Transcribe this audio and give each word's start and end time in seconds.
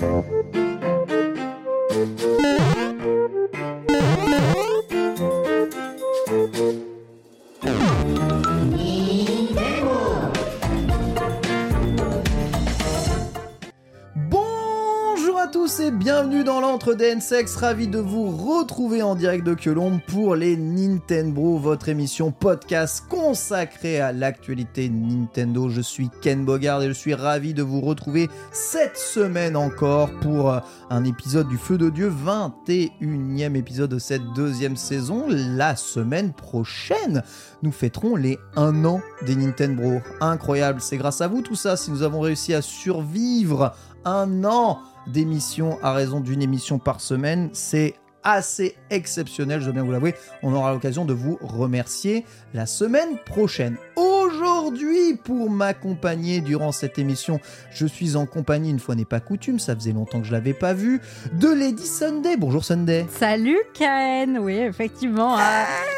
Bonjour 0.00 0.24
à 1.90 2.69
tous 15.70 15.80
et 15.80 15.90
bienvenue 15.90 16.42
dans 16.42 16.60
l'entre 16.60 16.94
d'Ensex, 16.94 17.56
ravi 17.56 17.86
de 17.86 17.98
vous 17.98 18.30
retrouver 18.30 19.02
en 19.02 19.14
direct 19.14 19.44
de 19.44 19.54
Colombe 19.54 20.00
pour 20.06 20.34
les 20.34 20.56
Nintendo, 20.56 21.58
votre 21.58 21.88
émission 21.88 22.32
podcast 22.32 23.04
consacrée 23.08 24.00
à 24.00 24.12
l'actualité 24.12 24.88
Nintendo. 24.88 25.68
Je 25.68 25.80
suis 25.80 26.08
Ken 26.22 26.44
Bogard 26.44 26.82
et 26.82 26.88
je 26.88 26.92
suis 26.92 27.14
ravi 27.14 27.52
de 27.52 27.62
vous 27.62 27.80
retrouver 27.80 28.28
cette 28.52 28.96
semaine 28.96 29.56
encore 29.56 30.10
pour 30.20 30.50
euh, 30.50 30.60
un 30.88 31.04
épisode 31.04 31.48
du 31.48 31.58
Feu 31.58 31.78
de 31.78 31.90
Dieu, 31.90 32.10
21e 32.10 33.54
épisode 33.54 33.90
de 33.90 33.98
cette 33.98 34.24
deuxième 34.34 34.76
saison. 34.76 35.26
La 35.28 35.76
semaine 35.76 36.32
prochaine, 36.32 37.22
nous 37.62 37.72
fêterons 37.72 38.16
les 38.16 38.38
1 38.56 38.84
an 38.84 39.00
des 39.26 39.36
Nintendo. 39.36 40.00
Incroyable, 40.20 40.80
c'est 40.80 40.96
grâce 40.96 41.20
à 41.20 41.28
vous 41.28 41.42
tout 41.42 41.54
ça 41.54 41.76
si 41.76 41.90
nous 41.90 42.02
avons 42.02 42.20
réussi 42.20 42.54
à 42.54 42.62
survivre 42.62 43.72
un 44.04 44.44
an 44.44 44.78
d'émission 45.06 45.78
à 45.82 45.92
raison 45.92 46.20
d'une 46.20 46.42
émission 46.42 46.78
par 46.78 47.00
semaine. 47.00 47.50
C'est 47.52 47.94
assez 48.22 48.76
exceptionnel, 48.90 49.60
je 49.60 49.64
dois 49.66 49.72
bien 49.74 49.82
vous 49.84 49.92
l'avouer. 49.92 50.14
On 50.42 50.52
aura 50.52 50.72
l'occasion 50.72 51.04
de 51.04 51.12
vous 51.14 51.38
remercier 51.40 52.24
la 52.54 52.66
semaine 52.66 53.16
prochaine. 53.24 53.76
Aujourd'hui, 53.96 55.14
pour 55.16 55.50
m'accompagner 55.50 56.40
durant 56.40 56.72
cette 56.72 56.98
émission, 56.98 57.40
je 57.72 57.86
suis 57.86 58.16
en 58.16 58.26
compagnie, 58.26 58.70
une 58.70 58.78
fois 58.78 58.94
n'est 58.94 59.04
pas 59.04 59.20
coutume, 59.20 59.58
ça 59.58 59.74
faisait 59.74 59.92
longtemps 59.92 60.20
que 60.20 60.26
je 60.26 60.32
l'avais 60.32 60.52
pas 60.52 60.72
vu, 60.74 61.00
de 61.32 61.48
Lady 61.48 61.86
Sunday. 61.86 62.36
Bonjour 62.36 62.64
Sunday. 62.64 63.06
Salut 63.10 63.58
Ken, 63.74 64.38
oui 64.38 64.54
effectivement, 64.56 65.38
euh, 65.38 65.42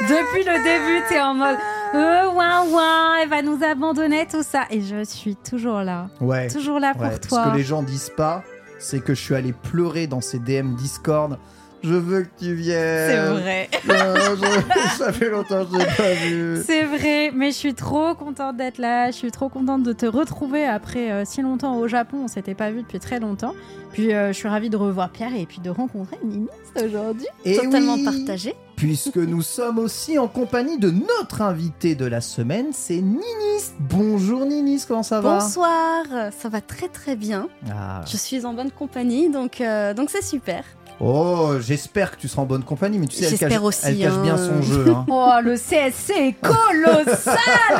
depuis 0.02 0.44
le 0.44 0.62
début 0.62 1.06
t'es 1.08 1.20
en 1.20 1.34
mode 1.34 1.56
euh, 1.94 2.30
ouin 2.32 2.64
ouin, 2.68 3.16
elle 3.22 3.28
va 3.28 3.42
nous 3.42 3.62
abandonner 3.62 4.26
tout 4.26 4.42
ça 4.42 4.62
et 4.70 4.80
je 4.80 5.04
suis 5.04 5.36
toujours 5.36 5.82
là, 5.82 6.08
Ouais. 6.20 6.48
toujours 6.48 6.78
là 6.80 6.94
pour 6.94 7.20
toi. 7.20 7.44
Ce 7.46 7.50
que 7.50 7.56
les 7.56 7.62
gens 7.64 7.82
disent 7.82 8.12
pas, 8.16 8.42
c'est 8.78 9.00
que 9.02 9.14
je 9.14 9.20
suis 9.20 9.34
allé 9.34 9.52
pleurer 9.52 10.06
dans 10.06 10.20
ces 10.20 10.38
DM 10.38 10.74
Discord. 10.76 11.38
Je 11.82 11.94
veux 11.94 12.22
que 12.22 12.28
tu 12.38 12.54
viennes. 12.54 13.10
C'est 13.10 13.40
vrai, 13.40 13.68
je- 13.84 14.96
ça 14.98 15.12
fait 15.12 15.28
longtemps 15.30 15.64
que 15.64 15.72
je 15.72 15.78
l'ai 15.78 15.84
pas 15.96 16.14
vu. 16.26 16.62
c'est 16.64 16.84
vrai, 16.84 17.30
mais 17.34 17.50
je 17.50 17.56
suis 17.56 17.74
trop 17.74 18.14
contente 18.14 18.56
d'être 18.56 18.78
là, 18.78 19.10
je 19.10 19.16
suis 19.16 19.30
trop 19.32 19.48
contente 19.48 19.82
de 19.82 19.92
te 19.92 20.06
retrouver 20.06 20.64
après 20.64 21.10
euh, 21.10 21.24
si 21.24 21.42
longtemps 21.42 21.76
au 21.78 21.88
Japon, 21.88 22.18
on 22.24 22.28
s'était 22.28 22.54
pas 22.54 22.70
vu 22.70 22.82
depuis 22.82 23.00
très 23.00 23.18
longtemps. 23.18 23.54
Puis 23.92 24.14
euh, 24.14 24.28
je 24.28 24.32
suis 24.38 24.48
ravie 24.48 24.70
de 24.70 24.76
revoir 24.76 25.10
Pierre 25.10 25.34
et 25.34 25.44
puis 25.44 25.60
de 25.60 25.70
rencontrer 25.70 26.18
Ninis 26.24 26.48
aujourd'hui. 26.76 27.26
Et 27.44 27.56
Totalement 27.56 27.94
oui, 27.94 28.04
partagé. 28.04 28.54
Puisque 28.76 29.18
nous 29.18 29.42
sommes 29.42 29.78
aussi 29.78 30.18
en 30.18 30.28
compagnie 30.28 30.78
de 30.78 30.90
notre 30.90 31.42
invité 31.42 31.94
de 31.94 32.06
la 32.06 32.20
semaine, 32.20 32.66
c'est 32.72 32.96
Ninis. 33.02 33.72
Bonjour 33.80 34.46
Ninis, 34.46 34.84
comment 34.88 35.02
ça 35.02 35.20
va? 35.20 35.38
Bonsoir, 35.38 36.04
ça 36.36 36.48
va 36.48 36.60
très 36.60 36.88
très 36.88 37.16
bien. 37.16 37.48
Ah. 37.70 38.00
Je 38.10 38.16
suis 38.16 38.46
en 38.46 38.54
bonne 38.54 38.70
compagnie, 38.70 39.28
donc 39.28 39.60
euh, 39.60 39.92
donc 39.94 40.08
c'est 40.10 40.24
super. 40.24 40.64
Oh, 41.04 41.54
j'espère 41.60 42.12
que 42.12 42.16
tu 42.16 42.28
seras 42.28 42.42
en 42.42 42.46
bonne 42.46 42.62
compagnie, 42.62 42.96
mais 43.00 43.08
tu 43.08 43.16
sais, 43.16 43.24
elle 43.24 43.30
J'espère 43.30 43.48
cache, 43.48 43.60
aussi, 43.60 43.86
elle 43.86 43.98
cache 43.98 44.18
bien 44.22 44.34
hein. 44.34 44.38
son 44.38 44.62
jeu. 44.62 44.84
hein. 44.94 45.04
Oh, 45.10 45.32
le 45.42 45.56
CSC 45.56 46.10
est 46.12 46.36
colossal, 46.40 47.34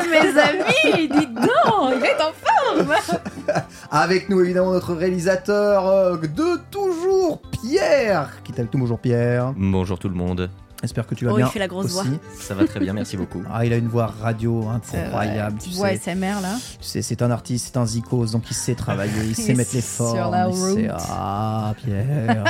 mes 0.11 0.41
amis! 0.41 1.07
Dites 1.07 1.33
donc, 1.33 1.93
il 1.99 2.03
est 2.05 2.21
en 2.21 2.33
forme! 2.83 2.93
Avec 3.91 4.27
nous, 4.27 4.41
évidemment, 4.41 4.73
notre 4.73 4.93
réalisateur 4.93 5.87
euh, 5.87 6.17
de 6.17 6.59
toujours, 6.69 7.41
Pierre. 7.61 8.29
Qui 8.43 8.51
est 8.51 8.59
avec 8.59 8.73
nous, 8.73 8.81
bonjour 8.81 8.99
Pierre. 8.99 9.53
Bonjour 9.55 9.97
tout 9.97 10.09
le 10.09 10.15
monde, 10.15 10.49
J'espère 10.81 11.07
que 11.07 11.15
tu 11.15 11.23
vas 11.23 11.31
Oh, 11.31 11.37
bien. 11.37 11.45
il 11.47 11.49
fait 11.49 11.59
la 11.59 11.69
grosse 11.69 11.85
aussi. 11.97 12.09
voix. 12.09 12.17
ça 12.37 12.55
va 12.55 12.65
très 12.65 12.81
bien, 12.81 12.91
merci 12.91 13.15
beaucoup. 13.15 13.41
Ah, 13.49 13.63
il 13.65 13.71
a 13.71 13.77
une 13.77 13.87
voix 13.87 14.13
radio 14.21 14.67
incroyable. 14.67 15.57
Tu 15.63 15.71
sais. 15.71 15.95
SMR 15.95 16.41
là. 16.41 16.55
Tu 16.81 16.85
sais, 16.85 17.01
c'est 17.01 17.21
un 17.21 17.31
artiste, 17.31 17.67
c'est 17.71 17.77
un 17.79 17.85
zikos, 17.85 18.25
donc 18.33 18.43
il 18.51 18.53
sait 18.53 18.75
travailler, 18.75 19.13
il 19.23 19.33
sait 19.33 19.53
mettre 19.53 19.71
les 19.71 19.79
est 19.79 19.81
sur 19.81 20.07
formes. 20.13 20.31
la 20.33 20.49
il 20.49 20.53
sait- 20.53 20.91
route. 20.91 21.01
Ah, 21.09 21.73
Pierre. 21.81 22.43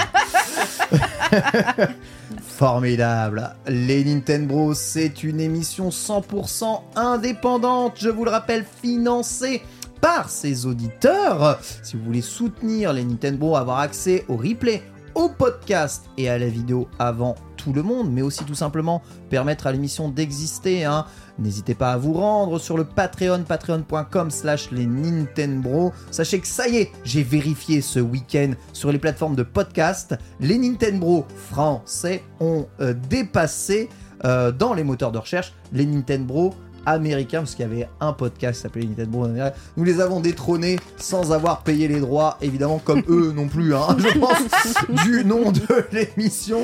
Formidable. 2.42 3.56
Les 3.68 4.04
Nintendo, 4.04 4.74
c'est 4.74 5.24
une 5.24 5.40
émission 5.40 5.90
100% 5.90 6.82
indépendante, 6.96 7.94
je 7.98 8.10
vous 8.10 8.26
le 8.26 8.32
rappelle, 8.32 8.66
financée 8.82 9.62
par 10.02 10.30
ses 10.30 10.66
auditeurs. 10.66 11.60
Si 11.82 11.96
vous 11.96 12.04
voulez 12.04 12.22
soutenir 12.22 12.94
les 12.94 13.04
Nintendo, 13.04 13.56
avoir 13.56 13.80
accès 13.80 14.26
au 14.28 14.36
replay, 14.36 14.84
au 15.16 15.30
podcast 15.30 16.06
et 16.18 16.30
à 16.30 16.38
la 16.38 16.48
vidéo 16.48 16.88
avant 17.00 17.36
tout 17.58 17.74
le 17.74 17.84
monde, 17.84 18.12
mais 18.12 18.22
aussi 18.22 18.44
tout 18.44 18.56
simplement 18.56 19.02
permettre 19.30 19.68
à 19.68 19.72
l'émission 19.72 20.10
d'exister, 20.10 20.84
hein, 20.84 21.06
N'hésitez 21.40 21.74
pas 21.74 21.94
à 21.94 21.98
vous 21.98 22.14
rendre 22.14 22.60
sur 22.60 22.78
le 22.78 22.84
Patreon, 22.84 23.44
patreon.com 23.44 24.30
slash 24.30 24.72
les 24.72 24.86
Nintendo. 24.86 25.92
Sachez 26.12 26.40
que 26.40 26.48
ça 26.48 26.68
y 26.68 26.78
est, 26.78 26.92
j'ai 27.04 27.24
vérifié 27.24 27.82
ce 27.82 28.00
week-end 28.00 28.52
sur 28.72 28.92
les 28.92 29.00
plateformes 29.00 29.36
de 29.36 29.44
podcast. 29.44 30.16
Les 30.40 30.58
Nintendo 30.58 31.26
français 31.50 32.24
ont 32.40 32.68
euh, 32.82 32.94
dépassé 33.10 33.90
euh, 34.26 34.52
dans 34.52 34.74
les 34.74 34.84
moteurs 34.84 35.12
de 35.12 35.18
recherche 35.18 35.54
les 35.72 35.86
Nintendo 35.86 36.54
américains, 36.86 37.40
parce 37.40 37.56
qu'il 37.56 37.66
y 37.68 37.70
avait 37.72 37.88
un 38.00 38.14
podcast 38.14 38.58
qui 38.58 38.62
s'appelait 38.64 38.86
Nintendo 38.86 39.24
américain. 39.26 39.56
Nous 39.78 39.84
les 39.84 40.00
avons 40.02 40.20
détrônés 40.20 40.78
sans 40.98 41.32
avoir 41.32 41.64
payé 41.64 41.88
les 41.88 42.00
droits, 42.00 42.38
évidemment, 42.42 42.80
comme 42.80 43.04
eux 43.10 43.32
non 43.36 43.48
plus, 43.48 43.76
hein, 43.76 43.96
je 43.98 44.20
pense, 44.20 45.04
du 45.06 45.24
nom 45.26 45.52
de 45.52 45.62
l'émission. 45.92 46.60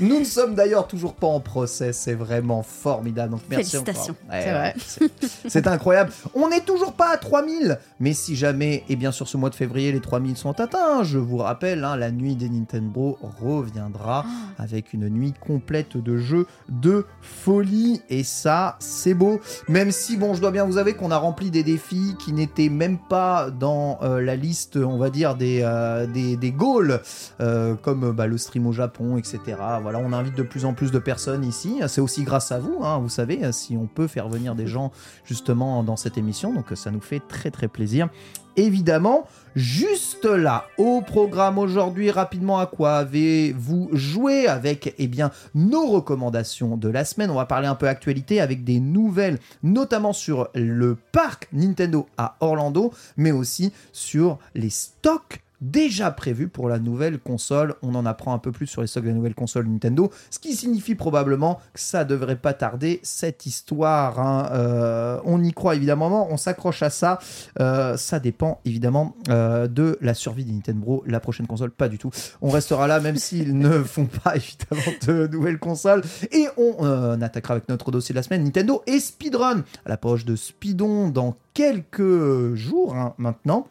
Nous 0.00 0.20
ne 0.20 0.24
sommes 0.24 0.54
d'ailleurs 0.54 0.86
toujours 0.86 1.14
pas 1.14 1.26
en 1.26 1.40
procès, 1.40 1.92
c'est 1.92 2.14
vraiment 2.14 2.62
formidable. 2.62 3.30
Donc 3.32 3.40
merci 3.50 3.70
Félicitations. 3.72 4.14
encore. 4.26 4.34
Ouais, 4.34 4.42
C'est 4.44 4.50
vrai. 4.50 4.74
ouais, 4.76 4.82
c'est- 4.84 5.48
C'est 5.48 5.66
incroyable. 5.66 6.10
On 6.34 6.48
n'est 6.48 6.60
toujours 6.60 6.92
pas 6.94 7.10
à 7.12 7.16
3000, 7.16 7.78
mais 8.00 8.12
si 8.12 8.36
jamais, 8.36 8.84
et 8.88 8.96
bien 8.96 9.12
sûr 9.12 9.28
ce 9.28 9.36
mois 9.36 9.50
de 9.50 9.54
février, 9.54 9.92
les 9.92 10.00
3000 10.00 10.36
sont 10.36 10.58
atteints, 10.60 11.02
je 11.02 11.18
vous 11.18 11.38
rappelle, 11.38 11.84
hein, 11.84 11.96
la 11.96 12.10
nuit 12.10 12.36
des 12.36 12.48
Nintendo 12.48 13.18
reviendra 13.40 14.24
avec 14.58 14.92
une 14.92 15.08
nuit 15.08 15.34
complète 15.46 15.96
de 15.96 16.16
jeux 16.16 16.46
de 16.68 17.06
folie, 17.22 18.02
et 18.10 18.24
ça, 18.24 18.76
c'est 18.78 19.14
beau. 19.14 19.40
Même 19.68 19.92
si, 19.92 20.16
bon, 20.16 20.34
je 20.34 20.40
dois 20.40 20.50
bien 20.50 20.64
vous 20.66 20.76
avouer 20.76 20.94
qu'on 20.94 21.10
a 21.10 21.16
rempli 21.16 21.50
des 21.50 21.62
défis 21.62 22.16
qui 22.18 22.32
n'étaient 22.32 22.68
même 22.68 22.98
pas 22.98 23.50
dans 23.50 23.98
euh, 24.02 24.20
la 24.20 24.36
liste, 24.36 24.76
on 24.76 24.98
va 24.98 25.08
dire, 25.08 25.36
des, 25.36 25.60
euh, 25.62 26.06
des, 26.06 26.36
des 26.36 26.52
goals, 26.52 27.00
euh, 27.40 27.74
comme 27.74 28.12
bah, 28.12 28.26
le 28.26 28.36
stream 28.36 28.66
au 28.66 28.72
Japon, 28.72 29.16
etc. 29.16 29.40
Voilà, 29.80 30.00
on 30.00 30.12
invite 30.12 30.36
de 30.36 30.42
plus 30.42 30.66
en 30.66 30.74
plus 30.74 30.90
de 30.90 30.98
personnes 30.98 31.44
ici. 31.44 31.80
C'est 31.88 32.02
aussi 32.02 32.24
grâce 32.24 32.52
à 32.52 32.58
vous, 32.58 32.80
hein, 32.82 32.98
vous 32.98 33.08
savez, 33.08 33.40
si 33.52 33.76
on 33.76 33.86
peut 33.86 34.06
faire 34.06 34.28
venir 34.28 34.54
des 34.54 34.66
gens 34.66 34.92
justement 35.24 35.82
dans 35.82 35.96
cette 35.96 36.18
émission. 36.18 36.52
Donc 36.52 36.66
ça 36.74 36.90
nous 36.90 37.00
fait 37.00 37.20
très 37.26 37.50
très 37.50 37.68
plaisir. 37.68 38.08
Évidemment, 38.56 39.26
juste 39.56 40.24
là, 40.26 40.66
au 40.78 41.00
programme 41.00 41.58
aujourd'hui, 41.58 42.10
rapidement, 42.10 42.60
à 42.60 42.66
quoi 42.66 42.98
avez-vous 42.98 43.90
joué 43.92 44.46
avec 44.46 44.94
eh 44.98 45.08
bien, 45.08 45.32
nos 45.54 45.86
recommandations 45.86 46.76
de 46.76 46.88
la 46.88 47.04
semaine. 47.04 47.30
On 47.30 47.34
va 47.34 47.46
parler 47.46 47.66
un 47.66 47.74
peu 47.74 47.88
actualité 47.88 48.40
avec 48.40 48.62
des 48.62 48.78
nouvelles, 48.78 49.38
notamment 49.62 50.12
sur 50.12 50.48
le 50.54 50.96
parc 51.12 51.48
Nintendo 51.52 52.06
à 52.16 52.36
Orlando, 52.40 52.92
mais 53.16 53.32
aussi 53.32 53.72
sur 53.92 54.38
les 54.54 54.70
stocks 54.70 55.42
déjà 55.60 56.10
prévus 56.10 56.48
pour 56.48 56.68
la 56.68 56.78
nouvelle 56.78 57.18
console. 57.18 57.74
On 57.82 57.94
en 57.94 58.06
apprend 58.06 58.34
un 58.34 58.38
peu 58.38 58.52
plus 58.52 58.66
sur 58.66 58.80
les 58.80 58.86
stocks 58.86 59.04
de 59.04 59.08
la 59.08 59.14
nouvelle 59.14 59.34
console 59.34 59.66
Nintendo, 59.66 60.10
ce 60.30 60.38
qui 60.38 60.54
signifie 60.54 60.94
probablement 60.94 61.60
que 61.72 61.80
ça 61.80 62.04
devrait 62.04 62.36
pas 62.36 62.54
tarder 62.54 63.00
cette 63.02 63.46
histoire. 63.46 64.20
hein. 64.20 64.48
Euh, 64.52 65.20
on 65.24 65.42
y 65.42 65.52
croit 65.52 65.74
évidemment, 65.74 66.28
on 66.30 66.36
s'accroche 66.36 66.82
à 66.82 66.90
ça. 66.90 67.18
Euh, 67.60 67.96
ça 67.96 68.20
dépend 68.20 68.60
évidemment 68.64 69.16
euh, 69.28 69.66
de 69.68 69.98
la 70.00 70.14
survie 70.14 70.44
de 70.44 70.52
Nintendo. 70.52 71.02
La 71.06 71.20
prochaine 71.20 71.46
console, 71.46 71.70
pas 71.70 71.88
du 71.88 71.98
tout. 71.98 72.10
On 72.42 72.50
restera 72.50 72.86
là 72.86 73.00
même 73.00 73.16
s'ils 73.16 73.56
ne 73.56 73.82
font 73.82 74.06
pas 74.06 74.36
évidemment 74.36 74.96
de 75.06 75.26
nouvelles 75.26 75.58
consoles. 75.58 76.02
Et 76.32 76.46
on 76.56 77.20
attaquera 77.22 77.54
avec 77.54 77.68
notre 77.68 77.90
dossier 77.90 78.12
de 78.12 78.18
la 78.18 78.22
semaine 78.22 78.44
Nintendo 78.44 78.82
et 78.86 79.00
Speedrun 79.00 79.64
à 79.84 79.88
l'approche 79.88 80.24
de 80.24 80.36
Speedon 80.36 81.08
dans 81.08 81.36
quelques 81.54 82.54
jours 82.54 82.94
hein, 82.94 83.14
maintenant. 83.18 83.66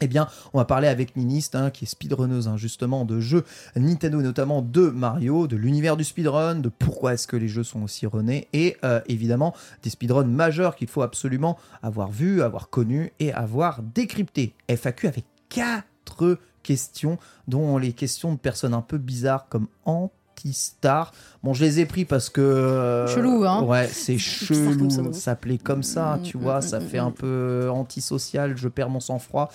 Eh 0.00 0.06
bien, 0.06 0.28
on 0.52 0.58
va 0.58 0.64
parler 0.64 0.86
avec 0.86 1.16
Ninist, 1.16 1.54
hein, 1.56 1.70
qui 1.70 1.84
est 1.84 1.88
speedrunneuse 1.88 2.46
hein, 2.46 2.56
justement 2.56 3.04
de 3.04 3.18
jeux 3.18 3.44
Nintendo 3.74 4.20
et 4.20 4.22
notamment 4.22 4.62
de 4.62 4.88
Mario, 4.88 5.48
de 5.48 5.56
l'univers 5.56 5.96
du 5.96 6.04
speedrun, 6.04 6.56
de 6.56 6.68
pourquoi 6.68 7.14
est-ce 7.14 7.26
que 7.26 7.36
les 7.36 7.48
jeux 7.48 7.64
sont 7.64 7.82
aussi 7.82 8.06
runnés 8.06 8.46
et 8.52 8.76
euh, 8.84 9.00
évidemment 9.06 9.54
des 9.82 9.90
speedruns 9.90 10.24
majeurs 10.24 10.76
qu'il 10.76 10.88
faut 10.88 11.02
absolument 11.02 11.58
avoir 11.82 12.10
vu, 12.10 12.42
avoir 12.42 12.70
connu 12.70 13.12
et 13.18 13.32
avoir 13.32 13.82
décrypté. 13.82 14.54
FAQ 14.68 15.08
avec 15.08 15.24
quatre 15.48 16.38
questions, 16.62 17.18
dont 17.48 17.78
les 17.78 17.92
questions 17.92 18.32
de 18.32 18.38
personnes 18.38 18.74
un 18.74 18.82
peu 18.82 18.98
bizarres 18.98 19.48
comme 19.48 19.68
Antistar. 19.84 21.12
Bon, 21.44 21.54
je 21.54 21.64
les 21.64 21.78
ai 21.80 21.86
pris 21.86 22.04
parce 22.04 22.30
que. 22.30 22.40
euh, 22.40 23.06
Chelou, 23.06 23.44
hein. 23.44 23.62
Ouais, 23.62 23.86
c'est 23.86 24.18
chelou. 24.18 24.88
pseudo. 24.88 25.12
S'appeler 25.12 25.56
comme 25.58 25.82
ça, 25.84 26.16
Mm, 26.16 26.22
tu 26.22 26.36
mm, 26.36 26.40
vois, 26.40 26.58
mm, 26.58 26.62
ça 26.62 26.80
fait 26.80 26.98
un 26.98 27.10
peu 27.12 27.68
antisocial, 27.72 28.56
je 28.56 28.66
perds 28.68 28.90
mon 28.90 29.00
sang-froid. 29.00 29.48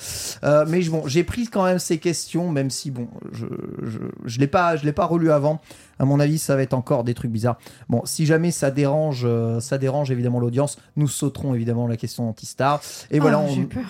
Euh, 0.44 0.65
mais 0.68 0.81
bon, 0.85 1.03
j'ai 1.07 1.24
pris 1.24 1.47
quand 1.47 1.65
même 1.65 1.80
ces 1.80 1.97
questions, 1.97 2.50
même 2.50 2.69
si 2.69 2.89
bon, 2.91 3.07
je 3.31 3.45
je, 3.83 4.00
je 4.25 4.39
l'ai 4.39 4.47
pas 4.47 4.75
pas 4.77 5.06
relu 5.06 5.31
avant. 5.31 5.59
À 6.00 6.06
mon 6.06 6.19
avis, 6.19 6.39
ça 6.39 6.56
va 6.56 6.63
être 6.63 6.74
encore 6.74 7.03
des 7.03 7.13
trucs 7.13 7.31
bizarres. 7.31 7.57
Bon, 7.88 8.01
si 8.03 8.25
jamais 8.25 8.50
ça 8.51 8.71
dérange, 8.71 9.24
euh, 9.25 9.59
ça 9.59 9.77
dérange 9.77 10.09
évidemment 10.09 10.39
l'audience, 10.39 10.77
nous 10.95 11.07
sauterons 11.07 11.53
évidemment 11.53 11.88
la 11.88 11.97
question 11.97 12.27
anti-star. 12.27 12.81
Et 13.12 13.19
voilà, 13.19 13.38
Ah, 13.39 13.45
on- 13.47 13.53
j'ai 13.53 13.63
peur. 13.65 13.83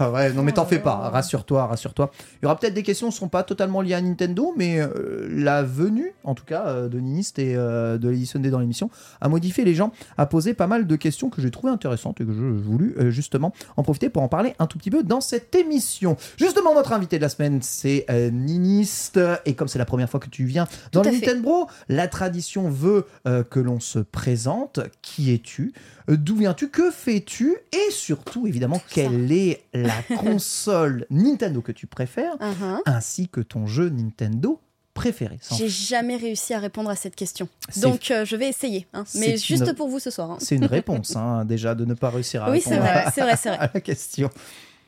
Ouais, 0.12 0.32
non 0.32 0.42
mais 0.42 0.52
t'en 0.52 0.62
Oh 0.62 0.66
fais 0.66 0.76
là 0.76 0.82
pas, 0.82 0.96
rassure-toi, 1.10 1.66
rassure-toi. 1.66 2.10
Il 2.40 2.44
y 2.44 2.46
aura 2.46 2.56
peut-être 2.58 2.74
des 2.74 2.82
questions 2.84 3.08
qui 3.08 3.14
ne 3.14 3.18
sont 3.18 3.28
pas 3.28 3.42
totalement 3.42 3.80
liées 3.80 3.94
à 3.94 4.00
Nintendo, 4.00 4.54
mais 4.56 4.78
la 5.28 5.62
venue, 5.62 6.12
en 6.22 6.34
tout 6.34 6.44
cas, 6.44 6.82
de 6.88 7.00
Et 7.20 7.54
euh, 7.56 7.98
de 7.98 8.08
Lady 8.08 8.26
Sunday 8.26 8.50
dans 8.50 8.58
l'émission, 8.58 8.90
a 9.20 9.28
modifié 9.28 9.64
les 9.64 9.74
gens, 9.74 9.92
a 10.18 10.26
posé 10.26 10.54
pas 10.54 10.66
mal 10.66 10.86
de 10.86 10.96
questions 10.96 11.30
que 11.30 11.40
j'ai 11.40 11.50
trouvées 11.50 11.72
intéressantes 11.72 12.20
et 12.20 12.24
que 12.24 12.32
je 12.32 12.42
voulu 12.42 12.94
euh, 12.98 13.10
justement 13.10 13.52
en 13.76 13.82
profiter 13.82 14.08
pour 14.10 14.22
en 14.22 14.28
parler 14.28 14.54
un 14.58 14.66
tout 14.66 14.78
petit 14.78 14.90
peu 14.90 15.02
dans 15.02 15.20
cette 15.20 15.54
émission. 15.54 16.16
Justement, 16.36 16.74
notre 16.74 16.92
invité 16.92 17.16
de 17.16 17.22
la 17.22 17.28
semaine, 17.28 17.60
c'est 17.62 18.04
euh, 18.10 18.30
Ninist, 18.30 19.18
et 19.46 19.54
comme 19.54 19.68
c'est 19.68 19.78
la 19.78 19.84
première 19.84 20.10
fois 20.10 20.20
que 20.20 20.28
tu 20.28 20.44
viens 20.44 20.66
dans 20.92 21.02
le. 21.02 21.10
Nintendo, 21.10 21.66
la 21.88 22.08
tradition 22.08 22.68
veut 22.70 23.06
que 23.50 23.60
l'on 23.60 23.80
se 23.80 23.98
présente. 24.00 24.80
Qui 25.02 25.32
es-tu? 25.32 25.72
D'où 26.08 26.36
viens-tu? 26.36 26.68
Que 26.70 26.90
fais-tu? 26.90 27.56
Et 27.72 27.90
surtout, 27.90 28.46
évidemment, 28.46 28.80
quelle 28.90 29.30
est 29.32 29.62
la 29.72 29.94
console 30.18 31.06
Nintendo 31.10 31.60
que 31.60 31.72
tu 31.72 31.86
préfères, 31.86 32.34
Uhum. 32.40 32.80
ainsi 32.86 33.28
que 33.28 33.40
ton 33.40 33.66
jeu 33.66 33.88
Nintendo? 33.88 34.60
Préféré 34.94 35.38
J'ai 35.56 35.68
jamais 35.68 36.16
réussi 36.16 36.54
à 36.54 36.58
répondre 36.58 36.88
à 36.88 36.96
cette 36.96 37.16
question. 37.16 37.48
Donc 37.82 38.10
euh, 38.10 38.24
je 38.24 38.36
vais 38.36 38.48
essayer. 38.48 38.86
hein. 38.94 39.04
Mais 39.16 39.36
juste 39.36 39.66
une- 39.66 39.74
pour 39.74 39.88
vous 39.88 39.98
ce 39.98 40.10
soir. 40.10 40.30
hein. 40.30 40.38
C'est 40.40 40.54
une 40.56 40.64
réponse, 40.78 41.14
hein, 41.16 41.44
déjà, 41.44 41.74
de 41.74 41.84
ne 41.84 41.94
pas 41.94 42.10
réussir 42.10 42.44
à 42.44 42.50
Oui, 42.50 42.58
répondre 42.60 42.76
vrai, 42.80 42.90
à- 42.90 43.10
vrai, 43.10 43.48
à 43.58 43.70
la 43.74 43.80
question. 43.80 44.30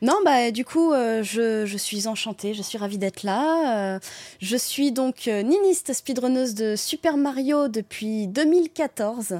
Non, 0.01 0.13
bah 0.23 0.51
du 0.51 0.63
coup, 0.63 0.93
euh, 0.93 1.23
je, 1.23 1.65
je 1.65 1.77
suis 1.77 2.07
enchantée, 2.07 2.53
je 2.53 2.61
suis 2.61 2.77
ravie 2.77 2.99
d'être 2.99 3.23
là. 3.23 3.95
Euh, 3.95 3.99
je 4.39 4.55
suis 4.55 4.91
donc 4.91 5.27
euh, 5.27 5.41
niniste 5.41 5.91
speedrunneuse 5.91 6.53
de 6.53 6.75
Super 6.75 7.17
Mario 7.17 7.67
depuis 7.67 8.27
2014. 8.27 9.39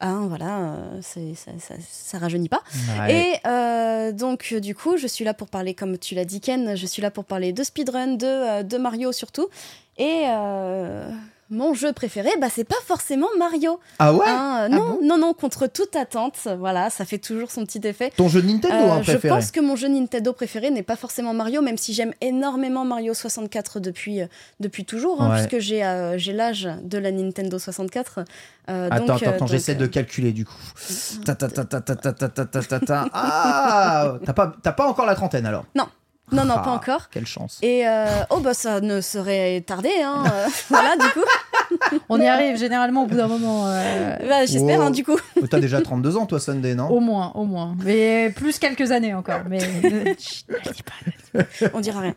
Hein, 0.00 0.26
voilà, 0.28 0.76
ça, 1.02 1.18
ça, 1.58 1.74
ça 1.90 2.18
rajeunit 2.18 2.48
pas. 2.48 2.62
Ouais. 3.00 3.40
Et 3.44 4.12
donc, 4.12 4.54
du 4.54 4.76
coup, 4.76 4.96
je 4.96 5.08
suis 5.08 5.24
là 5.24 5.34
pour 5.34 5.48
parler, 5.48 5.74
comme 5.74 5.98
tu 5.98 6.14
l'as 6.14 6.24
dit, 6.24 6.40
Ken, 6.40 6.76
je 6.76 6.86
suis 6.86 7.02
là 7.02 7.10
pour 7.10 7.24
parler 7.24 7.52
de 7.52 7.64
speedrun, 7.64 8.14
de, 8.14 8.62
de 8.62 8.76
Mario 8.78 9.10
surtout. 9.10 9.48
Et 9.98 10.24
euh, 10.28 11.10
mon 11.50 11.72
jeu 11.72 11.92
préféré, 11.94 12.28
bah, 12.40 12.48
c'est 12.50 12.64
pas 12.64 12.76
forcément 12.84 13.28
Mario. 13.38 13.80
Ah 13.98 14.12
ouais? 14.12 14.26
Hein, 14.28 14.58
euh, 14.60 14.66
ah 14.66 14.68
non, 14.68 14.98
non, 15.02 15.16
non, 15.16 15.32
contre 15.32 15.66
toute 15.66 15.96
attente. 15.96 16.36
Voilà, 16.58 16.90
ça 16.90 17.06
fait 17.06 17.18
toujours 17.18 17.50
son 17.50 17.64
petit 17.64 17.80
effet. 17.84 18.12
Ton 18.16 18.28
jeu 18.28 18.42
Nintendo 18.42 18.74
euh, 18.74 18.92
hein, 18.92 19.00
préféré 19.00 19.28
Je 19.28 19.34
pense 19.34 19.50
que 19.50 19.60
mon 19.60 19.74
jeu 19.74 19.88
Nintendo 19.88 20.32
préféré 20.34 20.70
n'est 20.70 20.82
pas 20.82 20.96
forcément 20.96 21.32
Mario, 21.32 21.62
même 21.62 21.78
si 21.78 21.94
j'aime 21.94 22.12
énormément 22.20 22.84
Mario 22.84 23.14
64 23.14 23.80
depuis, 23.80 24.20
euh, 24.20 24.26
depuis 24.60 24.84
toujours, 24.84 25.22
hein, 25.22 25.36
puisque 25.36 25.58
j'ai 25.58 25.84
euh, 25.84 26.18
l'âge 26.32 26.68
de 26.82 26.98
la 26.98 27.12
Nintendo 27.12 27.58
64. 27.58 28.20
Euh, 28.68 28.88
attends, 28.90 29.14
attends, 29.14 29.30
attends, 29.30 29.46
j'essaie 29.46 29.74
de 29.74 29.86
calculer 29.86 30.32
du 30.32 30.44
coup. 30.44 30.52
Ah, 33.14 34.18
t'as 34.24 34.32
pas, 34.34 34.48
pas 34.48 34.86
encore 34.86 35.06
la 35.06 35.14
trentaine 35.14 35.46
alors? 35.46 35.64
Non 35.74 35.86
non, 36.32 36.54
Ah, 36.56 36.58
pas 36.60 36.70
encore. 36.70 37.08
Quelle 37.10 37.26
chance. 37.26 37.58
Et 37.62 37.86
euh, 37.88 38.06
oh 38.30 38.40
bah 38.40 38.54
ça 38.54 38.80
ne 38.80 39.00
serait 39.00 39.62
tardé, 39.66 39.90
hein. 40.02 40.24
euh, 40.32 40.46
voilà 40.68 40.96
du 40.96 41.08
coup. 41.10 41.24
On 42.08 42.20
y 42.20 42.26
arrive 42.26 42.56
généralement 42.56 43.04
au 43.04 43.06
bout 43.06 43.16
d'un 43.16 43.28
moment. 43.28 43.66
euh, 43.66 44.16
Bah, 44.28 44.44
J'espère 44.46 44.78
Wow. 44.80 44.86
hein, 44.86 44.90
du 44.90 45.04
coup. 45.04 45.18
T'as 45.50 45.60
déjà 45.60 45.80
32 45.80 46.16
ans, 46.16 46.26
toi, 46.26 46.40
Sunday, 46.40 46.74
non? 46.74 46.88
Au 46.88 47.00
moins, 47.00 47.32
au 47.34 47.44
moins. 47.44 47.76
Mais 47.84 48.30
plus 48.30 48.58
quelques 48.58 48.90
années 48.90 49.14
encore. 49.14 49.40
Mais 49.48 49.58
Chut, 50.18 50.46
pas. 51.34 51.40
On 51.74 51.80
dira 51.80 52.00
rien. 52.00 52.14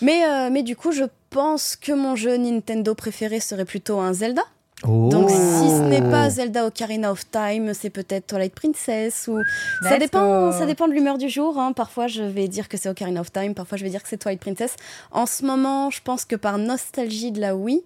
Mais, 0.00 0.24
euh, 0.24 0.48
mais 0.50 0.62
du 0.62 0.76
coup, 0.76 0.92
je 0.92 1.04
pense 1.30 1.76
que 1.76 1.92
mon 1.92 2.14
jeu 2.16 2.36
Nintendo 2.36 2.94
préféré 2.94 3.40
serait 3.40 3.64
plutôt 3.64 3.98
un 4.00 4.12
Zelda. 4.12 4.42
Oh. 4.86 5.08
Donc 5.08 5.30
si 5.30 5.36
ce 5.36 5.82
n'est 5.88 6.02
pas 6.02 6.28
Zelda 6.30 6.66
Ocarina 6.66 7.10
of 7.10 7.30
Time, 7.30 7.72
c'est 7.74 7.90
peut-être 7.90 8.26
Twilight 8.26 8.54
Princess 8.54 9.28
ou 9.28 9.40
ça 9.82 9.98
dépend, 9.98 10.50
go. 10.50 10.52
ça 10.52 10.66
dépend 10.66 10.88
de 10.88 10.92
l'humeur 10.92 11.16
du 11.18 11.28
jour. 11.28 11.58
hein. 11.58 11.72
Parfois 11.72 12.06
je 12.06 12.22
vais 12.22 12.48
dire 12.48 12.68
que 12.68 12.76
c'est 12.76 12.88
Ocarina 12.88 13.20
of 13.20 13.32
Time, 13.32 13.54
parfois 13.54 13.78
je 13.78 13.84
vais 13.84 13.90
dire 13.90 14.02
que 14.02 14.08
c'est 14.08 14.18
Twilight 14.18 14.40
Princess. 14.40 14.76
En 15.10 15.26
ce 15.26 15.44
moment, 15.44 15.90
je 15.90 16.00
pense 16.02 16.24
que 16.24 16.36
par 16.36 16.58
nostalgie 16.58 17.32
de 17.32 17.40
la 17.40 17.56
Wii 17.56 17.82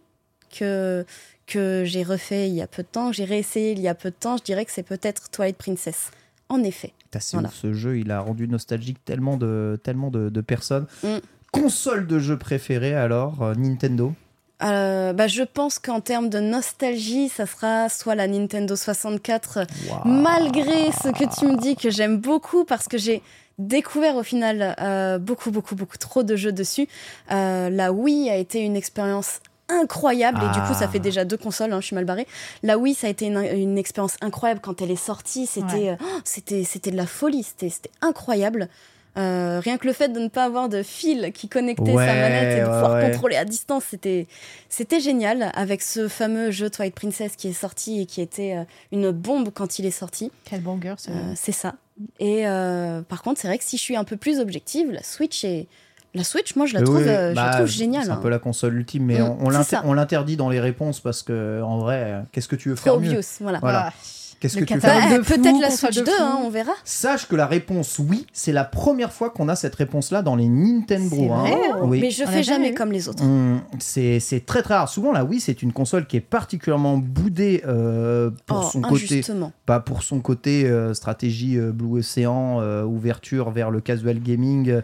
que 0.57 1.05
que 1.47 1.83
j'ai 1.87 2.03
refait 2.03 2.49
il 2.49 2.55
y 2.55 2.63
a 2.63 2.67
peu 2.67 2.83
de 2.83 2.89
temps, 2.89 3.11
que 3.11 3.17
j'ai 3.17 3.25
réessayé 3.25 3.73
il 3.73 3.81
y 3.81 3.89
a 3.89 3.95
peu 3.95 4.11
de 4.11 4.17
temps, 4.19 4.37
je 4.37 4.43
dirais 4.43 4.65
que 4.65 4.73
c'est 4.73 4.83
peut-être 4.83 5.31
Twilight 5.31 5.57
Princess. 5.57 6.11
En 6.51 6.63
effet. 6.63 6.93
Voilà. 7.33 7.49
ouf, 7.49 7.55
ce 7.55 7.73
jeu, 7.75 7.99
il 7.99 8.11
a 8.11 8.21
rendu 8.21 8.49
nostalgique 8.49 9.05
tellement 9.05 9.37
de, 9.37 9.79
tellement 9.83 10.11
de, 10.11 10.29
de 10.31 10.41
personnes. 10.41 10.87
Mm. 11.03 11.19
Console 11.53 12.07
de 12.07 12.19
jeu 12.19 12.37
préférée 12.39 12.95
alors, 12.95 13.43
euh, 13.43 13.55
Nintendo 13.55 14.15
Euh, 14.63 15.13
bah, 15.13 15.29
je 15.29 15.43
pense 15.45 15.79
qu'en 15.79 16.01
termes 16.01 16.29
de 16.29 16.41
nostalgie, 16.41 17.29
ça 17.29 17.47
sera 17.47 17.89
soit 17.89 18.15
la 18.17 18.27
Nintendo 18.27 18.75
64 18.75 19.61
Waouh. 19.89 20.01
malgré 20.05 20.91
ce 20.93 21.11
que 21.11 21.39
tu 21.39 21.47
me 21.47 21.57
dis 21.57 21.77
que 21.77 21.91
j'aime 21.91 22.17
beaucoup 22.19 22.65
parce 22.65 22.89
que 22.89 22.99
j'ai 22.99 23.23
découvert 23.59 24.17
au 24.17 24.23
final 24.25 24.75
euh, 24.81 25.19
beaucoup 25.19 25.51
beaucoup 25.53 25.75
beaucoup 25.77 25.97
trop 25.99 26.23
de 26.25 26.35
jeux 26.37 26.53
dessus. 26.53 26.89
Euh, 27.31 27.71
la 27.71 27.93
Wii 27.93 28.31
a 28.31 28.37
été 28.37 28.61
une 28.61 28.75
expérience 28.77 29.41
incroyable 29.69 30.39
et 30.43 30.53
du 30.55 30.61
coup 30.67 30.73
ça 30.75 30.85
Ah. 30.87 30.89
fait 30.89 30.99
déjà 30.99 31.25
deux 31.25 31.37
consoles 31.37 31.73
hein, 31.73 31.81
je 31.81 31.87
suis 31.87 31.95
mal 31.95 32.07
barrée 32.07 32.27
la 32.63 32.79
Wii 32.79 32.95
ça 32.95 33.07
a 33.07 33.11
été 33.11 33.27
une, 33.27 33.37
une 33.39 33.77
expérience 33.77 34.17
incroyable 34.23 34.61
quand 34.63 34.81
elle 34.81 34.91
est 34.91 34.97
sortie 34.97 35.47
c'était 35.47 35.91
Ouais. 35.91 35.99
oh, 36.01 36.21
c'était 36.25 36.65
c'était 36.65 36.91
de 36.91 36.97
la 36.97 37.07
folie 37.07 37.43
c'était 37.43 37.69
c'était 37.69 37.91
incroyable 38.01 38.69
Euh, 39.17 39.59
rien 39.61 39.79
que 39.79 39.87
le 39.87 39.93
fait 39.93 40.09
de 40.11 40.21
ne 40.21 40.29
pas 40.29 40.45
avoir 40.45 40.69
de 40.69 40.83
fil 40.83 41.33
qui 41.33 41.49
connectait 41.49 41.91
Ouais, 41.91 42.07
sa 42.07 42.15
manette 42.15 42.57
et 42.57 42.61
de 42.61 42.67
ouais, 42.67 42.73
pouvoir 42.73 42.93
ouais. 42.95 43.11
contrôler 43.11 43.37
à 43.37 43.45
distance 43.45 43.83
c'était 43.91 44.29
c'était 44.69 45.01
génial 45.01 45.51
avec 45.55 45.83
ce 45.83 46.07
fameux 46.07 46.51
jeu 46.53 46.71
Twilight 46.71 46.95
Princess 46.95 47.35
qui 47.35 47.49
est 47.49 47.53
sorti 47.53 48.01
et 48.03 48.07
qui 48.07 48.21
était 48.21 48.55
euh, 48.57 48.65
une 48.93 49.11
bombe 49.11 49.51
quand 49.53 49.79
il 49.81 49.87
est 49.87 49.91
sorti 49.91 50.31
Quel 50.45 50.61
banger, 50.61 50.95
ce 50.99 51.11
euh, 51.11 51.15
c'est 51.35 51.53
ça. 51.53 51.75
Et 52.21 52.47
euh, 52.47 53.03
par 53.03 53.23
contre, 53.23 53.41
c'est 53.41 53.49
vrai 53.49 53.59
que 53.59 53.65
si 53.65 53.77
je 53.77 53.83
suis 53.83 53.97
un 53.97 54.05
peu 54.05 54.17
plus 54.17 54.39
objective, 54.39 54.93
la 54.93 55.03
Switch 55.03 55.43
est. 55.45 55.67
La 56.15 56.23
Switch, 56.25 56.55
moi, 56.57 56.65
je 56.67 56.75
la 56.75 56.81
Oui, 56.81 56.87
trouve, 56.87 56.97
oui, 56.99 57.05
je 57.05 57.35
bah, 57.35 57.47
la 57.51 57.55
trouve 57.57 57.67
géniale. 57.67 58.05
C'est 58.05 58.11
un 58.11 58.15
hein. 58.15 58.21
peu 58.23 58.29
la 58.31 58.39
console 58.39 58.77
ultime, 58.77 59.05
mais 59.05 59.19
Mm, 59.21 59.25
on, 59.25 59.37
on 59.41 59.51
c'est 59.51 59.57
l'inter- 59.59 59.77
ça. 59.77 59.83
on 59.85 59.93
l'interdit 59.95 60.37
dans 60.37 60.49
les 60.49 60.59
réponses 60.61 61.01
parce 61.01 61.23
que, 61.23 61.61
en 61.63 61.79
vrai, 61.79 62.23
qu'est-ce 62.33 62.49
que 62.49 62.57
tu 62.57 62.69
veux 62.71 62.77
faire 62.77 62.99
mieux? 63.01 63.09
Obvious, 63.09 63.23
voilà. 63.41 63.59
Voilà. 63.59 63.93
Qu'est-ce 64.41 64.57
que 64.59 64.65
tu 64.65 64.79
fais 64.81 64.87
Bah, 64.87 65.19
Peut-être 65.27 65.61
la 65.61 65.71
Switch 65.71 65.97
de 65.97 66.05
2, 66.05 66.13
flou. 66.13 66.23
hein, 66.25 66.39
on 66.45 66.49
verra. 66.51 66.73
Sache 66.85 67.27
que 67.27 67.35
la 67.37 67.47
réponse 67.47 67.99
oui, 67.99 68.27
c'est 68.33 68.53
la 68.53 68.65
première 68.65 69.13
fois 69.13 69.31
qu'on 69.31 69.49
a 69.49 69.57
cette 69.57 69.75
réponse-là 69.75 70.23
dans 70.23 70.37
les 70.37 70.49
Nintendo. 70.49 71.33
Hein. 71.33 71.41
vrai, 71.41 71.53
hein 71.73 71.79
Oui. 71.83 72.01
Mais 72.01 72.11
je 72.11 72.23
On 72.23 72.27
fais 72.29 72.43
jamais 72.43 72.71
eu. 72.71 72.75
comme 72.75 72.93
les 72.93 73.09
autres. 73.09 73.23
Hum, 73.25 73.61
c'est 73.81 74.21
très 74.47 74.63
très 74.63 74.75
rare. 74.75 74.89
Souvent 74.89 75.13
la 75.13 75.25
Wii 75.25 75.41
c'est 75.41 75.63
une 75.63 75.73
console 75.73 76.07
qui 76.07 76.17
est 76.17 76.21
particulièrement 76.21 76.99
boudée 76.99 77.63
euh, 77.67 78.31
pour 78.47 78.65
Oh, 78.67 78.71
son 78.71 78.81
côté, 78.83 79.23
pas 79.67 79.81
pour 79.81 80.03
son 80.03 80.21
côté 80.21 80.65
euh, 80.67 80.95
stratégie 80.95 81.57
euh, 81.59 81.73
Blue 81.73 81.99
Ocean, 82.01 82.61
euh, 82.61 82.85
ouverture 82.85 83.51
vers 83.51 83.71
le 83.71 83.81
casual 83.81 84.21
gaming, 84.21 84.69
euh, 84.71 84.81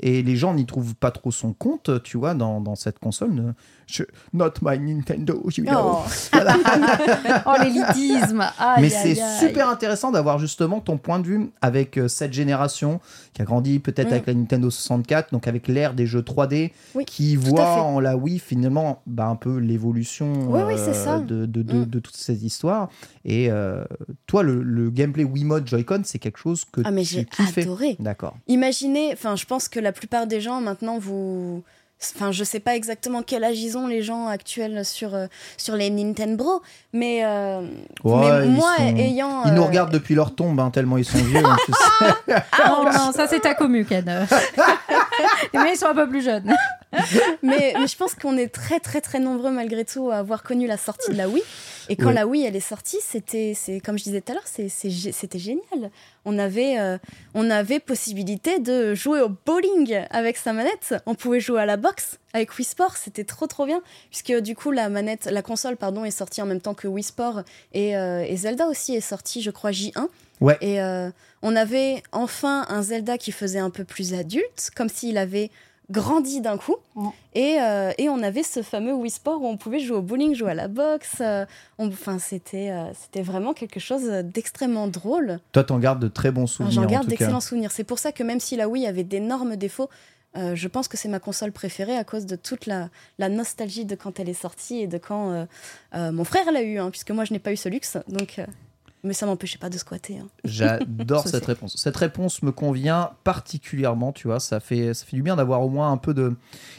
et 0.00 0.22
les 0.22 0.36
gens 0.36 0.52
n'y 0.54 0.66
trouvent 0.66 0.94
pas 0.94 1.10
trop 1.10 1.30
son 1.30 1.52
compte, 1.52 2.02
tu 2.02 2.18
vois, 2.18 2.34
dans, 2.34 2.60
dans 2.60 2.74
cette 2.74 2.98
console. 2.98 3.54
Je- 3.88 4.04
not 4.32 4.52
my 4.62 4.78
Nintendo, 4.78 5.42
you 5.56 5.64
know. 5.64 6.02
Oh. 6.04 6.04
Oh, 7.46 7.52
l'élitisme 7.62 8.44
Aïe, 8.58 8.82
Mais 8.82 8.88
c'est 8.90 9.16
super 9.40 9.68
intéressant 9.68 10.10
d'avoir 10.10 10.38
justement 10.38 10.80
ton 10.80 10.98
point 10.98 11.18
de 11.18 11.26
vue 11.26 11.50
avec 11.62 11.96
euh, 11.98 12.08
cette 12.08 12.32
génération 12.32 13.00
qui 13.32 13.42
a 13.42 13.44
grandi 13.44 13.78
peut-être 13.78 14.08
Mm. 14.08 14.12
avec 14.12 14.26
la 14.26 14.34
Nintendo 14.34 14.70
64, 14.70 15.32
donc 15.32 15.46
avec 15.48 15.68
l'ère 15.68 15.94
des 15.94 16.06
jeux 16.06 16.22
3D, 16.22 16.72
Oui, 16.94 17.04
qui 17.04 17.36
voit 17.36 17.82
en 17.82 18.00
la 18.00 18.16
Wii 18.16 18.38
finalement 18.38 19.02
bah, 19.06 19.26
un 19.26 19.36
peu 19.36 19.56
l'évolution 19.58 20.32
Oui, 20.48 20.60
oui, 20.66 20.74
c'est 20.76 20.94
ça. 20.94 21.18
de, 21.18 21.46
de, 21.46 21.62
de- 21.62 21.74
Mm. 21.78 21.84
de 21.86 21.98
toutes 22.00 22.16
ces 22.16 22.44
histoires. 22.44 22.88
Et 23.24 23.50
euh, 23.50 23.84
toi, 24.26 24.42
le, 24.42 24.62
le 24.62 24.90
gameplay 24.90 25.24
Wiimote 25.24 25.66
Joy-Con, 25.68 26.02
c'est 26.04 26.18
quelque 26.18 26.38
chose 26.38 26.64
que 26.70 26.80
Ah, 26.84 26.90
mais 26.90 27.02
tu 27.02 27.26
j'ai 27.54 27.60
adoré. 27.62 27.96
D'accord. 27.98 28.36
Imaginez, 28.48 29.10
enfin, 29.12 29.36
je 29.36 29.44
pense 29.44 29.68
que 29.68 29.80
la 29.80 29.92
plupart 29.92 30.26
des 30.26 30.40
gens 30.40 30.60
maintenant, 30.60 30.98
vous. 30.98 31.62
Enfin, 32.14 32.30
je 32.30 32.44
sais 32.44 32.60
pas 32.60 32.76
exactement 32.76 33.22
quel 33.22 33.42
âge 33.42 33.58
ils 33.58 33.76
ont 33.76 33.88
les 33.88 34.02
gens 34.02 34.28
actuels 34.28 34.84
sur, 34.84 35.14
euh, 35.16 35.26
sur 35.56 35.74
les 35.74 35.90
Nintendo, 35.90 36.62
mais, 36.92 37.24
euh, 37.24 37.60
Ouais, 38.04 38.40
mais 38.40 38.46
ils 38.46 38.50
moi, 38.52 38.76
sont- 38.76 38.96
ayant. 38.96 39.42
Ils 39.46 39.54
nous 39.54 39.62
euh, 39.62 39.66
regardent 39.66 39.90
depuis 39.92 40.14
leur 40.14 40.32
tombe, 40.34 40.60
hein, 40.60 40.70
tellement 40.70 40.96
ils 40.98 41.04
sont 41.04 41.18
vieux. 41.18 41.44
hein, 41.44 41.56
tu 41.66 41.72
sais. 42.28 42.34
Ah 42.52 42.82
non, 42.96 43.12
ça 43.12 43.26
c'est 43.26 43.40
ta 43.40 43.54
commu, 43.54 43.84
Ken. 43.84 44.04
Mais 45.54 45.72
ils 45.72 45.76
sont 45.76 45.86
un 45.86 45.94
peu 45.94 46.08
plus 46.08 46.22
jeunes. 46.24 46.54
mais, 47.42 47.74
mais 47.78 47.86
je 47.86 47.96
pense 47.96 48.14
qu'on 48.14 48.36
est 48.38 48.48
très 48.48 48.80
très 48.80 49.00
très 49.00 49.18
nombreux 49.18 49.50
malgré 49.50 49.84
tout 49.84 50.10
à 50.10 50.16
avoir 50.16 50.42
connu 50.42 50.66
la 50.66 50.76
sortie 50.78 51.10
de 51.12 51.16
la 51.16 51.28
Wii. 51.28 51.42
Et 51.90 51.96
quand 51.96 52.08
Ouais. 52.08 52.14
la 52.14 52.26
Wii 52.26 52.44
elle 52.44 52.56
est 52.56 52.60
sortie, 52.60 52.98
c'était, 53.02 53.52
c'est 53.54 53.80
comme 53.80 53.98
je 53.98 54.04
disais 54.04 54.20
tout 54.20 54.32
à 54.32 54.34
l'heure, 54.34 54.46
c'était 54.46 55.38
génial. 55.38 55.90
On 56.24 56.38
avait, 56.38 56.78
euh, 56.78 56.98
on 57.34 57.50
avait 57.50 57.80
possibilité 57.80 58.58
de 58.58 58.94
jouer 58.94 59.20
au 59.20 59.28
bowling 59.28 60.00
avec 60.10 60.36
sa 60.36 60.52
manette. 60.52 60.94
On 61.06 61.14
pouvait 61.14 61.40
jouer 61.40 61.60
à 61.62 61.66
la 61.66 61.76
boxe 61.76 62.18
avec 62.34 62.56
Wii 62.58 62.64
Sport, 62.64 62.96
c'était 62.96 63.24
trop 63.24 63.46
trop 63.46 63.64
bien. 63.66 63.82
Puisque 64.10 64.32
du 64.40 64.54
coup 64.54 64.70
la 64.70 64.88
manette, 64.88 65.26
la 65.30 65.42
console 65.42 65.76
pardon 65.76 66.04
est 66.04 66.10
sortie 66.10 66.42
en 66.42 66.46
même 66.46 66.60
temps 66.60 66.74
que 66.74 66.88
Wii 66.88 67.02
Sport 67.04 67.42
et, 67.72 67.96
euh, 67.96 68.24
et 68.26 68.36
Zelda 68.36 68.66
aussi 68.66 68.94
est 68.94 69.00
sortie, 69.00 69.40
je 69.42 69.50
crois 69.50 69.70
J1. 69.70 70.08
Ouais. 70.40 70.56
Et 70.60 70.80
euh, 70.80 71.10
on 71.42 71.56
avait 71.56 72.02
enfin 72.12 72.64
un 72.68 72.82
Zelda 72.82 73.18
qui 73.18 73.32
faisait 73.32 73.58
un 73.58 73.70
peu 73.70 73.84
plus 73.84 74.14
adulte, 74.14 74.70
comme 74.76 74.88
s'il 74.88 75.18
avait 75.18 75.50
grandi 75.90 76.40
d'un 76.40 76.58
coup. 76.58 76.76
Et, 77.34 77.56
euh, 77.60 77.92
et 77.98 78.08
on 78.08 78.22
avait 78.22 78.42
ce 78.42 78.62
fameux 78.62 78.92
Wii 78.94 79.10
Sport 79.10 79.40
où 79.42 79.46
on 79.46 79.56
pouvait 79.56 79.78
jouer 79.80 79.96
au 79.98 80.02
bowling, 80.02 80.34
jouer 80.34 80.50
à 80.50 80.54
la 80.54 80.68
boxe. 80.68 81.16
euh, 81.20 81.46
Enfin, 81.78 82.18
c'était 82.18 82.70
euh, 82.70 82.90
c'était 82.94 83.22
vraiment 83.22 83.54
quelque 83.54 83.80
chose 83.80 84.04
d'extrêmement 84.24 84.86
drôle. 84.88 85.38
Toi, 85.52 85.64
t'en 85.64 85.78
gardes 85.78 86.00
de 86.00 86.08
très 86.08 86.30
bons 86.30 86.42
Enfin, 86.42 86.52
souvenirs. 86.52 86.72
J'en 86.72 86.82
en 86.84 86.86
garde 86.86 87.06
d'excellents 87.06 87.40
souvenirs. 87.40 87.70
C'est 87.70 87.84
pour 87.84 87.98
ça 87.98 88.12
que 88.12 88.22
même 88.22 88.40
si 88.40 88.56
la 88.56 88.68
Wii 88.68 88.86
avait 88.86 89.04
d'énormes 89.04 89.56
défauts, 89.56 89.88
euh, 90.36 90.54
je 90.54 90.68
pense 90.68 90.88
que 90.88 90.96
c'est 90.98 91.08
ma 91.08 91.20
console 91.20 91.52
préférée 91.52 91.96
à 91.96 92.04
cause 92.04 92.26
de 92.26 92.36
toute 92.36 92.66
la, 92.66 92.90
la 93.18 93.28
nostalgie 93.30 93.86
de 93.86 93.94
quand 93.94 94.20
elle 94.20 94.28
est 94.28 94.34
sortie 94.34 94.80
et 94.80 94.86
de 94.86 94.98
quand 94.98 95.30
euh, 95.32 95.46
euh, 95.94 96.12
mon 96.12 96.24
frère 96.24 96.52
l'a 96.52 96.62
eu, 96.62 96.78
hein, 96.78 96.90
puisque 96.90 97.10
moi 97.12 97.24
je 97.24 97.32
n'ai 97.32 97.38
pas 97.38 97.50
eu 97.52 97.56
ce 97.56 97.68
luxe. 97.70 97.96
Donc, 98.08 98.38
euh, 98.38 98.44
mais 99.04 99.12
ça 99.14 99.26
m'empêchait 99.26 99.58
pas 99.58 99.68
de 99.70 99.78
squatter. 99.78 100.18
hein. 100.18 100.26
J'adore 100.44 101.22
cette 101.26 101.40
c'est- 101.44 101.46
réponse. 101.46 101.74
Cette 101.78 101.96
réponse 101.96 102.42
me 102.42 102.50
convient 102.52 103.10
particulièrement, 103.24 104.12
tu 104.12 104.28
vois. 104.28 104.40
Ça 104.40 104.60
fait, 104.60 104.92
ça 104.94 105.04
fait 105.06 105.16
du 105.16 105.22
bien 105.22 105.36
d'avoir 105.36 105.62
au 105.62 105.68
moins 105.68 105.90
un 105.92 105.96
peu 105.96 106.14
de. 106.14 106.34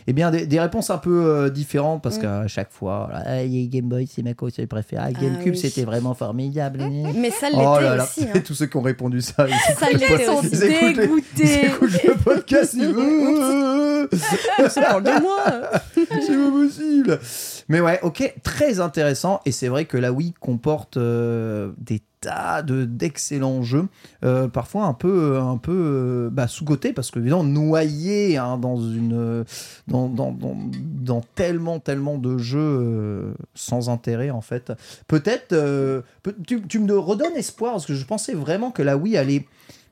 Eh 0.07 0.13
bien, 0.13 0.31
des, 0.31 0.45
des 0.45 0.59
réponses 0.59 0.89
un 0.89 0.97
peu 0.97 1.23
euh, 1.25 1.49
différentes 1.49 2.01
parce 2.03 2.17
Mm. 2.17 2.21
qu'à 2.21 2.47
chaque 2.47 2.71
fois, 2.71 3.09
Ah, 3.13 3.45
Game 3.45 3.87
Boy, 3.87 4.07
c'est 4.07 4.23
ma 4.23 4.33
console 4.33 4.67
préférée. 4.67 5.01
Ah, 5.05 5.09
Ah 5.15 5.21
GameCube, 5.21 5.53
oui. 5.53 5.57
c'était 5.59 5.83
vraiment 5.85 6.13
formidable. 6.13 6.79
Mais 7.15 7.31
ça 7.31 7.49
l'était 7.49 7.61
Oh 7.65 7.79
là 7.79 7.95
là, 7.95 8.03
aussi. 8.03 8.23
hein. 8.23 8.39
tous 8.45 8.53
ceux 8.53 8.65
qui 8.65 8.77
ont 8.77 8.81
répondu 8.81 9.21
ça, 9.21 9.47
ils 9.47 9.53
Ça 9.75 9.89
écoutent 9.89 9.93
le 9.93 9.99
l'était 10.09 10.25
pod- 10.25 10.37
aussi. 10.45 10.49
ils 10.53 10.63
écoutent 10.63 11.23
les- 11.37 11.43
ils 11.43 11.65
écoutent 11.65 12.03
le 12.03 12.13
podcast, 12.23 12.73
ils 12.75 14.69
Ça 14.69 14.81
parle 14.81 15.03
de 15.03 15.21
moi. 15.21 15.43
c'est 15.95 16.05
pas 16.37 16.51
possible. 16.51 17.19
Mais 17.69 17.79
ouais, 17.81 17.99
ok, 18.01 18.33
très 18.43 18.79
intéressant. 18.79 19.41
Et 19.45 19.51
c'est 19.51 19.67
vrai 19.67 19.85
que 19.85 19.97
la 19.97 20.11
Wii 20.11 20.33
comporte 20.39 20.97
euh, 20.97 21.71
des 21.77 22.01
tas 22.19 22.63
de 22.63 22.83
d'excellents 22.83 23.61
jeux, 23.63 23.87
euh, 24.25 24.49
parfois 24.49 24.85
un 24.85 24.93
peu 24.93 25.37
un 25.37 25.55
peu 25.57 25.71
euh, 25.71 26.29
bah, 26.29 26.47
sous 26.47 26.65
côté 26.65 26.91
parce 26.91 27.11
que 27.11 27.19
évidemment 27.19 27.45
noyé 27.45 28.35
hein, 28.37 28.57
dans 28.57 28.77
dans, 29.87 30.09
dans, 30.09 30.35
dans, 30.35 31.21
tellement 31.35 31.79
tellement 31.79 32.17
de 32.17 32.37
jeux 32.37 32.59
euh, 32.59 33.33
sans 33.53 33.89
intérêt 33.89 34.31
en 34.31 34.41
fait. 34.41 34.73
Peut-être 35.07 35.53
euh, 35.53 36.01
peut- 36.23 36.35
tu, 36.45 36.61
tu 36.63 36.79
me 36.79 36.97
redonnes 36.97 37.37
espoir 37.37 37.73
parce 37.73 37.85
que 37.85 37.93
je 37.93 38.03
pensais 38.05 38.33
vraiment 38.33 38.71
que 38.71 38.81
la 38.81 38.97
Wii 38.97 39.15
allait 39.15 39.45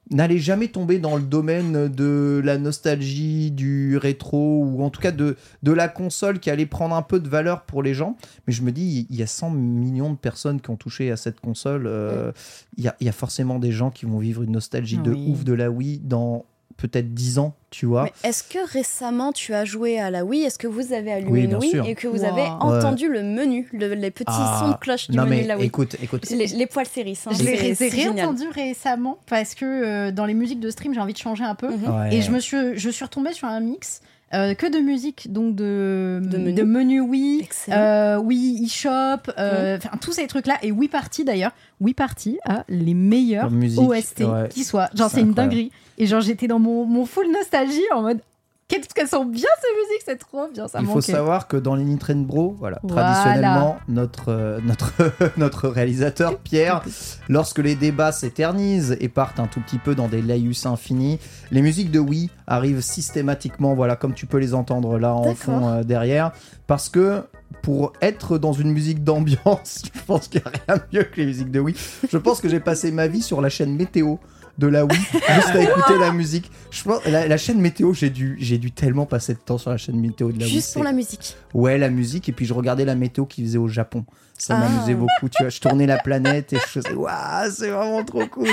n'allait 0.10 0.38
jamais 0.38 0.68
tomber 0.70 1.00
dans 1.00 1.16
le 1.18 1.22
domaine 1.24 1.88
de 1.90 2.42
la 2.44 2.58
nostalgie, 2.58 3.52
du 3.52 3.98
rétro, 3.98 4.64
ou 4.64 4.84
en 4.84 4.90
tout 4.90 5.02
cas 5.02 5.12
de, 5.12 5.36
de 5.64 5.72
la 5.72 5.88
console 5.88 6.40
qui 6.40 6.50
allait 6.50 6.66
prendre 6.66 6.96
un 6.96 7.02
peu 7.02 7.20
de 7.20 7.28
valeur 7.28 7.64
pour 7.64 7.84
les 7.84 7.94
gens. 7.94 8.16
Mais 8.48 8.54
je 8.54 8.62
me 8.62 8.72
dis, 8.72 9.06
il 9.10 9.16
y 9.16 9.24
a 9.24 9.28
100 9.28 9.52
millions 9.52 10.12
de 10.12 10.18
personnes 10.18 10.62
qui 10.62 10.70
ont 10.70 10.76
touché 10.78 11.12
à 11.12 11.18
cette 11.18 11.40
console. 11.40 11.88
euh, 11.88 12.32
Il 12.78 12.84
y, 12.84 12.88
a, 12.88 12.96
il 13.02 13.06
y 13.06 13.10
a 13.10 13.14
forcément 13.14 13.60
des 13.60 13.72
gens 13.72 13.92
qui 13.92 14.06
vont 14.06 14.20
vivre 14.20 14.44
une 14.44 14.52
nostalgie 14.52 14.98
de 14.98 15.12
Oui. 15.12 15.26
ouf 15.30 15.44
de 15.44 15.54
la 15.54 15.70
Wii 15.70 16.00
dans 16.00 16.46
peut-être 16.76 17.14
10 17.14 17.40
ans, 17.40 17.56
tu 17.72 17.86
vois. 17.88 18.10
Est-ce 18.24 18.44
que 18.44 18.60
récemment 18.72 19.32
tu 19.32 19.54
as 19.54 19.66
joué 19.66 20.00
à 20.00 20.12
la 20.12 20.24
Wii? 20.26 20.44
Est-ce 20.44 20.60
que 20.60 20.68
vous 20.68 20.94
avez 20.94 21.12
allumé 21.12 21.32
Oui, 21.32 21.44
une 21.46 21.56
Wii 21.56 21.70
sûr. 21.72 21.86
et 21.88 21.96
que 21.96 22.08
vous 22.08 22.20
Wow. 22.20 22.26
avez 22.26 22.42
Ouais. 22.42 22.50
entendu 22.60 23.10
le 23.10 23.24
menu, 23.24 23.68
le- 23.74 23.96
les 23.96 24.12
petits 24.12 24.26
Ah, 24.28 24.60
sons 24.64 24.72
de 24.74 24.78
cloche 24.78 25.10
du 25.10 25.18
non 25.18 25.24
menu 25.24 25.38
mais 25.38 25.44
de 25.44 25.48
la 25.48 25.58
Wii? 25.58 25.66
écoute, 25.66 25.96
écoute. 26.02 26.30
Les, 26.30 26.46
les 26.48 26.68
poils 26.68 26.86
séris. 26.86 27.18
hein, 27.26 27.32
Je 27.34 27.44
l'ai 27.44 27.90
réentendu 27.90 28.48
récemment 28.54 29.18
parce 29.28 29.56
que 29.56 29.66
euh, 29.66 30.12
dans 30.12 30.26
les 30.26 30.34
musiques 30.36 30.60
de 30.60 30.70
stream, 30.70 30.94
j'ai 30.94 31.00
envie 31.00 31.14
de 31.14 31.18
changer 31.18 31.44
un 31.44 31.56
peu. 31.56 31.70
Mhm. 31.70 31.90
Ouais. 32.00 32.16
Et 32.16 32.22
je 32.22 32.30
me 32.32 32.40
suis, 32.40 32.78
je 32.78 32.90
suis 32.90 33.04
retombée 33.06 33.34
sur 33.34 33.48
un 33.48 33.60
mix 33.60 34.02
euh, 34.34 34.54
que 34.56 34.66
de 34.70 34.80
musique, 34.80 35.32
donc 35.32 35.56
de, 35.56 36.20
De 36.22 36.64
menus. 36.64 37.02
de 37.02 37.74
euh, 37.74 38.18
Wii 38.18 38.66
eShop, 38.66 39.32
euh, 39.38 39.78
enfin 39.78 39.98
tous 40.02 40.12
ces 40.12 40.28
trucs-là. 40.28 40.58
Et 40.64 40.72
Wii 40.72 40.90
Party 40.90 41.24
d'ailleurs, 41.24 41.52
Wii 41.80 41.94
Party 41.94 42.38
a 42.44 42.66
les 42.68 42.94
meilleurs 42.94 43.52
musique, 43.52 43.80
OST 43.80 44.20
ouais. 44.22 44.50
qui 44.50 44.64
soient. 44.66 44.90
Genre 44.94 45.10
C'est 45.10 45.22
une 45.22 45.34
dinguerie. 45.34 45.72
Et 45.98 46.08
genre 46.08 46.22
j'étais 46.22 46.48
dans 46.48 46.60
mon, 46.60 46.86
mon 46.86 47.06
full 47.06 47.32
nostalgie 47.32 47.82
en 47.94 48.02
mode 48.02 48.20
qu'est-ce 48.68 48.94
qu'elles 48.94 49.08
sont 49.08 49.26
bien 49.26 49.48
ces 49.62 49.76
musiques, 49.76 50.04
c'est 50.06 50.18
trop 50.18 50.48
bien, 50.54 50.68
ça 50.68 50.80
Il 50.82 50.88
faut 50.88 51.02
savoir 51.02 51.48
que 51.48 51.58
dans 51.58 51.76
les 51.76 51.84
Nintendo, 51.86 52.56
voilà, 52.60 52.80
Voilà. 52.84 53.14
traditionnellement, 53.14 53.78
notre, 53.88 54.30
euh, 54.30 54.60
notre, 54.66 54.94
notre 55.38 55.68
réalisateur 55.70 56.38
Pierre, 56.40 56.84
lorsque 57.30 57.60
les 57.60 57.76
débats 57.76 58.12
s'éternisent 58.12 58.98
et 59.00 59.08
partent 59.10 59.40
un 59.40 59.48
tout 59.48 59.62
petit 59.62 59.78
peu 59.78 59.96
dans 59.96 60.08
des 60.08 60.22
laïus 60.22 60.66
infinis, 60.66 61.20
les 61.52 61.62
musiques 61.62 61.92
de 61.92 62.00
Wii 62.00 62.30
arrivent 62.46 62.82
systématiquement, 62.82 63.74
voilà, 63.74 63.96
comme 63.96 64.14
tu 64.14 64.26
peux 64.26 64.38
les 64.38 64.54
entendre 64.54 65.00
là 65.00 65.14
en 65.14 65.34
fond 65.34 65.68
euh, 65.68 65.84
derrière, 65.84 66.32
parce 66.68 66.90
que 66.90 67.22
pour 67.62 67.94
être 68.02 68.38
dans 68.38 68.54
une 68.54 68.72
musique 68.72 69.04
d'ambiance, 69.04 69.84
je 69.96 70.02
pense 70.06 70.28
qu'il 70.28 70.42
n'y 70.42 70.48
a 70.48 70.60
rien 70.68 70.78
de 70.78 70.98
mieux 70.98 71.04
que 71.06 71.18
les 71.22 71.26
musiques 71.28 71.52
de 71.52 71.60
Wii. 71.62 71.76
Je 72.10 72.18
pense 72.18 72.42
que 72.42 72.50
j'ai 72.50 72.60
passé 72.60 72.92
ma 72.92 73.08
vie 73.08 73.22
sur 73.22 73.40
la 73.42 73.50
chaîne 73.50 73.76
météo 73.76 74.18
de 74.58 74.68
la 74.68 74.86
Wii, 74.86 74.98
juste 75.14 75.50
à 75.50 75.62
écouter 75.62 75.98
la 76.00 76.12
musique. 76.12 76.52
Je 76.72 76.84
pense, 76.84 77.06
la, 77.06 77.28
la 77.28 77.38
chaîne 77.38 77.60
météo, 77.62 77.94
j'ai 77.94 78.10
dû, 78.10 78.38
j'ai 78.40 78.58
dû 78.58 78.72
tellement 78.72 79.06
passer 79.06 79.34
de 79.34 79.40
temps 79.40 79.58
sur 79.58 79.70
la 79.72 79.78
chaîne 79.78 80.00
météo 80.00 80.32
de 80.32 80.40
la 80.40 80.46
Wii. 80.46 80.54
Juste 80.54 80.74
pour 80.74 80.84
la 80.84 80.92
musique. 80.94 81.36
Ouais, 81.54 81.78
la 81.78 81.90
musique, 81.90 82.28
et 82.30 82.32
puis 82.32 82.46
je 82.46 82.54
regardais 82.54 82.86
la 82.86 82.96
météo 82.96 83.26
qu'ils 83.26 83.46
faisaient 83.46 83.58
au 83.58 83.68
Japon. 83.68 84.06
Ça 84.40 84.56
Ah. 84.56 84.60
m'amusait 84.70 84.94
beaucoup, 84.94 85.30
tu 85.30 85.42
vois. 85.42 85.50
Je 85.50 85.60
tournais 85.60 85.88
la 85.88 85.98
planète 85.98 86.54
et 86.54 86.58
je 86.58 86.80
faisais, 86.80 86.94
waouh, 86.94 87.50
c'est 87.52 87.70
vraiment 87.70 88.04
trop 88.04 88.26
cool. 88.28 88.48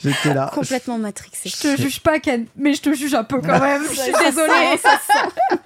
J'étais 0.00 0.32
là. 0.32 0.50
Complètement 0.54 0.96
matrixé. 0.98 1.48
Je 1.48 1.56
te 1.76 1.82
juge 1.82 2.00
pas 2.00 2.20
Ken, 2.20 2.46
mais 2.56 2.74
je 2.74 2.82
te 2.82 2.92
juge 2.94 3.14
un 3.14 3.24
peu 3.24 3.40
quand 3.40 3.58
même. 3.60 3.82
Je 3.90 3.96
suis 4.00 4.12
Ça 4.12 4.24
désolée. 4.30 4.78
ça 4.80 5.00
sent. 5.12 5.58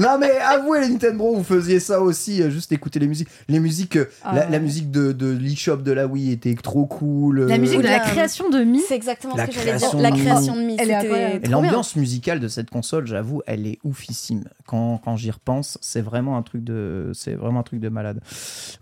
Non, 0.00 0.16
mais 0.18 0.30
avouez, 0.38 0.80
les 0.80 0.88
Nintendo, 0.88 1.34
vous 1.34 1.44
faisiez 1.44 1.78
ça 1.78 2.00
aussi, 2.00 2.42
euh, 2.42 2.50
juste 2.50 2.72
écouter 2.72 2.98
les 2.98 3.06
musiques. 3.06 3.28
Les 3.48 3.60
musiques, 3.60 3.96
euh, 3.96 4.06
la, 4.24 4.42
Ah. 4.46 4.50
la 4.50 4.58
musique 4.58 4.90
de, 4.90 5.12
de 5.12 5.30
l'eShop 5.36 5.76
de 5.76 5.92
la 5.92 6.06
Wii 6.06 6.32
était 6.32 6.54
trop 6.54 6.86
cool. 6.86 7.46
La 7.46 7.54
euh, 7.56 7.58
musique 7.58 7.78
de 7.78 7.82
la 7.84 7.98
la- 7.98 8.00
création 8.00 8.48
de 8.48 8.62
Mi. 8.64 8.80
Exactement 9.02 9.34
La 9.36 9.46
ce 9.46 9.50
que 9.50 9.54
j'allais 9.56 9.76
dire. 9.76 9.88
création 9.88 10.00
La 10.00 10.10
de 10.12 10.16
création 10.16 10.56
de 10.56 10.60
Mi. 10.62 10.76
Elle 10.78 10.90
est 10.90 10.94
c'était 10.94 11.06
incroyable. 11.06 11.34
Et 11.36 11.40
trop 11.40 11.48
bien. 11.48 11.50
l'ambiance 11.70 11.96
musicale 11.96 12.40
de 12.40 12.48
cette 12.48 12.70
console, 12.70 13.06
j'avoue, 13.06 13.42
elle 13.46 13.66
est 13.66 13.78
oufissime. 13.84 14.44
Quand, 14.66 14.98
quand 15.04 15.16
j'y 15.16 15.30
repense, 15.30 15.76
c'est 15.80 16.00
vraiment 16.00 16.36
un 16.36 16.42
truc 16.42 16.62
de, 16.64 17.10
c'est 17.14 17.34
vraiment 17.34 17.60
un 17.60 17.64
truc 17.64 17.80
de 17.80 17.88
malade. 17.88 18.20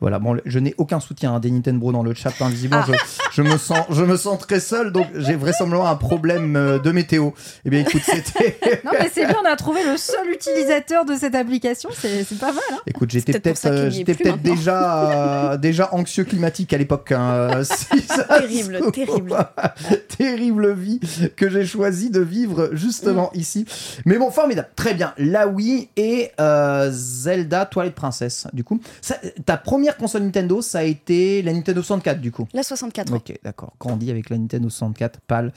Voilà. 0.01 0.19
Bon, 0.19 0.37
je 0.45 0.59
n'ai 0.59 0.75
aucun 0.79 1.01
soutien 1.01 1.35
hein, 1.35 1.41
des 1.41 1.51
Nintendo 1.51 1.91
dans 1.93 2.03
le 2.03 2.15
chat. 2.15 2.33
hein, 2.41 2.49
visiblement, 2.51 2.83
Ah. 2.87 2.93
je, 3.33 3.43
je 3.43 3.49
me 3.49 3.57
sens, 3.57 3.79
je 3.91 4.05
me 4.05 4.17
sens 4.17 4.39
très 4.39 4.61
seul, 4.61 4.93
donc 4.93 5.07
j'ai 5.17 5.37
vraisemblablement 5.37 5.89
un 5.89 5.97
problème 5.97 6.55
euh, 6.57 6.79
de 6.79 6.91
météo. 6.93 7.31
Eh 7.65 7.71
bien, 7.71 7.81
écoute, 7.81 8.03
c'était. 8.05 8.59
Non 8.85 8.93
mais 8.99 9.11
c'est 9.13 9.27
bien, 9.27 9.37
on 9.43 9.47
a 9.47 9.57
trouvé 9.57 9.81
le 9.85 9.97
seul 9.97 10.29
utilisateur 10.31 11.05
de 11.05 11.15
cette 11.15 11.35
application, 11.35 11.91
c'est 11.97 12.25
pas 12.39 12.53
mal. 12.53 12.63
Hein 12.73 12.79
Écoute, 12.87 13.11
j'étais 13.11 13.33
peut-être 13.33 13.67
euh, 13.67 13.91
j'étais 13.91 14.15
peut-être 14.15 14.41
déjà, 14.43 15.53
euh, 15.53 15.57
déjà 15.57 15.89
anxieux 15.93 16.25
climatique 16.25 16.73
à 16.73 16.79
l'époque. 16.79 17.13
hein, 17.13 17.63
si 17.65 17.87
Terrible, 18.29 18.81
terrible. 18.93 19.37
Terrible 20.19 20.73
vie 20.75 21.01
que 21.37 21.49
j'ai 21.49 21.65
choisi 21.65 22.11
de 22.11 22.21
vivre 22.21 22.71
justement 22.73 23.31
Mm. 23.35 23.39
ici. 23.39 23.65
Mais 24.07 24.19
bon, 24.19 24.31
formidable. 24.31 24.69
Très 24.77 24.95
bien. 24.95 25.13
La 25.19 25.47
Wii 25.49 25.89
et 25.97 26.31
euh, 26.41 26.91
Zelda 26.93 27.67
Toilette 27.67 27.95
Princesse. 27.95 28.47
Du 28.53 28.65
coup, 28.65 28.81
Ça- 29.01 29.19
ta 29.45 29.57
première 29.57 29.97
console 29.97 30.23
Nintendo, 30.23 30.61
ça 30.63 30.81
a 30.81 30.83
été 30.83 31.43
la 31.43 31.53
Nintendo 31.53 31.83
64 31.83 32.21
du 32.21 32.33
coup. 32.33 32.47
La 32.53 32.63
64, 32.63 33.11
oui. 33.13 33.19
Ok, 33.19 33.39
d'accord. 33.43 33.73
Grandi 33.81 34.11
avec 34.11 34.31
la 34.31 34.39
Nintendo 34.39 34.69
64, 34.69 35.21
pâle. 35.21 35.53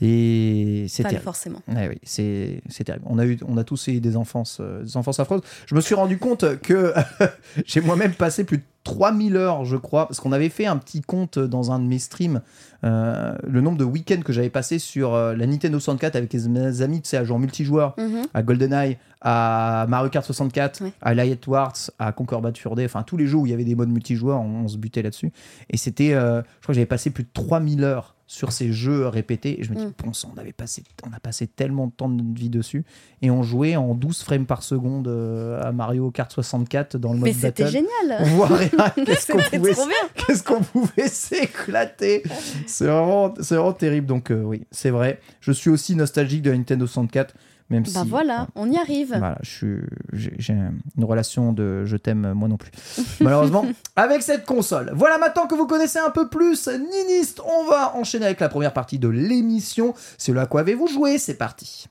Et 0.00 0.86
c'est 0.88 1.02
terrible. 1.04 1.22
forcément. 1.22 1.60
Ouais, 1.68 1.88
oui, 1.88 1.98
c'est 2.02 2.60
c'est 2.68 2.84
terrible. 2.84 3.04
On 3.08 3.18
a, 3.18 3.24
eu, 3.26 3.38
on 3.46 3.56
a 3.56 3.64
tous 3.64 3.86
eu 3.88 4.00
des 4.00 4.16
enfances, 4.16 4.58
euh, 4.60 4.82
des 4.82 4.96
enfances 4.96 5.20
affreuses. 5.20 5.42
Je 5.66 5.74
me 5.74 5.80
suis 5.80 5.94
rendu 5.94 6.18
compte 6.18 6.60
que 6.60 6.92
j'ai 7.66 7.80
moi-même 7.80 8.12
passé 8.14 8.44
plus 8.44 8.58
de 8.58 8.62
3000 8.84 9.36
heures, 9.36 9.64
je 9.64 9.76
crois, 9.76 10.06
parce 10.08 10.18
qu'on 10.20 10.32
avait 10.32 10.48
fait 10.48 10.66
un 10.66 10.76
petit 10.76 11.00
compte 11.02 11.38
dans 11.38 11.70
un 11.72 11.78
de 11.78 11.84
mes 11.84 11.98
streams, 11.98 12.40
euh, 12.84 13.34
le 13.46 13.60
nombre 13.60 13.78
de 13.78 13.84
week-ends 13.84 14.20
que 14.24 14.32
j'avais 14.32 14.50
passé 14.50 14.78
sur 14.78 15.14
euh, 15.14 15.34
la 15.36 15.46
Nintendo 15.46 15.78
64 15.78 16.16
avec 16.16 16.34
mes 16.34 16.82
amis, 16.82 17.00
tu 17.02 17.08
sais, 17.08 17.16
à 17.16 17.24
jouer 17.24 17.36
en 17.36 17.38
multijoueur, 17.38 17.94
Mhm. 17.98 18.26
à 18.34 18.42
GoldenEye, 18.42 18.98
à 19.20 19.86
Mario 19.88 20.10
Kart 20.10 20.24
64, 20.26 20.82
Ouais. 20.82 20.92
à 21.00 21.14
Light 21.14 21.46
Wars, 21.46 21.74
à 21.98 22.10
Conquer 22.12 22.40
Bad 22.42 22.56
Fur 22.58 22.74
Day, 22.74 22.84
enfin 22.84 23.02
tous 23.04 23.16
les 23.16 23.26
jeux 23.26 23.36
où 23.38 23.46
il 23.46 23.50
y 23.50 23.54
avait 23.54 23.64
des 23.64 23.74
modes 23.76 23.90
multijoueurs, 23.90 24.40
on, 24.40 24.64
on 24.64 24.68
se 24.68 24.76
butait 24.78 25.02
là-dessus. 25.02 25.32
Et 25.70 25.76
c'était, 25.76 26.12
euh, 26.14 26.42
je 26.42 26.62
crois 26.62 26.68
que 26.68 26.74
j'avais 26.74 26.86
passé 26.86 27.10
plus 27.10 27.24
de 27.24 27.30
3000 27.32 27.84
heures 27.84 28.16
sur 28.32 28.50
ces 28.50 28.72
jeux 28.72 29.08
répétés. 29.08 29.60
Et 29.60 29.62
je 29.62 29.70
me 29.72 29.76
dis, 29.76 29.84
Mm. 29.84 29.92
bon 30.06 30.12
sang, 30.14 30.32
on, 30.34 30.40
avait 30.40 30.54
passé, 30.54 30.82
on 31.06 31.12
a 31.12 31.20
passé 31.20 31.46
tellement 31.46 31.88
de 31.88 31.92
temps 31.92 32.08
de 32.08 32.22
notre 32.22 32.40
vie 32.40 32.48
dessus. 32.48 32.82
Et 33.20 33.30
on 33.30 33.42
jouait 33.42 33.76
en 33.76 33.94
12 33.94 34.22
frames 34.22 34.46
par 34.46 34.62
seconde 34.62 35.06
euh, 35.06 35.60
à 35.62 35.70
Mario 35.70 36.10
Kart 36.10 36.32
64 36.32 36.96
dans 36.96 37.12
le 37.12 37.18
mode 37.18 37.28
Mais 37.28 37.34
c'était 37.34 37.68
génial. 37.68 37.90
On 38.20 38.24
voit 38.24 38.46
rien. 38.46 38.70
Qu'est-ce 39.04 39.30
qu'on 39.30 39.38
pouvait, 39.38 39.74
qu'est-ce 40.26 40.42
qu'on 40.42 40.62
pouvait 40.62 41.08
s'éclater. 41.08 42.22
C'est 42.66 42.86
vraiment, 42.86 43.34
c'est 43.38 43.54
vraiment 43.56 43.74
terrible. 43.74 44.06
Donc 44.06 44.30
euh, 44.30 44.42
oui, 44.42 44.64
c'est 44.70 44.90
vrai. 44.90 45.20
Je 45.40 45.52
suis 45.52 45.68
aussi 45.68 45.94
nostalgique 45.94 46.40
de 46.40 46.50
la 46.52 46.56
Nintendo 46.56 46.86
64, 46.86 47.34
même 47.72 47.84
si. 47.86 47.94
Bah 47.94 48.04
voilà, 48.06 48.46
on 48.54 48.70
y 48.70 48.76
arrive. 48.76 49.08
Voilà, 49.08 49.38
je 49.42 49.50
suis, 49.50 49.76
j'ai, 50.12 50.52
une 50.52 51.04
relation 51.04 51.52
de 51.52 51.84
je 51.84 51.96
t'aime 51.96 52.32
moi 52.34 52.48
non 52.48 52.56
plus. 52.56 52.70
Malheureusement, 53.20 53.66
avec 53.96 54.22
cette 54.22 54.44
console. 54.44 54.92
Voilà, 54.94 55.18
maintenant 55.18 55.46
que 55.46 55.54
vous 55.54 55.66
connaissez 55.66 55.98
un 55.98 56.10
peu 56.10 56.28
plus 56.28 56.68
Ninist, 56.68 57.40
on 57.40 57.64
va 57.68 57.96
enchaîner 57.96 58.26
avec 58.26 58.40
la 58.40 58.48
première 58.48 58.72
partie 58.72 58.98
de 58.98 59.08
l'émission. 59.08 59.94
C'est 60.18 60.32
là 60.32 60.42
à 60.42 60.46
quoi 60.46 60.60
avez-vous 60.60 60.86
joué 60.86 61.18
C'est 61.18 61.34
parti. 61.34 61.86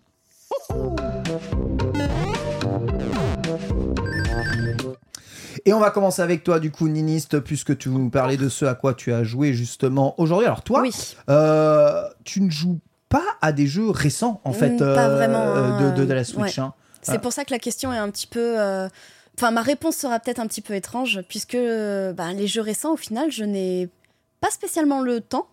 Et 5.66 5.74
on 5.74 5.80
va 5.80 5.92
commencer 5.92 6.22
avec 6.22 6.44
toi, 6.44 6.60
du 6.60 6.72
coup, 6.72 6.88
Ninist, 6.88 7.40
puisque 7.40 7.78
tu 7.78 7.90
nous 7.90 8.10
parlais 8.10 8.38
de 8.38 8.50
ce 8.50 8.66
à 8.66 8.74
quoi 8.74 8.94
tu 8.94 9.14
as 9.14 9.24
joué 9.24 9.54
justement 9.54 10.20
aujourd'hui. 10.20 10.48
Alors, 10.48 10.64
toi, 10.64 10.82
Oui. 10.82 10.92
euh, 11.30 12.04
tu 12.24 12.42
ne 12.42 12.50
joues 12.50 12.80
pas 13.12 13.24
à 13.42 13.52
des 13.52 13.68
jeux 13.68 13.90
récents, 13.92 14.42
en 14.44 14.54
fait, 14.54 14.70
Mm, 14.72 14.78
pas 14.80 15.10
vraiment, 15.10 15.42
euh, 15.44 15.64
hein, 15.72 15.92
de, 15.92 16.02
de- 16.02 16.06
de 16.06 16.14
la 16.14 16.22
euh, 16.22 16.24
Switch. 16.24 16.58
ouais. 16.58 16.64
hein. 16.64 16.74
C'est 17.04 17.20
pour 17.20 17.34
ça 17.34 17.46
que 17.46 17.52
la 17.52 17.60
question 17.60 17.92
est 17.94 17.98
un 17.98 18.10
petit 18.10 18.26
peu. 18.28 18.60
euh, 18.60 18.88
Enfin, 19.38 19.52
ma 19.52 19.62
réponse 19.62 19.96
sera 19.96 20.20
peut-être 20.20 20.40
un 20.40 20.48
petit 20.48 20.62
peu 20.62 20.74
étrange, 20.76 21.22
puisque 21.30 21.56
euh, 21.56 22.12
bah, 22.14 22.32
les 22.34 22.48
jeux 22.48 22.62
récents, 22.62 22.94
au 22.94 22.98
final, 22.98 23.32
je 23.32 23.44
n'ai 23.44 23.90
pas 24.40 24.50
spécialement 24.52 25.02
le 25.02 25.20
temps 25.22 25.48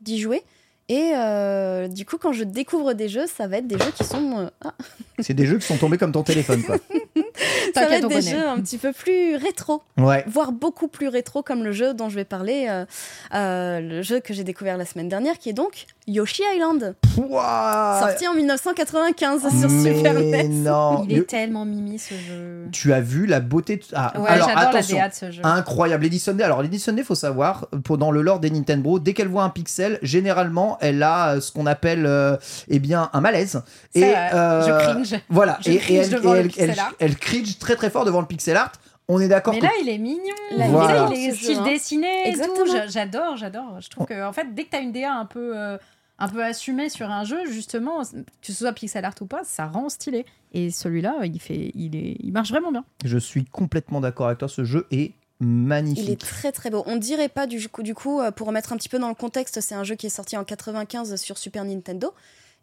d'y 0.00 0.18
jouer. 0.20 0.42
Et 0.88 1.12
euh, 1.14 1.86
du 1.88 2.04
coup, 2.04 2.18
quand 2.18 2.32
je 2.32 2.42
découvre 2.44 2.92
des 2.94 3.08
jeux, 3.08 3.26
ça 3.28 3.46
va 3.46 3.58
être 3.58 3.66
des 3.68 3.78
jeux 3.78 3.92
qui 3.94 4.02
sont. 4.04 4.38
euh, 4.40 4.50
ah, 4.64 4.74
C'est 5.20 5.34
des 5.34 5.46
jeux 5.46 5.58
qui 5.58 5.66
sont 5.66 5.76
tombés 5.78 5.96
comme 5.98 6.10
ton 6.12 6.22
téléphone, 6.24 6.62
quoi. 6.64 6.76
ça 7.74 7.86
va 7.86 7.96
être 7.96 8.08
des 8.08 8.22
jeux 8.22 8.46
un 8.48 8.60
petit 8.60 8.78
peu 8.78 8.92
plus 8.92 9.36
rétro, 9.36 9.82
Ouais. 9.98 10.24
voire 10.28 10.52
beaucoup 10.52 10.88
plus 10.88 11.08
rétro, 11.08 11.42
comme 11.42 11.62
le 11.64 11.72
jeu 11.72 11.94
dont 11.94 12.08
je 12.08 12.16
vais 12.16 12.24
parler, 12.24 12.66
euh, 12.68 12.84
euh, 13.34 13.80
le 13.80 14.02
jeu 14.02 14.20
que 14.20 14.32
j'ai 14.34 14.44
découvert 14.44 14.76
la 14.76 14.84
semaine 14.84 15.08
dernière, 15.08 15.38
qui 15.38 15.48
est 15.50 15.54
donc 15.54 15.86
Yoshi 16.06 16.42
Island, 16.54 16.94
Ouah 17.16 17.98
sorti 18.00 18.26
en 18.26 18.34
1995 18.34 19.42
sur 19.60 19.68
Mais 19.70 19.94
Super 19.96 20.14
NES. 20.14 20.48
non. 20.48 21.04
Il 21.08 21.18
est 21.18 21.22
tellement 21.28 21.64
mimi 21.64 21.98
ce 21.98 22.14
jeu. 22.14 22.66
Tu 22.72 22.92
as 22.92 23.00
vu 23.00 23.26
la 23.26 23.40
beauté 23.40 23.76
de... 23.76 23.82
Ah, 23.94 24.12
Ouais, 24.18 24.28
alors 24.28 24.48
j'adore 24.48 24.62
la 24.64 24.68
attention. 24.70 24.96
DA 24.96 25.08
de 25.08 25.14
ce 25.14 25.30
jeu. 25.30 25.40
Incroyable, 25.44 26.02
Lady 26.04 26.18
Sunday. 26.18 26.42
Alors, 26.44 26.62
Lady 26.62 26.78
Sunday, 26.80 27.02
faut 27.04 27.14
savoir, 27.14 27.68
pour, 27.84 27.96
dans 27.98 28.10
le 28.10 28.22
lore 28.22 28.40
des 28.40 28.50
Nintendo, 28.50 28.98
dès 28.98 29.12
qu'elle 29.14 29.28
voit 29.28 29.44
un 29.44 29.50
pixel, 29.50 29.98
généralement, 30.02 30.78
elle 30.80 31.02
a 31.02 31.34
euh, 31.36 31.40
ce 31.40 31.52
qu'on 31.52 31.66
appelle, 31.66 32.06
euh, 32.06 32.36
eh 32.68 32.78
bien, 32.80 33.08
un 33.12 33.20
malaise. 33.20 33.62
C'est 33.94 34.00
Et 34.00 34.14
euh, 34.16 34.66
je 34.66 34.84
cringe. 34.84 35.14
Voilà. 35.28 35.58
Je 35.64 35.70
et, 35.70 35.94
elle, 35.94 36.10
devant 36.10 36.34
et 36.34 36.38
le 36.38 36.40
elle, 36.40 36.46
pixel 36.48 36.70
elle- 36.70 36.80
art. 36.80 36.92
Elle 37.10 37.18
cringe 37.18 37.58
très 37.58 37.76
très 37.76 37.90
fort 37.90 38.04
devant 38.04 38.20
le 38.20 38.26
pixel 38.26 38.56
art. 38.56 38.72
On 39.08 39.20
est 39.20 39.28
d'accord 39.28 39.54
Mais 39.54 39.60
que 39.60 39.64
là, 39.64 39.72
il 39.82 39.88
est 39.88 39.98
mignon. 39.98 40.20
Là, 40.56 40.66
il, 40.66 40.70
Voilà. 40.70 41.10
est- 41.12 41.18
il 41.24 41.34
style 41.34 41.62
dessiné 41.64 42.28
et 42.30 42.32
tout. 42.34 42.64
J'adore, 42.88 43.36
j'adore. 43.36 43.80
Je 43.80 43.88
trouve 43.90 44.06
que 44.06 44.24
en 44.24 44.32
fait, 44.32 44.54
dès 44.54 44.64
que 44.64 44.70
t'as 44.70 44.80
une 44.80 44.92
DA 44.92 45.12
un 45.12 45.24
peu, 45.26 45.58
euh, 45.58 45.76
un 46.20 46.28
peu 46.28 46.44
assumée 46.44 46.88
sur 46.88 47.10
un 47.10 47.24
jeu, 47.24 47.44
justement, 47.50 48.02
que 48.02 48.12
ce 48.42 48.52
soit 48.52 48.72
pixel 48.72 49.04
art 49.04 49.14
ou 49.20 49.26
pas, 49.26 49.42
ça 49.42 49.66
rend 49.66 49.88
stylé. 49.88 50.24
Et 50.52 50.70
celui-là, 50.70 51.16
il 51.24 51.40
fait, 51.40 51.72
il 51.74 51.96
est, 51.96 52.16
il 52.20 52.30
marche 52.32 52.50
vraiment 52.50 52.70
bien. 52.70 52.84
je 53.04 53.18
suis 53.18 53.44
complètement 53.44 54.00
d'accord 54.00 54.26
avec 54.26 54.38
toi. 54.38 54.48
Ce 54.48 54.62
jeu 54.64 54.86
est 54.92 55.12
magnifique. 55.40 56.04
Il 56.04 56.10
est 56.12 56.20
très 56.20 56.52
très 56.52 56.70
beau. 56.70 56.82
On 56.86 56.96
dirait 56.96 57.28
pas 57.30 57.46
du 57.48 57.68
coup, 57.68 57.82
du 57.82 57.94
coup 57.94 58.20
euh, 58.20 58.30
pour 58.30 58.46
remettre 58.46 58.72
un 58.72 58.76
petit 58.76 58.88
peu 58.88 58.98
dans 59.00 59.08
le 59.08 59.14
contexte, 59.14 59.60
c'est 59.60 59.74
un 59.74 59.84
jeu 59.84 59.94
qui 59.96 60.06
est 60.06 60.10
sorti 60.10 60.36
en 60.36 60.44
95 60.44 61.16
sur 61.20 61.36
Super 61.38 61.64
Nintendo. 61.64 62.12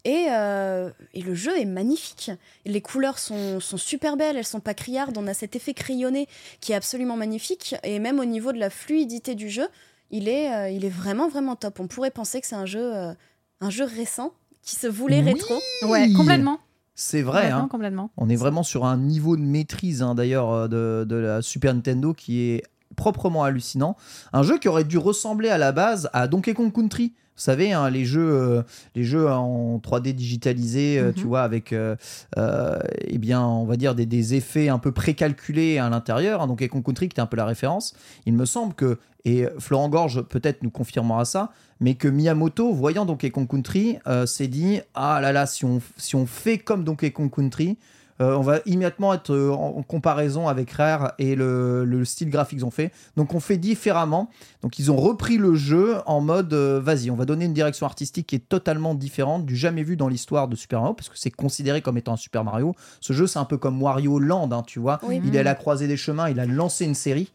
Et, 0.04 0.26
euh, 0.30 0.90
et 1.12 1.22
le 1.22 1.34
jeu 1.34 1.58
est 1.58 1.64
magnifique. 1.64 2.30
Les 2.64 2.80
couleurs 2.80 3.18
sont, 3.18 3.60
sont 3.60 3.76
super 3.76 4.16
belles, 4.16 4.36
elles 4.36 4.46
sont 4.46 4.60
pas 4.60 4.74
criardes. 4.74 5.18
On 5.18 5.26
a 5.26 5.34
cet 5.34 5.56
effet 5.56 5.74
crayonné 5.74 6.28
qui 6.60 6.72
est 6.72 6.76
absolument 6.76 7.16
magnifique. 7.16 7.74
Et 7.82 7.98
même 7.98 8.18
au 8.20 8.24
niveau 8.24 8.52
de 8.52 8.58
la 8.58 8.70
fluidité 8.70 9.34
du 9.34 9.50
jeu, 9.50 9.66
il 10.10 10.28
est, 10.28 10.54
euh, 10.54 10.70
il 10.70 10.84
est 10.84 10.88
vraiment 10.90 11.28
vraiment 11.28 11.56
top. 11.56 11.80
On 11.80 11.88
pourrait 11.88 12.10
penser 12.12 12.40
que 12.40 12.46
c'est 12.46 12.54
un 12.56 12.64
jeu, 12.66 12.96
euh, 12.96 13.12
un 13.60 13.70
jeu 13.70 13.84
récent 13.84 14.32
qui 14.62 14.76
se 14.76 14.86
voulait 14.86 15.18
Oui. 15.18 15.32
rétro. 15.32 15.54
Ouais, 15.82 16.10
complètement. 16.12 16.60
C'est 16.94 17.22
vrai, 17.22 17.42
complètement, 17.42 17.58
hein. 17.64 17.68
complètement. 17.70 18.10
On 18.16 18.28
est 18.28 18.36
vraiment 18.36 18.62
sur 18.64 18.84
un 18.84 18.96
niveau 18.96 19.36
de 19.36 19.42
maîtrise, 19.42 20.02
hein, 20.02 20.14
d'ailleurs, 20.14 20.68
de, 20.68 21.04
de 21.08 21.16
la 21.16 21.42
Super 21.42 21.72
Nintendo 21.74 22.12
qui 22.12 22.40
est 22.42 22.62
proprement 22.98 23.44
hallucinant. 23.44 23.96
Un 24.34 24.42
jeu 24.42 24.58
qui 24.58 24.68
aurait 24.68 24.84
dû 24.84 24.98
ressembler 24.98 25.48
à 25.48 25.56
la 25.56 25.72
base 25.72 26.10
à 26.12 26.28
Donkey 26.28 26.52
Kong 26.52 26.70
Country. 26.72 27.14
Vous 27.36 27.42
savez, 27.44 27.72
hein, 27.72 27.88
les 27.88 28.04
jeux, 28.04 28.32
euh, 28.32 28.62
les 28.96 29.04
jeux 29.04 29.28
en 29.30 29.78
3D 29.78 30.12
digitalisés, 30.12 30.98
euh, 30.98 31.06
Mhm. 31.08 31.14
tu 31.14 31.24
vois, 31.26 31.42
avec, 31.42 31.72
euh, 31.72 31.94
euh, 32.36 32.80
eh 33.06 33.16
bien, 33.18 33.40
on 33.46 33.64
va 33.64 33.76
dire 33.76 33.94
des, 33.94 34.06
des 34.06 34.34
effets 34.34 34.68
un 34.68 34.80
peu 34.80 34.90
précalculés 34.90 35.78
à 35.78 35.88
l'intérieur. 35.88 36.42
hein, 36.42 36.48
Donkey 36.48 36.66
Kong 36.68 36.82
Country, 36.84 37.08
qui 37.08 37.14
était 37.14 37.20
un 37.22 37.26
peu 37.26 37.36
la 37.36 37.44
référence. 37.46 37.94
Il 38.26 38.32
me 38.34 38.44
semble 38.44 38.74
que, 38.74 38.98
et 39.24 39.46
Florent 39.60 39.88
Gorge 39.88 40.22
peut-être 40.22 40.64
nous 40.64 40.70
confirmera 40.70 41.24
ça, 41.24 41.52
mais 41.78 41.94
que 41.94 42.08
Miyamoto, 42.08 42.72
voyant 42.72 43.04
Donkey 43.06 43.30
Kong 43.30 43.46
Country, 43.48 43.98
s'est 44.26 44.48
dit 44.48 44.80
ah 44.94 45.20
là 45.20 45.30
là, 45.32 45.46
si 45.46 45.64
on, 45.64 45.80
si 45.96 46.16
on 46.16 46.26
fait 46.26 46.58
comme 46.58 46.82
Donkey 46.82 47.12
Kong 47.12 47.30
Country, 47.30 47.78
euh, 48.20 48.36
on 48.36 48.40
va 48.40 48.58
immédiatement 48.66 49.14
être 49.14 49.32
euh, 49.32 49.50
en, 49.50 49.82
comparaison 49.82 50.48
avec 50.48 50.70
Rare 50.72 51.12
et 51.18 51.36
le, 51.36 51.84
le 51.84 52.04
style 52.04 52.30
graphique 52.30 52.58
qu'ils 52.58 52.64
ont 52.64 52.70
fait. 52.70 52.92
Donc 53.16 53.34
on 53.34 53.40
fait 53.40 53.58
différemment. 53.58 54.30
Donc 54.62 54.78
ils 54.78 54.90
ont 54.90 54.96
repris 54.96 55.38
le 55.38 55.54
jeu 55.54 55.96
en 56.06 56.20
mode 56.20 56.52
euh, 56.52 56.80
vas-y, 56.80 57.10
on 57.10 57.16
va 57.16 57.24
donner 57.24 57.44
une 57.44 57.52
direction 57.52 57.86
artistique 57.86 58.26
qui 58.26 58.36
est 58.36 58.48
totalement 58.48 58.94
différente 58.94 59.46
du 59.46 59.56
jamais 59.56 59.82
vu 59.82 59.96
dans 59.96 60.08
l'histoire 60.08 60.48
de 60.48 60.56
Super 60.56 60.80
Mario 60.80 60.94
parce 60.94 61.08
que 61.08 61.18
c'est 61.18 61.30
considéré 61.30 61.82
comme 61.82 61.96
étant 61.96 62.14
un 62.14 62.16
Super 62.16 62.44
Mario. 62.44 62.74
Ce 63.00 63.12
jeu 63.12 63.26
c'est 63.26 63.38
un 63.38 63.44
peu 63.44 63.58
comme 63.58 63.80
Wario 63.80 64.18
Land, 64.18 64.50
hein, 64.52 64.62
tu 64.66 64.80
vois. 64.80 64.98
Oui. 65.02 65.20
Il 65.24 65.36
est 65.36 65.40
à 65.40 65.44
la 65.44 65.54
croisée 65.54 65.86
des 65.86 65.96
chemins, 65.96 66.28
il 66.28 66.40
a 66.40 66.46
lancé 66.46 66.84
une 66.84 66.94
série. 66.94 67.30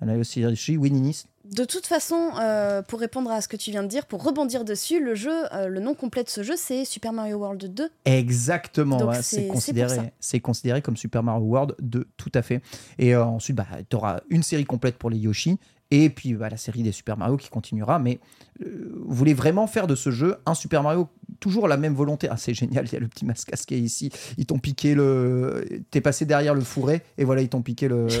Elle 0.00 0.10
a 0.10 0.16
aussi 0.16 0.44
Ninis. 0.78 1.26
De 1.44 1.64
toute 1.64 1.86
façon, 1.86 2.30
euh, 2.40 2.82
pour 2.82 3.00
répondre 3.00 3.30
à 3.30 3.40
ce 3.40 3.48
que 3.48 3.56
tu 3.56 3.72
viens 3.72 3.82
de 3.82 3.88
dire, 3.88 4.06
pour 4.06 4.22
rebondir 4.22 4.64
dessus, 4.64 5.02
le 5.02 5.16
jeu, 5.16 5.52
euh, 5.52 5.66
le 5.66 5.80
nom 5.80 5.94
complet 5.94 6.22
de 6.22 6.28
ce 6.28 6.44
jeu, 6.44 6.54
c'est 6.56 6.84
Super 6.84 7.12
Mario 7.12 7.38
World 7.38 7.74
2. 7.74 7.90
Exactement, 8.04 8.98
ouais, 8.98 9.18
considéré, 9.48 10.12
c'est 10.20 10.38
considéré 10.38 10.82
comme 10.82 10.96
Super 10.96 11.24
Mario 11.24 11.44
World 11.44 11.74
2, 11.80 12.06
tout 12.16 12.30
à 12.34 12.42
fait. 12.42 12.62
Et 12.98 13.14
euh, 13.14 13.24
ensuite, 13.24 13.56
bah, 13.56 13.66
tu 13.88 13.96
auras 13.96 14.20
une 14.30 14.44
série 14.44 14.64
complète 14.64 14.96
pour 14.96 15.10
les 15.10 15.18
Yoshi, 15.18 15.58
et 15.92 16.08
puis 16.08 16.32
bah, 16.32 16.48
la 16.48 16.56
série 16.56 16.82
des 16.82 16.90
Super 16.90 17.18
Mario 17.18 17.36
qui 17.36 17.50
continuera. 17.50 17.98
Mais 17.98 18.18
euh, 18.64 18.90
vous 19.04 19.14
voulez 19.14 19.34
vraiment 19.34 19.66
faire 19.66 19.86
de 19.86 19.94
ce 19.94 20.10
jeu 20.10 20.36
un 20.46 20.54
Super 20.54 20.82
Mario, 20.82 21.08
toujours 21.38 21.68
la 21.68 21.76
même 21.76 21.94
volonté? 21.94 22.28
Ah, 22.30 22.38
c'est 22.38 22.54
génial, 22.54 22.86
il 22.86 22.92
y 22.94 22.96
a 22.96 23.00
le 23.00 23.08
petit 23.08 23.26
masque 23.26 23.50
qui 23.66 23.74
est 23.74 23.78
ici. 23.78 24.10
Ils 24.38 24.46
t'ont 24.46 24.58
piqué 24.58 24.94
le. 24.94 25.66
T'es 25.90 26.00
passé 26.00 26.24
derrière 26.24 26.54
le 26.54 26.62
fourré, 26.62 27.02
et 27.18 27.24
voilà, 27.24 27.42
ils 27.42 27.48
t'ont 27.50 27.60
piqué 27.62 27.88
le. 27.88 28.06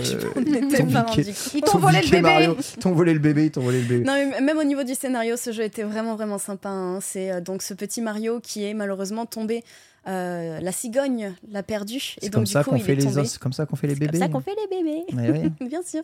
Ils 1.54 1.60
t'ont 1.62 1.78
volé 1.78 2.00
le 2.02 2.10
bébé. 2.10 2.20
Mario. 2.20 2.56
Ils 2.58 2.78
t'ont 2.80 2.92
volé 2.92 3.12
le 3.14 3.18
bébé, 3.18 3.46
ils 3.46 3.50
t'ont 3.50 3.62
volé 3.62 3.80
le 3.80 3.88
bébé. 3.88 4.04
Non, 4.04 4.14
mais 4.14 4.40
même 4.40 4.58
au 4.58 4.64
niveau 4.64 4.82
du 4.82 4.94
scénario, 4.94 5.36
ce 5.36 5.52
jeu 5.52 5.62
était 5.62 5.82
vraiment, 5.82 6.14
vraiment 6.16 6.38
sympa. 6.38 6.68
hein. 6.68 6.98
C'est 7.00 7.30
euh, 7.30 7.40
donc 7.40 7.62
ce 7.62 7.74
petit 7.74 8.00
Mario 8.00 8.40
qui 8.40 8.64
est 8.64 8.74
malheureusement 8.74 9.26
tombé. 9.26 9.62
Euh, 10.08 10.60
la 10.60 10.72
cigogne 10.72 11.34
l'a 11.50 11.62
perdu. 11.62 11.96
Et 11.96 12.00
C'est 12.22 12.26
donc, 12.26 12.32
comme 12.32 12.44
du 12.44 12.50
ça 12.52 12.64
coup, 12.64 12.70
qu'on 12.70 12.78
fait 12.78 12.94
les 12.94 13.18
os, 13.18 13.38
comme 13.38 13.52
ça 13.52 13.66
qu'on 13.66 13.76
fait 13.76 13.86
les 13.86 13.94
C'est 13.94 14.00
bébés. 14.00 14.18
comme 14.18 14.20
ça 14.20 14.28
qu'on 14.28 14.40
fait 14.40 14.56
les 14.70 14.76
bébés. 14.82 15.50
Bien 15.68 15.82
sûr. 15.82 16.02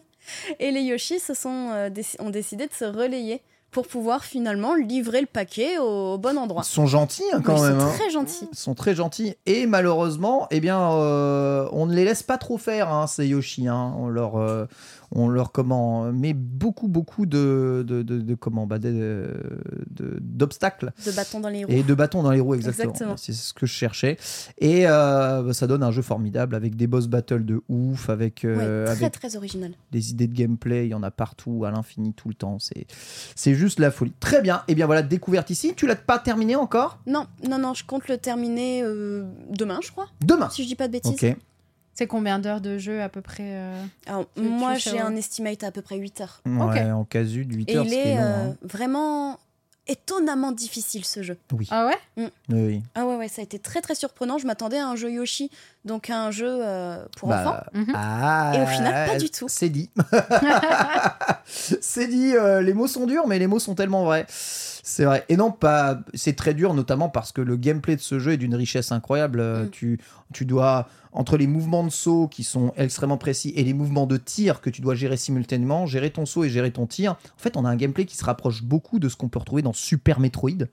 Et 0.60 0.70
les 0.70 0.82
Yoshi 0.82 1.18
se 1.20 1.34
sont, 1.34 1.68
euh, 1.72 1.90
déc- 1.90 2.16
ont 2.20 2.30
décidé 2.30 2.66
de 2.66 2.72
se 2.72 2.84
relayer 2.84 3.40
pour 3.70 3.86
pouvoir 3.86 4.24
finalement 4.24 4.74
livrer 4.74 5.20
le 5.20 5.26
paquet 5.26 5.76
au 5.78 6.16
bon 6.16 6.38
endroit. 6.38 6.62
Ils 6.64 6.70
sont 6.72 6.86
gentils 6.86 7.22
hein, 7.34 7.42
quand 7.44 7.56
Oui, 7.56 7.68
même. 7.68 7.74
Ils 7.76 7.80
sont 7.80 7.86
hein. 7.86 7.92
très 7.98 8.10
gentils. 8.10 8.48
Ils 8.52 8.58
sont 8.58 8.74
très 8.74 8.94
gentils 8.94 9.34
et 9.44 9.66
malheureusement, 9.66 10.46
eh 10.50 10.60
bien, 10.60 10.90
euh, 10.92 11.68
on 11.72 11.84
ne 11.84 11.94
les 11.94 12.04
laisse 12.06 12.22
pas 12.22 12.38
trop 12.38 12.56
faire, 12.56 12.90
hein, 12.90 13.06
ces 13.06 13.26
Yoshi. 13.26 13.68
hein. 13.68 13.94
On 13.98 14.08
leur, 14.08 14.38
on 15.10 15.28
leur 15.28 15.52
comment, 15.52 16.12
met 16.12 16.34
beaucoup, 16.34 16.88
beaucoup 16.88 17.24
de, 17.26 17.84
de, 17.86 18.02
de, 18.02 18.18
de- 18.20 18.34
comment, 18.34 18.66
bah, 18.66 18.78
de- 18.78 20.18
d'obstacles 20.20 20.92
De 21.06 21.12
bâtons 21.12 21.40
dans 21.40 21.48
les 21.48 21.64
roues. 21.64 21.72
et 21.72 21.82
de 21.82 21.94
bâtons 21.94 22.22
dans 22.22 22.30
les 22.30 22.40
roues, 22.40 22.54
exactement. 22.54 23.16
C'est 23.16 23.32
ce 23.32 23.52
que 23.54 23.66
je 23.66 23.72
cherchais. 23.72 24.16
Et 24.58 24.86
euh, 24.86 25.42
bah, 25.42 25.52
ça 25.54 25.66
donne 25.66 25.82
un 25.82 25.90
jeu 25.90 26.02
formidable 26.02 26.54
avec 26.54 26.76
des 26.76 26.86
boss 26.86 27.06
battles 27.08 27.44
de 27.44 27.62
ouf, 27.68 28.10
avec, 28.10 28.44
euh, 28.44 28.56
Ouais, 28.56 28.94
très 28.94 29.04
avec 29.04 29.12
très 29.14 29.36
original. 29.36 29.72
des 29.92 30.10
idées 30.10 30.26
de 30.28 30.34
gameplay, 30.34 30.86
il 30.86 30.90
y 30.90 30.94
en 30.94 31.02
a 31.02 31.10
partout, 31.10 31.64
à 31.64 31.70
l'infini, 31.70 32.12
tout 32.12 32.28
le 32.28 32.34
temps. 32.34 32.58
C'est, 32.58 32.86
c'est 33.34 33.54
juste 33.54 33.80
la 33.80 33.90
folie. 33.90 34.12
Très 34.20 34.42
bien. 34.42 34.62
Et 34.68 34.74
bien 34.74 34.86
voilà, 34.86 35.02
découverte 35.02 35.50
ici. 35.50 35.72
Tu 35.76 35.86
l'as 35.86 35.96
pas 35.96 36.18
terminé 36.18 36.56
encore? 36.56 36.98
Non, 37.06 37.26
non, 37.48 37.58
non, 37.58 37.74
je 37.74 37.84
compte 37.84 38.08
le 38.08 38.18
terminer 38.18 38.82
euh, 38.82 39.24
demain, 39.50 39.80
je 39.82 39.90
crois, 39.90 40.08
Demain. 40.24 40.48
si 40.50 40.62
je 40.62 40.68
dis 40.68 40.74
pas 40.76 40.86
de 40.88 40.92
bêtises. 40.92 41.12
Ok. 41.12 41.36
C'est 41.98 42.06
combien 42.06 42.38
d'heures 42.38 42.60
de 42.60 42.78
jeu 42.78 43.02
à 43.02 43.08
peu 43.08 43.22
près 43.22 43.42
euh 43.42 43.84
Alors, 44.06 44.24
moi, 44.36 44.76
j'ai 44.76 45.00
un 45.00 45.16
estimate 45.16 45.64
à 45.64 45.72
peu 45.72 45.82
près 45.82 45.96
8 45.96 46.20
heures. 46.20 46.42
Ouais, 46.46 46.92
en 46.92 47.02
casu 47.02 47.44
de 47.44 47.56
8 47.56 47.70
Et 47.70 47.76
heures, 47.76 47.84
il 47.86 47.90
ce 47.90 47.94
qui 47.94 48.00
est 48.00 48.12
est 48.12 48.14
long, 48.14 48.22
euh, 48.22 48.50
hein. 48.50 48.56
vraiment 48.62 49.40
étonnamment 49.88 50.52
difficile 50.52 51.04
ce 51.04 51.24
jeu. 51.24 51.36
Oui. 51.50 51.66
Ah 51.72 51.88
ouais? 51.88 51.98
Oui, 52.16 52.30
oui. 52.50 52.82
Ah 52.94 53.04
ouais, 53.04 53.16
ouais, 53.16 53.26
ça 53.26 53.40
a 53.40 53.44
été 53.44 53.58
très 53.58 53.80
très 53.80 53.96
surprenant. 53.96 54.38
Je 54.38 54.46
m'attendais 54.46 54.78
à 54.78 54.86
un 54.86 54.94
jeu 54.94 55.10
Yoshi, 55.10 55.50
donc 55.84 56.10
un 56.10 56.30
jeu 56.30 56.58
euh, 56.62 57.04
pour 57.16 57.28
Bah, 57.28 57.40
enfants. 57.40 57.56
Mhm. 57.72 57.92
Ah, 57.94 58.52
Et 58.54 58.62
au 58.62 58.66
final, 58.66 59.08
pas 59.10 59.16
du 59.18 59.30
tout. 59.30 59.46
C'est 59.48 59.68
dit. 59.70 59.90
c'est 61.46 62.08
dit. 62.08 62.34
euh, 62.36 62.60
les 62.62 62.74
mots 62.74 62.86
sont 62.86 63.06
durs, 63.06 63.26
mais 63.26 63.38
les 63.38 63.46
mots 63.46 63.58
sont 63.58 63.74
tellement 63.74 64.04
vrais. 64.04 64.26
C'est 64.28 65.04
vrai. 65.04 65.24
Et 65.28 65.36
non, 65.36 65.50
pas. 65.50 66.00
C'est 66.14 66.34
très 66.36 66.54
dur, 66.54 66.74
notamment 66.74 67.08
parce 67.08 67.32
que 67.32 67.40
le 67.40 67.56
gameplay 67.56 67.96
de 67.96 68.00
ce 68.00 68.18
jeu 68.18 68.32
est 68.32 68.36
d'une 68.36 68.54
richesse 68.54 68.92
incroyable. 68.92 69.40
Euh, 69.40 69.64
Mm. 69.64 69.70
Tu, 69.70 69.98
tu 70.32 70.44
dois 70.44 70.88
entre 71.12 71.36
les 71.36 71.46
mouvements 71.46 71.82
de 71.84 71.90
saut 71.90 72.28
qui 72.28 72.44
sont 72.44 72.72
extrêmement 72.76 73.16
précis 73.16 73.52
et 73.56 73.64
les 73.64 73.72
mouvements 73.72 74.06
de 74.06 74.16
tir 74.18 74.60
que 74.60 74.70
tu 74.70 74.80
dois 74.82 74.94
gérer 74.94 75.16
simultanément, 75.16 75.86
gérer 75.86 76.10
ton 76.10 76.26
saut 76.26 76.44
et 76.44 76.48
gérer 76.50 76.70
ton 76.70 76.86
tir. 76.86 77.12
En 77.12 77.38
fait, 77.38 77.56
on 77.56 77.64
a 77.64 77.68
un 77.70 77.76
gameplay 77.76 78.04
qui 78.04 78.16
se 78.16 78.24
rapproche 78.24 78.62
beaucoup 78.62 78.98
de 78.98 79.08
ce 79.08 79.16
qu'on 79.16 79.28
peut 79.28 79.38
retrouver 79.38 79.62
dans 79.62 79.72
Super 79.72 80.20
Metroid. 80.20 80.66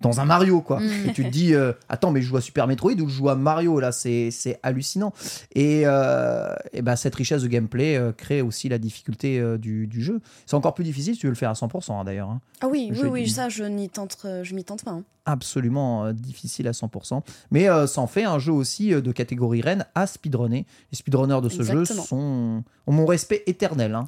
Dans 0.00 0.20
un 0.20 0.24
Mario, 0.24 0.60
quoi. 0.60 0.78
Mm. 0.78 1.08
Et 1.08 1.12
tu 1.12 1.24
te 1.24 1.28
dis, 1.28 1.54
euh, 1.54 1.72
attends, 1.88 2.12
mais 2.12 2.22
je 2.22 2.28
joue 2.28 2.36
à 2.36 2.40
Super 2.40 2.66
Metroid 2.68 2.92
ou 3.00 3.08
je 3.08 3.14
joue 3.14 3.28
à 3.30 3.34
Mario, 3.34 3.80
là, 3.80 3.90
c'est 3.90 4.30
hallucinant. 4.62 5.12
Et, 5.56 5.82
euh, 5.86 6.54
et 6.72 6.82
ben, 6.82 6.94
cette 6.94 7.14
richesse 7.16 7.42
de 7.42 7.48
gameplay 7.48 7.96
euh, 7.96 8.12
crée 8.12 8.40
aussi 8.40 8.68
la 8.68 8.78
difficulté 8.78 9.42
du, 9.58 9.86
du 9.88 10.02
jeu. 10.02 10.20
C'est 10.46 10.54
encore 10.54 10.74
plus 10.74 10.84
difficile 10.84 11.14
si 11.14 11.20
tu 11.20 11.26
veux 11.26 11.32
le 11.32 11.36
faire 11.36 11.50
à 11.50 11.54
100%, 11.54 11.92
hein, 11.92 12.04
d'ailleurs. 12.04 12.30
hein. 12.30 12.40
Ah 12.60 12.68
oui, 12.68 12.90
Le 12.92 13.02
oui, 13.02 13.08
oui, 13.22 13.28
ça, 13.28 13.48
je 13.48 13.64
n'y 13.64 13.88
tente, 13.88 14.18
je 14.42 14.54
m'y 14.54 14.62
tente 14.64 14.84
pas. 14.84 14.92
hein. 14.92 15.02
Absolument 15.26 16.12
difficile 16.12 16.68
à 16.68 16.72
100%. 16.72 17.20
Mais 17.50 17.66
ça 17.86 18.00
en 18.00 18.06
fait 18.06 18.24
un 18.24 18.38
jeu 18.38 18.52
aussi 18.52 18.90
de 18.90 19.12
catégorie 19.12 19.60
reine 19.60 19.84
à 19.94 20.06
speedrunner. 20.06 20.64
Les 20.90 20.96
speedrunners 20.96 21.40
de 21.42 21.48
ce 21.48 21.62
jeu 21.62 21.84
sont, 21.84 22.62
ont 22.86 22.92
mon 22.92 23.04
respect 23.04 23.42
éternel. 23.46 23.98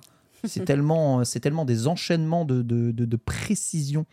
C'est 0.44 0.64
tellement, 0.64 1.24
c'est 1.24 1.40
tellement 1.40 1.64
des 1.64 1.87
enchaînements 1.87 2.44
de, 2.44 2.62
de, 2.62 2.90
de- 2.92 3.05
de 3.05 3.16
précision 3.16 4.07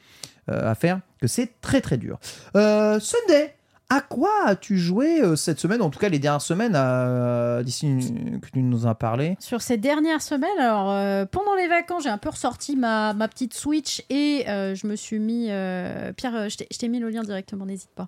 euh, 0.49 0.69
à 0.71 0.75
faire 0.75 1.01
que 1.21 1.27
c'est 1.27 1.59
très 1.61 1.81
très 1.81 1.97
dur. 1.97 2.19
Euh, 2.55 2.99
Sunday, 2.99 3.55
à 3.89 4.01
quoi 4.01 4.29
as-tu 4.45 4.77
joué 4.77 5.21
euh, 5.21 5.35
cette 5.37 5.59
semaine, 5.59 5.81
en 5.81 5.89
tout 5.89 5.97
cas 5.99 6.09
les 6.09 6.19
dernières 6.19 6.41
semaines, 6.41 6.73
euh, 6.75 7.63
d'ici 7.63 7.87
une- 7.87 8.39
que 8.41 8.49
tu 8.51 8.59
nous 8.61 8.85
en 8.85 8.89
as 8.89 8.95
parlé? 8.95 9.37
Sur 9.39 9.61
ces 9.61 9.77
dernières 9.77 10.21
semaines, 10.21 10.49
alors 10.59 10.91
euh, 10.91 11.25
pendant 11.25 11.55
les 11.55 11.67
vacances, 11.69 12.03
j'ai 12.03 12.09
un 12.09 12.17
peu 12.17 12.29
ressorti 12.29 12.75
ma, 12.75 13.13
ma 13.13 13.27
petite 13.29 13.53
Switch 13.53 14.03
et 14.09 14.43
euh, 14.49 14.75
je 14.75 14.87
me 14.87 14.95
suis 14.97 15.19
mis. 15.19 15.47
euh, 15.49 16.11
Pierre, 16.13 16.35
euh, 16.35 16.49
je 16.49 16.57
t'ai- 16.57 16.67
je 16.69 16.77
t'ai 16.77 16.89
mis 16.89 16.99
le 16.99 17.09
lien 17.09 17.23
directement, 17.23 17.65
n'hésite 17.65 17.91
pas. 17.95 18.07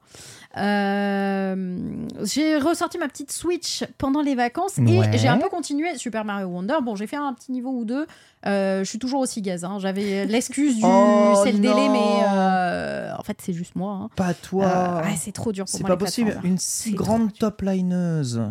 Euh, 0.58 1.78
j'ai 2.24 2.58
ressorti 2.58 2.98
ma 2.98 3.08
petite 3.08 3.32
Switch 3.32 3.84
pendant 3.98 4.22
les 4.22 4.36
vacances 4.36 4.78
et 4.78 4.82
Ouais. 5.00 5.18
j'ai 5.18 5.28
un 5.28 5.38
peu 5.38 5.50
continué 5.50 5.98
Super 5.98 6.26
Mario 6.26 6.48
Wonder. 6.48 6.78
Bon, 6.84 6.96
j'ai 6.96 7.08
fait 7.08 7.16
un 7.16 7.34
petit 7.34 7.52
niveau 7.52 7.70
ou 7.72 7.86
deux. 7.86 8.06
Euh, 8.46 8.80
je 8.86 8.90
suis 8.90 9.00
toujours 9.00 9.20
aussi 9.20 9.42
gaze. 9.42 9.66
hein. 9.66 9.78
J'avais 9.80 10.26
l'excuse 10.26 10.78
du 10.78 10.82
Oh 10.86 11.42
c'est 11.44 11.52
le 11.52 11.60
délai, 11.60 11.90
mais 11.90 12.24
euh, 12.34 13.12
en 13.18 13.24
fait, 13.24 13.38
c'est 13.44 13.54
juste 13.54 13.76
moi. 13.76 13.94
hein. 13.94 14.10
Pas 14.16 14.34
toi. 14.34 14.66
Euh, 14.66 15.02
ouais, 15.04 15.16
c'est 15.20 15.32
trop 15.34 15.52
dur 15.52 15.66
pour 15.66 15.72
C'est 15.74 15.80
moi. 15.82 15.90
pas 15.90 15.96
les 15.96 16.00
possible. 16.06 16.40
Une 16.44 16.58
si 16.58 16.90
C'est 16.92 16.96
grande 16.96 17.34
top 17.38 17.62
lineuse. 17.62 18.42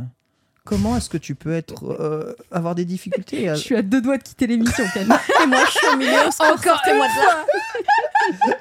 Comment 0.65 0.99
est-ce 0.99 1.09
que 1.09 1.17
tu 1.17 1.35
peux 1.35 1.55
être 1.55 2.37
avoir 2.53 2.75
des 2.75 2.85
difficultés 2.85 3.49
à- 3.49 3.55
Je 3.57 3.61
suis 3.61 3.77
à 3.77 3.81
deux 3.83 4.03
doigts 4.03 4.19
de 4.19 4.23
quitter 4.23 4.47
l'émission. 4.47 4.85
Et 4.97 5.47
moi, 5.47 5.61
je 5.65 5.71
suis 5.71 5.87
au 5.87 5.97
milieu, 5.97 6.13
Encore 6.19 6.63
sortez-moi 6.63 7.07
une 7.07 7.13
de 7.15 8.49
là. 8.51 8.57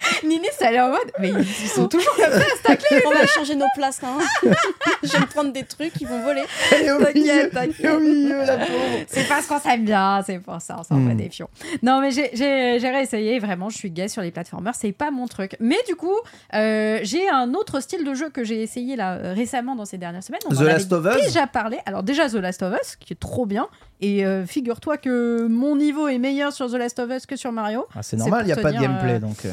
Nini, 0.24 0.46
ça 0.58 0.68
allait 0.68 0.80
en 0.80 0.90
mode. 0.90 1.10
Mais 1.18 1.30
ils 1.30 1.68
sont 1.68 1.88
toujours 1.88 2.14
comme 2.16 2.32
ça. 2.32 2.74
On 3.06 3.10
va 3.10 3.26
changer 3.26 3.54
nos 3.54 3.66
places. 3.74 4.00
Hein. 4.02 4.18
je 5.02 5.08
vais 5.12 5.20
me 5.20 5.26
prendre 5.26 5.52
des 5.52 5.64
trucs, 5.64 5.92
ils 6.00 6.06
vont 6.06 6.22
voler. 6.22 6.42
T'inquiète, 6.70 7.52
t'inquiète. 7.52 7.74
elle 7.80 7.86
est 7.86 7.90
au 7.90 8.00
milieu, 8.00 8.38
la 8.38 8.58
pauvre. 8.58 8.78
C'est 9.08 9.28
parce 9.28 9.46
qu'on 9.46 9.58
s'aime 9.58 9.84
bien, 9.84 10.22
c'est 10.24 10.38
pour 10.38 10.60
ça, 10.60 10.76
on 10.78 10.82
s'en 10.84 11.00
va 11.00 11.14
des 11.14 11.28
fions. 11.28 11.48
Non, 11.82 12.00
mais 12.00 12.10
j'ai- 12.10 12.88
réessayé, 12.88 13.38
vraiment, 13.38 13.68
je 13.68 13.76
suis 13.76 13.90
gay 13.90 14.08
sur 14.08 14.22
les 14.22 14.30
plateformers, 14.30 14.74
c'est 14.74 14.92
pas 14.92 15.10
mon 15.10 15.26
truc. 15.26 15.56
Mais 15.60 15.78
du 15.86 15.94
coup, 15.94 16.16
euh, 16.54 17.00
j'ai 17.02 17.28
un 17.28 17.54
autre 17.54 17.80
style 17.80 18.04
de 18.04 18.14
jeu 18.14 18.30
que 18.30 18.44
j'ai 18.44 18.62
essayé 18.62 18.96
là 18.96 19.14
euh, 19.14 19.34
récemment 19.34 19.76
dans 19.76 19.84
ces 19.84 19.98
dernières 19.98 20.22
semaines. 20.22 20.40
On 20.46 20.54
The 20.54 20.58
en 20.58 20.60
avait 20.62 20.72
Last 20.72 20.92
of 20.92 21.06
Us 21.06 21.24
déjà 21.26 21.46
parlé. 21.46 21.78
Alors, 21.86 22.02
déjà, 22.02 22.28
The 22.28 22.34
Last 22.34 22.62
of 22.62 22.74
Us, 22.80 22.96
qui 22.96 23.12
est 23.12 23.20
trop 23.20 23.46
bien. 23.46 23.68
Et 24.00 24.24
euh, 24.24 24.46
figure-toi 24.46 24.96
que 24.96 25.46
mon 25.48 25.76
niveau 25.76 26.08
est 26.08 26.18
meilleur 26.18 26.52
sur 26.52 26.70
The 26.70 26.74
Last 26.74 26.98
of 27.00 27.10
Us 27.10 27.26
que 27.26 27.36
sur 27.36 27.52
Mario. 27.52 27.86
Ah, 27.94 28.02
c'est 28.02 28.16
normal, 28.16 28.42
il 28.44 28.46
n'y 28.46 28.52
a 28.52 28.56
pas 28.56 28.72
de 28.72 28.78
gameplay, 28.78 29.14
euh, 29.14 29.18
donc 29.18 29.44
euh, 29.44 29.52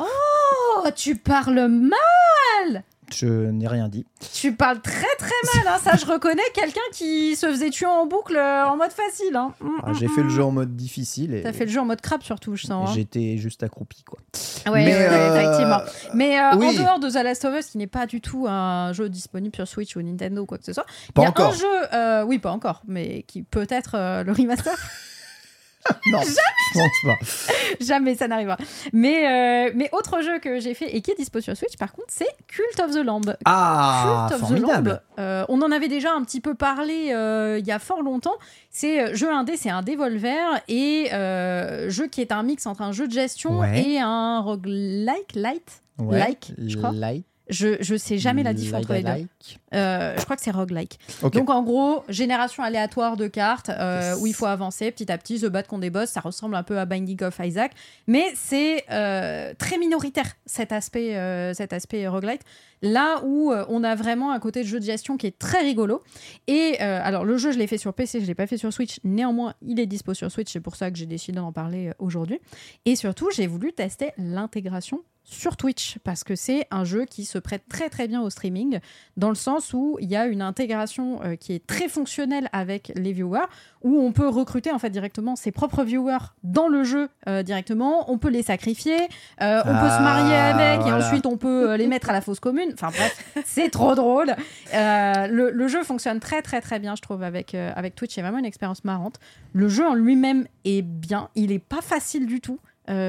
Oh, 0.00 0.88
tu 0.96 1.16
parles 1.16 1.68
mal 1.68 2.84
je 3.14 3.26
n'ai 3.26 3.66
rien 3.68 3.88
dit. 3.88 4.06
Tu 4.34 4.52
parles 4.52 4.80
très 4.80 5.06
très 5.18 5.30
mal, 5.64 5.74
hein. 5.74 5.78
ça 5.82 5.96
je 5.96 6.06
reconnais 6.06 6.42
quelqu'un 6.54 6.80
qui 6.92 7.36
se 7.36 7.46
faisait 7.46 7.70
tuer 7.70 7.86
en 7.86 8.06
boucle 8.06 8.36
euh, 8.36 8.66
en 8.66 8.76
mode 8.76 8.92
facile. 8.92 9.34
Hein. 9.36 9.52
Mm, 9.60 9.68
Ah, 9.82 9.90
mm, 9.90 9.94
J'ai 9.94 10.08
fait 10.08 10.20
le 10.22 10.28
mm. 10.28 10.30
jeu 10.30 10.44
en 10.44 10.50
mode 10.50 10.76
difficile 10.76 11.34
et, 11.34 11.42
T'as 11.42 11.52
fait 11.52 11.64
le 11.64 11.70
jeu 11.70 11.80
en 11.80 11.84
mode 11.84 12.00
crabe 12.00 12.22
surtout, 12.22 12.56
je 12.56 12.66
sens. 12.66 12.88
hein. 12.88 12.92
j'étais 12.94 13.36
juste 13.38 13.62
accroupi. 13.62 14.04
Quoi. 14.04 14.20
Ouais, 14.72 14.84
Mais, 14.84 14.94
ouais, 14.94 15.08
euh, 15.10 15.34
effectivement. 15.36 15.80
Mais 16.14 16.38
euh, 16.38 16.52
en 16.52 16.72
dehors 16.72 17.00
de 17.00 17.10
The 17.10 17.24
Last 17.24 17.44
of 17.44 17.58
Us, 17.58 17.66
qui 17.66 17.78
n'est 17.78 17.86
pas 17.86 18.06
du 18.06 18.20
tout 18.20 18.46
un 18.48 18.92
jeu 18.92 19.08
disponible 19.08 19.54
sur 19.54 19.66
Switch 19.66 19.96
ou 19.96 20.02
Nintendo 20.02 20.42
ou 20.42 20.46
quoi 20.46 20.58
que 20.58 20.64
ce 20.64 20.72
soit, 20.72 20.86
il 21.16 21.22
y 21.22 21.24
a 21.24 21.28
encore. 21.28 21.52
un 21.52 22.22
jeu, 22.22 22.26
oui, 22.26 22.38
pas 22.38 22.52
encore, 22.52 22.82
mais 22.86 23.22
qui 23.22 23.42
peut 23.42 23.66
être 23.68 24.22
le 24.24 24.32
remaster. 24.32 24.76
Non, 26.12 26.20
je 26.22 26.78
pense 26.78 26.90
pas. 27.04 27.54
Jamais 27.80 28.14
ça 28.14 28.28
n'arrivera. 28.28 28.56
Mais, 28.92 29.68
euh, 29.68 29.72
mais 29.74 29.88
autre 29.92 30.22
jeu 30.22 30.38
que 30.38 30.60
j'ai 30.60 30.74
fait 30.74 30.94
et 30.94 31.00
qui 31.00 31.10
est 31.10 31.14
dispo 31.16 31.40
sur 31.40 31.56
Switch, 31.56 31.76
par 31.78 31.92
contre, 31.92 32.08
c'est 32.10 32.28
Cult 32.48 32.80
of 32.84 32.92
the 32.94 33.04
Lamb. 33.04 33.34
Ah, 33.44 34.26
Cult 34.28 34.34
of 34.34 34.40
the 34.42 34.46
formidable. 34.48 34.88
Lamb, 34.90 35.00
euh, 35.18 35.44
on 35.48 35.62
en 35.62 35.72
avait 35.72 35.88
déjà 35.88 36.12
un 36.12 36.22
petit 36.22 36.40
peu 36.40 36.54
parlé 36.54 37.10
euh, 37.12 37.58
il 37.58 37.66
y 37.66 37.72
a 37.72 37.78
fort 37.78 38.02
longtemps. 38.02 38.36
C'est 38.70 39.14
jeu 39.16 39.30
indé, 39.32 39.56
c'est 39.56 39.70
un 39.70 39.82
dévolver 39.82 40.36
et 40.68 41.06
jeu 41.90 42.06
qui 42.08 42.20
est 42.20 42.32
un 42.32 42.42
mix 42.42 42.66
entre 42.66 42.82
un 42.82 42.92
jeu 42.92 43.08
de 43.08 43.12
gestion 43.12 43.58
Ouais. 43.60 43.82
et 43.82 43.98
un 44.00 44.40
roguelike, 44.40 45.34
light. 45.34 45.82
Ouais. 45.98 46.18
Like, 46.18 46.52
je 46.58 46.76
crois. 46.76 46.92
Like. 46.92 47.24
Je, 47.50 47.76
je 47.80 47.96
sais 47.96 48.18
jamais 48.18 48.42
la 48.42 48.54
différence 48.54 48.84
entre 48.84 48.94
les 48.94 49.02
deux. 49.02 49.26
Euh, 49.74 50.14
je 50.16 50.24
crois 50.24 50.36
que 50.36 50.42
c'est 50.42 50.50
roguelike. 50.50 50.98
Donc 51.32 51.50
en 51.50 51.62
gros, 51.62 52.04
génération 52.08 52.62
aléatoire 52.62 53.16
de 53.16 53.26
cartes 53.26 53.68
euh, 53.68 54.16
où 54.18 54.26
il 54.26 54.34
faut 54.34 54.46
avancer 54.46 54.90
petit 54.90 55.10
à 55.10 55.18
petit, 55.18 55.40
se 55.40 55.46
battre 55.46 55.68
contre 55.68 55.82
des 55.82 55.90
boss. 55.90 56.10
Ça 56.10 56.20
ressemble 56.20 56.54
un 56.54 56.62
peu 56.62 56.78
à 56.78 56.86
Binding 56.86 57.22
of 57.24 57.38
Isaac, 57.42 57.72
mais 58.06 58.24
c'est 58.34 58.84
euh, 58.90 59.52
très 59.58 59.78
minoritaire 59.78 60.36
cet 60.46 60.72
aspect, 60.72 61.16
euh, 61.16 61.52
cet 61.54 61.72
aspect 61.72 62.06
roguelite. 62.06 62.42
Là 62.82 63.20
où 63.24 63.52
on 63.68 63.84
a 63.84 63.94
vraiment 63.94 64.32
un 64.32 64.38
côté 64.38 64.62
de 64.62 64.66
jeu 64.66 64.80
de 64.80 64.84
gestion 64.86 65.18
qui 65.18 65.26
est 65.26 65.38
très 65.38 65.60
rigolo. 65.60 66.02
Et 66.46 66.78
alors 66.78 67.26
le 67.26 67.36
jeu, 67.36 67.52
je 67.52 67.58
l'ai 67.58 67.66
fait 67.66 67.76
sur 67.76 67.92
PC, 67.92 68.22
je 68.22 68.26
l'ai 68.26 68.34
pas 68.34 68.46
fait 68.46 68.56
sur 68.56 68.72
Switch. 68.72 69.00
Néanmoins, 69.04 69.52
il 69.60 69.78
est 69.78 69.84
dispo 69.84 70.14
sur 70.14 70.32
Switch. 70.32 70.50
C'est 70.50 70.60
pour 70.60 70.76
ça 70.76 70.90
que 70.90 70.96
j'ai 70.96 71.04
décidé 71.04 71.36
d'en 71.36 71.52
parler 71.52 71.90
aujourd'hui. 71.98 72.38
Et 72.86 72.96
surtout, 72.96 73.28
j'ai 73.36 73.46
voulu 73.46 73.74
tester 73.74 74.12
l'intégration 74.16 75.02
sur 75.30 75.56
Twitch 75.56 75.98
parce 76.04 76.24
que 76.24 76.34
c'est 76.34 76.66
un 76.70 76.84
jeu 76.84 77.04
qui 77.04 77.24
se 77.24 77.38
prête 77.38 77.62
très 77.68 77.88
très 77.88 78.08
bien 78.08 78.20
au 78.20 78.30
streaming 78.30 78.80
dans 79.16 79.28
le 79.28 79.34
sens 79.34 79.72
où 79.72 79.96
il 80.00 80.10
y 80.10 80.16
a 80.16 80.26
une 80.26 80.42
intégration 80.42 81.22
euh, 81.22 81.36
qui 81.36 81.52
est 81.52 81.66
très 81.66 81.88
fonctionnelle 81.88 82.48
avec 82.52 82.92
les 82.96 83.12
viewers 83.12 83.46
où 83.82 84.00
on 84.00 84.12
peut 84.12 84.28
recruter 84.28 84.72
en 84.72 84.78
fait 84.78 84.90
directement 84.90 85.36
ses 85.36 85.52
propres 85.52 85.84
viewers 85.84 86.34
dans 86.42 86.68
le 86.68 86.84
jeu 86.84 87.08
euh, 87.28 87.42
directement. 87.42 88.10
On 88.10 88.18
peut 88.18 88.28
les 88.28 88.42
sacrifier 88.42 88.96
euh, 89.40 89.60
on 89.60 89.68
peut 89.68 89.88
se 89.88 89.98
Ah, 89.98 90.00
marier 90.02 90.34
avec 90.34 90.86
et 90.86 90.92
ensuite 90.92 91.26
on 91.26 91.36
peut 91.36 91.76
les 91.76 91.86
mettre 91.86 92.10
à 92.10 92.12
la 92.12 92.20
fosse 92.20 92.40
commune. 92.40 92.70
Enfin 92.74 92.88
bref 92.88 93.24
c'est 93.46 93.70
trop 93.70 93.94
drôle. 93.94 94.34
Le, 94.72 95.50
le 95.50 95.68
jeu 95.68 95.84
fonctionne 95.84 96.18
très 96.18 96.42
très 96.42 96.60
très 96.60 96.80
bien 96.80 96.96
je 96.96 97.02
trouve 97.02 97.22
avec, 97.22 97.54
avec 97.54 97.94
Twitch. 97.94 98.14
C'est 98.14 98.22
vraiment 98.22 98.38
une 98.38 98.44
expérience 98.44 98.84
marrante. 98.84 99.20
Le 99.52 99.68
jeu 99.68 99.86
en 99.86 99.94
lui-même 99.94 100.46
est 100.64 100.82
bien. 100.82 101.28
Il 101.36 101.52
est 101.52 101.60
pas 101.60 101.80
facile 101.82 102.26
du 102.26 102.40
tout 102.40 102.58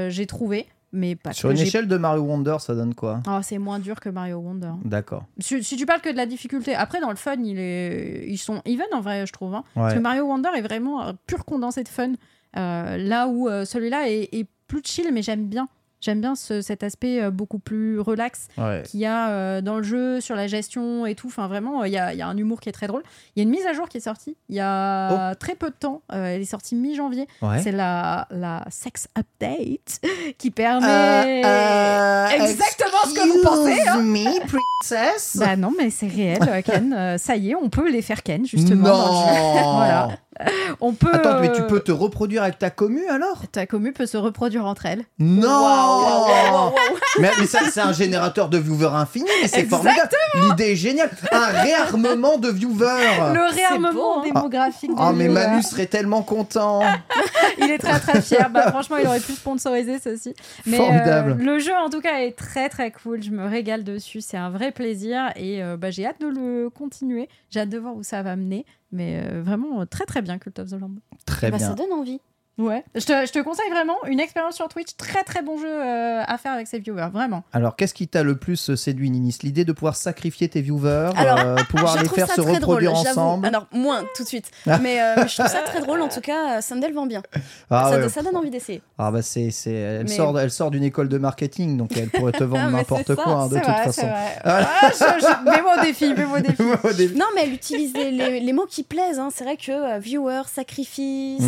j'ai 0.09 0.27
trouvé 0.27 0.67
mais 0.93 1.15
parce 1.15 1.37
Sur 1.37 1.49
que 1.49 1.53
une 1.53 1.59
échelle 1.61 1.87
de 1.87 1.97
Mario 1.97 2.23
Wonder, 2.23 2.57
ça 2.59 2.75
donne 2.75 2.93
quoi? 2.95 3.21
Oh, 3.27 3.39
c'est 3.41 3.57
moins 3.57 3.79
dur 3.79 3.99
que 3.99 4.09
Mario 4.09 4.37
Wonder. 4.37 4.71
D'accord. 4.83 5.23
Si, 5.39 5.63
si 5.63 5.77
tu 5.77 5.85
parles 5.85 6.01
que 6.01 6.09
de 6.11 6.17
la 6.17 6.25
difficulté, 6.25 6.75
après 6.75 6.99
dans 7.01 7.09
le 7.09 7.15
fun, 7.15 7.35
il 7.43 7.57
est, 7.59 8.25
ils 8.27 8.37
sont 8.37 8.61
even 8.65 8.85
en 8.93 9.01
vrai, 9.01 9.25
je 9.25 9.31
trouve. 9.33 9.53
hein. 9.55 9.63
Parce 9.75 9.93
que 9.93 9.99
Mario 9.99 10.25
Wonder 10.25 10.49
est 10.55 10.61
vraiment 10.61 11.01
un 11.01 11.13
pur 11.27 11.45
condensé 11.45 11.83
de 11.83 11.89
fun. 11.89 12.13
Euh, 12.57 12.97
là 12.97 13.27
où 13.27 13.47
euh, 13.47 13.63
celui-là 13.63 14.09
est, 14.09 14.29
est 14.33 14.45
plus 14.67 14.81
chill, 14.83 15.09
mais 15.13 15.21
j'aime 15.21 15.47
bien. 15.47 15.67
J'aime 16.01 16.19
bien 16.19 16.35
ce- 16.35 16.61
cet 16.61 16.83
aspect 16.83 17.21
euh, 17.21 17.31
beaucoup 17.31 17.59
plus 17.59 17.99
relax 17.99 18.47
Ouais. 18.57 18.81
qu'il 18.85 18.99
y 18.99 19.05
a 19.05 19.29
euh, 19.29 19.61
dans 19.61 19.77
le 19.77 19.83
jeu, 19.83 20.19
sur 20.19 20.35
la 20.35 20.47
gestion 20.47 21.05
et 21.05 21.13
tout. 21.15 21.27
Enfin, 21.27 21.47
vraiment, 21.47 21.83
euh, 21.83 21.87
il 21.87 21.93
y, 21.93 21.97
a, 21.97 22.11
il 22.13 22.17
y 22.17 22.21
a 22.23 22.27
un 22.27 22.35
humour 22.35 22.59
qui 22.59 22.69
est 22.69 22.71
très 22.73 22.87
drôle. 22.87 23.03
Il 23.35 23.39
y 23.39 23.41
a 23.41 23.43
une 23.43 23.49
mise 23.51 23.65
à 23.67 23.73
jour 23.73 23.87
qui 23.87 23.97
est 23.97 24.01
sortie 24.01 24.35
il 24.49 24.55
y 24.55 24.59
a 24.59 25.35
très 25.35 25.55
peu 25.55 25.69
de 25.69 25.75
temps. 25.75 26.01
Elle 26.11 26.41
est 26.41 26.45
sortie 26.45 26.75
mi-janvier. 26.75 27.27
Oh. 27.41 27.47
Ouais. 27.47 27.61
C'est 27.61 27.71
la, 27.71 28.27
la 28.31 28.65
Sex 28.69 29.07
Update 29.17 30.01
qui 30.37 30.49
permet. 30.51 31.41
Euh, 31.45 32.27
Exactement 32.29 33.03
ce 33.05 33.13
que 33.13 33.27
vous 33.37 33.43
pensez. 33.43 33.81
hein. 33.87 34.01
me, 34.01 34.39
princess. 34.47 35.37
Bah 35.37 35.55
non, 35.55 35.71
mais 35.77 35.89
c'est 35.91 36.07
réel, 36.07 36.63
Ken. 36.65 37.15
Ça 37.19 37.35
y 37.35 37.51
est, 37.51 37.55
on 37.55 37.69
peut 37.69 37.89
les 37.91 38.01
faire 38.01 38.23
Ken, 38.23 38.45
justement. 38.45 38.83
dans 38.83 38.97
le 38.97 39.35
jeu. 39.35 39.61
Voilà. 39.81 40.09
On 40.81 40.93
peut. 40.93 41.13
Attends, 41.13 41.39
mais 41.39 41.51
tu 41.51 41.61
euh, 41.61 41.67
peux 41.67 41.79
te 41.79 41.91
reproduire 41.91 42.43
avec 42.43 42.57
ta 42.59 42.69
commu 42.69 43.07
alors? 43.07 43.43
Ta 43.51 43.65
commu 43.65 43.91
peut 43.93 44.05
se 44.05 44.17
reproduire 44.17 44.65
entre 44.65 44.85
elles. 44.85 45.03
Non 45.19 46.73
Mais, 47.19 47.31
mais 47.39 47.45
ça, 47.45 47.59
c'est 47.71 47.81
un 47.81 47.93
générateur 47.93 48.49
de 48.49 48.57
viewers 48.57 48.95
infini, 48.95 49.29
mais 49.41 49.47
c'est 49.47 49.65
formidable. 49.65 50.09
L'idée 50.43 50.71
est 50.71 50.75
géniale. 50.75 51.09
Un 51.31 51.45
réarmement 51.47 52.37
de 52.37 52.49
viewers. 52.49 53.33
Le 53.33 53.53
réarmement 53.53 53.93
beau, 53.93 54.13
hein. 54.19 54.23
démographique. 54.23 54.91
Oh, 54.97 55.11
des 55.11 55.17
mais 55.17 55.27
viewers. 55.27 55.47
Manu 55.47 55.63
serait 55.63 55.85
tellement 55.87 56.21
content. 56.23 56.81
Il 57.59 57.69
est 57.69 57.77
très 57.77 57.99
très 57.99 58.21
fier. 58.21 58.49
Bah, 58.49 58.71
franchement, 58.71 58.97
il 58.97 59.07
aurait 59.07 59.19
pu 59.19 59.33
sponsoriser 59.33 59.99
ceci. 59.99 60.33
Mais 60.65 60.77
Formidable. 60.77 61.37
euh, 61.39 61.43
le 61.43 61.59
jeu, 61.59 61.73
en 61.75 61.89
tout 61.89 62.01
cas, 62.01 62.19
est 62.21 62.31
très 62.35 62.69
très 62.69 62.91
cool. 62.91 63.21
Je 63.21 63.31
me 63.31 63.45
régale 63.45 63.83
dessus. 63.83 64.21
C'est 64.21 64.37
un 64.37 64.49
vrai 64.49 64.71
plaisir. 64.71 65.31
Et 65.35 65.61
euh, 65.63 65.77
bah, 65.77 65.91
j'ai 65.91 66.05
hâte 66.05 66.21
de 66.21 66.27
le 66.27 66.69
continuer. 66.69 67.29
J'ai 67.49 67.59
hâte 67.61 67.69
de 67.69 67.77
voir 67.77 67.95
où 67.95 68.03
ça 68.03 68.21
va 68.23 68.35
mener. 68.35 68.65
Mais 68.91 69.21
euh, 69.23 69.41
vraiment, 69.41 69.81
euh, 69.81 69.85
très 69.85 70.05
très 70.05 70.21
bien, 70.21 70.37
Cult 70.37 70.59
of 70.59 70.69
the 70.69 70.73
Lamb. 70.79 70.99
Très 71.25 71.49
Bah, 71.51 71.57
bien. 71.57 71.67
ça 71.69 71.75
donne 71.75 71.93
envie. 71.93 72.19
Ouais. 72.61 72.83
Je 72.95 73.05
te, 73.05 73.25
je 73.25 73.31
te 73.31 73.39
conseille 73.39 73.69
vraiment 73.71 73.95
une 74.07 74.19
expérience 74.19 74.55
sur 74.55 74.67
Twitch. 74.67 74.95
Très 74.97 75.23
très 75.23 75.41
bon 75.41 75.57
jeu 75.57 75.67
euh, 75.67 76.21
à 76.25 76.37
faire 76.37 76.51
avec 76.53 76.67
ses 76.67 76.79
viewers. 76.79 77.09
Vraiment. 77.11 77.43
Alors, 77.53 77.75
qu'est-ce 77.75 77.93
qui 77.93 78.07
t'a 78.07 78.23
le 78.23 78.35
plus 78.35 78.75
séduit, 78.75 79.09
Ninis? 79.09 79.37
L'idée 79.43 79.65
de 79.65 79.71
pouvoir 79.71 79.95
sacrifier 79.95 80.47
tes 80.49 80.61
viewers, 80.61 81.09
Alors, 81.15 81.39
euh, 81.39 81.55
pouvoir 81.69 82.01
les 82.01 82.07
faire 82.07 82.27
se 82.29 82.39
drôle, 82.41 82.55
reproduire 82.55 82.93
ensemble? 82.93 83.47
Alors, 83.47 83.67
moins 83.71 84.03
tout 84.15 84.23
de 84.23 84.27
suite. 84.27 84.51
Ah. 84.67 84.77
Mais 84.81 85.01
euh, 85.01 85.27
je 85.27 85.33
trouve 85.35 85.47
ça 85.51 85.61
très 85.65 85.79
drôle. 85.81 86.01
En 86.01 86.09
tout 86.09 86.21
cas, 86.21 86.57
euh, 86.57 86.61
ça 86.61 86.75
me 86.75 86.81
vend 86.93 87.05
bien. 87.05 87.21
Ah, 87.69 87.89
ça, 87.91 87.99
ouais. 87.99 88.09
ça 88.09 88.21
donne 88.21 88.35
envie 88.35 88.49
d'essayer. 88.49 88.81
Ah 88.97 89.11
bah 89.11 89.21
c'est, 89.21 89.49
c'est, 89.51 89.71
elle, 89.71 90.03
Mais- 90.03 90.15
sort, 90.15 90.37
elle 90.39 90.51
sort 90.51 90.71
d'une 90.71 90.83
école 90.83 91.07
de 91.09 91.17
marketing, 91.17 91.77
donc 91.77 91.95
elle 91.95 92.09
pourrait 92.09 92.33
te 92.33 92.43
vendre 92.43 92.69
n'importe 92.71 93.15
quoi 93.15 93.33
hein, 93.33 93.47
de 93.47 93.55
toute 93.55 93.63
vrai, 93.63 93.83
façon. 93.85 94.07
Ah, 94.43 94.67
je- 94.91 94.97
je- 94.97 95.49
Mets-moi 95.49 95.75
au 95.79 95.81
défi, 95.81 96.13
mets-moi 96.13 96.37
au 96.39 96.41
défi. 96.41 96.61
Au. 96.61 97.17
Non, 97.17 97.25
mais 97.35 97.43
elle 97.43 97.53
utilise 97.53 97.93
les, 97.93 98.11
les- 98.11 98.39
les 98.41 98.53
mots 98.53 98.65
qui 98.69 98.83
plaisent. 98.83 99.19
hein. 99.19 99.29
C'est 99.33 99.43
vrai 99.45 99.55
que 99.57 99.71
euh, 99.71 99.99
viewer, 99.99 100.41
sacrifice. 100.53 101.41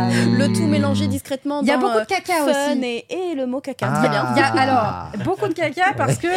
Euh, 0.00 0.38
le 0.38 0.52
tout 0.52 0.66
mélangé 0.66 1.06
discrètement. 1.08 1.60
Il 1.62 1.68
y 1.68 1.70
a 1.70 1.74
dans, 1.76 1.82
beaucoup 1.82 1.94
de 1.96 2.00
euh, 2.00 2.04
caca 2.04 2.44
aussi. 2.44 2.84
Et, 2.84 3.30
et 3.32 3.34
le 3.34 3.46
mot 3.46 3.60
caca. 3.60 3.86
Ah. 3.92 3.98
Très 4.00 4.08
bien. 4.08 4.26
Il 4.32 4.38
y 4.38 4.42
a 4.42 4.46
alors 4.62 5.24
beaucoup 5.24 5.48
de 5.48 5.54
caca 5.54 5.92
parce 5.96 6.16
que 6.18 6.28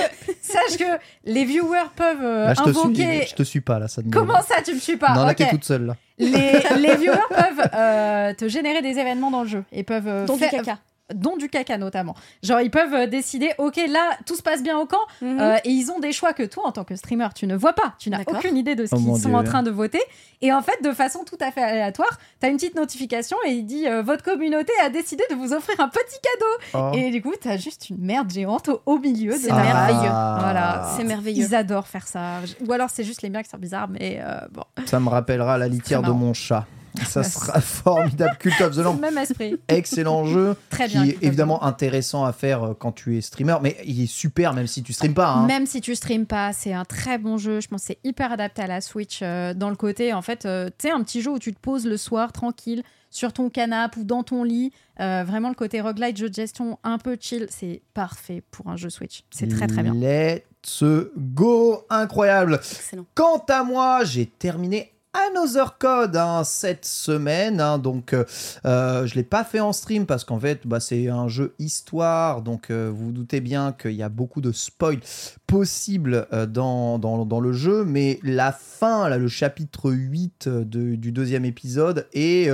sache 0.41 0.77
que 0.77 0.99
les 1.25 1.45
viewers 1.45 1.89
peuvent 1.95 2.17
euh, 2.23 2.47
Là, 2.47 2.53
je 2.53 2.63
te, 2.63 2.69
invoquer. 2.69 3.19
suis, 3.21 3.27
je 3.29 3.35
te 3.35 3.43
suis 3.43 3.61
pas 3.61 3.79
là, 3.79 3.87
ça 3.87 4.01
me- 4.01 4.11
Comment 4.11 4.41
ça, 4.41 4.61
tu 4.63 4.73
me 4.73 4.79
suis 4.79 4.97
pas 4.97 5.13
Non, 5.13 5.23
là, 5.25 5.31
Ok. 5.31 5.37
t'es 5.37 5.49
toute 5.49 5.63
seule 5.63 5.85
là. 5.85 5.95
les, 6.17 6.27
les 6.79 6.95
viewers 6.95 7.17
peuvent 7.29 7.69
euh, 7.73 8.33
te 8.33 8.47
générer 8.47 8.81
des 8.81 8.97
événements 8.99 9.31
dans 9.31 9.43
le 9.43 9.47
jeu 9.49 9.63
et 9.71 9.83
peuvent 9.83 10.07
euh, 10.07 10.25
Donc 10.25 10.37
du 10.39 10.43
faire- 10.43 10.51
caca. 10.51 10.77
Dont 11.13 11.37
du 11.37 11.49
caca 11.49 11.77
notamment. 11.77 12.15
Genre 12.43 12.61
ils 12.61 12.71
peuvent 12.71 12.93
euh, 12.93 13.07
décider, 13.07 13.51
ok 13.57 13.79
là 13.89 14.17
tout 14.25 14.35
se 14.35 14.41
passe 14.41 14.61
bien 14.63 14.77
au 14.77 14.85
camp 14.85 14.97
Mhm. 15.21 15.39
euh, 15.39 15.57
et 15.63 15.69
ils 15.69 15.91
ont 15.91 15.99
des 15.99 16.11
choix 16.11 16.33
que 16.33 16.43
toi 16.43 16.65
en 16.67 16.71
tant 16.71 16.83
que 16.83 16.95
streamer 16.95 17.27
tu 17.35 17.47
ne 17.47 17.55
vois 17.55 17.73
pas, 17.73 17.93
tu 17.99 18.09
n'as 18.09 18.21
aucune 18.27 18.57
idée 18.57 18.75
de 18.75 18.85
ce 18.85 18.95
Oh 18.95 18.97
qu'ils 18.97 19.21
sont 19.21 19.29
Dieu. 19.29 19.37
en 19.37 19.43
train 19.43 19.63
de 19.63 19.71
voter 19.71 20.01
et 20.41 20.51
en 20.53 20.61
fait 20.61 20.81
de 20.83 20.91
façon 20.91 21.23
tout 21.23 21.37
à 21.39 21.51
fait 21.51 21.61
aléatoire, 21.61 22.17
tu 22.39 22.45
as 22.47 22.49
une 22.49 22.55
petite 22.57 22.75
notification 22.75 23.37
et 23.45 23.51
il 23.51 23.65
dit 23.65 23.87
euh, 23.87 24.01
votre 24.01 24.23
communauté 24.23 24.71
a 24.83 24.89
décidé 24.89 25.23
de 25.29 25.35
vous 25.35 25.53
offrir 25.53 25.79
un 25.79 25.87
petit 25.89 26.17
cadeau 26.21 26.45
Oh. 26.73 26.91
et 26.95 27.11
du 27.11 27.21
coup 27.21 27.33
tu 27.41 27.47
as 27.47 27.57
juste 27.57 27.89
une 27.89 27.97
merde 27.99 28.31
géante 28.31 28.69
au, 28.69 28.81
au 28.85 28.97
milieu 28.99 29.33
de 29.33 29.37
C'est 29.37 29.49
la 29.49 29.55
merveilleux. 29.55 30.09
Ah. 30.11 30.37
Voilà, 30.41 30.91
C'est 30.97 31.03
merveilleux. 31.03 31.45
ils 31.45 31.55
adorent 31.55 31.87
faire 31.87 32.07
ça. 32.07 32.39
Ou 32.67 32.71
alors 32.73 32.89
c'est 32.89 33.03
juste 33.03 33.21
les 33.21 33.29
miens 33.29 33.43
qui 33.43 33.49
sont 33.49 33.57
bizarres 33.57 33.89
mais 33.89 34.19
euh, 34.21 34.39
bon, 34.51 34.63
Ça 34.85 34.99
me 34.99 35.09
rappellera 35.09 35.57
la 35.57 35.67
litière 35.67 36.01
de 36.01 36.11
mon 36.11 36.33
chat. 36.33 36.65
Ça 37.07 37.23
sera 37.23 37.61
formidable. 37.61 38.37
Cult 38.39 38.59
of 38.61 38.75
the 38.75 38.79
le 38.79 38.93
même 38.99 39.17
esprit. 39.17 39.55
Excellent 39.67 40.25
jeu. 40.25 40.55
Très 40.69 40.87
qui 40.87 40.93
bien. 40.93 41.03
est 41.05 41.17
évidemment 41.23 41.63
intéressant 41.63 42.25
à 42.25 42.33
faire 42.33 42.63
euh, 42.63 42.73
quand 42.73 42.91
tu 42.91 43.17
es 43.17 43.21
streamer, 43.21 43.57
mais 43.61 43.77
il 43.85 44.01
est 44.03 44.07
super 44.11 44.53
même 44.53 44.67
si 44.67 44.83
tu 44.83 44.93
streames 44.93 45.13
pas. 45.13 45.29
hein. 45.29 45.45
Même 45.47 45.65
si 45.65 45.81
tu 45.81 45.95
streames 45.95 46.25
pas, 46.25 46.53
c'est 46.53 46.73
un 46.73 46.85
très 46.85 47.17
bon 47.17 47.37
jeu. 47.37 47.59
Je 47.61 47.67
pense 47.67 47.81
que 47.81 47.87
c'est 47.87 47.99
hyper 48.03 48.31
adapté 48.31 48.61
à 48.61 48.67
la 48.67 48.81
Switch 48.81 49.19
euh, 49.21 49.53
dans 49.53 49.69
le 49.69 49.75
côté, 49.75 50.13
en 50.13 50.21
fait, 50.21 50.45
euh, 50.45 50.69
tu 50.77 50.87
sais, 50.87 50.91
un 50.91 51.01
petit 51.03 51.21
jeu 51.21 51.31
où 51.31 51.39
tu 51.39 51.53
te 51.53 51.59
poses 51.59 51.85
le 51.85 51.97
soir 51.97 52.31
tranquille 52.31 52.83
sur 53.09 53.33
ton 53.33 53.49
canapé 53.49 53.99
ou 53.99 54.03
dans 54.05 54.23
ton 54.23 54.43
lit. 54.43 54.71
Euh, 54.99 55.23
vraiment, 55.27 55.49
le 55.49 55.55
côté 55.55 55.81
roguelite, 55.81 56.15
jeu 56.17 56.29
de 56.29 56.33
gestion 56.35 56.79
un 56.83 56.97
peu 56.97 57.17
chill, 57.19 57.47
c'est 57.49 57.81
parfait 57.93 58.41
pour 58.51 58.67
un 58.69 58.77
jeu 58.77 58.89
Switch. 58.89 59.23
C'est 59.31 59.47
très 59.47 59.67
très 59.67 59.83
bien. 59.83 59.93
Let's 59.93 60.83
go, 61.17 61.85
incroyable. 61.89 62.55
Excellent. 62.55 63.05
Quant 63.15 63.43
à 63.49 63.63
moi, 63.63 64.03
j'ai 64.05 64.25
terminé 64.27 64.93
Another 65.13 65.77
Code 65.77 66.15
hein, 66.15 66.43
cette 66.45 66.85
semaine. 66.85 67.59
hein, 67.59 67.77
donc, 67.77 68.13
euh, 68.13 68.23
euh, 68.65 69.05
je 69.05 69.15
l'ai 69.15 69.23
pas 69.23 69.43
fait 69.43 69.59
en 69.59 69.73
stream 69.73 70.05
parce 70.05 70.23
qu'en 70.23 70.39
fait, 70.39 70.65
bah, 70.65 70.79
c'est 70.79 71.09
un 71.09 71.27
jeu 71.27 71.53
histoire. 71.59 72.41
Donc, 72.41 72.69
euh, 72.69 72.89
vous 72.93 73.07
vous 73.07 73.11
doutez 73.11 73.41
bien 73.41 73.73
qu'il 73.73 73.91
y 73.91 74.03
a 74.03 74.09
beaucoup 74.09 74.39
de 74.39 74.51
spoil 74.53 74.99
possibles 75.47 76.27
euh, 76.31 76.45
dans, 76.45 76.97
dans, 76.97 77.25
dans 77.25 77.39
le 77.41 77.51
jeu. 77.51 77.83
Mais 77.83 78.19
la 78.23 78.53
fin, 78.53 79.09
là, 79.09 79.17
le 79.17 79.27
chapitre 79.27 79.91
8 79.91 80.47
de- 80.47 80.95
du 80.95 81.11
deuxième 81.11 81.43
épisode 81.45 82.07
est 82.13 82.49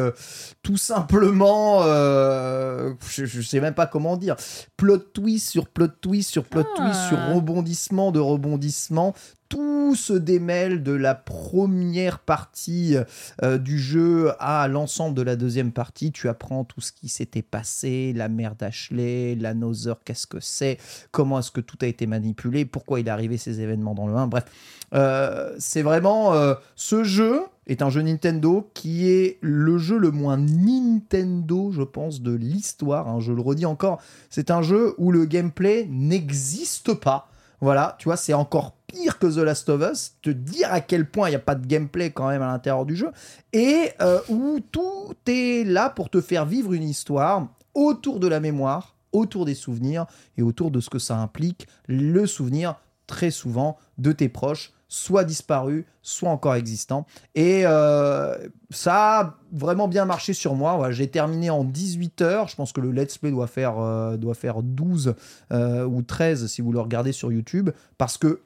tout 0.63 0.77
simplement. 0.77 1.83
je, 1.83 3.25
je 3.25 3.41
sais 3.41 3.59
même 3.59 3.75
pas 3.75 3.85
comment 3.87 4.17
dire. 4.17 4.35
Plot 4.77 4.97
twist 4.97 5.49
sur 5.49 5.67
plot 5.67 5.87
twist 6.01 6.31
sur 6.31 6.43
plot 6.43 6.63
Ah. 6.65 6.75
twist 6.75 7.07
sur 7.09 7.35
rebondissement 7.35 8.11
de 8.11 8.19
rebondissement 8.19 9.13
tout 9.49 9.95
se 9.95 10.13
démêle 10.13 10.83
de 10.83 10.91
la 10.91 11.15
première 11.15 12.19
partie 12.19 12.95
euh, 13.41 13.57
du 13.57 13.79
jeu 13.79 14.31
à 14.39 14.67
l'ensemble 14.67 15.15
de 15.15 15.21
la 15.21 15.35
deuxième 15.35 15.71
partie. 15.71 16.11
Tu 16.11 16.29
apprends 16.29 16.63
tout 16.63 16.81
ce 16.81 16.91
qui 16.91 17.09
s'était 17.09 17.41
passé, 17.41 18.13
la 18.15 18.29
mère 18.29 18.55
d'Ashley, 18.55 19.35
la 19.35 19.53
Nother, 19.53 19.95
qu'est-ce 20.03 20.27
que 20.27 20.39
c'est, 20.39 20.77
comment 21.11 21.39
est-ce 21.39 21.51
que 21.51 21.61
tout 21.61 21.77
a 21.81 21.87
été 21.87 22.07
manipulé, 22.07 22.65
pourquoi 22.65 22.99
il 22.99 23.07
est 23.07 23.11
arrivé 23.11 23.37
ces 23.37 23.61
événements 23.61 23.95
dans 23.95 24.07
le 24.07 24.15
1. 24.15 24.27
Bref, 24.27 24.45
euh, 24.93 25.53
c'est 25.59 25.81
vraiment 25.81 26.33
euh, 26.33 26.55
ce 26.75 27.03
jeu 27.03 27.41
est 27.67 27.81
un 27.81 27.89
jeu 27.89 28.01
Nintendo 28.01 28.69
qui 28.73 29.09
est 29.09 29.37
le 29.41 29.77
jeu 29.77 29.97
le 29.97 30.11
moins 30.11 30.37
Nintendo, 30.37 31.71
je 31.71 31.81
pense, 31.81 32.21
de 32.21 32.33
l'histoire. 32.33 33.07
hein. 33.09 33.19
je 33.19 33.33
le 33.33 33.41
redis 33.41 33.65
encore, 33.65 34.01
c'est 34.29 34.51
un 34.51 34.61
jeu 34.61 34.95
où 34.97 35.11
le 35.11 35.25
gameplay 35.25 35.87
n'existe 35.89 36.93
pas. 36.93 37.29
Voilà, 37.59 37.95
tu 37.99 38.05
vois, 38.05 38.17
c'est 38.17 38.33
encore 38.33 38.76
pire 38.87 39.19
que 39.19 39.27
The 39.27 39.39
Last 39.39 39.69
of 39.69 39.81
Us, 39.91 40.13
te 40.21 40.29
dire 40.29 40.71
à 40.71 40.81
quel 40.81 41.09
point 41.09 41.27
il 41.27 41.31
n'y 41.31 41.35
a 41.35 41.39
pas 41.39 41.55
de 41.55 41.65
gameplay 41.65 42.11
quand 42.11 42.29
même 42.29 42.41
à 42.41 42.47
l'intérieur 42.47 42.85
du 42.85 42.95
jeu, 42.95 43.11
et 43.53 43.91
euh, 44.01 44.19
où 44.29 44.59
tout 44.71 45.13
est 45.27 45.65
là 45.65 45.89
pour 45.89 46.09
te 46.09 46.21
faire 46.21 46.45
vivre 46.45 46.73
une 46.73 46.83
histoire 46.83 47.47
autour 47.73 48.19
de 48.19 48.27
la 48.27 48.39
mémoire, 48.39 48.95
autour 49.11 49.45
des 49.45 49.55
souvenirs, 49.55 50.05
et 50.37 50.41
autour 50.41 50.71
de 50.71 50.79
ce 50.79 50.89
que 50.89 50.99
ça 50.99 51.17
implique, 51.17 51.67
le 51.87 52.25
souvenir 52.25 52.75
très 53.05 53.31
souvent 53.31 53.77
de 53.97 54.11
tes 54.11 54.29
proches, 54.29 54.73
soit 54.89 55.23
disparus, 55.23 55.83
soit 56.01 56.29
encore 56.29 56.55
existants. 56.55 57.05
Et 57.35 57.63
euh, 57.65 58.37
ça 58.69 59.19
a 59.19 59.35
vraiment 59.51 59.87
bien 59.87 60.05
marché 60.05 60.33
sur 60.33 60.55
moi. 60.55 60.91
J'ai 60.91 61.09
terminé 61.09 61.49
en 61.49 61.63
18 61.63 62.21
heures. 62.21 62.47
Je 62.47 62.55
pense 62.55 62.71
que 62.71 62.79
le 62.79 62.91
let's 62.91 63.17
play 63.17 63.31
doit 63.31 63.47
faire, 63.47 63.79
euh, 63.79 64.17
doit 64.17 64.33
faire 64.33 64.61
12 64.63 65.15
euh, 65.51 65.85
ou 65.85 66.01
13 66.01 66.47
si 66.47 66.61
vous 66.61 66.71
le 66.71 66.79
regardez 66.79 67.11
sur 67.11 67.31
YouTube. 67.31 67.71
Parce 67.97 68.17
que 68.17 68.41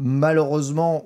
malheureusement, 0.00 1.04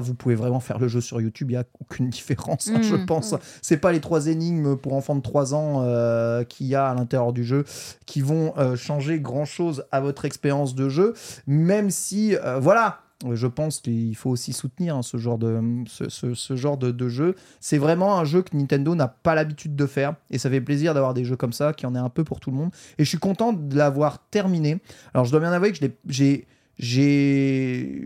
vous 0.00 0.14
pouvez 0.14 0.34
vraiment 0.34 0.60
faire 0.60 0.78
le 0.78 0.88
jeu 0.88 1.00
sur 1.00 1.20
YouTube, 1.20 1.50
il 1.50 1.54
n'y 1.54 1.58
a 1.60 1.64
aucune 1.80 2.08
différence, 2.10 2.68
hein, 2.74 2.82
je 2.82 2.96
Mhm. 2.96 3.06
pense. 3.06 3.34
C'est 3.62 3.76
pas 3.76 3.92
les 3.92 4.00
trois 4.00 4.26
énigmes 4.26 4.76
pour 4.76 4.94
enfants 4.94 5.14
de 5.14 5.22
3 5.22 5.54
ans 5.54 5.82
euh, 5.82 6.42
qu'il 6.44 6.66
y 6.66 6.74
a 6.74 6.88
à 6.88 6.94
l'intérieur 6.94 7.32
du 7.32 7.44
jeu 7.44 7.64
qui 8.06 8.20
vont 8.20 8.52
euh, 8.58 8.76
changer 8.76 9.20
grand-chose 9.20 9.84
à 9.92 10.00
votre 10.00 10.24
expérience 10.24 10.74
de 10.74 10.88
jeu, 10.88 11.14
même 11.46 11.90
si, 11.90 12.34
euh, 12.36 12.58
voilà, 12.58 12.98
je 13.32 13.46
pense 13.46 13.78
qu'il 13.78 14.16
faut 14.16 14.30
aussi 14.30 14.52
soutenir 14.52 14.96
hein, 14.96 15.02
ce 15.02 15.16
genre 15.16 15.38
de, 15.38 15.60
ce, 15.86 16.08
ce- 16.08 16.34
ce 16.34 16.56
genre 16.56 16.76
de, 16.76 16.90
de 16.90 17.08
jeu. 17.08 17.36
C'est 17.60 17.78
vraiment 17.78 18.18
un 18.18 18.24
jeu 18.24 18.42
que 18.42 18.56
Nintendo 18.56 18.96
n'a 18.96 19.06
pas 19.06 19.36
l'habitude 19.36 19.76
de 19.76 19.86
faire, 19.86 20.14
et 20.30 20.38
ça 20.38 20.50
fait 20.50 20.60
plaisir 20.60 20.92
d'avoir 20.92 21.14
des 21.14 21.24
jeux 21.24 21.36
comme 21.36 21.52
ça, 21.52 21.72
qui 21.72 21.86
en 21.86 21.94
est 21.94 21.98
un 22.00 22.08
peu 22.08 22.24
pour 22.24 22.40
tout 22.40 22.50
le 22.50 22.56
monde. 22.56 22.70
Et 22.98 23.04
je 23.04 23.08
suis 23.08 23.18
content 23.18 23.52
de 23.52 23.76
l'avoir 23.76 24.18
terminé. 24.30 24.80
Alors 25.14 25.24
je 25.24 25.30
dois 25.30 25.38
bien 25.38 25.52
avouer 25.52 25.70
que 25.72 25.78
j'ai 26.08 26.46
j'ai, 26.78 28.02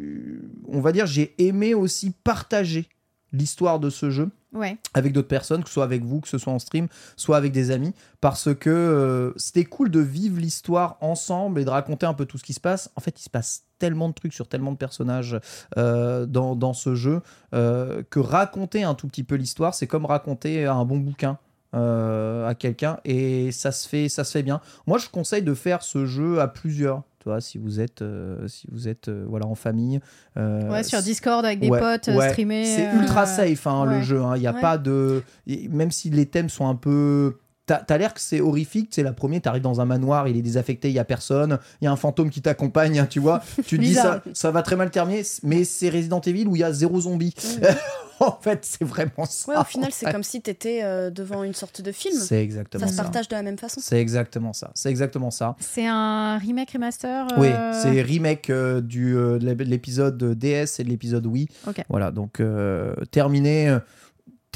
on 0.68 0.80
va 0.80 0.92
dire, 0.92 1.06
j'ai 1.06 1.34
aimé 1.38 1.74
aussi 1.74 2.12
partager 2.24 2.88
l'histoire 3.32 3.80
de 3.80 3.90
ce 3.90 4.10
jeu 4.10 4.28
Ouais. 4.54 4.78
avec 4.94 5.12
d'autres 5.12 5.28
personnes, 5.28 5.62
que 5.62 5.68
ce 5.68 5.74
soit 5.74 5.84
avec 5.84 6.02
vous, 6.02 6.20
que 6.22 6.28
ce 6.28 6.38
soit 6.38 6.52
en 6.52 6.58
stream, 6.58 6.88
soit 7.16 7.36
avec 7.36 7.52
des 7.52 7.70
amis, 7.70 7.92
parce 8.22 8.54
que 8.54 8.70
euh, 8.70 9.32
c'était 9.36 9.64
cool 9.64 9.90
de 9.90 10.00
vivre 10.00 10.40
l'histoire 10.40 10.96
ensemble 11.02 11.60
et 11.60 11.64
de 11.66 11.68
raconter 11.68 12.06
un 12.06 12.14
peu 12.14 12.24
tout 12.24 12.38
ce 12.38 12.44
qui 12.44 12.54
se 12.54 12.60
passe. 12.60 12.90
En 12.96 13.02
fait, 13.02 13.20
il 13.20 13.22
se 13.22 13.28
passe 13.28 13.64
tellement 13.78 14.08
de 14.08 14.14
trucs 14.14 14.32
sur 14.32 14.48
tellement 14.48 14.72
de 14.72 14.78
personnages 14.78 15.38
euh, 15.76 16.24
dans, 16.24 16.56
dans 16.56 16.72
ce 16.72 16.94
jeu 16.94 17.20
euh, 17.52 18.02
que 18.08 18.18
raconter 18.18 18.82
un 18.82 18.94
tout 18.94 19.08
petit 19.08 19.24
peu 19.24 19.34
l'histoire, 19.34 19.74
c'est 19.74 19.86
comme 19.86 20.06
raconter 20.06 20.64
un 20.64 20.84
bon 20.86 20.96
bouquin. 20.98 21.36
à 21.74 22.54
quelqu'un 22.58 22.98
et 23.04 23.52
ça 23.52 23.72
se 23.72 23.86
fait 23.86 24.08
ça 24.08 24.24
se 24.24 24.30
fait 24.32 24.42
bien. 24.42 24.62
Moi, 24.86 24.96
je 24.96 25.10
conseille 25.10 25.42
de 25.42 25.52
faire 25.52 25.82
ce 25.82 26.06
jeu 26.06 26.40
à 26.40 26.48
plusieurs. 26.48 27.02
Vois, 27.26 27.40
si 27.40 27.58
vous 27.58 27.80
êtes 27.80 28.02
euh, 28.02 28.46
si 28.48 28.66
vous 28.70 28.88
êtes 28.88 29.08
euh, 29.08 29.24
voilà 29.28 29.46
en 29.46 29.54
famille. 29.54 30.00
euh, 30.36 30.70
Ouais, 30.70 30.82
sur 30.82 31.02
Discord 31.02 31.44
avec 31.44 31.58
des 31.60 31.68
ouais, 31.68 31.78
potes, 31.80 32.06
ouais. 32.08 32.30
streamer. 32.30 32.64
C'est 32.64 32.92
ultra 32.94 33.26
safe 33.26 33.66
hein, 33.66 33.84
le 33.84 34.00
jeu. 34.00 34.22
Il 34.36 34.40
n'y 34.40 34.46
a 34.46 34.52
pas 34.52 34.78
de. 34.78 35.22
Même 35.70 35.90
si 35.90 36.08
les 36.10 36.26
thèmes 36.26 36.48
sont 36.48 36.68
un 36.68 36.76
peu. 36.76 37.36
T'as 37.66 37.98
l'air 37.98 38.14
que 38.14 38.20
c'est 38.20 38.40
horrifique, 38.40 38.90
c'est 38.92 39.02
la 39.02 39.12
première, 39.12 39.42
t'arrives 39.42 39.62
dans 39.62 39.80
un 39.80 39.84
manoir, 39.84 40.28
il 40.28 40.36
est 40.36 40.42
désaffecté, 40.42 40.88
il 40.88 40.94
y 40.94 41.00
a 41.00 41.04
personne, 41.04 41.58
il 41.80 41.86
y 41.86 41.88
a 41.88 41.92
un 41.92 41.96
fantôme 41.96 42.30
qui 42.30 42.40
t'accompagne, 42.40 43.06
tu 43.10 43.18
vois. 43.18 43.42
Tu 43.66 43.76
te 43.76 43.82
dis 43.82 43.94
ça, 43.94 44.22
ça 44.34 44.52
va 44.52 44.62
très 44.62 44.76
mal 44.76 44.90
terminer, 44.90 45.22
mais 45.42 45.64
c'est 45.64 45.88
Resident 45.88 46.20
Evil 46.20 46.46
où 46.46 46.54
il 46.54 46.60
y 46.60 46.64
a 46.64 46.72
zéro 46.72 47.00
zombie. 47.00 47.34
en 48.20 48.38
fait, 48.40 48.60
c'est 48.64 48.84
vraiment 48.84 49.24
ça. 49.24 49.50
Ouais, 49.52 49.58
au 49.58 49.64
final, 49.64 49.90
c'est 49.92 50.10
comme 50.12 50.22
si 50.22 50.40
t'étais 50.40 50.80
euh, 50.84 51.10
devant 51.10 51.42
une 51.42 51.54
sorte 51.54 51.80
de 51.82 51.90
film. 51.92 52.14
C'est 52.18 52.42
exactement 52.42 52.86
Ça 52.86 52.92
ça. 52.92 52.96
se 52.98 53.02
partage 53.02 53.28
de 53.28 53.34
la 53.34 53.42
même 53.42 53.58
façon. 53.58 53.80
C'est 53.82 54.00
exactement 54.00 54.52
ça. 54.52 54.70
C'est 54.74 54.90
exactement 54.90 55.30
ça. 55.30 55.56
C'est 55.58 55.86
un 55.86 56.38
remake 56.38 56.70
remaster. 56.70 57.26
Oui, 57.36 57.48
euh, 57.48 57.72
c'est 57.82 58.00
remake 58.00 58.48
euh, 58.50 58.80
du, 58.80 59.16
euh, 59.16 59.38
de 59.38 59.64
l'épisode 59.64 60.16
DS 60.34 60.78
et 60.78 60.84
de 60.84 60.88
l'épisode 60.88 61.26
Wii. 61.26 61.48
Ok. 61.66 61.82
Voilà, 61.88 62.10
donc 62.10 62.40
euh, 62.40 62.94
terminé. 63.10 63.76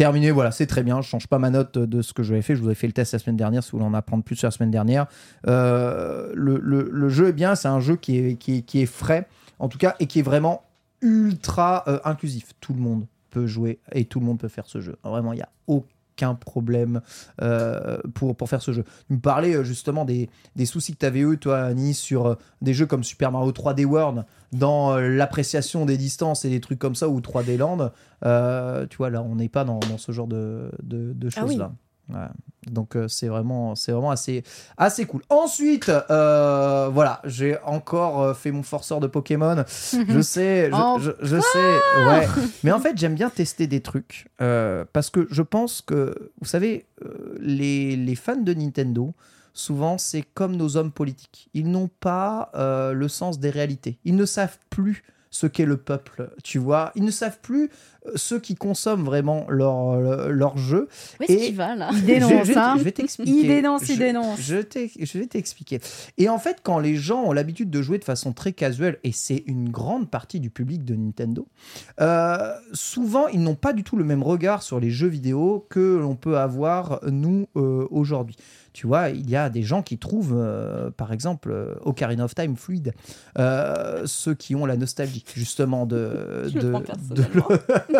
Terminé, 0.00 0.30
voilà, 0.30 0.50
c'est 0.50 0.66
très 0.66 0.82
bien. 0.82 1.02
Je 1.02 1.06
change 1.06 1.26
pas 1.26 1.38
ma 1.38 1.50
note 1.50 1.76
de 1.76 2.00
ce 2.00 2.14
que 2.14 2.22
j'avais 2.22 2.40
fait. 2.40 2.56
Je 2.56 2.62
vous 2.62 2.70
ai 2.70 2.74
fait 2.74 2.86
le 2.86 2.94
test 2.94 3.12
la 3.12 3.18
semaine 3.18 3.36
dernière, 3.36 3.62
si 3.62 3.72
vous 3.72 3.76
voulez 3.76 3.90
en 3.90 3.92
apprendre 3.92 4.24
plus 4.24 4.34
sur 4.34 4.46
la 4.46 4.50
semaine 4.50 4.70
dernière. 4.70 5.04
Euh, 5.46 6.32
le 6.34 7.08
jeu 7.10 7.28
est 7.28 7.34
bien, 7.34 7.54
c'est 7.54 7.68
un 7.68 7.80
jeu 7.80 7.96
qui 7.96 8.16
est, 8.16 8.36
qui, 8.36 8.56
est, 8.56 8.62
qui 8.62 8.80
est 8.80 8.86
frais, 8.86 9.28
en 9.58 9.68
tout 9.68 9.76
cas, 9.76 9.96
et 10.00 10.06
qui 10.06 10.20
est 10.20 10.22
vraiment 10.22 10.62
ultra 11.02 11.84
euh, 11.86 11.98
inclusif. 12.06 12.54
Tout 12.62 12.72
le 12.72 12.80
monde 12.80 13.04
peut 13.28 13.46
jouer 13.46 13.78
et 13.92 14.06
tout 14.06 14.20
le 14.20 14.24
monde 14.24 14.38
peut 14.38 14.48
faire 14.48 14.64
ce 14.64 14.80
jeu. 14.80 14.96
Vraiment, 15.04 15.34
il 15.34 15.36
n'y 15.36 15.42
a 15.42 15.50
aucun 15.66 15.86
problème 16.34 17.00
euh, 17.42 17.98
pour, 18.14 18.36
pour 18.36 18.48
faire 18.48 18.62
ce 18.62 18.72
jeu. 18.72 18.84
Tu 19.08 19.14
me 19.14 19.20
parlais 19.20 19.54
euh, 19.54 19.64
justement 19.64 20.04
des, 20.04 20.28
des 20.56 20.66
soucis 20.66 20.92
que 20.92 20.98
tu 20.98 21.06
avais 21.06 21.20
eu, 21.20 21.38
toi, 21.38 21.60
Annie, 21.60 21.94
sur 21.94 22.26
euh, 22.26 22.34
des 22.62 22.74
jeux 22.74 22.86
comme 22.86 23.04
Super 23.04 23.32
Mario 23.32 23.52
3D 23.52 23.84
World, 23.84 24.24
dans 24.52 24.96
l'appréciation 24.96 25.86
des 25.86 25.96
distances 25.96 26.44
et 26.44 26.50
des 26.50 26.60
trucs 26.60 26.78
comme 26.78 26.94
ça, 26.94 27.08
ou 27.08 27.20
3D 27.20 27.56
Land. 27.56 27.90
Euh, 28.24 28.86
tu 28.88 28.96
vois, 28.96 29.10
là, 29.10 29.22
on 29.22 29.36
n'est 29.36 29.48
pas 29.48 29.64
dans, 29.64 29.78
dans 29.78 29.98
ce 29.98 30.12
genre 30.12 30.26
de, 30.26 30.70
de, 30.82 31.12
de 31.12 31.28
Ah 31.36 31.44
oui. 31.46 31.58
Donc 32.66 32.94
euh, 32.94 33.08
c'est 33.08 33.28
vraiment, 33.28 33.74
c'est 33.74 33.90
vraiment 33.92 34.10
assez, 34.10 34.44
assez 34.76 35.06
cool. 35.06 35.22
Ensuite, 35.30 35.88
euh, 36.10 36.88
voilà, 36.92 37.20
j'ai 37.24 37.56
encore 37.64 38.22
euh, 38.22 38.34
fait 38.34 38.50
mon 38.52 38.62
forceur 38.62 39.00
de 39.00 39.06
Pokémon. 39.06 39.64
Je 40.08 40.20
sais, 40.20 40.70
je, 40.70 40.76
Oh. 40.76 40.98
je- 41.00 41.10
je 41.22 41.40
sais, 41.40 42.06
ouais. 42.06 42.28
Mais 42.62 42.70
en 42.72 42.78
fait, 42.78 42.96
j'aime 42.98 43.14
bien 43.14 43.30
tester 43.30 43.66
des 43.66 43.80
trucs 43.80 44.28
euh, 44.42 44.84
parce 44.92 45.08
que 45.10 45.26
je 45.30 45.42
pense 45.42 45.80
que, 45.80 46.32
vous 46.40 46.46
savez, 46.46 46.86
euh, 47.04 47.34
les, 47.40 47.96
les 47.96 48.14
fans 48.14 48.36
de 48.36 48.52
Nintendo, 48.52 49.14
souvent, 49.54 49.96
c'est 49.98 50.22
comme 50.22 50.54
nos 50.56 50.76
hommes 50.76 50.92
politiques. 50.92 51.48
Ils 51.54 51.70
n'ont 51.70 51.88
pas 52.00 52.50
le 52.54 53.08
sens 53.08 53.40
des 53.40 53.50
réalités. 53.50 53.98
Ils 54.04 54.16
ne 54.16 54.26
savent 54.26 54.58
plus 54.68 55.02
ce 55.30 55.46
qu'est 55.46 55.64
le 55.64 55.76
peuple, 55.76 56.30
tu 56.42 56.58
vois. 56.58 56.90
Ils 56.96 57.04
ne 57.04 57.10
savent 57.12 57.38
plus 57.40 57.70
euh, 58.06 58.10
ceux 58.16 58.40
qui 58.40 58.56
consomment 58.56 59.04
vraiment 59.04 59.46
leur, 59.48 60.00
leur, 60.00 60.28
leur 60.28 60.58
jeu. 60.58 60.88
Où 61.20 61.22
est-ce 61.22 61.46
qu'il 61.46 61.54
va 61.56 61.76
là 61.76 61.90
Il 61.94 62.04
dénonce, 62.04 62.46
Je- 62.48 62.52
je, 62.52 62.58
hein. 62.58 62.74
je 62.78 62.82
vais 62.82 62.90
t'expliquer. 62.92 63.30
Il 63.30 63.46
dénonce, 63.46 63.88
il 63.88 63.94
Je- 63.94 63.98
dénonce. 64.00 64.40
Je, 64.40 64.56
t'ai- 64.56 64.90
je 64.98 65.18
vais 65.18 65.26
t'expliquer. 65.26 65.78
Et 66.18 66.28
en 66.28 66.38
fait, 66.38 66.58
quand 66.64 66.80
les 66.80 66.96
gens 66.96 67.22
ont 67.22 67.32
l'habitude 67.32 67.70
de 67.70 67.80
jouer 67.80 67.98
de 67.98 68.04
façon 68.04 68.32
très 68.32 68.52
casuelle, 68.52 68.98
et 69.04 69.12
c'est 69.12 69.44
une 69.46 69.68
grande 69.68 70.10
partie 70.10 70.40
du 70.40 70.50
public 70.50 70.84
de 70.84 70.96
Nintendo, 70.96 71.46
euh, 72.00 72.52
souvent 72.72 73.28
ils 73.28 73.40
n'ont 73.40 73.54
pas 73.54 73.72
du 73.72 73.84
tout 73.84 73.96
le 73.96 74.04
même 74.04 74.22
regard 74.24 74.62
sur 74.64 74.80
les 74.80 74.90
jeux 74.90 75.06
vidéo 75.08 75.66
que 75.70 75.96
l'on 75.96 76.16
peut 76.16 76.38
avoir 76.38 77.00
nous 77.08 77.46
euh, 77.56 77.86
aujourd'hui. 77.90 78.36
Tu 78.72 78.86
vois, 78.86 79.08
il 79.10 79.28
y 79.28 79.36
a 79.36 79.50
des 79.50 79.62
gens 79.62 79.82
qui 79.82 79.98
trouvent, 79.98 80.36
euh, 80.36 80.90
par 80.90 81.12
exemple, 81.12 81.50
euh, 81.50 81.74
Ocarina 81.82 82.24
of 82.24 82.34
Time 82.34 82.56
fluide. 82.56 82.92
Euh, 83.38 84.02
ceux 84.06 84.34
qui 84.34 84.54
ont 84.54 84.64
la 84.64 84.76
nostalgie, 84.76 85.24
justement, 85.34 85.86
de, 85.86 86.44
Je 86.48 86.54
le 86.54 86.62
de, 86.62 86.70
prends 86.70 86.80
de, 86.80 86.84
personnellement. 86.84 87.48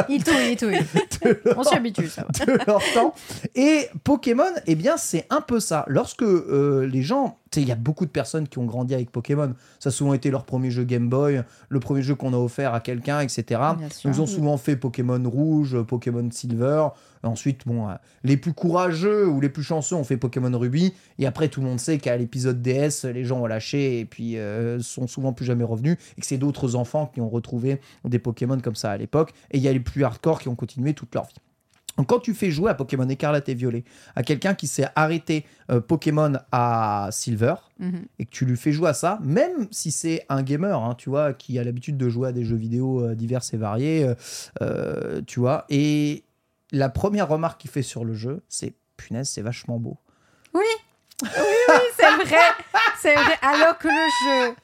Il 0.09 0.23
touille, 0.23 0.53
il 0.53 0.57
touille. 0.57 0.79
On 1.57 1.65
s'y 1.65 1.75
habitue, 1.75 2.09
ça. 2.09 2.25
va. 2.39 2.45
de 2.47 2.53
leur 2.67 2.83
temps. 2.95 3.15
Et 3.55 3.89
Pokémon, 4.05 4.45
eh 4.67 4.77
bien, 4.77 4.97
c'est 4.97 5.27
un 5.31 5.41
peu 5.41 5.59
ça. 5.59 5.85
Lorsque 5.89 6.23
euh, 6.23 6.87
les 6.87 7.03
gens. 7.03 7.37
Il 7.57 7.67
y 7.67 7.73
a 7.73 7.77
beaucoup 7.77 8.07
de 8.07 8.11
personnes 8.11 8.47
qui 8.47 8.59
ont 8.59 8.65
grandi 8.65 8.95
avec 8.95 9.11
Pokémon. 9.11 9.55
Ça 9.81 9.89
a 9.89 9.93
souvent 9.93 10.15
été 10.15 10.31
leur 10.31 10.45
premier 10.45 10.71
jeu 10.71 10.85
Game 10.85 11.09
Boy, 11.09 11.43
le 11.69 11.81
premier 11.81 12.03
jeu 12.03 12.15
qu'on 12.15 12.33
a 12.33 12.37
offert 12.37 12.75
à 12.75 12.81
quelqu'un, 12.81 13.21
etc. 13.21 13.61
Sûr. 13.91 14.11
Ils 14.11 14.21
ont 14.21 14.27
souvent 14.27 14.57
fait 14.57 14.77
Pokémon 14.77 15.21
Rouge, 15.29 15.83
Pokémon 15.83 16.29
Silver. 16.31 16.89
Ensuite, 17.23 17.67
bon, 17.67 17.89
euh, 17.89 17.95
les 18.25 18.37
plus 18.37 18.53
courageux 18.53 19.27
ou 19.27 19.41
les 19.41 19.49
plus 19.49 19.63
chanceux 19.63 19.97
ont 19.97 20.05
fait 20.05 20.17
Pokémon 20.17 20.57
Ruby. 20.57 20.95
Et 21.19 21.27
après, 21.27 21.49
tout 21.49 21.61
le 21.61 21.67
monde 21.67 21.81
sait 21.81 21.99
qu'à 21.99 22.17
l'épisode 22.17 22.63
DS, 22.63 23.05
les 23.05 23.25
gens 23.25 23.41
ont 23.41 23.47
lâché 23.47 23.99
et 23.99 24.05
puis 24.05 24.39
euh, 24.39 24.81
sont 24.81 25.07
souvent 25.07 25.33
plus 25.33 25.45
jamais 25.45 25.65
revenus. 25.65 25.97
Et 26.17 26.21
que 26.21 26.27
c'est 26.27 26.39
d'autres 26.39 26.77
enfants 26.77 27.11
qui 27.13 27.21
ont 27.21 27.29
retrouvé 27.29 27.81
des 28.05 28.19
Pokémon 28.19 28.61
comme 28.61 28.77
ça 28.77 28.93
à 28.93 28.97
l'époque. 28.97 29.33
Et 29.51 29.59
il 29.59 29.63
y 29.63 29.69
a 29.69 29.73
les 29.73 29.81
plus 29.81 30.05
hardcore 30.05 30.41
qui 30.41 30.49
ont 30.49 30.55
continué 30.55 30.95
toute 30.95 31.15
leur 31.15 31.25
vie. 31.25 31.35
Donc, 32.01 32.09
quand 32.09 32.19
tu 32.21 32.33
fais 32.33 32.51
jouer 32.51 32.71
à 32.71 32.75
Pokémon 32.75 33.07
Écarlate 33.11 33.47
et 33.51 33.55
Violet 33.55 33.85
à 34.17 34.23
quelqu'un 34.23 34.55
qui 34.55 34.67
s'est 34.67 34.89
arrêté 34.97 35.45
euh, 35.71 35.81
Pokémon 35.83 36.33
à 36.51 37.11
Silver 37.13 37.57
Mhm. 37.79 38.07
et 38.19 38.25
que 38.25 38.31
tu 38.31 38.47
lui 38.47 38.57
fais 38.57 38.73
jouer 38.73 38.89
à 38.89 38.95
ça, 38.95 39.19
même 39.23 39.69
si 39.71 39.91
c'est 39.93 40.25
un 40.31 40.43
gamer, 40.43 40.83
hein, 40.83 40.95
tu 40.97 41.11
vois, 41.11 41.35
qui 41.35 41.59
a 41.59 41.63
l'habitude 41.65 41.99
de 41.99 42.09
jouer 42.09 42.29
à 42.29 42.33
des 42.33 42.43
jeux 42.47 42.57
vidéo 42.57 43.05
euh, 43.05 43.15
divers 43.15 43.43
et 43.53 43.57
variés, 43.59 44.15
euh, 44.63 45.21
tu 45.27 45.41
vois, 45.41 45.67
et 45.69 46.25
la 46.73 46.89
première 46.89 47.29
remarque 47.29 47.61
qu'il 47.61 47.71
fait 47.71 47.83
sur 47.83 48.07
le 48.07 48.15
jeu, 48.15 48.43
c'est 48.49 48.73
punaise, 48.97 49.29
c'est 49.29 49.43
vachement 49.43 49.79
beau. 49.79 49.99
Oui, 50.55 50.65
c'est 51.97 52.25
vrai. 52.25 52.37
C'est 52.99 53.15
vrai. 53.15 53.35
Alors 53.43 53.77
que 53.77 53.89
le 53.89 53.93
jeu 54.49 54.55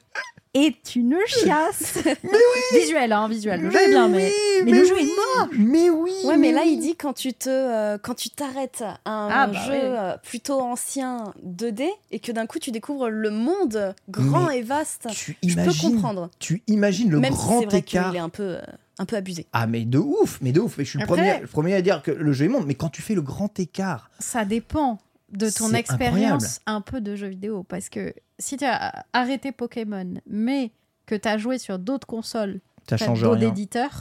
est 0.56 0.96
une 0.96 1.16
chiasse. 1.26 1.98
mais 2.04 2.14
oui 2.24 2.80
Visuel, 2.80 3.12
hein, 3.12 3.28
visuel. 3.28 3.60
Le 3.60 3.70
jeu 3.70 3.78
est 3.80 3.88
bien, 3.88 4.08
mais, 4.08 4.30
mais 4.64 4.72
le 4.72 4.84
jeu 4.84 4.94
oui, 4.94 5.02
est 5.02 5.40
moche. 5.44 5.56
Mais 5.58 5.90
oui 5.90 6.12
Ouais, 6.24 6.36
mais 6.36 6.52
là, 6.52 6.62
oui. 6.64 6.72
il 6.74 6.80
dit 6.80 6.96
quand 6.96 7.12
tu 7.12 7.32
te, 7.34 7.48
euh, 7.48 7.98
quand 7.98 8.14
tu 8.14 8.30
t'arrêtes 8.30 8.82
à 9.04 9.10
un 9.10 9.28
Ah, 9.30 9.46
bah 9.46 9.58
jeu 9.66 9.72
oui. 9.72 9.78
euh, 9.82 10.16
plutôt 10.22 10.60
ancien 10.60 11.32
2D 11.46 11.86
et 12.10 12.18
que 12.20 12.32
d'un 12.32 12.46
coup 12.46 12.58
tu 12.58 12.70
découvres 12.70 13.08
le 13.08 13.30
monde 13.30 13.94
grand 14.08 14.46
Mais 14.48 14.58
et 14.58 14.62
vaste, 14.62 15.08
tu 15.12 15.36
je 15.42 15.54
peux 15.54 15.72
comprendre. 15.80 16.30
tu 16.38 16.62
imagines 16.66 17.10
le 17.10 17.20
Même 17.20 17.32
si 17.32 17.38
grand 17.38 17.60
vrai 17.64 17.78
écart. 17.78 18.08
qu'il 18.08 18.16
est 18.16 18.20
un 18.20 18.28
peu, 18.28 18.42
euh, 18.56 18.60
un 18.98 19.04
peu 19.04 19.16
abusé. 19.16 19.46
Ah 19.52 19.66
mais 19.66 19.84
de 19.84 19.98
ouf, 19.98 20.38
mais 20.40 20.52
de 20.52 20.60
ouf. 20.60 20.76
Mais 20.78 20.84
je 20.84 20.90
suis 20.90 20.98
le 20.98 21.06
premier, 21.06 21.40
le 21.40 21.46
premier 21.46 21.74
à 21.74 21.82
dire 21.82 22.02
que 22.02 22.10
le 22.10 22.32
jeu 22.32 22.46
est 22.46 22.48
monde. 22.48 22.64
Mais 22.66 22.74
quand 22.74 22.88
tu 22.88 23.02
fais 23.02 23.14
le 23.14 23.22
grand 23.22 23.58
écart, 23.60 24.10
Ça 24.18 24.44
dépend 24.44 24.98
de 25.32 25.50
ton 25.50 25.72
expérience 25.74 26.60
un 26.66 26.80
peu 26.80 27.00
de 27.00 27.16
jeu 27.16 27.28
vidéo. 27.28 27.62
Parce 27.64 27.88
que 27.88 28.14
si 28.38 28.56
tu 28.56 28.64
as 28.64 29.04
arrêté 29.12 29.52
Pokémon, 29.52 30.14
mais 30.26 30.72
que 31.06 31.14
tu 31.14 31.28
as 31.28 31.38
joué 31.38 31.58
sur 31.58 31.78
d'autres 31.78 32.06
consoles, 32.06 32.60
ça 32.88 32.96
change 32.96 33.24
rien. 33.24 33.52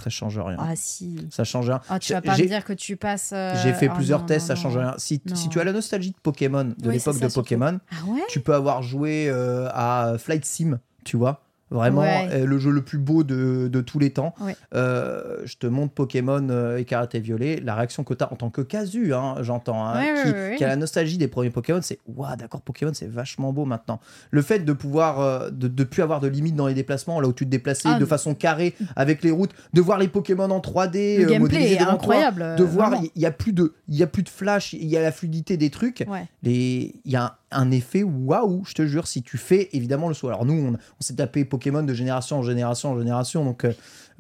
Ça 0.04 0.10
change 0.12 0.38
rien. 0.38 0.58
Ah 0.60 0.76
si. 0.76 1.28
Ça 1.32 1.44
change 1.44 1.70
rien. 1.70 1.82
Ah, 1.90 1.98
tu 1.98 2.14
vas 2.14 2.22
pas 2.22 2.38
me 2.38 2.46
dire 2.46 2.64
que 2.64 2.74
tu 2.74 2.98
passes. 2.98 3.32
euh, 3.34 3.56
J'ai 3.64 3.74
fait 3.74 3.90
oh 3.90 3.96
plusieurs 3.96 4.20
non, 4.22 4.26
tests, 4.28 4.50
non, 4.50 4.56
ça 4.56 4.62
change 4.62 4.78
rien. 4.78 4.94
Si, 4.98 5.20
tu 5.50 5.60
as 5.60 5.64
la 5.64 5.74
nostalgie 5.74 6.12
de 6.12 6.18
Pokémon, 6.22 6.66
de 6.66 6.90
Oui, 6.90 6.96
l'époque 6.96 7.20
de. 7.20 7.28
Pokémon, 7.28 7.80
Ah 7.92 8.06
ouais 8.08 8.22
tu 8.30 8.42
peux 8.42 8.54
avoir 8.54 8.84
joué 8.84 9.28
euh, 9.28 9.68
à 9.74 10.16
Flight 10.20 10.46
Sim, 10.46 10.80
tu 11.04 11.18
vois. 11.18 11.42
Vraiment, 11.76 12.02
Ouais. 12.02 12.30
euh, 12.32 12.46
le 12.46 12.58
jeu 12.58 12.72
le 12.72 12.82
plus 12.82 12.98
beau 12.98 13.24
de, 13.24 13.68
de 13.72 13.82
tous 13.82 14.00
les 14.00 14.12
temps. 14.12 14.34
Ouais. 14.40 14.56
Euh, 14.74 15.40
je 15.46 15.58
te 15.58 15.68
montre 15.68 15.94
Pokémon 15.94 16.48
euh, 16.50 16.78
et 17.14 17.20
Violet. 17.20 17.60
La 17.64 17.76
réaction 17.76 18.04
que 18.04 18.14
tu 18.14 18.24
as 18.24 18.32
en 18.32 18.36
tant 18.36 18.50
que 18.50 18.62
casu, 18.62 19.14
hein, 19.14 19.36
j'entends, 19.42 19.86
hein, 19.86 20.02
Ouais, 20.02 20.56
qui, 20.58 20.64
a 20.64 20.68
la 20.68 20.76
nostalgie 20.76 21.18
des 21.18 21.28
premiers 21.28 21.50
Pokémon, 21.50 21.80
c'est 21.82 22.00
Waouh, 22.08 22.36
d'accord, 22.36 22.62
Pokémon, 22.62 22.92
c'est 22.94 23.10
vachement 23.10 23.52
beau 23.54 23.66
maintenant. 23.66 24.00
Le 24.32 24.42
fait 24.42 24.60
de 24.60 24.74
pouvoir, 24.74 25.52
de 25.52 25.84
plus 25.84 26.02
avoir 26.02 26.20
de 26.20 26.28
limite 26.28 26.56
dans 26.56 26.68
les 26.68 26.74
déplacements, 26.74 27.20
là 27.20 27.28
où 27.28 27.34
tu 27.34 27.46
te 27.46 27.50
déplaçais 27.50 27.90
Ah, 27.92 28.00
de 28.00 28.06
façon 28.06 28.34
carrée 28.36 28.74
avec 28.96 29.24
les 29.24 29.32
routes, 29.32 29.52
de 29.74 29.82
voir 29.82 29.98
les 29.98 30.08
Pokémon 30.08 30.50
en 30.50 30.60
3D, 30.60 31.18
Le 31.20 31.26
gameplay 31.26 31.74
est 31.74 31.78
toi, 31.78 31.92
incroyable. 31.92 32.56
de 32.58 32.64
voir, 32.64 32.94
il 33.16 33.22
y, 33.22 33.26
a 33.26 33.32
plus 33.32 33.54
de, 33.54 33.74
y 33.90 34.04
a 34.04 34.08
plus 34.08 34.24
de 34.24 34.30
flash, 34.30 34.74
il 34.74 34.86
y 34.86 34.98
a 34.98 35.02
la 35.02 35.12
fluidité 35.12 35.58
des 35.58 35.70
trucs. 35.70 36.06
Il 36.44 36.94
y 37.06 37.16
a 37.16 37.24
un, 37.26 37.32
un 37.52 37.72
effet 37.72 38.04
waouh, 38.04 38.64
je 38.66 38.74
te 38.74 38.86
jure, 38.86 39.08
si 39.08 39.22
tu 39.24 39.38
fais 39.38 39.70
évidemment 39.74 40.08
le 40.08 40.14
saut. 40.14 40.28
Alors 40.28 40.46
nous, 40.46 40.54
on, 40.54 40.74
on 40.74 41.02
s'est 41.02 41.16
tapé 41.16 41.46
Pokémon 41.46 41.84
de 41.84 41.94
génération 41.94 42.40
en 42.40 42.44
génération 42.44 42.92
en 42.92 42.98
génération, 43.00 43.46
donc 43.46 43.64
euh, 43.66 43.74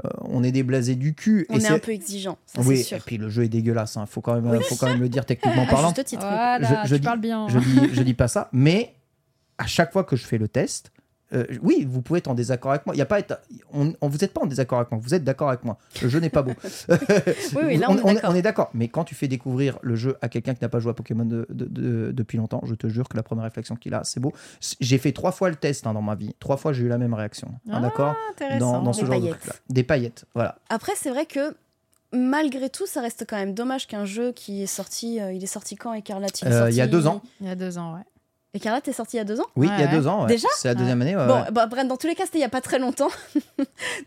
euh, 0.05 0.09
on 0.21 0.43
est 0.43 0.51
des 0.51 0.63
blasés 0.63 0.95
du 0.95 1.15
cul. 1.15 1.45
On 1.49 1.57
et 1.59 1.63
est 1.63 1.67
un 1.69 1.79
peu 1.79 1.91
exigeant, 1.91 2.38
ça 2.45 2.61
oui, 2.61 2.75
c'est 2.77 2.81
et 2.81 2.83
sûr. 2.83 2.97
puis 3.05 3.17
le 3.17 3.29
jeu 3.29 3.43
est 3.43 3.49
dégueulasse, 3.49 3.97
hein, 3.97 4.05
faut, 4.05 4.21
quand 4.21 4.35
même, 4.39 4.45
Oui. 4.51 4.63
faut 4.67 4.75
quand 4.75 4.88
même 4.88 4.99
le 5.01 5.09
dire 5.09 5.25
techniquement 5.25 5.65
parlant. 5.69 5.89
juste 5.95 6.05
titre. 6.05 6.23
oui. 6.23 6.29
Voilà, 6.29 6.83
Je- 6.83 6.89
je 6.89 6.95
tu 6.95 6.99
dis- 7.01 7.05
parles 7.05 7.19
bien. 7.19 7.47
Je 7.49 7.59
dis, 7.59 7.79
je 7.93 8.01
dis 8.03 8.13
pas 8.13 8.27
ça, 8.27 8.49
mais 8.53 8.93
à 9.57 9.65
chaque 9.67 9.91
fois 9.91 10.03
que 10.03 10.15
je 10.15 10.26
fais 10.26 10.38
le 10.38 10.47
test, 10.47 10.91
euh, 11.34 11.43
oui, 11.63 11.86
vous 11.89 12.01
pouvez 12.01 12.19
être 12.19 12.28
en 12.28 12.36
désaccord 12.36 12.71
avec 12.71 12.86
moi. 12.86 12.93
Il 12.95 12.99
y 12.99 13.01
a 13.01 13.05
pas 13.05 13.19
être, 13.19 13.41
on, 13.73 13.93
on- 13.99 14.07
vous 14.09 14.17
n'êtes 14.19 14.32
pas 14.34 14.41
en 14.41 14.45
désaccord 14.45 14.78
avec 14.80 14.91
moi. 14.91 14.99
Vous 15.03 15.13
êtes 15.15 15.23
d'accord 15.23 15.49
avec 15.49 15.63
moi. 15.63 15.78
Le 16.01 16.07
jeu 16.09 16.19
n'est 16.19 16.30
pas 16.30 16.43
beau. 16.43 16.51
Oui, 17.55 17.61
oui, 17.65 17.78
là, 17.78 17.88
on 17.89 17.95
est 17.97 18.03
d'accord. 18.13 18.30
on 18.32 18.36
est 18.36 18.41
d'accord. 18.41 18.69
Mais 18.73 18.88
quand 18.88 19.03
tu 19.03 19.15
fais 19.15 19.28
découvrir 19.28 19.80
le 19.82 19.95
jeu 19.95 20.17
à 20.21 20.30
quelqu'un 20.30 20.53
qui 20.53 20.61
n'a 20.63 20.69
pas 20.69 20.80
joué 20.80 20.91
à 20.91 20.93
Pokémon 20.93 21.26
de- 21.26 21.45
de- 21.49 21.65
de- 21.65 22.11
depuis 22.11 22.38
longtemps, 22.38 22.61
je 22.65 22.76
te 22.76 22.88
jure 22.88 23.07
que 23.09 23.17
la 23.17 23.23
première 23.23 23.43
réflexion 23.45 23.76
qu'il 23.76 23.93
a, 23.93 24.03
c'est 24.03 24.19
beau. 24.19 24.34
J'ai 24.80 24.97
fait 24.97 25.11
trois 25.13 25.32
fois 25.32 25.49
le 25.49 25.55
test 25.55 25.88
hein, 25.88 25.93
dans 25.93 26.01
ma 26.01 26.15
vie. 26.15 26.36
Trois 26.39 26.57
fois, 26.57 26.73
j'ai 26.73 26.84
eu 26.84 26.88
la 26.88 26.97
même 26.97 27.13
réaction. 27.13 27.49
Hein, 27.67 27.71
Ah, 27.73 27.82
d'accord 27.82 28.15
Intéressant. 28.32 28.59
dans, 28.73 28.82
dans 28.84 28.93
ce 28.93 29.01
Des 29.01 29.05
genre 29.07 29.15
de 29.15 29.19
paillettes. 29.21 29.39
truc-là. 29.39 29.55
Des 29.69 29.84
paillettes. 29.84 30.26
Voilà. 30.36 30.57
Après, 30.69 30.91
c'est 30.95 31.09
vrai 31.09 31.26
que 31.26 31.55
malgré 32.13 32.69
tout, 32.69 32.86
ça 32.86 33.01
reste 33.01 33.26
quand 33.28 33.36
même 33.38 33.53
dommage 33.53 33.88
qu'un 33.88 34.05
jeu 34.05 34.32
qui 34.32 34.63
est 34.63 34.67
sorti. 34.67 35.19
euh, 35.19 35.34
il 35.34 35.43
est 35.43 35.47
sorti 35.47 35.76
quand, 35.76 35.93
Écarlate 35.93 36.43
est 36.43 36.47
Euh, 36.51 36.69
il 36.69 36.76
y 36.76 36.82
a 36.82 36.88
deux 36.88 37.07
ans. 37.07 37.21
Il 37.41 37.47
y 37.47 37.49
a 37.49 37.55
deux 37.55 37.78
ans, 37.78 37.95
ouais. 37.95 38.03
Écarlate 38.56 38.88
est 38.88 38.93
sorti 38.93 39.18
il 39.18 39.20
y 39.20 39.22
a 39.22 39.26
deux 39.26 39.39
ans 39.41 39.45
Oui, 39.56 39.68
Ouais, 39.68 39.74
il 39.78 39.82
y 39.82 39.84
a 39.84 39.88
deux 39.88 40.08
ans. 40.08 40.22
ouais. 40.24 40.28
Déjà 40.28 40.47
C'est 40.58 40.70
la 40.70 40.76
deuxième 40.76 41.01
année. 41.01 41.16
ouais, 41.16 41.28
Bon, 41.28 41.41
ouais. 41.41 41.51
bah, 41.51 41.68
bref, 41.68 41.86
dans 41.88 41.97
tous 41.97 42.08
les 42.08 42.16
cas, 42.16 42.24
c'était 42.26 42.38
il 42.38 42.41
n'y 42.41 42.45
a 42.45 42.49
pas 42.49 42.62
très 42.62 42.80
longtemps. 42.80 43.10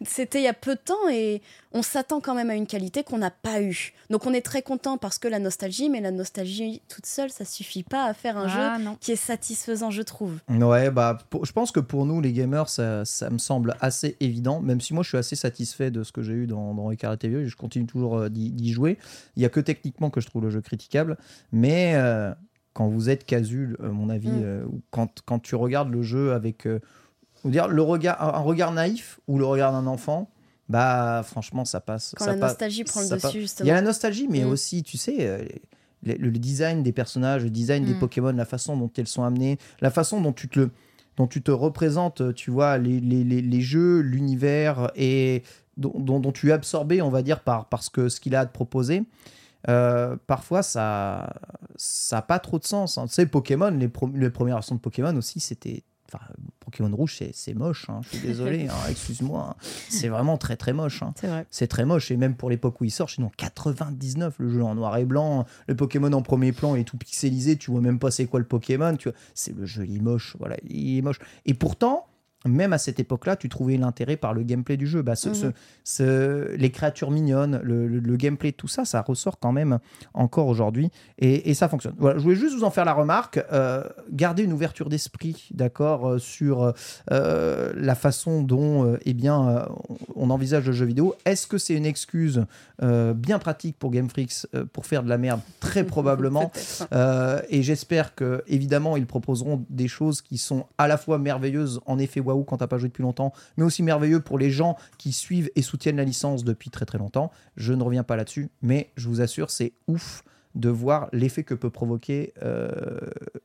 c'était 0.07 0.41
il 0.41 0.45
y 0.45 0.49
a 0.49 0.55
peu 0.55 0.75
de 0.75 0.81
temps 0.81 1.09
et 1.11 1.43
on 1.73 1.83
s'attend 1.83 2.21
quand 2.21 2.35
même 2.35 2.49
à 2.51 2.55
une 2.55 2.67
qualité 2.67 3.05
qu'on 3.05 3.19
n'a 3.19 3.31
pas 3.31 3.61
eue. 3.61 3.93
Donc 4.11 4.25
on 4.27 4.33
est 4.33 4.41
très 4.41 4.63
content 4.63 4.97
parce 4.97 5.19
que 5.19 5.29
la 5.29 5.39
nostalgie, 5.39 5.91
mais 5.91 6.01
la 6.01 6.11
nostalgie 6.11 6.81
toute 6.89 7.05
seule, 7.07 7.31
ça 7.31 7.45
suffit 7.45 7.83
pas 7.83 8.05
à 8.07 8.15
faire 8.15 8.39
un 8.39 8.49
jeu 8.49 8.59
Ah, 8.59 8.79
non. 8.79 8.97
qui 9.01 9.13
est 9.13 9.17
satisfaisant, 9.17 9.91
je 9.91 10.01
trouve. 10.03 10.39
Ouais, 10.49 10.91
bah, 10.91 11.19
pour- 11.31 11.45
je 11.45 11.53
pense 11.53 11.71
que 11.71 11.81
pour 11.81 12.07
nous, 12.07 12.21
les 12.23 12.33
gamers, 12.33 12.69
ça, 12.69 13.05
ça 13.05 13.29
me 13.31 13.39
semble 13.39 13.75
assez 13.81 14.17
évident, 14.21 14.61
même 14.61 14.81
si 14.81 14.95
moi 14.95 15.03
je 15.03 15.09
suis 15.11 15.19
assez 15.19 15.37
satisfait 15.37 15.91
de 15.91 16.03
ce 16.05 16.13
que 16.13 16.23
j'ai 16.23 16.33
eu 16.33 16.47
dans, 16.47 16.73
dans 16.75 16.91
Écarlate 16.91 17.25
et 17.25 17.29
Vieux, 17.29 17.43
et 17.43 17.47
je 17.49 17.57
continue 17.57 17.87
toujours 17.87 18.17
euh, 18.17 18.29
d'y 18.31 18.73
jouer. 18.73 18.99
Il 19.37 19.43
y 19.43 19.47
a 19.47 19.51
que 19.51 19.61
techniquement 19.61 20.09
que 20.11 20.21
je 20.23 20.27
trouve 20.27 20.43
le 20.43 20.51
jeu 20.51 20.61
critiquable, 20.63 21.19
mais 21.53 21.93
euh, 21.97 22.33
quand 22.79 22.87
vous 22.87 23.11
êtes 23.11 23.25
casu, 23.27 23.75
à 23.83 23.89
mon 23.89 24.09
avis, 24.09 24.29
Mm. 24.31 24.41
euh, 24.45 24.65
ou 24.67 24.81
quand, 24.93 25.11
quand 25.27 25.41
tu 25.41 25.57
regardes 25.57 25.91
le 25.91 26.03
jeu 26.03 26.33
avec 26.33 26.65
euh, 26.65 26.79
dire, 27.45 27.67
le 27.67 27.83
regard, 27.83 28.23
un 28.23 28.39
regard 28.39 28.71
naïf 28.73 29.19
ou 29.27 29.37
le 29.37 29.45
regard 29.45 29.73
d'un 29.73 29.89
enfant, 29.89 30.31
bah 30.69 31.23
franchement, 31.25 31.65
ça 31.65 31.81
passe. 31.81 32.15
Quand 32.17 32.27
ça 32.27 32.35
la 32.35 32.39
passe- 32.39 32.51
nostalgie 32.53 32.85
prend 32.85 33.01
le 33.03 33.09
passe. 33.09 33.23
dessus, 33.25 33.47
Il 33.61 33.67
y 33.67 33.71
a 33.73 33.75
la 33.75 33.83
nostalgie, 33.83 34.29
mais 34.31 34.45
Mm. 34.45 34.49
aussi, 34.49 34.85
tu 34.85 34.97
sais, 34.97 35.17
euh, 35.21 35.45
le, 36.05 36.15
le 36.15 36.31
design 36.31 36.85
des 36.85 36.93
personnages, 36.93 37.43
le 37.43 37.51
design 37.51 37.85
des 37.85 37.95
Mm. 37.95 37.99
Pokémon, 37.99 38.33
la 38.33 38.45
façon 38.45 38.77
dont 38.77 38.91
elles 38.97 39.09
sont 39.09 39.25
amenées, 39.25 39.59
la 39.81 39.91
façon 39.91 40.21
dont 40.21 40.33
tu 40.33 40.49
te 40.49 40.61
le 40.61 40.71
dont 41.17 41.27
tu 41.27 41.43
te 41.43 41.51
représentes, 41.51 42.33
tu 42.37 42.53
vois, 42.53 42.79
les, 42.79 43.01
les, 43.01 43.25
les, 43.25 43.43
les 43.43 43.61
jeux, 43.61 43.99
l'univers 44.03 44.93
et 44.95 45.43
dont, 45.77 45.93
dont, 45.99 46.21
dont 46.21 46.31
tu 46.31 46.51
es 46.51 46.53
absorbé, 46.53 47.03
on 47.03 47.11
va 47.11 47.23
dire, 47.23 47.41
par, 47.41 47.65
par 47.69 47.83
ce 47.83 47.91
que- 47.91 48.09
ce 48.09 48.21
qu'il 48.21 48.37
a 48.37 48.41
à 48.43 48.47
te 48.47 48.53
proposer. 48.53 49.03
Euh, 49.69 50.17
parfois, 50.27 50.63
ça 50.63 51.33
ça 51.77 52.19
a 52.19 52.23
pas 52.23 52.39
trop 52.39 52.59
de 52.59 52.65
sens. 52.65 52.99
hein. 52.99 53.07
Tu 53.07 53.15
sais, 53.15 53.27
Pokémon, 53.27 53.71
les, 53.71 53.89
pro- 53.89 54.11
les 54.15 54.31
premières 54.31 54.57
versions 54.57 54.75
de 54.77 54.81
Pokémon 54.81 55.15
aussi, 55.17 55.41
c'était. 55.41 55.83
Enfin, 56.11 56.25
Pokémon 56.61 56.95
rouge, 56.97 57.21
c'est- 57.33 57.53
moche. 57.55 57.87
hein. 57.91 58.01
Je 58.05 58.17
suis 58.17 58.27
désolé, 58.27 58.67
hein, 58.69 58.73
excuse-moi. 58.91 59.57
C'est 59.91 60.09
vraiment 60.09 60.39
très 60.39 60.57
très 60.57 60.73
moche. 60.73 61.03
hein. 61.03 61.13
C'est 61.21 61.27
vrai. 61.27 61.47
C'est 61.51 61.67
très 61.67 61.85
moche. 61.85 62.11
Et 62.11 62.17
même 62.17 62.35
pour 62.35 62.49
l'époque 62.49 62.81
où 62.81 62.85
il 62.85 62.91
sort, 62.91 63.09
chez 63.11 63.21
nous, 63.21 63.29
en 63.29 63.33
99, 63.37 64.37
le 64.39 64.49
jeu 64.49 64.63
en 64.63 64.75
noir 64.75 64.97
et 64.97 65.05
blanc, 65.05 65.45
le 65.67 65.77
Pokémon 65.77 66.11
en 66.13 66.23
premier 66.23 66.53
plan 66.53 66.75
est 66.77 66.85
tout 66.85 66.97
pixelisé, 66.97 67.57
tu 67.59 67.71
vois 67.71 67.81
même 67.83 67.99
pas 67.99 68.11
c'est 68.11 68.25
quoi 68.27 68.41
le 68.41 68.47
Pokémon. 68.47 68.97
Tu 68.97 69.11
vois, 69.11 69.19
c'est 69.35 69.55
le 69.55 69.67
jeu, 69.67 69.85
il 69.87 69.97
est 69.97 70.01
moche. 70.01 70.35
Voilà, 70.39 70.57
il 70.69 70.99
est 70.99 71.03
moche. 71.03 71.19
Et 71.45 71.53
pourtant, 71.53 72.07
même 72.47 72.73
à 72.73 72.79
cette 72.79 73.01
époque-là, 73.01 73.35
tu 73.37 73.49
trouvais 73.49 73.77
l'intérêt 73.77 74.17
par 74.17 74.33
le 74.33 74.43
gameplay 74.45 74.77
du 74.77 74.87
jeu. 74.87 75.03
Bah, 75.03 75.17
ce- 75.17 75.29
Mhm. 75.31 75.35
ce- 75.35 75.47
ce- 75.85 76.57
les 76.57 76.71
créatures 76.71 77.11
mignonnes, 77.11 77.61
le, 77.65 77.89
le- 77.89 77.99
le 77.99 78.17
gameplay, 78.17 78.53
tout 78.53 78.69
ça, 78.69 78.85
ça 78.85 79.03
ressort 79.03 79.39
quand 79.41 79.51
même 79.53 79.79
encore 80.15 80.47
aujourd'hui. 80.47 80.91
Et, 81.19 81.51
et 81.51 81.55
ça 81.55 81.69
fonctionne. 81.69 81.95
Voilà, 81.99 82.19
je 82.19 82.23
voulais 82.23 82.37
juste 82.37 82.55
vous 82.55 82.65
en 82.65 82.71
faire 82.71 82.85
la 82.85 82.93
remarque. 82.93 83.41
euh, 83.53 83.83
gardez 84.13 84.45
une 84.45 84.53
ouverture 84.53 84.89
d'esprit, 84.89 85.49
d'accord, 85.53 86.07
euh, 86.09 86.19
sur 86.19 86.73
euh, 87.11 87.73
la 87.77 87.95
façon 87.95 88.43
dont 88.43 88.85
euh, 88.87 88.99
eh 89.05 89.15
bien, 89.15 89.67
on 90.15 90.31
envisage 90.31 90.67
le 90.67 90.73
jeu 90.73 90.87
vidéo. 90.87 91.15
Est-ce 91.25 91.47
que 91.47 91.59
c'est 91.59 91.75
une 91.75 91.87
excuse 91.87 92.45
bien 92.81 93.39
pratique 93.41 93.77
pour 93.79 93.91
Game 93.91 94.09
Freaks 94.09 94.47
pour 94.73 94.87
faire 94.87 95.03
de 95.03 95.09
la 95.09 95.19
merde? 95.19 95.41
Très 95.61 95.83
probablement. 95.85 96.53
Et 97.51 97.63
j'espère 97.63 98.15
que, 98.15 98.43
évidemment, 98.47 98.97
ils 98.97 99.07
proposeront 99.07 99.65
des 99.71 99.89
choses 99.89 100.23
qui 100.23 100.39
sont 100.39 100.67
à 100.79 100.87
la 100.89 100.97
fois 100.97 101.19
merveilleuses, 101.19 101.81
en 101.87 101.99
effet 101.99 102.21
waouh 102.29 102.45
quand 102.45 102.59
t'as 102.59 102.67
pas 102.67 102.79
joué 102.79 102.89
depuis 102.89 103.03
longtemps, 103.03 103.33
mais 103.57 103.65
aussi 103.65 103.83
merveilleux 103.83 104.21
pour 104.21 104.39
les 104.39 104.51
gens 104.51 104.77
qui 104.99 105.13
suivent 105.13 105.51
et 105.57 105.63
soutiennent 105.63 105.97
la 105.97 106.05
licence 106.05 106.45
depuis 106.45 106.71
très 106.71 106.85
très 106.87 106.99
longtemps. 106.99 107.31
Je 107.57 107.73
ne 107.73 107.83
reviens 107.83 108.03
pas 108.05 108.17
là-dessus, 108.17 108.49
mais 108.63 108.91
je 108.97 109.09
vous 109.09 109.21
assure, 109.21 109.51
c'est 109.51 109.73
ouf 109.89 110.23
de 110.55 110.69
voir 110.71 111.09
l'effet 111.13 111.45
que 111.45 111.55
peut 111.55 111.71
provoquer 111.71 112.33
euh, 112.43 112.69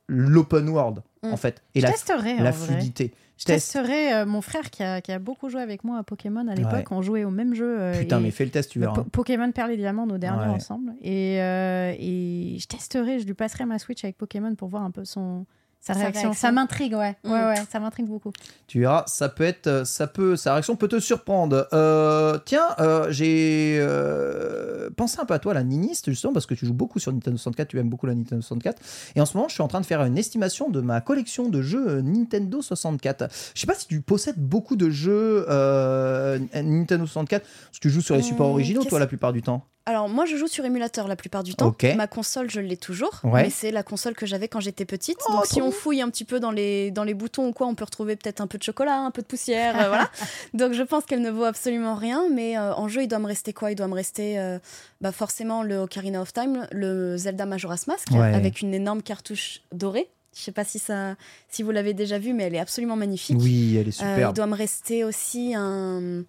l'open 0.07 0.69
world, 0.69 1.01
Mm. 1.21 1.31
en 1.33 1.37
fait, 1.37 1.61
et 1.75 1.79
Je 1.79 1.85
la, 1.85 1.91
testerai, 1.91 2.35
la 2.37 2.51
vrai. 2.51 2.65
fluidité. 2.67 3.13
Je 3.37 3.45
Teste. 3.45 3.71
testerai 3.73 4.13
euh, 4.13 4.25
mon 4.25 4.41
frère 4.41 4.69
qui 4.71 4.83
a, 4.83 4.99
qui 5.01 5.11
a 5.11 5.19
beaucoup 5.19 5.49
joué 5.49 5.61
avec 5.61 5.83
moi 5.83 5.97
à 5.99 6.03
Pokémon 6.03 6.47
à 6.49 6.53
l'époque. 6.55 6.73
Ouais. 6.73 6.85
On 6.91 7.01
jouait 7.01 7.23
au 7.23 7.29
même 7.29 7.53
jeu. 7.55 7.79
euh, 7.79 7.97
Putain, 7.99 8.19
mais 8.19 8.31
fais 8.31 8.43
le 8.45 8.51
test, 8.51 8.71
tu 8.71 8.79
le 8.79 8.85
verras. 8.85 9.03
Po- 9.03 9.09
Pokémon 9.09 9.51
Perle 9.51 9.71
et 9.71 9.77
Diamant, 9.77 10.05
nos 10.05 10.17
derniers 10.17 10.43
Ouais. 10.47 10.55
ensemble. 10.55 10.93
Et, 11.01 11.35
et 11.37 12.57
je 12.59 12.67
testerai, 12.67 13.19
je 13.19 13.25
lui 13.25 13.33
passerai 13.33 13.65
ma 13.65 13.79
Switch 13.79 14.03
avec 14.03 14.17
Pokémon 14.17 14.53
pour 14.55 14.67
voir 14.69 14.83
un 14.83 14.91
peu 14.91 15.05
son, 15.05 15.45
sa 15.85 15.93
Sa 15.93 15.99
réaction. 15.99 16.21
réaction. 16.29 16.33
Ça 16.47 16.51
m'intrigue, 16.53 16.93
ouais. 16.93 17.13
Mm. 17.25 17.31
Ouais, 17.31 17.43
ouais, 17.43 17.55
ça 17.69 17.77
m'intrigue 17.81 18.07
beaucoup. 18.07 18.31
Tu 18.67 18.79
verras, 18.79 19.03
ça 19.07 19.27
peut 19.27 19.43
être, 19.43 19.67
euh, 19.67 19.83
ça 19.83 20.07
peut, 20.07 20.37
sa 20.37 20.53
réaction 20.53 20.77
peut 20.77 20.87
te 20.87 20.97
surprendre. 21.01 21.67
Euh, 21.73 22.39
tiens, 22.45 22.69
euh, 22.79 23.07
j'ai 23.09 23.79
euh, 23.81 24.89
pensé 24.95 25.19
un 25.19 25.25
peu 25.25 25.33
à 25.33 25.39
toi, 25.39 25.53
la 25.53 25.63
niniste, 25.63 26.09
justement, 26.09 26.31
parce 26.31 26.45
que 26.45 26.53
tu 26.53 26.65
joues 26.65 26.73
beaucoup 26.73 26.99
sur 26.99 27.11
Nintendo 27.11 27.35
64, 27.35 27.67
tu 27.67 27.79
aimes 27.79 27.89
beaucoup 27.89 28.05
la 28.05 28.15
Nintendo 28.15 28.41
64. 28.41 28.81
Et 29.17 29.21
en 29.21 29.25
ce 29.25 29.35
moment, 29.35 29.49
je 29.49 29.55
suis 29.55 29.61
en 29.63 29.67
train 29.67 29.81
de 29.81 29.85
faire 29.85 30.01
une 30.05 30.17
estimation 30.17 30.69
de 30.69 30.79
ma 30.79 31.01
collection 31.01 31.49
de 31.49 31.61
jeux 31.61 31.99
Nintendo 31.99 32.61
64. 32.61 33.27
Je 33.53 33.59
sais 33.59 33.67
pas 33.67 33.75
si 33.75 33.87
tu 33.87 33.99
possèdes 33.99 34.37
beaucoup 34.39 34.77
de 34.77 34.89
jeux 34.89 35.45
euh, 35.49 36.39
Nintendo 36.53 37.05
64, 37.05 37.43
parce 37.43 37.79
que 37.79 37.81
tu 37.81 37.89
joues 37.89 38.01
sur 38.01 38.15
les 38.15 38.21
supports 38.23 38.47
originaux, 38.49 38.85
toi, 38.85 38.99
la 38.99 39.07
plupart 39.07 39.33
du 39.33 39.41
temps. 39.41 39.65
Alors 39.85 40.07
moi 40.07 40.25
je 40.25 40.37
joue 40.37 40.47
sur 40.47 40.63
émulateur 40.63 41.09
la 41.09 41.17
plupart 41.17 41.43
du 41.43 41.55
temps. 41.55 41.75
Ma 41.97 42.07
console 42.07 42.49
je 42.49 42.61
l'ai 42.61 42.77
toujours, 42.77 43.19
Ouais. 43.23 43.43
mais 43.43 43.49
c'est 43.49 43.69
la 43.71 43.83
console 43.83 44.13
que 44.15 44.25
j'avais 44.25 44.47
quand 44.47 44.61
j'étais 44.61 44.85
petite. 44.85 45.19
Oh, 45.27 45.33
Donc 45.33 45.45
si 45.45 45.61
on 45.61 45.71
fouille 45.71 46.01
un 46.01 46.09
petit 46.09 46.23
peu 46.23 46.39
dans 46.39 46.51
les, 46.51 46.89
dans 46.91 47.03
les 47.03 47.13
boutons 47.13 47.47
ou 47.47 47.51
quoi, 47.51 47.67
on 47.67 47.75
peut 47.75 47.83
retrouver 47.83 48.15
peut-être 48.15 48.39
un 48.39 48.47
peu 48.47 48.57
de 48.57 48.63
chocolat, 48.63 48.97
un 48.99 49.11
peu 49.11 49.21
de 49.21 49.27
poussière, 49.27 49.75
euh, 49.81 49.87
voilà. 49.89 50.09
Donc 50.53 50.71
je 50.71 50.83
pense 50.83 51.03
qu'elle 51.05 51.21
ne 51.21 51.29
vaut 51.31 51.43
absolument 51.43 51.95
rien, 51.95 52.29
mais 52.31 52.57
euh, 52.57 52.73
en 52.75 52.87
jeu 52.87 53.03
il 53.03 53.07
doit 53.09 53.19
me 53.19 53.27
rester 53.27 53.51
quoi? 53.51 53.71
Il 53.71 53.75
doit 53.75 53.87
me 53.89 53.93
rester 53.93 54.39
euh, 54.39 54.57
bah, 55.01 55.11
forcément 55.11 55.63
le 55.63 55.77
Ocarina 55.79 56.21
of 56.21 56.31
Time, 56.31 56.65
le 56.71 57.17
Zelda 57.17 57.45
Majora's 57.45 57.85
Mask, 57.87 58.07
Ouais. 58.11 58.33
avec 58.33 58.61
une 58.61 58.73
énorme 58.73 59.01
cartouche 59.01 59.61
dorée. 59.73 60.07
Je 60.35 60.41
sais 60.41 60.51
pas 60.53 60.63
si, 60.63 60.79
ça, 60.79 61.15
si 61.49 61.61
vous 61.61 61.71
l'avez 61.71 61.93
déjà 61.93 62.17
vu, 62.19 62.31
mais 62.33 62.43
elle 62.45 62.55
est 62.55 62.59
absolument 62.59 62.95
magnifique. 62.95 63.37
Oui, 63.39 63.75
elle 63.75 63.87
est 63.87 64.01
Euh, 64.01 64.15
superbe. 64.15 64.31
il 64.31 64.33
doit 64.35 64.47
me 64.47 64.55
rester 64.55 65.03
aussi 65.03 65.53
un. 65.55 66.23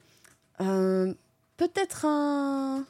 un- 0.58 1.12
Peut-être 1.56 2.04
un. 2.04 2.84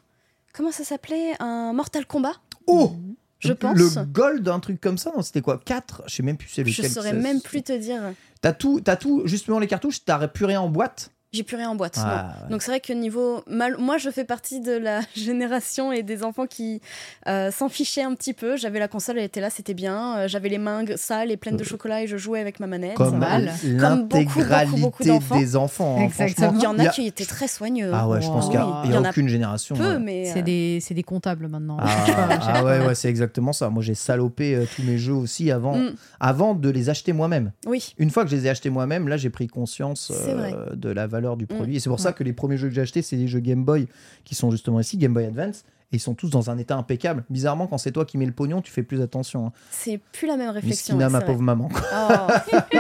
Comment 0.55 0.71
ça 0.73 0.85
s'appelait? 0.85 1.35
Un 1.41 1.73
Mortal 1.73 2.07
Kombat, 2.07 2.35
Oh 2.67 2.93
je 3.41 3.53
pense. 3.53 3.77
Le 3.77 4.05
gold, 4.05 4.49
un 4.49 4.61
truc 4.61 4.81
comme 4.81 4.97
ça, 4.97 5.13
non, 5.15 5.21
c'était 5.21 5.43
quoi? 5.43 5.61
4 5.63 6.05
Je 6.07 6.15
sais 6.15 6.23
même 6.23 6.39
plus 6.39 6.49
c'est 6.49 6.63
lequel. 6.65 6.87
je 6.87 6.91
saurais 6.91 7.13
même 7.13 7.43
plus 7.43 7.63
te 7.63 7.77
dire. 7.77 8.01
T'as 8.41 8.53
tout, 8.53 8.81
tout, 8.81 9.23
justement 9.27 9.59
les 9.59 9.67
cartouches, 9.67 10.03
t'as 10.05 10.27
plus 10.29 10.47
rien 10.47 10.61
en 10.63 10.69
boîte? 10.71 11.11
J'ai 11.35 11.43
plus 11.43 11.57
rien 11.57 11.69
en 11.71 11.75
boîte. 11.75 11.97
Ah, 11.99 12.37
ouais. 12.45 12.51
Donc 12.51 12.63
c'est 12.63 12.71
vrai 12.71 12.81
que 12.81 12.93
niveau. 12.93 13.43
mal- 13.49 13.77
Moi, 13.79 13.99
je 13.99 14.09
fais 14.11 14.25
partie 14.25 14.61
de 14.61 14.73
la 14.73 15.01
génération 15.17 15.91
et 15.93 16.03
des 16.03 16.23
enfants 16.23 16.47
qui 16.47 16.81
euh, 17.27 17.51
s'en 17.51 17.69
fichaient 17.69 18.03
un 18.05 18.15
petit 18.15 18.33
peu. 18.35 18.57
J'avais 18.57 18.79
la 18.79 18.89
console, 18.89 19.19
elle 19.19 19.25
était 19.25 19.41
là, 19.41 19.51
c'était 19.51 19.75
bien. 19.75 20.17
Euh, 20.19 20.29
J'avais 20.29 20.49
les 20.49 20.59
mains 20.59 20.85
sales 20.97 21.31
et 21.33 21.37
pleines 21.37 21.57
de 21.57 21.65
chocolat 21.65 22.03
et 22.03 22.07
je 22.07 22.17
jouais 22.17 22.41
avec 22.41 22.61
ma 22.61 22.67
manette. 22.67 22.95
Comme 22.95 23.19
mal. 23.19 23.53
Comme 23.81 24.05
beaucoup, 24.05 24.25
beaucoup, 24.25 24.39
l'intégralité 24.41 24.81
beaucoup 24.81 25.05
d'enfants. 25.05 25.39
des 25.39 25.57
enfants. 25.57 25.97
hein, 25.99 26.05
Exactement. 26.05 26.53
Il 26.55 26.63
y 26.63 26.67
en 26.67 26.79
a 26.79 26.85
a- 26.85 26.89
qui 26.89 27.07
étaient 27.07 27.25
très 27.25 27.49
soigneux. 27.49 27.91
Ah 27.93 28.09
ouais, 28.09 28.23
je 28.23 28.29
pense 28.29 28.49
qu'il 28.49 28.59
n'y 28.61 28.65
Oui, 28.65 28.71
a, 28.73 28.87
y 28.87 28.91
y 28.91 28.95
a 28.95 29.01
en 29.01 29.05
a 29.05 29.11
aucune 29.11 29.29
génération. 29.29 29.75
peu, 29.75 29.95
ouais. 29.95 29.99
mais. 29.99 30.25
C'est 30.33 30.39
euh, 30.41 30.43
des, 30.43 30.79
c'est 30.81 30.95
des 30.95 31.03
comptables 31.03 31.49
maintenant. 31.49 31.79
Ah, 31.81 31.89
ah 32.55 32.65
ouais, 32.65 32.87
ouais, 32.87 32.95
c'est 32.95 33.09
exactement 33.09 33.53
ça. 33.53 33.71
Moi, 33.71 33.83
j'ai 33.83 33.95
salopé 33.95 34.55
euh, 34.55 34.67
tous 34.77 34.83
mes 34.83 34.99
jeux 34.99 35.15
aussi 35.15 35.51
avant, 35.51 35.75
Mm. 35.77 35.95
avant 36.21 36.55
de 36.55 36.69
les 36.71 36.91
acheter 36.91 37.13
moi-même. 37.13 37.51
Oui. 37.67 37.95
Une 37.99 38.11
fois 38.11 38.25
que 38.25 38.31
je 38.31 38.37
les 38.37 38.47
ai 38.47 38.51
achetés 38.51 38.71
moi-même, 38.71 39.09
là, 39.09 39.17
j'ai 39.17 39.31
pris 39.31 39.47
conscience 39.49 40.13
euh, 40.15 40.75
de 40.75 40.89
la 40.91 41.07
valeur 41.07 41.24
du 41.37 41.45
Mm. 41.45 41.49
produit. 41.49 41.77
Et 41.77 41.81
c'est 41.81 41.91
pour 41.91 42.01
ça 42.01 42.13
que 42.13 42.23
les 42.25 42.33
premiers 42.33 42.57
jeux 42.57 42.69
que 42.69 42.75
j'ai 42.75 42.81
achetés, 42.83 43.03
c'est 43.03 43.17
des 43.17 43.29
jeux 43.29 43.41
Game 43.41 43.65
Boy 43.65 43.87
qui 44.25 44.35
sont 44.35 44.51
justement 44.51 44.81
ici, 44.81 44.97
Game 44.97 45.13
Boy 45.15 45.25
Advance. 45.27 45.65
Et 45.93 45.97
ils 45.97 46.01
sont 46.01 46.15
tous 46.15 46.31
dans 46.31 46.51
un 46.51 46.59
état 46.59 46.77
impeccable. 46.77 47.25
Bizarrement, 47.31 47.67
quand 47.69 47.79
c'est 47.79 47.93
toi 47.93 48.05
qui 48.05 48.19
mets 48.19 48.27
le 48.27 48.33
pognon, 48.33 48.61
tu 48.63 48.73
fais 48.73 48.83
plus 48.83 49.01
attention. 49.01 49.47
Hein. 49.47 49.53
C'est 49.71 49.99
plus 50.13 50.27
la 50.27 50.37
même 50.37 50.51
réflexion. 50.51 50.97
Miskina, 50.97 51.07
ouais, 51.07 51.13
ma 51.13 51.19
vrai. 51.21 51.27
pauvre 51.27 51.43
maman. 51.43 51.69
Oh. 51.95 52.27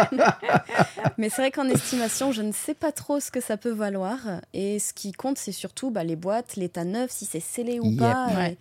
Mais 1.18 1.28
c'est 1.28 1.42
vrai 1.42 1.50
qu'en 1.50 1.68
estimation, 1.68 2.32
je 2.32 2.42
ne 2.42 2.52
sais 2.52 2.74
pas 2.74 2.92
trop 2.92 3.20
ce 3.20 3.30
que 3.30 3.40
ça 3.40 3.56
peut 3.56 3.70
valoir. 3.72 4.18
Et 4.52 4.78
ce 4.78 4.92
qui 4.92 5.12
compte, 5.12 5.38
c'est 5.38 5.52
surtout 5.52 5.90
bah, 5.90 6.02
les 6.04 6.16
boîtes, 6.16 6.56
l'état 6.56 6.84
neuf, 6.84 7.10
si 7.10 7.24
c'est 7.24 7.40
scellé 7.40 7.78
ou 7.80 7.86
Yep. 7.90 7.98
pas. 8.00 8.28
Ouais. 8.36 8.52
Et 8.52 8.56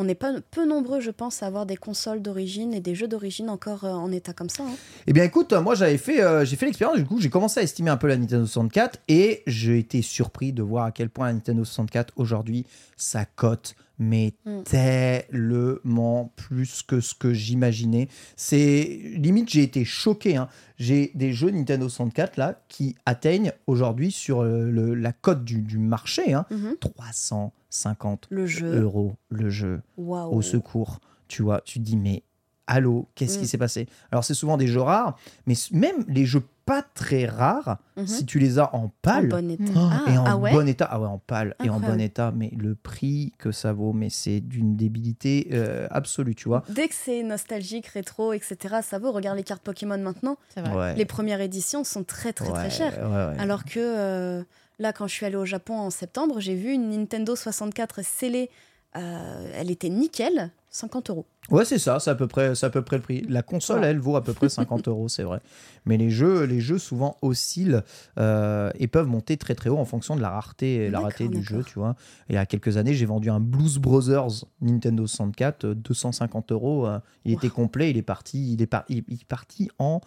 On 0.00 0.04
n'est 0.04 0.14
pas 0.14 0.32
peu 0.52 0.64
nombreux, 0.64 1.00
je 1.00 1.10
pense, 1.10 1.42
à 1.42 1.46
avoir 1.46 1.66
des 1.66 1.76
consoles 1.76 2.22
d'origine 2.22 2.72
et 2.72 2.78
des 2.78 2.94
jeux 2.94 3.08
d'origine 3.08 3.50
encore 3.50 3.82
euh, 3.82 3.90
en 3.90 4.12
état 4.12 4.32
comme 4.32 4.48
ça. 4.48 4.62
hein. 4.62 4.76
Eh 5.08 5.12
bien, 5.12 5.24
écoute, 5.24 5.52
moi, 5.52 5.74
j'avais 5.74 5.98
fait, 5.98 6.22
euh, 6.22 6.44
j'ai 6.44 6.54
fait 6.54 6.66
l'expérience. 6.66 6.96
Du 6.96 7.04
coup, 7.04 7.20
j'ai 7.20 7.30
commencé 7.30 7.58
à 7.58 7.64
estimer 7.64 7.90
un 7.90 7.96
peu 7.96 8.06
la 8.06 8.16
Nintendo 8.16 8.46
64 8.46 9.00
et 9.08 9.42
j'ai 9.48 9.76
été 9.80 10.00
surpris 10.02 10.52
de 10.52 10.62
voir 10.62 10.84
à 10.84 10.92
quel 10.92 11.10
point 11.10 11.26
la 11.26 11.32
Nintendo 11.32 11.64
64 11.64 12.12
aujourd'hui, 12.14 12.64
ça 12.96 13.24
cote 13.24 13.74
mais 13.98 14.34
Mm. 14.44 14.62
tellement 14.62 16.32
plus 16.36 16.82
que 16.82 17.00
ce 17.00 17.14
que 17.14 17.32
j'imaginais. 17.32 18.08
C'est 18.36 19.00
limite, 19.16 19.48
j'ai 19.50 19.62
été 19.62 19.84
choqué. 19.84 20.36
hein. 20.36 20.48
J'ai 20.78 21.10
des 21.14 21.32
jeux 21.32 21.50
Nintendo 21.50 21.88
64 21.88 22.36
là 22.36 22.60
qui 22.68 22.94
atteignent 23.06 23.52
aujourd'hui 23.66 24.12
sur 24.12 24.40
euh, 24.42 24.70
le- 24.70 24.94
la 24.94 25.12
cote 25.12 25.44
du, 25.44 25.60
du 25.62 25.78
marché 25.78 26.32
hein, 26.34 26.46
Mhm. 26.50 26.76
350 26.80 28.26
Le 28.30 28.46
jeu. 28.46 28.80
euros 28.80 29.14
le 29.30 29.50
jeu 29.50 29.82
au 29.96 30.42
secours. 30.42 31.00
Tu 31.26 31.42
vois, 31.42 31.60
tu 31.64 31.78
te 31.78 31.84
dis, 31.84 31.96
mais 31.96 32.22
allô, 32.66 33.08
qu'est-ce 33.14 33.38
Mm. 33.38 33.40
qui 33.40 33.46
s'est 33.48 33.58
passé? 33.58 33.86
Alors, 34.10 34.24
c'est 34.24 34.34
souvent 34.34 34.56
des 34.56 34.66
jeux 34.66 34.80
rares, 34.80 35.18
mais 35.46 35.54
même 35.72 36.04
les 36.08 36.24
jeux 36.26 36.42
pas 36.68 36.82
très 36.94 37.26
rares 37.26 37.78
Mhm. 37.96 38.06
si 38.06 38.26
tu 38.26 38.38
les 38.38 38.58
as 38.60 38.72
en 38.76 38.84
En 38.84 38.92
pâle. 39.02 39.28
bon 39.28 39.50
état. 39.50 39.72
Oh, 39.74 39.88
Ah, 39.90 40.10
et 40.12 40.18
en 40.18 40.24
ah 40.26 40.36
ouais 40.36 40.52
bon 40.52 40.68
état, 40.68 40.86
ah 40.90 41.00
ouais, 41.00 41.06
en 41.08 41.18
pâle 41.18 41.56
et 41.64 41.68
en 41.70 41.80
bon 41.80 41.98
état, 42.00 42.30
mais 42.34 42.50
le 42.56 42.74
prix 42.76 43.32
que 43.38 43.50
ça 43.50 43.72
vaut, 43.72 43.92
mais 43.92 44.10
c'est 44.10 44.40
d'une 44.40 44.76
débilité 44.76 45.48
euh, 45.52 45.88
absolue, 45.90 46.34
tu 46.34 46.46
vois. 46.48 46.62
Dès 46.68 46.86
que 46.88 46.94
c'est 46.94 47.22
nostalgique, 47.22 47.86
rétro, 47.86 48.32
etc., 48.34 48.76
ça 48.82 48.98
vaut. 48.98 49.10
Regarde 49.12 49.36
les 49.36 49.44
cartes 49.44 49.62
Pokémon 49.62 49.98
maintenant. 49.98 50.36
C'est 50.54 50.60
vrai. 50.60 50.76
Ouais. 50.76 50.94
Les 50.94 51.04
premières 51.06 51.40
éditions 51.40 51.82
sont 51.84 52.04
très 52.04 52.32
très 52.32 52.46
Ouais, 52.48 52.54
très 52.54 52.70
chères. 52.70 52.96
ouais, 52.98 53.34
ouais. 53.34 53.40
Alors 53.40 53.64
que 53.64 53.80
euh, 53.80 54.42
là, 54.78 54.92
quand 54.92 55.06
je 55.08 55.14
suis 55.14 55.26
allée 55.26 55.36
au 55.36 55.44
Japon 55.46 55.76
en 55.78 55.90
septembre, 55.90 56.38
j'ai 56.40 56.54
vu 56.54 56.72
une 56.72 56.90
Nintendo 56.90 57.34
64 57.34 58.02
scellée. 58.04 58.50
euh, 58.96 59.50
elle 59.54 59.70
était 59.70 59.90
nickel, 59.90 60.50
50 60.70 61.10
euros. 61.10 61.26
Ouais, 61.50 61.64
c'est 61.64 61.78
ça, 61.78 61.98
c'est 61.98 62.10
à 62.10 62.14
peu 62.14 62.26
près, 62.26 62.54
c'est 62.54 62.66
à 62.66 62.70
peu 62.70 62.82
près 62.82 62.96
le 62.96 63.02
prix. 63.02 63.22
La 63.28 63.42
console, 63.42 63.78
Voilà. 63.78 63.90
elle 63.90 63.98
vaut 63.98 64.16
à 64.16 64.22
peu 64.22 64.34
près 64.34 64.48
50 64.50 64.86
euros, 64.88 65.08
c'est 65.08 65.22
vrai. 65.22 65.40
Mais 65.86 65.96
les 65.96 66.10
jeux, 66.10 66.44
les 66.44 66.60
jeux 66.60 66.78
souvent 66.78 67.16
oscillent 67.22 67.80
euh, 68.18 68.70
et 68.78 68.86
peuvent 68.86 69.06
monter 69.06 69.36
très 69.38 69.54
très 69.54 69.70
haut 69.70 69.78
en 69.78 69.86
fonction 69.86 70.14
de 70.14 70.20
la 70.20 70.28
rareté, 70.28 70.74
et 70.76 70.90
la 70.90 71.00
rareté 71.00 71.28
du 71.28 71.42
jeu, 71.42 71.62
tu 71.64 71.78
vois. 71.78 71.96
Il 72.28 72.34
y 72.34 72.38
a 72.38 72.44
quelques 72.44 72.76
années, 72.76 72.92
j'ai 72.92 73.06
vendu 73.06 73.30
un 73.30 73.40
Blues 73.40 73.78
Brothers 73.78 74.44
Nintendo 74.60 75.06
64, 75.06 75.64
euh, 75.64 75.74
250 75.74 76.52
euros. 76.52 76.86
euh, 76.86 76.98
il 77.24 77.32
était 77.32 77.48
complet, 77.48 77.90
il 77.90 77.96
est 77.96 78.02
parti, 78.02 78.52
il 78.52 78.60
est, 78.60 78.66
par- 78.66 78.84
il, 78.90 79.04
il 79.08 79.14
est 79.14 79.24
parti 79.24 79.70
en 79.78 80.00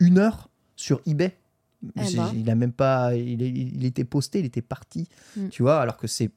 une 0.00 0.18
heure 0.18 0.48
sur 0.76 1.00
eBay. 1.06 1.34
Eh 1.96 2.14
ben. 2.14 2.30
Il 2.36 2.48
a 2.48 2.54
même 2.54 2.70
pas, 2.72 3.16
il 3.16 3.84
était 3.84 4.04
posté, 4.04 4.38
il 4.38 4.44
était 4.44 4.62
parti, 4.62 5.08
Mm. 5.36 5.48
tu 5.48 5.62
vois, 5.62 5.80
alors 5.80 5.96
que 5.96 6.06
c'est 6.06 6.30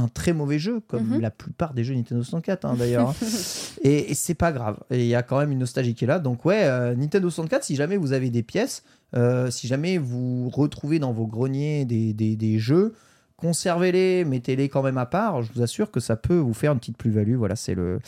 un 0.00 0.08
très 0.08 0.32
mauvais 0.32 0.58
jeu, 0.58 0.80
comme 0.80 1.06
Mhm. 1.14 1.20
la 1.20 1.30
plupart 1.30 1.74
des 1.74 1.84
jeux 1.84 1.94
Nintendo 1.94 2.22
64 2.22 2.64
hein, 2.64 2.74
d'ailleurs. 2.78 3.10
hein. 3.10 3.14
et, 3.82 4.10
et 4.10 4.14
c'est 4.14 4.34
pas 4.34 4.52
grave. 4.52 4.78
Et 4.90 5.00
il 5.00 5.06
y 5.08 5.14
a 5.14 5.22
quand 5.22 5.38
même 5.38 5.52
une 5.52 5.58
nostalgie 5.60 5.94
qui 5.94 6.04
est 6.04 6.08
là. 6.08 6.18
Donc 6.18 6.44
ouais, 6.44 6.64
euh, 6.64 6.94
Nintendo 6.94 7.28
64, 7.30 7.64
si 7.64 7.76
jamais 7.76 7.96
vous 7.96 8.12
avez 8.12 8.30
des 8.30 8.42
pièces, 8.42 8.82
euh, 9.16 9.50
si 9.50 9.66
jamais 9.66 9.98
vous 9.98 10.48
retrouvez 10.50 10.98
dans 10.98 11.12
vos 11.12 11.26
greniers 11.26 11.84
des, 11.84 12.12
des- 12.12 12.36
des 12.36 12.58
jeux, 12.58 12.94
conservez-les, 13.40 14.24
mettez-les 14.24 14.68
quand 14.68 14.82
même 14.82 14.98
à 14.98 15.06
part. 15.06 15.42
Je 15.42 15.52
vous 15.54 15.62
assure 15.62 15.90
que 15.90 16.00
ça 16.00 16.16
peut 16.16 16.36
vous 16.36 16.54
faire 16.54 16.72
une 16.72 16.78
petite 16.78 16.96
plus-value. 16.96 17.34
Voilà, 17.36 17.56
c'est 17.56 17.74
le, 17.74 17.98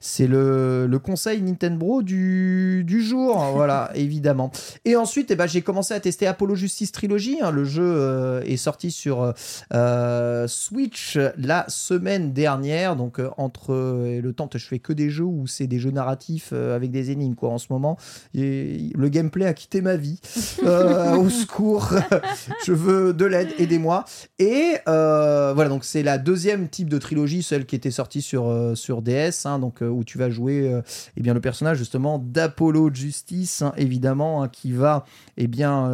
c'est 0.00 0.26
le, 0.26 0.86
le 0.86 0.98
conseil 0.98 1.42
Nintendo 1.42 2.02
du, 2.02 2.84
du 2.86 3.02
jour. 3.02 3.44
Voilà, 3.56 3.90
évidemment. 3.94 4.50
Et 4.84 4.96
ensuite, 4.96 5.30
eh 5.30 5.36
ben, 5.36 5.46
j'ai 5.46 5.62
commencé 5.62 5.94
à 5.94 6.00
tester 6.00 6.26
Apollo 6.26 6.54
Justice 6.56 6.92
Trilogy. 6.92 7.38
hein. 7.40 7.50
Le 7.50 7.64
jeu 7.64 7.82
euh, 7.84 8.42
est 8.42 8.58
sorti 8.58 8.90
sur 8.90 9.32
euh, 9.72 10.46
Switch 10.46 11.18
la 11.38 11.64
semaine 11.68 12.32
dernière. 12.32 12.96
Donc, 12.96 13.18
euh, 13.18 13.30
entre 13.38 13.72
le 14.20 14.32
temps, 14.32 14.48
je 14.54 14.66
fais 14.66 14.78
que 14.78 14.92
des 14.92 15.08
jeux 15.10 15.24
où 15.24 15.46
c'est 15.46 15.66
des 15.66 15.78
jeux 15.78 15.90
narratifs 15.90 16.52
avec 16.52 16.90
des 16.90 17.10
énigmes, 17.10 17.34
quoi, 17.34 17.50
en 17.50 17.58
ce 17.58 17.66
moment. 17.70 17.96
Et 18.34 18.90
le 18.94 19.08
gameplay 19.08 19.46
a 19.46 19.54
quitté 19.54 19.80
ma 19.80 19.96
vie. 19.96 20.20
Au 20.62 21.28
secours. 21.30 21.90
je 22.66 22.72
veux 22.72 23.12
de 23.14 23.24
l'aide, 23.24 23.48
aidez-moi. 23.58 24.04
Et 24.38 24.75
euh, 24.88 25.52
voilà, 25.54 25.68
donc 25.68 25.84
c'est 25.84 26.02
la 26.02 26.18
deuxième 26.18 26.68
type 26.68 26.88
de 26.88 26.98
trilogie, 26.98 27.42
celle 27.42 27.66
qui 27.66 27.76
était 27.76 27.90
sortie 27.90 28.22
sur, 28.22 28.48
euh, 28.48 28.74
DS, 29.02 29.44
hein, 29.46 29.58
donc, 29.58 29.82
euh, 29.82 29.88
où 29.88 30.04
tu 30.04 30.18
vas 30.18 30.30
jouer 30.30 30.80
eh 31.16 31.20
bien, 31.20 31.34
le 31.34 31.40
personnage 31.40 31.78
justement 31.78 32.18
d'Apollo 32.18 32.90
Justice, 32.92 33.62
hein, 33.62 33.72
évidemment, 33.76 34.42
hein, 34.42 34.48
qui 34.48 34.72
va 34.72 35.04
eh 35.36 35.46
bien, 35.46 35.92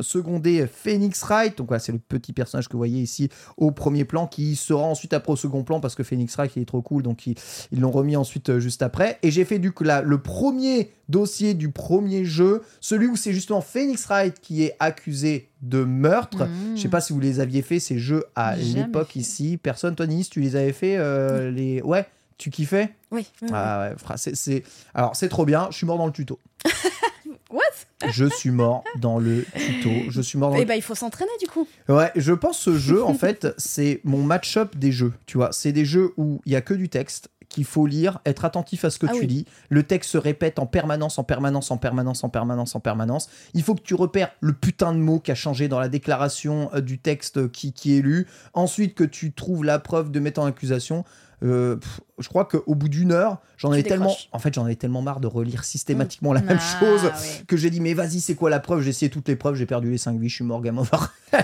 seconder 0.00 0.66
Phoenix 0.66 1.22
Wright. 1.24 1.56
Donc 1.58 1.68
voilà, 1.68 1.80
c'est 1.80 1.92
le 1.92 1.98
petit 1.98 2.32
personnage 2.32 2.68
que 2.68 2.72
vous 2.72 2.78
voyez 2.78 3.00
ici 3.00 3.28
au 3.56 3.70
premier 3.70 4.04
plan, 4.04 4.26
qui 4.26 4.56
sera 4.56 4.82
ensuite 4.82 5.12
après 5.12 5.32
au 5.32 5.36
second 5.36 5.62
plan 5.64 5.80
parce 5.80 5.94
que 5.94 6.02
Phoenix 6.02 6.34
Wright 6.36 6.52
il 6.56 6.62
est 6.62 6.66
trop 6.66 6.82
cool, 6.82 7.02
donc 7.02 7.26
ils 7.26 7.80
l'ont 7.80 7.90
remis 7.90 8.16
ensuite 8.16 8.58
juste 8.58 8.82
après. 8.82 9.18
Et 9.22 9.30
j'ai 9.30 9.44
fait 9.44 9.58
du 9.58 9.72
coup 9.72 9.84
la- 9.84 10.02
le 10.02 10.18
premier 10.18 10.90
dossier 11.08 11.54
du 11.54 11.70
premier 11.70 12.24
jeu, 12.24 12.62
celui 12.80 13.06
où 13.06 13.16
c'est 13.16 13.32
justement 13.32 13.60
Phoenix 13.60 14.06
Wright 14.06 14.40
qui 14.40 14.62
est 14.64 14.76
accusé 14.78 15.49
de 15.62 15.84
meurtre. 15.84 16.44
Mmh. 16.46 16.76
Je 16.76 16.82
sais 16.82 16.88
pas 16.88 17.00
si 17.00 17.12
vous 17.12 17.20
les 17.20 17.40
aviez 17.40 17.62
fait 17.62 17.80
ces 17.80 17.98
jeux 17.98 18.24
à 18.36 18.56
l'époque 18.56 19.16
ici. 19.16 19.58
Personne, 19.62 19.94
toi 19.94 20.06
Nice, 20.06 20.30
tu 20.30 20.40
les 20.40 20.56
avais 20.56 20.72
fait 20.72 20.96
euh, 20.96 21.50
les 21.50 21.82
ouais. 21.82 22.06
Tu 22.38 22.48
kiffais? 22.48 22.94
Oui. 23.10 23.26
oui, 23.42 23.48
oui. 23.48 23.48
Ah 23.52 23.90
ouais, 23.90 24.14
c'est, 24.16 24.62
alors 24.94 25.14
c'est 25.14 25.28
trop 25.28 25.44
bien. 25.44 25.68
Je 25.70 25.76
suis 25.76 25.86
mort 25.86 25.98
dans 25.98 26.06
le 26.06 26.12
tuto. 26.12 26.38
What? 27.50 28.08
Je 28.10 28.24
suis 28.24 28.50
mort 28.50 28.82
dans 28.98 29.18
le 29.18 29.44
tuto. 29.54 29.90
Je 30.08 30.20
suis 30.22 30.38
mort 30.38 30.50
dans 30.50 30.56
Eh 30.56 30.60
le 30.60 30.66
ben, 30.66 30.74
il 30.74 30.82
faut 30.82 30.94
s'entraîner 30.94 31.30
du 31.40 31.48
coup. 31.48 31.68
Ouais, 31.88 32.10
je 32.16 32.32
pense 32.32 32.58
ce 32.58 32.78
jeu, 32.78 33.04
en 33.04 33.12
fait, 33.14 33.48
c'est 33.58 34.00
mon 34.04 34.22
match-up 34.22 34.74
des 34.76 34.90
jeux. 34.92 35.12
Tu 35.26 35.36
vois, 35.36 35.52
c'est 35.52 35.72
des 35.72 35.84
jeux 35.84 36.12
où 36.16 36.40
il 36.46 36.52
y 36.52 36.56
a 36.56 36.62
que 36.62 36.72
du 36.72 36.88
texte 36.88 37.28
qu'il 37.50 37.64
faut 37.64 37.84
lire, 37.84 38.20
être 38.24 38.46
attentif 38.46 38.84
à 38.86 38.90
ce 38.90 38.98
que 38.98 39.06
Ah 39.08 39.12
tu 39.12 39.20
oui. 39.20 39.26
lis. 39.26 39.44
Le 39.68 39.82
texte 39.82 40.10
se 40.12 40.18
répète 40.18 40.58
en 40.58 40.66
permanence, 40.66 41.18
en 41.18 41.24
permanence, 41.24 41.70
en 41.70 41.76
permanence, 41.76 42.24
en 42.24 42.30
permanence, 42.30 42.74
en 42.74 42.80
permanence. 42.80 43.28
Il 43.52 43.62
faut 43.62 43.74
que 43.74 43.82
tu 43.82 43.94
repères 43.94 44.30
le 44.40 44.54
putain 44.54 44.94
de 44.94 44.98
mot 44.98 45.18
qui 45.18 45.32
a 45.32 45.34
changé 45.34 45.68
dans 45.68 45.80
la 45.80 45.88
déclaration 45.88 46.70
euh, 46.72 46.80
du 46.80 46.98
texte 46.98 47.50
qui, 47.50 47.72
qui 47.74 47.98
est 47.98 48.00
lu. 48.00 48.26
Ensuite, 48.54 48.94
que 48.94 49.04
tu 49.04 49.32
trouves 49.32 49.64
la 49.64 49.78
preuve 49.78 50.10
de 50.10 50.20
mettre 50.20 50.40
en 50.40 50.46
accusation. 50.46 51.04
Euh, 51.42 51.76
pff, 51.76 52.00
je 52.18 52.28
crois 52.28 52.44
qu'au 52.44 52.74
bout 52.74 52.88
d'une 52.88 53.12
heure, 53.12 53.38
j'en 53.56 53.72
avais 53.72 53.82
tellement, 53.82 54.14
en 54.32 54.38
fait, 54.38 54.52
j'en 54.52 54.64
avais 54.64 54.74
tellement 54.76 55.00
marre 55.00 55.20
de 55.20 55.26
relire 55.26 55.64
systématiquement 55.64 56.32
la 56.32 56.42
même 56.42 56.58
Ah, 56.60 56.78
chose 56.80 57.10
que 57.46 57.56
j'ai 57.56 57.70
dit 57.70 57.80
mais 57.80 57.94
vas-y 57.94 58.20
c'est 58.20 58.34
quoi 58.34 58.50
la 58.50 58.60
preuve? 58.60 58.82
J'ai 58.82 58.90
essayé 58.90 59.10
toutes 59.10 59.28
les 59.28 59.36
preuves 59.36 59.54
j'ai 59.54 59.66
perdu 59.66 59.90
les 59.90 59.98
5 59.98 60.18
vies 60.18 60.28
je 60.28 60.34
suis 60.34 60.44
mort 60.44 60.60
game 60.60 60.78
over 60.78 60.90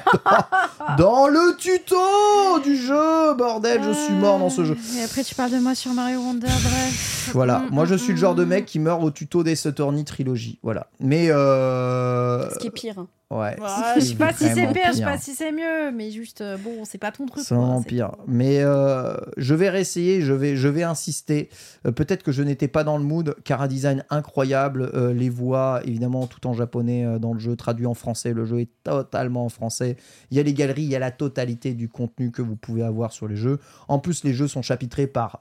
dans 0.98 1.28
le 1.28 1.56
tuto 1.56 2.60
du 2.62 2.76
jeu 2.76 3.34
bordel 3.34 3.82
je 3.82 3.92
suis 3.92 4.14
mort 4.14 4.38
dans 4.38 4.50
ce 4.50 4.64
jeu. 4.64 4.76
Et 4.98 5.02
après, 5.02 5.24
tu 5.24 5.34
parles 5.34 5.52
de 5.52 5.58
moi 5.58 5.74
sur 5.74 5.92
Mario 5.92 6.20
Wonder, 6.20 6.46
bref. 6.46 7.30
voilà 7.32 7.56
Mm, 7.56 7.74
moi 7.74 7.84
je 7.84 7.94
mm, 7.94 7.98
suis 7.98 8.12
le 8.12 8.18
genre 8.18 8.34
de 8.34 8.44
mm. 8.44 8.48
mec 8.48 8.66
qui 8.66 8.78
meurt 8.78 9.02
au 9.02 9.10
tuto 9.10 9.42
des 9.42 9.66
Attorney 9.66 10.04
trilogie 10.04 10.58
voilà. 10.62 10.88
Mais 11.00 11.30
euh... 11.30 12.50
Ce 12.50 12.58
qui 12.58 12.66
est 12.66 12.70
pire. 12.70 13.06
Ouais 13.30 13.58
Ouais, 13.60 13.68
je 13.96 14.00
sais 14.00 14.14
pas 14.14 14.32
si 14.32 14.48
c'est 14.48 14.72
pire, 14.72 14.88
je 14.88 14.98
sais 14.98 15.02
pas 15.04 15.18
si 15.18 15.34
c'est 15.34 15.52
mieux, 15.52 15.90
mais 15.92 16.10
juste, 16.10 16.40
euh, 16.40 16.56
bon, 16.56 16.84
c'est 16.84 16.98
pas 16.98 17.10
ton 17.12 17.26
truc. 17.26 17.42
C'est 17.44 17.54
vraiment 17.54 17.82
pire. 17.82 18.12
Mais 18.26 18.60
euh, 18.60 19.16
je 19.36 19.54
vais 19.54 19.68
réessayer, 19.68 20.22
je 20.22 20.32
vais, 20.32 20.56
je 20.56 20.68
vais 20.68 20.82
insister. 20.82 21.48
Euh, 21.86 21.92
Peut-être 21.92 22.22
que 22.22 22.32
je 22.32 22.42
n'étais 22.42 22.68
pas 22.68 22.84
dans 22.84 22.98
le 22.98 23.04
mood, 23.04 23.34
car 23.44 23.62
un 23.62 23.66
design 23.66 24.04
incroyable, 24.10 24.90
euh, 24.94 25.12
les 25.12 25.28
voix 25.28 25.80
évidemment 25.84 26.26
tout 26.26 26.46
en 26.46 26.52
japonais 26.52 27.18
dans 27.18 27.32
le 27.32 27.40
jeu, 27.40 27.56
traduit 27.56 27.86
en 27.86 27.94
français. 27.94 28.32
Le 28.32 28.44
jeu 28.44 28.60
est 28.60 28.70
totalement 28.84 29.44
en 29.44 29.48
français. 29.48 29.96
Il 30.30 30.36
y 30.36 30.40
a 30.40 30.42
les 30.42 30.54
galeries, 30.54 30.82
il 30.82 30.90
y 30.90 30.96
a 30.96 31.00
la 31.00 31.10
totalité 31.10 31.74
du 31.74 31.88
contenu 31.88 32.30
que 32.30 32.42
vous 32.42 32.56
pouvez 32.56 32.82
avoir 32.82 33.12
sur 33.12 33.28
les 33.28 33.36
jeux. 33.36 33.58
En 33.88 33.98
plus, 33.98 34.24
les 34.24 34.32
jeux 34.32 34.48
sont 34.48 34.62
chapitrés 34.62 35.06
par 35.06 35.40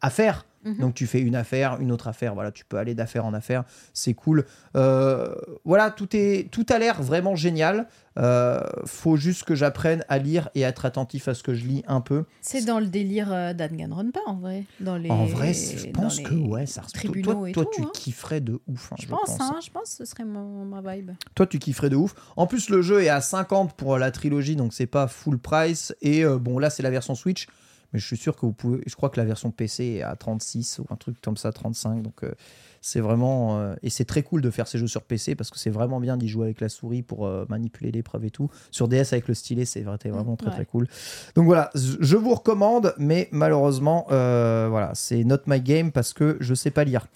affaires. 0.00 0.46
Mhm. 0.64 0.78
Donc 0.78 0.94
tu 0.94 1.06
fais 1.06 1.20
une 1.20 1.34
affaire, 1.36 1.80
une 1.80 1.90
autre 1.92 2.08
affaire, 2.08 2.34
voilà, 2.34 2.52
tu 2.52 2.64
peux 2.64 2.76
aller 2.78 2.94
d'affaire 2.94 3.24
en 3.24 3.34
affaire, 3.34 3.64
c'est 3.92 4.14
cool. 4.14 4.44
Euh, 4.76 5.34
voilà, 5.64 5.90
tout 5.90 6.08
est, 6.16 6.48
tout 6.50 6.66
a 6.70 6.78
l'air 6.78 7.02
vraiment 7.02 7.36
génial. 7.36 7.88
Euh, 8.18 8.60
faut 8.84 9.16
juste 9.16 9.44
que 9.44 9.54
j'apprenne 9.54 10.04
à 10.08 10.18
lire 10.18 10.50
et 10.54 10.66
à 10.66 10.68
être 10.68 10.84
attentif 10.84 11.28
à 11.28 11.34
ce 11.34 11.42
que 11.42 11.54
je 11.54 11.64
lis 11.64 11.82
un 11.86 12.02
peu. 12.02 12.24
C'est 12.42 12.62
dans 12.66 12.78
le 12.78 12.86
délire 12.86 13.32
euh, 13.32 13.54
d'Anganronpa, 13.54 14.20
en 14.26 14.34
vrai. 14.36 14.64
Dans 14.80 14.96
les, 14.98 15.10
En 15.10 15.24
vrai, 15.24 15.54
je 15.54 15.88
pense 15.90 16.20
que 16.20 16.34
ouais, 16.34 16.66
ça. 16.66 16.82
Toi, 16.82 16.90
tribunaux 16.92 17.32
toi, 17.32 17.52
toi, 17.52 17.64
tout, 17.64 17.70
tu 17.74 17.82
hein. 17.82 17.90
kifferais 17.94 18.40
de 18.42 18.60
ouf. 18.66 18.92
hein, 18.92 18.96
Je 19.00 19.06
pense, 19.06 19.30
hein. 19.40 19.52
hein, 19.54 19.60
je 19.64 19.70
pense 19.70 19.90
que 19.90 19.96
ce 19.96 20.04
serait 20.04 20.26
mon, 20.26 20.66
ma 20.66 20.82
vibe. 20.94 21.12
Toi, 21.34 21.46
tu 21.46 21.58
kifferais 21.58 21.88
de 21.88 21.96
ouf. 21.96 22.14
En 22.36 22.46
plus, 22.46 22.68
le 22.68 22.82
jeu 22.82 23.02
est 23.02 23.08
à 23.08 23.22
50 23.22 23.72
pour 23.76 23.96
la 23.96 24.10
trilogie, 24.10 24.56
donc 24.56 24.74
c'est 24.74 24.86
pas 24.86 25.08
full 25.08 25.38
price. 25.38 25.94
Et 26.02 26.22
euh, 26.22 26.36
bon, 26.38 26.58
là, 26.58 26.68
c'est 26.68 26.82
la 26.82 26.90
version 26.90 27.14
Switch. 27.14 27.46
Mais 27.92 27.98
je 27.98 28.06
suis 28.06 28.16
sûr 28.16 28.36
que 28.36 28.46
vous 28.46 28.52
pouvez. 28.52 28.80
Je 28.86 28.94
crois 28.96 29.10
que 29.10 29.18
la 29.20 29.26
version 29.26 29.50
PC 29.50 29.84
est 29.98 30.02
à 30.02 30.16
36 30.16 30.78
ou 30.78 30.86
un 30.90 30.96
truc 30.96 31.20
comme 31.20 31.36
ça, 31.36 31.52
35. 31.52 32.02
Donc 32.02 32.24
euh, 32.24 32.32
c'est 32.80 33.00
vraiment. 33.00 33.58
euh, 33.58 33.74
et 33.82 33.90
c'est 33.90 34.04
très 34.04 34.22
cool 34.22 34.40
de 34.42 34.50
faire 34.50 34.66
ces 34.66 34.78
jeux 34.78 34.86
sur 34.86 35.02
PC 35.02 35.34
parce 35.34 35.50
que 35.50 35.58
c'est 35.58 35.70
vraiment 35.70 36.00
bien 36.00 36.16
d'y 36.16 36.28
jouer 36.28 36.46
avec 36.46 36.60
la 36.60 36.68
souris 36.68 37.02
pour 37.02 37.26
euh, 37.26 37.44
manipuler 37.48 37.92
l'épreuve 37.92 38.24
et 38.24 38.30
tout. 38.30 38.50
Sur 38.70 38.88
DS 38.88 39.12
avec 39.12 39.28
le 39.28 39.34
stylet, 39.34 39.64
c'est 39.64 39.82
vraiment 39.82 40.36
très 40.36 40.48
ouais. 40.48 40.52
très 40.52 40.64
cool. 40.66 40.88
Donc 41.34 41.44
voilà, 41.46 41.70
je 41.74 42.16
vous 42.16 42.34
recommande, 42.34 42.94
mais 42.98 43.28
malheureusement, 43.32 44.06
euh, 44.10 44.68
voilà, 44.70 44.92
c'est 44.94 45.24
not 45.24 45.38
my 45.46 45.60
game 45.60 45.92
parce 45.92 46.12
que 46.12 46.36
je 46.40 46.54
sais 46.54 46.70
pas 46.70 46.84
lire. 46.84 47.06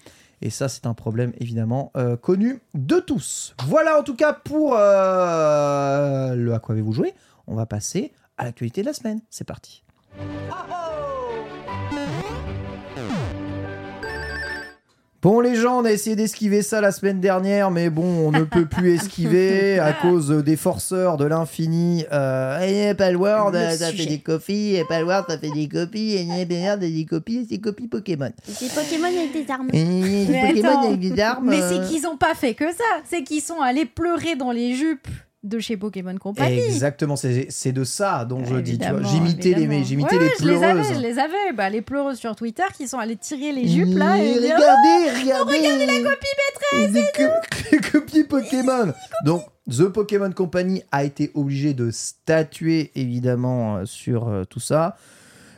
Et 0.41 0.49
ça, 0.49 0.69
c'est 0.69 0.85
un 0.85 0.93
problème 0.93 1.33
évidemment 1.39 1.91
euh, 1.97 2.15
connu 2.15 2.59
de 2.75 2.99
tous. 2.99 3.55
Voilà 3.65 3.99
en 3.99 4.03
tout 4.03 4.15
cas 4.15 4.33
pour 4.33 4.75
euh, 4.77 6.35
le 6.35 6.53
à 6.53 6.59
quoi 6.59 6.73
avez-vous 6.73 6.93
joué? 6.93 7.13
On 7.47 7.55
va 7.55 7.65
passer 7.65 8.11
à 8.37 8.45
l'actualité 8.45 8.81
de 8.81 8.87
la 8.87 8.93
semaine. 8.93 9.21
C'est 9.29 9.47
parti. 9.47 9.83
Bon 15.27 15.41
les 15.41 15.55
gens, 15.55 15.81
on 15.81 15.83
a 15.83 15.91
essayé 15.91 16.15
d'esquiver 16.15 16.61
ça 16.61 16.79
la 16.79 16.93
semaine 16.93 17.19
dernière, 17.19 17.69
mais 17.69 17.89
bon, 17.89 18.05
on 18.05 18.31
ne 18.31 18.45
peut 18.45 18.65
plus 18.65 18.93
esquiver 18.93 19.77
à 19.79 19.91
cause 19.91 20.29
des 20.29 20.55
forceurs 20.55 21.17
de 21.17 21.25
l'infini. 21.25 22.05
Euh, 22.13 22.59
eh, 22.91 22.93
Palworld, 22.93 23.53
Le 23.53 23.75
ça 23.75 23.91
fait 23.91 24.05
des 24.05 24.19
copies, 24.19 24.75
et 24.75 24.85
Palworld, 24.85 25.25
ça 25.27 25.37
fait 25.37 25.49
des 25.49 25.67
copies, 25.67 26.13
et 26.13 26.27
eh, 26.39 26.45
Palworld, 26.45 26.79
des 26.79 27.03
copies, 27.03 27.39
et 27.39 27.47
c'est 27.49 27.57
copies 27.57 27.89
Pokémon. 27.89 28.31
Des 28.47 28.67
Pokémon 28.69 29.07
avec 29.07 29.33
des 29.33 29.51
armes. 29.51 29.69
Et 29.73 29.83
des 29.83 30.31
Mais 30.31 30.47
Pokémon 30.47 30.69
attends. 30.69 30.87
avec 30.87 30.99
des 31.01 31.19
armes. 31.19 31.49
Mais 31.49 31.61
euh, 31.61 31.69
c'est 31.69 31.89
qu'ils 31.89 32.07
ont 32.07 32.15
pas 32.15 32.33
fait 32.33 32.53
que 32.53 32.71
ça. 32.71 32.85
C'est 33.03 33.23
qu'ils 33.23 33.41
sont 33.41 33.59
allés 33.59 33.85
pleurer 33.85 34.37
dans 34.37 34.51
les 34.51 34.75
jupes 34.75 35.09
de 35.43 35.59
chez 35.59 35.77
Pokémon 35.77 36.15
Company. 36.17 36.59
Exactement, 36.59 37.15
c'est 37.15 37.71
de 37.71 37.83
ça 37.83 38.25
dont 38.25 38.43
je 38.43 38.55
dis. 38.57 38.79
J'imitais 39.03 39.49
les, 39.49 39.63
évidemment. 39.63 39.83
j'imitais 39.83 40.15
Ouais, 40.17 40.21
les 40.21 40.27
ouais, 40.27 40.33
je 40.39 40.45
les 40.45 40.63
avais, 40.63 40.71
pleureuses. 40.81 40.93
je 40.95 40.99
les 41.01 41.19
avais. 41.19 41.53
Bah, 41.55 41.69
les 41.69 41.81
pleureuses 41.81 42.17
sur 42.17 42.35
Twitter 42.35 42.63
qui 42.75 42.87
sont 42.87 42.97
allées 42.97 43.15
tirer 43.17 43.51
les 43.51 43.67
jupes 43.67 43.95
là. 43.97 44.15
Mais 44.17 44.31
Et 44.31 44.33
regardez, 44.35 45.21
regardez, 45.21 45.57
regardez 45.57 45.85
la 46.03 46.09
copie 46.09 46.27
maîtresse. 46.81 46.91
Des 46.91 47.05
co- 47.15 47.91
copies 47.91 48.23
Pokémon. 48.23 48.93
Donc, 49.25 49.43
The 49.69 49.83
Pokémon 49.89 50.31
Company 50.31 50.81
a 50.91 51.03
été 51.03 51.31
obligé 51.33 51.73
de 51.73 51.91
statuer 51.91 52.91
évidemment 52.95 53.77
euh, 53.77 53.85
sur 53.85 54.27
euh, 54.29 54.43
tout 54.45 54.59
ça. 54.61 54.95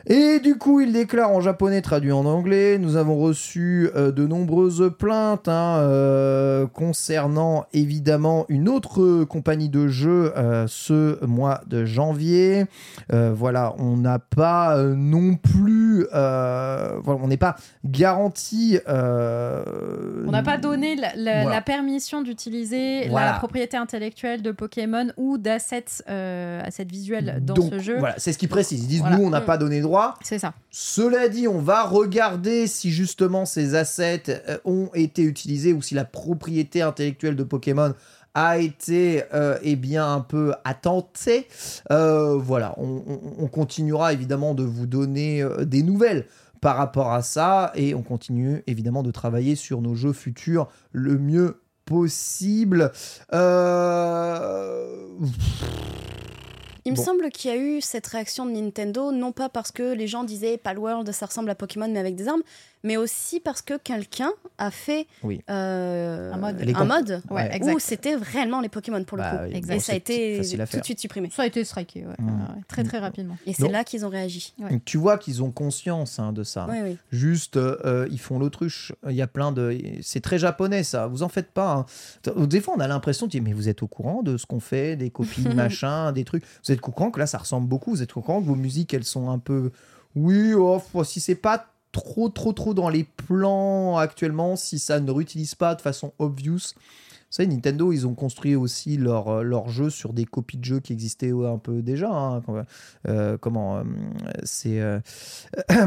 Et 0.06 0.40
du 0.40 0.56
coup, 0.56 0.80
il 0.80 0.92
déclare 0.92 1.30
en 1.30 1.40
japonais 1.40 1.82
traduit 1.82 2.12
en 2.12 2.24
anglais. 2.24 2.78
Nous 2.78 2.96
avons 2.96 3.18
reçu 3.18 3.90
euh, 3.94 4.10
de 4.12 4.26
nombreuses 4.26 4.90
plaintes 4.98 5.46
hein, 5.48 5.76
euh, 5.80 6.66
concernant 6.66 7.66
évidemment 7.72 8.46
une 8.48 8.68
autre 8.68 9.24
compagnie 9.24 9.68
de 9.68 9.88
jeux 9.88 10.32
euh, 10.36 10.64
ce 10.68 11.22
mois 11.24 11.60
de 11.66 11.84
janvier. 11.84 12.64
Voilà, 13.12 13.74
on 13.78 13.96
n'a 13.96 14.18
pas 14.18 14.76
non 14.82 15.34
plus, 15.34 16.06
voilà, 16.10 17.00
on 17.06 17.26
n'est 17.28 17.36
pas 17.36 17.56
garanti. 17.84 18.78
On 18.86 20.30
n'a 20.30 20.42
pas 20.42 20.56
donné 20.58 20.96
la, 20.96 21.08
la- 21.16 21.42
Voilà. 21.42 21.56
la 21.56 21.60
permission 21.62 22.22
d'utiliser 22.22 23.08
Voilà. 23.08 23.32
la 23.32 23.38
propriété 23.38 23.76
intellectuelle 23.76 24.42
de 24.42 24.52
Pokémon 24.52 25.08
ou 25.16 25.38
d'assets 25.38 25.84
assets 26.06 26.84
visuels 26.84 27.40
dans 27.42 27.54
Donc, 27.54 27.72
ce 27.72 27.78
jeu. 27.78 27.98
Voilà, 27.98 28.14
c'est 28.18 28.32
ce 28.32 28.38
qu'ils 28.38 28.48
précisent. 28.48 28.84
Ils 28.84 28.88
disent 28.88 29.04
nous, 29.10 29.24
on 29.24 29.30
n'a 29.30 29.40
Mm. 29.40 29.44
pas 29.44 29.58
donné 29.58 29.80
droit. 29.80 29.89
C'est 30.22 30.38
ça. 30.38 30.54
Cela 30.70 31.28
dit, 31.28 31.48
on 31.48 31.60
va 31.60 31.82
regarder 31.84 32.66
si 32.66 32.90
justement 32.90 33.44
ces 33.44 33.74
assets 33.74 34.42
euh, 34.48 34.58
ont 34.64 34.90
été 34.94 35.22
utilisés 35.22 35.72
ou 35.72 35.82
si 35.82 35.94
la 35.94 36.04
propriété 36.04 36.82
intellectuelle 36.82 37.36
de 37.36 37.44
Pokémon 37.44 37.94
a 38.34 38.58
été 38.58 39.24
euh, 39.34 39.58
eh 39.62 39.74
bien 39.74 40.12
un 40.12 40.20
peu 40.20 40.54
attentée. 40.64 41.48
Euh, 41.90 42.36
voilà, 42.36 42.74
on, 42.76 43.02
on- 43.06 43.20
on 43.44 43.46
continuera 43.48 44.12
évidemment 44.12 44.54
de 44.54 44.62
vous 44.62 44.86
donner 44.86 45.42
euh, 45.42 45.64
des 45.64 45.82
nouvelles 45.82 46.26
par 46.60 46.76
rapport 46.76 47.12
à 47.12 47.22
ça 47.22 47.72
et 47.74 47.94
on 47.94 48.02
continue 48.02 48.62
évidemment 48.68 49.02
de 49.02 49.10
travailler 49.10 49.56
sur 49.56 49.80
nos 49.80 49.94
jeux 49.96 50.12
futurs 50.12 50.68
le 50.92 51.18
mieux 51.18 51.60
possible. 51.86 52.92
Il 56.84 56.92
me 56.92 56.96
Bon. 56.96 57.04
semble 57.04 57.30
qu'il 57.30 57.50
y 57.50 57.54
a 57.54 57.56
eu 57.56 57.80
cette 57.80 58.06
réaction 58.06 58.46
de 58.46 58.52
Nintendo, 58.52 59.12
non 59.12 59.32
pas 59.32 59.48
parce 59.48 59.70
que 59.72 59.92
les 59.92 60.06
gens 60.06 60.24
disaient 60.24 60.56
Palworld, 60.56 61.10
ça 61.12 61.26
ressemble 61.26 61.50
à 61.50 61.54
Pokémon 61.54 61.88
mais 61.88 61.98
avec 61.98 62.16
des 62.16 62.26
armes, 62.28 62.42
mais 62.82 62.96
aussi 62.96 63.40
parce 63.40 63.62
que 63.62 63.76
quelqu'un 63.76 64.30
a 64.58 64.70
fait 64.70 65.06
Oui. 65.22 65.42
euh, 65.50 66.32
Un 66.32 66.84
mode. 66.84 67.22
Ouais, 67.30 67.60
où 67.74 67.78
c'était 67.78 68.14
réellement 68.16 68.60
les 68.60 68.68
Pokémon 68.68 69.02
pour 69.04 69.16
le 69.16 69.22
Bah 69.22 69.36
coup. 69.48 69.54
Exact. 69.54 69.74
Et 69.74 69.80
ça 69.80 69.92
a 69.92 69.96
été 69.96 70.40
tout 70.70 70.78
de 70.78 70.84
suite 70.84 71.00
supprimé. 71.00 71.30
Ça 71.30 71.42
a 71.42 71.46
été 71.46 71.64
striké, 71.64 72.06
ouais. 72.06 72.14
Mm. 72.18 72.26
Ouais, 72.26 72.32
ouais. 72.32 72.62
très 72.68 72.84
très 72.84 72.98
rapidement. 72.98 73.36
Et 73.46 73.52
c'est 73.52 73.68
là 73.68 73.84
qu'ils 73.84 74.04
ont 74.06 74.08
réagi. 74.08 74.54
Ouais. 74.58 74.70
Donc, 74.70 74.84
tu 74.84 74.96
vois 74.98 75.18
qu'ils 75.18 75.42
ont 75.42 75.50
conscience 75.50 76.18
hein, 76.18 76.32
de 76.32 76.42
ça. 76.42 76.66
Oui, 76.70 76.78
oui. 76.82 76.96
Juste, 77.10 77.56
euh, 77.56 78.06
ils 78.10 78.20
font 78.20 78.38
l'autruche. 78.38 78.92
Il 79.08 79.14
y 79.16 79.22
a 79.22 79.26
plein 79.26 79.52
de. 79.52 79.76
C'est 80.02 80.20
très 80.20 80.38
japonais, 80.38 80.82
ça. 80.82 81.06
Vous 81.06 81.22
en 81.22 81.28
faites 81.28 81.50
pas. 81.52 81.86
hein. 82.26 82.46
Des 82.46 82.60
fois, 82.60 82.74
on 82.76 82.80
a 82.80 82.88
l'impression 82.88 83.26
de 83.26 83.30
dire 83.30 83.42
Mais 83.42 83.52
vous 83.52 83.68
êtes 83.68 83.82
au 83.82 83.86
courant 83.88 84.22
de 84.22 84.36
ce 84.36 84.46
qu'on 84.46 84.60
fait, 84.60 84.96
des 84.96 85.10
copies, 85.10 85.48
machin, 85.54 86.12
des 86.12 86.24
trucs. 86.24 86.44
Vous 86.64 86.72
êtes 86.72 86.78
au 86.86 86.90
courant 86.92 87.10
que 87.10 87.20
là, 87.20 87.26
ça 87.26 87.38
ressemble 87.38 87.68
beaucoup. 87.68 87.90
Vous 87.90 88.02
êtes 88.02 88.16
au 88.16 88.20
courant 88.20 88.40
que 88.40 88.46
vos 88.46 88.54
musiques, 88.56 88.94
elles 88.94 89.04
sont 89.04 89.30
un 89.30 89.38
peu. 89.38 89.70
Oui, 90.16 90.54
oh, 90.54 90.80
si 91.04 91.20
c'est 91.20 91.34
pas 91.36 91.66
trop, 91.92 92.28
trop, 92.28 92.52
trop 92.52 92.74
dans 92.74 92.88
les 92.88 93.04
plans 93.04 93.96
actuellement, 93.96 94.56
si 94.56 94.78
ça 94.78 95.00
ne 95.00 95.10
réutilise 95.10 95.54
pas 95.54 95.74
de 95.74 95.80
façon 95.80 96.12
obvious. 96.18 96.74
Vous 97.30 97.36
savez, 97.36 97.48
Nintendo, 97.48 97.92
ils 97.92 98.08
ont 98.08 98.14
construit 98.14 98.56
aussi 98.56 98.96
leur, 98.96 99.28
euh, 99.28 99.42
leur 99.42 99.68
jeu 99.68 99.88
sur 99.88 100.12
des 100.12 100.24
copies 100.24 100.56
de 100.56 100.64
jeux 100.64 100.80
qui 100.80 100.92
existaient 100.92 101.30
un 101.30 101.58
peu 101.58 101.80
déjà. 101.80 102.10
hein. 102.10 102.42
Euh, 103.06 103.38
comment 103.38 103.78
euh, 103.78 103.84
C'est. 104.42 104.80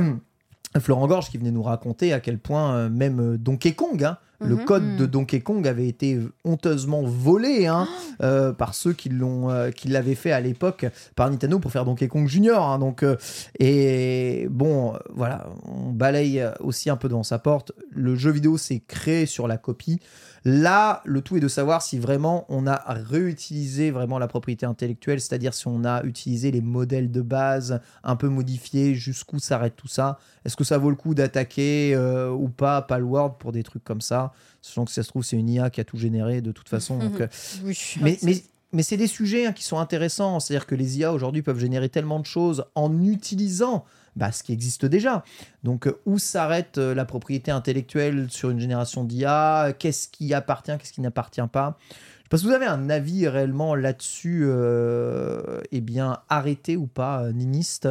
Florent 0.79 1.05
Gorge 1.05 1.29
qui 1.29 1.37
venait 1.37 1.51
nous 1.51 1.61
raconter 1.61 2.13
à 2.13 2.19
quel 2.19 2.39
point 2.39 2.89
même 2.89 3.37
Donkey 3.37 3.73
Kong, 3.73 4.03
hein, 4.03 4.17
le 4.41 4.55
Mhm. 4.55 4.65
code 4.65 4.95
de 4.97 5.05
Donkey 5.05 5.41
Kong 5.41 5.67
avait 5.67 5.87
été 5.87 6.19
honteusement 6.43 7.01
volé 7.03 7.67
hein, 7.67 7.87
euh, 8.21 8.51
par 8.51 8.75
ceux 8.75 8.93
qui 8.93 9.09
l'ont, 9.09 9.49
euh, 9.49 9.71
qui 9.71 9.87
l'avaient 9.87 10.15
fait 10.15 10.31
à 10.31 10.41
l'époque 10.41 10.85
par 11.15 11.29
Nintendo 11.29 11.59
pour 11.59 11.71
faire 11.71 11.85
Donkey 11.85 12.07
Kong 12.07 12.27
Junior. 12.27 12.61
hein. 12.67 12.79
donc 12.79 13.03
euh, 13.03 13.15
et 13.59 14.47
bon, 14.49 14.93
voilà, 15.13 15.47
on 15.65 15.91
balaye 15.91 16.43
aussi 16.59 16.89
un 16.89 16.97
peu 16.97 17.07
devant 17.07 17.23
sa 17.23 17.39
porte. 17.39 17.71
Le 17.91 18.15
jeu 18.15 18.31
vidéo 18.31 18.57
s'est 18.57 18.81
créé 18.85 19.25
sur 19.25 19.47
la 19.47 19.57
copie. 19.57 19.99
Là, 20.45 21.01
le 21.05 21.21
tout 21.21 21.37
est 21.37 21.39
de 21.39 21.47
savoir 21.47 21.81
si 21.81 21.97
vraiment 21.97 22.45
on 22.49 22.67
a 22.67 22.81
réutilisé 22.87 23.91
vraiment 23.91 24.19
la 24.19 24.27
propriété 24.27 24.65
intellectuelle, 24.65 25.21
c'est-à-dire 25.21 25.53
si 25.53 25.67
on 25.69 25.85
a 25.85 26.03
utilisé 26.03 26.51
les 26.51 26.59
modèles 26.59 27.11
de 27.11 27.21
base 27.21 27.79
un 28.03 28.17
peu 28.17 28.27
modifiés, 28.27 28.93
jusqu'où 28.93 29.39
s'arrête 29.39 29.77
tout 29.77 29.87
ça. 29.87 30.19
Est-ce 30.43 30.57
que 30.57 30.65
ça 30.65 30.77
vaut 30.77 30.89
le 30.89 30.97
coup 30.97 31.15
d'attaquer 31.15 31.93
euh, 31.95 32.29
ou 32.29 32.49
pas 32.49 32.81
Palworld 32.81 33.35
pour 33.39 33.53
des 33.53 33.63
trucs 33.63 33.85
comme 33.85 34.01
ça? 34.01 34.32
Sachant 34.61 34.85
que 34.85 34.91
si 34.91 34.95
ça 34.95 35.03
se 35.03 35.09
trouve, 35.09 35.23
c'est 35.23 35.37
une 35.37 35.49
IA 35.49 35.69
qui 35.69 35.81
a 35.81 35.83
tout 35.83 35.97
généré 35.97 36.41
de 36.41 36.51
toute 36.51 36.69
façon. 36.69 36.97
donc, 36.99 37.21
euh, 37.21 37.27
Oui. 37.63 37.77
mais, 38.01 38.17
mais, 38.23 38.43
mais 38.71 38.83
c'est 38.83 38.97
des 38.97 39.07
sujets 39.07 39.45
hein, 39.45 39.53
qui 39.53 39.63
sont 39.63 39.77
intéressants. 39.77 40.39
C'est-à-dire 40.39 40.65
que 40.65 40.75
les 40.75 40.99
IA 40.99 41.13
aujourd'hui 41.13 41.41
peuvent 41.41 41.59
générer 41.59 41.89
tellement 41.89 42.19
de 42.19 42.25
choses 42.25 42.65
en 42.75 43.03
utilisant 43.03 43.85
bah, 44.15 44.31
ce 44.31 44.43
qui 44.43 44.51
existe 44.51 44.85
déjà. 44.85 45.23
Donc, 45.63 45.87
euh, 45.87 45.99
où 46.05 46.17
s'arrête 46.19 46.77
euh, 46.77 46.93
la 46.93 47.05
propriété 47.05 47.51
intellectuelle 47.51 48.27
sur 48.29 48.49
une 48.49 48.59
génération 48.59 49.03
d'IA 49.03 49.73
Qu'est-ce 49.77 50.07
qui 50.07 50.33
appartient 50.33 50.71
Qu'est-ce 50.77 50.93
qui 50.93 51.01
n'appartient 51.01 51.41
pas? 51.51 51.77
Je 52.23 52.29
pas 52.29 52.37
si 52.37 52.45
vous 52.45 52.51
avez 52.51 52.65
un 52.65 52.89
avis 52.89 53.27
réellement 53.27 53.75
là-dessus, 53.75 54.43
euh, 54.45 55.61
eh 55.71 55.81
bien, 55.81 56.19
arrêté 56.29 56.77
ou 56.77 56.87
pas, 56.87 57.31
niniste 57.31 57.87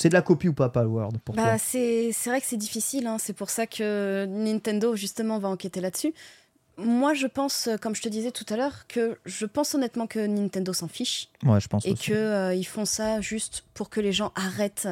C'est 0.00 0.08
de 0.08 0.14
la 0.14 0.22
copie 0.22 0.48
ou 0.48 0.54
pas, 0.54 0.70
Palworld, 0.70 1.18
pour 1.18 1.34
Bah, 1.34 1.58
c'est 1.58 2.10
vrai 2.24 2.40
que 2.40 2.46
c'est 2.46 2.56
difficile, 2.56 3.06
hein. 3.06 3.18
c'est 3.18 3.34
pour 3.34 3.50
ça 3.50 3.66
que 3.66 4.24
Nintendo 4.24 4.96
justement 4.96 5.38
va 5.38 5.48
enquêter 5.48 5.82
là-dessus. 5.82 6.14
Moi, 6.78 7.12
je 7.12 7.26
pense, 7.26 7.66
euh, 7.66 7.76
comme 7.76 7.94
je 7.94 8.00
te 8.00 8.08
disais 8.08 8.30
tout 8.30 8.46
à 8.48 8.56
l'heure, 8.56 8.86
que 8.88 9.18
je 9.26 9.44
pense 9.44 9.74
honnêtement 9.74 10.06
que 10.06 10.26
Nintendo 10.26 10.72
s'en 10.72 10.88
fiche 10.88 11.28
Ouais, 11.44 11.60
je 11.60 11.68
pense 11.68 11.84
et 11.84 11.92
qu'ils 11.92 12.66
font 12.66 12.86
ça 12.86 13.20
juste 13.20 13.64
pour 13.74 13.90
que 13.90 14.00
les 14.00 14.12
gens 14.12 14.32
arrêtent 14.34 14.88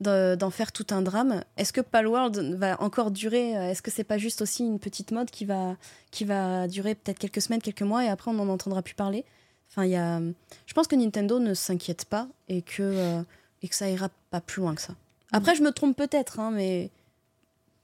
de- 0.00 0.36
d'en 0.36 0.50
faire 0.50 0.70
tout 0.70 0.86
un 0.90 1.02
drame. 1.02 1.42
Est-ce 1.56 1.72
que 1.72 1.80
Palworld 1.80 2.56
va 2.56 2.80
encore 2.80 3.10
durer 3.10 3.56
euh, 3.56 3.70
Est-ce 3.70 3.82
que 3.82 3.90
c'est 3.90 4.04
pas 4.04 4.18
juste 4.18 4.42
aussi 4.42 4.64
une 4.64 4.78
petite 4.78 5.10
mode 5.10 5.30
qui 5.32 5.44
va, 5.44 5.76
qui 6.12 6.24
va 6.24 6.68
durer 6.68 6.94
peut-être 6.94 7.18
quelques 7.18 7.42
semaines, 7.42 7.62
quelques 7.62 7.82
mois 7.82 8.04
et 8.04 8.08
après 8.08 8.30
on 8.30 8.34
n'en 8.34 8.48
entendra 8.48 8.82
plus 8.82 8.94
parler? 8.94 9.24
Enfin, 9.70 9.84
il 9.86 9.90
y 9.90 9.96
a... 9.96 10.20
Je 10.66 10.74
pense 10.74 10.86
que 10.86 10.94
Nintendo 10.94 11.40
ne 11.40 11.54
s'inquiète 11.54 12.04
pas 12.04 12.28
et 12.48 12.62
que, 12.62 12.82
euh, 12.82 13.22
et 13.62 13.68
que 13.68 13.74
ça 13.74 13.88
ira 13.88 14.08
pas 14.30 14.40
plus 14.40 14.60
loin 14.62 14.74
que 14.74 14.80
ça. 14.80 14.94
Après, 15.32 15.54
je 15.54 15.62
me 15.62 15.70
trompe 15.72 15.96
peut-être, 15.96 16.40
hein, 16.40 16.50
mais 16.52 16.90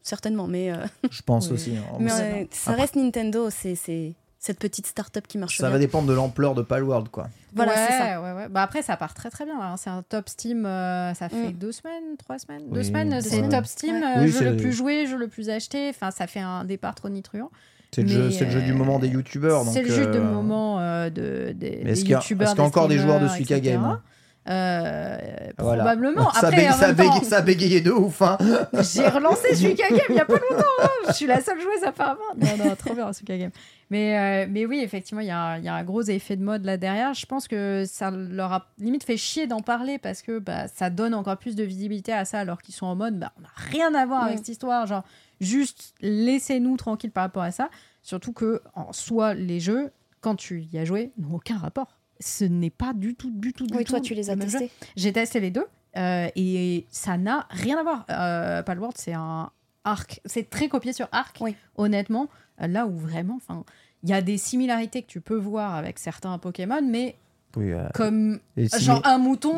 certainement. 0.02 0.46
Mais, 0.46 0.70
euh, 0.72 0.76
Je 1.10 1.22
pense 1.22 1.48
Oui. 1.48 1.54
aussi. 1.54 1.76
hein. 1.76 1.82
mais 2.00 2.10
Ça- 2.10 2.22
euh, 2.22 2.44
ça 2.50 2.70
Après- 2.72 2.82
reste 2.82 2.96
Nintendo, 2.96 3.48
c'est 3.50 3.74
c'est 3.74 4.14
cette 4.40 4.60
petite 4.60 4.86
start-up 4.86 5.26
qui 5.26 5.36
marche 5.36 5.56
ça 5.58 5.64
bien. 5.64 5.70
va 5.72 5.78
dépendre 5.80 6.06
de 6.06 6.12
l'ampleur 6.14 6.54
de 6.54 6.62
Palworld, 6.62 7.08
quoi. 7.08 7.28
Voilà, 7.56 7.72
ouais, 7.72 7.78
c'est 7.88 7.98
ça. 7.98 8.22
Ouais, 8.22 8.32
ouais. 8.32 8.48
Bah 8.48 8.62
après, 8.62 8.82
ça 8.82 8.96
part 8.96 9.12
très 9.12 9.30
très 9.30 9.44
bien. 9.44 9.60
hein. 9.60 9.76
C'est 9.76 9.90
un 9.90 10.02
top 10.02 10.28
Steam. 10.28 10.64
euh, 10.64 11.12
ça 11.14 11.28
fait 11.28 11.48
Mm. 11.48 11.52
deux 11.54 11.72
semaines, 11.72 12.16
trois 12.18 12.38
semaines. 12.38 12.62
Oui, 12.68 12.74
deux 12.74 12.82
semaines, 12.84 13.20
c'est 13.20 13.30
semaines. 13.36 13.50
top 13.50 13.66
Steam. 13.66 13.96
Ouais. 13.96 14.16
euh, 14.18 14.22
Oui, 14.22 14.30
jeu 14.30 14.44
le 14.50 14.56
plus 14.56 14.72
joué, 14.72 15.06
jeu 15.06 15.16
le 15.16 15.26
plus 15.28 15.50
acheté. 15.50 15.88
Enfin, 15.90 16.10
ça 16.12 16.26
fait 16.28 16.38
un 16.40 16.64
départ 16.64 16.94
tonitruant. 16.94 17.50
C'est 17.92 18.02
le, 18.02 18.08
jeu, 18.08 18.24
Mais, 18.26 18.30
c'est 18.32 18.44
le 18.44 18.50
jeu 18.52 18.60
du 18.62 18.74
moment 18.74 18.98
des 19.00 19.08
youtubeurs. 19.08 19.64
C'est 19.64 19.82
le 19.82 19.88
jeu 19.88 20.06
de 20.06 20.18
euh, 20.18 20.22
moment 20.22 20.78
euh, 20.78 21.08
de, 21.10 21.52
des, 21.56 21.82
des 21.82 21.92
qu'il 21.94 22.10
y 22.10 22.14
a- 22.14 22.18
youtubeurs. 22.18 22.48
est-ce 22.48 22.54
qu'il 22.54 22.60
y 22.62 22.64
a 22.64 22.68
encore 22.68 22.86
des 22.88 22.98
joueurs 22.98 23.18
de 23.18 23.28
Suika. 23.28 23.58
Game 23.60 23.98
Euh, 24.48 25.16
Voilà. 25.58 25.84
Probablement. 25.84 26.30
ça, 26.32 26.48
Après, 26.48 26.70
ça, 26.72 26.94
temps, 26.94 27.22
ça 27.22 27.42
bégayait 27.42 27.80
de 27.80 27.90
ouf. 27.90 28.22
Hein. 28.22 28.38
J'ai 28.94 29.06
relancé 29.08 29.54
Suika 29.54 29.88
Game 29.88 29.98
il 30.08 30.14
y 30.14 30.20
a 30.20 30.24
pas 30.24 30.34
longtemps. 30.34 30.64
hein. 30.82 30.88
Je 31.08 31.12
suis 31.12 31.26
la 31.26 31.40
seule 31.40 31.60
joueuse 31.60 31.84
apparemment. 31.84 32.20
Non, 32.36 32.64
non, 32.64 32.74
trop 32.76 32.94
bien 32.94 33.12
Suika 33.12 33.36
Game. 33.36 33.50
Mais, 33.90 34.44
euh, 34.46 34.46
mais 34.50 34.66
oui, 34.66 34.80
effectivement, 34.80 35.20
il 35.22 35.26
y, 35.28 35.30
a 35.30 35.38
un- 35.38 35.58
il 35.58 35.64
y 35.64 35.68
a 35.68 35.74
un 35.74 35.82
gros 35.84 36.02
effet 36.02 36.36
de 36.36 36.42
mode 36.42 36.64
là 36.64 36.76
derrière. 36.76 37.14
Je 37.14 37.26
pense 37.26 37.48
que 37.48 37.84
ça 37.86 38.10
leur 38.10 38.52
a 38.52 38.66
limite 38.78 39.04
fait 39.04 39.16
chier 39.16 39.46
d'en 39.46 39.60
parler 39.60 39.98
parce 39.98 40.22
que 40.22 40.38
bah, 40.38 40.68
ça 40.68 40.90
donne 40.90 41.14
encore 41.14 41.36
plus 41.38 41.54
de 41.56 41.64
visibilité 41.64 42.12
à 42.12 42.24
ça 42.24 42.38
alors 42.40 42.60
qu'ils 42.62 42.74
sont 42.74 42.86
en 42.86 42.96
mode 42.96 43.18
bah, 43.18 43.32
on 43.38 43.42
n'a 43.42 43.48
rien 43.56 43.94
à 43.94 44.06
voir 44.06 44.24
avec 44.24 44.38
cette 44.38 44.48
histoire. 44.48 44.86
Genre, 44.86 45.04
juste 45.40 45.94
laissez-nous 46.00 46.76
tranquilles 46.76 47.10
par 47.10 47.24
rapport 47.24 47.42
à 47.42 47.50
ça. 47.50 47.68
Surtout 48.02 48.32
que 48.32 48.62
en 48.74 48.92
soi, 48.92 49.34
les 49.34 49.60
jeux, 49.60 49.90
quand 50.20 50.34
tu 50.36 50.62
y 50.72 50.78
as 50.78 50.84
joué, 50.84 51.12
n'ont 51.18 51.36
aucun 51.36 51.58
rapport. 51.58 51.97
Ce 52.20 52.44
n'est 52.44 52.70
pas 52.70 52.92
du 52.92 53.14
tout, 53.14 53.30
du 53.30 53.52
tout, 53.52 53.66
du 53.66 53.74
Oui, 53.76 53.84
tout. 53.84 53.92
toi, 53.92 54.00
tu 54.00 54.14
les 54.14 54.30
as 54.30 54.36
testés. 54.36 54.70
J'ai 54.96 55.12
testé 55.12 55.40
les 55.40 55.50
deux 55.50 55.66
euh, 55.96 56.28
et 56.36 56.86
ça 56.90 57.16
n'a 57.16 57.46
rien 57.50 57.78
à 57.78 57.82
voir. 57.82 58.06
Euh, 58.10 58.62
Palworld, 58.62 58.96
c'est 58.98 59.12
un 59.14 59.50
arc. 59.84 60.20
C'est 60.24 60.50
très 60.50 60.68
copié 60.68 60.92
sur 60.92 61.08
arc, 61.12 61.38
Oui. 61.40 61.54
honnêtement. 61.76 62.28
Euh, 62.60 62.66
Là 62.66 62.86
où 62.86 62.96
vraiment, 62.96 63.36
enfin, 63.36 63.64
il 64.02 64.10
y 64.10 64.12
a 64.12 64.20
des 64.20 64.36
similarités 64.38 65.02
que 65.02 65.06
tu 65.08 65.20
peux 65.20 65.36
voir 65.36 65.74
avec 65.74 65.98
certains 65.98 66.36
Pokémon, 66.38 66.82
mais 66.82 67.16
Oui, 67.56 67.72
euh, 67.72 67.88
comme 67.94 68.40
genre 68.56 69.00
un 69.06 69.18
mouton 69.18 69.56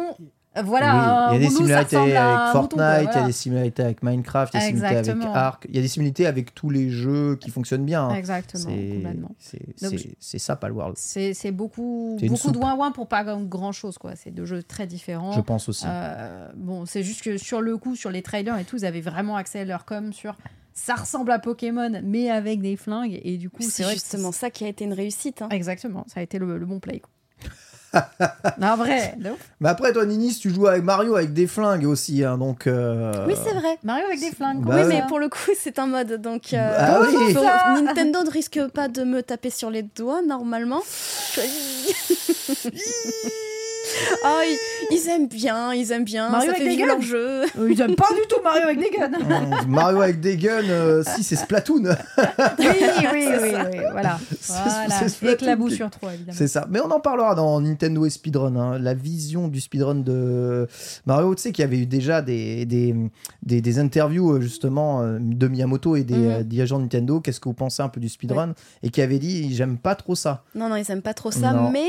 Voilà, 0.64 0.94
Oui, 0.94 1.00
un 1.00 1.28
il 1.28 1.32
y 1.34 1.36
a 1.36 1.48
des 1.48 1.54
similarités 1.54 1.96
avec 2.16 2.52
Fortnite, 2.52 2.72
mouton, 2.72 2.76
il 2.76 2.80
y 2.80 2.82
a 2.82 3.02
voilà. 3.12 3.22
des 3.26 3.32
similarités 3.32 3.82
avec 3.84 4.02
Minecraft, 4.02 4.52
il 4.52 4.56
y 4.56 4.58
a 4.58 4.60
des 4.60 4.66
similarités 4.76 5.10
avec. 5.10 5.28
Ark, 5.32 5.66
il 5.68 5.76
y 5.76 5.78
a 5.78 5.82
des 5.82 5.88
similarités 5.88 6.26
avec 6.26 6.54
tous 6.54 6.70
les 6.70 6.90
jeux 6.90 7.36
qui 7.36 7.50
fonctionnent 7.50 7.84
bien. 7.84 8.08
hein. 8.08 8.14
Exactement, 8.14 8.74
C'est- 9.38 10.38
ça, 10.38 10.56
Palworld. 10.56 10.96
C'est 10.96 11.52
beaucoup, 11.52 12.16
beaucoup 12.28 12.50
de 12.50 12.58
ouin-ouin 12.58 12.90
pour 12.90 13.06
pas 13.06 13.22
grand 13.24 13.72
chose, 13.72 13.96
quoi. 13.96 14.16
C'est 14.16 14.32
deux 14.32 14.44
jeux 14.44 14.62
très 14.62 14.86
différents. 14.86 15.32
Je 15.32 15.40
pense 15.40 15.68
aussi. 15.68 15.84
Euh, 15.86 16.48
bon, 16.56 16.84
c'est 16.84 17.02
juste 17.04 17.22
que 17.22 17.36
sur 17.38 17.60
le 17.60 17.76
coup, 17.76 17.94
sur 17.94 18.10
les 18.10 18.22
trailers 18.22 18.58
et 18.58 18.64
tout, 18.64 18.76
ils 18.76 18.84
avaient 18.86 19.00
vraiment 19.00 19.36
accès 19.36 19.60
à 19.60 19.64
leur 19.64 19.84
com 19.84 20.12
sur 20.12 20.36
ça 20.72 20.94
ressemble 20.94 21.30
à 21.32 21.38
Pokémon, 21.38 22.00
mais 22.02 22.30
avec 22.30 22.60
des 22.60 22.76
flingues. 22.76 23.20
Et 23.24 23.36
du 23.36 23.50
coup, 23.50 23.62
c'est 23.62 23.84
justement 23.90 24.32
ça 24.32 24.50
qui 24.50 24.64
a 24.64 24.68
été 24.68 24.84
une 24.84 24.92
réussite. 24.94 25.42
hein. 25.42 25.48
Exactement, 25.50 26.04
ça 26.08 26.20
a 26.20 26.22
été 26.22 26.38
le, 26.38 26.58
le 26.58 26.66
bon 26.66 26.80
play. 26.80 27.00
quoi. 27.00 27.10
Non, 28.60 28.76
vrai. 28.76 29.16
Mais 29.60 29.68
après, 29.68 29.92
toi, 29.92 30.04
Ninis, 30.06 30.38
tu 30.40 30.50
joues 30.50 30.66
avec 30.66 30.84
Mario 30.84 31.16
avec 31.16 31.32
des 31.32 31.46
flingues 31.46 31.86
aussi, 31.86 32.24
hein, 32.24 32.38
donc. 32.38 32.66
euh, 32.66 33.12
Oui, 33.26 33.34
c'est 33.44 33.54
vrai. 33.54 33.78
Mario 33.82 34.06
avec 34.06 34.20
des 34.20 34.30
flingues. 34.30 34.62
Bah 34.62 34.74
oui, 34.76 34.82
ouais. 34.82 34.88
mais 34.88 35.02
pour 35.08 35.18
le 35.18 35.28
coup, 35.28 35.38
c'est 35.58 35.78
un 35.78 35.86
mode. 35.86 36.20
Donc, 36.20 36.54
euh, 36.54 36.76
Ah 36.78 37.00
oui. 37.02 37.34
Nintendo 37.84 38.22
ne 38.24 38.30
risque 38.30 38.60
pas 38.68 38.88
de 38.88 39.04
me 39.04 39.22
taper 39.22 39.50
sur 39.50 39.70
les 39.70 39.82
doigts 39.82 40.22
normalement. 40.22 40.80
Ah, 44.24 44.40
ils, 44.44 44.96
ils 44.96 45.08
aiment 45.08 45.28
bien, 45.28 45.72
ils 45.74 45.92
aiment 45.92 46.04
bien. 46.04 46.30
Mario 46.30 46.50
ça 46.50 46.56
avec 46.56 46.62
fait 46.62 46.68
des 46.70 46.76
vivre 46.76 46.88
guns 46.88 46.92
leur 46.94 47.02
jeu. 47.02 47.42
Euh, 47.58 47.68
Ils 47.70 47.80
aiment 47.80 47.94
pas 47.96 48.08
du 48.10 48.26
tout 48.28 48.40
Mario 48.42 48.62
avec 48.64 48.78
des 48.78 48.90
guns. 48.90 49.10
euh, 49.12 49.66
Mario 49.68 50.00
avec 50.00 50.20
des 50.20 50.36
guns, 50.36 50.62
euh, 50.68 51.02
si 51.16 51.24
c'est 51.24 51.36
Splatoon. 51.36 51.84
oui, 51.84 52.66
oui, 52.68 53.06
oui, 53.12 53.52
oui, 53.72 53.78
voilà. 53.92 54.18
C'est- 54.40 54.52
voilà. 54.52 55.56
qui- 55.56 55.74
sur 55.76 55.90
trois, 55.90 56.14
évidemment. 56.14 56.36
C'est 56.36 56.48
ça. 56.48 56.66
Mais 56.70 56.80
on 56.80 56.90
en 56.90 57.00
parlera 57.00 57.34
dans 57.34 57.60
Nintendo 57.60 58.04
et 58.06 58.10
Speedrun. 58.10 58.56
hein. 58.56 58.78
La 58.78 58.94
vision 58.94 59.48
du 59.48 59.60
speedrun 59.60 59.96
de 59.96 60.66
Mario, 61.06 61.34
tu 61.34 61.42
sais 61.42 61.52
qu'il 61.52 61.62
y 61.62 61.66
avait 61.66 61.78
eu 61.78 61.86
déjà 61.86 62.22
des, 62.22 62.64
des, 62.66 62.94
des, 63.42 63.60
des 63.60 63.78
interviews 63.78 64.40
justement 64.40 65.02
de 65.18 65.48
Miyamoto 65.48 65.96
et 65.96 66.04
des 66.04 66.14
euh, 66.14 66.42
dirigeants 66.42 66.78
de 66.78 66.82
Nintendo. 66.84 67.20
Qu'est-ce 67.20 67.40
que 67.40 67.48
vous 67.48 67.54
pensez 67.54 67.82
un 67.82 67.88
peu 67.88 68.00
du 68.00 68.08
speedrun? 68.08 68.54
Et 68.82 68.90
qui 68.90 69.00
avait 69.02 69.18
dit 69.18 69.54
J'aime 69.54 69.78
pas 69.78 69.94
trop 69.94 70.14
ça. 70.14 70.42
Non, 70.54 70.68
non, 70.68 70.76
ils 70.76 70.90
aiment 70.90 71.02
pas 71.02 71.14
trop 71.14 71.30
ça, 71.30 71.52
Non. 71.52 71.70
mais 71.70 71.88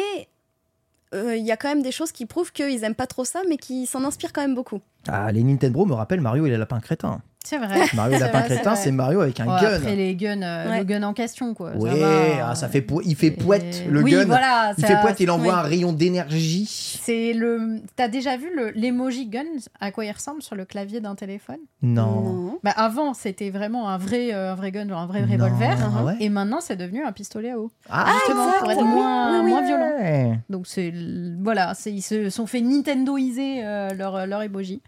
euh, 1.14 1.36
il 1.36 1.46
y 1.46 1.52
a 1.52 1.58
quand 1.58 1.70
même 1.70 1.82
des 1.82 1.92
choses 1.92 2.12
qui 2.12 2.26
prouvent 2.26 2.52
qu'ils 2.52 2.84
aiment 2.84 2.96
pas 2.96 3.08
trop 3.08 3.26
ça, 3.26 3.42
mais 3.50 3.58
qui 3.58 3.86
s'en 3.86 4.04
inspirent 4.04 4.34
quand 4.34 4.42
même 4.42 4.56
beaucoup. 4.56 4.82
Ah, 5.08 5.32
les 5.32 5.44
Nintendo 5.44 5.86
me 5.86 5.94
rappellent 5.94 6.22
Mario 6.22 6.46
et 6.46 6.50
les 6.50 6.58
lapins 6.58 6.80
crétins. 6.80 7.22
C'est 7.44 7.58
vrai. 7.58 7.86
Mario 7.96 8.20
lapin 8.20 8.44
crétin, 8.44 8.76
c'est 8.76 8.92
Mario 8.92 9.20
avec 9.22 9.40
un 9.40 9.46
Ouais, 9.48 9.62
gun. 9.62 9.74
Après 9.76 9.96
les 9.96 10.16
guns, 10.16 10.42
euh, 10.44 10.70
Ouais. 10.70 10.78
le 10.80 10.84
gun 10.86 11.04
en 11.04 11.14
question, 11.14 11.54
quoi. 11.54 11.72
Ça 11.74 11.78
Ouais, 11.80 12.00
va. 12.00 12.50
ah, 12.52 12.56
ça 12.56 12.70
fait 12.70 12.86
il 13.04 13.16
fait 13.16 13.32
poète 13.32 13.84
le 13.90 14.02
oui, 14.04 14.12
gun. 14.12 14.26
Voilà, 14.26 14.74
Il 14.78 14.82
ça- 14.82 14.88
fait 14.88 15.02
poète, 15.02 15.20
il 15.20 15.30
envoie 15.32 15.54
oui. 15.54 15.60
un 15.60 15.64
rayon 15.64 15.92
d'énergie. 15.92 17.00
C'est 17.02 17.34
le. 17.34 17.82
T'as 17.96 18.08
déjà 18.08 18.38
vu 18.38 18.48
le- 18.56 18.70
l'emoji 18.72 19.26
gun 19.26 19.44
à 19.80 19.92
quoi 19.92 20.06
il 20.06 20.12
ressemble 20.12 20.42
sur 20.44 20.56
le 20.56 20.66
clavier 20.66 21.02
d'un 21.02 21.16
téléphone? 21.16 21.58
Non. 21.82 22.60
Bah 22.64 22.74
avant 22.76 23.14
c'était 23.16 23.50
vraiment 23.50 23.90
un 23.90 23.98
vrai, 23.98 24.34
euh, 24.34 24.52
un 24.52 24.56
vrai 24.56 24.72
gun, 24.72 24.88
genre 24.88 25.00
un 25.00 25.08
vrai 25.08 25.24
revolver. 25.24 25.78
ah 25.98 26.04
ouais? 26.06 26.18
Et 26.20 26.30
maintenant 26.30 26.60
c'est 26.62 26.76
devenu 26.76 27.04
un 27.04 27.12
pistolet 27.12 27.52
à 27.52 27.58
eau. 27.60 27.72
Ah, 27.90 28.14
Justement 28.20 28.52
pour 28.60 28.72
être 28.72 28.84
moins, 28.86 29.42
moins 29.42 29.66
violent. 29.66 30.38
Donc 30.50 30.68
c'est 30.68 30.94
voilà, 31.42 31.74
ils 31.88 32.04
se 32.04 32.30
sont 32.30 32.46
fait 32.46 32.62
Nintendoiser 32.62 33.66
euh, 33.66 33.90
leur 33.96 34.28
leur 34.28 34.44
emoji. 34.44 34.82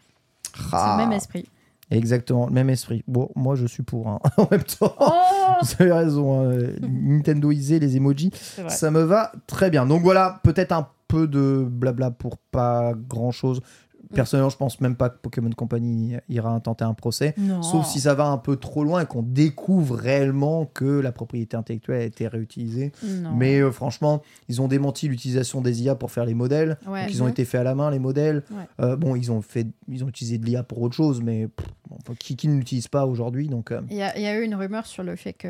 C'est 0.56 0.62
Ah. 0.74 0.98
le 1.00 1.04
même 1.04 1.14
esprit. 1.18 1.46
Exactement, 1.92 2.48
le 2.48 2.54
même 2.54 2.70
esprit. 2.70 3.04
Bon, 3.08 3.30
moi 3.36 3.56
je 3.56 3.66
suis 3.66 3.84
pour. 3.84 4.08
hein. 4.08 4.20
en 4.38 4.48
même 4.50 4.64
temps, 4.64 4.94
Oh 5.00 5.12
vous 5.62 5.68
avez 5.80 5.92
raison. 5.92 6.50
hein. 6.50 6.58
Nintendoiser 6.82 7.80
les 7.80 7.98
emojis, 7.98 8.32
ça 8.70 8.90
me 8.92 9.02
va 9.02 9.32
très 9.48 9.70
bien. 9.70 9.86
Donc 9.86 10.02
voilà, 10.02 10.40
peut-être 10.44 10.72
un 10.72 10.88
peu 11.08 11.28
de 11.28 11.66
blabla 11.70 12.10
pour 12.12 12.38
pas 12.38 12.94
grand 13.10 13.32
chose. 13.32 13.62
Personnellement, 14.24 14.50
je 14.50 14.58
pense 14.58 14.80
même 14.82 14.96
pas 14.96 15.10
que 15.10 15.18
Pokémon 15.22 15.50
Company 15.52 16.16
ira 16.30 16.60
tenter 16.60 16.84
un 16.86 16.94
procès. 16.94 17.34
Non. 17.38 17.62
Sauf 17.62 17.86
si 17.88 18.00
ça 18.00 18.14
va 18.14 18.26
un 18.28 18.38
peu 18.38 18.56
trop 18.56 18.84
loin 18.84 19.02
et 19.02 19.06
qu'on 19.06 19.24
découvre 19.24 19.96
réellement 19.96 20.66
que 20.66 20.86
la 21.00 21.12
propriété 21.12 21.58
intellectuelle 21.58 22.02
a 22.02 22.06
été 22.06 22.28
réutilisée. 22.28 22.92
Non. 23.04 23.34
Mais 23.36 23.60
euh, 23.60 23.72
franchement, 23.72 24.22
ils 24.50 24.62
ont 24.62 24.68
démenti 24.68 25.08
l'utilisation 25.08 25.62
des 25.62 25.84
IA 25.84 25.96
pour 25.96 26.12
faire 26.12 26.26
les 26.26 26.34
modèles. 26.34 26.78
Ouais. 26.88 27.06
Ils 27.10 27.22
ont 27.22 27.26
Mhm. 27.26 27.32
été 27.32 27.46
faits 27.46 27.62
à 27.62 27.64
la 27.64 27.76
main, 27.76 27.90
les 27.92 28.00
modèles. 28.00 28.44
Ouais. 28.52 28.66
Euh, 28.86 28.96
bon, 28.96 29.16
ils 29.16 29.32
ont, 29.32 29.42
fait, 29.42 29.68
ils 29.88 30.04
ont 30.04 30.08
utilisé 30.08 30.38
de 30.38 30.46
l'IA 30.46 30.64
pour 30.64 30.82
autre 30.82 30.96
chose, 30.96 31.22
mais 31.22 31.48
pff, 31.48 31.68
bon, 31.90 31.98
enfin, 32.02 32.14
qui, 32.20 32.36
qui 32.36 32.48
ne 32.48 32.56
l'utilise 32.58 32.88
pas 32.88 33.06
aujourd'hui 33.06 33.48
donc, 33.48 33.72
euh, 33.72 33.82
Il 33.90 33.98
y, 33.98 34.02
a, 34.02 34.18
il 34.18 34.24
y 34.24 34.28
a 34.28 34.38
eu 34.40 34.44
une 34.44 34.56
rumeur 34.56 34.86
sur 34.86 35.04
le 35.04 35.16
fait 35.16 35.34
que 35.34 35.48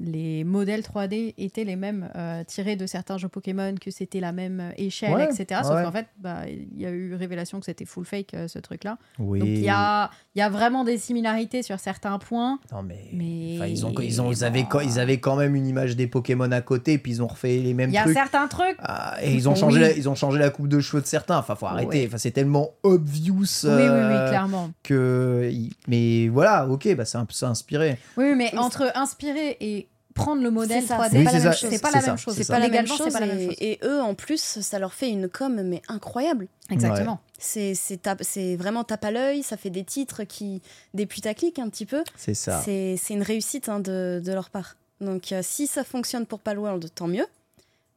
les 0.00 0.44
modèles 0.44 0.82
3D 0.82 1.34
étaient 1.38 1.64
les 1.64 1.76
mêmes 1.76 2.08
tirés 2.46 2.76
de 2.76 2.86
certains 2.86 3.18
jeux 3.18 3.28
Pokémon, 3.28 3.74
que 3.80 3.90
c'était 3.90 4.20
la 4.20 4.32
même 4.32 4.72
échelle, 4.76 5.14
Ouais, 5.14 5.24
etc. 5.24 5.60
Sauf 5.64 5.82
qu'en 5.82 5.92
fait, 5.92 6.06
bah, 6.18 6.42
il 6.48 6.80
y 6.80 6.86
a 6.86 6.90
eu 6.90 7.14
révélation 7.14 7.58
que 7.60 7.66
c'était 7.72 7.84
full 7.86 8.04
fake 8.04 8.34
euh, 8.34 8.48
ce 8.48 8.58
truc-là. 8.58 8.98
Oui. 9.18 9.38
Donc 9.38 9.48
il 9.48 9.60
y 9.60 9.68
a, 9.70 10.10
y 10.34 10.40
a 10.42 10.48
vraiment 10.50 10.84
des 10.84 10.98
similarités 10.98 11.62
sur 11.62 11.78
certains 11.80 12.18
points. 12.18 12.58
Non, 12.70 12.82
mais. 12.82 13.08
Mais 13.12 13.54
enfin, 13.56 13.66
ils, 13.66 13.86
ont, 13.86 13.94
ils, 14.00 14.20
ont, 14.20 14.30
ils, 14.30 14.44
avaient, 14.44 14.66
ils 14.84 14.98
avaient 15.00 15.18
quand 15.20 15.36
même 15.36 15.54
une 15.54 15.66
image 15.66 15.96
des 15.96 16.06
Pokémon 16.06 16.50
à 16.52 16.60
côté, 16.60 16.98
puis 16.98 17.12
ils 17.12 17.22
ont 17.22 17.26
refait 17.26 17.56
les 17.58 17.72
mêmes 17.74 17.90
Il 17.90 17.94
y 17.94 17.98
a 17.98 18.02
trucs. 18.02 18.14
certains 18.14 18.46
trucs. 18.48 18.76
Ah, 18.80 19.16
et 19.22 19.32
ils 19.32 19.48
ont, 19.48 19.52
Oui. 19.54 19.58
changé 19.58 19.80
la, 19.80 19.92
ils 19.92 20.08
ont 20.08 20.14
changé 20.14 20.38
la 20.38 20.50
coupe 20.50 20.68
de 20.68 20.80
cheveux 20.80 21.00
de 21.02 21.06
certains. 21.06 21.38
Enfin, 21.38 21.54
faut 21.54 21.66
arrêter. 21.66 22.00
Ouais. 22.02 22.06
Enfin, 22.06 22.18
c'est 22.18 22.30
tellement 22.32 22.70
obvious. 22.82 23.40
Oui, 23.64 23.70
oui, 23.70 23.80
euh, 23.82 24.22
oui, 24.24 24.28
clairement. 24.28 24.70
que. 24.82 25.50
Mais 25.88 26.28
voilà, 26.28 26.68
ok, 26.68 26.94
bah, 26.96 27.04
c'est 27.04 27.18
un 27.18 27.24
peu 27.24 27.32
ça 27.34 27.48
inspiré. 27.48 27.98
Oui, 28.16 28.34
mais 28.36 28.54
entre 28.58 28.90
inspirer 28.94 29.56
et 29.60 29.88
prendre 30.12 30.42
le 30.42 30.50
modèle 30.50 30.82
C'est 30.82 30.88
ça, 30.88 30.98
3D, 30.98 31.10
c'est 31.10 31.18
Oui, 31.18 31.24
pas 31.24 31.32
la 31.32 31.40
même 31.40 32.16
chose. 32.18 32.34
c'est 32.36 32.48
pas 32.48 32.58
la 32.58 32.68
même 32.68 32.86
chose. 32.86 33.02
c'est 33.04 33.12
pas 33.12 33.20
la 33.20 33.26
même 33.26 33.38
et, 33.40 33.46
chose. 33.46 33.56
et 33.60 33.78
eux, 33.84 34.00
en 34.00 34.14
plus, 34.14 34.40
ça 34.60 34.78
leur 34.78 34.94
fait 34.94 35.08
une 35.10 35.28
com, 35.28 35.60
mais 35.62 35.82
incroyable. 35.88 36.46
Exactement. 36.70 37.20
C'est 37.38 37.74
c'est 37.74 37.96
tape- 38.00 38.22
c'est 38.22 38.56
vraiment 38.56 38.84
tape 38.84 39.04
à 39.04 39.10
l'œil, 39.10 39.42
ça 39.42 39.56
fait 39.56 39.70
des 39.70 39.84
titres 39.84 40.24
qui. 40.24 40.62
des 40.94 41.06
putaclics 41.06 41.58
un 41.58 41.68
petit 41.68 41.86
peu. 41.86 42.04
C'est 42.16 42.34
ça. 42.34 42.62
C'est 42.64 42.96
c'est 43.02 43.14
une 43.14 43.22
réussite 43.22 43.68
hein, 43.68 43.80
de, 43.80 44.22
de 44.24 44.32
leur 44.32 44.48
part. 44.50 44.76
Donc 45.00 45.32
euh, 45.32 45.40
si 45.42 45.66
ça 45.66 45.82
fonctionne 45.84 46.26
pour 46.26 46.38
Palworld, 46.38 46.88
tant 46.94 47.08
mieux. 47.08 47.26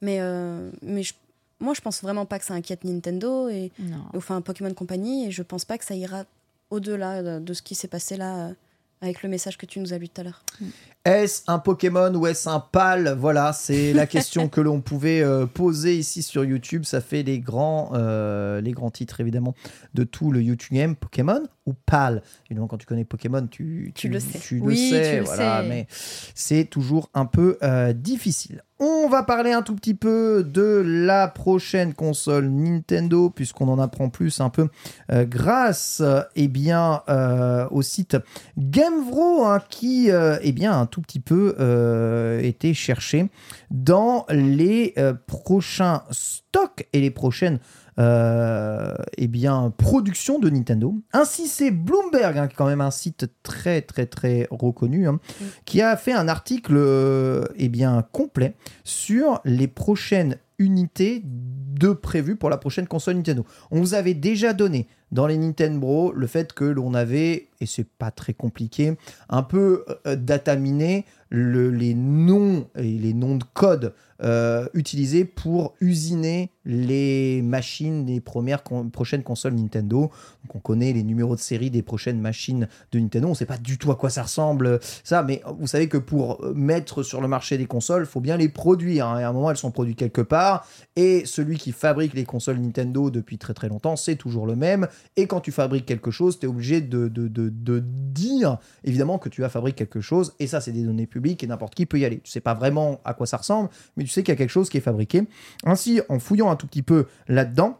Mais, 0.02 0.18
euh, 0.20 0.70
mais 0.82 1.04
je- 1.04 1.14
moi, 1.60 1.74
je 1.74 1.82
pense 1.82 2.02
vraiment 2.02 2.26
pas 2.26 2.38
que 2.40 2.46
ça 2.46 2.54
inquiète 2.54 2.84
Nintendo 2.84 3.48
et 3.50 3.72
Non. 3.80 3.98
enfin 4.16 4.42
Pokémon 4.42 4.74
Company 4.74 5.28
et 5.28 5.32
je 5.32 5.42
pense 5.42 5.64
pas 5.66 5.78
que 5.78 5.86
ça 5.86 5.96
ira 5.96 6.26
au-delà 6.70 7.24
de, 7.24 7.40
de 7.40 7.54
ce 7.54 7.62
qui 7.62 7.76
s'est 7.76 7.88
passé 7.88 8.18
là 8.18 8.48
euh, 8.48 8.54
avec 9.02 9.24
le 9.24 9.30
message 9.30 9.58
que 9.58 9.66
tu 9.66 9.80
nous 9.80 9.94
as 9.94 9.98
lu 9.98 10.10
tout 10.10 10.20
à 10.22 10.24
l'heure. 10.26 10.44
Est-ce 11.06 11.44
un 11.46 11.60
Pokémon 11.60 12.12
ou 12.16 12.26
est-ce 12.26 12.50
un 12.50 12.60
PAL 12.60 13.16
Voilà, 13.20 13.54
c'est 13.54 13.94
la 13.94 14.08
question 14.08 14.50
que 14.50 14.60
l'on 14.60 14.82
pouvait 14.82 15.22
euh, 15.22 15.46
poser 15.46 15.96
ici 15.96 16.24
sur 16.24 16.44
YouTube. 16.44 16.84
Ça 16.84 17.00
fait 17.00 17.22
les 17.22 17.40
grands, 17.40 17.92
euh, 17.94 18.60
les 18.60 18.72
grands 18.72 18.90
titres 18.90 19.22
évidemment 19.22 19.54
de 19.94 20.04
tout 20.04 20.32
le 20.32 20.42
YouTube 20.42 20.74
Game. 20.74 20.96
Pokémon 20.96 21.44
ou 21.68 21.74
PAL 21.74 22.24
Évidemment, 22.48 22.68
quand 22.68 22.78
tu 22.78 22.88
connais 22.88 23.06
Pokémon, 23.06 23.46
tu, 23.46 23.92
Tu 23.94 24.10
le 24.10 24.20
sais. 24.20 24.40
Tu 24.40 24.60
Oui, 24.60 24.90
le 24.92 24.98
sais, 24.98 25.12
tu 25.12 25.18
le 25.18 25.24
voilà, 25.26 25.62
sais. 25.62 25.70
mais 25.70 25.88
c'est 26.34 26.66
toujours 26.66 27.10
un 27.14 27.26
peu 27.26 27.58
euh, 27.62 27.94
difficile. 27.94 28.64
On 28.78 29.08
va 29.08 29.24
parler 29.24 29.54
un 29.54 29.62
tout 29.62 29.74
petit 29.74 29.94
peu 29.94 30.44
de 30.46 30.84
la 30.86 31.30
prochaine 31.30 31.94
console 31.94 32.50
Nintendo, 32.50 33.30
puisqu'on 33.30 33.70
en 33.70 33.80
apprend 33.80 34.10
plus 34.10 34.42
un 34.42 34.50
peu 34.50 34.68
euh, 35.14 35.24
grâce 35.24 36.02
euh, 36.02 36.20
eh 36.36 36.50
bien, 36.50 37.02
euh, 37.08 37.70
au 37.72 37.82
site 37.82 38.18
Gamevro, 38.58 39.46
hein, 39.46 39.62
qui 39.70 40.10
eh 40.10 40.52
bien, 40.52 40.86
tout 40.96 41.02
petit 41.02 41.20
peu 41.20 41.58
euh, 41.60 42.40
été 42.40 42.74
cherché 42.74 43.30
dans 43.70 44.26
les 44.30 44.94
euh, 44.98 45.14
prochains 45.28 46.04
stocks 46.10 46.88
et 46.94 47.02
les 47.02 47.12
prochaines 47.12 47.60
euh, 48.00 48.94
eh 49.18 49.28
bien, 49.28 49.74
productions 49.78 50.40
de 50.40 50.50
Nintendo. 50.50 50.96
Ainsi, 51.12 51.48
c'est 51.48 51.72
Bloomberg, 51.72 52.38
hein, 52.38 52.48
quand 52.48 52.66
même 52.66 52.80
un 52.80 52.92
site 52.92 53.30
très 53.44 53.82
très 53.82 54.06
très 54.06 54.48
reconnu, 54.52 55.06
hein, 55.06 55.20
qui 55.66 55.82
a 55.82 55.98
fait 55.98 56.14
un 56.14 56.30
article 56.30 56.80
eh 57.58 57.68
bien, 57.68 58.02
complet 58.14 58.56
sur 58.86 59.42
les 59.44 59.68
prochaines 59.68 60.38
unités 60.60 61.24
de 61.78 61.90
prévues 61.94 62.36
pour 62.36 62.50
la 62.50 62.58
prochaine 62.58 62.88
console 62.88 63.16
Nintendo. 63.16 63.46
On 63.72 63.80
vous 63.80 63.94
avait 63.94 64.14
déjà 64.14 64.54
donné 64.54 64.88
dans 65.12 65.28
les 65.28 65.38
Nintendo 65.38 66.12
le 66.14 66.28
fait 66.28 66.52
que 66.54 66.66
l'on 66.66 66.94
avait, 66.94 67.48
et 67.62 67.66
c'est 67.66 67.88
pas 67.88 68.12
très 68.12 68.34
compliqué, 68.34 68.98
un 69.30 69.44
peu 69.44 69.86
euh, 70.08 70.16
dataminé 70.16 71.06
le- 71.30 71.70
les 71.72 71.94
noms 71.94 72.68
et 72.76 72.84
les 72.84 73.14
noms 73.14 73.36
de 73.38 73.44
code 73.54 73.94
euh, 74.24 74.68
utilisés 74.74 75.26
pour 75.26 75.76
usiner 75.82 76.50
les 76.66 77.42
machines 77.42 78.06
des 78.06 78.22
premières 78.22 78.64
prochaines 78.64 79.24
consoles 79.24 79.54
Nintendo. 79.54 80.10
On 80.54 80.60
connaît 80.60 80.94
les 80.94 81.04
numéros 81.04 81.36
de 81.36 81.42
série 81.42 81.70
des 81.70 81.82
prochaines 81.82 82.20
machines 82.22 82.68
de 82.92 83.00
Nintendo. 83.00 83.28
On 83.28 83.32
ne 83.32 83.36
sait 83.36 83.46
pas 83.46 83.58
du 83.58 83.78
tout 83.78 83.92
à 83.92 83.96
quoi 83.96 84.10
ça 84.10 84.24
ressemble, 84.24 84.80
ça, 85.04 85.22
mais 85.24 85.42
vous 85.60 85.68
savez 85.68 85.88
que 85.90 85.98
pour 85.98 86.44
euh, 86.44 86.54
mettre 86.54 87.04
sur 87.04 87.22
le 87.22 87.28
marché 87.28 87.58
des 87.58 87.66
consoles, 87.68 88.04
il 88.04 88.10
faut 88.10 88.22
bien 88.22 88.38
les 88.38 88.50
produire. 88.50 89.08
hein. 89.08 89.20
Et 89.20 89.24
à 89.24 89.30
un 89.30 89.34
moment, 89.34 89.52
elles 89.52 89.58
sont 89.58 89.72
produites 89.72 89.98
quelque 89.98 90.22
part. 90.22 90.66
Et 90.96 91.26
celui 91.26 91.58
qui 91.58 91.65
fabrique 91.72 92.14
les 92.14 92.26
consoles 92.26 92.58
Nintendo 92.58 93.10
depuis 93.10 93.38
très 93.38 93.54
très 93.54 93.70
longtemps, 93.70 93.96
c'est 93.96 94.16
toujours 94.16 94.46
le 94.48 94.56
même. 94.56 94.88
Et 95.18 95.28
quand 95.28 95.42
tu 95.42 95.52
fabriques 95.52 95.86
quelque 95.86 96.12
chose, 96.12 96.40
tu 96.40 96.46
es 96.46 96.50
obligé 96.50 96.82
de, 96.82 97.08
de, 97.08 97.28
de- 97.28 97.50
de 97.50 97.80
dire 97.86 98.58
évidemment 98.84 99.18
que 99.18 99.30
tu 99.30 99.44
as 99.44 99.50
fabriqué 99.50 99.76
quelque 99.86 100.02
chose. 100.02 100.34
Et 100.40 100.48
ça, 100.48 100.62
c'est 100.62 100.72
des 100.72 100.84
données 100.84 101.08
publiques 101.08 101.44
et 101.44 101.48
n'importe 101.48 101.76
qui 101.76 101.86
peut 101.86 102.00
y 102.00 102.06
aller. 102.06 102.20
Tu 102.20 102.32
sais 102.32 102.42
pas 102.42 102.54
vraiment 102.54 103.00
à 103.06 103.14
quoi 103.14 103.26
ça 103.28 103.38
ressemble, 103.38 103.70
mais 103.98 104.04
tu 104.04 104.10
sais 104.10 104.24
qu'il 104.24 104.32
y 104.32 104.36
a 104.36 104.38
quelque 104.38 104.50
chose 104.50 104.70
qui 104.70 104.78
est 104.78 104.82
fabriqué. 104.82 105.24
Ainsi, 105.66 106.02
en 106.10 106.20
fouillant 106.20 106.50
un 106.50 106.56
tout 106.56 106.68
petit 106.68 106.84
peu 106.84 107.06
là-dedans, 107.28 107.78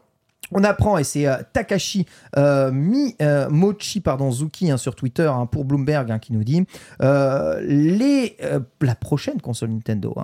On 0.52 0.62
apprend, 0.62 0.96
et 0.96 1.02
c'est 1.02 1.26
euh, 1.26 1.42
Takashi 1.52 2.06
euh, 2.36 2.70
Mi, 2.70 3.16
euh, 3.20 3.50
Mochi 3.50 4.00
pardon, 4.00 4.30
Zuki 4.30 4.70
hein, 4.70 4.76
sur 4.76 4.94
Twitter 4.94 5.26
hein, 5.26 5.46
pour 5.46 5.64
Bloomberg 5.64 6.08
hein, 6.12 6.20
qui 6.20 6.32
nous 6.32 6.44
dit 6.44 6.64
euh, 7.02 7.60
les, 7.62 8.36
euh, 8.44 8.60
la 8.80 8.94
prochaine 8.94 9.40
console 9.40 9.70
Nintendo 9.70 10.14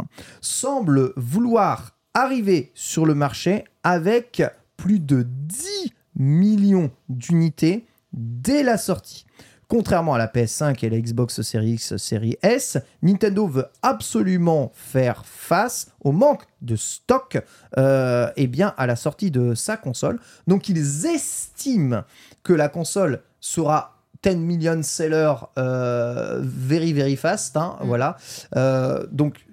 semble 0.40 1.12
vouloir 1.16 1.96
arriver 2.14 2.70
sur 2.74 3.06
le 3.06 3.14
marché 3.14 3.64
avec 3.82 4.42
plus 4.76 5.00
de 5.00 5.22
10 5.22 5.92
millions 6.16 6.90
d'unités 7.08 7.86
dès 8.12 8.62
la 8.62 8.76
sortie. 8.78 9.24
Contrairement 9.68 10.12
à 10.12 10.18
la 10.18 10.26
PS5 10.26 10.84
et 10.84 10.90
la 10.90 11.00
Xbox 11.00 11.40
Series 11.40 11.72
X, 11.72 11.96
Series 11.96 12.36
S, 12.42 12.76
Nintendo 13.00 13.46
veut 13.46 13.64
absolument 13.80 14.70
faire 14.74 15.24
face 15.24 15.90
au 16.04 16.12
manque 16.12 16.42
de 16.60 16.76
stock 16.76 17.38
euh, 17.78 18.30
eh 18.36 18.48
bien, 18.48 18.74
à 18.76 18.86
la 18.86 18.96
sortie 18.96 19.30
de 19.30 19.54
sa 19.54 19.78
console. 19.78 20.20
Donc 20.46 20.68
ils 20.68 21.06
estiment 21.06 22.02
que 22.42 22.52
la 22.52 22.68
console 22.68 23.22
sera 23.40 23.96
10 24.22 24.36
million 24.36 24.82
seller 24.82 25.32
euh, 25.58 26.40
very 26.42 26.92
very 26.92 27.16
fast. 27.16 27.56
hein, 27.56 27.78
Mm. 27.80 27.86
Voilà. 27.86 28.16
Euh, 28.56 29.06
donc 29.10 29.46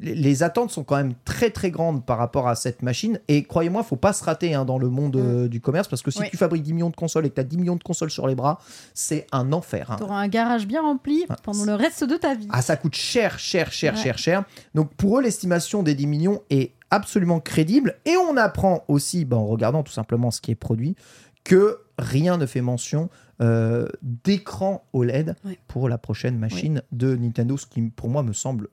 les- 0.00 0.42
attentes 0.42 0.70
sont 0.70 0.82
quand 0.84 0.96
même 0.96 1.12
très 1.24 1.50
très 1.50 1.70
grandes 1.70 2.04
par 2.04 2.18
rapport 2.18 2.48
à 2.48 2.54
cette 2.54 2.82
machine. 2.82 3.20
Et 3.28 3.42
croyez-moi, 3.44 3.82
faut 3.82 3.96
pas 3.96 4.12
se 4.12 4.24
rater 4.24 4.54
hein, 4.54 4.64
dans 4.64 4.78
le 4.78 4.88
monde 4.88 5.16
euh, 5.16 5.48
du 5.48 5.60
commerce 5.60 5.88
parce 5.88 6.02
que 6.02 6.10
si 6.10 6.18
Mm. 6.20 6.22
Oui. 6.22 6.28
tu 6.30 6.36
fabriques 6.36 6.62
10 6.62 6.72
millions 6.74 6.90
de 6.90 6.96
consoles 6.96 7.26
et 7.26 7.30
que 7.30 7.34
tu 7.34 7.40
as 7.40 7.44
10 7.44 7.58
millions 7.58 7.76
de 7.76 7.82
consoles 7.82 8.10
sur 8.10 8.26
les 8.26 8.34
bras, 8.34 8.58
c'est 8.94 9.26
un 9.32 9.52
enfer. 9.52 9.90
hein. 9.90 9.96
Tu 9.98 10.02
auras 10.04 10.20
un 10.20 10.28
garage 10.28 10.66
bien 10.66 10.82
rempli 10.82 11.24
pendant 11.42 11.64
le 11.64 11.74
reste 11.74 12.04
de 12.04 12.16
ta 12.16 12.34
vie. 12.34 12.48
Ah, 12.50 12.62
ça 12.62 12.76
coûte 12.76 12.94
cher, 12.94 13.38
cher, 13.38 13.70
cher, 13.72 13.94
Ouais. 13.94 14.00
cher, 14.02 14.18
cher. 14.18 14.44
Donc 14.74 14.94
pour 14.94 15.18
eux, 15.18 15.22
l'estimation 15.22 15.82
des 15.82 15.94
10 15.94 16.06
millions 16.06 16.42
est 16.50 16.72
absolument 16.90 17.40
crédible. 17.40 17.96
Et 18.06 18.16
on 18.16 18.36
apprend 18.36 18.84
aussi, 18.88 19.24
ben, 19.24 19.36
en 19.36 19.46
regardant 19.46 19.82
tout 19.82 19.92
simplement 19.92 20.30
ce 20.30 20.40
qui 20.40 20.50
est 20.50 20.54
produit, 20.56 20.96
que 21.44 21.78
rien 21.98 22.36
ne 22.36 22.46
fait 22.46 22.60
mention 22.62 23.08
euh, 23.42 23.88
d'écran 24.02 24.84
OLED 24.92 25.34
pour 25.66 25.88
la 25.88 25.96
prochaine 25.98 26.38
machine 26.38 26.82
de 26.92 27.16
Nintendo, 27.16 27.56
ce 27.56 27.66
qui 27.66 27.80
pour 27.82 28.08
moi 28.10 28.22
me 28.22 28.32
semble 28.34 28.68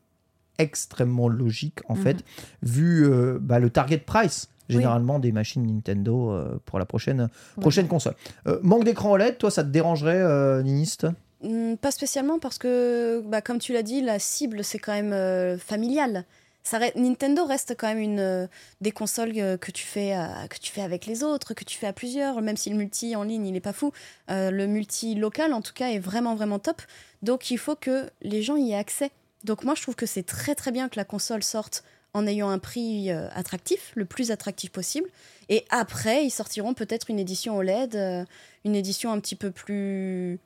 extrêmement 0.58 1.28
logique 1.28 1.80
en 1.88 1.96
Mhm. 1.96 2.02
fait, 2.02 2.18
vu 2.62 3.06
euh, 3.06 3.38
bah, 3.42 3.60
le 3.60 3.70
target 3.70 3.98
price 4.00 4.50
généralement 4.70 5.18
des 5.20 5.32
machines 5.32 5.66
Nintendo 5.66 6.32
euh, 6.32 6.60
pour 6.66 6.78
la 6.78 6.86
prochaine, 6.86 7.30
prochaine 7.62 7.88
console. 7.88 8.16
Euh, 8.48 8.60
manque 8.64 8.84
d'écran 8.84 9.12
OLED, 9.12 9.38
toi 9.38 9.50
ça 9.50 9.64
te 9.64 9.70
dérangerait, 9.70 10.20
euh, 10.22 10.62
Niniste? 10.62 11.08
Hmm, 11.42 11.76
Pas 11.76 11.92
spécialement 11.92 12.38
parce 12.40 12.58
que, 12.58 13.22
bah, 13.26 13.42
comme 13.42 13.60
tu 13.60 13.72
l'as 13.72 13.84
dit, 13.84 14.02
la 14.02 14.20
cible 14.20 14.64
c'est 14.66 14.80
quand 14.80 14.92
même 14.94 15.58
familial. 15.60 16.26
Ça 16.64 16.80
re- 16.80 16.92
Nintendo 17.00 17.46
reste 17.46 17.76
quand 17.78 17.88
même 17.88 18.00
une 18.00 18.50
des 18.82 18.92
consoles 18.92 19.32
que 19.32 19.72
tu 19.72 19.86
fais 19.86 20.14
que 20.50 20.58
tu 20.60 20.70
fais 20.74 20.82
avec 20.82 21.06
les 21.06 21.24
autres, 21.24 21.54
que 21.54 21.64
tu 21.64 21.78
fais 21.78 21.88
à 21.88 21.94
plusieurs. 21.94 22.42
Même 22.42 22.58
si 22.58 22.70
le 22.70 22.76
multi 22.76 23.16
en 23.16 23.24
ligne 23.24 23.48
il 23.48 23.56
est 23.56 23.62
pas 23.62 23.72
fou, 23.72 23.94
le 24.28 24.66
multi 24.66 25.16
local 25.16 25.54
en 25.54 25.62
tout 25.62 25.72
cas 25.74 25.92
est 25.92 26.00
vraiment 26.00 26.36
vraiment 26.36 26.60
top. 26.60 26.82
Donc 27.22 27.52
il 27.52 27.58
faut 27.58 27.76
que 27.78 28.10
les 28.22 28.42
gens 28.42 28.58
y 28.58 28.72
aient 28.72 28.76
accès. 28.76 29.12
Donc 29.48 29.64
moi 29.64 29.74
je 29.76 29.82
trouve 29.82 29.96
que 29.96 30.06
c'est 30.06 30.24
très 30.24 30.54
très 30.54 30.72
bien 30.72 30.90
que 30.90 30.98
la 30.98 31.06
console 31.06 31.42
sorte 31.42 31.84
en 32.14 32.26
ayant 32.28 32.50
un 32.50 32.60
prix 32.60 33.12
euh, 33.12 33.28
attractif, 33.34 33.92
le 33.96 34.06
plus 34.06 34.30
attractif 34.32 34.72
possible. 34.72 35.10
Et 35.50 35.66
après 35.72 36.24
ils 36.26 36.30
sortiront 36.32 36.74
peut-être 36.76 37.10
une 37.10 37.18
édition 37.20 37.58
OLED, 37.58 37.96
euh, 37.96 38.26
une 38.66 38.76
édition 38.76 39.12
un 39.12 39.20
petit 39.20 39.36
peu 39.36 39.50
plus 39.52 40.40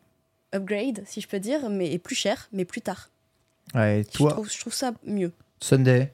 upgrade, 0.53 1.03
si 1.05 1.19
je 1.21 1.27
peux 1.27 1.39
dire, 1.39 1.69
mais 1.69 1.91
et 1.91 1.99
plus 1.99 2.15
cher, 2.15 2.47
mais 2.53 2.63
plus 2.65 2.81
tard. 2.81 3.09
Ouais, 3.73 4.03
Je 4.11 4.17
toi, 4.17 4.31
trouve, 4.31 4.49
je 4.51 4.59
trouve 4.59 4.73
ça 4.73 4.93
mieux. 5.05 5.31
Sunday 5.61 6.13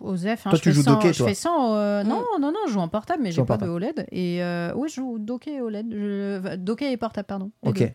Osef, 0.00 0.46
hein, 0.46 0.50
Toi, 0.50 0.58
je 0.58 0.62
tu 0.62 0.68
fais 0.68 0.74
joues 0.74 0.82
sans- 0.82 0.94
docké, 0.94 1.12
je 1.12 1.18
toi 1.18 1.28
fais 1.28 1.34
sans, 1.34 1.74
euh. 1.74 2.02
Non, 2.04 2.22
non, 2.38 2.52
non, 2.52 2.58
je 2.68 2.72
joue 2.74 2.78
en 2.80 2.88
portable, 2.88 3.22
mais 3.24 3.30
Joue 3.32 3.36
j'ai 3.36 3.40
en 3.42 3.46
pas 3.46 3.56
de 3.56 3.66
portable. 3.66 3.84
OLED. 3.96 4.06
Et 4.12 4.40
euh, 4.42 4.72
oui, 4.76 4.88
je 4.88 4.94
joue 4.96 5.18
docké 5.18 5.54
et 5.54 5.60
OLED. 5.60 5.86
Je... 5.90 6.54
Docké 6.56 6.92
et 6.92 6.96
portable, 6.96 7.26
pardon. 7.26 7.50
Ok. 7.62 7.78
deux. 7.78 7.90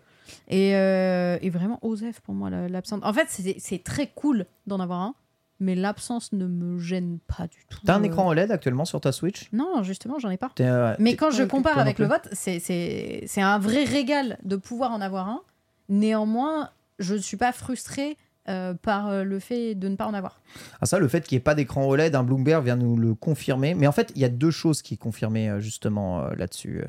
Et, 0.48 0.76
euh, 0.76 1.38
et 1.42 1.50
vraiment, 1.50 1.80
Osef, 1.82 2.20
pour 2.22 2.34
moi, 2.34 2.50
la- 2.50 2.68
l'absence. 2.70 3.00
En 3.04 3.14
fait, 3.14 3.28
c'est 3.60 3.84
très 3.84 4.08
cool 4.08 4.46
d'en 4.68 4.80
avoir 4.80 5.00
un, 5.02 5.16
mais 5.60 5.76
l'absence 5.76 6.32
ne 6.32 6.46
me 6.48 6.80
gêne 6.80 7.20
pas 7.38 7.48
du 7.48 7.58
tout. 7.70 7.80
T'as 7.86 7.96
un 7.96 8.04
écran 8.04 8.28
OLED 8.28 8.52
actuellement 8.52 8.86
sur 8.86 9.02
ta 9.02 9.12
Switch? 9.12 9.50
Non, 9.52 9.84
justement, 9.84 10.18
j'en 10.20 10.30
ai 10.30 10.38
pas. 10.38 10.52
Euh, 10.62 10.96
Mais 11.00 11.16
quand 11.16 11.32
je 11.32 11.44
compare 11.44 11.78
avec 11.80 12.00
le 12.00 12.06
vote, 12.08 12.28
c'est 12.32 13.28
un 13.42 13.60
vrai 13.60 13.84
régal 13.84 14.38
de 14.44 14.56
pouvoir 14.56 14.92
en 14.92 15.02
avoir 15.02 15.28
un. 15.28 15.42
Néanmoins, 15.90 16.70
je 17.00 17.16
ne 17.16 17.20
suis 17.20 17.38
pas 17.38 17.52
frustrée 17.52 18.18
euh, 18.50 18.74
par 18.74 19.08
euh, 19.08 19.24
le 19.24 19.40
fait 19.40 19.76
de 19.76 19.88
ne 19.88 19.96
pas 19.96 20.06
en 20.08 20.14
avoir. 20.14 20.42
Ah 20.82 20.86
ça, 20.86 21.00
le 21.00 21.08
fait 21.08 21.22
qu'il 21.28 21.36
n'y 21.36 21.40
ait 21.40 21.44
pas 21.44 21.56
d'écran 21.56 21.86
OLED, 21.86 22.16
un 22.16 22.24
Bloomberg 22.24 22.64
vient 22.66 22.76
nous 22.76 22.98
le 22.98 23.14
confirmer. 23.14 23.76
Mais 23.76 23.88
en 23.88 23.92
fait, 23.92 24.12
il 24.16 24.22
y 24.22 24.26
a 24.26 24.30
deux 24.30 24.52
choses 24.52 24.82
qui 24.82 24.98
confirmées 24.98 25.50
euh, 25.50 25.60
justement 25.60 26.22
euh, 26.22 26.34
là-dessus. 26.36 26.84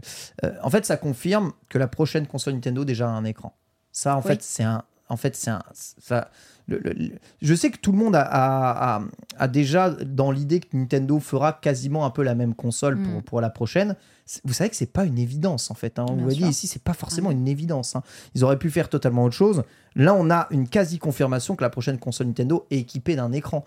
Euh, 0.44 0.52
en 0.62 0.70
fait, 0.70 0.84
ça 0.86 0.96
confirme 0.96 1.52
que 1.68 1.78
la 1.78 1.86
prochaine 1.88 2.26
console 2.26 2.54
Nintendo 2.54 2.84
déjà 2.84 3.08
a 3.08 3.12
un 3.12 3.24
écran. 3.24 3.54
Ça, 3.92 4.16
en 4.16 4.20
Oui. 4.20 4.26
fait, 4.28 4.42
c'est 4.42 4.64
un. 4.64 4.82
En 5.08 5.16
fait, 5.16 5.34
c'est 5.36 5.50
un. 5.50 5.62
Ça, 5.72 6.30
le- 6.70 6.78
le- 6.82 6.92
le- 6.92 7.10
je 7.42 7.54
sais 7.54 7.70
que 7.70 7.78
tout 7.78 7.92
le 7.92 7.98
monde 7.98 8.16
a, 8.16 8.22
a- 8.22 8.96
a- 8.96 9.02
a 9.38 9.48
déjà 9.48 9.90
dans 9.90 10.30
l'idée 10.30 10.60
que 10.60 10.74
Nintendo 10.76 11.18
fera 11.18 11.52
quasiment 11.52 12.06
un 12.06 12.10
peu 12.10 12.22
la 12.22 12.34
même 12.34 12.54
console 12.54 12.96
pour, 13.02 13.18
Mm. 13.18 13.22
pour 13.22 13.40
la 13.40 13.50
prochaine. 13.50 13.96
Vous 14.44 14.52
savez 14.52 14.70
que 14.70 14.76
c'est 14.76 14.92
pas 14.92 15.04
une 15.04 15.18
évidence 15.18 15.70
en 15.70 15.74
fait. 15.74 15.98
hein. 15.98 16.06
On 16.08 16.14
vous 16.14 16.28
l'a 16.28 16.34
dit 16.34 16.44
ici, 16.48 16.66
c'est 16.68 16.82
pas 16.82 16.92
forcément 16.94 17.30
une 17.32 17.48
évidence. 17.48 17.96
hein. 17.96 18.02
Ils 18.34 18.44
auraient 18.44 18.58
pu 18.58 18.70
faire 18.70 18.88
totalement 18.88 19.24
autre 19.24 19.34
chose. 19.34 19.64
Là, 19.96 20.14
on 20.14 20.30
a 20.30 20.46
une 20.52 20.68
quasi 20.68 20.98
confirmation 20.98 21.56
que 21.56 21.62
la 21.64 21.70
prochaine 21.70 21.98
console 21.98 22.28
Nintendo 22.28 22.64
est 22.70 22.78
équipée 22.78 23.16
d'un 23.16 23.32
écran. 23.32 23.64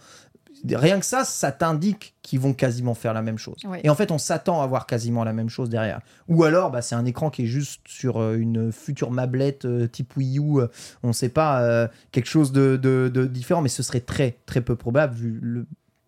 Rien 0.69 0.99
que 0.99 1.05
ça, 1.05 1.25
ça 1.25 1.51
t'indique 1.51 2.15
qu'ils 2.21 2.39
vont 2.39 2.53
quasiment 2.53 2.93
faire 2.93 3.13
la 3.13 3.21
même 3.21 3.37
chose. 3.37 3.57
Et 3.83 3.89
en 3.89 3.95
fait, 3.95 4.11
on 4.11 4.17
s'attend 4.17 4.61
à 4.61 4.67
voir 4.67 4.85
quasiment 4.85 5.23
la 5.25 5.33
même 5.33 5.49
chose 5.49 5.69
derrière. 5.69 5.99
Ou 6.29 6.43
alors, 6.45 6.71
bah, 6.71 6.81
c'est 6.81 6.95
un 6.95 7.03
écran 7.05 7.29
qui 7.29 7.43
est 7.43 7.47
juste 7.47 7.81
sur 7.85 8.21
euh, 8.21 8.35
une 8.37 8.71
future 8.71 9.11
mablette 9.11 9.65
euh, 9.65 9.87
type 9.87 10.15
Wii 10.15 10.39
U. 10.39 10.59
euh, 10.61 10.67
on 11.03 11.09
ne 11.09 11.13
sait 11.13 11.29
pas, 11.29 11.61
euh, 11.63 11.87
quelque 12.11 12.27
chose 12.29 12.51
de, 12.53 12.77
de- 12.77 13.11
de 13.13 13.25
différent, 13.25 13.61
mais 13.61 13.67
ce 13.69 13.83
serait 13.83 13.99
très, 13.99 14.37
très 14.45 14.61
peu 14.61 14.75
probable 14.77 15.15
vu 15.15 15.39
le, 15.41 15.65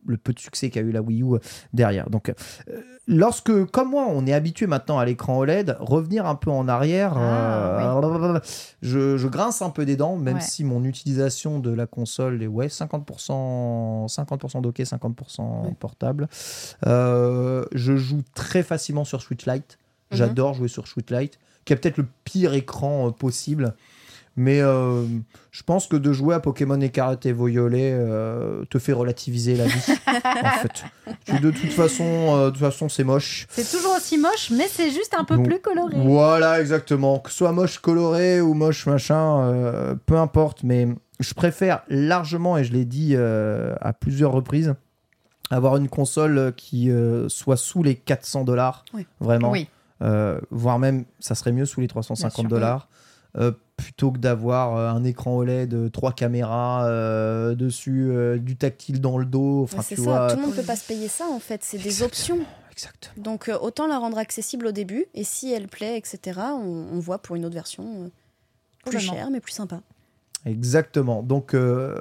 le 0.07 0.17
peu 0.17 0.33
de 0.33 0.39
succès 0.39 0.69
qu'a 0.69 0.81
eu 0.81 0.91
la 0.91 1.01
Wii 1.01 1.21
U 1.23 1.33
euh, 1.35 1.39
derrière. 1.73 2.09
Donc, 2.09 2.29
euh, 2.29 2.33
lorsque, 3.07 3.65
comme 3.71 3.89
moi, 3.89 4.05
on 4.09 4.25
est 4.25 4.33
habitué 4.33 4.67
maintenant 4.67 4.99
à 4.99 5.05
l'écran 5.05 5.37
OLED, 5.37 5.77
revenir 5.79 6.25
un 6.25 6.35
peu 6.35 6.51
en 6.51 6.67
arrière, 6.67 7.13
Ah, 7.17 7.97
euh, 8.03 8.39
je, 8.81 9.17
je 9.17 9.27
grince 9.27 9.61
un 9.61 9.69
peu 9.69 9.85
des 9.85 9.95
dents, 9.95 10.15
même 10.15 10.35
Ouais. 10.35 10.41
si 10.41 10.63
mon 10.63 10.83
utilisation 10.83 11.59
de 11.59 11.71
la 11.71 11.85
console 11.87 12.41
est 12.43 12.47
ouais, 12.47 12.67
50%, 12.67 14.07
50% 14.07 14.61
docké, 14.61 14.83
50% 14.83 15.73
portable. 15.75 16.27
Euh, 16.85 17.65
je 17.73 17.95
joue 17.95 18.21
très 18.33 18.63
facilement 18.63 19.05
sur 19.05 19.21
Switch 19.21 19.45
Lite. 19.45 19.77
Mhm. 20.11 20.17
J'adore 20.17 20.53
jouer 20.53 20.67
sur 20.67 20.87
Switch 20.87 21.09
Lite, 21.11 21.39
qui 21.65 21.73
a 21.73 21.75
peut-être 21.75 21.97
le 21.97 22.05
pire 22.23 22.53
écran 22.53 23.11
possible. 23.11 23.73
Mais 24.37 24.59
euh, 24.59 25.03
je 25.51 25.63
pense 25.63 25.87
que 25.87 25.95
de 25.95 26.11
jouer 26.11 26.35
à 26.35 26.41
Pokémon 26.41 26.79
Écarlate 26.81 27.25
et 27.25 27.31
Violet 27.31 27.91
euh, 27.93 28.65
te 28.69 28.79
fait 28.79 28.91
relativiser 28.91 29.55
la 29.55 29.65
vie. 29.65 29.93
en 30.07 30.49
fait. 30.59 30.83
Tu- 31.25 31.39
de 31.39 31.51
toute 31.51 31.71
façon, 31.71 32.03
euh, 32.03 32.45
de 32.47 32.49
toute 32.51 32.59
façon, 32.59 32.89
c'est 32.89 33.05
moche. 33.05 33.47
C'est 33.49 33.69
toujours 33.69 33.95
aussi 33.95 34.17
moche, 34.17 34.51
mais 34.51 34.67
c'est 34.67 34.91
juste 34.91 35.15
un 35.17 35.23
peu 35.23 35.37
Donc, 35.37 35.45
plus 35.47 35.59
coloré. 35.61 35.95
Voilà, 35.95 36.59
exactement. 36.59 37.19
Que 37.19 37.29
ce 37.31 37.37
soit 37.37 37.53
moche 37.53 37.79
coloré 37.79 38.41
ou 38.41 38.53
moche 38.53 38.85
machin, 38.87 39.95
peu 40.05 40.17
importe. 40.17 40.63
Mais 40.63 40.89
je 41.21 41.33
préfère 41.33 41.83
largement, 41.87 42.57
et 42.57 42.65
je 42.65 42.73
l'ai 42.73 42.83
dit 42.85 43.15
à 43.15 43.93
plusieurs 43.93 44.33
reprises, 44.33 44.75
avoir 45.49 45.77
une 45.77 45.87
console 45.87 46.51
qui 46.57 46.91
soit 47.29 47.55
sous 47.57 47.83
les 47.83 47.95
400 47.95 48.43
dollars. 48.43 48.83
Oui. 48.93 49.07
Vraiment. 49.21 49.51
Oui. 49.51 49.69
Voire 50.51 50.77
même, 50.77 51.05
ça 51.21 51.35
serait 51.35 51.53
mieux 51.53 51.65
sous 51.65 51.79
les 51.79 51.87
Bien 51.87 51.91
350 51.93 52.33
sûr. 52.41 52.49
dollars. 52.49 52.89
euh, 53.37 53.51
plutôt 53.77 54.11
que 54.11 54.17
d'avoir 54.17 54.77
euh, 54.77 54.89
un 54.89 55.03
écran 55.03 55.35
OLED, 55.35 55.73
euh, 55.73 55.89
trois 55.89 56.11
caméras 56.13 56.85
euh, 56.85 57.55
dessus, 57.55 58.09
euh, 58.09 58.37
du 58.37 58.55
tactile 58.55 59.01
dans 59.01 59.17
le 59.17 59.25
dos. 59.25 59.63
Enfin, 59.63 59.81
c'est 59.81 59.95
ça, 59.95 60.01
vois. 60.01 60.27
tout 60.29 60.37
le 60.37 60.41
monde 60.43 60.55
peut 60.55 60.63
pas 60.63 60.75
se 60.75 60.87
payer 60.87 61.07
ça 61.07 61.25
en 61.27 61.39
fait, 61.39 61.63
c'est 61.63 61.77
des 61.77 62.03
options. 62.03 62.39
Exact. 62.71 63.13
Donc 63.17 63.47
euh, 63.47 63.57
autant 63.59 63.87
la 63.87 63.97
rendre 63.97 64.17
accessible 64.17 64.67
au 64.67 64.71
début, 64.71 65.05
et 65.13 65.23
si 65.23 65.51
elle 65.51 65.67
plaît, 65.67 65.97
etc., 65.97 66.39
on, 66.53 66.87
on 66.91 66.99
voit 66.99 67.19
pour 67.19 67.35
une 67.35 67.45
autre 67.45 67.53
version 67.55 67.85
euh, 68.05 68.09
plus 68.89 68.99
chère 68.99 69.29
mais 69.31 69.39
plus 69.39 69.53
sympa. 69.53 69.81
Exactement. 70.45 71.23
Donc, 71.23 71.53
euh, 71.55 71.95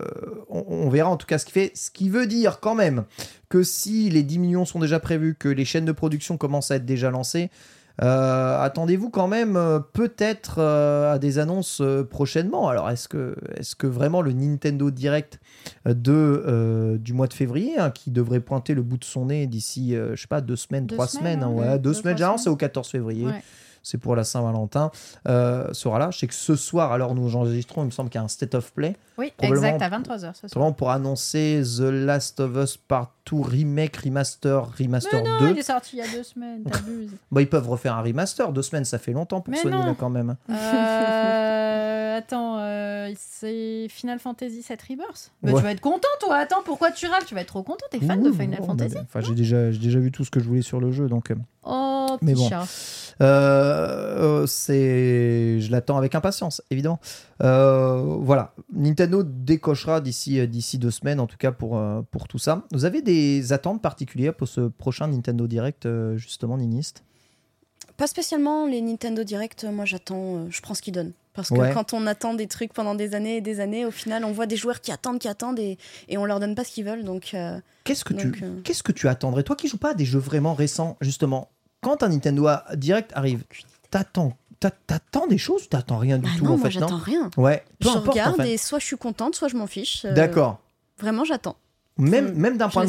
on, 0.51 0.64
on 0.68 0.91
verra 0.91 1.09
en 1.09 1.16
tout 1.16 1.27
cas 1.27 1.39
ce 1.39 1.47
qu'il 1.47 1.55
fait. 1.55 1.72
Ce 1.75 1.91
qui 1.91 2.11
veut 2.11 2.27
dire 2.27 2.61
quand 2.61 2.75
même 2.75 3.05
que 3.49 3.62
si 3.62 4.11
les 4.11 4.22
10 4.22 4.39
millions 4.39 4.64
sont 4.66 4.79
déjà 4.79 5.01
prévus, 5.01 5.35
que 5.35 5.49
les 5.49 5.64
chaînes 5.64 5.87
de 5.87 5.93
production 5.93 6.37
commencent 6.37 6.70
à 6.70 6.77
être 6.77 6.85
déjà 6.85 7.11
lancées, 7.11 7.51
euh, 8.03 8.61
attendez-vous 8.61 9.09
quand 9.11 9.28
même 9.28 9.57
euh, 9.57 9.78
peut-être 9.78 10.57
euh, 10.59 11.14
à 11.14 11.18
des 11.18 11.38
annonces 11.38 11.80
prochainement. 12.11 12.68
Alors, 12.68 12.90
est-ce 12.90 13.09
que, 13.09 13.36
est 13.57 13.74
que 13.74 13.86
vraiment 13.86 14.20
le 14.20 14.32
Nintendo 14.32 14.90
Direct 14.90 15.40
de, 15.86 16.99
du 17.01 17.12
mois 17.12 17.26
de 17.26 17.34
février, 17.34 17.78
hein, 17.78 17.90
qui 17.90 18.11
devrait 18.11 18.40
pointer 18.40 18.74
le 18.74 18.82
bout 18.82 18.99
de 18.99 19.05
son 19.05 19.26
nez 19.26 19.47
d'ici, 19.47 19.95
je 19.95 20.20
sais 20.20 20.26
pas, 20.26 20.40
deux 20.40 20.57
semaines, 20.57 20.86
Deux 20.86 20.97
trois 20.97 21.07
semaines, 21.07 21.40
semaines, 21.40 21.66
hein, 21.66 21.72
ouais, 21.72 21.78
deux, 21.78 21.95
semaines, 21.95 22.16
généralement 22.16 22.38
c'est 22.38 22.51
au 22.51 22.57
14 22.57 22.88
février. 22.88 23.26
Ouais. 23.26 23.42
C'est 23.85 23.99
pour 23.99 24.16
la 24.16 24.24
Saint-Valentin, 24.24 24.91
euh, 25.28 25.72
sera 25.72 26.01
là. 26.01 26.11
Je 26.11 26.18
sais 26.18 26.26
que 26.26 26.35
ce 26.35 26.57
soir, 26.57 26.91
alors 26.91 27.14
nous 27.14 27.37
enregistrons, 27.37 27.82
il 27.82 27.87
me 27.87 27.91
semble 27.93 28.11
qu'il 28.11 28.18
y 28.18 28.22
a 28.22 28.24
un 28.24 28.28
State 28.28 28.57
of 28.57 28.72
Play. 28.72 28.97
Oui, 29.16 29.32
exact, 29.41 29.80
à 29.80 29.89
23h 29.91 30.35
ce 30.35 30.49
soir. 30.49 30.51
Vraiment 30.55 30.72
pour 30.72 30.91
annoncer 30.91 31.62
The 31.62 31.82
Last 31.82 32.41
of 32.41 32.57
Us 32.57 32.76
Part 32.76 33.12
2 33.30 33.41
Remake, 33.43 33.97
Remaster, 33.99 34.66
Remaster 34.76 35.22
Mais 35.22 35.30
non, 35.30 35.39
2. 35.39 35.51
il 35.53 35.59
est 35.59 35.62
sorti 35.62 35.97
il 35.97 35.99
y 36.01 36.03
a 36.03 36.09
deux 36.09 36.24
semaines, 36.24 36.64
t'abuses. 36.64 37.12
Bah, 37.30 37.41
ils 37.41 37.49
peuvent 37.49 37.68
refaire 37.68 37.95
un 37.97 38.03
remaster, 38.03 38.53
deux 38.53 38.62
semaines, 38.62 38.85
ça 38.85 38.99
fait 38.99 39.12
longtemps 39.12 39.41
pour 39.41 39.53
Mais 39.53 39.59
Sony 39.62 39.76
non. 39.76 39.87
là 39.87 39.95
quand 39.97 40.11
même. 40.11 40.35
Euh, 40.51 42.18
attends, 42.18 42.59
euh, 42.59 43.11
c'est 43.16 43.87
Final 43.89 44.18
Fantasy 44.18 44.62
7 44.62 44.80
Rebirth? 44.82 45.30
Bah, 45.43 45.53
Ouais. 45.53 45.59
Tu 45.59 45.62
vas 45.64 45.70
être 45.72 45.80
content, 45.80 46.09
toi. 46.20 46.37
Attends, 46.37 46.62
pourquoi 46.64 46.91
tu 46.91 47.07
râles? 47.07 47.24
Tu 47.26 47.35
vas 47.35 47.43
être 47.43 47.49
trop 47.49 47.62
content. 47.62 47.87
T'es 47.91 48.01
fan 48.01 48.22
de 48.22 48.32
Final 48.32 48.59
oh, 48.62 48.66
Fantasy 48.66 48.95
bah, 48.95 49.01
Enfin, 49.05 49.20
j'ai 49.20 49.35
déjà, 49.35 49.70
déjà 49.70 49.99
vu 49.99 50.11
tout 50.11 50.24
ce 50.24 50.30
que 50.30 50.41
je 50.41 50.47
voulais 50.49 50.62
sur 50.62 50.80
le 50.80 50.91
jeu, 50.93 51.09
donc. 51.09 51.30
euh, 51.30 51.35
Oh, 51.66 52.18
Mais 52.20 52.35
bon. 52.35 52.49
chat. 52.49 52.66
Euh, 53.20 53.74
euh, 53.75 54.47
c'est, 54.47 55.61
je 55.61 55.70
l'attends 55.70 55.97
avec 55.99 56.14
impatience, 56.14 56.62
évidemment. 56.70 57.01
Euh, 57.43 58.16
voilà, 58.20 58.55
Nintendo 58.72 59.22
décochera 59.25 60.01
d'ici 60.01 60.39
euh, 60.41 60.47
d'ici 60.47 60.79
deux 60.79 60.91
semaines, 60.91 61.20
en 61.20 61.27
tout 61.27 61.37
cas 61.37 61.53
pour 61.53 61.77
euh, 61.77 62.03
pour 62.11 62.29
tout 62.29 62.39
ça. 62.39 62.64
Vous 62.72 62.85
avez 62.85 63.03
des 63.03 63.53
attentes 63.53 63.83
particulières 63.83 64.35
pour 64.35 64.49
ce 64.49 64.62
prochain 64.62 65.09
Nintendo 65.09 65.47
Direct, 65.47 65.87
euh, 65.87 66.16
justement, 66.16 66.57
Niniste? 66.59 67.03
Pas 67.97 68.07
spécialement 68.09 68.66
les 68.66 68.81
Nintendo 68.81 69.22
Direct, 69.22 69.64
moi 69.64 69.85
j'attends, 69.85 70.37
euh, 70.37 70.47
je 70.51 70.61
prends 70.61 70.75
ce 70.75 70.83
qu'ils 70.83 70.95
donnent. 70.95 71.12
Parce 71.33 71.49
que 71.49 71.55
Ouais. 71.59 71.72
quand 71.75 71.93
on 71.95 72.07
attend 72.07 72.35
des 72.35 72.47
trucs 72.47 72.72
pendant 72.72 72.95
des 72.95 73.14
années 73.16 73.37
et 73.39 73.41
des 73.41 73.59
années, 73.59 73.85
au 73.85 73.91
final 73.91 74.25
on 74.25 74.31
voit 74.33 74.47
des 74.47 74.57
joueurs 74.57 74.81
qui 74.81 74.93
attendent, 74.93 75.18
qui 75.18 75.27
attendent 75.29 75.59
et, 75.59 75.79
et 76.09 76.16
on 76.16 76.25
leur 76.25 76.39
donne 76.39 76.55
pas 76.55 76.62
ce 76.64 76.70
qu'ils 76.72 76.85
veulent. 76.85 77.03
Donc 77.05 77.33
euh, 77.35 77.59
Qu'est-ce 77.83 78.05
que 78.05 78.14
Donc, 78.14 78.37
tu 78.37 78.45
euh, 78.45 78.61
qu'est-ce 78.62 78.83
que 78.85 78.93
tu 78.93 79.09
attendrais? 79.09 79.43
Toi 79.43 79.57
qui 79.57 79.66
joues 79.68 79.79
pas 79.79 79.91
à 79.91 79.95
des 79.95 80.05
jeux 80.05 80.18
vraiment 80.20 80.55
récents, 80.55 80.97
justement, 81.01 81.51
quand 81.85 82.03
un 82.03 82.09
Nintendo 82.09 82.49
Direct 82.74 83.12
arrive, 83.14 83.45
t'attends 83.91 84.37
t'a- 84.61 84.70
t'attends 84.70 85.26
des 85.26 85.39
choses 85.39 85.64
ou 85.64 85.66
t'attends 85.66 85.99
rien 85.99 86.18
du 86.18 86.24
bah 86.24 86.30
tout 86.39 86.45
non, 86.45 86.55
en 86.55 86.57
moi 86.59 86.70
fait 86.70 86.78
non 86.80 86.87
j'attends 86.89 86.99
rien. 87.03 87.30
Ouais, 87.37 87.64
peu 87.80 87.89
je 87.91 87.97
importe 87.97 88.09
regarde 88.09 88.41
en 88.41 88.43
fait. 88.45 88.53
et 88.53 88.57
soit 88.57 88.78
je 88.78 88.87
suis 88.87 88.97
contente, 88.97 89.35
soit 89.35 89.49
je 89.49 89.57
m'en 89.57 89.66
fiche. 89.66 90.05
Euh, 90.05 90.14
D'accord. 90.14 90.59
Vraiment 90.99 91.24
j'attends. 91.24 91.57
Même, 91.97 92.32
Hmm, 92.32 92.38
même 92.40 92.59
d'un 92.59 92.68
point, 92.68 92.86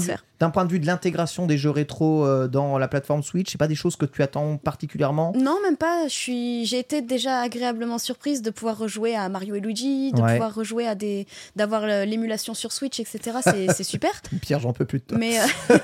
point 0.51 0.65
de 0.65 0.71
vue 0.71 0.79
de 0.79 0.87
l'intégration 0.87 1.45
des 1.45 1.59
jeux 1.59 1.69
rétro 1.69 2.25
euh, 2.25 2.47
dans 2.47 2.79
la 2.79 2.87
plateforme 2.87 3.21
Switch, 3.21 3.51
c'est 3.51 3.59
pas 3.59 3.67
des 3.67 3.75
choses 3.75 3.95
que 3.95 4.05
tu 4.07 4.23
attends 4.23 4.57
particulièrement? 4.57 5.31
Non, 5.37 5.57
même 5.61 5.77
pas. 5.77 6.07
Je 6.07 6.13
suis, 6.13 6.65
j'ai 6.65 6.79
été 6.79 7.03
déjà 7.03 7.41
agréablement 7.41 7.99
surprise 7.99 8.41
de 8.41 8.49
pouvoir 8.49 8.79
rejouer 8.79 9.15
à 9.15 9.29
Mario 9.29 9.53
et 9.53 9.59
Luigi, 9.59 10.11
de 10.11 10.19
Ouais. 10.21 10.31
pouvoir 10.33 10.55
rejouer 10.55 10.87
à 10.87 10.95
des, 10.95 11.27
d'avoir 11.55 11.85
le- 11.85 12.03
l'émulation 12.05 12.55
sur 12.55 12.71
Switch, 12.71 12.99
etc. 12.99 13.37
C'est, 13.69 13.83
super. 13.83 14.09
Pierre, 14.41 14.59
j'en 14.59 14.73
peux 14.73 14.85
plus 14.85 14.97
de 14.99 15.03
toi. 15.03 15.17
Mais 15.19 15.37
euh, 15.39 15.43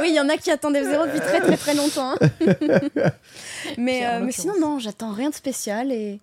oui, 0.00 0.08
il 0.10 0.14
y 0.14 0.20
en 0.20 0.28
a 0.28 0.36
qui 0.36 0.52
attendaient 0.52 0.82
F0 0.84 1.06
depuis 1.06 1.20
très 1.20 1.40
très 1.40 1.56
très 1.56 1.74
longtemps. 1.74 2.14
hein. 2.20 2.28
mais, 3.76 4.06
euh, 4.06 4.20
mais 4.24 4.30
sinon 4.32 4.54
non, 4.60 4.78
j'attends 4.78 5.10
rien 5.12 5.30
de 5.30 5.34
spécial 5.34 5.90
et, 5.90 6.20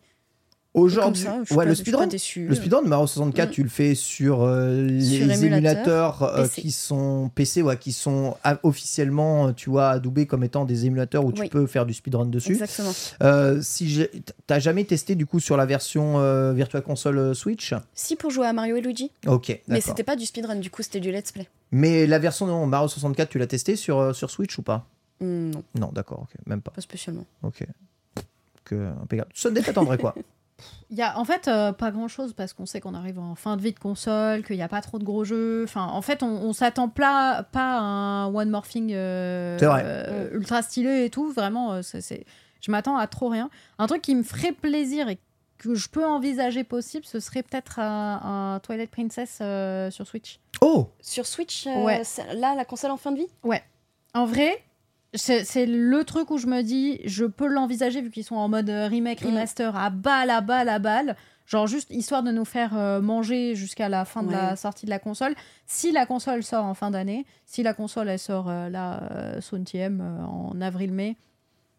Aujourd'hui, 0.73 1.23
ça, 1.23 1.41
ouais, 1.53 1.65
le 1.65 1.75
speedrun, 1.75 2.07
le 2.07 2.55
speedrun 2.55 2.81
de 2.81 2.87
Mario 2.87 3.05
64, 3.05 3.49
Mm. 3.49 3.51
tu 3.51 3.63
le 3.63 3.67
fais 3.67 3.93
sur 3.93 4.43
euh, 4.43 4.81
les 4.87 5.01
Sur 5.03 5.29
émulateurs 5.29 6.23
euh, 6.23 6.47
qui 6.47 6.71
sont 6.71 7.29
PC, 7.35 7.61
ouais, 7.61 7.75
qui 7.77 7.91
sont 7.91 8.37
a- 8.45 8.57
officiellement, 8.63 9.49
euh, 9.49 9.51
tu 9.51 9.69
vois, 9.69 9.89
adoubés 9.89 10.27
comme 10.27 10.45
étant 10.45 10.63
des 10.63 10.85
émulateurs 10.85 11.25
où 11.25 11.33
tu 11.33 11.45
peux 11.49 11.67
faire 11.67 11.85
du 11.85 11.93
speedrun 11.93 12.25
dessus. 12.25 12.53
Exactement. 12.53 12.91
Euh, 13.21 13.59
si 13.61 14.07
t'as 14.47 14.59
jamais 14.59 14.85
testé 14.85 15.15
du 15.15 15.25
coup 15.25 15.41
sur 15.41 15.57
la 15.57 15.65
version 15.65 16.19
euh, 16.19 16.53
Virtua 16.53 16.79
Console 16.79 17.17
euh, 17.17 17.33
Switch? 17.33 17.73
Si 17.93 18.15
pour 18.15 18.29
jouer 18.31 18.47
à 18.47 18.53
Mario 18.53 18.77
et 18.77 18.81
Luigi, 18.81 19.11
Ok, 19.27 19.59
mais 19.67 19.81
c'était 19.81 20.03
pas 20.03 20.15
du 20.15 20.25
speedrun, 20.25 20.55
du 20.55 20.69
coup 20.69 20.83
c'était 20.83 21.01
du 21.01 21.11
let's 21.11 21.33
play. 21.33 21.49
Mais 21.73 22.07
la 22.07 22.17
version 22.19 22.47
de 22.47 22.65
Mario 22.69 22.87
64, 22.87 23.27
tu 23.29 23.39
l'as 23.39 23.47
testé 23.47 23.75
sur, 23.75 23.99
euh, 23.99 24.13
sur 24.13 24.29
Switch 24.31 24.57
ou 24.57 24.61
pas? 24.61 24.87
Hmm, 25.19 25.51
non, 25.51 25.63
Non, 25.79 25.89
d'accord, 25.91 26.21
ok, 26.23 26.33
même 26.47 26.61
pas. 26.61 26.71
pas 26.71 26.81
spécialement. 26.81 27.25
Ok. 27.43 27.65
Que, 28.63 28.75
impeccable. 29.03 29.31
Sunday, 29.33 29.61
t'attendrais 29.61 29.97
quoi? 29.97 30.15
Il 30.89 30.97
y 30.97 31.01
a 31.01 31.17
en 31.17 31.25
fait 31.25 31.47
euh, 31.47 31.71
pas 31.71 31.91
grand 31.91 32.07
chose 32.07 32.33
parce 32.33 32.53
qu'on 32.53 32.65
sait 32.65 32.79
qu'on 32.81 32.93
arrive 32.93 33.19
en 33.19 33.35
fin 33.35 33.57
de 33.57 33.61
vie 33.61 33.73
de 33.73 33.79
console, 33.79 34.43
qu'il 34.43 34.55
n'y 34.57 34.61
a 34.61 34.67
pas 34.67 34.81
trop 34.81 34.99
de 34.99 35.03
gros 35.03 35.23
jeux. 35.23 35.63
Enfin, 35.63 35.85
en 35.85 36.01
fait, 36.01 36.23
on, 36.23 36.27
on 36.27 36.53
s'attend 36.53 36.89
pas, 36.89 37.43
pas 37.43 37.77
à 37.77 37.81
un 37.81 38.25
one 38.33 38.49
morphing 38.49 38.91
euh, 38.93 39.57
euh, 39.61 40.29
ultra 40.33 40.61
stylé 40.61 41.05
et 41.05 41.09
tout. 41.09 41.31
Vraiment, 41.31 41.73
euh, 41.73 41.81
c'est, 41.81 42.25
je 42.61 42.71
m'attends 42.71 42.97
à 42.97 43.07
trop 43.07 43.29
rien. 43.29 43.49
Un 43.79 43.87
truc 43.87 44.01
qui 44.01 44.15
me 44.15 44.23
ferait 44.23 44.51
plaisir 44.51 45.09
et 45.09 45.17
que 45.57 45.75
je 45.75 45.89
peux 45.89 46.05
envisager 46.05 46.63
possible, 46.63 47.05
ce 47.05 47.19
serait 47.19 47.43
peut-être 47.43 47.77
un, 47.79 48.53
un 48.55 48.59
Twilight 48.61 48.89
Princess 48.89 49.37
euh, 49.41 49.91
sur 49.91 50.07
Switch. 50.07 50.39
Oh 50.59 50.89
Sur 51.01 51.25
Switch, 51.27 51.67
euh, 51.67 51.83
Ouais. 51.83 52.01
là 52.33 52.55
la 52.55 52.65
console 52.65 52.89
en 52.91 52.97
fin 52.97 53.11
de 53.11 53.17
vie? 53.17 53.27
En 54.13 54.25
vrai, 54.25 54.63
c'est 55.13 55.43
c'est 55.43 55.65
le 55.65 56.03
truc 56.03 56.31
où 56.31 56.37
je 56.37 56.47
me 56.47 56.61
dis, 56.61 56.99
je 57.05 57.25
peux 57.25 57.47
l'envisager 57.47 58.01
vu 58.01 58.09
qu'ils 58.11 58.23
sont 58.23 58.35
en 58.35 58.47
mode 58.49 58.69
euh, 58.69 58.87
remake, 58.87 59.21
Mm. 59.23 59.27
remaster, 59.27 59.75
à 59.75 59.89
balle, 59.89 60.29
à 60.29 60.41
balle, 60.41 60.69
à 60.69 60.79
balle. 60.79 61.15
Genre 61.47 61.67
juste 61.67 61.89
histoire 61.91 62.23
de 62.23 62.31
nous 62.31 62.45
faire 62.45 62.77
euh, 62.77 63.01
manger 63.01 63.55
jusqu'à 63.55 63.89
la 63.89 64.05
fin 64.05 64.23
de 64.23 64.31
la 64.31 64.55
sortie 64.55 64.85
de 64.85 64.89
la 64.91 64.99
console. 64.99 65.35
Si 65.67 65.91
la 65.91 66.05
console 66.05 66.43
sort 66.43 66.63
en 66.65 66.73
fin 66.73 66.91
d'année, 66.91 67.25
si 67.45 67.61
la 67.61 67.73
console 67.73 68.07
elle 68.07 68.19
sort 68.19 68.47
euh, 68.49 68.69
là, 68.69 69.03
euh, 69.11 69.39
euh, 69.75 70.21
en 70.23 70.61
avril-mai, 70.61 71.17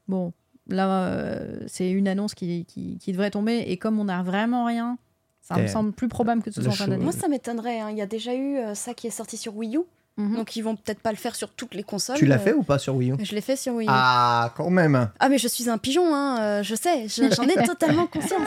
bon, 0.09 0.35
là 0.69 1.07
euh, 1.07 1.61
c'est 1.69 1.91
une 1.91 2.07
annonce 2.07 2.35
qui, 2.35 2.67
qui, 2.67 2.99
qui 2.99 3.13
devrait 3.13 3.31
tomber. 3.31 3.65
Et 3.69 3.79
comme 3.79 3.99
on 3.99 4.05
n'a 4.05 4.23
vraiment 4.23 4.67
rien, 4.67 4.99
ça 5.41 5.57
me 5.57 5.63
Eh, 5.65 5.69
semble 5.69 5.93
plus 5.93 6.09
probable 6.09 6.43
que 6.43 6.51
ce 6.51 6.61
soit 6.61 6.73
en 6.73 6.75
fin 6.75 6.89
d'année. 6.89 7.03
Moi 7.03 7.13
ça 7.13 7.29
m'étonnerait, 7.29 7.81
hein. 7.81 7.89
il 7.91 7.97
y 7.97 8.03
a 8.03 8.07
déjà 8.07 8.35
eu 8.35 8.57
euh, 8.59 8.75
ça 8.75 8.93
qui 8.93 9.07
est 9.07 9.11
sorti 9.11 9.39
sur 9.39 9.57
Wii 9.57 9.77
U, 9.79 9.81
Mhm. 10.19 10.37
donc 10.37 10.57
ils 10.57 10.63
vont 10.63 10.77
peut-être 10.77 11.01
pas 11.01 11.11
le 11.11 11.17
faire 11.17 11.35
sur 11.35 11.49
toutes 11.49 11.75
les 11.75 11.83
consoles. 11.83 12.17
Tu 12.19 12.27
l'as 12.27 12.37
euh, 12.37 12.39
fait 12.39 12.53
ou 12.53 12.63
pas 12.63 12.79
sur 12.79 12.95
Wii 12.97 13.13
U 13.13 13.15
Je 13.23 13.35
l'ai 13.35 13.41
fait 13.41 13.57
sur 13.57 13.73
Wii 13.75 13.87
U. 13.89 13.91
Ah, 13.93 14.53
quand 14.57 14.69
même 14.69 15.09
Ah 15.19 15.29
mais 15.31 15.39
je 15.39 15.49
suis 15.49 15.71
un 15.71 15.79
pigeon, 15.79 16.15
hein, 16.15 16.39
euh, 16.41 16.63
je 16.63 16.75
sais, 16.75 17.09
je- 17.09 17.31
j'en 17.35 17.45
ai 17.49 17.65
totalement 17.67 18.07
conscience. 18.07 18.47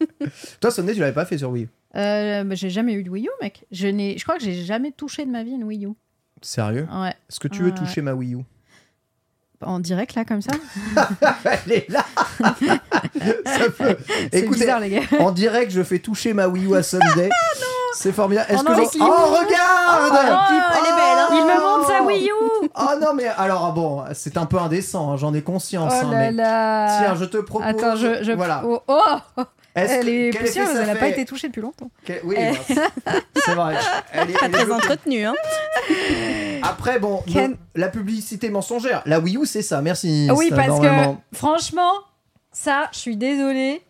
Toi, 0.60 0.70
Sunday, 0.72 0.94
tu 0.94 1.00
l'avais 1.00 1.12
pas 1.12 1.24
fait 1.24 1.38
sur 1.38 1.50
Wii 1.50 1.64
U 1.64 1.68
Euh, 1.96 2.42
bah, 2.44 2.54
j'ai 2.56 2.70
jamais 2.70 2.94
eu 2.94 3.04
de 3.04 3.10
Wii 3.10 3.26
U, 3.26 3.30
mec. 3.40 3.64
Je, 3.70 3.86
n'ai- 3.86 4.18
je 4.18 4.24
crois 4.24 4.36
que 4.36 4.42
j'ai 4.44 4.64
jamais 4.64 4.90
touché 4.90 5.24
de 5.24 5.30
ma 5.30 5.44
vie 5.44 5.52
une 5.52 5.64
Wii 5.64 5.86
U. 5.86 5.90
Sérieux 6.42 6.88
Ouais. 6.92 7.10
Est-ce 7.30 7.38
que 7.40 7.48
tu 7.48 7.62
veux 7.62 7.70
Ouais. 7.70 7.74
toucher 7.76 8.02
ma 8.02 8.12
Wii 8.12 8.34
U 8.34 8.38
En 9.62 9.78
direct, 9.78 10.14
là, 10.16 10.24
comme 10.24 10.42
ça 10.42 10.50
Elle 11.64 11.72
est 11.72 11.88
là 11.88 12.04
Ça 13.46 13.70
peut- 13.70 13.96
C'est 14.32 14.40
Écoutez, 14.40 14.60
bizarre, 14.60 14.80
les 14.80 14.90
gars. 14.90 15.00
en 15.20 15.30
direct, 15.30 15.70
je 15.70 15.82
fais 15.82 15.98
toucher 16.00 16.32
ma 16.34 16.48
Wii 16.48 16.66
U 16.66 16.74
à 16.74 16.82
Sunday. 16.82 17.30
C'est 17.96 18.12
formidable. 18.12 18.46
Est-ce 18.50 18.60
Oh 18.60 18.64
que 18.64 18.72
non, 18.72 18.86
clips. 18.88 19.02
Oh, 19.02 19.26
regarde 19.30 20.12
Oh, 20.12 20.72
elle 20.78 20.86
est 20.86 20.96
belle, 20.96 21.18
hein. 21.18 21.28
Il 21.30 21.44
me 21.44 21.60
montre 21.60 21.86
sa 21.88 22.02
Wii 22.02 22.28
U 22.28 22.68
Oh 22.74 22.98
non, 23.00 23.14
mais 23.14 23.26
alors, 23.26 23.64
ah 23.64 23.72
bon, 23.74 24.04
c'est 24.12 24.36
un 24.36 24.44
peu 24.46 24.58
indécent, 24.58 25.12
hein, 25.12 25.16
j'en 25.16 25.32
ai 25.32 25.40
conscience. 25.42 25.92
Oh 25.96 26.06
hein, 26.06 26.10
là 26.10 26.16
mais... 26.18 26.32
là 26.32 26.98
Tiens, 27.00 27.14
je 27.14 27.24
te 27.24 27.38
propose. 27.38 27.66
Attends, 27.66 27.96
je... 27.96 28.22
je... 28.22 28.32
Voilà. 28.32 28.62
Oh, 28.66 28.80
oh 28.88 29.02
Est-ce 29.74 29.92
Elle 29.94 30.08
est 30.10 30.46
ça 30.46 30.60
elle 30.80 30.86
n'a 30.86 30.94
pas 30.96 31.08
été 31.08 31.24
touchée 31.24 31.48
depuis 31.48 31.62
longtemps. 31.62 31.90
Quel- 32.04 32.20
Oui, 32.24 32.36
Eh. 32.38 32.74
bah, 32.74 33.12
c'est 33.34 33.54
vrai. 33.54 33.76
Elle 34.12 34.30
est- 34.30 34.32
Pas 34.34 34.46
elle 34.46 34.50
est 34.50 34.52
très 34.52 34.64
bloquée. 34.66 34.72
entretenu, 34.84 35.24
hein. 35.24 35.34
Après, 36.62 36.98
bon, 36.98 37.22
la 37.74 37.88
publicité 37.88 38.50
mensongère. 38.50 39.02
La 39.06 39.20
Wii 39.20 39.38
U, 39.38 39.46
c'est 39.46 39.62
ça. 39.62 39.80
Merci. 39.80 40.28
Oui, 40.36 40.50
parce 40.54 40.80
que, 40.80 40.86
franchement, 41.32 41.92
ça, 42.52 42.88
je 42.92 42.98
suis 42.98 43.16
désolée, 43.16 43.82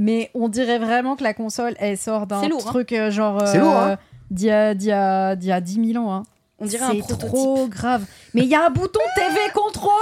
mais 0.00 0.30
on 0.34 0.48
dirait 0.48 0.78
vraiment 0.78 1.16
que 1.16 1.22
la 1.22 1.34
console, 1.34 1.74
elle 1.78 1.98
sort 1.98 2.26
d'un 2.26 2.48
lourd, 2.48 2.62
hein. 2.66 2.70
truc 2.70 2.92
euh, 2.92 3.10
genre... 3.10 3.46
C'est 3.46 3.58
lourd, 3.58 3.76
hein. 3.76 3.90
euh, 3.90 3.96
D'il 4.30 4.46
y, 4.46 4.50
a- 4.50 4.74
d'il 4.74 4.88
y 4.88 4.92
a- 4.92 5.36
d'il 5.36 5.48
y 5.48 5.52
a 5.52 5.60
10 5.60 5.92
000 5.92 6.02
ans. 6.04 6.14
Hein. 6.14 6.22
On 6.58 6.64
dirait 6.66 6.84
un 6.84 6.90
C'est 6.92 6.98
prototype. 7.00 7.26
trop 7.28 7.66
grave. 7.68 8.04
Mais 8.34 8.42
il 8.42 8.48
y 8.48 8.54
a 8.54 8.66
un 8.66 8.70
bouton 8.70 9.00
TV 9.16 9.38
contrôle 9.54 9.92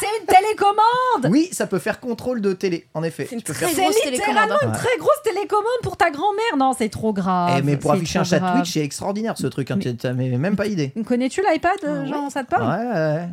C'est 0.00 0.06
une 0.20 0.26
télécommande 0.26 1.30
Oui, 1.30 1.48
ça 1.52 1.66
peut 1.66 1.78
faire 1.78 2.00
contrôle 2.00 2.40
de 2.40 2.52
télé, 2.52 2.86
en 2.94 3.02
effet. 3.02 3.26
C'est 3.28 3.36
littéralement 3.36 3.66
télécommande. 4.02 4.58
une 4.62 4.68
Ouais. 4.70 4.76
très 4.76 4.96
grosse 4.98 5.22
télécommande 5.24 5.64
pour 5.82 5.96
ta 5.96 6.10
grand-mère. 6.10 6.56
Non, 6.58 6.72
c'est 6.76 6.88
trop 6.88 7.12
grave. 7.12 7.56
Eh, 7.58 7.62
mais 7.62 7.76
pour 7.76 7.92
afficher 7.92 8.18
un 8.18 8.24
chat 8.24 8.38
grave. 8.38 8.56
Twitch, 8.56 8.72
c'est 8.72 8.80
extraordinaire 8.80 9.34
ce 9.36 9.46
truc. 9.46 9.70
Hein, 9.70 9.78
Mais- 9.84 9.94
T'as 9.94 10.12
même 10.12 10.56
pas 10.56 10.66
idée. 10.66 10.92
Connais-tu 11.06 11.42
l'iPad, 11.42 11.72
Ah 11.84 12.06
genre, 12.06 12.30
ça 12.30 12.44
te 12.44 12.54
Ouais, 12.54 12.58
parle 12.58 12.86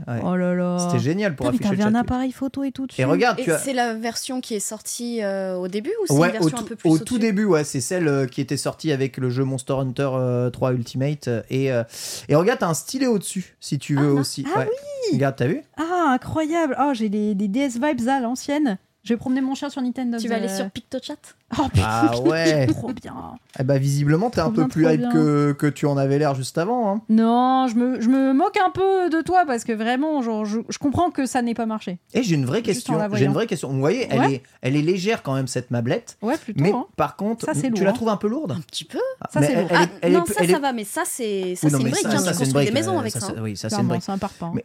ouais, 0.07 0.13
ouais. 0.15 0.21
Oh 0.25 0.35
là 0.35 0.53
là. 0.53 0.77
C'était 0.79 0.99
génial 1.03 1.35
pour 1.35 1.45
mais 1.45 1.49
afficher 1.55 1.69
t'avais 1.69 1.83
un 1.83 1.95
appareil 1.95 2.31
photo 2.31 2.63
et 2.63 2.71
tout 2.71 2.87
dessus. 2.87 2.99
Et 3.01 3.05
regarde, 3.05 3.39
Et 3.39 3.43
tu 3.43 3.51
as. 3.51 3.57
c'est 3.59 3.73
la 3.73 3.93
version 3.93 4.41
qui 4.41 4.55
est 4.55 4.59
sortie 4.59 5.23
euh, 5.23 5.55
au 5.55 5.67
début 5.67 5.93
ou 6.01 6.07
c'est 6.07 6.13
Ouais, 6.13 6.29
une 6.29 6.37
au, 6.37 6.39
version 6.39 6.57
tout, 6.57 6.63
un 6.63 6.67
peu 6.67 6.75
plus 6.75 6.89
au 6.89 6.97
tout 6.99 7.17
début, 7.19 7.45
ouais, 7.45 7.63
c'est 7.63 7.81
celle 7.81 8.07
euh, 8.07 8.25
qui 8.27 8.41
était 8.41 8.57
sortie 8.57 8.91
avec 8.91 9.17
le 9.17 9.29
jeu 9.29 9.43
Monster 9.43 9.73
Hunter 9.73 10.09
euh, 10.13 10.49
3 10.49 10.73
Ultimate. 10.73 11.27
euh, 11.27 11.41
Et, 11.49 11.71
euh, 11.71 11.83
et 12.27 12.35
regarde, 12.35 12.59
t'as 12.59 12.67
un 12.67 12.73
stylet 12.73 13.07
au-dessus, 13.07 13.55
si 13.59 13.79
tu 13.79 13.95
veux 13.95 14.16
aussi. 14.19 14.45
ah 14.53 14.59
ouais. 14.59 14.69
Regarde, 15.13 15.35
t'as 15.37 15.47
vu? 15.47 15.61
Ah, 15.77 16.11
incroyable. 16.13 16.75
Oh, 16.79 16.91
j'ai 16.93 17.09
des, 17.09 17.35
des 17.35 17.47
DS 17.47 17.79
vibes 17.81 18.07
à 18.07 18.19
l'ancienne. 18.19 18.77
Je 19.07 19.13
vais 19.13 19.17
promener 19.17 19.39
mon 19.39 19.55
chien 19.55 19.69
sur 19.69 19.81
Nintendo. 19.81 20.17
Tu 20.17 20.27
vas 20.27 20.35
aller 20.35 20.49
euh, 20.49 20.57
sur 20.57 20.69
PictoChat 20.69 21.13
Oh 21.57 21.63
putain, 21.73 21.81
Ah 21.87 22.19
ouais. 22.25 22.67
trop 22.67 22.91
bien. 22.91 23.15
Eh 23.57 23.63
bah 23.63 23.77
visiblement 23.77 24.29
t'es 24.29 24.41
un 24.41 24.49
peu 24.51 24.63
bien, 24.65 24.67
plus 24.67 24.85
hype 24.93 25.09
que, 25.13 25.53
que 25.53 25.67
tu 25.67 25.85
en 25.85 25.95
avais 25.95 26.19
l'air 26.19 26.35
juste 26.35 26.57
avant. 26.57 26.91
Hein. 26.93 27.01
Non, 27.07 27.67
je 27.69 27.75
me, 27.75 28.01
je 28.01 28.09
me 28.09 28.33
moque 28.33 28.57
un 28.57 28.69
peu 28.69 29.09
de 29.09 29.21
toi 29.21 29.45
parce 29.47 29.63
que 29.63 29.71
vraiment, 29.71 30.21
genre, 30.21 30.43
je, 30.43 30.59
je 30.67 30.77
comprends 30.77 31.09
que 31.09 31.25
ça 31.25 31.41
n'ait 31.41 31.53
pas 31.53 31.65
marché. 31.65 31.99
Et 32.13 32.21
j'ai 32.21 32.35
une 32.35 32.45
vraie 32.45 32.57
Juste 32.65 32.85
question. 32.85 32.99
J'ai 33.13 33.25
une 33.25 33.31
vraie 33.33 33.47
question. 33.47 33.69
Vous 33.69 33.79
voyez, 33.79 34.07
elle 34.09 34.19
Ouais. 34.19 34.33
est, 34.33 34.43
elle 34.61 34.75
est 34.75 34.81
légère 34.81 35.23
quand 35.23 35.35
même 35.35 35.47
cette 35.47 35.71
mablette. 35.71 36.17
Ouais, 36.21 36.37
plutôt. 36.37 36.61
Mais 36.61 36.71
hein. 36.73 36.85
par 36.97 37.15
contre, 37.15 37.45
Ça, 37.45 37.53
tu 37.53 37.69
lourd, 37.69 37.83
la 37.83 37.89
hein. 37.91 37.93
trouves 37.93 38.09
un 38.09 38.17
peu 38.17 38.27
lourde? 38.27 38.51
Un 38.51 38.59
petit 38.61 38.83
peu. 38.83 38.99
Ça, 39.31 39.39
Mais 39.39 39.47
c'est 39.47 39.55
lourd. 39.55 39.67
elle 39.71 39.77
ah, 39.79 39.87
elle 40.01 40.11
non, 40.13 40.25
ça, 40.25 40.45
ça 40.45 40.59
va, 40.59 40.73
mais 40.73 40.83
ça, 40.83 41.03
c'est 41.05 41.55
ça, 41.55 41.69
une 41.69 41.77
brique. 41.77 41.95
ça- 41.95 42.09
hein, 42.09 42.17
ça, 42.19 42.31
tu 42.33 42.39
construis 42.39 42.65
des 42.65 42.71
maisons 42.71 42.97
euh, 42.97 42.99
avec 42.99 43.13
ça, 43.13 43.19
ça. 43.21 43.33
Oui, 43.41 43.55
ça 43.55 43.69
c'est 43.69 43.79
une 43.79 43.87
brique. 43.87 44.03
ça 44.03 44.17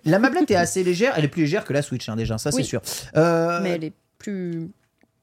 la 0.05 0.18
mablette 0.18 0.51
est 0.51 0.57
assez 0.57 0.82
légère, 0.82 1.14
elle 1.16 1.24
est 1.24 1.28
plus 1.28 1.43
légère 1.43 1.64
que 1.64 1.72
la 1.72 1.82
Switch 1.82 2.09
déjà, 2.11 2.38
ça 2.38 2.51
c'est 2.51 2.64
sûr. 2.64 2.80
Euh, 3.16 3.61
Mais 3.62 3.70
elle 3.70 3.84
est 3.84 3.93
plus. 4.22 4.70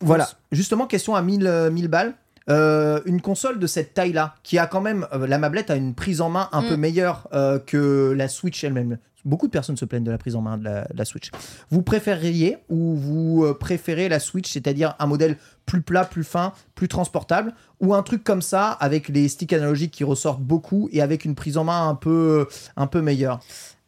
Voilà, 0.01 0.29
justement, 0.51 0.87
question 0.87 1.15
à 1.15 1.21
1000, 1.21 1.45
euh, 1.47 1.71
1000 1.71 1.87
balles. 1.87 2.13
Euh, 2.49 2.99
une 3.05 3.21
console 3.21 3.59
de 3.59 3.67
cette 3.67 3.93
taille-là, 3.93 4.33
qui 4.43 4.57
a 4.57 4.65
quand 4.65 4.81
même. 4.81 5.05
euh, 5.13 5.27
la 5.27 5.37
mablette 5.37 5.69
a 5.69 5.75
une 5.75 5.93
prise 5.93 6.19
en 6.21 6.29
main 6.29 6.49
un 6.51 6.61
Mm. 6.63 6.67
peu 6.69 6.77
meilleure 6.77 7.27
euh, 7.33 7.59
que 7.59 8.11
la 8.17 8.27
Switch 8.27 8.63
elle-même. 8.63 8.97
Beaucoup 9.25 9.45
de 9.47 9.51
personnes 9.51 9.75
se 9.77 9.83
plaignent 9.85 10.05
de 10.05 10.09
la 10.11 10.17
prise 10.17 10.35
en 10.35 10.41
main 10.41 10.57
de 10.57 10.63
la, 10.63 10.85
de 10.85 10.97
la 10.97 11.05
Switch. 11.05 11.29
Vous 11.69 11.81
préféreriez 11.83 12.57
ou 12.69 12.95
vous 12.95 13.53
préférez 13.59 14.07
la 14.09 14.19
Switch, 14.19 14.49
c'est-à-dire 14.51 14.95
un 14.97 15.05
modèle 15.07 15.35
plus 15.65 15.81
plat, 15.81 16.05
plus 16.05 16.23
fin, 16.23 16.53
plus 16.73 16.87
transportable, 16.87 17.53
ou 17.81 17.93
un 17.93 18.01
truc 18.01 18.23
comme 18.23 18.41
ça 18.41 18.69
avec 18.71 19.09
les 19.09 19.27
sticks 19.27 19.51
analogiques 19.53 19.91
qui 19.91 20.05
ressortent 20.05 20.41
beaucoup 20.41 20.89
et 20.93 21.01
avec 21.01 21.25
une 21.25 21.35
prise 21.35 21.57
en 21.57 21.65
main 21.65 21.87
un 21.89 21.95
peu, 21.95 22.47
un 22.77 22.87
peu 22.87 23.01
meilleure? 23.01 23.41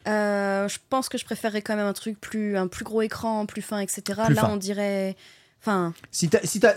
Euh, 0.07 0.67
je 0.67 0.77
pense 0.89 1.09
que 1.09 1.17
je 1.17 1.25
préférerais 1.25 1.61
quand 1.61 1.75
même 1.75 1.85
un 1.85 1.93
truc 1.93 2.19
plus, 2.19 2.57
un 2.57 2.67
plus 2.67 2.83
gros 2.85 3.01
écran, 3.01 3.45
plus 3.45 3.61
fin, 3.61 3.79
etc. 3.79 4.01
Plus 4.25 4.33
Là, 4.35 4.41
fin. 4.41 4.49
on 4.51 4.57
dirait. 4.57 5.15
Enfin. 5.61 5.93
Si 6.11 6.29
si 6.43 6.59
ça, 6.59 6.73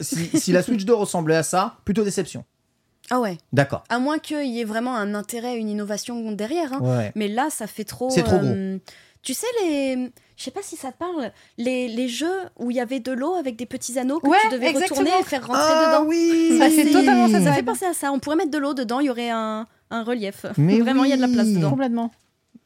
si, 0.00 0.38
si 0.38 0.52
la 0.52 0.62
Switch 0.62 0.84
2 0.84 0.92
ressemblait 0.94 1.36
à 1.36 1.42
ça, 1.42 1.76
plutôt 1.84 2.04
déception. 2.04 2.44
Ah 3.10 3.18
ouais. 3.20 3.38
D'accord. 3.52 3.82
À 3.88 3.98
moins 3.98 4.18
qu'il 4.18 4.46
y 4.46 4.60
ait 4.60 4.64
vraiment 4.64 4.94
un 4.94 5.14
intérêt, 5.14 5.56
une 5.56 5.68
innovation 5.68 6.30
derrière. 6.32 6.72
hein. 6.74 6.80
Ouais. 6.80 7.12
Mais 7.14 7.28
là, 7.28 7.48
ça 7.50 7.66
fait 7.66 7.84
trop. 7.84 8.10
C'est 8.10 8.22
trop 8.22 8.36
euh, 8.36 8.78
Tu 9.22 9.34
sais, 9.34 9.46
les. 9.64 10.10
Je 10.36 10.44
sais 10.44 10.50
pas 10.52 10.62
si 10.62 10.76
ça 10.76 10.90
te 10.92 10.96
parle. 10.96 11.32
Les, 11.58 11.88
les 11.88 12.08
jeux 12.08 12.40
où 12.58 12.70
il 12.70 12.76
y 12.76 12.80
avait 12.80 13.00
de 13.00 13.12
l'eau 13.12 13.34
avec 13.34 13.56
des 13.56 13.66
petits 13.66 13.98
anneaux 13.98 14.20
que 14.20 14.28
Ouais, 14.28 14.38
tu 14.44 14.50
devais 14.54 14.68
exactement. 14.68 15.00
retourner 15.00 15.20
et 15.20 15.24
faire 15.24 15.46
rentrer 15.46 15.62
Ah 15.62 15.92
dedans. 15.98 16.08
oui 16.08 16.56
Ça, 16.58 16.70
c'est 16.70 16.90
totalement 16.90 17.28
ça, 17.28 17.42
Ça 17.42 17.52
fait 17.52 17.62
penser 17.62 17.84
à 17.84 17.92
ça. 17.92 18.10
On 18.12 18.18
pourrait 18.20 18.36
mettre 18.36 18.50
de 18.50 18.56
l'eau 18.58 18.72
dedans, 18.72 19.00
il 19.00 19.06
y 19.06 19.10
aurait 19.10 19.28
un, 19.30 19.66
un 19.90 20.02
relief. 20.04 20.46
Mais 20.56 20.78
Vraiment, 20.80 21.04
il 21.04 21.10
y 21.10 21.12
a 21.12 21.16
de 21.16 21.20
la 21.22 21.28
place 21.28 21.48
dedans. 21.48 21.68
Complètement. 21.70 22.10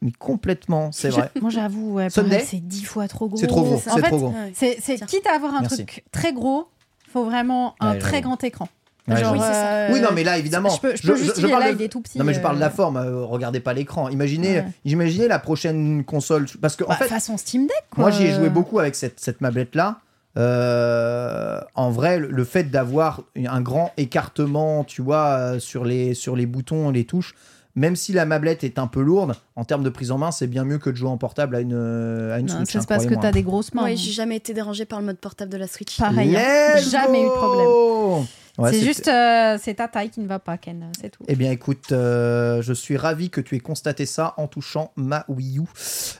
Mais 0.04 0.12
complètement, 0.12 0.92
c'est 0.92 1.08
vrai. 1.08 1.30
Moi, 1.40 1.48
j'avoue, 1.50 1.94
ouais, 1.94 2.08
c'est 2.10 2.60
dix 2.60 2.84
fois 2.84 3.08
trop 3.08 3.26
gros. 3.26 3.38
C'est 3.38 3.46
trop 3.46 3.62
gros. 3.62 3.74
En 3.76 3.78
c'est 3.78 3.90
fait, 4.00 4.08
trop 4.08 4.18
gros. 4.18 4.34
C'est, 4.52 4.76
quitte 5.06 5.26
à 5.26 5.34
avoir 5.34 5.54
un 5.54 5.62
Merci. 5.62 5.86
truc 5.86 6.04
très 6.12 6.32
gros, 6.34 6.68
faut 7.10 7.24
vraiment 7.24 7.74
un 7.80 7.92
Ouais, 7.92 7.98
très 7.98 8.20
grand 8.20 8.44
écran. 8.44 8.68
Ouais, 9.08 9.16
Genre, 9.16 9.32
Oui, 9.32 9.38
c'est 9.40 9.46
ça. 9.52 9.66
euh, 9.72 9.88
Oui, 9.92 10.00
non, 10.00 10.08
mais 10.14 10.22
là, 10.22 10.36
évidemment. 10.38 10.68
Je 10.68 10.80
peux, 10.80 10.94
je 10.96 11.06
peux 11.06 11.16
justifier, 11.16 11.50
parle 11.50 11.62
là, 11.64 11.72
de- 11.72 11.78
il 11.78 11.82
est 11.84 11.88
tout 11.88 12.00
petit. 12.02 12.18
Non, 12.18 12.24
mais 12.24 12.34
je 12.34 12.40
parle 12.40 12.56
de 12.56 12.60
la 12.60 12.66
euh, 12.66 12.70
forme, 12.70 12.96
euh, 12.98 13.24
regardez 13.24 13.60
pas 13.60 13.72
l'écran. 13.72 14.08
Imaginez, 14.10 14.58
Ouais. 14.60 14.66
imaginez 14.84 15.26
la 15.28 15.38
prochaine 15.38 16.04
console. 16.04 16.46
Parce 16.60 16.76
que, 16.76 16.84
en 16.84 16.88
bah, 16.88 16.96
fait, 16.96 17.08
façon 17.08 17.36
Steam 17.38 17.62
Deck, 17.66 17.84
quoi. 17.90 18.02
moi, 18.04 18.10
j'y 18.10 18.24
ai 18.24 18.32
joué 18.32 18.50
beaucoup 18.50 18.78
avec 18.78 18.94
cette, 18.94 19.20
cette 19.20 19.40
mablette-là. 19.40 20.00
Euh, 20.36 21.60
en 21.74 21.90
vrai, 21.90 22.18
le, 22.18 22.44
fait 22.44 22.64
d'avoir 22.64 23.22
un 23.36 23.60
grand 23.60 23.92
écartement, 23.96 24.84
tu 24.84 25.00
vois, 25.02 25.58
sur 25.60 25.84
les, 25.84 26.14
sur 26.14 26.36
les 26.36 26.46
boutons, 26.46 26.90
les 26.90 27.04
touches, 27.04 27.34
même 27.76 27.96
si 27.96 28.12
la 28.12 28.24
mablette 28.26 28.62
est 28.64 28.78
un 28.78 28.86
peu 28.86 29.00
lourde, 29.02 29.34
en 29.56 29.64
termes 29.64 29.82
de 29.82 29.90
prise 29.90 30.10
en 30.10 30.18
main, 30.18 30.30
c'est 30.30 30.46
bien 30.46 30.64
mieux 30.64 30.78
que 30.78 30.90
de 30.90 30.96
jouer 30.96 31.08
en 31.08 31.16
portable 31.18 31.56
à 31.56 31.60
une, 31.60 31.72
à 31.74 32.38
une 32.38 32.46
Non, 32.46 32.56
Switch. 32.58 32.70
c'est 32.70 32.78
hein, 32.78 32.84
parce 32.88 33.02
que 33.04 33.08
croyez-moi. 33.14 33.22
t'as 33.22 33.32
des 33.32 33.42
grosses 33.42 33.74
mains. 33.74 33.84
Ouais, 33.84 33.96
j'ai 33.96 34.12
jamais 34.12 34.36
été 34.36 34.54
dérangée 34.54 34.84
par 34.84 35.00
le 35.00 35.06
mode 35.06 35.18
portable 35.18 35.50
de 35.50 35.56
la 35.56 35.66
Switch. 35.66 35.98
Pareil. 35.98 36.36
hein. 36.36 36.76
Jamais 36.90 37.20
eu 37.20 37.24
de 37.26 37.30
problème. 37.30 38.26
Ouais, 38.56 38.72
c'est 38.72 38.80
juste, 38.80 39.08
euh, 39.08 39.58
c'est 39.60 39.74
ta 39.74 39.88
taille 39.88 40.10
qui 40.10 40.20
ne 40.20 40.28
va 40.28 40.38
pas, 40.38 40.56
Ken, 40.58 40.86
c'est 41.00 41.10
tout. 41.10 41.24
Eh 41.26 41.34
bien, 41.34 41.50
écoute, 41.50 41.90
euh, 41.90 42.62
je 42.62 42.72
suis 42.72 42.96
ravi 42.96 43.28
que 43.28 43.40
tu 43.40 43.56
aies 43.56 43.60
constaté 43.60 44.06
ça 44.06 44.34
en 44.36 44.46
touchant 44.46 44.92
ma 44.94 45.24
Wii 45.26 45.58
U. 45.58 45.62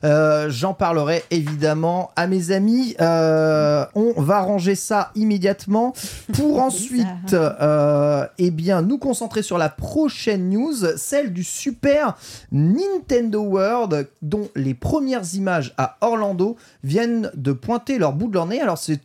Euh, 0.03 0.51
J'en 0.51 0.74
parlerai 0.74 1.22
évidemment 1.30 2.11
à 2.16 2.26
mes 2.26 2.51
amis. 2.51 2.97
On 2.99 4.14
va 4.16 4.41
ranger 4.41 4.74
ça 4.74 5.12
immédiatement 5.14 5.93
pour 6.32 6.61
ensuite, 6.62 7.07
eh 8.39 8.51
bien, 8.51 8.82
nous 8.82 8.99
concentrer 8.99 9.43
sur 9.43 9.59
la 9.59 9.68
prochaine 9.68 10.51
news, 10.51 10.74
celle 10.97 11.32
du 11.32 11.45
super 11.45 12.16
Nintendo 12.51 13.43
World, 13.43 14.09
dont 14.22 14.49
les 14.57 14.74
premières 14.74 15.35
images 15.35 15.72
à 15.76 15.99
Orlando 16.01 16.57
viennent 16.82 17.30
de 17.35 17.53
pointer 17.53 17.99
leur 17.99 18.12
bout 18.12 18.26
de 18.26 18.35
leur 18.35 18.47
nez. 18.47 18.61
Alors, 18.61 18.78
c'est 18.78 19.01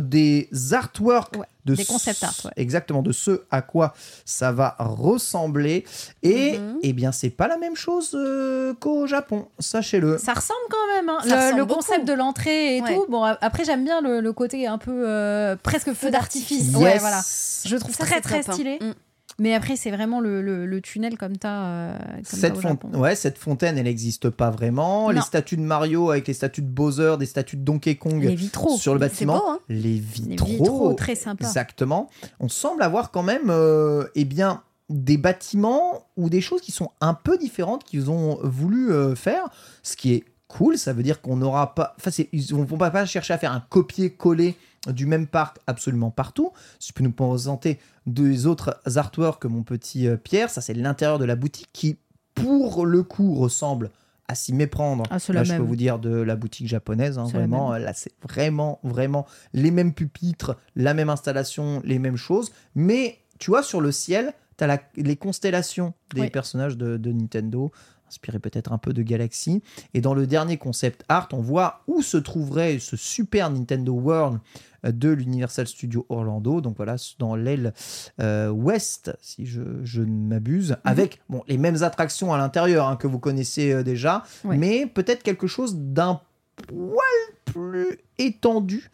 des 0.00 0.48
artworks 0.72 1.36
Ouais, 1.36 1.46
de 1.64 1.74
des 1.74 1.84
concept 1.84 2.18
ce- 2.20 2.24
art, 2.26 2.34
ouais. 2.46 2.50
exactement 2.56 3.02
de 3.02 3.12
ce 3.12 3.42
à 3.50 3.62
quoi 3.62 3.94
ça 4.24 4.50
va 4.52 4.74
ressembler 4.78 5.84
et 6.22 6.58
Mhm. 6.58 6.78
eh 6.82 6.92
bien 6.92 7.12
c'est 7.12 7.30
pas 7.30 7.46
la 7.48 7.56
même 7.56 7.76
chose 7.76 8.10
euh, 8.14 8.74
qu'au 8.80 9.06
Japon 9.06 9.46
sachez-le 9.58 10.18
Ça 10.18 10.32
ressemble 10.34 10.58
quand 10.70 10.86
même. 10.96 11.08
hein. 11.08 11.18
Le, 11.24 11.62
beaucoup. 11.64 11.74
concept 11.74 12.06
de 12.06 12.12
l'entrée 12.12 12.76
et 12.78 12.82
Ouais. 12.82 12.94
tout. 12.96 13.06
Bon, 13.08 13.22
après, 13.22 13.64
j'aime 13.64 13.84
bien 13.84 14.00
le, 14.00 14.20
le 14.20 14.32
côté 14.32 14.66
un 14.66 14.78
peu 14.78 15.04
euh, 15.08 15.56
presque 15.62 15.92
feu 15.92 16.10
d'artifice. 16.10 16.66
Yes. 16.68 16.76
Ouais, 16.76 16.98
voilà. 16.98 17.20
Je 17.64 17.76
trouve 17.76 17.94
Ça, 17.94 18.04
très 18.04 18.20
très 18.20 18.48
hein. 18.48 18.52
stylé. 18.52 18.78
Mm. 18.80 18.92
Mais 19.38 19.54
après, 19.54 19.76
c'est 19.76 19.90
vraiment 19.90 20.20
le, 20.20 20.42
le- 20.42 20.66
le 20.66 20.80
tunnel 20.80 21.16
comme 21.16 21.36
t'as 21.38 21.64
euh, 21.64 21.98
comme 22.16 22.22
cette, 22.24 22.56
au 22.56 22.60
Japon. 22.60 22.90
ouais, 22.94 23.14
cette 23.16 23.38
fontaine, 23.38 23.78
elle 23.78 23.84
n'existe 23.84 24.28
pas 24.30 24.50
vraiment. 24.50 25.10
Les 25.10 25.20
statues 25.22 25.56
de 25.56 25.62
Mario 25.62 26.10
avec 26.10 26.28
les 26.28 26.34
statues 26.34 26.62
de 26.62 26.66
Bowser, 26.68 27.16
des 27.18 27.26
statues 27.26 27.56
de 27.56 27.62
Donkey 27.62 27.94
Kong 27.96 28.22
Les 28.22 28.34
vitraux. 28.34 28.76
sur 28.76 28.92
le 28.92 29.00
bâtiment. 29.00 29.38
beau, 29.38 29.44
hein 29.48 29.58
les 29.68 29.80
Les 29.82 29.98
vitraux, 29.98 30.46
vitraux, 30.46 30.92
très 30.94 31.14
sympa. 31.14 31.44
Exactement. 31.46 32.10
On 32.40 32.48
semble 32.48 32.82
avoir 32.82 33.10
quand 33.10 33.22
même, 33.22 33.48
euh, 33.50 34.04
eh 34.14 34.24
bien, 34.24 34.62
des 34.90 35.16
bâtiments 35.16 36.06
ou 36.18 36.28
des 36.28 36.42
choses 36.42 36.60
qui 36.60 36.72
sont 36.72 36.90
un 37.00 37.14
peu 37.14 37.38
différentes 37.38 37.84
qu'ils 37.84 38.10
ont 38.10 38.38
voulu 38.42 38.92
euh, 38.92 39.14
faire, 39.14 39.48
ce 39.82 39.96
qui 39.96 40.12
est 40.12 40.24
cool. 40.48 40.76
Ça 40.76 40.92
veut 40.92 41.02
dire 41.02 41.22
qu'on 41.22 41.36
n'aura 41.36 41.74
pas, 41.74 41.94
enfin, 41.98 42.10
ils 42.32 42.54
ne 42.54 42.64
vont 42.64 42.76
pas, 42.76 42.90
pas 42.90 43.06
chercher 43.06 43.32
à 43.32 43.38
faire 43.38 43.52
un 43.52 43.64
copier-coller 43.70 44.56
du 44.88 45.06
même 45.06 45.26
parc 45.26 45.58
absolument 45.66 46.10
partout. 46.10 46.52
Si 46.78 46.88
tu 46.88 46.92
peux 46.92 47.04
nous 47.04 47.12
présenter 47.12 47.78
deux 48.06 48.46
autres 48.46 48.80
artworks, 48.96 49.44
mon 49.44 49.62
petit 49.62 50.08
euh, 50.08 50.16
Pierre, 50.16 50.50
ça 50.50 50.60
c'est 50.60 50.74
l'intérieur 50.74 51.18
de 51.18 51.24
la 51.24 51.36
boutique 51.36 51.68
qui, 51.72 51.98
pour 52.34 52.84
le 52.86 53.02
coup, 53.02 53.34
ressemble 53.34 53.90
à 54.28 54.34
s'y 54.34 54.52
méprendre. 54.52 55.04
Ah, 55.10 55.18
Là, 55.32 55.44
je 55.44 55.54
peux 55.54 55.62
vous 55.62 55.76
dire 55.76 55.98
de 55.98 56.10
la 56.10 56.36
boutique 56.36 56.66
japonaise, 56.66 57.18
hein, 57.18 57.24
vraiment. 57.24 57.72
Là, 57.76 57.92
c'est 57.92 58.12
vraiment, 58.22 58.80
vraiment 58.82 59.26
les 59.52 59.70
mêmes 59.70 59.92
pupitres, 59.92 60.56
la 60.74 60.94
même 60.94 61.10
installation, 61.10 61.82
les 61.84 61.98
mêmes 61.98 62.16
choses. 62.16 62.50
Mais 62.74 63.18
tu 63.38 63.50
vois, 63.50 63.62
sur 63.62 63.80
le 63.80 63.92
ciel, 63.92 64.32
tu 64.56 64.64
as 64.64 64.80
les 64.96 65.16
constellations 65.16 65.92
des 66.14 66.22
Oui. 66.22 66.30
personnages 66.30 66.76
de, 66.78 66.96
de 66.96 67.12
Nintendo, 67.12 67.72
inspirés 68.08 68.38
peut-être 68.38 68.72
un 68.72 68.78
peu 68.78 68.92
de 68.92 69.02
Galaxy. 69.02 69.62
Et 69.92 70.00
dans 70.00 70.14
le 70.14 70.26
dernier 70.26 70.56
concept 70.56 71.04
art, 71.08 71.28
on 71.32 71.40
voit 71.40 71.80
où 71.86 72.00
se 72.00 72.16
trouverait 72.16 72.78
ce 72.78 72.96
super 72.96 73.50
Nintendo 73.50 73.92
World 73.92 74.38
de 74.84 75.10
l'Universal 75.10 75.66
Studio 75.66 76.06
Orlando. 76.08 76.60
Donc 76.60 76.76
voilà, 76.76 76.96
dans 77.18 77.34
l'aile 77.36 77.72
euh, 78.20 78.48
ouest, 78.50 79.12
si 79.20 79.46
je, 79.46 79.60
je 79.84 80.02
ne 80.02 80.28
m'abuse, 80.28 80.70
Mhm. 80.70 80.76
avec 80.84 81.20
bon, 81.28 81.42
les 81.48 81.58
mêmes 81.58 81.82
attractions 81.82 82.32
à 82.32 82.38
l'intérieur 82.38 82.86
hein, 82.88 82.96
que 82.96 83.06
vous 83.06 83.18
connaissez 83.18 83.72
euh, 83.72 83.82
déjà, 83.82 84.22
Ouais. 84.44 84.56
mais 84.56 84.86
peut-être 84.86 85.22
quelque 85.22 85.46
chose 85.46 85.76
d'un 85.76 86.20
poil 86.68 86.96
plus 87.44 87.98
étendu, 88.18 88.90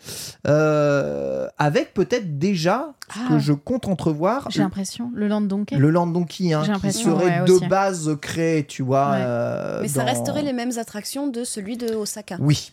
euh, 0.46 1.48
avec 1.58 1.94
peut-être 1.94 2.38
déjà 2.38 2.94
ce 3.12 3.18
Ah. 3.24 3.28
que 3.30 3.38
je 3.38 3.52
compte 3.52 3.86
entrevoir, 3.88 4.46
J'ai 4.50 4.60
l'impression. 4.60 5.10
Le 5.14 5.28
Land 5.28 5.42
Donkey. 5.42 5.76
le 5.76 5.90
Land 5.90 6.08
Donkey, 6.08 6.52
hein, 6.52 6.62
J'ai 6.64 6.72
qui 6.88 6.92
serait 6.92 7.40
ouais, 7.40 7.44
de 7.46 7.52
aussi. 7.52 7.66
base 7.68 8.16
créé, 8.20 8.64
tu 8.64 8.82
vois. 8.82 9.10
Ouais. 9.10 9.16
euh, 9.20 9.78
Mais 9.82 9.88
ça 9.88 10.04
resterait 10.04 10.42
les 10.42 10.52
mêmes 10.52 10.72
attractions 10.78 11.26
de 11.28 11.44
celui 11.44 11.76
de 11.76 11.94
Osaka. 11.94 12.36
Oui, 12.40 12.72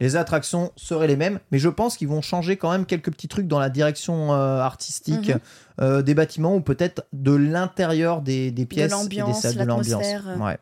Les 0.00 0.16
attractions 0.16 0.70
seraient 0.76 1.06
les 1.06 1.16
mêmes, 1.16 1.40
mais 1.50 1.58
je 1.58 1.68
pense 1.68 1.96
qu'ils 1.96 2.08
vont 2.08 2.22
changer 2.22 2.56
quand 2.56 2.70
même 2.70 2.86
quelques 2.86 3.10
petits 3.10 3.28
trucs 3.28 3.46
dans 3.48 3.58
la 3.58 3.68
direction 3.70 4.32
euh, 4.32 4.60
artistique 4.60 5.30
Mhm. 5.30 5.40
euh, 5.80 6.02
des 6.02 6.14
bâtiments 6.14 6.54
ou 6.54 6.60
peut-être 6.60 7.06
de 7.12 7.32
l'intérieur 7.32 8.20
des, 8.22 8.50
des 8.50 8.66
pièces 8.66 8.92
et 8.92 9.08
des 9.22 9.32
salles 9.34 9.56
de 9.56 9.64
l'ambiance. 9.64 10.04
Ouais. 10.38 10.58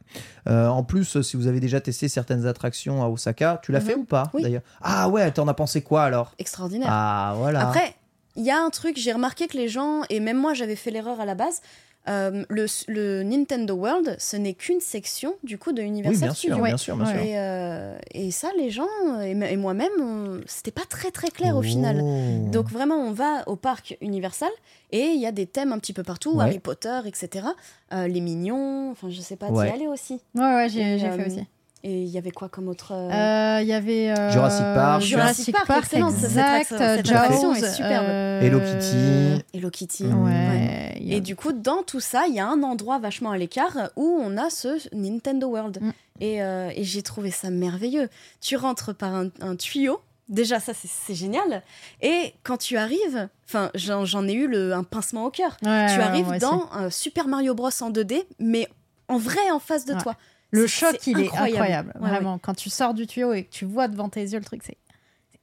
Euh, 0.48 0.66
en 0.68 0.82
plus, 0.84 1.20
si 1.22 1.36
vous 1.36 1.46
avez 1.46 1.60
déjà 1.60 1.80
testé 1.80 2.08
certaines 2.08 2.46
attractions 2.46 3.02
à 3.02 3.08
Osaka, 3.08 3.60
tu 3.62 3.72
l'as 3.72 3.80
Mhm. 3.80 3.86
fait 3.86 3.94
ou 3.94 4.04
pas 4.04 4.30
Oui. 4.34 4.42
d'ailleurs? 4.42 4.62
Ah 4.82 5.08
ouais, 5.08 5.30
t'en 5.30 5.46
as 5.48 5.54
pensé 5.54 5.82
quoi 5.82 6.02
alors? 6.04 6.32
Extraordinaire. 6.38 6.88
Ah 6.90 7.34
voilà. 7.36 7.68
Après, 7.68 7.94
il 8.36 8.44
y 8.44 8.50
a 8.50 8.60
un 8.60 8.70
truc, 8.70 8.96
j'ai 8.98 9.12
remarqué 9.12 9.46
que 9.46 9.56
les 9.56 9.68
gens, 9.68 10.02
et 10.10 10.18
même 10.20 10.38
moi 10.38 10.54
j'avais 10.54 10.76
fait 10.76 10.90
l'erreur 10.90 11.20
à 11.20 11.24
la 11.24 11.34
base, 11.34 11.60
euh, 12.08 12.44
le, 12.48 12.66
le 12.88 13.22
Nintendo 13.22 13.74
World, 13.74 14.16
ce 14.18 14.36
n'est 14.36 14.54
qu'une 14.54 14.80
section 14.80 15.34
du 15.42 15.56
coup 15.58 15.72
de 15.72 15.80
oui, 15.80 15.88
Universal 15.88 16.28
bien 16.28 16.34
sûr, 16.34 16.58
bien 16.62 16.76
sûr, 16.76 16.96
bien 16.96 17.06
sûr. 17.06 17.16
Et, 17.20 17.38
euh, 17.38 17.96
et 18.12 18.30
ça, 18.30 18.50
les 18.58 18.70
gens, 18.70 18.88
et, 19.22 19.56
moi-même, 19.56 20.42
c'était 20.46 20.70
pas 20.70 20.84
très 20.88 21.10
très 21.10 21.28
clair 21.28 21.56
au 21.56 21.62
final. 21.62 22.00
Oh. 22.02 22.50
Donc 22.50 22.68
vraiment, 22.68 22.96
on 22.96 23.12
va 23.12 23.48
au 23.48 23.56
parc 23.56 23.96
Universal 24.00 24.50
et 24.92 25.06
il 25.14 25.20
y 25.20 25.26
a 25.26 25.32
des 25.32 25.46
thèmes 25.46 25.72
un 25.72 25.78
petit 25.78 25.92
peu 25.92 26.02
partout, 26.02 26.34
Ouais. 26.36 26.44
Harry 26.44 26.58
Potter, 26.58 27.00
etc. 27.06 27.46
Euh, 27.92 28.06
les 28.06 28.20
mignons, 28.20 28.90
enfin 28.90 29.08
je 29.10 29.20
sais 29.20 29.36
pas, 29.36 29.48
Ouais. 29.50 29.66
d'y 29.66 29.72
aller 29.74 29.86
aussi. 29.86 30.20
Ouais, 30.34 30.42
ouais, 30.42 30.68
j'ai 30.68 30.82
euh, 30.82 31.16
fait 31.16 31.26
aussi. 31.26 31.46
Et 31.86 32.02
il 32.02 32.08
y 32.08 32.16
avait 32.16 32.30
quoi 32.30 32.48
comme 32.48 32.68
autre 32.68 32.92
euh, 32.92 33.10
Euh, 33.10 33.60
Il 33.60 33.68
y 33.68 33.74
avait 33.74 34.10
euh, 34.10 34.30
Jurassic 34.30 34.64
Park. 34.74 35.02
Jurassic 35.02 35.54
Park, 35.66 35.84
excellente, 35.84 36.14
cette 36.14 36.24
exact. 36.30 36.66
cette 36.78 37.06
Jaws, 37.06 37.14
attraction 37.16 37.54
est 37.54 37.72
superbe. 37.72 38.06
euh, 38.08 38.40
Hello 38.40 38.58
Kitty. 38.60 39.44
Hello 39.52 39.70
Kitty. 39.70 40.04
Ouais. 40.06 40.94
a- 40.96 40.98
Et 40.98 41.20
du 41.20 41.36
coup, 41.36 41.52
dans 41.52 41.82
tout 41.82 42.00
ça, 42.00 42.24
il 42.26 42.34
y 42.34 42.40
a 42.40 42.46
un 42.48 42.62
endroit 42.62 42.98
vachement 42.98 43.32
à 43.32 43.36
l'écart 43.36 43.90
où 43.96 44.18
on 44.22 44.38
a 44.38 44.48
ce 44.48 44.78
Nintendo 44.94 45.46
World. 45.48 45.78
Mm. 45.82 45.90
Et, 46.20 46.42
euh, 46.42 46.70
et 46.74 46.84
j'ai 46.84 47.02
trouvé 47.02 47.30
ça 47.30 47.50
merveilleux. 47.50 48.08
Tu 48.40 48.56
rentres 48.56 48.94
par 48.94 49.14
un, 49.14 49.28
un 49.42 49.54
tuyau. 49.54 50.00
Déjà, 50.30 50.60
ça, 50.60 50.72
c'est- 50.72 51.14
génial. 51.14 51.62
Et 52.00 52.32
quand 52.44 52.56
tu 52.56 52.78
arrives, 52.78 53.28
enfin, 53.46 53.70
j'en 53.74 54.26
ai 54.26 54.32
eu 54.32 54.46
le, 54.48 54.72
un 54.72 54.84
pincement 54.84 55.26
au 55.26 55.30
cœur. 55.30 55.58
Ouais, 55.62 55.86
tu 55.94 56.00
arrives 56.00 56.38
dans 56.40 56.66
un 56.72 56.88
Super 56.88 57.28
Mario 57.28 57.54
Bros 57.54 57.68
en 57.82 57.90
2D, 57.90 58.24
mais 58.38 58.68
en 59.08 59.18
vrai 59.18 59.50
en 59.52 59.58
face 59.58 59.84
de 59.84 59.92
Ouais. 59.92 60.00
toi. 60.00 60.14
Le 60.54 60.66
choc, 60.66 61.06
il 61.06 61.20
est 61.20 61.28
incroyable. 61.36 61.92
Ouais, 61.96 62.02
ouais. 62.02 62.08
vraiment, 62.10 62.38
quand 62.38 62.54
tu 62.54 62.70
sors 62.70 62.94
du 62.94 63.06
tuyau 63.06 63.32
et 63.32 63.44
que 63.44 63.50
tu 63.50 63.64
vois 63.64 63.88
devant 63.88 64.08
tes 64.08 64.20
yeux 64.22 64.38
le 64.38 64.44
truc, 64.44 64.62
c'est 64.64 64.76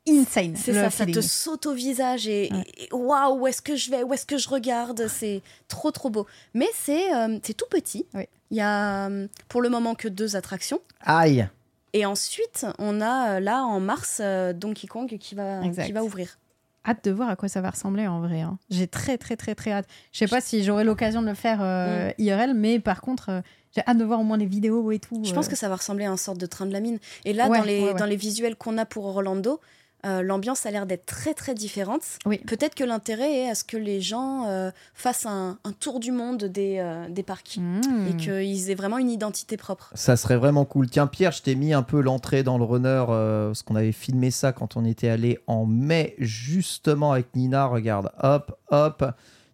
insane. 0.10 0.56
C'est 0.56 0.72
le 0.72 0.80
ça, 0.82 0.90
ça 0.90 1.06
te 1.06 1.12
feeling. 1.12 1.22
saute 1.22 1.66
au 1.68 1.74
visage 1.74 2.28
et 2.28 2.50
waouh, 2.92 3.40
où 3.42 3.48
est-ce 3.48 3.62
que 3.62 3.76
je 3.76 3.92
vais, 3.92 4.04
où 4.04 4.14
est-ce 4.14 4.26
que 4.26 4.38
je 4.38 4.50
regarde, 4.50 5.08
c'est 5.08 5.42
trop 5.68 5.92
trop 5.92 6.10
beau. 6.10 6.26
Mais 6.54 6.68
c'est 6.74 7.14
euh, 7.14 7.38
c'est 7.44 7.54
tout 7.56 7.68
petit. 7.70 8.06
Oui. 8.14 8.24
Il 8.50 8.58
y 8.58 8.62
a 8.62 9.08
euh, 9.10 9.28
pour 9.48 9.62
le 9.62 9.70
moment 9.70 9.94
que 9.96 10.08
deux 10.08 10.36
attractions. 10.36 10.82
Aïe. 11.02 11.48
Et 11.94 12.06
ensuite, 12.06 12.66
on 12.80 13.00
a 13.02 13.34
euh, 13.36 13.40
là 13.40 13.64
en 13.64 13.80
mars 13.80 14.20
euh, 14.22 14.54
Donkey 14.54 14.88
Kong 14.88 15.18
qui 15.20 15.36
va, 15.36 15.62
Exact. 15.64 15.86
qui 15.86 15.92
va 15.92 16.04
ouvrir. 16.04 16.38
Hâte 16.86 17.04
de 17.06 17.12
voir 17.12 17.30
à 17.30 17.36
quoi 17.36 17.48
ça 17.48 17.62
va 17.62 17.70
ressembler 17.70 18.08
en 18.08 18.22
vrai. 18.22 18.42
hein. 18.42 18.58
J'ai 18.72 18.88
très 18.88 19.18
très 19.20 19.36
très 19.38 19.54
très 19.54 19.72
hâte. 19.72 19.86
Je 20.12 20.18
sais 20.20 20.28
pas 20.28 20.42
si 20.42 20.64
j'aurai 20.64 20.84
l'occasion 20.84 21.22
de 21.22 21.28
le 21.28 21.36
faire 21.36 21.60
euh, 21.62 22.10
Mm. 22.18 22.22
IRL, 22.24 22.54
mais 22.56 22.80
par 22.80 23.02
contre, 23.02 23.30
euh, 23.30 23.42
j'ai 23.76 23.82
hâte 23.88 23.98
de 23.98 24.04
voir 24.04 24.20
au 24.20 24.24
moins 24.24 24.38
les 24.38 24.46
vidéos 24.46 24.92
et 24.92 25.00
tout. 25.00 25.22
Je 25.24 25.32
euh. 25.32 25.34
pense 25.34 25.48
que 25.48 25.56
ça 25.56 25.70
va 25.70 25.76
ressembler 25.76 26.06
à 26.06 26.12
un 26.12 26.18
sorte 26.18 26.38
de 26.38 26.46
train 26.46 26.66
de 26.66 26.74
la 26.74 26.80
mine. 26.82 27.00
Et 27.26 27.34
là, 27.34 27.48
Ouais, 27.50 27.58
dans, 27.60 27.64
les, 27.64 27.80
ouais, 27.82 27.88
ouais. 27.94 28.00
dans 28.00 28.06
les 28.06 28.16
visuels 28.18 28.56
qu'on 28.56 28.78
a 28.78 28.86
pour 28.86 29.06
Orlando, 29.06 29.60
euh, 30.04 30.24
l'ambiance 30.24 30.66
a 30.66 30.72
l'air 30.72 30.88
d'être 30.88 31.06
très 31.06 31.36
très 31.36 31.54
différente. 31.54 32.02
Oui. 32.26 32.40
Peut-être 32.40 32.74
que 32.74 32.84
l'intérêt 32.84 33.42
est 33.44 33.50
à 33.52 33.54
ce 33.56 33.64
que 33.64 33.78
les 33.78 34.02
gens 34.02 34.48
euh, 34.48 34.72
fassent 34.96 35.28
un, 35.28 35.60
un 35.64 35.72
tour 35.74 36.00
du 36.00 36.12
monde 36.12 36.46
des, 36.46 36.78
euh, 36.80 37.08
des 37.08 37.22
parcs 37.22 37.58
Mm. 37.60 38.08
et 38.10 38.18
qu'ils 38.18 38.72
aient 38.72 38.76
vraiment 38.76 38.98
une 38.98 39.12
identité 39.12 39.58
propre. 39.58 39.92
Ça 39.94 40.18
serait 40.18 40.38
vraiment 40.38 40.66
cool. 40.66 40.90
Tiens, 40.90 41.06
Pierre, 41.06 41.32
je 41.32 41.44
t'ai 41.44 41.54
mis 41.54 41.72
un 41.72 41.84
peu 41.84 42.02
l'entrée 42.02 42.42
dans 42.42 42.58
le 42.58 42.64
runner, 42.64 43.06
euh, 43.10 43.48
parce 43.50 43.62
qu'on 43.62 43.76
avait 43.76 43.92
filmé 43.92 44.32
ça 44.32 44.52
quand 44.54 44.76
on 44.76 44.86
était 44.86 45.08
allé 45.10 45.38
en 45.46 45.68
mai, 45.68 46.16
justement 46.18 47.12
avec 47.12 47.36
Nina. 47.36 47.68
Regarde, 47.68 48.12
hop, 48.24 48.58
hop, 48.72 49.06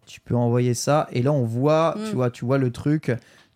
tu 0.06 0.20
peux 0.22 0.34
envoyer 0.34 0.72
ça. 0.72 1.08
Et 1.12 1.20
là, 1.22 1.30
on 1.32 1.44
voit, 1.44 1.94
tu 2.08 2.14
vois, 2.14 2.30
tu 2.30 2.46
vois 2.46 2.56
le 2.58 2.72
truc. 2.72 3.12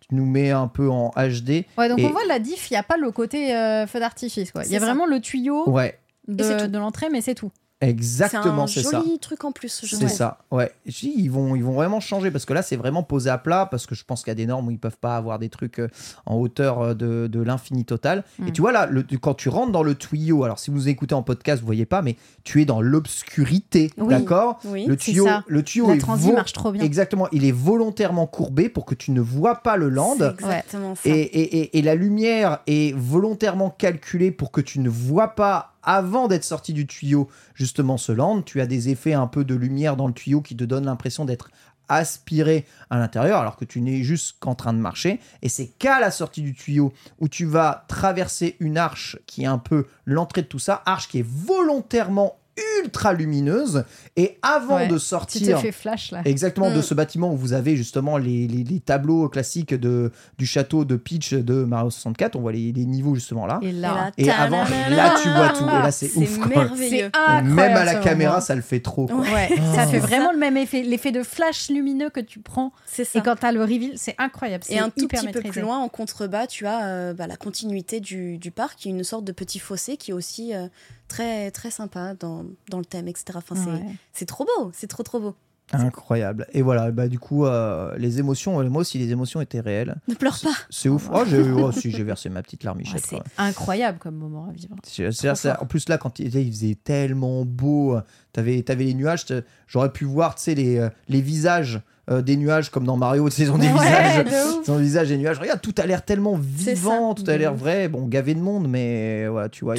Tu 0.09 0.15
nous 0.15 0.25
mets 0.25 0.51
un 0.51 0.67
peu 0.67 0.89
en 0.89 1.11
HD. 1.15 1.65
Ouais, 1.77 1.87
donc 1.89 1.99
Et- 1.99 2.05
on 2.05 2.09
voit 2.11 2.25
la 2.25 2.39
diff, 2.39 2.69
il 2.69 2.73
n'y 2.73 2.77
a 2.77 2.83
pas 2.83 2.97
le 2.97 3.11
côté 3.11 3.55
euh, 3.55 3.87
feu 3.87 3.99
d'artifice. 3.99 4.51
quoi. 4.51 4.63
Il 4.65 4.71
y 4.71 4.75
a 4.75 4.79
ça. 4.79 4.85
vraiment 4.85 5.05
le 5.05 5.19
tuyau 5.21 5.69
Ouais, 5.69 5.97
de 6.27 6.77
l'entrée, 6.77 7.09
mais 7.09 7.21
c'est 7.21 7.35
tout. 7.35 7.51
Exactement, 7.89 8.67
c'est 8.67 8.81
c'est 8.81 8.87
un 8.87 8.91
ça. 8.91 8.99
joli 9.01 9.19
truc 9.19 9.43
en 9.43 9.51
plus. 9.51 9.85
je 9.85 9.95
C'est 9.95 10.07
ça, 10.07 10.39
ouais. 10.51 10.71
Ils 11.01 11.29
vont, 11.29 11.55
ils 11.55 11.63
vont 11.63 11.73
vraiment 11.73 11.99
changer 11.99 12.31
parce 12.31 12.45
que 12.45 12.53
là, 12.53 12.61
c'est 12.61 12.75
vraiment 12.75 13.03
posé 13.03 13.29
à 13.29 13.37
plat 13.37 13.65
parce 13.69 13.85
que 13.85 13.95
je 13.95 14.03
pense 14.03 14.21
qu'il 14.23 14.29
y 14.29 14.31
a 14.31 14.35
des 14.35 14.45
normes 14.45 14.67
où 14.67 14.71
ils 14.71 14.79
peuvent 14.79 14.97
pas 14.99 15.15
avoir 15.17 15.39
des 15.39 15.49
trucs 15.49 15.79
euh, 15.79 15.87
en 16.25 16.35
hauteur 16.35 16.81
euh, 16.81 16.93
de, 16.93 17.27
de 17.27 17.41
l'infini 17.41 17.85
total. 17.85 18.23
Mm. 18.39 18.47
Et 18.47 18.51
tu 18.51 18.61
vois 18.61 18.71
là, 18.71 18.85
le- 18.85 19.03
quand 19.21 19.33
tu 19.33 19.49
rentres 19.49 19.71
dans 19.71 19.83
le 19.83 19.95
tuyau, 19.95 20.43
alors 20.43 20.59
si 20.59 20.71
vous 20.71 20.87
écoutez 20.89 21.15
en 21.15 21.23
podcast, 21.23 21.61
vous 21.61 21.65
voyez 21.65 21.85
pas, 21.85 22.01
mais 22.01 22.15
tu 22.43 22.61
es 22.61 22.65
dans 22.65 22.81
l'obscurité, 22.81 23.91
Oui. 23.97 24.07
d'accord? 24.09 24.59
Oui. 24.65 24.85
Le 24.85 24.95
tuyau, 24.97 25.25
ça. 25.25 25.43
le 25.47 25.63
tuyau 25.63 25.87
La 25.87 25.95
est 25.95 25.99
vo- 25.99 26.33
marche 26.33 26.53
trop 26.53 26.71
bien. 26.71 26.83
Exactement, 26.83 27.27
il 27.31 27.45
est 27.45 27.51
volontairement 27.51 28.27
courbé 28.27 28.69
pour 28.69 28.85
que 28.85 28.95
tu 28.95 29.11
ne 29.11 29.21
vois 29.21 29.55
pas 29.63 29.77
le 29.77 29.89
land. 29.89 30.15
Exactement 30.19 30.95
ça. 30.95 31.01
Et, 31.09 31.11
et- 31.11 31.57
et- 31.59 31.77
et 31.77 31.81
la 31.81 31.95
lumière 31.95 32.59
est 32.67 32.95
volontairement 32.95 33.69
calculée 33.69 34.31
pour 34.31 34.51
que 34.51 34.61
tu 34.61 34.79
ne 34.79 34.89
vois 34.89 35.29
pas 35.29 35.72
avant 35.83 36.27
d'être 36.27 36.43
sorti 36.43 36.73
du 36.73 36.87
tuyau 36.87 37.29
justement 37.55 37.97
ce 37.97 38.11
land. 38.11 38.41
Tu 38.41 38.61
as 38.61 38.65
des 38.65 38.89
effets 38.89 39.13
un 39.13 39.27
peu 39.27 39.43
de 39.43 39.55
lumière 39.55 39.95
dans 39.95 40.07
le 40.07 40.13
tuyau 40.13 40.41
qui 40.41 40.55
te 40.55 40.63
donnent 40.63 40.85
l'impression 40.85 41.25
d'être 41.25 41.49
aspiré 41.89 42.65
à 42.89 42.97
l'intérieur 42.97 43.39
alors 43.39 43.57
que 43.57 43.65
tu 43.65 43.81
n'es 43.81 44.03
juste 44.03 44.37
qu'en 44.39 44.55
train 44.55 44.73
de 44.73 44.79
marcher. 44.79 45.19
Et 45.41 45.49
c'est 45.49 45.67
qu'à 45.67 45.99
la 45.99 46.11
sortie 46.11 46.41
du 46.41 46.53
tuyau 46.53 46.93
où 47.19 47.27
tu 47.27 47.45
vas 47.45 47.85
traverser 47.87 48.55
une 48.59 48.77
arche 48.77 49.17
qui 49.25 49.43
est 49.43 49.47
un 49.47 49.57
peu 49.57 49.87
l'entrée 50.05 50.41
de 50.41 50.47
tout 50.47 50.59
ça, 50.59 50.81
arche 50.85 51.07
qui 51.07 51.19
est 51.19 51.27
volontairement 51.27 52.37
ultra 52.83 53.13
lumineuse. 53.13 53.83
Et 54.15 54.37
avant 54.41 54.75
Ouais. 54.75 54.87
de 54.87 54.93
Tu 54.95 54.99
sortir... 54.99 55.57
te 55.57 55.61
fais 55.61 55.71
flash 55.71 56.11
là. 56.11 56.21
Exactement, 56.25 56.71
de 56.71 56.81
ce 56.81 56.93
bâtiment 56.93 57.33
où 57.33 57.37
vous 57.37 57.53
avez 57.53 57.75
justement 57.75 58.17
les, 58.17 58.47
les- 58.47 58.63
les 58.63 58.79
tableaux 58.79 59.27
classiques 59.29 59.73
de, 59.73 60.11
du 60.37 60.45
château 60.45 60.85
de 60.85 60.95
Peach 60.95 61.33
de 61.33 61.63
Mario 61.63 61.89
64. 61.89 62.35
On 62.35 62.41
voit 62.41 62.51
les, 62.51 62.71
les 62.71 62.85
niveaux 62.85 63.15
justement 63.15 63.45
là. 63.45 63.59
Et 63.61 63.71
là, 63.71 64.11
Et 64.17 64.29
avant, 64.29 64.63
là, 64.89 65.15
tu 65.21 65.29
vois 65.29 65.49
tout. 65.49 65.63
Et 65.63 65.67
là, 65.67 65.91
c'est 65.91 66.11
ouf, 66.15 66.37
merveilleux. 66.47 67.11
Même 67.43 67.59
à 67.77 67.85
la 67.85 67.95
caméra, 67.95 68.41
ça 68.41 68.55
le 68.55 68.61
fait 68.61 68.79
trop. 68.79 69.07
quoi. 69.07 69.17
Ouais, 69.21 69.49
ça 69.75 69.87
fait 69.87 69.99
vraiment 69.99 70.31
le 70.31 70.37
même 70.39 70.57
effet. 70.57 70.83
L'effet 70.83 71.11
de 71.11 71.23
flash 71.23 71.69
lumineux 71.69 72.09
que 72.09 72.19
tu 72.19 72.39
prends. 72.39 72.71
C'est 72.85 73.03
ça. 73.05 73.19
Et 73.19 73.21
quand 73.21 73.35
t'as 73.35 73.51
le 73.51 73.61
reveal, 73.61 73.93
c'est 73.95 74.15
incroyable. 74.17 74.63
Et 74.69 74.79
un 74.79 74.89
tout 74.89 75.07
petit 75.07 75.17
peu 75.21 75.25
maîtrisé. 75.27 75.49
plus 75.49 75.61
loin, 75.61 75.79
en 75.79 75.89
contrebas, 75.89 76.47
tu 76.47 76.65
as 76.67 76.85
euh, 76.85 77.13
bah, 77.13 77.27
la 77.27 77.35
continuité 77.35 77.99
du, 77.99 78.37
du 78.37 78.51
parc, 78.51 78.77
qui 78.79 78.89
est 78.89 78.91
une 78.91 79.03
sorte 79.03 79.23
de 79.25 79.31
petit 79.31 79.59
fossé 79.59 79.97
qui 79.97 80.11
est 80.11 80.13
aussi 80.13 80.53
euh, 80.53 80.67
très, 81.07 81.51
très 81.51 81.71
sympa 81.71 82.13
dans, 82.19 82.42
dans 82.69 82.79
le 82.79 82.85
thème, 82.85 83.07
etc. 83.07 83.25
Enfin, 83.35 83.55
c'est- 83.55 83.69
Ouais. 83.69 83.95
c'est 84.13 84.25
trop 84.25 84.45
beau, 84.45 84.71
c'est 84.73 84.87
trop 84.87 85.03
trop 85.03 85.19
beau. 85.19 85.35
Incroyable. 85.71 86.45
Et 86.53 86.61
voilà, 86.61 86.91
bah, 86.91 87.07
du 87.07 87.17
coup, 87.17 87.45
euh, 87.45 87.95
les 87.97 88.19
émotions, 88.19 88.59
euh, 88.59 88.69
moi 88.69 88.81
aussi, 88.81 88.97
les 88.99 89.09
émotions 89.11 89.41
étaient 89.41 89.61
réelles. 89.61 89.95
Ne 90.07 90.13
pleure 90.13 90.37
pas. 90.43 90.53
C'est 90.69 90.89
ouf. 90.89 91.09
Oh, 91.11 91.23
j'ai 91.25 91.41
oh, 91.41 91.71
si, 91.71 91.89
j'ai 91.89 92.03
versé 92.03 92.29
ma 92.29 92.43
petite 92.43 92.61
Ouais, 92.63 92.65
larmichette. 92.65 93.03
c'est 93.05 93.15
quoi. 93.15 93.23
incroyable 93.37 93.97
comme 93.97 94.15
moment 94.15 94.47
à 94.49 94.51
vivre. 94.51 94.75
C'est- 94.83 95.11
c'est- 95.11 95.33
c'est- 95.35 95.51
en 95.57 95.65
plus, 95.65 95.87
là, 95.89 95.97
quand 95.97 96.19
il, 96.19 96.35
il 96.35 96.51
faisait 96.51 96.75
tellement 96.75 97.43
beau, 97.45 97.97
t'avais 98.33 98.63
avais 98.69 98.83
les 98.83 98.93
nuages, 98.93 99.25
j'aurais 99.67 99.91
pu 99.91 100.03
voir, 100.05 100.35
tu 100.35 100.43
sais, 100.43 100.55
les, 100.55 100.77
euh, 100.77 100.89
les 101.07 101.21
visages 101.21 101.81
euh, 102.11 102.21
des 102.21 102.35
nuages, 102.35 102.69
comme 102.69 102.83
dans 102.83 102.97
Mario, 102.97 103.29
tu 103.29 103.35
sais, 103.37 103.43
ils 103.43 103.51
ont 103.51 103.57
des 103.57 103.67
Ouais, 103.67 103.73
visages. 103.73 104.25
de. 104.25 104.63
Ils 104.65 104.71
ont 104.71 104.75
des 104.77 104.83
visages 104.83 105.07
des 105.07 105.17
nuages. 105.17 105.39
Regarde, 105.39 105.61
tout 105.61 105.73
a 105.77 105.85
l'air 105.85 106.03
tellement 106.03 106.37
C'est 106.57 106.73
vivant, 106.73 107.13
tout 107.15 107.23
a 107.27 107.37
l'air 107.37 107.53
vrai. 107.53 107.87
Bon, 107.87 108.05
gavé 108.07 108.35
de 108.35 108.41
monde, 108.41 108.67
mais 108.67 109.25
voilà, 109.29 109.47
tu 109.47 109.63
vois, 109.63 109.75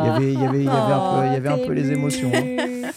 il 0.00 0.06
y 0.06 0.10
avait, 0.10 0.32
il 0.32 0.40
y 0.40 0.44
avait, 0.46 0.58
il 0.60 0.64
y 0.64 0.68
avait, 0.68 0.68
il 0.68 0.68
y 0.68 0.68
avait 0.68 0.92
un 0.92 0.98
peu, 1.20 1.26
il 1.26 1.32
y 1.32 1.36
avait 1.36 1.48
un 1.48 1.58
Oh, 1.62 1.66
peu 1.66 1.72
les 1.72 1.90
émotions. 1.92 2.30
hein. 2.34 2.90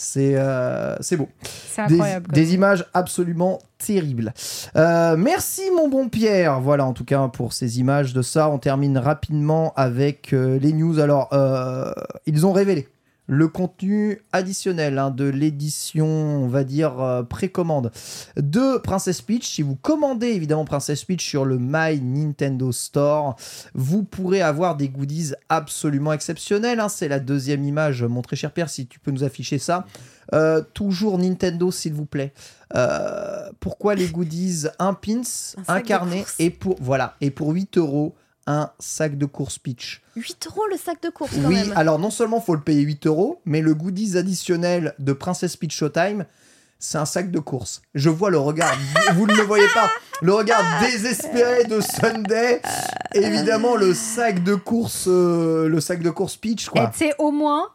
C'est 0.00 0.36
euh, 0.36 0.94
c'est 1.00 1.16
beau. 1.16 1.28
C'est 1.42 1.82
incroyable. 1.82 2.30
des 2.32 2.54
images 2.54 2.86
absolument 2.94 3.58
terribles. 3.78 4.32
Euh, 4.76 5.16
merci 5.16 5.62
mon 5.76 5.88
bon 5.88 6.08
Pierre. 6.08 6.60
Voilà 6.60 6.84
en 6.86 6.92
tout 6.92 7.04
cas 7.04 7.26
pour 7.26 7.52
ces 7.52 7.80
images 7.80 8.12
de 8.14 8.22
ça. 8.22 8.48
On 8.48 8.58
termine 8.58 8.96
rapidement 8.96 9.72
avec 9.74 10.32
euh, 10.32 10.56
les 10.60 10.72
news. 10.72 11.00
Alors 11.00 11.30
ils 12.26 12.46
ont 12.46 12.52
révélé 12.52 12.86
le 13.28 13.46
contenu 13.46 14.22
additionnel 14.32 14.98
hein, 14.98 15.10
de 15.10 15.24
l'édition, 15.24 16.06
on 16.06 16.48
va 16.48 16.64
dire, 16.64 16.98
euh, 17.00 17.22
précommande 17.22 17.92
de 18.36 18.78
Princess 18.78 19.20
Peach. 19.20 19.46
Si 19.46 19.60
vous 19.62 19.76
commandez 19.76 20.28
évidemment 20.28 20.64
Princess 20.64 21.04
Peach 21.04 21.22
sur 21.24 21.44
le 21.44 21.58
My 21.60 22.00
Nintendo 22.00 22.72
Store, 22.72 23.36
vous 23.74 24.02
pourrez 24.02 24.40
avoir 24.40 24.76
des 24.76 24.88
goodies 24.88 25.32
absolument 25.50 26.12
exceptionnels. 26.14 26.80
hein. 26.80 26.88
C'est 26.88 27.08
la 27.08 27.20
deuxième 27.20 27.64
image, 27.64 28.02
mon 28.02 28.22
très 28.22 28.34
cher 28.34 28.50
Pierre, 28.50 28.70
si 28.70 28.86
tu 28.86 28.98
peux 28.98 29.10
nous 29.10 29.24
afficher 29.24 29.58
ça. 29.58 29.84
Euh, 30.34 30.62
toujours 30.74 31.18
Nintendo, 31.18 31.70
s'il 31.70 31.92
vous 31.92 32.06
plaît. 32.06 32.32
Euh, 32.74 33.50
pourquoi 33.60 33.94
les 33.94 34.08
goodies 34.08 34.64
Un 34.78 34.94
pins, 34.94 35.20
Un 35.68 35.80
carnet 35.82 36.24
et 36.38 36.50
pour 36.50 36.76
voilà 36.80 37.14
et 37.20 37.30
pour 37.30 37.50
8 37.50 37.76
euros 37.78 38.14
un 38.50 38.70
sac 38.78 39.18
de 39.18 39.26
course 39.26 39.58
Peach. 39.58 40.00
8 40.16 40.46
euros 40.46 40.62
le 40.70 40.78
sac 40.78 41.02
de 41.02 41.10
course 41.10 41.32
quand 41.34 41.48
Oui, 41.48 41.54
même. 41.56 41.72
alors 41.76 41.98
non 41.98 42.10
seulement 42.10 42.40
faut 42.40 42.54
le 42.54 42.62
payer 42.62 42.80
8 42.80 43.06
euros, 43.06 43.42
mais 43.44 43.60
le 43.60 43.74
goodies 43.74 44.16
additionnel 44.16 44.94
de 44.98 45.12
Princess 45.12 45.54
Peach 45.56 45.76
Showtime, 45.76 46.24
c'est 46.78 46.96
un 46.96 47.04
sac 47.04 47.30
de 47.30 47.38
course. 47.40 47.82
Je 47.94 48.08
vois 48.08 48.30
le 48.30 48.38
regard, 48.38 48.72
vous 49.14 49.26
ne 49.26 49.34
le 49.34 49.42
voyez 49.42 49.66
pas, 49.74 49.90
le 50.22 50.32
regard 50.32 50.62
désespéré 50.80 51.64
de 51.64 51.80
Sunday. 51.82 52.62
Évidemment, 53.14 53.76
le 53.76 53.92
sac 53.94 54.42
de 54.42 54.54
course, 54.54 55.04
euh, 55.08 55.68
le 55.68 55.80
sac 55.80 56.00
de 56.02 56.10
course 56.10 56.36
Peach, 56.36 56.66
Et 56.68 56.70
quoi. 56.70 56.86
tu 56.88 56.98
sais, 56.98 57.12
au 57.18 57.30
moins, 57.30 57.68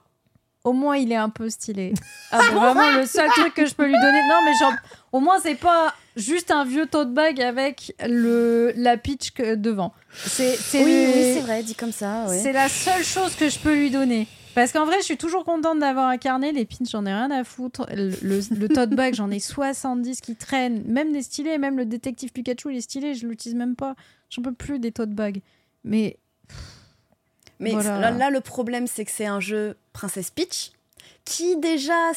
au 0.64 0.74
moins, 0.74 0.96
il 0.98 1.12
est 1.12 1.16
un 1.18 1.30
peu 1.30 1.50
stylé. 1.50 1.94
c'est 2.32 2.38
vraiment 2.54 2.92
le 2.98 3.06
seul 3.06 3.30
truc 3.32 3.54
que 3.54 3.66
je 3.66 3.76
peux 3.76 3.86
lui 3.86 3.94
donner. 3.94 4.22
Non, 4.30 4.40
mais 4.46 4.54
genre, 4.60 4.74
au 5.14 5.20
moins, 5.22 5.40
c'est 5.40 5.56
pas 5.56 5.94
juste 6.18 6.52
un 6.52 6.66
vieux 6.66 6.86
tote 6.88 7.14
bag 7.14 7.42
avec 7.42 7.96
le, 8.06 8.74
la 8.76 8.98
pitch 8.98 9.34
devant. 9.36 9.94
C'est 10.14 10.58
c'est 10.58 10.84
Oui, 10.84 10.92
le- 10.92 11.08
oui, 11.14 11.34
c'est 11.36 11.40
vrai, 11.42 11.64
dit 11.64 11.76
comme 11.76 11.92
ça. 11.94 12.26
ouais. 12.28 12.38
c'est 12.40 12.52
la 12.52 12.68
seule 12.68 13.04
chose 13.04 13.34
que 13.36 13.48
je 13.48 13.58
peux 13.60 13.74
lui 13.74 13.90
donner. 13.90 14.28
Parce 14.56 14.72
qu'en 14.72 14.86
vrai, 14.86 14.98
je 15.00 15.06
suis 15.06 15.18
toujours 15.18 15.46
contente 15.46 15.80
d'avoir 15.80 16.08
un 16.10 16.18
carnet. 16.18 16.52
Les 16.52 16.66
pins, 16.66 16.86
j'en 16.88 17.06
ai 17.08 17.14
rien 17.14 17.32
à 17.32 17.44
foutre. 17.44 17.88
Le, 17.92 18.12
le- 18.22 18.56
le 18.56 18.70
tote 18.70 18.92
bag, 18.92 19.16
j'en 19.16 19.32
ai 19.32 19.40
70 19.40 20.22
qui 20.22 20.36
traînent. 20.36 20.84
Même 20.86 21.12
des 21.12 21.24
stylés, 21.24 21.58
même 21.58 21.76
le 21.78 21.86
détective 21.86 22.32
Pikachu, 22.32 22.72
il 22.72 22.78
est 22.78 22.82
stylé, 22.82 23.16
je 23.16 23.26
l'utilise 23.28 23.56
même 23.58 23.76
pas. 23.76 23.96
J'en 24.30 24.44
peux 24.44 24.54
plus 24.54 24.78
des 24.78 24.92
tote 24.92 25.10
bags. 25.10 25.42
Mais 25.84 26.18
Mais 27.60 27.72
Voilà. 27.72 28.00
là, 28.00 28.12
là, 28.12 28.30
le 28.30 28.42
problème, 28.42 28.86
c'est 28.88 29.06
que 29.06 29.12
c'est 29.12 29.26
un 29.26 29.40
jeu 29.40 29.76
Princess 29.92 30.30
Peach 30.30 30.72
qui 31.26 31.56
déjà, 31.58 32.12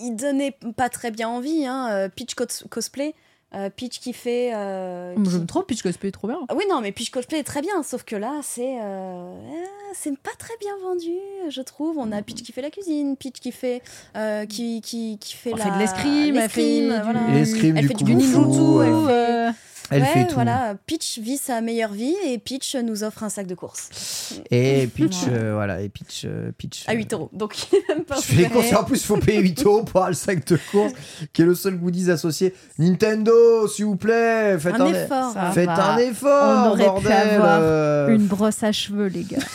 il 0.00 0.16
donnait 0.16 0.56
pas 0.76 0.88
très 0.88 1.10
bien 1.10 1.28
envie. 1.28 1.66
Hein. 1.66 1.88
euh, 1.90 2.08
Peach 2.08 2.34
cos- 2.34 2.66
cosplay, 2.70 3.14
euh, 3.54 3.70
Peach 3.70 4.00
qui 4.00 4.12
fait. 4.12 4.50
euh, 4.54 5.14
qui- 5.14 5.30
j'aime 5.30 5.46
trop 5.46 5.62
Peach 5.62 5.82
Cosplay, 5.82 6.10
trop 6.10 6.26
bien. 6.28 6.38
Ah 6.48 6.54
oui, 6.56 6.64
non, 6.68 6.80
mais 6.80 6.92
Peach 6.92 7.10
cosplay 7.10 7.38
est 7.38 7.44
très 7.44 7.60
bien, 7.62 7.82
sauf 7.82 8.02
que 8.04 8.16
là, 8.16 8.40
c'est 8.42 8.78
euh, 8.80 8.82
euh, 8.82 9.64
c'est 9.94 10.16
pas 10.18 10.30
très 10.38 10.54
bien 10.60 10.72
vendu, 10.82 11.12
je 11.48 11.60
trouve. 11.62 11.96
On 11.98 12.10
a 12.12 12.22
Peach 12.22 12.42
qui 12.42 12.52
fait 12.52 12.62
la 12.62 12.70
cuisine, 12.70 13.16
Peach 13.16 13.40
qui 13.40 13.52
fait 13.52 13.82
euh, 14.16 14.46
qui, 14.46 14.80
qui, 14.80 15.18
qui 15.18 15.34
fait 15.36 15.50
Elle 15.52 15.58
la 15.58 15.64
fait 15.64 15.70
de 15.70 15.78
l'escrime, 15.78 16.36
elle 16.36 16.50
fait 16.50 16.60
l'escrime, 16.62 16.88
du- 16.94 17.02
voilà. 17.02 17.20
L'escrime, 17.34 17.76
Elle 17.76 17.82
du 17.82 17.88
fait 17.88 17.94
du 17.94 18.04
kung 18.04 18.20
fu, 18.20 18.36
ninjutsu, 18.38 18.60
ouais. 18.60 18.86
elle 18.86 19.06
fait- 19.06 19.12
Euh, 19.12 19.50
Elle 19.90 20.02
Ouais, 20.02 20.08
fait 20.08 20.26
tout. 20.26 20.34
voilà, 20.34 20.74
Peach 20.86 21.18
vit 21.18 21.36
sa 21.36 21.60
meilleure 21.60 21.92
vie 21.92 22.14
et 22.26 22.38
Peach 22.38 22.74
nous 22.76 23.04
offre 23.04 23.22
un 23.22 23.28
sac 23.28 23.46
de 23.46 23.54
course 23.54 24.34
Et 24.50 24.86
Peach, 24.94 25.22
Ouais. 25.26 25.32
euh, 25.32 25.52
voilà, 25.54 25.80
et 25.80 25.88
Peach, 25.88 26.22
euh, 26.24 26.50
Peach. 26.58 26.84
à 26.88 26.92
euh, 26.92 26.96
8 26.96 27.12
euros. 27.12 27.30
Donc, 27.32 27.56
il 27.72 27.78
même 27.88 28.04
pas 28.04 28.16
Je 28.16 28.20
fais 28.22 28.34
les 28.36 28.48
courses 28.48 28.72
en 28.72 28.82
plus, 28.84 28.96
il 29.00 29.06
faut 29.06 29.16
payer 29.18 29.40
8 29.40 29.64
euros 29.64 29.82
pour 29.84 29.96
avoir 30.00 30.08
le 30.10 30.14
sac 30.16 30.44
de 30.46 30.58
course, 30.72 30.92
qui 31.32 31.42
est 31.42 31.44
le 31.44 31.54
seul 31.54 31.76
goodies 31.78 32.10
associé. 32.10 32.52
Nintendo, 32.78 33.68
s'il 33.68 33.84
vous 33.84 33.96
plaît, 33.96 34.58
faites 34.58 34.74
un, 34.74 34.86
un 34.86 34.92
effort. 34.94 35.32
Ça 35.32 35.50
Faites 35.52 35.66
va. 35.66 35.92
un 35.94 35.98
effort, 35.98 36.66
On 36.66 36.70
aurait 36.70 36.84
pu 36.84 36.90
bordel. 36.90 37.12
avoir 37.12 37.58
euh. 37.62 38.08
Une 38.08 38.26
brosse 38.26 38.62
à 38.62 38.72
cheveux, 38.72 39.06
les 39.06 39.22
gars. 39.22 39.38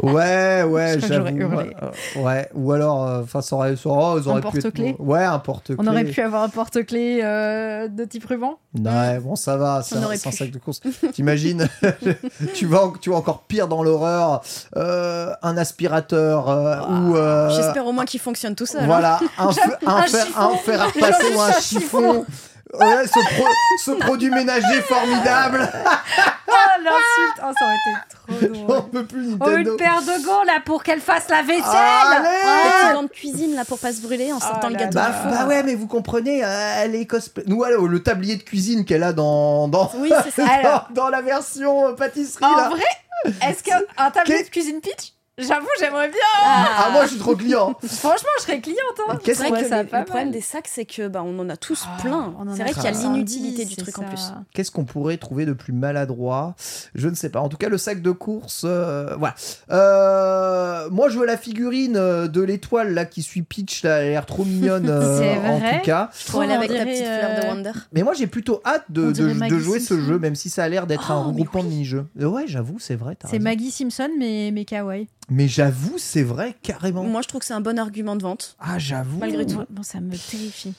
Ouais, 0.00 0.62
ouais, 0.62 0.96
j'avoue. 1.00 1.26
ouais, 1.26 1.74
ouais. 2.18 2.48
ou 2.54 2.70
alors, 2.70 3.04
euh, 3.08 3.22
enfin, 3.24 3.40
ça 3.42 3.56
aurait, 3.56 3.74
ça 3.74 3.88
aurait, 3.88 4.20
ils 4.20 4.28
auraient 4.28 4.40
pu 4.40 4.46
être- 4.46 4.52
porte-clés 4.62 4.94
Ouais, 5.00 5.24
un 5.24 5.40
porte-clés. 5.40 5.74
On 5.76 5.88
aurait 5.88 6.04
pu 6.04 6.20
avoir 6.20 6.44
un 6.44 6.48
porte-clés 6.48 7.18
euh, 7.24 7.88
de 7.88 8.04
type 8.04 8.24
ruban. 8.26 8.60
Ouais, 8.78 9.18
bon, 9.18 9.34
ça 9.34 9.56
va, 9.56 9.77
c'est 9.82 9.96
On 9.96 10.02
un, 10.02 10.04
aurait 10.04 10.16
c'est 10.16 10.28
un 10.28 10.32
sac 10.32 10.50
de 10.50 10.58
course. 10.58 10.80
T'imagines, 11.12 11.68
tu 12.54 12.66
vas, 12.66 12.92
tu 13.00 13.10
vas 13.10 13.16
encore 13.16 13.42
pire 13.42 13.68
dans 13.68 13.82
l'horreur, 13.82 14.40
euh, 14.76 15.32
un 15.42 15.56
aspirateur 15.56 16.48
euh, 16.48 16.76
ou. 16.88 17.16
euh, 17.16 17.50
J'espère 17.50 17.86
au 17.86 17.92
moins 17.92 18.04
qu'il 18.04 18.20
fonctionne 18.20 18.54
tout 18.54 18.66
seul. 18.66 18.82
hein. 18.82 18.86
Voilà, 18.86 19.20
un, 19.38 19.50
fe- 19.50 19.86
un, 19.86 19.94
un 19.96 20.02
fer, 20.02 20.26
chiffon. 20.26 20.56
fer 20.58 20.80
à 20.82 20.86
repasser 20.86 21.34
ou 21.34 21.40
un 21.40 21.52
chiffon. 21.60 22.24
Ouais, 22.74 23.06
ce, 23.06 23.34
pro- 23.34 23.48
ce 23.84 23.90
produit 23.92 24.30
ménager 24.30 24.80
formidable. 24.82 25.68
Oh 26.50 26.80
l'insulte 26.82 27.42
Oh 27.46 27.52
ça 27.58 27.64
aurait 27.66 27.74
été 27.74 28.50
trop 28.54 28.62
On 28.64 28.66
drôle. 28.78 28.90
peut 28.90 29.04
plus 29.04 29.32
Oh 29.34 29.44
Nintendo. 29.44 29.70
une 29.72 29.76
paire 29.76 30.00
de 30.00 30.24
gants 30.24 30.42
là 30.44 30.60
pour 30.64 30.82
qu'elle 30.82 31.00
fasse 31.00 31.28
la 31.28 31.42
vaisselle 31.42 31.62
Allez 31.66 32.94
gants 32.94 33.02
de 33.02 33.08
cuisine 33.08 33.54
là 33.54 33.64
pour 33.66 33.78
pas 33.78 33.92
se 33.92 34.00
brûler 34.00 34.32
en 34.32 34.40
sortant 34.40 34.68
Oh 34.68 34.68
le 34.68 34.72
là 34.74 34.78
gâteau 34.86 34.94
Bah, 34.94 35.10
bah 35.30 35.46
ouais, 35.46 35.62
mais 35.62 35.74
vous 35.74 35.86
comprenez, 35.86 36.42
euh, 36.44 36.72
elle 36.78 36.94
est 36.94 37.04
cosplay. 37.04 37.44
Nous, 37.46 37.62
alors, 37.64 37.86
le 37.86 38.02
tablier 38.02 38.36
de 38.36 38.42
cuisine 38.42 38.84
qu'elle 38.86 39.02
a 39.02 39.12
dans, 39.12 39.68
dans, 39.68 39.90
Oui, 39.96 40.10
c'est 40.24 40.30
ça. 40.30 40.44
dans, 40.46 40.52
Alors. 40.68 40.88
dans 40.94 41.08
la 41.08 41.20
version 41.20 41.88
euh, 41.88 41.92
pâtisserie. 41.92 42.44
En 42.44 42.56
là. 42.56 42.70
vrai, 42.70 43.36
est-ce 43.46 43.62
qu'un 43.62 44.10
tablier 44.10 44.42
de 44.44 44.48
cuisine 44.48 44.80
pitch 44.80 45.12
J'avoue, 45.38 45.68
j'aimerais 45.78 46.08
bien. 46.08 46.18
Ah, 46.42 46.90
moi, 46.92 47.04
je 47.04 47.10
suis 47.10 47.18
trop 47.18 47.36
client. 47.36 47.74
Franchement, 47.86 48.28
je 48.38 48.42
serais 48.42 48.60
cliente. 48.60 48.78
Hein. 49.08 49.18
Qu'est-ce 49.22 49.42
C'est 49.42 49.48
vrai 49.48 49.58
Ouais, 49.58 49.62
que 49.62 49.68
ça 49.68 49.82
le, 49.82 50.04
problème 50.04 50.30
des 50.30 50.40
sacs, 50.40 50.68
c'est 50.68 50.84
que 50.84 51.08
bah, 51.08 51.22
on 51.24 51.38
en 51.38 51.48
a 51.48 51.56
tous 51.56 51.84
Ah, 51.86 52.02
plein. 52.02 52.34
en 52.38 52.54
C'est 52.54 52.62
vrai 52.62 52.72
qu'il 52.72 52.82
y 52.82 52.86
a 52.86 52.94
70, 52.94 53.02
l'inutilité 53.04 53.64
du 53.64 53.76
truc 53.76 53.98
en 53.98 54.02
plus. 54.04 54.32
Qu'est-ce 54.52 54.70
qu'on 54.70 54.84
pourrait 54.84 55.16
trouver 55.16 55.46
de 55.46 55.52
plus 55.52 55.72
maladroit? 55.72 56.54
Je 56.94 57.08
ne 57.08 57.14
sais 57.14 57.28
pas. 57.28 57.40
En 57.40 57.48
tout 57.48 57.56
cas, 57.56 57.68
le 57.68 57.78
sac 57.78 58.02
de 58.02 58.10
course, 58.10 58.62
euh, 58.64 59.14
voilà. 59.16 59.34
Euh, 59.70 60.88
moi, 60.90 61.08
je 61.08 61.18
veux 61.18 61.26
la 61.26 61.36
figurine 61.36 61.96
euh, 61.96 62.28
de 62.28 62.42
l'étoile 62.42 62.94
là 62.94 63.04
qui 63.04 63.22
suit 63.22 63.42
Peach. 63.42 63.82
Là, 63.82 63.98
elle 63.98 64.08
a 64.08 64.10
l'air 64.10 64.26
trop 64.26 64.44
mignonne. 64.44 64.86
euh, 64.90 65.18
C'est 65.18 65.38
en 65.38 65.58
vrai 65.58 65.78
tout 65.78 65.84
cas. 65.84 66.10
Aller 66.34 66.34
On 66.34 66.50
avec 66.50 66.68
ta 66.68 66.74
dirait, 66.74 66.86
petite 66.86 67.04
fleur 67.06 67.40
de 67.42 67.46
Wonder. 67.48 67.78
Mais 67.92 68.02
moi, 68.02 68.14
j'ai 68.14 68.26
plutôt 68.26 68.60
hâte 68.64 68.84
de, 68.88 69.12
jouer 69.58 69.80
ce 69.80 70.00
jeu, 70.00 70.18
même 70.18 70.34
si 70.34 70.50
ça 70.50 70.64
a 70.64 70.68
l'air 70.68 70.86
d'être 70.86 71.10
un 71.10 71.18
Oh, 71.20 71.28
regroupement 71.28 71.62
de 71.62 71.68
mini-jeux. 71.68 72.06
Ouais, 72.16 72.44
j'avoue, 72.46 72.78
c'est 72.78 72.96
vrai. 72.96 73.16
C'est. 73.28 73.38
Maggie 73.38 73.70
Simpson, 73.70 74.08
mais, 74.18 74.50
mais 74.52 74.64
kawaii. 74.64 75.08
Mais 75.30 75.46
j'avoue, 75.46 75.98
c'est 75.98 76.22
vrai, 76.22 76.54
carrément. 76.62 77.02
Moi, 77.04 77.20
je 77.22 77.28
trouve 77.28 77.40
que 77.40 77.46
c'est 77.46 77.52
un 77.54 77.60
bon 77.60 77.78
argument 77.78 78.16
de 78.16 78.22
vente. 78.22 78.56
Ah, 78.58 78.78
j'avoue. 78.78 79.18
Malgré 79.18 79.44
tout. 79.46 79.62
Bon, 79.68 79.82
ça 79.82 80.00
me 80.00 80.10
terrifie. 80.16 80.72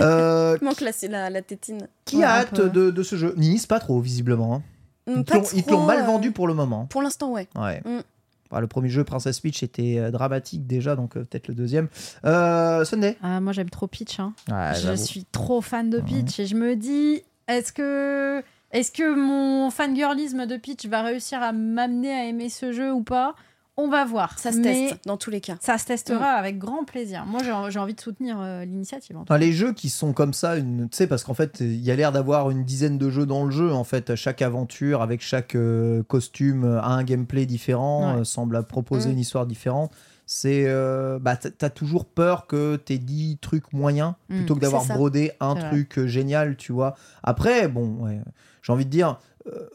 Euh, 0.00 0.56
manque 0.62 0.80
la, 0.80 0.90
la, 1.08 1.28
la 1.30 1.42
tétine. 1.42 1.86
qui 2.06 2.16
Ouais, 2.16 2.24
a 2.24 2.36
hâte 2.38 2.60
de, 2.60 2.90
de 2.90 3.02
ce 3.02 3.16
jeu? 3.16 3.34
Nice, 3.36 3.66
pas 3.66 3.78
trop, 3.78 4.00
visiblement. 4.00 4.54
hein. 4.54 4.62
Ils 5.06 5.24
te 5.24 5.34
l'ont- 5.34 5.42
ils 5.54 5.64
te 5.64 5.70
l'ont 5.70 5.84
mal 5.84 5.98
euh, 6.00 6.04
vendu 6.04 6.30
pour 6.32 6.46
le 6.48 6.54
moment. 6.54 6.86
Pour 6.86 7.02
l'instant, 7.02 7.32
ouais. 7.32 7.48
Ouais. 7.56 7.82
Mm. 7.84 8.00
Bah, 8.50 8.60
le 8.60 8.66
premier 8.66 8.88
jeu, 8.88 9.04
Princess 9.04 9.38
Peach, 9.40 9.62
était 9.62 9.96
euh, 9.98 10.10
dramatique 10.10 10.66
déjà, 10.66 10.96
donc 10.96 11.16
euh, 11.16 11.24
peut-être 11.24 11.48
le 11.48 11.54
deuxième. 11.54 11.88
Euh, 12.24 12.84
Sunday? 12.84 13.16
Ah, 13.22 13.40
moi, 13.40 13.52
j'aime 13.52 13.70
trop 13.70 13.86
Peach. 13.86 14.18
Hein. 14.18 14.32
Ouais, 14.48 14.72
je 14.76 14.80
j'avoue. 14.82 15.04
suis 15.04 15.24
trop 15.30 15.60
fan 15.60 15.90
de 15.90 16.00
Peach 16.00 16.38
et 16.40 16.46
je 16.46 16.54
me 16.56 16.74
dis, 16.74 17.22
est-ce 17.48 17.72
que, 17.72 18.42
est-ce 18.72 18.90
que 18.92 19.14
mon 19.14 19.70
fangirlisme 19.70 20.46
de 20.46 20.56
Peach 20.56 20.86
va 20.86 21.02
réussir 21.02 21.42
à 21.42 21.52
m'amener 21.52 22.12
à 22.12 22.24
aimer 22.24 22.48
ce 22.48 22.72
jeu 22.72 22.92
ou 22.92 23.02
pas? 23.02 23.34
On 23.82 23.88
va 23.88 24.04
voir. 24.04 24.38
Ça 24.38 24.52
se 24.52 24.58
Mais 24.58 24.88
teste 24.88 25.06
dans 25.06 25.16
tous 25.16 25.30
les 25.30 25.40
cas. 25.40 25.56
Ça 25.60 25.78
se 25.78 25.86
testera 25.86 26.32
avec 26.32 26.58
grand 26.58 26.84
plaisir. 26.84 27.24
Moi, 27.26 27.40
j'ai, 27.70 27.78
envie 27.78 27.94
de 27.94 28.00
soutenir 28.00 28.36
euh, 28.40 28.64
l'initiative. 28.64 29.16
Enfin, 29.16 29.38
les 29.38 29.52
jeux 29.52 29.72
qui 29.72 29.88
sont 29.88 30.12
comme 30.12 30.34
ça, 30.34 30.56
tu 30.60 30.64
sais, 30.92 31.06
parce 31.06 31.24
qu'en 31.24 31.34
fait, 31.34 31.58
il 31.60 31.80
y 31.80 31.90
a 31.90 31.96
l'air 31.96 32.12
d'avoir 32.12 32.50
une 32.50 32.64
dizaine 32.64 32.98
de 32.98 33.08
jeux 33.10 33.26
dans 33.26 33.44
le 33.44 33.50
jeu. 33.50 33.72
En 33.72 33.84
fait, 33.84 34.14
chaque 34.16 34.42
aventure 34.42 35.02
avec 35.02 35.22
chaque 35.22 35.54
euh, 35.54 36.02
costume 36.02 36.64
a 36.64 36.88
un 36.88 37.04
gameplay 37.04 37.46
différent, 37.46 38.14
Ouais. 38.14 38.20
euh, 38.20 38.24
semble 38.24 38.62
proposer 38.64 39.08
Mm. 39.08 39.12
une 39.12 39.18
histoire 39.18 39.46
différente. 39.46 39.92
C'est, 40.26 40.64
euh, 40.66 41.18
bah, 41.18 41.36
t'as 41.36 41.70
toujours 41.70 42.04
peur 42.04 42.46
que 42.46 42.76
t'aies 42.76 42.98
10 42.98 43.38
trucs 43.40 43.72
moyens 43.72 44.12
Mm, 44.28 44.36
plutôt 44.36 44.54
que 44.54 44.60
d'avoir 44.60 44.84
brodé 44.84 45.32
un 45.40 45.54
vrai. 45.54 45.68
truc 45.70 46.06
génial, 46.06 46.56
tu 46.56 46.72
vois. 46.72 46.94
Après, 47.24 47.66
bon, 47.66 48.04
ouais, 48.04 48.20
j'ai 48.62 48.72
envie 48.72 48.84
de 48.84 48.90
dire. 48.90 49.18
euh, 49.46 49.68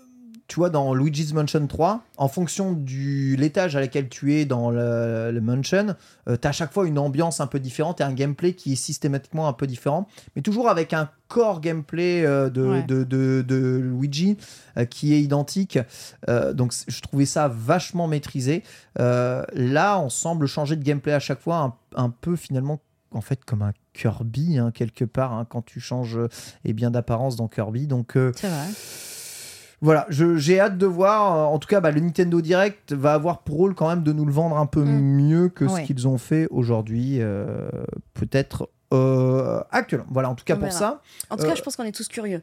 tu 0.47 0.57
vois, 0.57 0.69
dans 0.69 0.93
Luigi's 0.93 1.33
Mansion 1.33 1.65
3, 1.65 2.03
en 2.17 2.27
fonction 2.27 2.73
du 2.73 3.35
l'étage 3.35 3.75
à 3.75 3.79
laquelle 3.79 4.09
tu 4.09 4.35
es 4.35 4.45
dans 4.45 4.69
le, 4.69 5.31
le 5.31 5.41
mansion, 5.41 5.95
tu 6.27 6.31
as 6.31 6.49
à 6.49 6.51
chaque 6.51 6.71
fois 6.71 6.85
une 6.85 6.99
ambiance 6.99 7.41
un 7.41 7.47
peu 7.47 7.59
différente 7.59 7.99
et 7.99 8.03
un 8.03 8.13
gameplay 8.13 8.53
qui 8.53 8.73
est 8.73 8.75
systématiquement 8.75 9.47
un 9.47 9.53
peu 9.53 9.65
différent, 9.65 10.07
mais 10.35 10.43
toujours 10.43 10.69
avec 10.69 10.93
un 10.93 11.09
core 11.27 11.61
gameplay 11.61 12.23
euh, 12.25 12.49
de, 12.51 12.61
Ouais. 12.63 12.83
de, 12.83 13.03
de- 13.03 13.43
de 13.47 13.79
Luigi 13.83 14.37
euh, 14.77 14.85
qui 14.85 15.13
est 15.15 15.21
identique. 15.21 15.79
Euh, 16.29 16.53
donc 16.53 16.73
je 16.87 17.01
trouvais 17.01 17.25
ça 17.25 17.47
vachement 17.47 18.07
maîtrisé. 18.07 18.61
Euh, 18.99 19.43
là, 19.53 19.99
on 19.99 20.09
semble 20.09 20.45
changer 20.45 20.75
de 20.75 20.83
gameplay 20.83 21.13
à 21.13 21.19
chaque 21.19 21.39
fois, 21.41 21.57
un, 21.95 22.03
un 22.03 22.09
peu 22.11 22.35
finalement 22.35 22.79
en 23.11 23.21
fait 23.21 23.43
comme 23.45 23.61
un 23.61 23.71
Kirby 23.93 24.57
hein, 24.59 24.71
quelque 24.71 25.05
part 25.05 25.33
hein, 25.33 25.45
quand 25.49 25.63
tu 25.63 25.79
changes 25.79 26.17
euh, 26.17 26.27
eh 26.65 26.73
bien 26.73 26.91
d'apparence 26.91 27.35
dans 27.35 27.47
Kirby. 27.47 27.87
Donc 27.87 28.15
euh, 28.15 28.31
C'est 28.35 28.47
vrai. 28.49 28.67
Voilà, 29.85 30.05
je- 30.09 30.35
j'ai 30.37 30.59
hâte 30.59 30.77
de 30.77 30.85
voir. 30.85 31.35
Euh, 31.37 31.55
En 31.55 31.59
tout 31.59 31.67
cas, 31.69 31.79
bah, 31.79 31.91
le 31.91 32.01
Nintendo 32.01 32.41
Direct 32.41 32.91
va 32.93 33.13
avoir 33.13 33.39
pour 33.39 33.55
rôle 33.57 33.75
quand 33.75 33.87
même 33.87 34.03
de 34.03 34.11
nous 34.11 34.25
le 34.25 34.31
vendre 34.33 34.57
un 34.57 34.65
peu 34.65 34.83
Mm. 34.83 34.99
mieux 35.01 35.49
que 35.49 35.63
Ouais. 35.65 35.81
ce 35.81 35.87
qu'ils 35.87 36.07
ont 36.07 36.17
fait 36.17 36.47
aujourd'hui, 36.51 37.17
euh, 37.21 37.69
peut-être 38.13 38.69
euh, 38.93 39.61
actuellement. 39.71 40.05
Voilà, 40.11 40.29
en 40.29 40.35
tout 40.35 40.45
cas 40.45 40.53
On 40.55 40.59
pour 40.59 40.67
verra. 40.67 40.77
ça. 40.79 41.01
En 41.29 41.37
tout 41.37 41.43
Euh, 41.43 41.49
cas, 41.49 41.55
je 41.55 41.61
pense 41.63 41.75
qu'on 41.75 41.83
est 41.83 41.91
tous 41.95 42.07
curieux. 42.07 42.41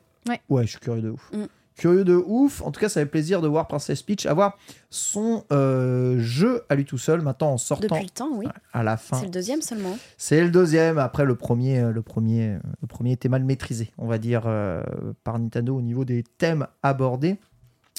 Ouais, 0.51 0.62
je 0.64 0.70
suis 0.70 0.78
curieux 0.81 1.01
de 1.02 1.10
ouf. 1.10 1.31
Mm. 1.32 1.44
Curieux 1.77 2.05
de 2.05 2.15
ouf. 2.15 2.62
En 2.62 2.70
tout 2.70 2.81
cas, 2.81 2.89
ça 2.89 3.01
fait 3.01 3.07
plaisir 3.07 3.40
de 3.40 3.49
voir 3.49 3.66
Princess 3.69 4.03
Peach 4.03 4.27
avoir 4.27 4.57
son 4.90 5.44
euh, 5.53 6.19
jeu 6.19 6.62
à 6.69 6.74
lui 6.74 6.85
tout 6.85 6.99
seul, 6.99 7.23
maintenant 7.23 7.53
en 7.53 7.59
sortant 7.59 7.86
Depuis 7.94 8.05
le 8.05 8.11
temps, 8.11 8.31
oui. 8.35 8.47
à 8.73 8.82
la 8.82 8.97
fin. 8.97 9.16
C'est 9.19 9.27
le 9.27 9.31
deuxième 9.31 9.62
seulement. 9.62 9.97
C'est 10.16 10.43
le 10.43 10.51
deuxième. 10.51 10.99
Après, 10.99 11.24
le 11.24 11.35
premier, 11.35 11.81
euh, 11.81 11.93
le 11.93 12.03
premier, 12.03 12.51
euh, 12.51 12.59
le 12.81 12.86
premier 12.86 13.12
était 13.12 13.28
mal 13.28 13.44
maîtrisé, 13.44 13.90
on 13.99 14.07
va 14.07 14.19
dire, 14.19 14.43
euh, 14.47 14.82
par 15.24 15.39
Nintendo 15.39 15.77
au 15.77 15.82
niveau 15.82 16.05
des 16.05 16.23
thèmes 16.23 16.66
abordés. 16.82 17.39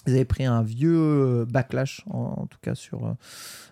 Ils 0.06 0.14
avaient 0.14 0.26
pris 0.26 0.46
un 0.46 0.62
vieux 0.64 0.96
euh, 0.98 1.46
backlash, 1.46 2.04
en, 2.10 2.36
en 2.42 2.46
tout 2.46 2.58
cas 2.62 2.76
sur 2.76 3.06
euh, 3.06 3.12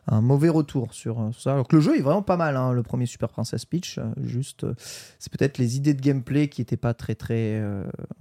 un 0.07 0.21
mauvais 0.21 0.47
retour 0.49 0.93
sur 0.93 1.19
euh, 1.19 1.29
ça. 1.37 1.51
Alors 1.53 1.67
que 1.67 1.75
le 1.75 1.81
jeu 1.81 1.97
est 1.97 2.01
vraiment 2.01 2.21
pas 2.21 2.37
mal, 2.37 2.55
hein, 2.55 2.71
le 2.71 2.83
premier 2.83 3.05
Super 3.05 3.29
Princess 3.29 3.65
Peach. 3.65 3.99
juste, 4.23 4.63
euh, 4.63 4.73
c'est 5.19 5.31
peut-être 5.31 5.57
les 5.57 5.75
idées 5.77 5.93
de 5.93 6.01
gameplay 6.01 6.47
qui 6.47 6.61
n'étaient 6.61 6.77
pas 6.77 6.93
très, 6.93 7.15
très, 7.15 7.61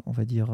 on 0.07 0.11
va 0.13 0.25
dire, 0.25 0.49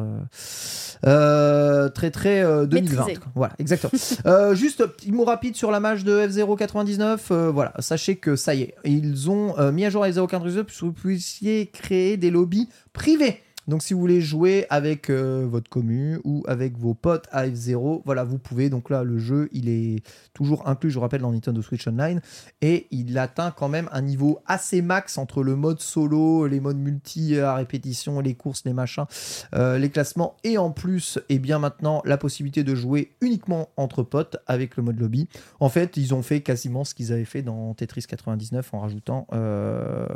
très, 1.02 2.10
très 2.10 2.42
euh, 2.42 2.66
2020. 2.66 2.96
Maîtrisé. 2.96 3.20
quoi. 3.20 3.32
Voilà, 3.34 3.54
exactement. 3.58 4.54
Juste 4.54 4.84
petit 4.86 5.12
mot 5.12 5.24
rapide 5.24 5.56
sur 5.56 5.70
la 5.70 5.80
match 5.80 6.04
de 6.04 6.26
F099. 6.26 7.18
euh, 7.30 7.50
voilà, 7.50 7.72
sachez 7.78 8.16
que 8.16 8.36
ça 8.36 8.54
y 8.54 8.62
est, 8.62 8.74
ils 8.84 9.30
ont 9.30 9.54
mis 9.72 9.84
à 9.84 9.90
jour 9.90 10.04
F099 10.04 10.54
pour 10.64 10.66
que 10.66 10.84
vous 10.84 10.92
puissiez 10.92 11.66
créer 11.68 12.16
des 12.16 12.30
lobbies 12.30 12.68
privés. 12.92 13.40
Donc 13.68 13.82
si 13.82 13.94
vous 13.94 14.00
voulez 14.00 14.20
jouer 14.20 14.66
avec 14.70 15.10
euh, 15.10 15.46
votre 15.48 15.68
commu 15.68 16.20
ou 16.24 16.44
avec 16.46 16.78
vos 16.78 16.94
potes 16.94 17.26
à 17.32 17.46
F0, 17.46 18.02
voilà, 18.04 18.22
vous 18.22 18.38
pouvez. 18.38 18.70
Donc 18.70 18.90
là, 18.90 19.02
le 19.02 19.18
jeu, 19.18 19.48
il 19.52 19.68
est 19.68 20.06
toujours 20.34 20.68
inclus, 20.68 20.90
je 20.90 20.94
vous 20.94 21.00
rappelle, 21.00 21.22
dans 21.22 21.32
Nintendo 21.32 21.60
Switch 21.62 21.86
Online. 21.88 22.20
Et 22.60 22.86
il 22.90 23.18
atteint 23.18 23.50
quand 23.50 23.68
même 23.68 23.88
un 23.92 24.02
niveau 24.02 24.40
assez 24.46 24.82
max 24.82 25.18
entre 25.18 25.42
le 25.42 25.56
mode 25.56 25.80
solo, 25.80 26.46
les 26.46 26.60
modes 26.60 26.78
multi 26.78 27.38
à 27.38 27.54
répétition, 27.54 28.20
les 28.20 28.34
courses, 28.34 28.64
les 28.64 28.72
machins, 28.72 29.06
euh, 29.54 29.78
les 29.78 29.90
classements. 29.90 30.36
Et 30.44 30.58
en 30.58 30.70
plus, 30.70 31.18
et 31.28 31.38
bien 31.38 31.58
maintenant, 31.58 32.02
la 32.04 32.18
possibilité 32.18 32.62
de 32.62 32.74
jouer 32.74 33.16
uniquement 33.20 33.70
entre 33.76 34.02
potes 34.02 34.36
avec 34.46 34.76
le 34.76 34.84
mode 34.84 35.00
lobby. 35.00 35.28
En 35.58 35.68
fait, 35.68 35.96
ils 35.96 36.14
ont 36.14 36.22
fait 36.22 36.40
quasiment 36.40 36.84
ce 36.84 36.94
qu'ils 36.94 37.12
avaient 37.12 37.24
fait 37.24 37.42
dans 37.42 37.74
Tetris 37.74 38.04
99 38.08 38.74
en 38.74 38.80
rajoutant 38.80 39.26
euh, 39.32 40.06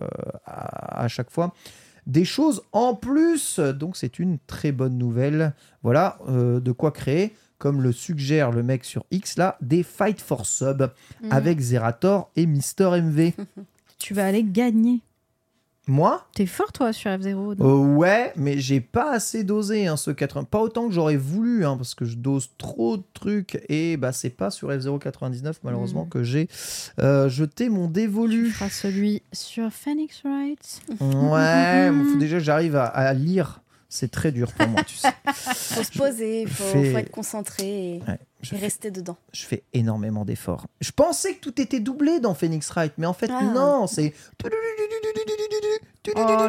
à 0.45 1.09
chaque 1.09 1.31
fois 1.31 1.53
des 2.07 2.25
choses 2.25 2.63
en 2.73 2.95
plus. 2.95 3.59
Donc 3.61 3.97
c'est 3.97 4.19
une 4.19 4.39
très 4.47 4.73
bonne 4.73 4.97
nouvelle. 4.99 5.55
Voilà 5.83 6.19
euh, 6.29 6.61
de 6.61 6.73
quoi 6.73 6.91
créer, 6.93 7.35
comme 7.59 7.83
le 7.83 7.93
suggère 7.93 8.51
le 8.51 8.63
mec 8.63 8.85
sur 8.85 9.05
X 9.11 9.37
là, 9.37 9.57
des 9.61 9.83
Fight 9.83 10.21
for 10.21 10.47
Sub 10.47 10.83
Mhm. 11.23 11.33
avec 11.33 11.61
Zerator 11.61 12.31
et 12.37 12.47
Mister 12.47 12.91
MV. 13.03 13.33
Tu 13.99 14.15
vas 14.15 14.27
aller 14.27 14.43
gagner. 14.45 15.01
Moi 15.91 16.25
T'es 16.35 16.47
fort, 16.47 16.71
toi, 16.73 16.93
sur 16.93 17.11
F0. 17.11 17.57
non? 17.59 17.67
Euh, 17.67 17.97
ouais, 17.97 18.33
mais 18.37 18.59
j'ai 18.59 18.81
pas 18.81 19.11
assez 19.13 19.43
dosé 19.45 19.89
hein, 19.89 19.97
ce 19.97 20.11
80. 20.13 20.45
Pas 20.45 20.61
autant 20.61 20.87
que 20.87 20.95
j'aurais 20.95 21.17
voulu, 21.17 21.65
hein, 21.67 21.77
parce 21.77 21.95
que 21.97 22.05
je 22.05 22.17
dose 22.17 22.51
trop 22.59 22.97
de 22.97 23.03
trucs 23.13 23.61
et 23.69 23.97
bah 23.97 24.13
c'est 24.13 24.31
pas 24.31 24.51
sur 24.51 24.71
F099 24.71 25.55
malheureusement 25.65 26.05
Mm. 26.05 26.09
que 26.09 26.23
j'ai 26.23 26.49
euh, 27.01 27.29
jeté 27.29 27.69
mon 27.69 27.87
Tu 27.89 27.93
dévolu. 27.95 28.51
feras 28.51 28.71
celui 28.71 29.23
sur 29.33 29.71
Phoenix 29.73 30.23
Wright. 30.25 30.81
Ouais, 31.01 31.91
faut 32.13 32.19
déjà 32.19 32.39
j'arrive 32.39 32.77
à, 32.77 32.85
à 32.85 33.13
lire. 33.13 33.61
C'est 33.93 34.11
très 34.11 34.31
dur 34.31 34.53
pour 34.53 34.69
moi, 34.69 34.85
tu 34.85 34.95
sais. 34.95 35.09
Faut 35.35 35.83
se 35.83 35.91
poser, 35.99 36.47
faut, 36.47 36.63
fais- 36.65 36.93
faut 36.93 36.99
être 36.99 37.11
concentré 37.11 37.97
et, 37.97 38.03
Ouais, 38.07 38.19
fais- 38.43 38.57
rester 38.57 38.91
dedans. 38.93 39.17
je 39.33 39.45
fais 39.45 39.65
énormément 39.73 40.25
d'efforts. 40.25 40.69
Je 40.81 40.93
pensais 40.93 41.35
que 41.35 41.41
tout 41.41 41.61
était 41.61 41.81
doublé 41.81 42.21
dans 42.21 42.33
Phoenix 42.35 42.71
Wright, 42.71 42.93
mais 42.99 43.07
en 43.07 43.13
fait, 43.15 43.29
Ah. 43.33 43.43
non, 43.43 43.87
c'est. 43.89 44.15
Oh, 44.45 44.49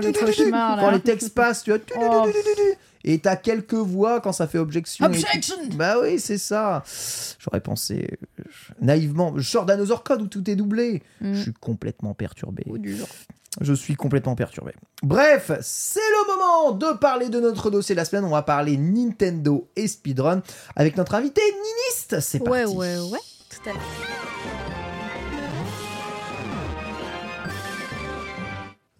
le 0.01 0.11
cauchemar, 0.13 0.77
là. 0.77 0.83
Quand 0.83 0.91
les 0.91 0.99
textes 1.01 1.33
passent, 1.33 1.63
tu 1.63 1.71
vois. 1.71 1.79
Oh. 1.97 2.27
Et 3.03 3.17
t'as 3.19 3.35
quelques 3.35 3.73
voix 3.73 4.21
quand 4.21 4.31
ça 4.31 4.47
fait 4.47 4.59
objection. 4.59 5.05
et. 5.05 5.09
Objection 5.09 5.55
Bah 5.73 5.95
oui, 6.01 6.19
c'est 6.19 6.37
ça. 6.37 6.83
J'aurais 7.39 7.59
pensé 7.61 8.19
naïvement. 8.79 9.33
Je 9.37 9.41
sors 9.49 9.65
d'Another 9.65 10.03
Code 10.03 10.21
où 10.21 10.27
tout 10.27 10.47
est 10.49 10.55
doublé. 10.55 11.01
Mm. 11.19 11.33
Je 11.33 11.41
suis 11.41 11.53
complètement 11.53 12.13
perturbé. 12.13 12.63
Oh, 12.69 12.77
dur. 12.77 13.07
Je 13.59 13.73
suis 13.73 13.95
complètement 13.95 14.35
perturbé. 14.35 14.71
Bref, 15.03 15.51
c'est 15.61 15.99
le 15.99 16.31
moment 16.37 16.71
de 16.71 16.97
parler 16.97 17.27
de 17.27 17.39
notre 17.41 17.69
dossier 17.69 17.93
de 17.95 17.99
la 17.99 18.05
semaine. 18.05 18.23
On 18.23 18.29
va 18.29 18.43
parler 18.43 18.77
Nintendo 18.77 19.67
et 19.75 19.89
speedrun 19.89 20.41
avec 20.77 20.95
notre 20.95 21.15
invité 21.15 21.41
Niniste. 21.51 22.21
C'est 22.21 22.41
Ouais, 22.47 22.61
parti. 22.61 22.77
ouais, 22.77 22.97
ouais. 23.11 23.19
Tout 23.49 23.69
à 23.69 23.73
l'heure. 23.73 23.81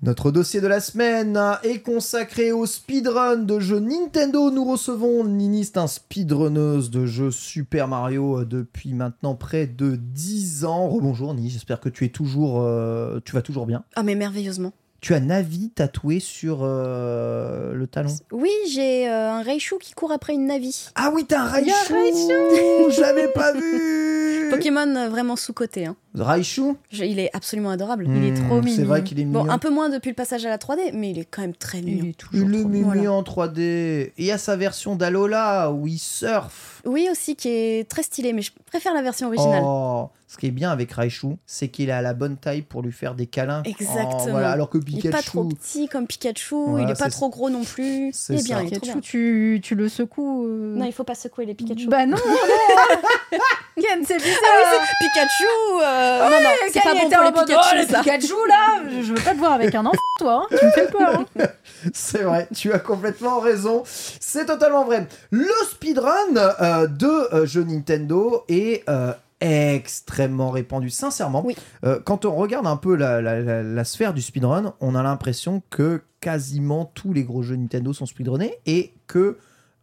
Notre 0.03 0.31
dossier 0.31 0.61
de 0.61 0.67
la 0.67 0.79
semaine 0.79 1.39
est 1.61 1.77
consacré 1.77 2.51
au 2.51 2.65
speedrun 2.65 3.35
de 3.35 3.59
jeux 3.59 3.79
Nintendo. 3.79 4.49
Nous 4.49 4.65
recevons 4.65 5.23
Niniste, 5.23 5.77
un 5.77 5.85
speedrunneuse 5.85 6.89
de 6.89 7.05
jeux 7.05 7.29
Super 7.29 7.87
Mario 7.87 8.39
euh, 8.39 8.45
depuis 8.45 8.93
maintenant 8.95 9.35
près 9.35 9.67
de 9.67 9.95
10 9.95 10.65
ans. 10.65 10.89
Rebonjour 10.89 11.35
Ni, 11.35 11.51
j'espère 11.51 11.79
que 11.79 11.87
tu 11.87 12.05
es 12.05 12.09
toujours, 12.09 12.61
euh, 12.61 13.19
tu 13.25 13.33
vas 13.33 13.43
toujours 13.43 13.67
bien. 13.67 13.83
Ah, 13.95 14.01
mais 14.01 14.15
merveilleusement. 14.15 14.73
Tu 15.01 15.15
as 15.15 15.19
Navi 15.19 15.69
tatoué 15.69 16.19
sur 16.19 16.59
euh, 16.61 17.73
le 17.73 17.87
talon. 17.87 18.15
Oui, 18.31 18.51
j'ai 18.71 19.09
euh, 19.09 19.31
un 19.31 19.41
Raichu 19.41 19.79
qui 19.79 19.93
court 19.93 20.11
après 20.11 20.33
une 20.33 20.45
Navi. 20.45 20.89
Ah 20.93 21.11
oui, 21.13 21.25
t'as 21.27 21.41
un 21.41 21.47
Raichu 21.47 21.69
Je 21.89 23.01
l'avais 23.01 23.27
pas 23.29 23.51
vu 23.51 24.10
Pokémon 24.55 24.95
euh, 24.95 25.09
vraiment 25.09 25.35
sous-côté. 25.35 25.85
Hein. 25.85 25.95
Raichu 26.15 26.73
Je- 26.91 27.03
il 27.03 27.19
est 27.19 27.29
absolument 27.33 27.69
adorable. 27.71 28.05
Il 28.07 28.23
est 28.25 28.31
Hmm, 28.31 28.47
trop 28.47 28.59
C'est 28.61 28.65
mignon. 28.69 28.85
vrai 28.87 29.03
qu'il 29.03 29.19
est 29.19 29.25
mignon. 29.25 29.43
Bon, 29.45 29.49
un 29.49 29.57
peu 29.57 29.69
moins 29.69 29.89
depuis 29.89 30.09
le 30.09 30.15
passage 30.15 30.45
à 30.45 30.49
la 30.49 30.57
3D, 30.57 30.91
mais 30.93 31.11
il 31.11 31.19
est 31.19 31.25
quand 31.25 31.41
même 31.41 31.55
très 31.55 31.81
mignon. 31.81 32.03
Il 32.03 32.09
est 32.09 32.13
toujours 32.13 32.49
est 32.49 32.59
trop 32.59 32.69
mignon 32.69 32.85
Voilà. 32.85 33.11
en 33.13 33.23
3D. 33.23 33.59
Et 33.61 34.13
il 34.17 34.25
y 34.25 34.31
a 34.31 34.37
sa 34.37 34.55
version 34.55 34.95
d'Alola 34.95 35.71
où 35.71 35.87
il 35.87 35.97
surfe. 35.99 36.81
Oui, 36.85 37.07
aussi, 37.11 37.35
qui 37.35 37.47
est 37.49 37.89
très 37.89 38.03
stylé, 38.03 38.33
mais 38.33 38.41
je 38.41 38.51
préfère 38.65 38.93
la 38.93 39.01
version 39.01 39.27
originale. 39.27 39.63
Oh, 39.65 40.09
ce 40.31 40.37
qui 40.37 40.47
est 40.47 40.51
bien 40.51 40.71
avec 40.71 40.89
Raichu, 40.93 41.35
c'est 41.45 41.67
qu'il 41.67 41.89
est 41.89 41.91
à 41.91 42.01
la 42.01 42.13
bonne 42.13 42.37
taille 42.37 42.61
pour 42.61 42.81
lui 42.81 42.93
faire 42.93 43.15
des 43.15 43.27
câlins. 43.27 43.63
Exactement. 43.65 44.17
Oh, 44.23 44.29
voilà, 44.29 44.51
alors 44.51 44.69
que 44.69 44.77
il 44.77 44.83
Pikachu. 44.85 45.07
est 45.07 45.11
pas 45.11 45.21
trop 45.21 45.43
petit 45.43 45.89
comme 45.89 46.07
Pikachu, 46.07 46.55
Voilà, 46.55 46.87
il 46.87 46.91
est 46.91 46.97
pas 46.97 47.09
trop 47.09 47.29
gros 47.29 47.49
non 47.49 47.65
plus. 47.65 48.11
c'est 48.13 48.35
Il 48.35 48.39
est 48.39 48.43
bien, 48.43 48.57
ça. 48.59 48.63
il 48.63 48.69
Pikachu, 48.69 48.91
bien. 48.93 49.01
tu, 49.01 49.59
tu 49.61 49.75
le 49.75 49.89
secoues. 49.89 50.45
euh. 50.47 50.75
Non, 50.77 50.85
il 50.85 50.93
faut 50.93 51.03
pas 51.03 51.15
secouer 51.15 51.45
les 51.45 51.53
Pikachu. 51.53 51.87
Bah 51.87 52.05
non, 52.05 52.15
non 52.25 53.37
Ken, 53.81 54.03
c'est 54.05 54.17
bizarre 54.17 54.39
Ah 54.43 54.57
oui, 54.73 54.79
c'est 54.87 55.07
Pikachu 55.07 55.83
euh, 55.83 56.29
Non, 56.29 56.43
non, 56.43 56.49
c'est 56.71 56.81
pas 56.81 56.93
il 56.93 57.01
bon 57.01 57.09
pour 57.09 57.23
les 57.23 57.31
Pikachu, 57.31 57.69
oh, 57.73 57.77
les. 57.77 57.85
Pikachu, 57.85 58.33
là 58.47 58.81
je, 58.89 59.01
je 59.01 59.13
veux 59.13 59.21
pas 59.21 59.31
te 59.33 59.37
voir 59.37 59.51
avec 59.53 59.75
un 59.75 59.85
enfant, 59.85 59.97
toi. 60.19 60.47
hein. 60.49 60.55
Tu 60.57 60.65
me 60.65 60.71
fais 60.71 60.87
peur. 60.87 61.19
hein. 61.39 61.45
C'est 61.93 62.23
vrai, 62.23 62.47
tu 62.55 62.71
as 62.73 62.79
complètement 62.79 63.39
raison. 63.39 63.83
C'est 63.85 64.45
totalement 64.45 64.85
vrai. 64.85 65.07
Le 65.31 65.47
speedrun 65.69 66.35
euh, 66.37 66.87
de 66.87 67.33
euh, 67.35 67.45
jeux 67.45 67.63
Nintendo 67.63 68.43
est 68.47 68.87
euh, 68.89 69.13
extrêmement 69.41 70.51
répandu. 70.51 70.89
Sincèrement, 70.89 71.43
Oui. 71.45 71.55
euh, 71.83 71.99
quand 71.99 72.25
on 72.25 72.35
regarde 72.35 72.67
un 72.67 72.77
peu 72.77 72.95
la, 72.95 73.21
la- 73.21 73.41
la- 73.41 73.63
la 73.63 73.83
sphère 73.83 74.13
du 74.13 74.21
speedrun, 74.21 74.75
on 74.79 74.95
a 74.95 75.03
l'impression 75.03 75.61
que 75.69 76.01
quasiment 76.19 76.85
tous 76.85 77.11
les 77.13 77.23
gros 77.23 77.41
jeux 77.41 77.55
Nintendo 77.55 77.91
sont 77.93 78.05
speedrunnés 78.05 78.53
et 78.65 78.93
que 79.07 79.37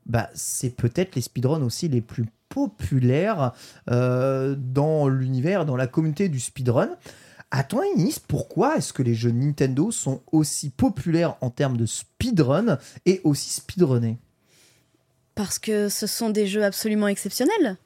bah, 0.07 0.31
c'est 0.35 0.71
peut-être 0.71 1.17
les 1.17 1.21
speedruns 1.23 1.63
aussi 1.63 1.89
les 1.89 2.01
plus 2.01 2.25
populaires 2.49 3.53
euh, 3.91 4.55
dans 4.57 5.09
l'univers, 5.09 5.67
dans 5.67 5.77
la 5.77 5.87
communauté 5.87 6.29
du 6.29 6.41
speedrun. 6.41 6.91
À 7.51 7.65
ton 7.65 7.81
avis, 7.81 7.97
Nice, 7.97 8.19
pourquoi 8.19 8.77
est-ce 8.77 8.93
que 8.93 9.03
les 9.03 9.15
jeux 9.15 9.31
Nintendo 9.33 9.91
sont 9.91 10.23
aussi 10.33 10.71
populaires 10.71 11.37
en 11.41 11.51
termes 11.51 11.77
de 11.77 11.87
speedrun 11.87 12.79
et 13.07 13.21
aussi 13.25 13.51
speedrunnés? 13.51 14.19
Parce 15.35 15.59
que 15.59 15.89
ce 15.89 16.07
sont 16.07 16.31
des 16.31 16.47
jeux 16.47 16.65
absolument 16.65 17.09
exceptionnels. 17.09 17.77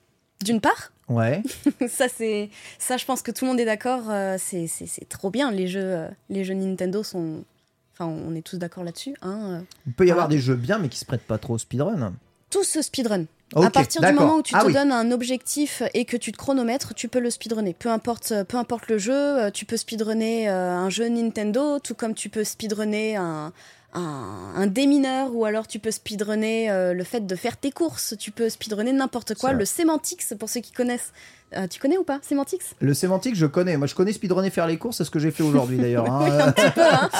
D'une 0.43 0.61
part, 0.61 0.93
Ouais. 1.09 1.43
ça 1.89 2.07
c'est 2.09 2.49
ça 2.79 2.97
je 2.97 3.05
pense 3.05 3.21
que 3.23 3.31
tout 3.33 3.45
le 3.45 3.51
monde 3.51 3.61
est 3.61 3.65
d'accord 3.67 4.05
euh, 4.09 4.37
c'est 4.39 5.09
trop 5.11 5.31
bien 5.31 5.51
les 5.51 5.67
jeux 5.67 5.81
euh, 5.85 6.09
les 6.31 6.43
jeux 6.45 6.55
Nintendo 6.55 7.03
sont 7.03 7.45
enfin 7.93 8.07
on 8.07 8.35
est 8.35 8.41
tous 8.41 8.57
d'accord 8.57 8.83
là-dessus 8.85 9.15
hein 9.21 9.39
euh. 9.43 9.61
Il 9.87 9.93
peut 9.93 10.07
y 10.07 10.11
avoir 10.11 10.29
des 10.29 10.39
jeux 10.39 10.55
bien, 10.55 10.79
mais 10.79 10.89
qui 10.89 10.99
se 10.99 11.05
prêtent 11.05 11.27
pas 11.27 11.39
trop 11.39 11.55
au 11.55 11.59
speedrun. 11.59 12.15
tout 12.51 12.65
ce 12.65 12.81
speedrun 12.81 13.25
à 13.55 13.69
partir 13.69 14.01
du 14.01 14.13
moment 14.13 14.37
où 14.37 14.43
tu 14.43 14.55
Ah 14.57 14.63
te 14.63 14.69
oui. 14.69 14.73
donnes 14.73 14.93
un 14.93 15.11
objectif 15.11 15.83
et 15.93 16.07
que 16.07 16.17
tu 16.17 16.33
te 16.33 16.39
chronomètres, 16.39 16.95
tu 16.95 17.09
peux 17.09 17.19
le 17.21 17.29
speedrunner. 17.29 17.75
Peu 17.79 17.91
importe, 17.91 18.33
peu 18.45 18.57
importe 18.57 18.89
le 18.89 18.97
jeu, 18.97 19.51
tu 19.53 19.67
peux 19.67 19.77
speedrunner 19.77 20.49
un 20.49 20.89
jeu 20.89 21.07
Nintendo, 21.11 21.79
tout 21.79 21.95
comme 21.95 22.15
tu 22.15 22.31
peux 22.31 22.45
speedrunner 22.45 23.17
un, 23.17 23.53
un, 23.95 24.53
un 24.57 24.67
démineur, 24.67 25.35
ou 25.35 25.45
alors 25.45 25.67
tu 25.67 25.79
peux 25.79 25.91
speedrunner 25.91 26.71
euh, 26.71 26.93
le 26.95 27.05
fait 27.05 27.27
de 27.27 27.35
faire 27.37 27.57
tes 27.57 27.71
courses. 27.71 28.15
Tu 28.19 28.31
peux 28.31 28.49
speedrunner 28.49 28.93
n'importe 28.93 29.35
quoi. 29.35 29.53
Le 29.53 29.65
Semantics, 29.65 30.23
pour 30.39 30.49
ceux 30.49 30.61
qui 30.61 30.73
connaissent. 30.73 31.13
Euh, 31.55 31.67
tu 31.67 31.79
connais 31.81 31.99
ou 31.99 32.03
pas 32.05 32.19
Semantics? 32.23 32.63
Le 32.81 32.95
sémantique, 32.95 33.35
je 33.37 33.45
connais. 33.45 33.77
Moi, 33.77 33.87
je 33.87 33.95
connais 33.95 34.13
speedrunner 34.15 34.49
faire 34.49 34.67
les 34.67 34.79
courses, 34.79 34.97
c'est 34.99 35.05
ce 35.05 35.11
que 35.11 35.19
j'ai 35.19 35.31
fait 35.31 35.43
aujourd'hui 35.43 35.77
d'ailleurs. 35.77 36.11
hein. 36.11 36.21
Oui, 36.25 36.31
un 36.43 36.53
petit 36.53 36.71
peu. 36.71 36.81
Hein 36.83 37.11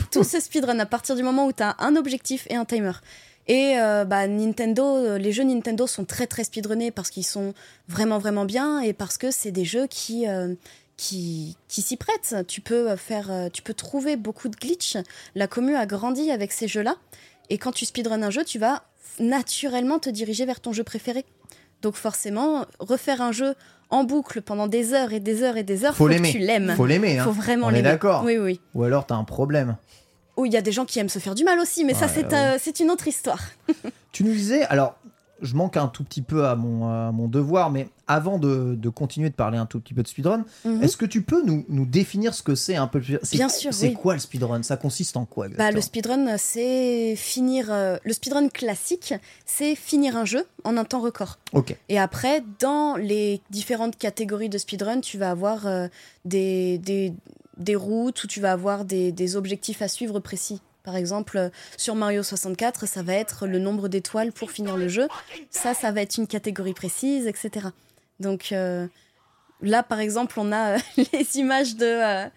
Tout 0.10 0.24
se 0.24 0.40
speedrun 0.40 0.78
à 0.80 0.86
partir 0.86 1.14
du 1.14 1.22
moment 1.22 1.46
où 1.46 1.52
tu 1.52 1.62
as 1.62 1.76
un 1.78 1.94
objectif 1.94 2.46
et 2.50 2.56
un 2.56 2.64
timer. 2.64 2.92
Et 3.48 3.74
euh, 3.78 4.04
bah, 4.04 4.26
Nintendo, 4.28 5.16
les 5.16 5.32
jeux 5.32 5.42
Nintendo 5.44 5.86
sont 5.88 6.04
très 6.04 6.26
très 6.28 6.44
speedrunnés 6.44 6.90
parce 6.92 7.10
qu'ils 7.10 7.26
sont 7.26 7.54
vraiment 7.88 8.18
vraiment 8.18 8.44
bien 8.44 8.80
et 8.80 8.92
parce 8.92 9.18
que 9.18 9.30
c'est 9.32 9.50
des 9.50 9.64
jeux 9.64 9.86
qui 9.88 10.28
euh, 10.28 10.54
qui, 10.96 11.56
qui 11.68 11.82
s'y 11.82 11.96
prêtent. 11.96 12.36
Tu 12.48 12.60
peux 12.60 12.94
faire, 12.96 13.30
euh, 13.30 13.48
tu 13.52 13.62
peux 13.62 13.74
trouver 13.74 14.16
beaucoup 14.16 14.48
de 14.48 14.56
glitch. 14.56 14.96
La 15.34 15.46
commu 15.46 15.74
a 15.76 15.86
grandi 15.86 16.30
avec 16.30 16.52
ces 16.52 16.68
jeux-là. 16.68 16.96
Et 17.50 17.58
quand 17.58 17.72
tu 17.72 17.84
speedrun 17.84 18.22
un 18.22 18.30
jeu, 18.30 18.44
tu 18.44 18.58
vas 18.58 18.84
naturellement 19.18 19.98
te 19.98 20.10
diriger 20.10 20.44
vers 20.46 20.60
ton 20.60 20.72
jeu 20.72 20.84
préféré. 20.84 21.24
Donc 21.82 21.94
forcément, 21.96 22.64
refaire 22.78 23.20
un 23.20 23.32
jeu 23.32 23.54
en 23.90 24.04
boucle 24.04 24.40
pendant 24.40 24.68
des 24.68 24.94
heures 24.94 25.12
et 25.12 25.20
des 25.20 25.42
heures 25.42 25.56
et 25.56 25.64
des 25.64 25.84
heures, 25.84 25.92
Faut 25.94 26.04
faut, 26.04 26.08
que 26.08 26.14
l'aimer. 26.14 26.30
tu 26.32 26.38
l'aimes. 26.38 26.72
Faut 26.76 26.86
l'aimer. 26.86 27.18
hein. 27.18 27.24
Faut 27.24 27.32
vraiment 27.32 27.66
On 27.66 27.70
est 27.70 27.74
l'aimer. 27.74 27.88
d'accord. 27.90 28.22
Oui, 28.24 28.38
oui. 28.38 28.60
Ou 28.74 28.84
alors 28.84 29.04
t'as 29.06 29.16
un 29.16 29.24
problème. 29.24 29.76
Ou 30.38 30.46
il 30.46 30.52
y 30.52 30.56
a 30.56 30.62
des 30.62 30.72
gens 30.72 30.86
qui 30.86 30.98
aiment 30.98 31.10
se 31.10 31.18
faire 31.18 31.34
du 31.34 31.44
mal 31.44 31.58
aussi, 31.58 31.84
mais 31.84 31.92
ça, 31.92 32.08
c'est 32.08 32.24
ouais. 32.24 32.34
euh, 32.34 32.56
c'est 32.58 32.80
une 32.80 32.90
autre 32.90 33.06
histoire. 33.06 33.40
Tu 34.12 34.24
nous 34.24 34.32
disais, 34.32 34.62
alors, 34.62 34.96
je 35.42 35.54
manque 35.54 35.76
un 35.76 35.88
tout 35.88 36.04
petit 36.04 36.22
peu 36.22 36.46
à 36.46 36.54
mon, 36.56 36.88
à 36.88 37.12
mon 37.12 37.28
devoir, 37.28 37.70
mais 37.70 37.88
avant 38.06 38.38
de, 38.38 38.74
de 38.74 38.88
continuer 38.88 39.28
de 39.30 39.34
parler 39.34 39.58
un 39.58 39.66
tout 39.66 39.80
petit 39.80 39.92
peu 39.94 40.02
de 40.02 40.08
speedrun, 40.08 40.44
Mhm. 40.64 40.82
est-ce 40.82 40.96
que 40.96 41.04
tu 41.06 41.22
peux 41.22 41.42
nous, 41.44 41.64
nous 41.68 41.84
définir 41.86 42.32
ce 42.34 42.42
que 42.42 42.54
c'est 42.54 42.76
un 42.76 42.86
peu 42.86 43.02
c'est- 43.22 43.36
Bien 43.36 43.48
sûr, 43.48 43.72
C'est 43.74 43.88
oui. 43.88 43.94
quoi 43.94 44.14
le 44.14 44.20
speedrun? 44.20 44.62
Ça 44.62 44.76
consiste 44.76 45.16
en 45.16 45.24
quoi 45.24 45.48
Bah, 45.48 45.70
le 45.70 45.80
speedrun, 45.80 46.36
c'est 46.38 47.14
finir. 47.16 47.72
euh, 47.72 47.96
le 48.04 48.12
speedrun 48.12 48.48
classique, 48.48 49.14
c'est 49.46 49.74
finir 49.74 50.16
un 50.16 50.24
jeu 50.24 50.46
en 50.64 50.76
un 50.76 50.84
temps 50.84 51.00
record. 51.00 51.38
Ok. 51.52 51.76
Et 51.88 51.98
après, 51.98 52.42
dans 52.60 52.96
les 52.96 53.40
différentes 53.50 53.96
catégories 53.96 54.48
de 54.48 54.58
speedrun, 54.58 55.00
tu 55.00 55.18
vas 55.18 55.30
avoir 55.30 55.66
euh, 55.66 55.88
des, 56.24 56.78
des, 56.78 57.12
des 57.58 57.76
routes 57.76 58.22
où 58.24 58.26
tu 58.26 58.40
vas 58.40 58.52
avoir 58.52 58.84
des, 58.84 59.12
des 59.12 59.36
objectifs 59.36 59.82
à 59.82 59.88
suivre 59.88 60.20
précis. 60.20 60.60
Par 60.82 60.96
exemple, 60.96 61.50
sur 61.76 61.94
Mario 61.94 62.22
64, 62.22 62.86
ça 62.86 63.02
va 63.02 63.14
être 63.14 63.46
le 63.46 63.58
nombre 63.58 63.88
d'étoiles 63.88 64.32
pour 64.32 64.50
finir 64.50 64.76
le 64.76 64.88
jeu. 64.88 65.06
Ça, 65.50 65.74
ça 65.74 65.92
va 65.92 66.02
être 66.02 66.16
une 66.18 66.26
catégorie 66.26 66.74
précise, 66.74 67.26
etc. 67.26 67.68
Donc 68.20 68.50
euh, 68.52 68.86
là, 69.60 69.82
par 69.82 70.00
exemple, 70.00 70.38
on 70.40 70.50
a 70.52 70.76
euh, 70.76 70.78
les 71.12 71.36
images 71.38 71.76
de, 71.76 71.86
euh, 71.86 72.28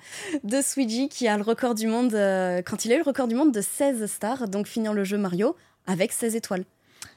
de 0.43 0.61
Swiggy 0.61 1.09
qui 1.09 1.27
a 1.27 1.37
le 1.37 1.43
record 1.43 1.73
du 1.75 1.87
monde, 1.87 2.13
euh, 2.13 2.61
quand 2.61 2.85
il 2.85 2.91
a 2.91 2.95
eu 2.95 2.99
le 2.99 3.03
record 3.03 3.27
du 3.27 3.35
monde 3.35 3.51
de 3.51 3.61
16 3.61 4.05
stars, 4.05 4.47
donc 4.47 4.67
finir 4.67 4.93
le 4.93 5.03
jeu 5.03 5.17
Mario 5.17 5.55
avec 5.87 6.11
16 6.11 6.35
étoiles, 6.35 6.65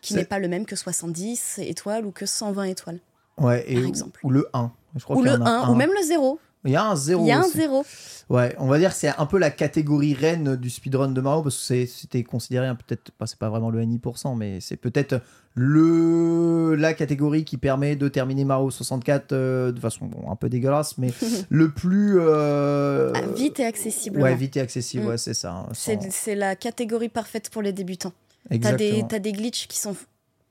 qui 0.01 0.15
n'est 0.15 0.25
pas 0.25 0.39
le 0.39 0.49
même 0.49 0.65
que 0.67 0.77
70 0.77 1.59
étoiles 1.63 2.07
ou 2.07 2.11
que 2.11 2.25
120 2.27 2.65
étoiles. 2.65 3.01
Ouais, 3.39 3.65
et 3.69 3.75
par 3.75 3.85
ou- 3.85 3.89
exemple. 3.89 4.21
Ou 4.25 4.31
le 4.31 4.49
1. 4.53 4.71
Je 4.97 5.05
crois 5.05 5.17
Ou 5.17 5.23
le 5.23 5.33
en 5.33 5.45
a 5.45 5.51
1, 5.51 5.63
un. 5.65 5.71
ou 5.71 5.75
même 5.75 5.91
le 5.97 6.03
0. 6.03 6.41
Il 6.65 6.73
y 6.73 6.77
a 6.77 6.85
un 6.85 6.97
0. 6.97 7.25
Il 7.25 7.29
y 7.29 7.33
a 7.33 7.39
un 7.39 7.43
aussi. 7.43 7.57
0. 7.59 7.85
Ouais, 8.31 8.55
on 8.59 8.67
va 8.67 8.79
dire 8.79 8.91
que 8.91 8.97
c'est 8.97 9.09
un 9.17 9.27
peu 9.27 9.39
la 9.39 9.51
catégorie 9.51 10.13
reine 10.13 10.57
du 10.57 10.69
speedrun 10.71 11.09
de 11.09 11.21
Mario 11.21 11.43
parce 11.43 11.69
que 11.69 11.87
c'était 11.87 12.25
considéré 12.25 12.67
un 12.67 12.75
peut-être, 12.75 13.11
pas 13.13 13.27
c'est 13.27 13.39
pas 13.39 13.49
vraiment 13.49 13.71
le 13.71 13.83
NI%, 13.85 14.35
mais 14.35 14.61
c'est 14.61 14.77
peut-être 14.77 15.21
le 15.55 16.75
la 16.75 16.95
catégorie 16.95 17.45
qui 17.45 17.57
permet 17.57 17.97
de 17.97 18.09
terminer 18.09 18.45
Mario 18.45 18.71
64 18.71 19.33
euh, 19.33 19.73
de 19.73 19.81
façon 19.81 20.07
bon, 20.07 20.31
un 20.31 20.37
peu 20.37 20.49
dégueulasse, 20.49 20.99
mais 20.99 21.11
le 21.49 21.71
plus 21.71 22.17
euh, 22.21 23.13
Ah, 23.15 23.21
vite 23.37 23.61
et 23.61 23.65
accessible. 23.65 24.21
ouais 24.21 24.35
vite 24.35 24.57
et 24.57 24.61
accessible, 24.61 25.05
Mm. 25.05 25.09
ouais 25.09 25.19
c'est 25.19 25.35
ça. 25.35 25.53
hein, 25.53 25.69
C'est 25.73 26.01
sans- 26.03 26.09
c'est 26.11 26.35
la 26.35 26.57
catégorie 26.57 27.09
parfaite 27.09 27.51
pour 27.51 27.63
les 27.63 27.73
débutants. 27.73 28.13
T'as 28.49 28.55
Exactement. 28.57 28.91
des, 28.97 29.05
t'as 29.09 29.19
des 29.19 29.33
glitches 29.33 29.69
qui 29.69 29.79
sont 29.79 29.95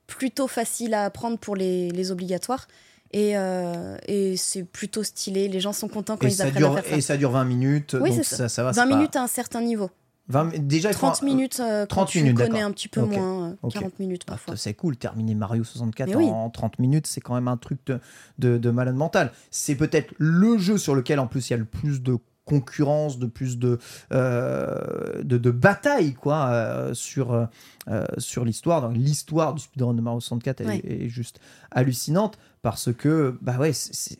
plutôt 0.06 0.46
faciles 0.48 0.94
à 0.94 1.04
apprendre 1.04 1.38
pour 1.38 1.54
les, 1.56 1.90
les 1.90 2.10
obligatoires. 2.10 2.66
Et, 3.12 3.36
euh, 3.38 3.96
et 4.06 4.36
c'est 4.36 4.64
plutôt 4.64 5.02
stylé. 5.02 5.48
Les 5.48 5.60
gens 5.60 5.72
sont 5.72 5.88
contents 5.88 6.16
quand 6.16 6.26
et 6.26 6.30
ils 6.30 6.34
ça 6.36 6.44
apprennent 6.44 6.58
dure 6.62 6.72
à 6.76 6.82
faire 6.82 6.90
ça. 6.92 6.96
et 6.98 7.00
ça 7.00 7.16
dure 7.16 7.30
20 7.30 7.44
minutes, 7.44 7.96
Oui, 8.00 8.10
donc 8.10 8.18
c'est 8.24 8.36
ça, 8.36 8.48
ça 8.48 8.62
va. 8.64 8.72
20 8.72 8.82
c'est 8.82 8.88
pas- 8.88 8.96
minutes 8.96 9.16
à 9.16 9.22
un 9.22 9.26
certain 9.28 9.60
niveau. 9.62 9.90
20 10.30 10.58
déjà 10.58 10.90
il 10.90 10.92
faut 10.92 11.06
30 11.06 11.22
un- 11.22 11.24
minutes 11.24 11.58
euh, 11.60 11.86
quand 11.86 11.96
30 12.04 12.08
tu 12.10 12.18
minutes, 12.22 12.36
connais 12.36 12.60
un 12.60 12.70
petit 12.70 12.88
peu 12.88 13.00
Ok. 13.00 13.12
moins. 13.16 13.48
euh, 13.48 13.54
Ok. 13.62 13.72
40 13.72 13.98
minutes 13.98 14.22
Ah, 14.26 14.32
parfois. 14.32 14.56
C'est 14.58 14.74
cool, 14.74 14.98
terminer 14.98 15.34
Mario 15.34 15.64
64 15.64 16.06
Mais 16.10 16.16
oui. 16.16 16.26
en 16.26 16.50
30 16.50 16.78
minutes, 16.78 17.06
c'est 17.06 17.22
quand 17.22 17.34
même 17.34 17.48
un 17.48 17.56
truc 17.56 17.78
de, 17.86 17.98
de, 18.38 18.58
de 18.58 18.70
malade 18.70 18.94
mental. 18.94 19.32
C'est 19.50 19.74
peut-être 19.74 20.12
le 20.18 20.58
jeu 20.58 20.76
sur 20.76 20.94
lequel 20.94 21.18
en 21.18 21.26
plus 21.28 21.48
il 21.48 21.52
y 21.52 21.54
a 21.54 21.58
le 21.58 21.64
plus 21.64 22.02
de 22.02 22.18
concurrence, 22.48 23.18
de 23.18 23.26
plus 23.26 23.58
de, 23.58 23.78
euh, 24.12 25.22
de, 25.22 25.38
de 25.38 25.50
bataille 25.50 26.14
quoi, 26.14 26.48
euh, 26.48 26.94
sur, 26.94 27.32
euh, 27.32 28.04
sur 28.18 28.44
l'histoire. 28.44 28.90
L'histoire 28.90 29.54
du 29.54 29.62
speedrun 29.62 29.94
de 29.94 30.00
Mario 30.00 30.20
64 30.20 30.60
elle 30.62 30.66
Ouais. 30.66 30.82
est, 30.84 31.04
est 31.04 31.08
juste 31.08 31.40
hallucinante 31.70 32.38
parce 32.62 32.92
que 32.92 33.36
bah 33.42 33.56
ouais, 33.58 33.72
c'est- 33.72 34.18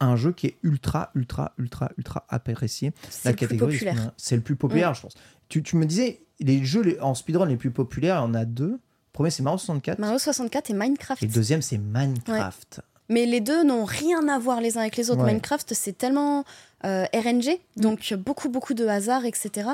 un 0.00 0.16
jeu 0.16 0.32
qui 0.32 0.46
est 0.46 0.56
ultra, 0.62 1.10
ultra, 1.14 1.52
ultra, 1.58 1.90
ultra 1.98 2.24
apprécié. 2.30 2.92
C'est 3.10 3.28
le 3.30 3.34
plus 3.36 3.46
catégorie, 3.46 3.72
populaire. 3.74 4.10
c'est- 4.16 4.36
le 4.36 4.42
plus 4.42 4.56
populaire, 4.56 4.94
je 4.94 5.02
pense. 5.02 5.14
Tu, 5.50 5.62
tu 5.62 5.76
me 5.76 5.84
disais, 5.84 6.22
les 6.40 6.64
jeux 6.64 6.80
les- 6.82 6.98
en 7.00 7.14
speedrun 7.14 7.44
les 7.46 7.56
plus 7.58 7.70
populaires, 7.70 8.16
il 8.16 8.28
y 8.28 8.30
en 8.30 8.34
a 8.34 8.44
deux. 8.46 8.70
Le 8.72 8.78
premier, 9.12 9.28
c'est 9.30 9.42
Mario 9.42 9.58
64. 9.58 9.98
Mario 9.98 10.18
64 10.18 10.70
et 10.70 10.74
Minecraft. 10.74 11.22
Et 11.22 11.26
le 11.26 11.32
deuxième, 11.32 11.60
c'est 11.60 11.76
Minecraft. 11.76 12.80
Mais 13.08 13.26
les 13.26 13.40
deux 13.40 13.62
n'ont 13.64 13.84
rien 13.84 14.26
à 14.28 14.38
voir 14.38 14.60
les 14.60 14.78
uns 14.78 14.82
avec 14.82 14.96
les 14.96 15.10
autres. 15.10 15.22
Ouais. 15.22 15.32
Minecraft, 15.32 15.74
c'est 15.74 15.96
tellement 15.98 16.44
euh, 16.84 17.04
RNG, 17.14 17.58
donc 17.76 18.14
beaucoup, 18.14 18.48
beaucoup 18.48 18.74
de 18.74 18.86
hasard, 18.86 19.24
etc. 19.24 19.70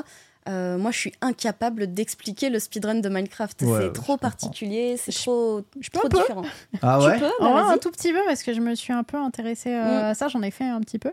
Euh, 0.47 0.77
moi, 0.77 0.89
je 0.91 0.97
suis 0.97 1.13
incapable 1.21 1.93
d'expliquer 1.93 2.49
le 2.49 2.59
speedrun 2.59 2.95
de 2.95 3.09
Minecraft. 3.09 3.61
Ouais, 3.61 3.79
c'est 3.83 3.93
trop 3.93 4.17
particulier, 4.17 4.95
c'est 4.97 5.11
trop, 5.11 5.61
peux 5.61 5.81
trop 5.91 6.07
un 6.07 6.09
peu 6.09 6.17
différent. 6.17 6.41
Ah 6.81 6.97
Tu 7.01 7.07
ouais 7.07 7.19
peux 7.19 7.29
En 7.43 7.53
Bah, 7.53 7.67
un 7.71 7.77
tout 7.77 7.91
petit 7.91 8.11
peu 8.11 8.19
parce 8.25 8.41
que 8.41 8.53
je 8.53 8.59
me 8.61 8.73
suis 8.73 8.91
un 8.93 9.03
peu 9.03 9.17
intéressée 9.17 9.73
euh, 9.73 9.83
Mm. 10.01 10.05
à 10.05 10.13
ça, 10.15 10.27
j'en 10.27 10.41
ai 10.41 10.49
fait 10.49 10.63
un 10.63 10.79
petit 10.81 10.97
peu. 10.97 11.11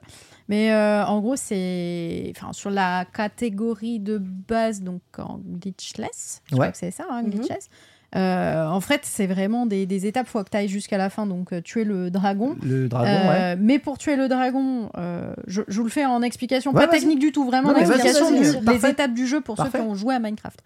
Mais 0.48 0.72
euh, 0.72 1.04
en 1.04 1.20
gros, 1.20 1.36
c'est 1.36 2.32
enfin 2.36 2.52
sur 2.52 2.70
la 2.70 3.04
catégorie 3.12 3.98
de 3.98 4.16
base, 4.18 4.80
donc 4.80 5.02
en 5.18 5.38
glitchless, 5.44 6.40
je 6.46 6.54
Ouais. 6.54 6.60
crois 6.60 6.72
que 6.72 6.78
c'est 6.78 6.90
ça, 6.92 7.04
hein, 7.10 7.22
Mhm. 7.22 7.30
glitchless. 7.30 7.68
Euh, 8.16 8.66
en 8.66 8.80
fait, 8.80 9.02
c'est 9.04 9.26
vraiment 9.26 9.66
des, 9.66 9.84
des 9.84 10.06
étapes, 10.06 10.26
faut 10.26 10.42
que 10.42 10.48
tu 10.48 10.56
ailles 10.56 10.68
jusqu'à 10.68 10.96
la 10.96 11.10
fin, 11.10 11.26
donc 11.26 11.52
euh, 11.52 11.60
tuer 11.60 11.84
le 11.84 12.10
dragon. 12.10 12.56
Le 12.62 12.88
dragon, 12.88 13.06
Euh, 13.10 13.28
ouais. 13.52 13.56
Mais 13.60 13.78
pour 13.78 13.98
tuer 13.98 14.16
le 14.16 14.26
dragon, 14.28 14.88
euh, 14.96 15.34
je, 15.46 15.60
je 15.68 15.76
vous 15.78 15.84
le 15.84 15.90
fais 15.90 16.06
en 16.06 16.22
explication, 16.22 16.72
Ouais, 16.72 16.86
pas 16.86 16.92
technique 16.92 17.18
du 17.18 17.30
tout, 17.32 17.44
vraiment 17.44 17.68
Non, 17.68 17.74
mais 17.78 17.84
en 17.84 17.88
vas-y, 17.88 18.06
explication 18.06 18.30
vas-y, 18.30 18.40
du- 18.58 18.64
vas-y. 18.64 18.78
des 18.78 18.86
étapes 18.88 19.12
du 19.12 19.26
jeu 19.26 19.40
pour 19.42 19.56
Parfait. 19.56 19.78
ceux 19.78 19.84
qui 19.84 19.90
ont 19.90 19.94
joué 19.94 20.14
à 20.14 20.18
Minecraft. 20.18 20.58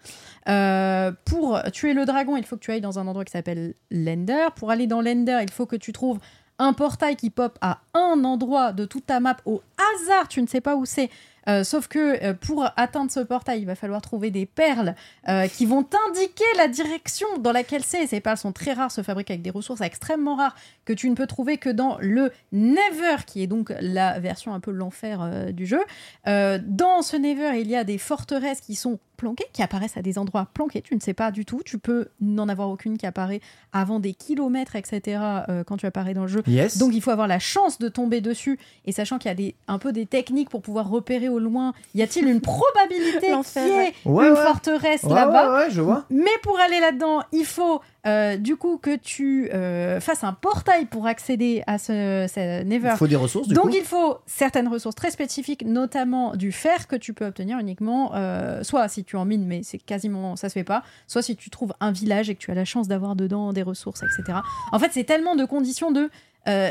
Pour 1.25 1.61
tuer 1.73 1.93
le 1.93 2.05
dragon, 2.05 2.37
il 2.37 2.45
faut 2.45 2.55
que 2.55 2.61
tu 2.61 2.71
ailles 2.71 2.81
dans 2.81 2.99
un 2.99 3.07
endroit 3.07 3.25
qui 3.25 3.31
s'appelle 3.31 3.73
l'Ender. 3.89 4.47
Pour 4.55 4.71
aller 4.71 4.87
dans 4.87 5.01
l'Ender, 5.01 5.39
il 5.41 5.51
faut 5.51 5.65
que 5.65 5.75
tu 5.75 5.91
trouves 5.91 6.19
un 6.59 6.73
portail 6.73 7.15
qui 7.15 7.29
pop 7.31 7.57
à 7.61 7.79
un 7.93 8.23
endroit 8.23 8.71
de 8.71 8.85
toute 8.85 9.07
ta 9.07 9.19
map 9.19 9.37
au 9.45 9.61
hasard, 9.77 10.27
tu 10.27 10.41
ne 10.41 10.47
sais 10.47 10.61
pas 10.61 10.75
où 10.75 10.85
c'est. 10.85 11.09
Euh, 11.47 11.63
sauf 11.63 11.87
que 11.87 12.23
euh, 12.23 12.33
pour 12.33 12.67
atteindre 12.75 13.11
ce 13.11 13.19
portail, 13.19 13.61
il 13.61 13.65
va 13.65 13.75
falloir 13.75 14.01
trouver 14.01 14.31
des 14.31 14.45
perles 14.45 14.95
euh, 15.27 15.47
qui 15.47 15.65
vont 15.65 15.83
t'indiquer 15.83 16.43
la 16.57 16.67
direction 16.67 17.27
dans 17.39 17.51
laquelle 17.51 17.83
c'est. 17.83 18.07
Ces 18.07 18.19
perles 18.19 18.37
sont 18.37 18.51
très 18.51 18.73
rares, 18.73 18.91
se 18.91 19.01
fabriquent 19.01 19.31
avec 19.31 19.41
des 19.41 19.49
ressources 19.49 19.81
extrêmement 19.81 20.35
rares 20.35 20.55
que 20.85 20.93
tu 20.93 21.09
ne 21.09 21.15
peux 21.15 21.27
trouver 21.27 21.57
que 21.57 21.69
dans 21.69 21.97
le 21.99 22.31
Never, 22.51 23.17
qui 23.25 23.41
est 23.43 23.47
donc 23.47 23.73
la 23.79 24.19
version 24.19 24.53
un 24.53 24.59
peu 24.59 24.71
l'enfer 24.71 25.51
du 25.53 25.65
jeu. 25.65 25.81
Dans 26.25 27.01
ce 27.01 27.15
Never, 27.15 27.59
il 27.59 27.69
y 27.69 27.75
a 27.75 27.83
des 27.83 27.97
forteresses 27.97 28.61
qui 28.61 28.75
sont 28.75 28.99
planquées, 29.21 29.45
qui 29.53 29.61
apparaissent 29.61 29.97
à 29.97 30.01
des 30.01 30.17
endroits 30.17 30.47
planqués. 30.51 30.81
Tu 30.81 30.95
ne 30.95 30.99
sais 30.99 31.13
pas 31.13 31.29
du 31.31 31.45
tout. 31.45 31.61
Tu 31.63 31.77
peux 31.77 32.07
n'en 32.19 32.49
avoir 32.49 32.69
aucune 32.69 32.97
qui 32.97 33.05
apparaît 33.05 33.39
avant 33.71 33.99
des 33.99 34.13
kilomètres, 34.13 34.75
etc. 34.75 35.21
euh, 35.47 35.63
quand 35.63 35.77
tu 35.77 35.85
apparais 35.85 36.15
dans 36.15 36.23
le 36.23 36.27
jeu. 36.27 36.41
Yes. 36.47 36.77
Donc 36.79 36.93
il 36.95 37.01
faut 37.01 37.11
avoir 37.11 37.27
la 37.27 37.37
chance 37.39 37.77
de 37.77 37.87
tomber 37.87 38.19
dessus 38.19 38.57
et 38.85 38.91
sachant 38.91 39.19
qu'il 39.19 39.29
y 39.29 39.31
a 39.31 39.35
des, 39.35 39.53
un 39.67 39.77
peu 39.77 39.93
des 39.93 40.07
techniques 40.07 40.49
pour 40.49 40.61
pouvoir 40.63 40.89
repérer 40.89 41.29
au 41.29 41.37
loin, 41.37 41.73
y 41.93 42.01
a-t-il 42.01 42.27
une 42.27 42.41
probabilité 42.75 43.19
qu'il 43.53 43.61
y 43.61 43.69
ait 43.69 43.93
ouais. 44.05 44.27
Une 44.27 44.33
ouais. 44.33 44.35
forteresse 44.35 45.03
Ouais, 45.03 45.13
là-bas 45.13 45.51
ouais, 45.51 45.57
ouais, 45.65 45.71
je 45.71 45.81
vois. 45.81 46.05
mais 46.09 46.31
pour 46.41 46.59
aller 46.59 46.79
là-dedans, 46.79 47.21
il 47.31 47.45
faut 47.45 47.79
euh, 48.07 48.37
du 48.37 48.55
coup 48.55 48.77
que 48.77 48.95
tu 48.95 49.49
euh, 49.53 49.99
fasses 49.99 50.23
un 50.23 50.33
portail 50.33 50.85
pour 50.85 51.05
accéder 51.05 51.61
à 51.67 51.77
ce, 51.77 52.25
ce 52.33 52.63
Never. 52.63 52.89
Il 52.93 52.97
faut 52.97 53.05
des 53.07 53.15
ressources, 53.15 53.47
du 53.47 53.53
Donc 53.53 53.65
coup. 53.69 53.75
il 53.77 53.83
faut 53.83 54.17
certaines 54.25 54.67
ressources 54.67 54.95
très 54.95 55.11
spécifiques, 55.11 55.63
notamment 55.65 56.35
du 56.35 56.51
fer 56.51 56.87
que 56.87 56.95
tu 56.95 57.13
peux 57.13 57.25
obtenir 57.27 57.59
uniquement, 57.59 58.11
euh, 58.15 58.63
soit 58.63 58.87
si 58.87 59.03
tu 59.11 59.17
en 59.17 59.25
mines, 59.25 59.45
mais 59.45 59.61
c'est 59.63 59.77
quasiment 59.77 60.35
ça 60.35 60.49
se 60.49 60.53
fait 60.53 60.63
pas, 60.63 60.83
soit 61.07 61.21
si 61.21 61.35
tu 61.35 61.49
trouves 61.49 61.73
un 61.79 61.91
village 61.91 62.29
et 62.29 62.35
que 62.35 62.39
tu 62.39 62.51
as 62.51 62.55
la 62.55 62.65
chance 62.65 62.87
d'avoir 62.87 63.15
dedans 63.15 63.53
des 63.53 63.63
ressources, 63.63 64.03
etc. 64.03 64.39
En 64.71 64.79
fait, 64.79 64.89
c'est 64.91 65.03
tellement 65.03 65.35
de 65.35 65.45
conditions 65.45 65.91
de 65.91 66.09
euh, 66.47 66.69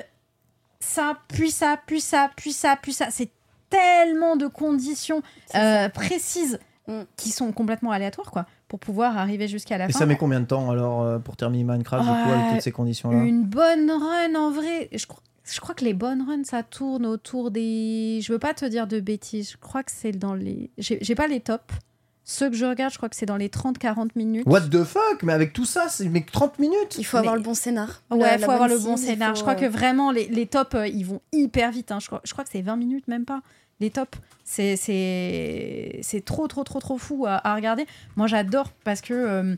ça, 0.81 1.19
puis 1.29 1.51
ça, 1.51 1.79
puis 1.87 2.01
ça, 2.01 2.31
puis 2.37 2.53
ça, 2.53 2.77
puis 2.81 2.93
ça. 2.93 3.09
C'est 3.11 3.31
tellement 3.69 4.37
de 4.37 4.47
conditions 4.47 5.23
euh, 5.55 5.89
précises 5.89 6.59
Mm. 6.91 7.03
qui 7.17 7.31
sont 7.31 7.53
complètement 7.53 7.93
aléatoires, 7.93 8.31
quoi, 8.31 8.47
pour 8.67 8.81
pouvoir 8.81 9.17
arriver 9.17 9.47
jusqu'à 9.47 9.79
la 9.79 9.89
Et 9.89 9.93
fin. 9.93 10.01
ça 10.01 10.07
met 10.07 10.17
combien 10.17 10.41
de 10.41 10.47
temps 10.47 10.71
alors 10.71 11.03
euh, 11.03 11.19
pour 11.19 11.37
terminer 11.37 11.62
Minecraft, 11.62 12.03
du 12.05 12.11
coup, 12.11 12.31
avec 12.31 12.53
toutes 12.53 12.62
ces 12.62 12.73
conditions-là? 12.73 13.23
Une 13.23 13.45
bonne 13.45 13.91
run, 13.91 14.35
en 14.35 14.51
vrai, 14.51 14.89
je 14.93 15.07
crois, 15.07 15.23
je 15.45 15.61
crois 15.61 15.75
que 15.75 15.85
les 15.85 15.95
bonnes 15.95 16.23
runs, 16.23 16.43
ça 16.45 16.62
tourne 16.65 17.07
autour 17.07 17.51
des... 17.53 18.21
Je 18.23 18.33
veux 18.33 18.39
pas 18.41 18.55
te 18.55 18.65
dire 18.65 18.87
de 18.89 18.99
bêtises, 18.99 19.53
je 19.53 19.57
crois 19.57 19.83
que 19.85 19.93
c'est 19.93 20.12
dans 20.12 20.35
les... 20.35 20.71
J'ai 20.79 20.99
j'ai 21.01 21.15
pas 21.15 21.29
les 21.29 21.41
tops. 21.41 21.62
Ceux 22.32 22.48
que 22.48 22.55
je 22.55 22.65
regarde, 22.65 22.93
je 22.93 22.97
crois 22.97 23.09
que 23.09 23.16
c'est 23.16 23.27
dans 23.27 23.36
les 23.36 23.48
30-40 23.48 24.11
minutes. 24.15 24.44
What 24.47 24.61
the 24.70 24.85
fuck? 24.85 25.24
Mais 25.24 25.32
avec 25.32 25.52
tout 25.52 25.65
ça, 25.65 25.86
c'est 25.89 26.09
mais 26.09 26.24
30 26.24 26.61
minutes 26.61 26.94
Il 26.97 27.05
faut 27.05 27.16
avoir 27.16 27.35
le 27.35 27.43
bon 27.43 27.55
scénar. 27.55 28.02
Ouais, 28.11 28.19
La- 28.19 28.35
il 28.36 28.40
la 28.40 28.47
faut 28.47 28.52
avoir 28.52 28.69
le 28.69 28.78
bon 28.78 28.97
scénar. 28.97 29.31
faut, 29.31 29.36
Je 29.36 29.40
crois 29.43 29.57
que 29.57 29.65
euh, 29.65 29.69
vraiment, 29.69 30.12
les, 30.12 30.28
les 30.28 30.47
tops, 30.47 30.74
euh, 30.77 30.86
ils 30.86 31.05
vont 31.05 31.20
hyper 31.32 31.73
vite. 31.73 31.90
hein. 31.90 31.98
Je, 32.01 32.07
crois, 32.07 32.20
je 32.24 32.31
crois 32.32 32.44
que 32.44 32.51
c'est 32.52 32.62
20 32.62 32.77
minutes, 32.77 33.09
même 33.09 33.24
pas. 33.24 33.40
Les 33.81 33.90
tops, 33.90 34.16
c'est 34.44 34.77
c'est 34.77 35.98
c'est 36.02 36.24
trop, 36.24 36.47
trop, 36.47 36.62
trop, 36.62 36.78
trop 36.78 36.98
fou 36.98 37.24
à, 37.27 37.40
à 37.48 37.55
regarder. 37.57 37.86
Moi, 38.16 38.27
j'adore 38.28 38.70
parce 38.85 39.01
que... 39.01 39.12
euh, 39.15 39.57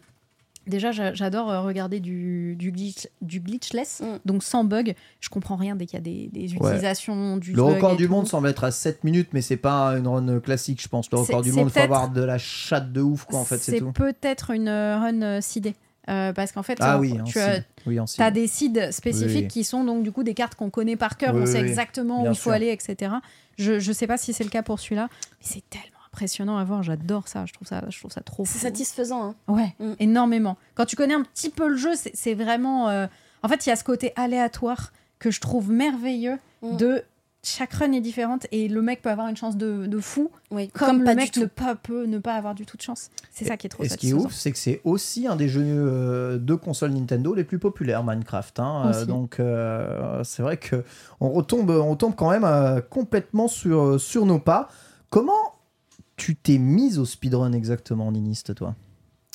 Déjà, 0.66 0.93
j'a- 0.93 1.12
j'adore 1.12 1.51
euh, 1.51 1.60
regarder 1.62 1.98
du, 1.98 2.55
du, 2.56 2.70
glitch, 2.70 3.09
du 3.20 3.40
glitchless, 3.40 4.01
Mm. 4.01 4.18
donc 4.24 4.43
sans 4.44 4.62
bug. 4.64 4.94
Je 5.20 5.28
comprends 5.28 5.56
rien 5.56 5.74
dès 5.74 5.86
qu'il 5.86 5.97
y 5.98 6.01
a 6.01 6.02
des, 6.02 6.28
des 6.32 6.55
Ouais. 6.56 6.68
utilisations 6.70 7.36
du 7.36 7.52
Le 7.52 7.62
record 7.62 7.97
du 7.97 8.06
tout. 8.06 8.10
monde 8.12 8.28
semble 8.28 8.48
être 8.48 8.62
à 8.64 8.70
7 8.70 9.02
minutes, 9.05 9.30
mais 9.32 9.43
c'est 9.43 9.56
pas 9.56 9.89
une 9.98 10.06
run 10.06 10.39
classique, 10.40 10.80
je 10.80 10.89
pense. 10.89 11.10
Le 11.10 11.16
C'est- 11.18 11.22
record 11.24 11.43
du 11.43 11.51
c'est 11.51 11.56
monde, 11.56 11.68
il 11.68 11.72
faut 11.72 11.80
avoir 11.84 12.10
de 12.10 12.22
la 12.22 12.39
chatte 12.39 12.93
de 12.93 13.01
ouf, 13.01 13.24
quoi, 13.24 13.40
en 13.40 13.44
fait, 13.44 13.59
c'est 13.59 13.72
C'est 13.72 13.78
tout. 13.80 13.93
peut-être 13.93 14.51
une 14.52 14.68
euh, 14.68 14.98
run 14.98 15.22
euh, 15.22 15.40
sidée. 15.40 15.74
Euh, 16.09 16.32
parce 16.32 16.51
qu'en 16.51 16.64
fait, 16.64 16.78
Ah 16.80 16.98
oui, 16.98 17.16
tu 17.26 17.39
as. 17.39 17.60
Oui, 17.86 17.98
des 18.32 18.47
seeds 18.48 18.90
spécifiques 18.93 19.36
Oui. 19.43 19.48
qui 19.48 19.62
sont 19.64 19.84
donc 19.84 20.02
du 20.02 20.10
coup 20.10 20.24
des 20.24 20.34
cartes 20.34 20.56
qu'on 20.56 20.68
connaît 20.70 20.97
par 20.97 21.16
cœur, 21.16 21.32
Oui, 21.34 21.43
on 21.43 21.47
sait 21.47 21.60
exactement 21.60 22.22
où 22.22 22.26
il 22.26 22.34
faut 22.36 22.51
sûr. 22.51 22.52
aller, 22.52 22.68
etc. 22.70 23.12
Je, 23.56 23.78
je 23.78 23.93
sais 23.93 24.09
pas 24.09 24.16
si 24.16 24.32
c'est 24.32 24.43
le 24.44 24.51
cas 24.51 24.62
pour 24.62 24.80
celui-là, 24.80 25.09
mais 25.12 25.36
c'est 25.40 25.62
tellement 25.70 25.86
impressionnant 26.12 26.59
à 26.59 26.64
voir, 26.64 26.82
j'adore 26.82 27.26
ça, 27.26 27.47
je 27.47 27.52
trouve 27.55 27.66
ça, 27.66 27.82
je 27.89 27.98
trouve 27.98 28.12
ça 28.12 28.20
trop 28.20 28.44
C'est 28.44 28.59
satisfaisant. 28.59 29.30
hein. 29.30 29.34
Ouais, 29.48 29.74
Mm. 29.80 29.93
énormément. 29.98 30.56
Quand 30.74 30.84
tu 30.84 30.94
connais 30.97 31.14
un 31.14 31.22
petit 31.22 31.48
peu 31.51 31.68
le 31.68 31.76
jeu, 31.76 31.93
c'est 32.12 32.34
vraiment. 32.34 32.89
euh, 32.90 33.06
En 33.43 33.48
fait, 33.48 33.66
il 33.66 33.70
y 33.70 33.72
a 33.72 33.76
ce 33.76 33.82
côté 33.84 34.12
aléatoire 34.14 34.93
que 35.18 35.30
je 35.30 35.40
trouve 35.40 35.70
merveilleux 35.72 36.39
Mm. 36.62 36.76
de 36.76 37.02
chaque 37.44 37.72
run 37.72 37.90
est 37.90 38.01
différente 38.01 38.47
et 38.52 38.68
le 38.68 38.82
mec 38.82 39.02
peut 39.02 39.10
avoir 39.10 39.26
une 39.26 39.36
chance 39.36 39.56
de, 39.56 39.86
de 39.86 39.98
fou, 39.98 40.30
Oui, 40.52 40.68
comme, 40.68 40.86
comme, 40.86 40.98
le 41.01 41.05
pas 41.06 41.14
mec 41.16 41.36
ne 41.39 41.47
pas, 41.47 41.74
peut 41.74 42.05
ne 42.05 42.18
pas 42.18 42.34
avoir 42.34 42.55
du 42.55 42.66
tout 42.66 42.76
de 42.76 42.82
chance. 42.82 43.10
C'est 43.32 43.47
ça 43.47 43.56
qui 43.56 43.66
est 43.66 43.70
trop 43.70 43.82
Et 43.82 43.89
ce 43.89 43.97
qui 43.97 44.10
est 44.10 44.12
ouf, 44.12 44.32
c'est 44.32 44.52
que 44.52 44.59
c'est 44.59 44.80
aussi 44.84 45.26
un 45.26 45.34
des 45.34 45.48
jeux 45.48 45.64
euh, 45.66 46.39
de 46.39 46.55
console 46.55 46.93
Nintendo 46.93 47.34
les 47.34 47.43
plus 47.43 47.59
populaires, 47.59 48.05
Minecraft. 48.05 48.60
hein. 48.60 48.93
Euh, 48.94 49.05
donc 49.06 49.40
euh, 49.40 50.22
c'est 50.22 50.43
vrai 50.43 50.56
que 50.59 50.84
on 51.20 51.30
retombe, 51.30 51.70
on 51.70 51.97
tombe 51.97 52.14
quand 52.14 52.30
même 52.30 52.44
euh, 52.44 52.80
complètement 52.80 53.48
sur, 53.48 53.98
sur 54.01 54.24
nos 54.26 54.39
pas. 54.39 54.68
Comment 55.10 55.51
tu 56.24 56.36
t'es 56.36 56.58
mise 56.58 57.00
au 57.00 57.04
speedrun 57.04 57.52
exactement, 57.52 58.12
Niniste, 58.12 58.54
toi 58.54 58.76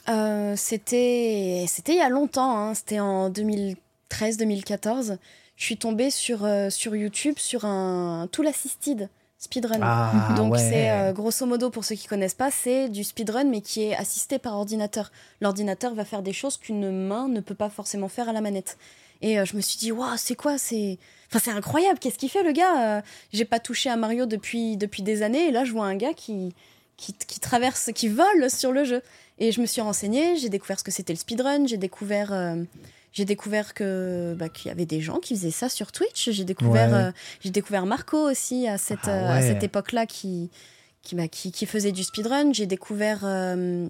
Euh, 0.07 0.53
c'était 0.55 1.65
c'était 1.67 1.91
il 1.93 1.97
y 1.97 2.01
a 2.01 2.07
longtemps, 2.07 2.57
hein. 2.57 2.73
c'était 2.73 3.01
en 3.01 3.29
2013-2014. 3.29 5.17
Je 5.57 5.63
suis 5.63 5.75
tombée 5.77 6.11
sur, 6.11 6.45
euh, 6.45 6.69
sur 6.69 6.95
YouTube 6.95 7.35
sur 7.37 7.65
un 7.65 8.27
Tool 8.31 8.47
Assisted 8.47 9.09
speedrun. 9.39 9.79
Ah, 9.81 10.33
Donc 10.37 10.53
ouais. 10.53 10.59
c'est 10.59 10.89
euh, 10.89 11.11
grosso 11.13 11.45
modo 11.45 11.69
pour 11.69 11.83
ceux 11.83 11.95
qui 11.95 12.07
connaissent 12.07 12.33
pas, 12.33 12.51
c'est 12.51 12.89
du 12.89 13.03
speedrun 13.03 13.43
mais 13.43 13.61
qui 13.61 13.83
est 13.83 13.95
assisté 13.95 14.39
par 14.39 14.53
ordinateur. 14.55 15.11
L'ordinateur 15.41 15.93
va 15.93 16.05
faire 16.05 16.21
des 16.23 16.33
choses 16.33 16.57
qu'une 16.57 16.89
main 16.91 17.27
ne 17.27 17.39
peut 17.41 17.53
pas 17.55 17.69
forcément 17.69 18.07
faire 18.07 18.29
à 18.29 18.33
la 18.33 18.41
manette. 18.41 18.77
Et 19.21 19.39
euh, 19.39 19.45
je 19.45 19.55
me 19.55 19.61
suis 19.61 19.77
dit 19.77 19.91
waouh, 19.91 20.15
c'est 20.17 20.35
quoi 20.35 20.57
c'est 20.57 20.97
Enfin 21.29 21.39
c'est 21.43 21.51
incroyable, 21.51 21.99
qu'est-ce 21.99 22.17
qu'il 22.17 22.29
fait 22.29 22.43
le 22.43 22.53
gars 22.53 22.97
Euh, 22.97 23.01
J'ai 23.33 23.43
pas 23.45 23.59
touché 23.59 23.89
à 23.89 23.97
Mario 23.97 24.25
depuis 24.25 24.77
depuis 24.77 25.03
des 25.03 25.21
années 25.23 25.47
et 25.49 25.51
là 25.51 25.65
je 25.65 25.71
vois 25.73 25.85
un 25.85 25.95
gars 25.97 26.13
qui 26.13 26.55
qui, 26.97 27.13
qui 27.13 27.39
traverse 27.39 27.91
qui 27.95 28.07
vole 28.09 28.49
sur 28.49 28.71
le 28.71 28.83
jeu. 28.83 29.01
Et 29.39 29.51
je 29.51 29.61
me 29.61 29.65
suis 29.67 29.81
renseignée, 29.81 30.35
j'ai 30.37 30.49
découvert 30.49 30.79
ce 30.79 30.83
que 30.83 30.91
c'était 30.91 31.13
le 31.13 31.19
speedrun, 31.19 31.67
j'ai 31.67 31.77
découvert 31.77 32.33
euh, 32.33 32.55
j'ai 33.13 33.23
découvert 33.25 33.73
que 33.73 34.35
bah, 34.37 34.49
qu'il 34.49 34.69
y 34.69 34.71
avait 34.71 34.85
des 34.85 34.99
gens 35.01 35.19
qui 35.19 35.35
faisaient 35.35 35.51
ça 35.51 35.69
sur 35.69 35.91
Twitch. 35.91 36.29
J'ai 36.31 36.43
découvert, 36.43 36.89
Ouais. 36.91 37.03
euh, 37.05 37.11
j'ai 37.41 37.49
découvert 37.51 37.85
Marco 37.85 38.17
aussi 38.29 38.67
à 38.67 38.77
cette, 38.77 38.99
Ah 39.03 39.09
euh, 39.09 39.37
à 39.37 39.41
cette 39.41 39.63
époque-là 39.63 40.05
qui, 40.05 40.49
qui, 41.03 41.15
bah, 41.15 41.27
qui, 41.27 41.51
qui 41.51 41.65
faisait 41.65 41.91
du 41.91 42.03
speedrun. 42.03 42.51
J'ai 42.53 42.65
découvert, 42.67 43.21
euh, 43.23 43.87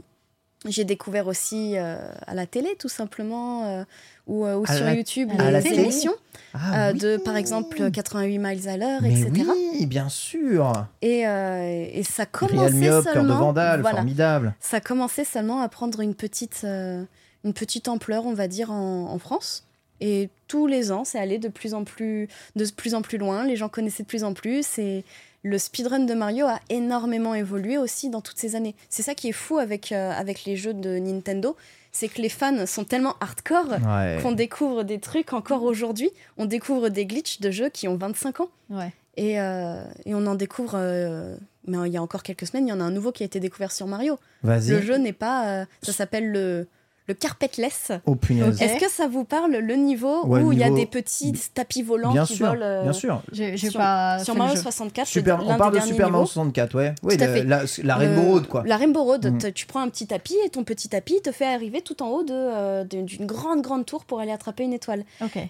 j'ai 0.66 0.84
découvert 0.86 1.28
aussi 1.28 1.74
euh, 1.78 1.98
à 2.26 2.34
la 2.34 2.46
télé 2.48 2.76
tout 2.80 2.90
simplement 2.90 3.66
euh, 3.66 3.84
ou, 4.26 4.46
euh, 4.46 4.56
ou 4.58 4.66
sur 4.66 4.84
la- 4.84 4.96
YouTube 4.96 5.30
à 5.38 5.52
les 5.52 5.66
émissions 5.68 6.16
Ah 6.54 6.94
de 6.94 7.18
par 7.18 7.36
exemple 7.38 7.92
88 7.92 8.40
miles 8.40 8.68
à 8.70 8.78
l'heure, 8.78 9.06
etc. 9.06 9.32
oui, 9.50 9.86
bien 9.86 10.10
sûr. 10.10 10.74
Et, 11.02 11.20
et 11.22 12.04
ça 12.04 12.26
commençait 12.26 12.80
Cœur 12.82 13.04
de 13.04 13.10
seulement. 13.10 13.40
Vandale, 13.40 13.82
voilà, 13.82 13.98
formidable. 13.98 14.56
ça 14.60 14.80
commençait 14.82 15.26
seulement 15.26 15.62
à 15.62 15.70
prendre 15.70 16.00
une 16.02 16.16
petite, 16.16 16.64
une 16.64 17.54
petite 17.54 17.88
ampleur, 17.88 18.26
on 18.26 18.34
va 18.34 18.48
dire, 18.48 18.72
en, 18.72 19.12
en 19.12 19.20
France. 19.20 19.64
Et 20.00 20.30
tous 20.48 20.68
les 20.68 20.92
ans, 20.92 21.04
c'est 21.06 21.18
allé 21.20 21.40
de 21.40 21.48
plus 21.50 21.74
en 21.74 21.84
plus, 21.84 22.28
de 22.56 22.66
plus 22.76 22.94
en 22.94 23.02
plus 23.02 23.18
loin. 23.18 23.44
Les 23.46 23.56
gens 23.56 23.68
connaissaient 23.70 24.04
de 24.04 24.08
plus 24.08 24.24
en 24.24 24.34
plus. 24.34 24.78
Et 24.78 25.04
le 25.44 25.58
speedrun 25.58 26.00
de 26.00 26.14
Mario 26.14 26.46
a 26.46 26.60
énormément 26.70 27.34
évolué 27.36 27.78
aussi 27.78 28.10
dans 28.10 28.22
toutes 28.22 28.38
ces 28.38 28.56
années. 28.56 28.76
C'est 28.90 29.04
ça 29.04 29.16
qui 29.16 29.30
est 29.30 29.34
fou 29.34 29.58
avec, 29.60 29.92
euh, 29.92 30.12
avec 30.12 30.46
les 30.46 30.56
jeux 30.58 30.74
de 30.74 30.98
Nintendo, 30.98 31.56
c'est 31.92 32.08
que 32.10 32.22
les 32.22 32.30
fans 32.30 32.66
sont 32.66 32.84
tellement 32.84 33.16
hardcore 33.22 33.78
Ouais. 33.88 34.20
qu'on 34.22 34.32
découvre 34.34 34.84
des 34.84 35.00
trucs 35.00 35.34
encore 35.34 35.64
aujourd'hui. 35.64 36.10
On 36.38 36.46
découvre 36.46 36.90
des 36.90 37.06
glitches 37.06 37.40
de 37.40 37.50
jeux 37.52 37.70
qui 37.70 37.88
ont 37.88 37.96
25 37.98 38.42
ans. 38.42 38.50
Ouais. 38.70 38.92
Et, 39.16 39.40
euh, 39.40 39.84
et 40.06 40.14
on 40.14 40.26
en 40.28 40.36
découvre, 40.36 40.74
euh, 40.76 41.36
mais 41.66 41.78
il 41.88 41.94
y 41.94 41.98
a 41.98 42.02
encore 42.04 42.22
quelques 42.24 42.46
semaines, 42.46 42.68
il 42.68 42.70
y 42.70 42.74
en 42.74 42.80
a 42.80 42.84
un 42.84 42.92
nouveau 42.92 43.12
qui 43.12 43.24
a 43.24 43.26
été 43.26 43.40
découvert 43.40 43.72
sur 43.72 43.88
Mario. 43.88 44.20
Vas-y. 44.44 44.70
Le 44.72 44.82
jeu 44.82 44.98
n'est 44.98 45.14
pas. 45.14 45.48
euh, 45.62 45.66
ça 45.82 45.92
s'appelle 45.94 46.30
le, 46.32 46.68
le 47.08 47.14
carpetless. 47.14 47.92
Oh 48.06 48.16
punaise. 48.16 48.62
Est-ce 48.62 48.80
que 48.84 48.90
ça 48.92 49.08
vous 49.08 49.24
parle 49.24 49.52
le 49.58 49.76
niveau 49.76 50.26
Ouais, 50.26 50.42
où 50.42 50.52
il 50.52 50.60
y 50.60 50.64
a 50.64 50.70
des 50.70 50.86
petits 50.86 51.32
tapis 51.54 51.82
volants 51.82 52.12
Bien 52.12 52.26
qui 52.26 52.36
sûr, 52.36 52.48
volent 52.50 52.62
euh, 52.62 52.84
bien 52.84 52.94
sûr. 52.94 53.22
J'ai 53.32 53.56
j'ai 53.58 53.70
sur, 53.70 53.80
pas 53.80 54.18
Mario 54.36 54.56
jeu. 54.56 54.62
64 54.62 55.08
Super, 55.08 55.40
on 55.46 55.58
parle 55.58 55.76
de 55.76 55.80
Super 55.80 56.10
Mario 56.10 56.24
niveaux. 56.24 56.26
64, 56.26 56.76
ouais. 56.76 56.94
Oui, 57.04 57.18
Tout 57.18 57.24
le- 57.26 57.44
la, 57.44 57.62
la 57.84 57.96
Rainbow 57.96 58.22
Le- 58.22 58.28
Road, 58.28 58.48
quoi. 58.48 58.64
La 58.66 58.78
Rainbow 58.78 59.04
Road, 59.04 59.26
Mm. 59.26 59.52
tu 59.54 59.66
prends 59.66 59.82
un 59.82 59.90
petit 59.90 60.08
tapis 60.08 60.36
et 60.46 60.50
ton 60.50 60.64
petit 60.64 60.90
tapis 60.90 61.22
te 61.22 61.32
fait 61.32 61.46
arriver 61.46 61.82
tout 61.82 62.02
en 62.04 62.10
haut 62.10 62.24
de, 62.24 62.34
euh, 62.34 62.84
d'une 62.84 63.26
grande, 63.26 63.62
grande 63.62 63.86
tour 63.86 64.04
pour 64.06 64.20
aller 64.20 64.32
attraper 64.32 64.64
une 64.64 64.74
étoile. 64.74 65.04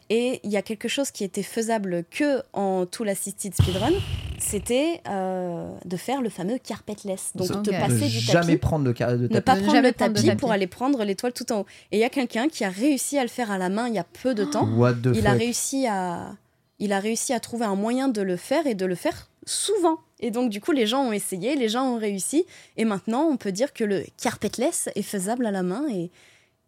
Et 0.09 0.39
il 0.43 0.51
y 0.51 0.57
a 0.57 0.61
quelque 0.61 0.87
chose 0.87 1.11
qui 1.11 1.23
était 1.23 1.43
faisable 1.43 2.03
que 2.11 2.41
en 2.53 2.85
Tool 2.85 3.09
Assisted 3.09 3.53
Speedrun, 3.55 3.91
c'était 4.39 5.01
euh, 5.09 5.69
de 5.85 5.97
faire 5.97 6.21
le 6.21 6.29
fameux 6.29 6.57
carpetless. 6.57 7.31
Donc 7.35 7.47
te 7.63 7.71
De 7.71 7.71
passer 7.71 7.93
Ne 7.93 7.99
du 8.09 8.19
jamais 8.19 8.45
tapis, 8.45 8.57
prendre 8.57 8.85
de, 8.85 8.91
de 8.93 9.23
ne 9.23 9.27
tapis. 9.27 9.41
pas 9.41 9.55
prendre 9.55 9.71
jamais 9.71 9.87
le 9.89 9.93
prendre 9.93 10.13
tapis 10.13 10.27
tapis. 10.27 10.37
pour 10.37 10.51
aller 10.51 10.67
prendre 10.67 11.03
l'étoile 11.03 11.33
tout 11.33 11.46
en 11.51 11.59
haut. 11.61 11.65
Et 11.91 11.97
il 11.97 11.99
y 11.99 12.05
a 12.05 12.09
quelqu'un 12.09 12.47
qui 12.47 12.63
a 12.63 12.69
réussi 12.69 13.17
à 13.17 13.23
le 13.23 13.29
faire 13.29 13.51
à 13.51 13.57
la 13.57 13.69
main 13.69 13.87
il 13.87 13.95
y 13.95 13.99
a 13.99 14.05
peu 14.21 14.33
de 14.33 14.45
temps. 14.45 14.67
What 14.75 14.95
the 14.95 15.09
Il 15.15 15.27
a 15.27 15.33
réussi 15.33 15.87
à, 15.87 16.35
il 16.79 16.93
a 16.93 16.99
réussi 16.99 17.33
à 17.33 17.39
trouver 17.39 17.65
un 17.65 17.75
moyen 17.75 18.07
de 18.07 18.21
le 18.21 18.37
faire 18.37 18.67
et 18.67 18.75
de 18.75 18.85
le 18.85 18.95
faire 18.95 19.29
souvent. 19.45 19.99
Et 20.19 20.31
donc 20.31 20.49
du 20.49 20.61
coup, 20.61 20.71
les 20.71 20.87
gens 20.87 21.03
ont 21.03 21.11
essayé, 21.11 21.55
les 21.55 21.69
gens 21.69 21.85
ont 21.85 21.97
réussi, 21.97 22.45
et 22.75 22.85
maintenant 22.85 23.23
on 23.23 23.37
peut 23.37 23.51
dire 23.51 23.73
que 23.73 23.83
le 23.83 24.03
carpetless 24.21 24.89
est 24.95 25.01
faisable 25.03 25.45
à 25.45 25.51
la 25.51 25.63
main 25.63 25.83
et 25.89 26.11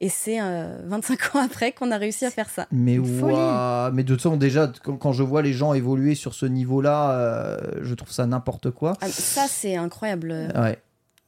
et 0.02 0.08
c'est 0.08 0.40
euh, 0.40 0.78
25 0.86 1.36
ans 1.36 1.40
après 1.40 1.74
qu'on 1.74 1.92
a 1.92 1.98
réussi 1.98 2.26
à 2.26 2.32
faire 2.32 2.50
ça. 2.50 2.68
Mais 2.72 2.98
mais 2.98 4.04
de 4.04 4.14
toute 4.14 4.22
façon 4.22 4.38
déjà 4.38 4.72
quand, 4.82 4.96
quand 4.96 5.12
je 5.12 5.24
vois 5.24 5.42
les 5.42 5.52
gens 5.52 5.74
évoluer 5.74 6.16
sur 6.16 6.34
ce 6.34 6.46
niveau-là, 6.46 7.12
euh, 7.12 7.58
je 7.82 7.94
trouve 7.96 8.12
ça 8.12 8.26
n'importe 8.26 8.72
quoi. 8.72 8.94
Ah, 9.02 9.10
ça 9.10 9.48
c'est 9.50 9.76
incroyable. 9.76 10.52
Ouais. 10.56 10.80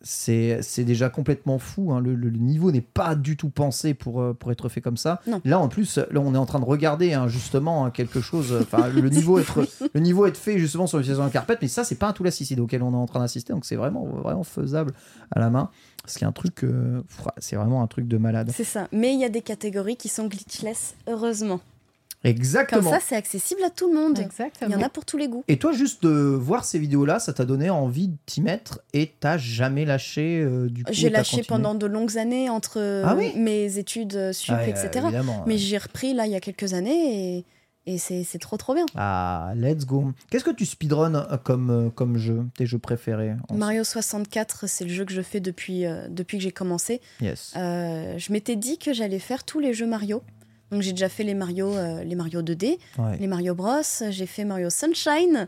C'est 0.03 0.83
déjà 0.83 1.09
complètement 1.09 1.59
fou. 1.59 1.91
hein. 1.93 1.99
Le, 1.99 2.15
le- 2.15 2.29
le 2.29 2.37
niveau 2.39 2.71
n'est 2.71 2.81
pas 2.81 3.13
du 3.15 3.37
tout 3.37 3.49
pensé 3.49 3.93
pour, 3.93 4.21
euh, 4.21 4.33
pour 4.33 4.51
être 4.51 4.67
fait 4.69 4.81
comme 4.81 4.97
ça. 4.97 5.21
Non. 5.27 5.41
Là, 5.45 5.59
en 5.59 5.67
plus, 5.67 5.97
là, 5.97 6.19
on 6.19 6.33
est 6.33 6.37
en 6.37 6.45
train 6.45 6.59
de 6.59 6.65
regarder 6.65 7.13
hein, 7.13 7.27
justement 7.27 7.85
hein, 7.85 7.91
quelque 7.91 8.19
chose. 8.21 8.57
Enfin, 8.61 8.87
le 8.87 9.09
niveau 9.09 9.37
être 9.39 9.65
le 9.93 9.99
niveau 9.99 10.25
être 10.25 10.37
fait 10.37 10.57
justement 10.57 10.87
sur 10.87 10.97
l'utilisation 10.97 11.27
de 11.27 11.31
carpette, 11.33 11.59
mais 11.61 11.67
ça, 11.67 11.83
c'est 11.83 11.95
pas 11.95 12.07
un 12.07 12.13
tout 12.13 12.23
assisté 12.25 12.59
auquel 12.59 12.81
on 12.83 12.93
est 12.93 12.95
en 12.95 13.05
train 13.05 13.19
d'assister. 13.19 13.53
Donc, 13.53 13.65
c'est 13.65 13.75
vraiment 13.75 14.05
vraiment 14.05 14.43
faisable 14.43 14.93
à 15.31 15.39
la 15.39 15.49
main. 15.49 15.69
A 16.21 16.25
un 16.25 16.31
truc, 16.31 16.63
euh, 16.63 17.01
c'est 17.37 17.55
vraiment 17.55 17.83
un 17.83 17.87
truc 17.87 18.07
de 18.07 18.17
malade. 18.17 18.51
C'est 18.55 18.63
ça. 18.63 18.87
Mais 18.91 19.13
il 19.13 19.19
y 19.19 19.23
a 19.23 19.29
des 19.29 19.41
catégories 19.43 19.97
qui 19.97 20.09
sont 20.09 20.25
glitchless, 20.27 20.95
heureusement. 21.07 21.59
Comme 22.23 22.29
Exactement. 22.31 22.89
ça, 22.91 22.99
c'est 22.99 23.15
accessible 23.15 23.61
à 23.63 23.69
tout 23.71 23.91
le 23.91 23.99
monde. 23.99 24.19
Exactement. 24.19 24.69
Il 24.69 24.73
y 24.73 24.75
en 24.75 24.85
a 24.85 24.89
pour 24.89 25.05
tous 25.05 25.17
les 25.17 25.27
goûts. 25.27 25.43
Et 25.47 25.57
toi, 25.57 25.71
juste 25.71 26.03
de 26.03 26.09
voir 26.09 26.65
ces 26.65 26.77
vidéos-là, 26.77 27.19
ça 27.19 27.33
t'a 27.33 27.45
donné 27.45 27.69
envie 27.71 28.09
de 28.09 28.15
t'y 28.27 28.41
mettre 28.41 28.79
et 28.93 29.11
t'as 29.19 29.37
jamais 29.39 29.85
lâché 29.85 30.39
euh, 30.41 30.67
du 30.69 30.83
coup 30.83 30.91
J'ai 30.93 31.09
lâché 31.09 31.37
continué 31.37 31.47
pendant 31.47 31.73
de 31.75 31.85
longues 31.87 32.17
années 32.17 32.49
entre 32.49 32.79
Ah 33.05 33.15
oui 33.15 33.33
mes 33.37 33.77
études 33.79 34.15
euh, 34.15 34.33
sup, 34.33 34.53
Ah 34.55 34.67
etc. 34.67 34.89
évidemment, 35.05 35.43
Mais 35.47 35.53
ouais. 35.53 35.57
j'ai 35.59 35.77
repris 35.79 36.13
là 36.13 36.27
il 36.27 36.31
y 36.31 36.35
a 36.35 36.39
quelques 36.39 36.73
années 36.73 37.37
et, 37.39 37.45
et 37.87 37.97
c'est 37.97 38.23
trop 38.39 38.57
trop 38.57 38.75
bien. 38.75 38.85
Ah, 38.95 39.53
let's 39.55 39.85
go. 39.87 40.11
Qu'est-ce 40.29 40.43
que 40.43 40.51
tu 40.51 40.67
speedrun 40.67 41.15
euh, 41.15 41.37
comme, 41.37 41.69
euh, 41.71 41.89
comme 41.89 42.17
jeu 42.17 42.43
Tes 42.55 42.67
jeux 42.67 42.77
préférés 42.77 43.33
Mario 43.51 43.83
64, 43.83 44.67
c'est 44.67 44.83
le 44.83 44.91
jeu 44.91 45.05
que 45.05 45.11
je 45.13 45.23
fais 45.23 45.39
depuis, 45.39 45.85
euh, 45.87 46.07
depuis 46.07 46.37
que 46.37 46.43
j'ai 46.43 46.51
commencé. 46.51 47.01
Yes. 47.19 47.53
Euh, 47.57 48.13
je 48.19 48.31
m'étais 48.31 48.55
dit 48.55 48.77
que 48.77 48.93
j'allais 48.93 49.17
faire 49.17 49.43
tous 49.43 49.59
les 49.59 49.73
jeux 49.73 49.87
Mario. 49.87 50.21
Donc 50.71 50.81
j'ai 50.81 50.91
déjà 50.91 51.09
fait 51.09 51.23
les 51.23 51.33
Mario, 51.33 51.67
euh, 51.75 52.03
les 52.03 52.15
Mario 52.15 52.41
2D, 52.41 52.77
Ouais. 52.97 53.17
les 53.19 53.27
Mario 53.27 53.53
Bros. 53.53 53.81
J'ai 54.09 54.25
fait 54.25 54.45
Mario 54.45 54.69
Sunshine, 54.69 55.47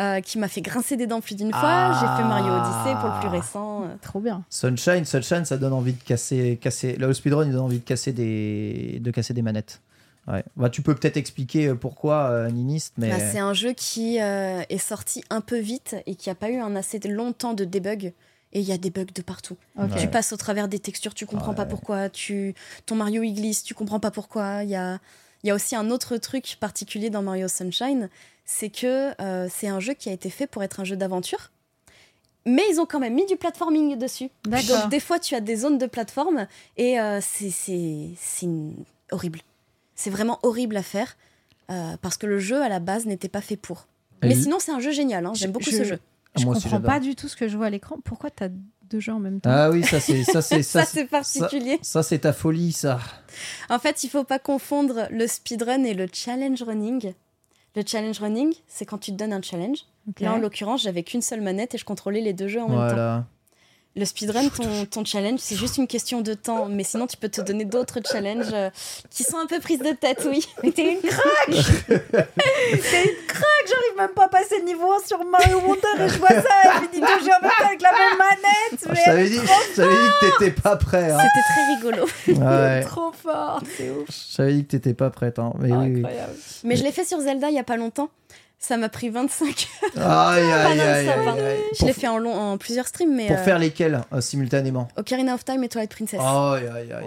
euh, 0.00 0.20
qui 0.20 0.38
m'a 0.38 0.48
fait 0.48 0.62
grincer 0.62 0.96
des 0.96 1.06
dents 1.06 1.20
plus 1.20 1.36
d'une 1.36 1.50
fois. 1.52 1.60
Ah. 1.62 1.98
J'ai 2.00 2.22
fait 2.22 2.28
Mario 2.28 2.52
Odyssey 2.52 3.00
pour 3.00 3.14
le 3.14 3.20
plus 3.20 3.28
récent. 3.28 3.84
euh. 3.84 3.94
Trop 4.02 4.20
bien. 4.20 4.44
Sunshine, 4.50 5.04
Sunshine, 5.04 5.44
ça 5.44 5.56
donne 5.58 5.72
envie 5.72 5.92
de 5.92 6.02
casser, 6.02 6.58
casser. 6.60 6.96
Là, 6.96 7.06
le 7.06 7.14
speedrun, 7.14 7.46
il 7.46 7.52
donne 7.52 7.60
envie 7.60 7.78
de 7.78 7.84
casser 7.84 8.12
des, 8.12 8.98
de 9.00 9.10
casser 9.12 9.32
des 9.32 9.42
manettes. 9.42 9.80
Ouais. 10.26 10.42
Bah, 10.56 10.70
tu 10.70 10.80
peux 10.82 10.94
peut-être 10.94 11.18
expliquer 11.18 11.74
pourquoi, 11.74 12.30
euh, 12.30 12.50
Niniste, 12.50 12.94
mais 12.96 13.10
Bah, 13.10 13.18
c'est 13.20 13.38
un 13.38 13.52
jeu 13.52 13.74
qui 13.74 14.20
euh, 14.20 14.62
est 14.70 14.78
sorti 14.78 15.22
un 15.30 15.40
peu 15.42 15.58
vite 15.58 15.96
et 16.06 16.14
qui 16.16 16.30
n'a 16.30 16.34
pas 16.34 16.48
eu 16.50 16.56
un 16.58 16.74
assez 16.76 16.98
long 17.00 17.32
temps 17.32 17.52
de 17.54 17.64
debug. 17.64 18.12
Et 18.54 18.60
il 18.60 18.66
y 18.66 18.72
a 18.72 18.78
des 18.78 18.90
bugs 18.90 19.04
de 19.12 19.22
partout. 19.22 19.56
Tu 19.98 20.08
passes 20.08 20.32
au 20.32 20.36
travers 20.36 20.68
des 20.68 20.78
textures, 20.78 21.12
tu 21.14 21.26
comprends 21.26 21.54
pas 21.54 21.62
Ouais. 21.64 21.68
pourquoi. 21.68 22.08
Tu... 22.08 22.54
Ton 22.86 22.94
Mario 22.94 23.22
il 23.24 23.34
glisse, 23.34 23.64
tu 23.64 23.74
comprends 23.74 24.00
pas 24.00 24.10
pourquoi. 24.12 24.62
Il 24.62 24.70
y 24.70 24.76
a... 24.76 25.00
il 25.42 25.48
y 25.48 25.50
a 25.50 25.54
aussi 25.54 25.74
un 25.74 25.90
autre 25.90 26.16
truc 26.18 26.56
particulier 26.60 27.10
dans 27.10 27.22
Mario 27.22 27.48
Sunshine, 27.48 28.08
c'est 28.44 28.70
que 28.70 29.20
euh, 29.20 29.48
c'est 29.52 29.66
un 29.68 29.80
jeu 29.80 29.94
qui 29.94 30.08
a 30.08 30.12
été 30.12 30.30
fait 30.30 30.46
pour 30.46 30.62
être 30.62 30.78
un 30.80 30.84
jeu 30.84 30.96
d'aventure. 30.96 31.50
Mais 32.46 32.62
ils 32.70 32.78
ont 32.78 32.86
quand 32.86 33.00
même 33.00 33.14
mis 33.14 33.26
du 33.26 33.36
platforming 33.36 33.96
dessus. 33.98 34.28
D'accord. 34.44 34.82
Donc 34.82 34.90
des 34.90 35.00
fois 35.00 35.18
tu 35.18 35.34
as 35.34 35.40
des 35.40 35.56
zones 35.56 35.78
de 35.78 35.86
plateforme 35.86 36.46
et 36.76 37.00
euh, 37.00 37.20
c'est- 37.22 37.50
c'est 37.50 38.10
c'est 38.20 38.44
une- 38.46 38.84
horrible. 39.10 39.40
C'est 39.94 40.10
vraiment 40.10 40.38
horrible 40.42 40.76
à 40.76 40.82
faire 40.82 41.16
euh, 41.70 41.96
parce 42.02 42.18
que 42.18 42.26
le 42.26 42.38
jeu 42.38 42.60
à 42.62 42.68
la 42.68 42.80
base 42.80 43.06
n'était 43.06 43.28
pas 43.30 43.40
fait 43.40 43.56
pour. 43.56 43.86
Mais 44.22 44.34
sinon 44.34 44.58
c'est 44.60 44.72
un 44.72 44.80
jeu 44.80 44.90
génial, 44.92 45.24
hein. 45.26 45.32
j'aime 45.34 45.52
beaucoup 45.52 45.70
je- 45.70 45.76
ce 45.78 45.84
jeu. 45.84 45.98
Je 46.36 46.44
Moi 46.44 46.54
comprends 46.54 46.80
pas 46.80 47.00
du 47.00 47.14
tout 47.14 47.28
ce 47.28 47.36
que 47.36 47.48
je 47.48 47.56
vois 47.56 47.66
à 47.66 47.70
l'écran. 47.70 47.96
Pourquoi 48.04 48.30
t'as 48.30 48.48
deux 48.90 49.00
jeux 49.00 49.12
en 49.12 49.20
même 49.20 49.40
temps 49.40 49.50
Ah 49.52 49.70
oui, 49.70 49.82
ça 49.84 50.00
c'est 50.00 50.24
ça 50.24 50.42
c'est 50.42 50.62
Ça, 50.62 50.84
c'est 50.84 51.06
particulier. 51.06 51.78
Ça, 51.82 52.02
c'est 52.02 52.20
ta 52.20 52.32
folie, 52.32 52.72
ça. 52.72 52.98
En 53.68 53.78
fait, 53.78 54.04
il 54.04 54.10
faut 54.10 54.24
pas 54.24 54.38
confondre 54.38 55.06
le 55.10 55.26
speedrun 55.26 55.84
et 55.84 55.94
le 55.94 56.06
challenge 56.12 56.62
running. 56.62 57.12
Le 57.76 57.82
challenge 57.86 58.20
running, 58.20 58.54
c'est 58.68 58.84
quand 58.84 58.98
tu 58.98 59.10
te 59.12 59.16
donnes 59.16 59.32
un 59.32 59.42
challenge. 59.42 59.78
Là, 60.20 60.34
en 60.34 60.38
l'occurrence, 60.38 60.82
j'avais 60.82 61.02
qu'une 61.02 61.22
seule 61.22 61.40
manette 61.40 61.74
et 61.74 61.78
je 61.78 61.84
contrôlais 61.84 62.20
les 62.20 62.32
deux 62.32 62.48
jeux 62.48 62.62
en 62.62 62.68
même 62.68 62.90
temps. 62.90 63.24
Le 63.96 64.04
speedrun, 64.04 64.48
ton, 64.48 64.86
ton 64.86 65.04
challenge, 65.04 65.38
c'est 65.40 65.54
juste 65.54 65.76
une 65.76 65.86
question 65.86 66.20
de 66.20 66.34
temps. 66.34 66.66
Mais 66.66 66.82
sinon, 66.82 67.06
tu 67.06 67.16
peux 67.16 67.28
te 67.28 67.40
donner 67.40 67.64
d'autres 67.64 68.00
challenges 68.10 68.52
euh, 68.52 68.68
qui 69.08 69.22
sont 69.22 69.36
un 69.38 69.46
peu 69.46 69.60
prises 69.60 69.78
de 69.78 69.92
tête, 69.92 70.26
oui. 70.28 70.44
Mais 70.64 70.72
t'es 70.72 70.94
une 70.94 71.00
craque 71.00 71.48
T'es 71.88 73.04
une 73.04 73.26
craque 73.28 73.66
J'arrive 73.68 73.96
même 73.96 74.10
pas 74.10 74.24
à 74.24 74.28
passer 74.28 74.58
le 74.58 74.64
niveau 74.64 74.90
1 74.92 75.06
sur 75.06 75.24
Mario 75.24 75.58
Wonder 75.60 76.04
et 76.04 76.08
je 76.08 76.18
vois 76.18 76.28
ça 76.28 76.34
et 76.38 76.68
je 76.76 76.80
me 76.82 76.92
dis 76.92 77.00
deux 77.00 77.06
jeux 77.24 77.32
en 77.38 77.42
même 77.42 77.50
temps 77.58 77.66
avec 77.66 77.80
la 77.82 77.92
même 77.92 78.18
manette 78.18 78.80
Je 78.82 78.88
mais 78.88 79.04
t'avais 79.04 79.28
dit, 79.30 79.36
je 79.38 79.76
t'avais 79.76 79.94
dit 79.94 80.10
que 80.20 80.38
t'étais 80.38 80.60
pas 80.60 80.76
prêt. 80.76 81.10
hein. 81.12 81.18
C'était 81.18 81.46
très 81.54 81.74
rigolo. 81.76 82.44
Ouais. 82.46 82.80
trop 82.82 83.12
fort, 83.12 83.62
c'est 83.76 83.90
ouf. 83.90 84.06
Je 84.10 84.36
t'avais 84.36 84.52
dit 84.54 84.64
que 84.64 84.70
t'étais 84.72 84.94
pas 84.94 85.10
prête. 85.10 85.38
Hein. 85.38 85.52
Mais 85.60 85.72
oui, 85.72 85.86
oui. 85.92 85.98
Incroyable. 86.00 86.34
Mais 86.64 86.76
je 86.76 86.82
l'ai 86.82 86.92
fait 86.92 87.04
sur 87.04 87.20
Zelda 87.20 87.48
il 87.48 87.54
y 87.54 87.58
a 87.60 87.64
pas 87.64 87.76
longtemps. 87.76 88.10
Ça 88.66 88.78
m'a 88.78 88.88
pris 88.88 89.10
25 89.10 89.68
heures. 89.98 90.10
Aïe, 90.10 90.42
aïe, 90.52 90.80
aïe. 90.80 91.58
Je 91.78 91.84
l'ai 91.84 91.92
fait 91.92 92.08
en, 92.08 92.16
long, 92.16 92.34
en 92.34 92.56
plusieurs 92.56 92.86
streams, 92.86 93.14
mais 93.14 93.26
pour 93.26 93.36
euh, 93.36 93.42
faire 93.44 93.58
lesquels 93.58 94.00
euh, 94.10 94.22
simultanément? 94.22 94.88
Ocarina 94.96 95.34
of 95.34 95.44
Time 95.44 95.62
et 95.64 95.68
Twilight 95.68 95.90
Princess. 95.90 96.18
Aïe, 96.18 96.62
aïe, 96.66 96.90
aïe, 96.90 96.92
aïe. 96.92 97.04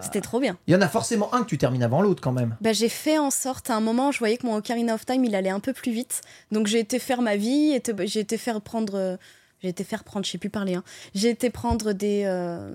C'était 0.00 0.20
trop 0.20 0.40
bien. 0.40 0.56
Il 0.66 0.74
y 0.74 0.76
en 0.76 0.80
a 0.80 0.88
forcément 0.88 1.32
un 1.32 1.42
que 1.42 1.46
tu 1.48 1.58
termines 1.58 1.84
avant 1.84 2.02
l'autre 2.02 2.20
quand 2.20 2.32
même. 2.32 2.56
Bah, 2.60 2.72
j'ai 2.72 2.88
fait 2.88 3.18
en 3.18 3.30
sorte, 3.30 3.70
à 3.70 3.76
un 3.76 3.80
moment, 3.80 4.10
je 4.10 4.18
voyais 4.18 4.36
que 4.36 4.46
mon 4.46 4.56
Ocarina 4.56 4.94
of 4.94 5.06
Time, 5.06 5.24
il 5.24 5.36
allait 5.36 5.48
un 5.50 5.60
peu 5.60 5.72
plus 5.72 5.92
vite. 5.92 6.22
Donc 6.50 6.66
j'ai 6.66 6.80
été 6.80 6.98
faire 6.98 7.22
ma 7.22 7.36
vie, 7.36 7.80
j'ai 8.06 8.20
été 8.20 8.36
faire 8.36 8.60
prendre... 8.60 8.94
euh, 8.96 9.16
J'ai 9.62 9.68
été 9.68 9.84
faire 9.84 10.02
prendre, 10.02 10.26
je 10.26 10.32
sais 10.32 10.38
plus 10.38 10.50
parler, 10.50 10.74
hein. 10.74 10.82
J'ai 11.14 11.30
été 11.30 11.50
prendre 11.50 11.92
des... 11.92 12.24
euh, 12.26 12.68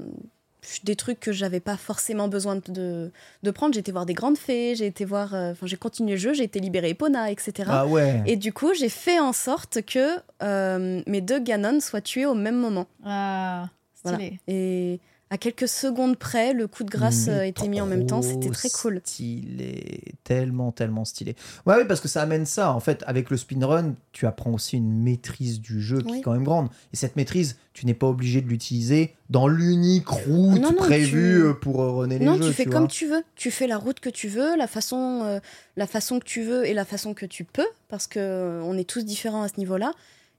des 0.83 0.95
trucs 0.95 1.19
que 1.19 1.31
j'avais 1.31 1.59
pas 1.59 1.77
forcément 1.77 2.27
besoin 2.27 2.55
de, 2.67 3.11
de 3.43 3.51
prendre. 3.51 3.73
J'ai 3.73 3.79
été 3.81 3.91
voir 3.91 4.05
des 4.05 4.13
grandes 4.13 4.37
fées, 4.37 4.75
j'ai 4.75 4.85
été 4.85 5.05
voir... 5.05 5.33
euh, 5.33 5.51
Enfin, 5.51 5.65
j'ai 5.67 5.77
continué 5.77 6.11
le 6.13 6.17
jeu, 6.17 6.33
j'ai 6.33 6.43
été 6.43 6.59
libérer 6.59 6.89
Epona, 6.89 7.31
etc. 7.31 7.69
Ah 7.71 7.87
ouais. 7.87 8.23
Et 8.25 8.35
du 8.35 8.53
coup, 8.53 8.73
j'ai 8.73 8.89
fait 8.89 9.19
en 9.19 9.33
sorte 9.33 9.81
que 9.83 10.17
euh, 10.43 11.01
mes 11.07 11.21
deux 11.21 11.39
Ganon 11.39 11.79
soient 11.79 12.01
tués 12.01 12.25
au 12.25 12.35
même 12.35 12.57
moment. 12.57 12.87
Ah, 13.05 13.69
Voilà. 14.03 14.17
stylé. 14.17 14.39
Et 14.47 14.99
à 15.31 15.37
quelques 15.37 15.67
secondes 15.67 16.17
près, 16.17 16.53
le 16.53 16.67
coup 16.67 16.83
de 16.83 16.89
grâce 16.89 17.27
Mais 17.27 17.33
euh, 17.33 17.45
était 17.45 17.67
mis 17.67 17.79
en 17.81 17.85
même 17.85 18.05
temps. 18.07 18.21
C'était 18.23 18.49
très 18.49 18.69
cool. 18.69 18.99
Stylé, 19.05 20.01
tellement, 20.23 20.71
tellement 20.71 21.05
stylé. 21.05 21.35
Ouais, 21.65 21.75
oui, 21.77 21.83
parce 21.87 22.01
que 22.01 22.07
ça 22.07 22.21
amène 22.23 22.45
ça. 22.47 22.71
En 22.73 22.79
fait, 22.79 23.03
avec 23.05 23.29
le 23.29 23.37
speedrun, 23.37 23.93
tu 24.11 24.25
apprends 24.25 24.51
aussi 24.53 24.77
une 24.77 24.91
maîtrise 25.03 25.61
du 25.61 25.81
jeu 25.81 25.99
qui 26.01 26.11
Oui. 26.11 26.17
est 26.19 26.21
quand 26.21 26.33
même 26.33 26.43
grande. 26.43 26.69
Et 26.93 26.95
cette 26.95 27.15
maîtrise, 27.15 27.57
tu 27.73 27.85
n'es 27.85 27.93
pas 27.93 28.07
obligé 28.07 28.41
de 28.41 28.47
l'utiliser 28.47 29.13
dans 29.29 29.47
l'unique 29.47 30.07
route 30.09 30.59
Non, 30.59 30.71
non, 30.71 30.73
prévue 30.73 31.11
tu- 31.11 31.43
euh, 31.45 31.53
pour 31.53 31.81
euh, 31.83 31.91
runner 31.91 32.17
les 32.19 32.25
Non, 32.25 32.37
jeux. 32.37 32.47
tu 32.47 32.53
fais 32.53 32.65
comme 32.65 32.87
tu 32.87 33.05
veux. 33.07 33.21
Tu 33.35 33.51
fais 33.51 33.67
la 33.67 33.77
route 33.77 33.99
que 33.99 34.09
tu 34.09 34.27
veux, 34.29 34.57
la 34.57 34.65
façon, 34.67 35.21
euh, 35.25 35.39
la 35.77 35.85
façon 35.85 36.19
que 36.19 36.25
tu 36.25 36.41
veux 36.41 36.65
et 36.65 36.73
la 36.73 36.85
façon 36.85 37.13
que 37.13 37.27
tu 37.27 37.43
peux, 37.43 37.67
parce 37.87 38.07
que 38.07 38.19
euh, 38.19 38.61
on 38.63 38.77
est 38.77 38.89
tous 38.89 39.05
différents 39.05 39.43
à 39.43 39.47
ce 39.47 39.57
niveau-là. 39.59 39.93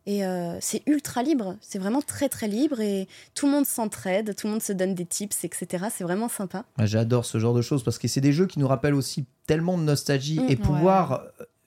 Et 0.06 0.24
euh, 0.24 0.56
c'est 0.60 0.82
ultra 0.86 1.22
libre. 1.22 1.56
C'est 1.60 1.78
vraiment 1.78 2.00
très 2.00 2.28
très 2.28 2.48
libre 2.48 2.80
et 2.80 3.06
tout 3.34 3.46
le 3.46 3.52
monde 3.52 3.66
s'entraide, 3.66 4.34
tout 4.34 4.46
le 4.46 4.52
monde 4.54 4.62
se 4.62 4.72
donne 4.72 4.94
des 4.94 5.04
tips, 5.04 5.44
etc. 5.44 5.84
C'est 5.94 6.04
vraiment 6.04 6.28
sympa. 6.28 6.64
Ah, 6.78 6.86
J'adore 6.86 7.24
ce 7.26 7.38
genre 7.38 7.52
de 7.54 7.62
choses 7.62 7.84
parce 7.84 7.98
que 7.98 8.08
c'est 8.08 8.20
des 8.22 8.32
jeux 8.32 8.46
qui 8.46 8.58
nous 8.58 8.66
rappellent 8.68 8.94
aussi 8.94 9.26
tellement 9.46 9.76
de 9.76 9.82
nostalgie 9.82 10.40
Mm, 10.40 10.46
et 10.50 10.56
pouvoir 10.56 11.24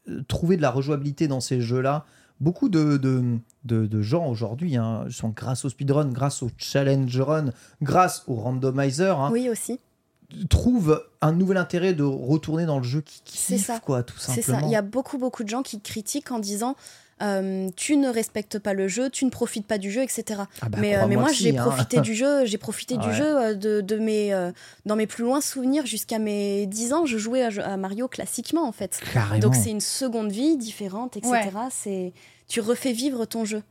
euh, 0.09 0.21
trouver 0.27 0.57
de 0.57 0.61
la 0.63 0.71
rejouabilité 0.71 1.27
dans 1.27 1.41
ces 1.41 1.61
jeux-là. 1.61 2.05
Beaucoup 2.39 2.67
de, 2.69 2.97
de, 2.97 3.37
de- 3.65 3.85
de 3.85 4.01
gens 4.01 4.25
aujourd'hui 4.27 4.75
hein, 4.77 5.05
sont 5.11 5.29
grâce 5.29 5.63
au 5.63 5.69
speedrun, 5.69 6.09
grâce 6.09 6.41
au 6.41 6.49
challenge 6.57 7.15
run, 7.21 7.51
grâce 7.81 8.23
au 8.27 8.33
randomizer, 8.35 9.17
hein, 9.19 9.29
Oui 9.31 9.47
aussi. 9.49 9.79
trouvent 10.49 11.03
un 11.21 11.31
nouvel 11.31 11.57
intérêt 11.57 11.93
de 11.93 12.03
retourner 12.03 12.65
dans 12.65 12.77
le 12.79 12.83
jeu 12.83 13.01
qui 13.01 13.21
C'est 13.37 13.55
kiffe, 13.55 13.67
ça. 13.67 13.79
quoi, 13.79 14.03
tout 14.03 14.17
C'est 14.17 14.41
simplement. 14.41 14.61
ça. 14.61 14.65
Il 14.65 14.71
y 14.71 14.75
a 14.75 14.81
beaucoup 14.81 15.17
beaucoup 15.17 15.43
de 15.43 15.49
gens 15.49 15.61
qui 15.61 15.79
critiquent 15.79 16.31
en 16.31 16.39
disant. 16.39 16.75
Euh, 17.23 17.69
tu 17.75 17.95
ne 17.97 18.09
respectes 18.09 18.59
pas 18.59 18.73
le 18.73 18.87
jeu, 18.87 19.09
tu 19.09 19.25
ne 19.25 19.29
profites 19.29 19.65
pas 19.65 19.77
du 19.77 19.91
jeu, 19.91 20.01
etc. 20.01 20.41
Ah 20.61 20.69
bah, 20.69 20.77
mais, 20.81 20.95
euh, 20.95 21.07
mais 21.07 21.15
moi, 21.15 21.29
si, 21.29 21.43
j'ai 21.43 21.57
hein. 21.57 21.63
profité 21.65 22.01
du 22.01 22.13
jeu, 22.13 22.45
j'ai 22.45 22.57
profité 22.57 22.95
Ouais. 22.97 23.05
du 23.07 23.13
jeu 23.13 23.37
euh, 23.37 23.53
de, 23.53 23.81
de 23.81 23.97
mes, 23.97 24.33
euh, 24.33 24.51
dans 24.85 24.95
mes 24.95 25.07
plus 25.07 25.23
loins 25.23 25.41
souvenirs 25.41 25.85
jusqu'à 25.85 26.19
mes 26.19 26.65
10 26.65 26.93
ans. 26.93 27.05
Je 27.05 27.17
jouais 27.17 27.43
à, 27.43 27.77
Mario 27.77 28.07
classiquement, 28.07 28.67
en 28.67 28.71
fait. 28.71 28.99
Carrément. 29.13 29.39
Donc 29.39 29.55
c'est 29.55 29.71
une 29.71 29.81
seconde 29.81 30.31
vie 30.31 30.57
différente, 30.57 31.17
etc. 31.17 31.31
Ouais. 31.31 31.51
C'est 31.71 32.13
tu 32.47 32.59
refais 32.59 32.91
vivre 32.91 33.25
ton 33.25 33.45
jeu. 33.45 33.63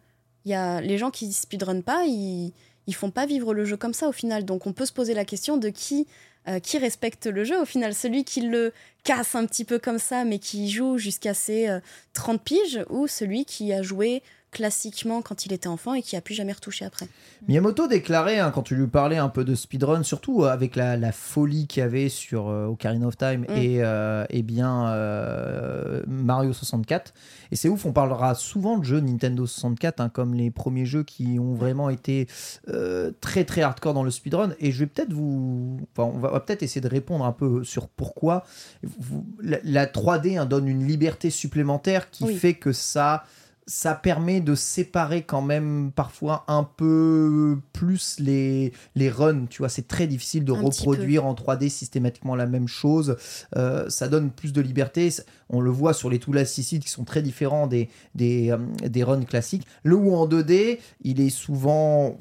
Il 0.44 0.50
y 0.50 0.54
a 0.54 0.80
les 0.80 0.98
gens 0.98 1.10
qui 1.10 1.32
speedrun 1.32 1.82
pas, 1.82 2.04
ils 2.06 2.52
ils 2.88 2.94
font 2.94 3.10
pas 3.10 3.26
vivre 3.26 3.54
le 3.54 3.64
jeu 3.64 3.76
comme 3.76 3.94
ça 3.94 4.08
au 4.08 4.12
final. 4.12 4.44
Donc 4.44 4.66
on 4.66 4.72
peut 4.72 4.86
se 4.86 4.92
poser 4.92 5.14
la 5.14 5.24
question 5.24 5.56
de 5.56 5.68
qui 5.68 6.06
euh, 6.48 6.58
qui 6.58 6.78
respecte 6.78 7.26
le 7.26 7.44
jeu. 7.44 7.60
Au 7.60 7.64
final, 7.64 7.94
celui 7.94 8.24
qui 8.24 8.40
le 8.40 8.72
casse 9.04 9.34
un 9.34 9.46
petit 9.46 9.64
peu 9.64 9.78
comme 9.78 9.98
ça, 9.98 10.24
mais 10.24 10.38
qui 10.38 10.70
joue 10.70 10.98
jusqu'à 10.98 11.34
ses 11.34 11.68
euh, 11.68 11.80
30 12.14 12.42
piges, 12.42 12.84
ou 12.90 13.06
celui 13.06 13.44
qui 13.44 13.72
a 13.72 13.82
joué 13.82 14.22
classiquement 14.52 15.22
quand 15.22 15.46
il 15.46 15.52
était 15.52 15.66
enfant 15.66 15.94
et 15.94 16.02
qui 16.02 16.14
a 16.14 16.20
plus 16.20 16.34
jamais 16.34 16.52
retouché 16.52 16.84
après. 16.84 17.08
Miyamoto 17.48 17.88
déclarait, 17.88 18.38
hein, 18.38 18.50
quand 18.54 18.62
tu 18.62 18.76
lui 18.76 18.86
parlais 18.86 19.16
un 19.16 19.28
peu 19.30 19.44
de 19.44 19.54
speedrun, 19.54 20.02
surtout 20.04 20.44
avec 20.44 20.76
la, 20.76 20.96
la 20.96 21.10
folie 21.10 21.66
qu'il 21.66 21.80
y 21.80 21.84
avait 21.84 22.08
sur 22.10 22.48
euh, 22.48 22.66
Ocarina 22.66 23.06
of 23.08 23.16
Time 23.16 23.46
Mm. 23.48 23.56
et, 23.56 23.78
euh, 23.82 24.24
eh 24.30 24.42
bien 24.42 24.88
euh, 24.88 26.02
Mario 26.06 26.52
64. 26.52 27.14
Et 27.50 27.56
c'est 27.56 27.68
ouf, 27.68 27.84
on 27.86 27.92
parlera 27.92 28.34
souvent 28.34 28.78
de 28.78 28.84
jeux 28.84 29.00
Nintendo 29.00 29.46
64 29.46 30.00
hein, 30.00 30.08
comme 30.08 30.34
les 30.34 30.50
premiers 30.50 30.86
jeux 30.86 31.02
qui 31.02 31.38
ont 31.38 31.54
vraiment 31.54 31.90
été 31.90 32.28
euh, 32.68 33.10
très 33.20 33.44
très 33.44 33.62
hardcore 33.62 33.94
dans 33.94 34.04
le 34.04 34.10
speedrun. 34.10 34.52
Et 34.60 34.70
je 34.70 34.80
vais 34.80 34.86
peut-être 34.86 35.12
vous. 35.12 35.80
Enfin, 35.96 36.10
on 36.14 36.18
va, 36.18 36.38
peut-être 36.40 36.62
essayer 36.62 36.80
de 36.80 36.88
répondre 36.88 37.24
un 37.24 37.32
peu 37.32 37.64
sur 37.64 37.88
pourquoi. 37.88 38.44
Vous- 38.82 39.26
la, 39.42 39.58
la 39.64 39.86
3D 39.86 40.38
hein, 40.38 40.46
donne 40.46 40.68
une 40.68 40.86
liberté 40.86 41.30
supplémentaire 41.30 42.10
qui 42.10 42.24
Oui. 42.24 42.36
fait 42.36 42.54
que 42.54 42.72
ça 42.72 43.24
ça 43.66 43.94
permet 43.94 44.40
de 44.40 44.54
séparer 44.54 45.22
quand 45.22 45.42
même 45.42 45.92
parfois 45.94 46.44
un 46.48 46.64
peu 46.64 47.58
plus 47.72 48.16
les, 48.18 48.72
les 48.94 49.08
runs. 49.08 49.46
Tu 49.46 49.58
vois, 49.58 49.68
c'est 49.68 49.86
très 49.86 50.06
difficile 50.06 50.44
de 50.44 50.52
Un 50.52 50.60
reproduire 50.60 51.26
en 51.26 51.34
3D 51.34 51.68
systématiquement 51.68 52.34
la 52.34 52.46
même 52.46 52.68
chose. 52.68 53.16
Euh, 53.56 53.88
ça 53.88 54.08
donne 54.08 54.30
plus 54.30 54.52
de 54.52 54.60
liberté. 54.60 55.10
On 55.48 55.60
le 55.60 55.70
voit 55.70 55.94
sur 55.94 56.10
les 56.10 56.18
Tool 56.18 56.38
Assisted 56.38 56.82
qui 56.82 56.90
sont 56.90 57.04
très 57.04 57.22
différents 57.22 57.66
des, 57.66 57.88
des, 58.14 58.50
euh, 58.50 58.58
des 58.88 59.04
runs 59.04 59.24
classiques. 59.24 59.66
Le 59.84 59.96
ou 59.96 60.14
en 60.14 60.26
2D, 60.26 60.78
il 61.02 61.20
est 61.20 61.30
souvent. 61.30 62.16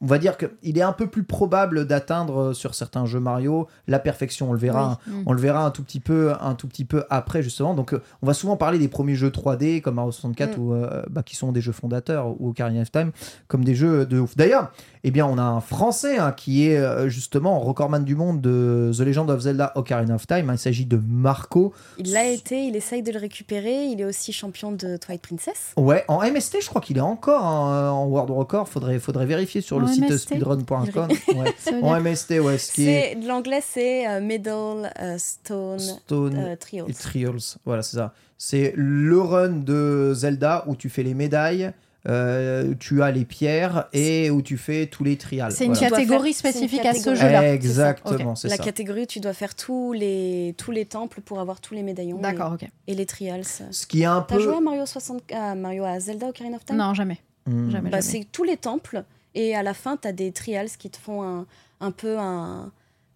On 0.00 0.06
va 0.06 0.18
dire 0.18 0.36
qu'il 0.36 0.78
est 0.78 0.82
un 0.82 0.92
peu 0.92 1.06
plus 1.06 1.24
probable 1.24 1.86
d'atteindre 1.86 2.36
euh, 2.38 2.52
sur 2.54 2.74
certains 2.74 3.06
jeux 3.06 3.20
Mario 3.20 3.66
la 3.86 3.98
perfection. 3.98 4.50
On 4.50 4.52
le 4.52 4.58
verra, 4.58 4.98
Oui. 5.06 5.12
Mm. 5.14 5.22
on 5.26 5.32
le 5.32 5.40
verra 5.40 5.64
un 5.64 5.70
tout 5.70 5.82
petit 5.82 6.00
peu, 6.00 6.32
un 6.40 6.54
tout 6.54 6.68
petit 6.68 6.84
peu 6.84 7.04
après 7.10 7.42
justement. 7.42 7.74
Donc, 7.74 7.92
euh, 7.94 8.02
on 8.22 8.26
va 8.26 8.34
souvent 8.34 8.56
parler 8.56 8.78
des 8.78 8.88
premiers 8.88 9.14
jeux 9.14 9.30
3D 9.30 9.80
comme 9.80 9.94
Mario 9.96 10.12
64 10.12 10.56
Mm. 10.58 10.60
ou 10.60 10.74
euh, 10.74 11.02
bah, 11.10 11.22
qui 11.22 11.36
sont 11.36 11.52
des 11.52 11.60
jeux 11.60 11.72
fondateurs 11.72 12.28
ou 12.40 12.50
Ocarina 12.50 12.82
of 12.82 12.90
Time 12.92 13.12
comme 13.48 13.64
des 13.64 13.74
jeux 13.74 14.06
de 14.06 14.18
ouf. 14.20 14.36
D'ailleurs, 14.36 14.70
eh 15.04 15.10
bien, 15.10 15.26
on 15.26 15.38
a 15.38 15.42
un 15.42 15.60
Français 15.60 16.18
hein, 16.18 16.32
qui 16.32 16.66
est 16.66 17.08
justement 17.08 17.58
recordman 17.60 18.04
du 18.04 18.16
monde 18.16 18.40
de 18.40 18.90
The 18.96 19.00
Legend 19.00 19.30
of 19.30 19.40
Zelda 19.40 19.72
Ocarina 19.74 20.14
of 20.14 20.26
Time. 20.26 20.50
Il 20.52 20.58
s'agit 20.58 20.86
de 20.86 20.98
Marco. 21.08 21.72
Il 21.98 22.12
l'a 22.12 22.26
été, 22.26 22.64
il 22.66 22.76
essaye 22.76 23.02
de 23.02 23.12
le 23.12 23.18
récupérer. 23.18 23.84
Il 23.86 24.00
est 24.00 24.04
aussi 24.04 24.32
champion 24.32 24.72
de 24.72 24.96
Twilight 24.96 25.20
Princess. 25.22 25.72
Ouais, 25.76 26.04
en 26.08 26.20
MST, 26.20 26.58
je 26.62 26.68
crois 26.68 26.80
qu'il 26.80 26.96
est 26.96 27.00
encore 27.02 27.44
hein, 27.44 27.90
en 27.90 28.06
World 28.06 28.30
Record. 28.30 28.68
Faudrait, 28.68 28.98
faudrait 28.98 29.26
vérifier 29.26 29.60
sur 29.60 29.73
le 29.80 29.86
En 29.86 29.88
site 29.88 30.16
speedrun.com. 30.16 31.08
Ouais. 31.34 31.54
En 31.82 32.00
MST, 32.00 32.40
ouais, 32.40 32.58
ce 32.58 32.72
qui 32.72 32.88
est 32.88 33.10
C'est 33.14 33.20
de 33.20 33.26
l'anglais, 33.28 33.60
c'est 33.66 34.06
euh, 34.08 34.20
Middle 34.20 34.90
euh, 35.00 35.16
Stone 35.18 35.78
Stone 35.78 36.36
euh, 36.38 36.56
Trials. 36.56 36.86
et 36.88 36.92
Trials. 36.94 37.40
Voilà, 37.64 37.82
c'est 37.82 37.96
ça. 37.96 38.12
C'est 38.38 38.72
le 38.76 39.20
run 39.20 39.48
de 39.50 40.12
Zelda 40.14 40.64
où 40.66 40.76
tu 40.76 40.88
fais 40.88 41.02
les 41.02 41.14
médailles, 41.14 41.70
euh, 42.06 42.74
tu 42.78 43.02
as 43.02 43.10
les 43.10 43.24
pierres 43.24 43.86
et 43.94 44.28
où 44.30 44.42
tu 44.42 44.58
fais 44.58 44.86
tous 44.86 45.04
les 45.04 45.16
trials. 45.16 45.52
C'est 45.52 45.64
une 45.64 45.72
Voilà. 45.72 45.88
Catégorie 45.90 46.34
faire- 46.34 46.52
c'est 46.52 46.58
une 46.60 46.68
spécifique 46.68 46.84
à 46.86 46.92
ce 46.94 47.14
jeu-là. 47.14 47.54
Exactement, 47.54 48.34
c'est 48.34 48.48
La 48.48 48.56
ça. 48.56 48.62
catégorie 48.64 49.02
où 49.04 49.06
tu 49.06 49.20
dois 49.20 49.32
faire 49.32 49.54
tous 49.54 49.92
les, 49.94 50.54
tous 50.58 50.70
les 50.70 50.84
temples 50.84 51.20
pour 51.22 51.40
avoir 51.40 51.60
tous 51.62 51.72
les 51.74 51.82
médaillons 51.82 52.18
D'accord, 52.18 52.52
ok. 52.54 52.64
et, 52.86 52.92
et 52.92 52.94
les 52.94 53.06
trials. 53.06 53.44
Ce 53.70 53.86
qui 53.86 54.02
est 54.02 54.06
un 54.06 54.20
T'as 54.28 54.36
peu. 54.36 54.42
joué 54.42 54.54
à 54.56 54.60
Mario 54.60 54.84
60, 54.84 55.22
à 55.32 55.54
Mario 55.54 55.84
à 55.84 55.98
Zelda 56.00 56.28
Ocarina 56.28 56.56
of 56.56 56.64
Time? 56.66 56.76
Non, 56.76 56.92
jamais. 56.92 57.18
Hmm. 57.46 57.70
Jamais, 57.70 57.88
Bah, 57.90 58.00
jamais. 58.00 58.20
c'est 58.20 58.26
tous 58.30 58.44
les 58.44 58.56
temples 58.58 59.04
et 59.34 59.54
à 59.54 59.62
la 59.62 59.74
fin 59.74 59.96
t'as 59.96 60.12
des 60.12 60.32
trials 60.32 60.70
qui 60.78 60.90
te 60.90 60.96
font 60.98 61.22
un, 61.22 61.46
un 61.80 61.90
peu 61.90 62.18
un, 62.18 62.72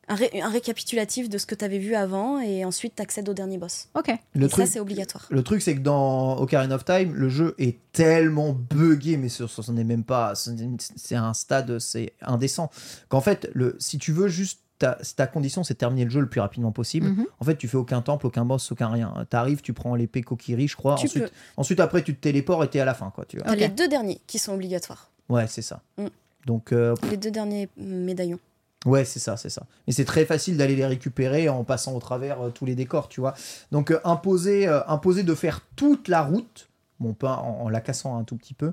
un, 0.08 0.14
ré- 0.14 0.40
un 0.42 0.48
récapitulatif 0.48 1.28
de 1.28 1.36
ce 1.38 1.44
que 1.46 1.54
t'avais 1.54 1.78
vu 1.78 1.94
avant 1.94 2.40
et 2.40 2.64
ensuite 2.64 2.94
t'accèdes 2.94 3.28
au 3.28 3.34
dernier 3.34 3.58
boss. 3.58 3.88
Ok. 3.94 4.08
Le 4.34 4.46
et 4.46 4.48
truc, 4.48 4.66
ça 4.66 4.72
c'est 4.72 4.80
obligatoire. 4.80 5.26
le 5.30 5.42
truc, 5.42 5.60
c'est 5.62 5.74
que 5.74 5.80
dans 5.80 6.38
Ocarina 6.38 6.74
of 6.76 6.84
Time, 6.84 7.14
le 7.14 7.28
jeu 7.28 7.54
est 7.58 7.78
tellement 7.92 8.52
buggé, 8.52 9.16
mais 9.16 9.28
ce 9.28 9.70
n'est 9.72 9.84
même 9.84 10.04
pas. 10.04 10.32
C'est 10.34 11.14
un 11.16 11.34
stade, 11.34 11.78
c'est 11.78 12.12
indécent. 12.22 12.70
Qu'en 13.08 13.20
fait, 13.20 13.50
le, 13.54 13.76
si 13.78 13.98
tu 13.98 14.12
veux 14.12 14.28
juste 14.28 14.60
ta, 14.78 14.96
si 15.02 15.16
ta 15.16 15.26
condition 15.26 15.64
c'est 15.64 15.74
de 15.74 15.78
terminer 15.78 16.04
le 16.04 16.10
jeu 16.10 16.20
le 16.20 16.28
plus 16.28 16.40
rapidement 16.40 16.70
possible, 16.72 17.08
Mhm. 17.08 17.26
en 17.40 17.44
fait, 17.44 17.56
tu 17.56 17.66
fais 17.68 17.76
aucun 17.76 18.00
temple, 18.00 18.26
aucun 18.28 18.44
boss, 18.44 18.70
aucun 18.72 18.88
rien. 18.88 19.12
T'arrives, 19.28 19.60
tu 19.60 19.72
prends 19.74 19.94
l'épée 19.94 20.22
Kokiri, 20.22 20.68
je 20.68 20.76
crois. 20.76 20.94
Tu 20.94 21.06
ensuite, 21.06 21.24
peux. 21.24 21.30
ensuite, 21.56 21.80
après, 21.80 22.02
tu 22.02 22.14
te 22.14 22.20
téléportes 22.20 22.64
et 22.64 22.70
t'es 22.70 22.80
à 22.80 22.84
la 22.86 22.94
fin, 22.94 23.10
quoi. 23.10 23.24
Tu 23.26 23.38
vois. 23.38 23.54
Les 23.56 23.68
deux 23.68 23.88
derniers 23.88 24.20
qui 24.26 24.38
sont 24.38 24.54
obligatoires. 24.54 25.10
Ouais, 25.28 25.46
c'est 25.46 25.62
ça. 25.62 25.82
Mm. 25.98 26.06
Donc, 26.46 26.72
euh, 26.72 26.94
Les 27.10 27.16
deux 27.16 27.30
derniers 27.30 27.68
médaillons. 27.76 28.38
Ouais, 28.86 29.04
c'est 29.04 29.18
ça, 29.18 29.36
c'est 29.36 29.48
ça. 29.50 29.66
Mais 29.86 29.92
c'est 29.92 30.04
très 30.04 30.24
facile 30.24 30.56
d'aller 30.56 30.76
les 30.76 30.86
récupérer 30.86 31.48
en 31.48 31.64
passant 31.64 31.94
au 31.94 31.98
travers 31.98 32.40
euh, 32.40 32.50
tous 32.50 32.64
les 32.64 32.74
décors, 32.76 33.08
tu 33.08 33.20
vois. 33.20 33.34
Donc 33.72 33.90
euh, 33.90 33.98
imposer, 34.04 34.68
euh, 34.68 34.80
imposer 34.86 35.24
de 35.24 35.34
faire 35.34 35.62
toute 35.74 36.06
la 36.06 36.22
route, 36.22 36.68
bon 37.00 37.12
pas 37.12 37.38
en, 37.38 37.62
en 37.64 37.68
la 37.68 37.80
cassant 37.80 38.16
un 38.16 38.22
tout 38.24 38.36
petit 38.36 38.54
peu, 38.54 38.72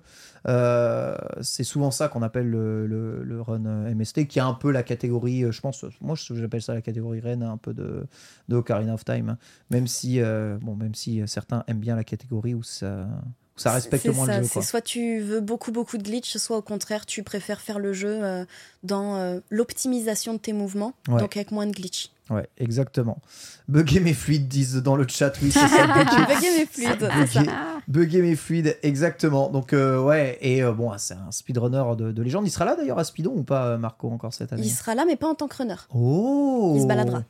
c'est 1.42 1.64
souvent 1.64 1.90
ça 1.92 2.08
qu'on 2.08 2.22
appelle 2.22 2.50
le, 2.50 2.86
le- 2.86 3.24
le 3.24 3.42
run 3.42 3.60
MST, 3.96 4.28
qui 4.28 4.38
est 4.40 4.44
un 4.44 4.54
peu 4.54 4.72
la 4.72 4.84
catégorie, 4.84 5.44
je 5.52 5.60
pense, 5.62 5.84
moi 6.02 6.16
j'appelle 6.16 6.62
ça 6.62 6.74
la 6.76 6.82
catégorie 6.82 7.20
reine 7.20 7.44
un 7.44 7.58
peu 7.58 7.74
de, 7.74 8.06
de 8.48 8.56
Ocarina 8.56 8.94
of 8.94 9.04
Time, 9.06 9.30
hein. 9.30 9.38
même 9.72 9.88
si, 9.88 10.20
bon, 10.62 10.76
même 10.76 10.96
si 10.96 11.22
certains 11.28 11.64
aiment 11.68 11.80
bien 11.80 11.96
la 11.96 12.04
catégorie 12.04 12.54
où 12.54 12.64
ça, 12.64 13.08
ça 13.56 13.72
respecte 13.72 14.06
moins 14.08 14.26
ça, 14.26 14.38
le 14.38 14.44
jeu. 14.44 14.50
C'est 14.54 14.62
soit 14.62 14.82
tu 14.82 15.20
veux 15.22 15.40
beaucoup 15.42 15.72
beaucoup 15.72 15.98
de 15.98 16.04
glitch, 16.04 16.36
soit 16.38 16.58
au 16.58 16.62
contraire 16.62 17.06
tu 17.06 17.24
préfères 17.24 17.62
faire 17.62 17.80
le 17.80 17.94
jeu 17.94 18.20
euh, 18.24 18.46
dans 18.84 19.16
euh, 19.16 19.40
l'optimisation 19.50 20.34
de 20.34 20.40
tes 20.40 20.54
mouvements, 20.54 20.94
Ouais. 21.08 21.20
donc 21.22 21.36
avec 21.38 21.52
moins 21.52 21.66
de 21.68 21.72
glitch. 21.72 22.12
Ouais, 22.32 22.50
exactement. 22.58 23.20
Bugger 23.68 24.00
mes 24.00 24.14
fluides, 24.16 24.48
disent 24.48 24.78
dans 24.82 24.96
le 24.96 25.08
chat, 25.08 25.32
oui, 25.44 25.52
c'est 25.52 25.60
ça. 25.60 25.68
bugger- 25.88 26.28
Bugger 26.28 26.58
mes 26.58 26.66
fluides, 26.66 27.10
c'est. 27.32 27.50
Bugger, 27.88 28.22
mes 28.24 28.36
fluides, 28.36 28.78
exactement. 28.82 29.50
Donc, 29.50 29.74
euh, 29.74 30.02
ouais, 30.02 30.40
et 30.42 30.64
euh, 30.64 30.72
bon, 30.72 30.92
c'est 30.98 31.14
un 31.14 31.32
speedrunner 31.32 31.84
de, 31.96 32.12
de 32.12 32.22
légende. 32.24 32.48
Il 32.48 32.50
sera 32.50 32.66
là 32.66 32.76
d'ailleurs 32.76 32.98
à 32.98 33.04
Speedon 33.04 33.34
ou 33.36 33.44
pas, 33.44 33.78
Marco, 33.78 34.10
encore 34.10 34.34
cette 34.34 34.52
année? 34.54 34.64
Il 34.66 34.72
sera 34.72 34.96
là 34.96 35.06
mais 35.06 35.18
pas 35.18 35.28
en 35.30 35.36
tant 35.36 35.48
que 35.48 35.56
runner. 35.58 35.76
Oh 35.94 36.74
Il 36.76 36.82
se 36.82 36.88
baladera. 36.88 37.22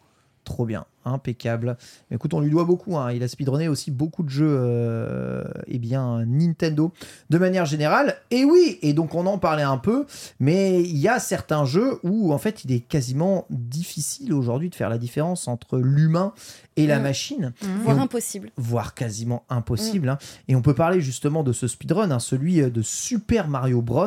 Trop 0.46 0.66
bien, 0.66 0.86
impeccable. 1.06 1.76
Écoute, 2.12 2.34
on 2.36 2.40
lui 2.40 2.52
doit 2.52 2.66
beaucoup. 2.66 2.98
hein. 2.98 3.12
Il 3.12 3.24
a 3.24 3.28
speedrunné 3.28 3.68
aussi 3.68 3.90
beaucoup 3.92 4.22
de 4.24 4.30
jeux, 4.30 4.46
euh, 4.48 5.44
eh 5.68 5.80
bien, 5.80 6.24
Nintendo, 6.26 6.92
de 7.32 7.38
manière 7.40 7.66
générale. 7.66 8.16
Et 8.30 8.46
oui, 8.46 8.78
et 8.84 8.94
donc 8.94 9.16
on 9.16 9.26
en 9.26 9.40
parlait 9.40 9.64
un 9.64 9.78
peu, 9.80 10.06
mais 10.40 10.82
il 10.84 10.98
y 10.98 11.08
a 11.08 11.18
certains 11.20 11.66
jeux 11.66 11.98
où, 12.04 12.32
en 12.32 12.38
fait, 12.38 12.64
il 12.64 12.72
est 12.72 12.80
quasiment 12.80 13.46
difficile 13.50 14.34
aujourd'hui 14.34 14.70
de 14.70 14.76
faire 14.76 14.90
la 14.90 15.00
différence 15.00 15.48
entre 15.48 15.80
l'humain 15.80 16.32
et 16.78 16.86
la 16.88 17.00
Mm. 17.00 17.04
machine 17.04 17.54
Voire 17.84 17.96
Et 17.98 18.00
on- 18.00 18.04
impossible. 18.04 18.52
voire 18.58 18.94
quasiment 18.94 19.44
impossible. 19.50 20.10
hein. 20.10 20.18
Et 20.48 20.56
on 20.56 20.62
peut 20.62 20.76
parler 20.76 21.02
justement 21.02 21.42
de 21.42 21.54
ce 21.54 21.68
speedrun, 21.68 22.12
hein, 22.12 22.20
celui 22.20 22.62
euh, 22.62 22.70
de 22.70 22.82
Super 22.84 23.48
Mario 23.48 23.82
Bros. 23.82 24.06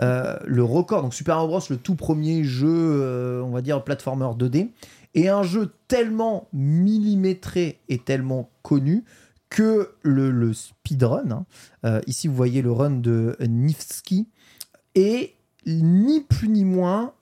Euh, 0.00 0.36
le 0.46 0.62
record, 0.64 1.02
donc 1.02 1.12
Super 1.12 1.34
Mario 1.36 1.48
Bros, 1.50 1.60
le 1.68 1.76
tout 1.76 1.94
premier 1.94 2.42
jeu, 2.44 2.68
euh, 2.70 3.42
on 3.42 3.50
va 3.50 3.60
dire, 3.60 3.82
platformer 3.84 4.26
2D, 4.38 4.68
et 5.14 5.28
un 5.28 5.42
jeu 5.42 5.72
tellement 5.88 6.48
millimétré 6.52 7.80
et 7.88 7.98
tellement 7.98 8.50
connu 8.62 9.04
que 9.50 9.94
le, 10.02 10.30
le 10.30 10.52
speedrun, 10.52 11.30
hein, 11.30 11.46
euh, 11.84 12.00
ici 12.06 12.28
vous 12.28 12.34
voyez 12.34 12.62
le 12.62 12.72
run 12.72 12.90
de 12.90 13.36
Nifsky, 13.40 14.28
est 14.94 15.34
ni 15.66 16.20
plus 16.20 16.48
ni 16.48 16.64
moins 16.64 17.14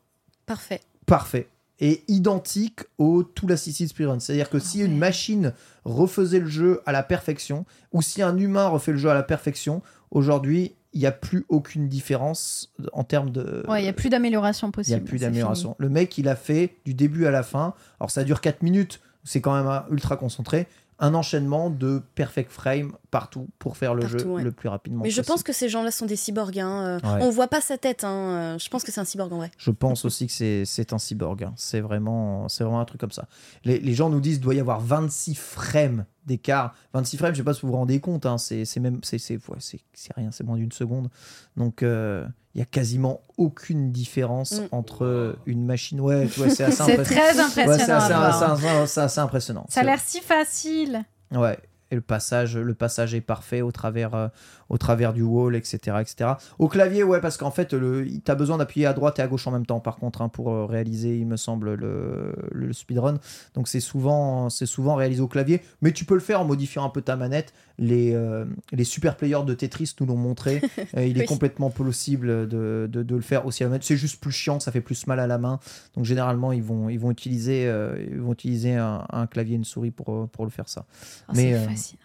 Parfait. 0.47 0.81
parfait 1.07 1.49
et 1.79 2.05
identique 2.09 2.81
au 2.99 3.23
tout 3.23 3.47
l'assisted 3.47 3.89
speedrun. 3.89 4.19
C'est-à-dire 4.19 4.49
que 4.49 4.59
si 4.59 4.81
une 4.81 4.97
machine 4.97 5.53
refaisait 5.85 6.39
le 6.39 6.49
jeu 6.49 6.81
à 6.87 6.93
la 6.93 7.03
perfection, 7.03 7.67
ou 7.93 8.03
si 8.03 8.23
un 8.23 8.37
humain 8.39 8.69
refait 8.69 8.93
le 8.93 8.99
jeu 8.99 9.11
à 9.11 9.15
la 9.15 9.23
perfection, 9.23 9.83
aujourd'hui, 10.11 10.75
il 10.97 11.01
n'y 11.01 11.06
a 11.06 11.12
plus 11.12 11.44
aucune 11.48 11.89
différence 11.89 12.73
en 12.93 13.05
termes 13.05 13.31
de... 13.31 13.64
Ouais, 13.68 13.81
il 13.81 13.82
n'y 13.85 13.89
a 13.89 13.93
plus 13.93 14.09
d'amélioration 14.09 14.66
Il 14.66 14.70
n'y 14.70 14.73
possible. 14.73 14.97
a 14.97 15.05
plus 15.05 15.18
d'amélioration. 15.20 15.77
Le 15.78 15.89
mec, 15.90 16.16
il 16.18 16.27
a 16.28 16.36
fait 16.36 16.74
du 16.85 16.94
début 16.94 17.27
à 17.27 17.31
la 17.31 17.43
fin. 17.43 17.74
Alors, 18.01 18.10
ça 18.10 18.24
dure 18.24 18.40
4 18.40 18.62
minutes. 18.62 19.01
C'est 19.23 19.40
quand 19.40 19.55
même 19.55 19.66
un 19.66 19.85
ultra 19.90 20.16
concentré. 20.16 20.66
Un 20.98 21.12
enchaînement 21.12 21.68
de 21.68 22.01
perfect 22.14 22.51
frame 22.51 22.93
partout 23.10 23.48
pour 23.59 23.77
faire 23.77 23.94
le 23.94 24.01
Partout, 24.01 24.18
jeu 24.20 24.24
ouais. 24.27 24.43
le 24.43 24.51
plus 24.51 24.70
rapidement 24.70 25.02
Mais 25.05 25.10
je 25.10 25.16
possible. 25.20 25.35
pense 25.35 25.43
que 25.43 25.52
ces 25.52 25.68
gens-là 25.68 25.90
sont 25.90 26.06
des 26.06 26.16
cyborgs. 26.16 26.59
Hein. 26.59 27.01
euh, 27.05 27.06
Ouais. 27.16 27.23
On 27.23 27.28
voit 27.28 27.48
pas 27.48 27.60
sa 27.60 27.77
tête. 27.77 28.02
Hein. 28.02 28.55
euh, 28.55 28.59
Je 28.59 28.66
pense 28.70 28.82
que 28.82 28.90
c'est 28.90 29.01
un 29.01 29.05
cyborg 29.05 29.31
en 29.35 29.36
vrai. 29.36 29.51
Je 29.59 29.70
pense 29.70 30.06
aussi 30.06 30.27
que 30.27 30.32
c'est- 30.32 30.64
c'est 30.64 30.94
un 30.94 30.98
cyborg. 30.98 31.44
hein. 31.44 31.52
C'est 31.56 31.81
vraiment, 31.82 32.48
c'est 32.48 32.64
vraiment 32.64 32.81
un 32.81 32.86
truc 32.86 32.98
comme 33.02 33.10
ça. 33.10 33.27
Les, 33.64 33.78
les 33.78 33.93
gens 33.93 34.09
nous 34.09 34.20
disent 34.20 34.36
qu'il 34.36 34.44
doit 34.44 34.55
y 34.55 34.60
avoir 34.60 34.81
26 34.81 35.35
frames 35.35 36.06
d'écart. 36.27 36.74
26 36.93 37.16
frames, 37.16 37.32
je 37.32 37.39
sais 37.39 37.44
pas 37.44 37.55
si 37.55 37.62
vous 37.62 37.69
vous 37.69 37.74
rendez 37.77 38.01
compte. 38.01 38.27
hein, 38.27 38.36
c'est 38.39 38.65
c'est 38.65 38.81
même, 38.81 39.01
c'est 39.03 39.19
c'est- 39.19 39.35
ouais, 39.48 39.57
c'est- 39.61 39.81
c'est 39.94 40.12
rien, 40.16 40.31
c'est 40.32 40.44
moins 40.44 40.57
d'une 40.57 40.73
seconde. 40.73 41.09
Donc 41.57 41.82
euh, 41.82 42.27
il 42.55 42.59
y 42.59 42.62
a 42.62 42.65
quasiment 42.66 43.20
aucune 43.36 43.93
différence 43.93 44.61
Mm. 44.61 44.69
entre 44.73 45.36
une 45.47 45.65
machine. 45.65 46.01
Ouais, 46.01 46.28
c'est 46.28 46.65
assez 46.65 46.82
C'est 46.85 46.93
impressionnant. 46.98 47.48
très 47.51 47.65
Ouais, 47.66 47.73
impressionnant. 47.73 48.86
c'est 48.86 49.01
assez, 49.01 49.20
impressionnant. 49.20 49.66
Ça 49.69 49.81
a 49.81 49.85
l'air 49.85 50.01
si 50.01 50.20
facile. 50.20 51.05
Ouais. 51.32 51.59
Et 51.93 51.94
le 51.94 52.01
passage, 52.01 52.57
le 52.57 52.74
passage 52.74 53.15
est 53.15 53.20
parfait 53.20 53.61
au 53.62 53.70
travers, 53.70 54.15
euh, 54.16 54.27
au 54.69 54.79
travers 54.79 55.13
du 55.13 55.23
wall, 55.23 55.55
etc., 55.57 55.79
etc. 56.01 56.31
Au 56.59 56.69
clavier, 56.69 57.03
ouais, 57.03 57.21
parce 57.21 57.37
qu'en 57.37 57.51
fait, 57.51 57.73
le, 57.73 58.07
t'as 58.25 58.35
besoin 58.35 58.59
d'appuyer 58.59 58.87
à 58.87 58.93
droite 58.93 59.19
et 59.19 59.23
à 59.23 59.29
gauche 59.29 59.47
en 59.47 59.51
même 59.53 59.67
temps, 59.67 59.81
par 59.81 59.97
contre, 59.97 60.23
hein, 60.23 60.29
pour 60.29 60.51
euh, 60.51 60.65
réaliser, 60.67 61.17
il 61.19 61.27
me 61.27 61.37
semble, 61.37 61.75
le, 61.75 62.35
le 62.53 62.73
speedrun. 62.73 63.19
Donc 63.55 63.69
c'est 63.69 63.81
souvent, 63.81 64.51
c'est 64.51 64.67
souvent 64.67 64.95
réalisé 64.95 65.21
au 65.21 65.29
clavier, 65.29 65.61
mais 65.83 65.93
tu 65.93 66.05
peux 66.05 66.15
le 66.15 66.21
faire 66.21 66.41
en 66.41 66.45
modifiant 66.45 66.85
un 66.85 66.89
peu 66.91 67.03
ta 67.03 67.17
manette. 67.17 67.53
Les, 67.79 68.15
euh, 68.15 68.47
les 68.73 68.85
super 68.85 69.17
players 69.17 69.45
de 69.47 69.53
Tetris 69.55 69.95
nous 70.01 70.07
l'ont 70.07 70.17
montré. 70.17 70.61
Euh, 70.97 71.05
il 71.05 71.17
est 71.19 71.23
Oui. 71.23 71.27
complètement 71.27 71.69
possible 71.71 72.49
de, 72.49 72.89
de, 72.91 73.03
de 73.03 73.15
le 73.17 73.21
faire 73.23 73.45
aussi 73.45 73.63
à 73.63 73.67
la 73.67 73.71
manette. 73.71 73.85
C'est 73.85 73.97
juste 73.97 74.21
plus 74.21 74.31
chiant, 74.31 74.61
ça 74.61 74.71
fait 74.73 74.81
plus 74.81 75.07
mal 75.07 75.19
à 75.21 75.27
la 75.27 75.37
main. 75.37 75.59
Donc 75.95 76.05
généralement, 76.05 76.53
ils 76.53 76.63
vont, 76.63 76.89
ils 76.89 76.99
vont 76.99 77.11
utiliser, 77.11 77.67
euh, 77.67 78.03
ils 78.11 78.21
vont 78.21 78.33
utiliser 78.33 78.75
un, 78.77 79.05
un 79.11 79.27
clavier 79.27 79.55
et 79.55 79.57
une 79.57 79.65
souris 79.65 79.91
pour, 79.91 80.29
pour 80.29 80.45
le 80.45 80.51
faire 80.51 80.69
ça. 80.69 80.85
Oh, 81.29 81.33
Mais, 81.35 81.53
c'est 81.53 81.55
euh, 81.55 81.69
fascinant. 81.69 82.01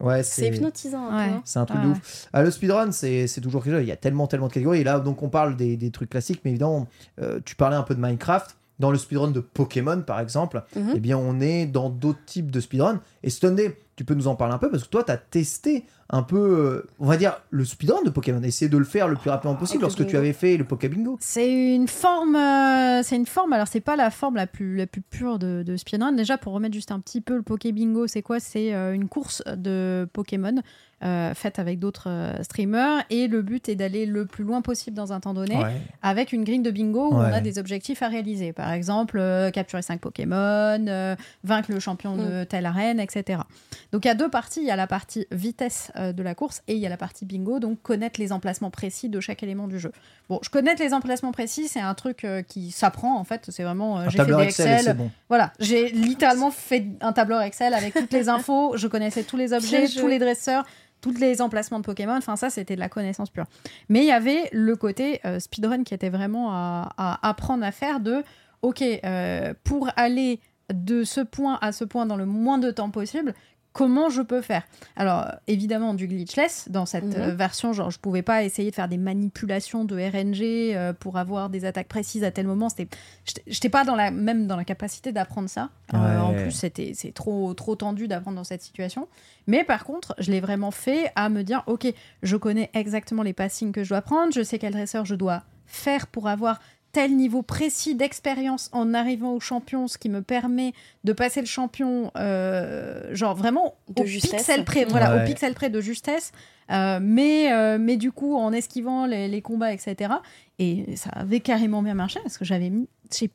Ouais, 0.00 0.22
C'est 0.22 0.48
hypnotisant 0.48 1.08
Ouais. 1.08 1.22
hein. 1.24 1.42
c'est 1.44 1.58
un 1.58 1.64
truc 1.66 1.80
de 1.80 1.86
ouais. 1.86 1.92
ouf. 1.92 2.28
Ah, 2.32 2.42
le 2.42 2.50
speedrun, 2.50 2.92
c'est 2.92 3.26
c'est 3.26 3.40
toujours 3.40 3.62
quelque 3.64 3.74
chose. 3.74 3.82
Il 3.84 3.88
y 3.88 3.92
a 3.92 3.96
tellement, 3.96 4.26
tellement 4.26 4.48
de 4.48 4.52
catégories. 4.52 4.80
Et 4.80 4.84
là, 4.84 5.00
donc, 5.00 5.22
on 5.22 5.28
parle 5.28 5.56
des, 5.56 5.76
des 5.76 5.90
trucs 5.90 6.10
classiques, 6.10 6.40
mais 6.44 6.50
évidemment, 6.50 6.86
euh, 7.20 7.40
tu 7.44 7.56
parlais 7.56 7.76
un 7.76 7.82
peu 7.82 7.94
de 7.94 8.00
Minecraft. 8.00 8.56
Dans 8.78 8.90
le 8.90 8.96
speedrun 8.96 9.30
de 9.30 9.40
Pokémon, 9.40 10.00
par 10.00 10.20
exemple, 10.20 10.64
Mhm. 10.74 10.92
eh 10.96 11.00
bien, 11.00 11.18
on 11.18 11.38
est 11.40 11.66
dans 11.66 11.90
d'autres 11.90 12.24
types 12.24 12.50
de 12.50 12.60
speedrun. 12.60 13.02
Et 13.22 13.28
Stunday, 13.28 13.76
tu 13.94 14.06
peux 14.06 14.14
nous 14.14 14.26
en 14.26 14.36
parler 14.36 14.54
un 14.54 14.58
peu 14.58 14.70
parce 14.70 14.84
que 14.84 14.88
toi, 14.88 15.04
tu 15.04 15.12
as 15.12 15.18
testé 15.18 15.84
un 16.12 16.22
peu, 16.22 16.36
euh, 16.36 16.90
on 16.98 17.06
va 17.06 17.16
dire, 17.16 17.40
le 17.50 17.64
speedrun 17.64 18.02
de 18.02 18.10
Pokémon. 18.10 18.42
Essayer 18.42 18.68
de 18.68 18.76
le 18.76 18.84
faire 18.84 19.08
le 19.08 19.16
plus 19.16 19.30
rapidement 19.30 19.54
possible 19.54 19.82
le 19.82 19.86
lorsque 19.86 20.06
tu 20.06 20.16
avais 20.16 20.32
fait 20.32 20.56
le 20.56 20.64
Pokébingo. 20.64 21.16
C'est 21.20 21.74
une 21.74 21.88
forme, 21.88 22.36
euh, 22.36 23.02
c'est 23.02 23.16
une 23.16 23.26
forme. 23.26 23.52
Alors 23.52 23.68
c'est 23.68 23.80
pas 23.80 23.96
la 23.96 24.10
forme 24.10 24.36
la 24.36 24.46
plus 24.46 24.76
la 24.76 24.86
plus 24.86 25.02
pure 25.02 25.38
de, 25.38 25.62
de 25.62 25.76
speedrun. 25.76 26.12
Déjà 26.12 26.36
pour 26.36 26.52
remettre 26.52 26.74
juste 26.74 26.90
un 26.90 27.00
petit 27.00 27.20
peu 27.20 27.36
le 27.36 27.42
Poké 27.42 27.72
Bingo, 27.72 28.06
c'est 28.06 28.22
quoi? 28.22 28.40
C'est 28.40 28.74
euh, 28.74 28.92
une 28.92 29.08
course 29.08 29.42
de 29.46 30.08
Pokémon 30.12 30.56
euh, 31.02 31.32
faite 31.34 31.58
avec 31.58 31.78
d'autres 31.78 32.08
euh, 32.08 32.42
streamers 32.42 33.02
et 33.10 33.26
le 33.26 33.42
but 33.42 33.68
est 33.68 33.74
d'aller 33.74 34.04
le 34.06 34.26
plus 34.26 34.44
loin 34.44 34.60
possible 34.62 34.96
dans 34.96 35.12
un 35.12 35.20
temps 35.20 35.34
donné 35.34 35.56
Ouais. 35.56 35.80
avec 36.02 36.32
une 36.32 36.44
grille 36.44 36.60
de 36.60 36.70
bingo 36.70 37.08
où 37.12 37.14
Ouais. 37.18 37.26
on 37.30 37.32
a 37.32 37.40
des 37.40 37.58
objectifs 37.58 38.02
à 38.02 38.08
réaliser. 38.08 38.52
Par 38.52 38.70
exemple, 38.72 39.18
euh, 39.18 39.50
capturer 39.50 39.82
5 39.82 40.00
Pokémon, 40.00 40.84
euh, 40.88 41.16
vaincre 41.44 41.70
le 41.72 41.80
champion 41.80 42.16
de 42.16 42.44
telle 42.44 42.66
arène, 42.66 43.00
etc. 43.00 43.40
Donc 43.92 44.04
il 44.04 44.08
y 44.08 44.10
a 44.10 44.14
deux 44.14 44.28
parties. 44.28 44.60
Il 44.60 44.66
y 44.66 44.70
a 44.70 44.76
la 44.76 44.86
partie 44.86 45.26
vitesse 45.30 45.90
euh, 45.96 46.12
de 46.12 46.22
la 46.22 46.34
course 46.34 46.62
et 46.68 46.74
il 46.74 46.80
y 46.80 46.86
a 46.86 46.90
la 46.90 46.96
partie 46.96 47.24
bingo, 47.24 47.58
donc 47.60 47.80
connaître 47.82 48.20
les 48.20 48.32
emplacements 48.32 48.70
précis 48.70 49.08
de 49.08 49.20
chaque 49.20 49.42
élément 49.42 49.68
du 49.68 49.78
jeu. 49.78 49.92
Bon, 50.28 50.38
je 50.42 50.50
connaître 50.50 50.82
les 50.82 50.92
emplacements 50.94 51.32
précis, 51.32 51.66
c'est 51.68 51.80
un 51.80 51.94
truc 51.94 52.24
euh, 52.24 52.42
qui 52.42 52.70
s'apprend 52.70 53.18
en 53.18 53.24
fait. 53.24 53.46
C'est 53.48 53.62
vraiment, 53.64 53.98
euh, 53.98 54.02
Un 54.02 54.04
j'ai 54.04 54.10
fait 54.12 54.16
tableur 54.18 54.40
des 54.40 54.44
Excel, 54.46 54.72
Excel. 54.78 54.96
bon. 54.96 55.10
Voilà, 55.28 55.52
j'ai 55.60 55.88
littéralement 55.88 56.50
fait 56.50 56.84
un 57.00 57.12
tableur 57.12 57.40
Excel 57.42 57.74
avec 57.74 57.94
toutes 57.94 58.12
les 58.12 58.28
infos. 58.28 58.76
Je 58.76 58.86
connaissais 58.86 59.22
tous 59.22 59.36
les 59.36 59.52
objets, 59.54 59.88
tous 59.88 60.06
les 60.06 60.18
dresseurs, 60.18 60.64
tous 61.00 61.18
les 61.18 61.40
emplacements 61.42 61.78
de 61.78 61.84
Pokémon. 61.84 62.16
Enfin, 62.16 62.36
ça, 62.36 62.50
c'était 62.50 62.74
de 62.74 62.80
la 62.80 62.88
connaissance 62.88 63.30
pure. 63.30 63.46
Mais 63.88 64.00
il 64.00 64.06
y 64.06 64.12
avait 64.12 64.48
le 64.52 64.76
côté 64.76 65.20
euh, 65.24 65.40
speedrun 65.40 65.84
qui 65.84 65.94
était 65.94 66.10
vraiment 66.10 66.52
à, 66.52 67.18
apprendre 67.22 67.64
à 67.64 67.72
faire 67.72 68.00
de 68.00 68.22
OK, 68.62 68.82
euh, 68.82 69.54
pour 69.64 69.88
aller 69.96 70.40
de 70.72 71.02
ce 71.02 71.20
point 71.20 71.58
à 71.62 71.72
ce 71.72 71.84
point 71.84 72.06
dans 72.06 72.16
le 72.16 72.26
moins 72.26 72.58
de 72.58 72.70
temps 72.70 72.90
possible, 72.90 73.34
comment 73.72 74.08
je 74.10 74.20
peux 74.22 74.40
faire 74.42 74.62
Alors, 74.96 75.26
évidemment, 75.46 75.94
du 75.94 76.06
glitchless 76.08 76.68
dans 76.70 76.86
cette 76.86 77.04
Mhm. 77.04 77.14
euh, 77.16 77.34
version, 77.34 77.72
genre, 77.72 77.90
je 77.90 77.98
pouvais 77.98 78.22
pas 78.22 78.42
essayer 78.42 78.70
de 78.70 78.74
faire 78.74 78.88
des 78.88 78.96
manipulations 78.98 79.84
de 79.84 79.94
RNG 79.96 80.74
euh, 80.76 80.92
pour 80.92 81.16
avoir 81.18 81.50
des 81.50 81.64
attaques 81.64 81.88
précises 81.88 82.24
à 82.24 82.30
tel 82.30 82.46
moment. 82.46 82.68
C'était, 82.68 82.88
j'étais- 83.46 83.68
pas 83.68 83.84
dans 83.84 83.94
la 83.94 84.10
même 84.10 84.46
dans 84.48 84.56
la 84.56 84.64
capacité 84.64 85.12
d'apprendre 85.12 85.48
ça. 85.48 85.70
Euh, 85.94 85.98
Ouais. 85.98 86.16
en 86.16 86.34
plus, 86.34 86.50
c'était 86.52 86.92
c'est 86.94 87.12
trop 87.12 87.54
trop 87.54 87.76
tendu 87.76 88.08
d'apprendre 88.08 88.36
dans 88.36 88.44
cette 88.44 88.62
situation. 88.62 89.06
Mais 89.46 89.62
par 89.64 89.84
contre, 89.84 90.14
je 90.18 90.30
l'ai 90.32 90.40
vraiment 90.40 90.70
fait 90.72 91.12
à 91.14 91.28
me 91.28 91.42
dire, 91.42 91.62
ok, 91.66 91.86
je 92.22 92.36
connais 92.36 92.70
exactement 92.74 93.22
les 93.22 93.32
passings 93.32 93.72
que 93.72 93.84
je 93.84 93.90
dois 93.90 94.02
prendre, 94.02 94.32
je 94.32 94.42
sais 94.42 94.58
quel 94.58 94.72
dresseur 94.72 95.04
je 95.04 95.14
dois 95.14 95.42
faire 95.66 96.08
pour 96.08 96.26
avoir 96.26 96.58
tel 96.92 97.14
niveau 97.16 97.42
précis 97.42 97.94
d'expérience 97.94 98.68
en 98.72 98.94
arrivant 98.94 99.32
au 99.32 99.40
champion, 99.40 99.86
ce 99.88 99.96
qui 99.98 100.08
me 100.08 100.22
permet 100.22 100.72
de 101.04 101.12
passer 101.12 101.40
le 101.40 101.46
champion, 101.46 102.10
euh, 102.16 103.14
genre 103.14 103.34
vraiment 103.34 103.74
De 103.94 104.02
au 104.02 104.06
justesse. 104.06 104.32
pixel 104.32 104.64
près, 104.64 104.84
voilà, 104.84 105.14
Ouais. 105.16 105.22
au 105.22 105.26
pixel 105.26 105.54
près 105.54 105.70
de 105.70 105.80
justesse, 105.80 106.32
euh, 106.72 106.98
mais, 107.02 107.52
euh, 107.52 107.78
mais 107.80 107.96
du 107.96 108.10
coup 108.12 108.36
en 108.36 108.52
esquivant 108.52 109.06
les, 109.06 109.28
les 109.28 109.40
combats, 109.42 109.72
etc. 109.72 110.14
Et 110.58 110.96
ça 110.96 111.10
avait 111.10 111.40
carrément 111.40 111.82
bien 111.82 111.94
marché 111.94 112.18
parce 112.22 112.38
que 112.38 112.44
j'avais 112.44 112.70
mis 112.70 112.88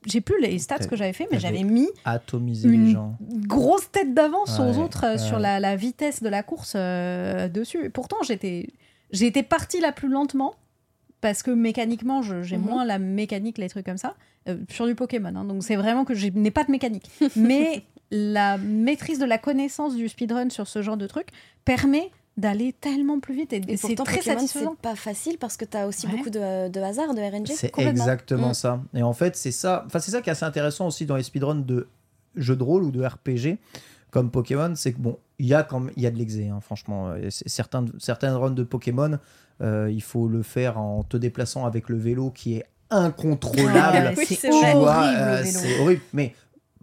j'ai 0.06 0.22
plus 0.22 0.40
les 0.42 0.58
stats 0.60 0.80
que 0.88 0.96
j'avais 0.96 1.12
fait, 1.12 1.28
mais 1.32 1.40
j'avais 1.40 1.64
mis 1.64 1.90
Atomiser 2.06 2.70
les 2.70 2.76
une 2.76 2.92
gens. 2.94 3.18
grosse 3.46 3.92
tête 3.92 4.14
d'avance 4.14 4.58
aux 4.58 4.78
autres 4.80 5.04
ouais. 5.06 5.18
sur 5.18 5.38
la, 5.38 5.60
la 5.60 5.76
vitesse 5.76 6.24
de 6.24 6.30
la 6.30 6.44
course 6.44 6.74
euh, 6.78 7.50
dessus. 7.50 7.84
Et 7.86 7.90
pourtant, 7.90 8.16
j'étais 8.24 8.68
j'ai 9.12 9.28
été 9.28 9.44
partie 9.44 9.82
la 9.82 9.92
plus 9.92 10.08
lentement 10.08 10.56
parce 11.26 11.42
que 11.42 11.50
mécaniquement, 11.50 12.22
j'ai 12.22 12.58
Mhm. 12.58 12.64
moins 12.64 12.86
la 12.86 13.00
mécanique, 13.00 13.58
les 13.58 13.68
trucs 13.68 13.84
comme 13.88 13.98
ça, 13.98 14.14
euh, 14.48 14.58
sur 14.70 14.86
du 14.86 14.94
Pokémon. 14.94 15.34
hein. 15.36 15.44
donc 15.44 15.64
c'est 15.64 15.76
vraiment 15.76 16.06
que 16.06 16.14
je 16.14 16.28
n'ai 16.28 16.52
pas 16.52 16.64
de 16.64 16.70
mécanique. 16.70 17.10
Mais 17.36 17.84
la 18.12 18.60
maîtrise 18.60 19.18
de 19.18 19.26
la 19.26 19.40
connaissance 19.40 19.96
du 19.96 20.08
speedrun 20.08 20.52
sur 20.52 20.68
ce 20.68 20.84
genre 20.84 20.98
de 20.98 21.08
truc 21.08 21.30
permet 21.66 22.12
d'aller 22.38 22.74
tellement 22.74 23.20
plus 23.20 23.34
vite 23.34 23.54
et, 23.54 23.62
Et 23.68 23.76
c'est 23.76 23.96
très 23.96 24.18
Pokémon, 24.18 24.36
satisfaisant. 24.38 24.76
c'est 24.78 24.82
pas 24.90 24.96
facile 24.96 25.38
parce 25.40 25.58
que 25.58 25.66
tu 25.66 25.76
as 25.76 25.88
aussi 25.88 26.06
Ouais. 26.06 26.12
beaucoup 26.16 26.30
de, 26.30 26.68
de 26.70 26.80
hasard, 26.82 27.16
de 27.16 27.22
RNG. 27.22 27.48
C'est 27.48 27.72
exactement 27.80 28.50
Mm. 28.50 28.54
ça. 28.54 28.84
Et 28.94 29.02
en 29.02 29.14
fait, 29.14 29.36
c'est 29.36 29.52
ça. 29.52 29.84
Enfin, 29.88 29.98
c'est 30.00 30.12
ça 30.12 30.22
qui 30.22 30.30
est 30.30 30.34
assez 30.34 30.46
intéressant 30.46 30.86
aussi 30.86 31.08
dans 31.08 31.16
les 31.16 31.24
speedruns 31.24 31.56
de 31.56 31.88
jeux 32.36 32.56
de 32.56 32.64
rôle 32.64 32.84
ou 32.84 32.92
de 32.92 33.04
RPG 33.04 33.58
comme 34.12 34.30
Pokémon, 34.30 34.74
c'est 34.76 34.94
que 34.94 35.00
bon, 35.00 35.18
il 35.40 35.48
y 35.48 35.54
a 35.56 35.64
quand 35.64 35.80
même- 35.80 35.94
il 35.98 36.04
y 36.04 36.06
a 36.08 36.12
de 36.12 36.18
l'exé, 36.18 36.50
hein, 36.50 36.60
franchement. 36.62 37.14
Certains, 37.30 37.86
certaines 37.98 38.34
runs 38.34 38.52
de 38.52 38.64
Pokémon, 38.64 39.18
euh, 39.62 39.90
il 39.92 40.02
faut 40.02 40.28
le 40.28 40.44
faire 40.44 40.78
en 40.78 41.04
te 41.04 41.18
déplaçant 41.18 41.66
avec 41.66 41.90
le 41.90 41.98
vélo 41.98 42.30
qui 42.32 42.56
est 42.56 42.66
incontrôlable. 42.90 44.08
Ouais, 44.08 44.14
Oui, 44.18 44.26
c'est 44.26 44.50
horrible, 44.50 44.86
euh, 44.88 45.82
horrible. 45.82 46.02
Mais 46.14 46.34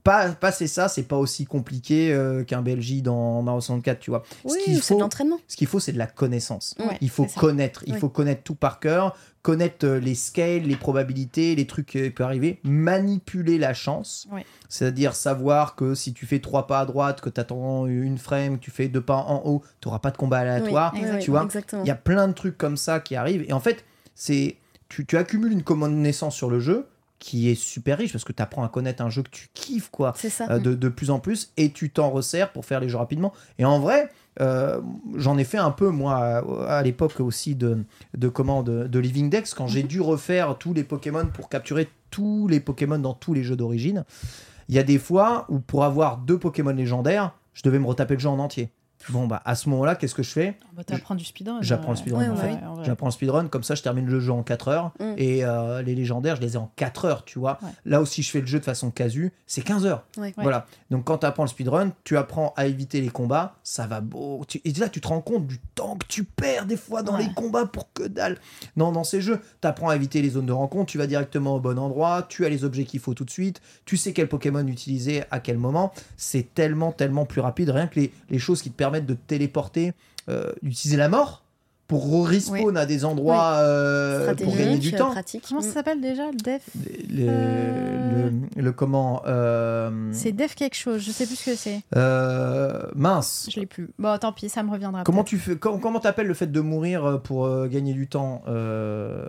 pas, 0.05 0.29
passer 0.31 0.66
ça, 0.66 0.89
c'est 0.89 1.05
pas 1.05 1.16
aussi 1.16 1.45
compliqué 1.45 2.12
euh, 2.12 2.43
qu'un 2.45 2.61
Belgie 2.62 3.03
dans 3.03 3.41
Mario 3.43 3.61
64, 3.61 4.01
tu 4.01 4.11
vois. 4.11 4.23
Ce 4.47 4.57
qu'il 4.65 4.74
c'est 4.77 4.81
faut- 4.83 4.95
de 4.97 5.01
l'entraînement. 5.01 5.39
ce 5.47 5.57
qu'il 5.57 5.66
faut, 5.69 5.79
c'est 5.81 5.93
de 5.93 5.99
la 5.99 6.07
connaissance. 6.07 6.74
Ouais, 6.81 6.99
il 7.01 7.09
faut 7.11 7.27
connaître. 7.27 7.85
Il 7.87 7.95
Oui. 7.95 8.01
faut 8.01 8.09
connaître 8.09 8.43
tout 8.43 8.55
par 8.57 8.81
cœur, 8.81 9.16
connaître 9.43 9.87
euh, 9.87 10.01
les 10.01 10.15
scales, 10.16 10.62
les 10.62 10.77
probabilités, 10.77 11.55
les 11.55 11.66
trucs 11.66 11.87
qui 11.87 12.11
peuvent 12.11 12.27
arriver, 12.27 12.59
manipuler 12.65 13.59
la 13.59 13.74
chance. 13.74 14.27
Ouais. 14.33 14.45
C'est-à-dire 14.69 15.15
savoir 15.15 15.77
que 15.77 15.95
si 15.95 16.12
tu 16.12 16.27
fais 16.27 16.41
trois 16.41 16.66
pas 16.66 16.81
à 16.81 16.87
droite, 16.87 17.20
que 17.20 17.31
tu 17.31 17.41
attends 17.41 17.87
une 17.87 18.19
frame, 18.19 18.59
que 18.59 18.65
tu 18.65 18.70
fais 18.70 18.89
deux 18.89 19.01
pas 19.01 19.16
en 19.16 19.43
haut, 19.45 19.62
tu 19.81 19.89
n'auras 19.89 19.99
pas 20.01 20.11
de 20.11 20.16
combat 20.16 20.39
aléatoire. 20.39 20.93
Oui, 20.95 21.03
tu 21.20 21.31
vois. 21.31 21.47
Il 21.83 21.87
y 21.87 21.91
a 21.91 21.95
plein 21.95 22.29
de 22.29 22.33
trucs 22.33 22.59
comme 22.59 22.77
ça 22.77 23.01
qui 23.01 23.15
arrivent. 23.16 23.45
Et 23.49 23.53
en 23.53 23.61
fait, 23.61 23.85
c'est 24.15 24.57
tu, 24.89 25.07
tu 25.07 25.16
accumules 25.16 25.53
une 25.53 25.62
connaissance 25.62 26.35
sur 26.37 26.51
le 26.51 26.61
jeu 26.61 26.87
qui 27.23 27.49
est 27.49 27.55
super 27.55 27.99
riche 27.99 28.11
parce 28.11 28.24
que 28.24 28.32
tu 28.32 28.43
apprends 28.43 28.65
à 28.65 28.69
connaître 28.69 29.01
un 29.01 29.09
jeu 29.09 29.23
que 29.23 29.31
tu 29.31 29.49
kiffes, 29.55 29.90
quoi 29.90 30.12
ça. 30.28 30.47
euh, 30.51 30.59
de, 30.59 30.74
de 30.74 30.89
plus 30.89 31.11
en 31.11 31.20
plus 31.20 31.53
et 31.57 31.70
tu 31.70 31.89
t'en 31.90 32.11
resserres 32.11 32.51
pour 32.51 32.65
faire 32.65 32.81
les 32.81 32.89
jeux 32.89 32.99
rapidement. 32.99 33.32
Et 33.61 33.65
en 33.65 33.78
vrai, 33.78 34.11
euh, 34.40 34.81
j'en 35.15 35.39
ai 35.39 35.44
fait 35.44 35.59
un 35.59 35.70
peu 35.70 35.90
moi 35.90 36.16
à, 36.16 36.78
à 36.78 36.82
l'époque 36.82 37.20
aussi 37.20 37.55
de, 37.55 37.85
de, 38.16 38.28
comment, 38.28 38.65
de, 38.65 38.89
de 38.89 38.99
Living 38.99 39.31
Dex 39.31 39.55
quand 39.55 39.69
j'ai 39.69 39.85
dû 39.85 40.01
refaire 40.01 40.59
tous 40.59 40.74
les 40.74 40.82
Pokémon 40.82 41.27
pour 41.32 41.49
capturer 41.49 41.89
tous 42.11 42.49
les 42.49 42.59
Pokémon 42.59 42.99
dans 42.99 43.15
tous 43.15 43.35
les 43.35 43.44
jeux 43.44 43.57
d'origine. 43.57 44.05
Il 44.69 44.74
y 44.74 44.81
a 44.81 44.82
des 44.82 44.99
fois 44.99 45.47
où 45.49 45.61
pour 45.61 45.85
avoir 45.85 46.19
deux 46.19 46.39
Pokémon 46.39 46.73
légendaires, 46.74 47.35
je 47.55 47.62
devais 47.62 47.78
me 47.78 47.86
retaper 47.86 48.15
le 48.15 48.20
jeu 48.20 48.28
en 48.31 48.40
entier. 48.40 48.70
Bon, 49.09 49.27
bah, 49.27 49.43
à 49.45 49.55
ce 49.55 49.69
moment-là, 49.70 49.95
qu'est-ce 49.97 50.15
que 50.15 50.23
je 50.23 50.31
fais 50.31 50.57
Bah, 50.77 50.85
T'apprends 50.85 51.15
du 51.15 51.24
speedrun. 51.24 51.59
J'apprends 51.61 51.91
le 51.93 51.97
speedrun, 51.97 52.20
Ouais, 52.20 52.29
en 52.29 52.35
ouais, 52.37 52.41
fait. 52.53 52.85
J'apprends 52.85 53.07
le 53.07 53.12
speedrun, 53.12 53.49
comme 53.49 53.62
ça 53.62 53.74
je 53.74 53.83
termine 53.83 54.07
le 54.07 54.20
jeu 54.20 54.33
en 54.33 54.43
4 54.43 54.69
heures. 54.69 54.93
Mm. 55.01 55.15
Et 55.19 55.45
euh, 55.45 55.83
les 55.83 55.95
légendaires, 55.95 56.37
je 56.37 56.41
les 56.41 56.55
ai 56.55 56.57
en 56.57 56.70
4 56.77 57.05
heures, 57.05 57.24
tu 57.24 57.39
vois. 57.39 57.59
Ouais. 57.62 57.69
Là 57.85 58.01
aussi, 58.01 58.23
je 58.23 58.31
fais 58.31 58.41
le 58.41 58.47
jeu 58.47 58.59
de 58.61 58.65
façon 58.65 58.91
casu, 58.91 59.33
c'est 59.47 59.62
15 59.62 59.87
heures. 59.87 60.05
Ouais. 60.16 60.33
Voilà. 60.37 60.66
Donc 60.91 61.05
quand 61.05 61.19
tu 61.19 61.27
apprends 61.27 61.43
le 61.45 61.49
speedrun, 61.49 61.93
tu 62.05 62.16
apprends 62.16 62.53
à 62.57 62.66
éviter 62.66 63.01
les 63.01 63.09
combats, 63.09 63.55
ça 63.62 63.87
va 63.87 64.01
beau. 64.01 64.43
Tu- 64.47 64.61
Et 64.65 64.73
là, 64.74 64.89
tu 64.89 65.01
te 65.01 65.09
rends 65.09 65.20
compte 65.20 65.47
du 65.47 65.59
temps 65.74 65.97
que 65.97 66.07
tu 66.07 66.24
perds 66.24 66.66
des 66.66 66.77
fois 66.77 67.03
dans 67.03 67.16
Ouais. 67.16 67.24
les 67.24 67.33
combats 67.35 67.66
pour 67.66 67.93
que 67.93 68.05
dalle. 68.05 68.39
Non, 68.77 68.93
dans 68.93 69.05
ces 69.05 69.20
jeux, 69.20 69.41
tu 69.61 69.66
apprends 69.69 69.89
à 69.89 69.97
éviter 69.97 70.23
les 70.23 70.31
zones 70.31 70.47
de 70.47 70.53
rencontre, 70.53 70.91
tu 70.91 70.99
vas 70.99 71.07
directement 71.07 71.57
au 71.57 71.61
bon 71.61 71.79
endroit, 71.79 72.24
tu 72.29 72.45
as 72.47 72.49
les 72.49 72.65
objets 72.65 72.85
qu'il 72.85 73.01
faut 73.01 73.15
tout 73.15 73.24
de 73.24 73.31
suite, 73.31 73.61
tu 73.85 73.97
sais 73.97 74.12
quel 74.12 74.29
Pokémon 74.29 74.66
utiliser 74.66 75.24
à 75.31 75.41
quel 75.41 75.59
moment. 75.59 75.93
C'est 76.16 76.55
tellement, 76.55 76.93
tellement 76.93 77.24
plus 77.27 77.41
rapide. 77.41 77.70
Rien 77.70 77.87
que 77.87 77.99
les, 77.99 78.12
les 78.31 78.39
choses 78.39 78.62
qui 78.62 78.70
te 78.70 78.77
permettent 78.77 78.91
de 79.01 79.14
te 79.14 79.20
téléporter, 79.27 79.93
euh, 80.28 80.52
d'utiliser 80.62 80.97
la 80.97 81.09
mort 81.09 81.43
pour 81.89 82.27
respawn 82.27 82.74
à 82.78 82.86
des 82.86 83.05
endroits 83.05 83.56
euh, 83.56 84.35
pour 84.35 84.56
gagner 84.56 84.78
du 84.78 84.93
temps. 84.93 85.10
pratique. 85.10 85.44
Comment 85.47 85.60
Mm. 85.60 85.64
ça 85.64 85.73
s'appelle 85.73 86.01
déjà 86.01 86.31
le 86.31 86.36
def 86.39 86.62
Le, 87.10 87.27
Euh, 87.28 88.31
le, 88.56 88.62
le 88.62 88.73
comment 88.73 89.23
euh, 89.27 90.09
C'est 90.12 90.32
def 90.32 90.55
quelque 90.55 90.77
chose, 90.77 91.02
je 91.02 91.10
sais 91.10 91.27
plus 91.27 91.36
ce 91.36 91.51
que 91.51 91.56
c'est. 91.56 91.82
euh, 91.97 92.82
mince. 92.94 93.48
Je 93.52 93.60
l'ai 93.60 93.66
plus. 93.66 93.90
Bon, 93.98 94.16
tant 94.16 94.32
pis, 94.32 94.48
ça 94.48 94.62
me 94.62 94.70
reviendra. 94.70 95.02
Comment 95.02 95.23
tu 95.24 95.39
fais 95.39 95.56
com- 95.56 95.81
Comment 95.82 96.01
t'appelles 96.01 96.28
le 96.28 96.35
fait 96.35 96.47
de 96.51 96.60
mourir 96.60 97.05
euh, 97.05 97.19
pour 97.19 97.44
euh, 97.44 97.66
gagner 97.66 97.93
du 97.93 98.06
temps 98.09 98.43
euh, 98.48 99.28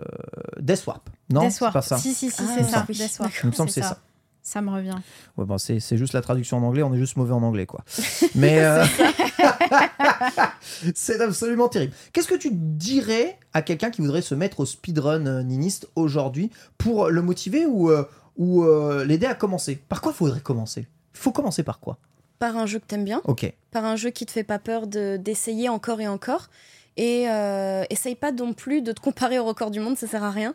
Death 0.58 0.86
Warp 0.86 1.10
Non, 1.30 1.46
Death 1.46 1.60
Warp. 1.60 1.72
pas 1.74 1.82
ça. 1.82 1.98
Si, 1.98 2.14
si, 2.14 2.30
si, 2.30 2.36
Ah, 2.40 2.52
c'est 2.56 2.64
ça. 2.64 2.86
Death 2.88 3.18
Warp. 3.20 3.32
Il 3.42 3.46
me 3.48 3.52
semble 3.52 3.68
c'est 3.70 3.82
ça. 3.82 3.88
Ça 3.88 3.98
me 4.60 4.70
revient. 4.70 4.94
Ouais, 5.38 5.44
bon, 5.46 5.56
c'est 5.58 5.80
c'est 5.80 5.96
juste 5.96 6.12
la 6.12 6.20
traduction 6.20 6.58
en 6.58 6.62
anglais. 6.62 6.82
On 6.82 6.92
est 6.94 6.98
juste 6.98 7.16
mauvais 7.16 7.32
en 7.32 7.42
anglais, 7.42 7.64
quoi. 7.66 7.82
Mais 8.34 8.60
euh, 8.62 8.84
c'est 10.94 11.20
absolument 11.20 11.68
terrible. 11.68 11.92
Qu'est-ce 12.12 12.28
que 12.28 12.34
tu 12.34 12.50
dirais 12.52 13.38
à 13.52 13.62
quelqu'un 13.62 13.90
qui 13.90 14.00
voudrait 14.00 14.22
se 14.22 14.34
mettre 14.34 14.60
au 14.60 14.66
speedrun 14.66 15.26
euh, 15.26 15.42
niniste 15.42 15.88
aujourd'hui 15.96 16.50
pour 16.78 17.08
le 17.08 17.22
motiver 17.22 17.66
ou 17.66 17.90
euh, 17.90 18.04
ou 18.36 18.64
euh, 18.64 19.04
l'aider 19.04 19.26
à 19.26 19.34
commencer? 19.34 19.76
Par 19.88 20.00
quoi 20.00 20.12
faudrait 20.12 20.40
commencer? 20.40 20.86
Il 21.14 21.18
faut 21.20 21.32
commencer 21.32 21.62
par 21.62 21.80
quoi? 21.80 21.98
Par 22.38 22.56
un 22.56 22.66
jeu 22.66 22.78
que 22.80 22.86
t'aimes 22.86 23.04
bien, 23.04 23.22
Ok. 23.24 23.50
par 23.70 23.84
un 23.84 23.96
jeu 23.96 24.10
qui 24.10 24.26
te 24.26 24.32
fait 24.32 24.44
pas 24.44 24.58
peur 24.58 24.86
de- 24.86 25.16
d'essayer 25.16 25.68
encore 25.68 26.00
et 26.00 26.08
encore. 26.08 26.48
Et 26.96 27.28
euh, 27.28 27.84
essaye 27.90 28.14
pas 28.14 28.32
non 28.32 28.52
plus 28.52 28.82
de 28.82 28.92
te 28.92 29.00
comparer 29.00 29.38
au 29.38 29.44
record 29.44 29.70
du 29.70 29.80
monde, 29.80 29.96
ça 29.96 30.06
sert 30.06 30.22
à 30.22 30.30
rien. 30.30 30.54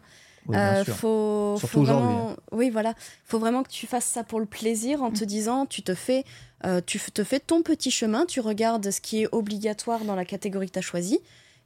Oui, 0.49 0.55
bien 0.55 0.73
Euh, 0.81 0.83
sûr. 0.83 0.95
faut, 0.95 1.55
Surtout 1.59 1.73
faut 1.75 1.81
aujourd'hui, 1.81 2.07
hein. 2.09 2.11
vraiment, 2.13 2.35
oui 2.51 2.69
voilà, 2.69 2.93
faut 3.23 3.39
vraiment 3.39 3.63
que 3.63 3.69
tu 3.69 3.87
fasses 3.87 4.05
ça 4.05 4.23
pour 4.23 4.39
le 4.39 4.45
plaisir 4.45 5.01
en 5.03 5.11
te 5.11 5.23
disant, 5.23 5.65
tu 5.65 5.81
te 5.83 5.95
fais, 5.95 6.25
euh, 6.65 6.81
tu 6.85 6.99
te 6.99 7.23
fais 7.23 7.39
ton 7.39 7.61
petit 7.61 7.91
chemin, 7.91 8.25
tu 8.25 8.39
regardes 8.41 8.89
ce 8.91 8.99
qui 8.99 9.21
est 9.23 9.27
obligatoire 9.31 10.03
dans 10.05 10.15
la 10.15 10.25
catégorie 10.25 10.67
que 10.67 10.73
tu 10.73 10.79
as 10.79 10.83
choisie, 10.83 11.19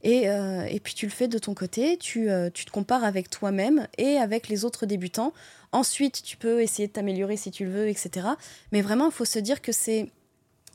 et, 0.03 0.29
euh, 0.29 0.65
et 0.65 0.79
puis 0.81 0.93
tu 0.93 1.05
le 1.05 1.11
fais 1.11 1.29
de 1.29 1.37
ton 1.39 1.53
côté, 1.53 1.97
tu, 1.97 2.29
euh, 2.29 2.49
tu 2.53 2.65
te 2.65 2.71
compares 2.71 3.05
avec 3.05 3.29
toi-même 3.29 3.87
et 3.97 4.17
avec 4.17 4.49
les 4.49 4.65
autres 4.65 4.85
débutants. 4.85 5.31
Ensuite, 5.71 6.21
tu 6.23 6.35
peux 6.35 6.61
essayer 6.61 6.87
de 6.89 6.93
t'améliorer 6.93 7.37
si 7.37 7.49
tu 7.51 7.63
le 7.65 7.71
veux, 7.71 7.87
etc. 7.87 8.27
Mais 8.73 8.81
vraiment, 8.81 9.05
il 9.05 9.11
faut 9.13 9.25
se 9.25 9.39
dire 9.39 9.61
que 9.61 9.71
c'est 9.71 10.11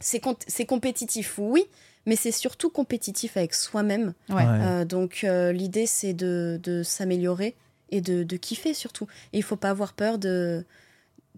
c'est 0.01 0.21
com- 0.21 0.35
c'est 0.47 0.65
compétitif, 0.65 1.35
oui, 1.39 1.65
mais 2.07 2.17
c'est 2.17 2.33
surtout 2.33 2.71
compétitif 2.71 3.37
avec 3.37 3.53
soi-même. 3.53 4.15
Ouais. 4.31 4.45
Euh, 4.47 4.85
donc 4.87 5.21
euh, 5.25 5.53
l'idée 5.53 5.87
c'est 5.87 6.15
de, 6.15 6.59
de 6.63 6.83
s'améliorer 6.83 7.55
et 7.91 8.01
de, 8.01 8.23
de 8.23 8.37
kiffer 8.37 8.75
surtout. 8.75 9.07
Et 9.33 9.39
il 9.39 9.43
faut 9.43 9.57
pas 9.57 9.71
avoir 9.71 9.93
peur 9.93 10.19
de, 10.19 10.65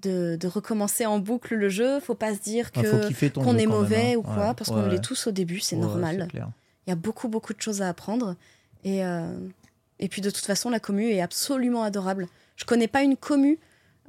de, 0.03 0.37
de 0.37 0.49
recommencer 0.49 1.07
en 1.07 1.19
boucle 1.19 1.55
le 1.55 1.69
jeu. 1.69 2.01
Faut 2.01 2.15
pas 2.15 2.35
se 2.35 2.41
dire 2.41 2.71
Ah, 2.75 2.83
que 2.83 3.29
qu'on 3.35 3.55
est 3.57 3.67
même, 3.67 3.69
mauvais 3.71 4.13
hein. 4.15 4.17
ou 4.17 4.23
quoi, 4.23 4.49
Ouais, 4.49 4.55
parce 4.55 4.71
qu'on 4.71 4.83
ouais. 4.85 4.91
l'est 4.91 5.03
tous 5.05 5.27
au 5.27 5.31
début, 5.31 5.61
c'est 5.61 5.77
normal. 5.77 6.29
Il 6.35 6.91
y 6.91 6.93
a 6.93 6.97
beaucoup 6.97 7.29
beaucoup 7.29 7.53
de 7.55 7.61
choses 7.61 7.83
à 7.83 7.89
apprendre 7.89 8.35
et 8.85 9.05
euh, 9.05 9.33
et 9.99 10.09
puis 10.09 10.23
de 10.23 10.31
toute 10.31 10.45
façon 10.47 10.71
la 10.71 10.81
commu 10.81 11.11
est 11.11 11.21
absolument 11.21 11.83
adorable. 11.83 12.27
Je 12.57 12.65
connais 12.65 12.89
pas 12.89 13.03
une 13.03 13.17
commu 13.17 13.59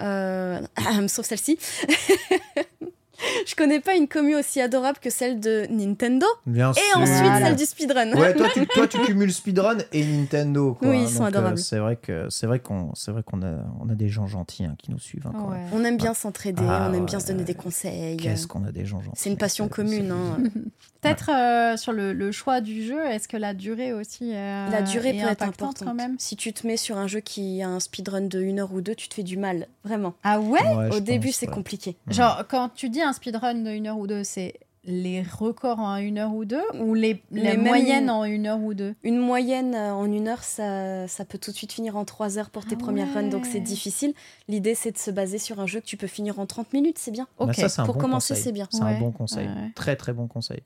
euh, 0.01 0.61
sauf 1.07 1.25
celle-ci. 1.25 1.59
Je 3.47 3.55
connais 3.55 3.79
pas 3.79 3.95
une 3.95 4.07
commu 4.07 4.35
aussi 4.35 4.61
adorable 4.61 4.97
que 4.99 5.09
celle 5.09 5.39
de 5.39 5.65
Nintendo 5.69 6.25
Bien 6.45 6.71
et 6.71 6.73
sûr. 6.75 6.97
ensuite 6.99 7.17
Voilà. 7.23 7.45
celle 7.47 7.55
du 7.55 7.65
speedrun. 7.65 8.11
Ouais, 8.13 8.33
toi 8.35 8.47
tu, 8.53 8.65
toi, 8.73 8.87
tu 8.87 8.99
cumules 9.01 9.31
speedrun 9.33 9.77
et 9.91 10.03
Nintendo. 10.03 10.73
Quoi. 10.73 10.89
Oui, 10.89 11.03
ils 11.03 11.09
sont 11.09 11.19
Donc, 11.19 11.23
euh, 11.23 11.27
adorables. 11.37 11.57
c'est 11.57 11.79
vrai 11.79 11.95
que 11.97 12.27
c'est 12.29 12.47
vrai 12.47 12.59
qu'on 12.59 12.91
c'est 12.95 13.11
vrai 13.11 13.23
qu'on 13.23 13.41
a 13.41 13.57
on 13.79 13.89
a 13.89 13.95
des 13.95 14.09
gens 14.09 14.27
gentils 14.27 14.65
hein, 14.65 14.75
qui 14.77 14.91
nous 14.91 14.99
suivent. 14.99 15.25
hein, 15.27 15.33
quand 15.33 15.49
même. 15.49 15.59
Ouais. 15.63 15.69
On 15.73 15.83
aime 15.83 15.97
bien 15.97 16.13
s'entraider, 16.13 16.63
Ah, 16.67 16.87
on 16.89 16.93
aime 16.93 17.05
bien 17.05 17.17
ouais. 17.19 17.23
se 17.23 17.27
donner 17.31 17.43
des 17.43 17.55
conseils. 17.55 18.17
Qu'est-ce 18.17 18.47
qu'on 18.47 18.63
a 18.65 18.71
des 18.71 18.85
gens 18.85 19.01
gentils. 19.01 19.19
C'est 19.21 19.29
une 19.29 19.37
passion 19.37 19.67
commune. 19.67 20.11
hein. 20.11 20.37
Peut-être 21.01 21.31
euh, 21.31 21.77
sur 21.77 21.93
le, 21.93 22.13
le 22.13 22.31
choix 22.31 22.61
du 22.61 22.83
jeu, 22.85 23.03
est-ce 23.07 23.27
que 23.27 23.35
la 23.35 23.55
durée 23.55 23.91
aussi 23.91 24.33
euh, 24.35 24.69
La 24.69 24.83
durée 24.83 25.17
est 25.17 25.23
peut 25.23 25.29
être 25.29 25.41
importante 25.41 25.81
quand 25.83 25.95
même? 25.95 26.15
Si 26.19 26.35
tu 26.35 26.53
te 26.53 26.67
mets 26.67 26.77
sur 26.77 26.97
un 26.99 27.07
jeu 27.07 27.21
qui 27.21 27.63
a 27.63 27.69
un 27.69 27.79
speedrun 27.79 28.21
de 28.21 28.39
une 28.39 28.59
heure 28.59 28.71
ou 28.71 28.81
deux, 28.81 28.93
tu 28.93 29.09
te 29.09 29.15
fais 29.15 29.23
du 29.23 29.35
mal, 29.35 29.65
vraiment. 29.83 30.13
Ah 30.23 30.39
ouais? 30.39 30.59
Ouais, 30.61 30.95
Au 30.95 30.99
début, 30.99 31.31
c'est 31.31 31.47
ouais. 31.47 31.53
compliqué. 31.55 31.97
Genre, 32.07 32.43
quand 32.47 32.69
tu 32.75 32.89
dis 32.89 33.01
un 33.01 33.10
speedrun 33.13 33.55
de 33.55 33.69
une 33.71 33.87
heure 33.87 33.97
ou 33.97 34.07
deux, 34.07 34.23
c'est 34.23 34.59
les 34.83 35.21
records 35.21 35.77
en 35.79 35.97
une 35.97 36.17
heure 36.17 36.33
ou 36.33 36.43
deux 36.43 36.63
ou 36.79 36.95
les, 36.95 37.21
moyennes 37.31 38.09
en 38.09 38.23
une 38.23 38.47
heure 38.47 38.59
ou 38.59 38.73
deux? 38.73 38.95
Une 39.03 39.19
moyenne 39.19 39.75
euh, 39.75 39.93
en 39.93 40.11
une 40.11 40.27
heure, 40.27 40.43
ça, 40.43 41.07
ça 41.07 41.23
peut 41.23 41.37
tout 41.37 41.51
de 41.51 41.55
suite 41.55 41.71
finir 41.71 41.95
en 41.97 42.03
trois 42.05 42.39
heures 42.39 42.49
pour 42.49 42.65
tes 42.65 42.75
Ah 42.75 42.83
premières 42.83 43.13
runs, 43.13 43.29
donc 43.29 43.45
c'est 43.45 43.59
difficile. 43.59 44.13
L'idée, 44.47 44.73
c'est 44.73 44.91
de 44.91 44.97
se 44.97 45.11
baser 45.11 45.37
sur 45.37 45.59
un 45.59 45.67
jeu 45.67 45.81
que 45.81 45.85
tu 45.85 45.97
peux 45.97 46.07
finir 46.07 46.39
en 46.39 46.47
30 46.47 46.73
minutes, 46.73 46.97
c'est 46.97 47.11
bien. 47.11 47.27
Bah, 47.39 47.53
ça, 47.53 47.81
un 47.81 47.85
Pour 47.85 47.95
bon 47.95 48.01
commencer, 48.01 48.33
c'est 48.33 48.51
bien. 48.51 48.67
C'est 48.71 48.81
Ouais, 48.83 48.95
un 48.95 48.99
bon 48.99 49.11
conseil. 49.11 49.47
ouais. 49.47 49.71
Très 49.75 49.95
très 49.95 50.13
bon 50.13 50.27
conseil. 50.27 50.61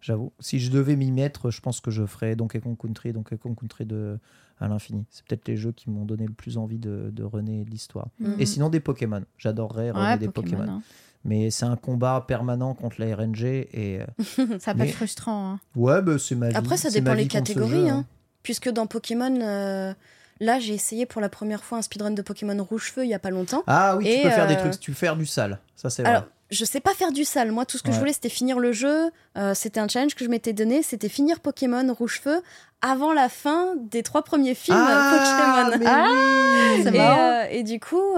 J'avoue. 0.00 0.32
Si 0.40 0.58
je 0.58 0.70
devais 0.70 0.96
m'y 0.96 1.12
mettre, 1.12 1.50
je 1.50 1.60
pense 1.60 1.80
que 1.80 1.90
je 1.90 2.06
ferais 2.06 2.34
Donkey 2.34 2.58
Kong 2.58 2.76
Country, 2.76 3.12
Donkey 3.12 3.36
Kong 3.36 3.54
Country 3.54 3.84
de 3.84 4.18
à 4.58 4.68
l'infini. 4.68 5.04
C'est 5.10 5.24
peut-être 5.24 5.46
les 5.48 5.56
jeux 5.56 5.72
qui 5.72 5.88
m'ont 5.90 6.04
donné 6.04 6.26
le 6.26 6.32
plus 6.34 6.58
envie 6.58 6.78
de, 6.78 7.10
de 7.12 7.22
runner 7.22 7.64
l'histoire. 7.70 8.08
Mhm. 8.18 8.36
Et 8.38 8.46
sinon 8.46 8.68
des 8.68 8.80
Pokémon. 8.80 9.22
J'adorerais 9.38 9.90
runner 9.90 10.04
Ouais, 10.06 10.18
des 10.18 10.28
Pokémon. 10.28 10.58
Pokémon. 10.58 10.82
Mais 11.24 11.50
c'est 11.50 11.66
un 11.66 11.76
combat 11.76 12.24
permanent 12.26 12.74
contre 12.74 12.96
la 12.98 13.14
RNG 13.14 13.44
et 13.44 14.00
euh, 14.00 14.04
hein. 14.38 14.58
Ça 14.58 14.72
peut 14.72 14.80
Mais- 14.80 14.88
être 14.88 14.94
frustrant. 14.96 15.52
hein. 15.52 15.60
ouais, 15.76 16.00
bah, 16.02 16.18
c'est 16.18 16.34
ma 16.34 16.48
vie. 16.48 16.56
Après, 16.56 16.76
ça 16.76 16.90
dépend 16.90 17.16
ce 17.16 17.24
catégories. 17.24 17.70
jeu, 17.70 17.88
hein. 17.88 18.04
Puisque 18.42 18.70
dans 18.70 18.86
Pokémon, 18.86 19.38
euh, 19.42 19.92
Là, 20.40 20.58
j'ai 20.58 20.72
essayé 20.72 21.04
pour 21.04 21.20
la 21.20 21.28
première 21.28 21.62
fois 21.62 21.78
un 21.78 21.82
speedrun 21.82 22.12
de 22.12 22.22
Pokémon 22.22 22.64
Rouge 22.64 22.92
Feu 22.94 23.04
il 23.04 23.10
y 23.10 23.14
a 23.14 23.18
pas 23.18 23.28
longtemps. 23.28 23.62
Ah 23.66 23.96
oui, 23.98 24.04
tu 24.16 24.22
peux 24.22 24.30
faire 24.30 24.46
des 24.46 24.54
euh, 24.54 24.58
trucs, 24.60 24.80
tu 24.80 24.90
peux 24.90 24.96
faire 24.96 25.14
du 25.14 25.26
sale. 25.26 25.58
Ça, 25.76 25.90
c'est 25.90 26.00
vrai. 26.02 26.10
Alors, 26.12 26.24
je 26.50 26.64
sais 26.64 26.80
pas 26.80 26.94
faire 26.94 27.12
du 27.12 27.24
sale. 27.24 27.52
Moi, 27.52 27.66
tout 27.66 27.76
ce 27.76 27.82
que 27.82 27.92
je 27.92 27.98
voulais, 27.98 28.14
c'était 28.14 28.30
finir 28.30 28.58
le 28.58 28.72
jeu. 28.72 29.10
Euh, 29.36 29.52
c'était 29.54 29.80
un 29.80 29.86
challenge 29.86 30.14
que 30.14 30.24
je 30.24 30.30
m'étais 30.30 30.54
donné. 30.54 30.82
C'était 30.82 31.10
finir 31.10 31.40
Pokémon 31.40 31.92
Rouge 31.92 32.20
Feu 32.24 32.40
avant 32.80 33.12
la 33.12 33.28
fin 33.28 33.74
des 33.76 34.02
trois 34.02 34.22
premiers 34.22 34.54
films 34.54 34.78
ah, 34.80 35.68
Pokémon. 35.68 35.78
mais 35.78 36.90
oui. 36.90 36.96
et, 36.96 37.60
euh, 37.60 37.62
du 37.62 37.78
coup, 37.78 38.14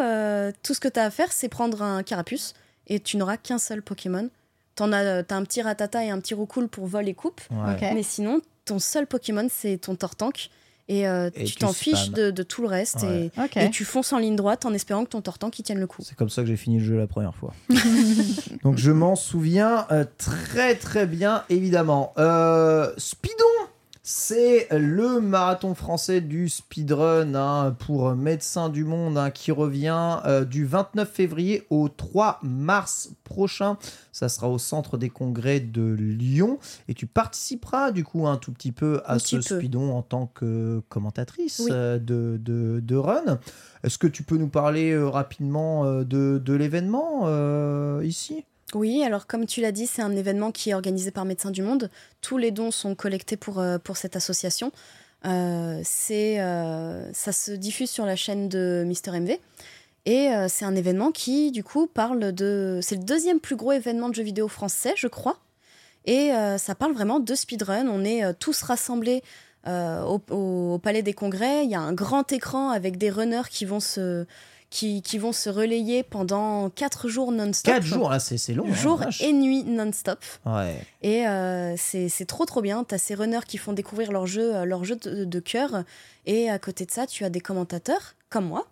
tout 0.63 0.75
ce 0.75 0.81
que 0.81 0.89
tu 0.89 1.01
as 1.01 1.05
à 1.07 1.11
faire, 1.11 1.33
c'est 1.33 1.49
prendre 1.49 1.83
un 1.83 2.05
carapuce 2.05 2.55
et 2.89 3.01
tu 3.01 3.17
n'auras 3.17 3.37
qu'un 3.37 3.59
seul 3.59 3.83
Pokémon. 3.83 4.29
T'en 4.75 4.93
as, 4.93 5.05
euh, 5.05 5.23
t'as 5.27 5.37
un 5.37 5.45
petit 5.45 5.63
ratata 5.63 6.05
et 6.05 6.11
un 6.11 6.19
petit 6.19 6.35
roucoule 6.35 6.69
pour 6.69 6.87
vol 6.87 7.09
et 7.09 7.15
coupe. 7.15 7.41
Ouais. 7.51 7.95
Mais 7.95 8.03
sinon, 8.03 8.41
ton 8.65 8.79
seul 8.79 9.07
Pokémon, 9.07 9.47
c'est 9.51 9.79
ton 9.79 9.95
Tortank. 9.97 10.51
Et, 10.89 11.07
euh, 11.07 11.31
Et 11.37 11.45
tu 11.45 11.53
tu 11.53 11.59
t'en 11.59 11.73
fiches 11.73 12.11
de, 12.11 12.31
de 12.31 12.43
tout 12.43 12.63
le 12.63 12.69
reste. 12.69 13.03
Ouais. 13.03 13.31
Et, 13.57 13.71
tu 13.71 13.85
fonces 13.85 14.13
en 14.13 14.19
ligne 14.19 14.37
droite 14.37 14.67
en 14.67 14.75
espérant 14.75 15.05
que 15.05 15.11
ton 15.11 15.21
Tortank 15.21 15.59
il 15.59 15.63
tienne 15.63 15.79
le 15.79 15.87
coup. 15.87 16.03
C'est 16.05 16.17
comme 16.17 16.29
ça 16.29 16.43
que 16.43 16.49
j'ai 16.49 16.57
fini 16.57 16.79
le 16.79 16.85
jeu 16.85 16.97
la 16.99 17.07
première 17.07 17.35
fois. 17.35 17.55
Donc 18.63 18.79
je 18.79 18.91
m'en 18.91 19.15
souviens 19.15 19.87
euh, 19.91 20.05
très 20.19 20.75
très 20.75 21.07
bien, 21.07 21.45
évidemment. 21.49 22.13
Euh, 22.19 22.93
Speedon 22.99 23.45
c'est 24.05 24.67
le 24.73 25.21
marathon 25.21 25.77
français 25.77 26.21
du 26.21 26.49
speedrun 26.49 27.37
hein, 27.37 27.71
pour 27.79 28.15
Médecins 28.17 28.69
du 28.69 28.83
Monde 28.83 29.17
hein, 29.17 29.31
qui 29.31 29.53
revient 29.53 30.19
euh, 30.27 30.45
du 30.45 30.67
29 30.67 31.09
février 31.09 31.67
au 31.71 31.89
3 31.89 32.41
mars 32.43 33.11
prochain. 33.23 33.77
Ça 34.11 34.29
sera 34.29 34.49
au 34.49 34.59
centre 34.59 34.99
des 34.99 35.09
congrès 35.09 35.61
de 35.61 35.83
Lyon 35.93 36.59
et 36.89 36.95
tu 36.95 37.07
participeras 37.07 37.93
du 37.93 38.03
coup 38.03 38.27
un 38.27 38.39
tout 38.39 38.51
petit 38.53 38.73
peu 38.73 39.01
à 39.05 39.15
Un 39.15 39.19
ce 39.21 39.41
speedon 39.41 39.93
en 39.95 40.03
tant 40.03 40.27
que 40.27 40.83
commentatrice 40.89 41.61
Oui. 41.65 41.71
euh, 41.73 42.01
de, 42.01 42.41
de, 42.43 42.81
de 42.81 42.97
run. 42.97 43.39
Est-ce 43.85 43.99
que 43.99 44.09
tu 44.09 44.25
peux 44.25 44.37
nous 44.37 44.49
parler 44.49 44.91
euh, 44.91 45.09
rapidement 45.09 45.85
de, 46.03 46.43
de 46.45 46.53
l'événement 46.55 47.29
ici? 48.01 48.45
Oui, 48.75 49.03
alors 49.05 49.27
comme 49.27 49.47
tu 49.47 49.61
l'as 49.61 49.73
dit, 49.73 49.87
c'est 49.87 50.01
un 50.03 50.17
événement 50.17 50.51
qui 50.51 50.71
est 50.71 50.75
organisé 50.75 51.11
par 51.11 51.25
Médecins 51.27 51.51
du 51.51 51.63
Monde. 51.63 51.91
Tous 52.23 52.39
les 52.39 52.51
dons 52.51 52.71
sont 52.71 52.95
collectés 52.95 53.37
pour, 53.37 53.59
euh, 53.59 53.79
pour 53.79 53.97
cette 53.99 54.17
association. 54.17 54.73
Euh, 55.27 55.81
c'est, 55.85 56.41
euh, 56.41 57.13
ça 57.13 57.33
se 57.33 57.53
diffuse 57.53 57.91
sur 57.91 58.07
la 58.07 58.17
chaîne 58.17 58.49
de 58.49 58.83
Mister 58.87 59.11
MV. 59.13 59.39
Et 60.05 60.31
c'est 60.49 60.65
un 60.65 60.75
événement 60.75 61.13
qui, 61.13 61.53
du 61.53 61.63
coup, 61.63 61.87
parle 61.87 62.33
de... 62.33 62.81
C'est 62.83 62.97
le 62.97 63.05
deuxième 63.05 63.39
plus 63.39 63.55
gros 63.55 63.71
événement 63.71 64.09
de 64.09 64.15
jeux 64.17 64.25
vidéo 64.25 64.49
français, 64.49 64.95
je 64.97 65.07
crois. 65.07 65.39
Et 66.07 66.33
ça 66.59 66.75
parle 66.75 66.93
vraiment 66.93 67.21
de 67.21 67.35
speedrun. 67.37 67.87
On 67.87 68.03
est 68.05 68.35
tous 68.41 68.63
rassemblés 68.63 69.23
au- 69.65 70.21
au 70.31 70.79
Palais 70.83 71.03
des 71.03 71.13
Congrès. 71.13 71.65
Il 71.65 71.71
y 71.71 71.77
a 71.77 71.81
un 71.81 71.93
grand 71.93 72.33
écran 72.33 72.71
avec 72.71 72.99
des 72.99 73.11
runners 73.11 73.49
qui 73.49 73.65
vont 73.65 73.79
se, 73.79 74.27
qui, 74.73 75.03
qui 75.03 75.19
vont 75.19 75.33
se 75.33 75.51
relayer 75.51 76.03
pendant 76.03 76.71
4 76.71 77.07
jours 77.09 77.31
non-stop. 77.31 77.75
4 77.75 77.83
jours, 77.85 78.09
là, 78.11 78.19
c'est 78.19 78.55
long. 78.55 78.65
hein, 78.67 78.73
Jour 78.75 79.01
et 79.21 79.33
nuit 79.35 79.65
non-stop. 79.65 80.19
Ouais. 80.47 80.83
Et 81.03 81.27
euh, 81.29 81.75
c'est 81.77 82.25
trop 82.27 82.47
trop 82.47 82.63
bien. 82.63 82.83
Tu 82.83 82.95
as 82.95 82.99
ces 82.99 83.15
runners 83.15 83.45
qui 83.47 83.59
font 83.59 83.75
découvrir 83.75 84.11
leur 84.13 84.27
jeu, 84.27 84.57
euh, 84.57 84.65
leur 84.65 84.85
jeu 84.85 84.97
de, 84.97 85.25
de 85.25 85.41
cœur. 85.41 85.85
Et 86.25 86.49
à 86.51 86.59
côté 86.59 86.87
de 86.87 86.91
ça, 86.91 87.07
tu 87.07 87.25
as 87.25 87.29
des 87.31 87.41
commentateurs, 87.41 88.15
comme 88.31 88.47
moi, 88.47 88.67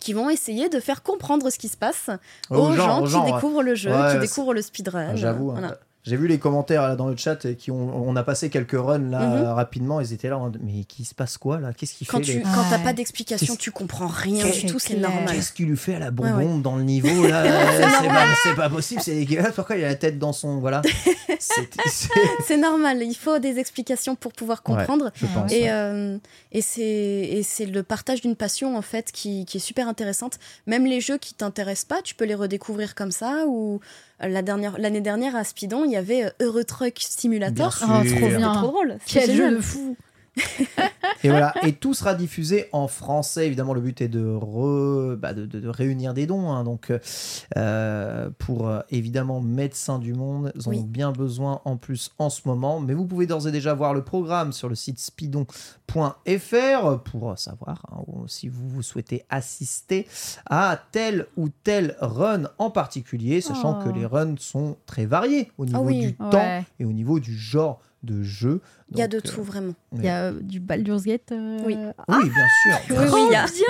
qui 0.00 0.12
vont 0.12 0.28
essayer 0.28 0.68
de 0.68 0.80
faire 0.80 1.02
comprendre 1.02 1.48
ce 1.48 1.58
qui 1.58 1.68
se 1.68 1.76
passe 1.78 2.10
aux, 2.50 2.72
gens, 2.72 3.00
aux 3.00 3.04
qui 3.06 3.10
gens, 3.12 3.24
ouais. 3.24 3.32
découvrent 3.32 3.62
le 3.62 3.74
jeu, 3.74 3.90
Ouais, 3.90 4.12
qui 4.12 4.18
découvrent 4.18 4.52
le 4.54 4.60
speedrun. 4.62 5.08
Ah, 5.12 5.16
J'avoue. 5.16 5.50
hein. 5.52 5.74
J'ai 6.04 6.16
vu 6.16 6.26
les 6.26 6.38
commentaires 6.40 6.82
là, 6.82 6.96
dans 6.96 7.06
le 7.06 7.16
chat 7.16 7.44
et 7.44 7.54
qui 7.54 7.70
ont, 7.70 7.94
on 8.08 8.16
a 8.16 8.24
passé 8.24 8.50
quelques 8.50 8.72
runs 8.72 8.98
là 9.10 9.20
Mhm. 9.24 9.44
rapidement. 9.52 10.00
Ils 10.00 10.12
étaient 10.12 10.28
là, 10.28 10.36
en 10.36 10.40
mode, 10.40 10.58
mais 10.60 10.82
qui 10.82 11.04
se 11.04 11.14
passe 11.14 11.38
quoi 11.38 11.60
là? 11.60 11.72
Qu'est-ce 11.72 11.94
qu'il 11.94 12.08
Quand 12.08 12.18
fait 12.18 12.24
tu 12.24 12.32
les- 12.38 12.42
quand 12.42 12.64
t'as 12.70 12.80
pas 12.80 12.92
d'explication, 12.92 13.54
tu 13.54 13.70
comprends 13.70 14.08
rien 14.08 14.44
du 14.50 14.66
tout, 14.66 14.80
c'est 14.80 14.96
normal. 14.96 15.32
Qu'est-ce 15.32 15.52
qu'il 15.52 15.68
lui 15.68 15.76
fait 15.76 15.94
à 15.94 15.98
la 16.00 16.06
Ouais, 16.06 16.10
bonbonne 16.12 16.60
dans 16.60 16.74
le 16.76 16.82
niveau 16.82 17.28
là? 17.28 17.44
C'est 18.42 18.56
pas, 18.56 18.68
possible, 18.68 19.00
c'est 19.00 19.14
dégueulasse. 19.14 19.54
Pourquoi 19.54 19.76
il 19.76 19.84
a 19.84 19.88
la 19.88 19.94
tête 19.94 20.18
dans 20.18 20.32
son 20.32 20.58
voilà? 20.58 20.82
C'est- 21.38 22.56
normal, 22.56 23.02
il 23.02 23.14
faut 23.14 23.38
des 23.38 23.58
explications 23.58 24.14
pour 24.16 24.32
pouvoir 24.32 24.58
Ouais, 24.66 24.74
comprendre. 24.74 25.10
Je 25.14 25.26
pense. 25.26 25.52
Et, 25.52 25.62
ouais. 25.64 25.70
euh, 25.70 26.18
et 26.52 26.62
c'est 26.62 27.66
le 27.66 27.82
partage 27.82 28.20
d'une 28.20 28.36
passion 28.36 28.76
en 28.76 28.82
fait 28.82 29.10
qui, 29.12 29.44
qui 29.44 29.56
est 29.58 29.60
super 29.60 29.88
intéressante. 29.88 30.38
Même 30.66 30.84
les 30.84 31.00
jeux 31.00 31.18
qui 31.18 31.34
t'intéressent 31.34 31.84
pas, 31.86 32.02
tu 32.02 32.14
peux 32.14 32.24
les 32.24 32.34
redécouvrir 32.34 32.94
comme 32.94 33.10
ça. 33.12 33.44
Ou 33.46 33.80
la 34.28 34.42
dernière 34.42 34.78
l'année 34.78 35.00
dernière 35.00 35.36
à 35.36 35.44
Speedon, 35.44 35.84
il 35.84 35.92
y 35.92 35.96
avait 35.96 36.24
euh, 36.24 36.30
Euro 36.40 36.62
Truck 36.62 36.94
Simulator. 36.98 37.74
Oh, 37.82 37.86
trop 37.86 38.28
bien. 38.28 38.52
trop 38.54 38.68
drôle. 38.68 38.98
Quel 39.06 39.32
jeu 39.34 39.50
de 39.56 39.60
fou 39.60 39.96
Et 41.24 41.28
voilà, 41.28 41.54
et 41.62 41.72
tout 41.74 41.94
sera 41.94 42.14
diffusé 42.14 42.68
en 42.72 42.88
français. 42.88 43.46
Évidemment, 43.46 43.74
le 43.74 43.80
but 43.80 44.00
est 44.00 44.08
de, 44.08 44.24
re- 44.24 45.14
bah, 45.14 45.34
de, 45.34 45.46
de- 45.46 45.60
de 45.60 45.68
réunir 45.68 46.14
des 46.14 46.26
dons. 46.26 46.50
hein. 46.50 46.64
donc, 46.64 46.92
euh, 47.56 48.30
pour 48.38 48.68
euh, 48.68 48.80
évidemment 48.90 49.40
Médecins 49.40 49.98
du 49.98 50.14
Monde, 50.14 50.52
ils 50.56 50.66
en 50.66 50.70
Oui. 50.70 50.78
ont 50.80 50.84
bien 50.84 51.12
besoin 51.12 51.60
en 51.64 51.76
plus 51.76 52.10
en 52.18 52.30
ce 52.30 52.40
moment. 52.46 52.80
Mais 52.80 52.94
vous 52.94 53.06
pouvez 53.06 53.26
d'ores 53.26 53.46
et 53.46 53.52
déjà 53.52 53.74
voir 53.74 53.94
le 53.94 54.02
programme 54.02 54.52
sur 54.52 54.68
le 54.68 54.74
site 54.74 54.98
speedon.fr 54.98 55.52
pour 57.04 57.38
savoir 57.38 57.82
hein, 57.92 58.02
si 58.26 58.48
vous, 58.48 58.68
vous 58.68 58.82
souhaitez 58.82 59.24
assister 59.30 60.06
à 60.48 60.78
tel 60.92 61.26
ou 61.36 61.48
tel 61.62 61.96
run 62.00 62.44
en 62.58 62.70
particulier, 62.70 63.40
sachant 63.40 63.78
Oh. 63.80 63.84
que 63.84 63.90
les 63.90 64.06
runs 64.06 64.34
sont 64.38 64.76
très 64.86 65.06
variés 65.06 65.50
au 65.56 65.66
niveau 65.66 65.82
oui. 65.84 66.00
du 66.00 66.14
temps 66.14 66.62
et 66.80 66.84
au 66.84 66.92
niveau 66.92 67.20
du 67.20 67.36
genre 67.36 67.80
de 68.02 68.22
jeu. 68.22 68.60
Il 68.90 68.98
y 68.98 69.02
a 69.02 69.08
de 69.08 69.18
euh, 69.18 69.20
tout 69.20 69.42
vraiment. 69.42 69.74
Il 69.96 70.04
y 70.04 70.08
a 70.08 70.24
euh, 70.24 70.32
du 70.40 70.58
Baldur's 70.60 71.04
Gate. 71.04 71.30
euh, 71.32 71.58
Oui. 71.64 71.76
oui, 72.08 72.30
bien 72.30 72.48
sûr. 72.62 72.78
Oui, 72.90 73.06
oui, 73.12 73.20
il 73.28 73.32
y 73.32 73.36
a- 73.36 73.44
Bien 73.44 73.46
sûr. 73.46 73.66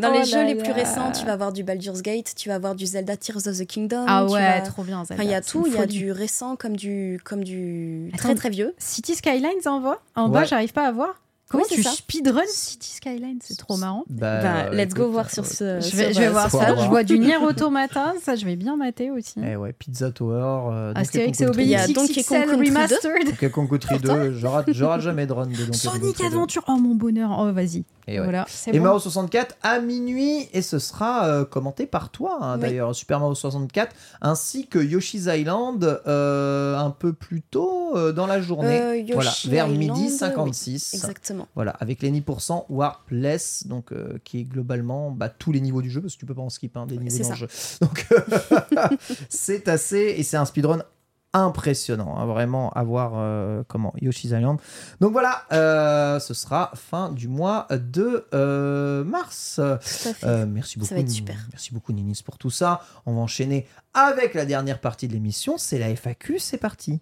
Dans 0.00 0.08
Oh 0.10 0.12
les 0.12 0.18
là 0.18 0.24
jeux 0.24 0.44
les 0.44 0.54
là. 0.54 0.62
plus 0.62 0.72
récents, 0.72 1.10
tu 1.12 1.24
vas 1.24 1.32
avoir 1.32 1.52
du 1.52 1.62
Baldur's 1.64 2.02
Gate, 2.02 2.34
tu 2.36 2.48
vas 2.50 2.56
avoir 2.56 2.74
du 2.74 2.84
Zelda 2.86 3.16
Tears 3.16 3.46
of 3.46 3.58
the 3.58 3.66
Kingdom. 3.66 4.04
Ah 4.06 4.24
ouais, 4.26 4.40
vas- 4.40 4.60
trop 4.60 4.82
bien. 4.84 4.98
Enfin, 5.00 5.14
il 5.20 5.24
y 5.30 5.34
a 5.34 5.40
Zelda, 5.40 5.48
tout, 5.50 5.64
il 5.66 5.72
y 5.74 5.78
a 5.78 5.86
du 5.86 6.12
récent 6.12 6.54
comme 6.56 6.76
du 6.76 7.18
comme 7.24 7.42
du 7.44 8.08
Attends. 8.12 8.18
très 8.24 8.34
très 8.34 8.50
vieux. 8.50 8.74
City 8.78 9.14
Skylines 9.14 9.46
en 9.66 9.80
bas, 9.80 10.00
en 10.16 10.28
bas, 10.28 10.44
j'arrive 10.44 10.72
pas 10.72 10.86
à 10.86 10.92
voir. 10.92 11.14
Comment 11.48 11.62
Oui, 11.70 11.76
tu 11.76 11.82
ça. 11.82 11.92
speedrun 11.92 12.42
City 12.48 12.90
Skylines 12.90 13.38
C'est 13.40 13.56
trop 13.56 13.76
marrant. 13.76 14.02
Bah, 14.10 14.42
Bah, 14.42 14.56
euh, 14.64 14.70
let's 14.72 14.94
go 14.94 15.02
écoute, 15.02 15.12
voir 15.12 15.26
euh, 15.26 15.28
sur 15.32 15.46
ce. 15.46 15.76
Je 15.80 15.86
sur, 15.86 15.96
vais, 15.98 16.12
je 16.12 16.18
vais 16.18 16.26
euh, 16.26 16.30
voir 16.32 16.50
ça. 16.50 16.74
Je 16.74 16.88
vois 16.88 17.04
du 17.04 17.18
Nier 17.20 17.36
Automata, 17.36 18.14
ça 18.20 18.34
je 18.34 18.44
vais 18.44 18.56
bien 18.56 18.76
mater 18.76 19.10
aussi. 19.12 19.38
Eh 19.44 19.54
ouais, 19.54 19.72
Pizza 19.72 20.10
Tower. 20.10 20.72
euh, 20.72 20.92
Astérix 20.96 21.40
et 21.40 21.46
Obélix 21.46 21.92
Donkey 21.92 22.24
Kong 22.24 22.46
Country 22.46 22.56
2. 22.70 22.74
Remastered. 22.76 23.24
Donkey 23.26 23.50
Kong 23.50 23.68
Country 23.70 23.98
2, 23.98 24.32
je 24.32 24.46
rate, 24.46 25.00
jamais 25.00 25.26
de 25.26 25.32
run 25.32 25.46
de 25.46 25.54
Donkey 25.56 25.72
Sonic 25.72 26.02
Country 26.02 26.22
2. 26.22 26.26
Adventure. 26.26 26.64
Oh 26.66 26.76
mon 26.76 26.94
bonheur. 26.96 27.36
Oh 27.38 27.52
vas-y. 27.52 27.84
Et 28.08 28.18
ouais. 28.18 28.24
Voilà, 28.24 28.46
Et 28.68 28.78
bon. 28.78 28.84
Mario 28.84 29.00
64 29.00 29.56
à 29.62 29.80
minuit 29.80 30.48
et 30.52 30.62
ce 30.62 30.78
sera 30.78 31.26
euh, 31.26 31.44
commenté 31.44 31.86
par 31.86 32.10
toi 32.10 32.38
hein, 32.40 32.54
Oui. 32.54 32.60
d'ailleurs 32.60 32.94
Super 32.94 33.18
Mario 33.18 33.34
64 33.34 33.94
ainsi 34.20 34.68
que 34.68 34.78
Yoshi's 34.78 35.26
Island 35.26 36.00
euh, 36.06 36.76
un 36.76 36.90
peu 36.90 37.12
plus 37.12 37.42
tôt 37.42 37.96
euh, 37.96 38.12
dans 38.12 38.26
la 38.26 38.40
journée 38.40 39.04
voilà 39.12 39.32
vers 39.46 39.66
Island, 39.66 39.78
midi 39.78 40.06
oui, 40.06 40.10
56 40.10 40.94
Exactement. 40.94 41.48
voilà 41.56 41.72
avec 41.72 42.00
les 42.02 42.12
10% 42.12 42.66
Warpless 42.68 43.66
donc 43.66 43.92
qui 44.22 44.40
est 44.40 44.44
globalement 44.44 45.10
bah, 45.10 45.28
tous 45.28 45.50
les 45.50 45.60
niveaux 45.60 45.82
du 45.82 45.90
jeu 45.90 46.00
parce 46.00 46.14
que 46.14 46.20
tu 46.20 46.26
peux 46.26 46.34
pas 46.34 46.42
en 46.42 46.50
skip 46.50 46.76
hein, 46.76 46.86
des 46.86 46.98
niveaux 46.98 47.24
dans 47.24 47.30
le 47.30 47.34
jeu 47.34 47.48
donc 47.80 48.06
c'est 49.28 49.66
assez 49.66 50.14
et 50.16 50.22
c'est 50.22 50.36
un 50.36 50.44
speedrun 50.44 50.82
impressionnant, 51.32 52.16
hein, 52.16 52.26
vraiment 52.26 52.70
à 52.70 52.82
voir 52.82 53.12
euh, 53.16 53.62
comment 53.68 53.92
Yoshi's 54.00 54.30
Island. 54.30 54.58
Donc 55.00 55.12
voilà, 55.12 55.42
euh, 55.52 56.18
ce 56.18 56.34
sera 56.34 56.70
fin 56.74 57.10
du 57.10 57.28
mois 57.28 57.66
de 57.70 58.26
euh, 58.32 59.04
mars. 59.04 59.56
Tout 59.56 59.62
à 59.62 59.78
fait. 59.78 60.26
Euh, 60.26 60.46
merci 60.46 60.78
beaucoup. 60.78 60.88
Ça 60.88 60.94
va 60.94 61.00
être 61.02 61.10
super. 61.10 61.36
Merci 61.52 61.74
beaucoup 61.74 61.92
Ninis 61.92 62.22
pour 62.24 62.38
tout 62.38 62.50
ça. 62.50 62.82
On 63.04 63.14
va 63.14 63.20
enchaîner 63.20 63.66
avec 63.94 64.34
la 64.34 64.44
dernière 64.44 64.80
partie 64.80 65.08
de 65.08 65.12
l'émission, 65.12 65.58
c'est 65.58 65.78
la 65.78 65.88
FAQ, 65.94 66.38
c'est 66.38 66.58
parti. 66.58 67.00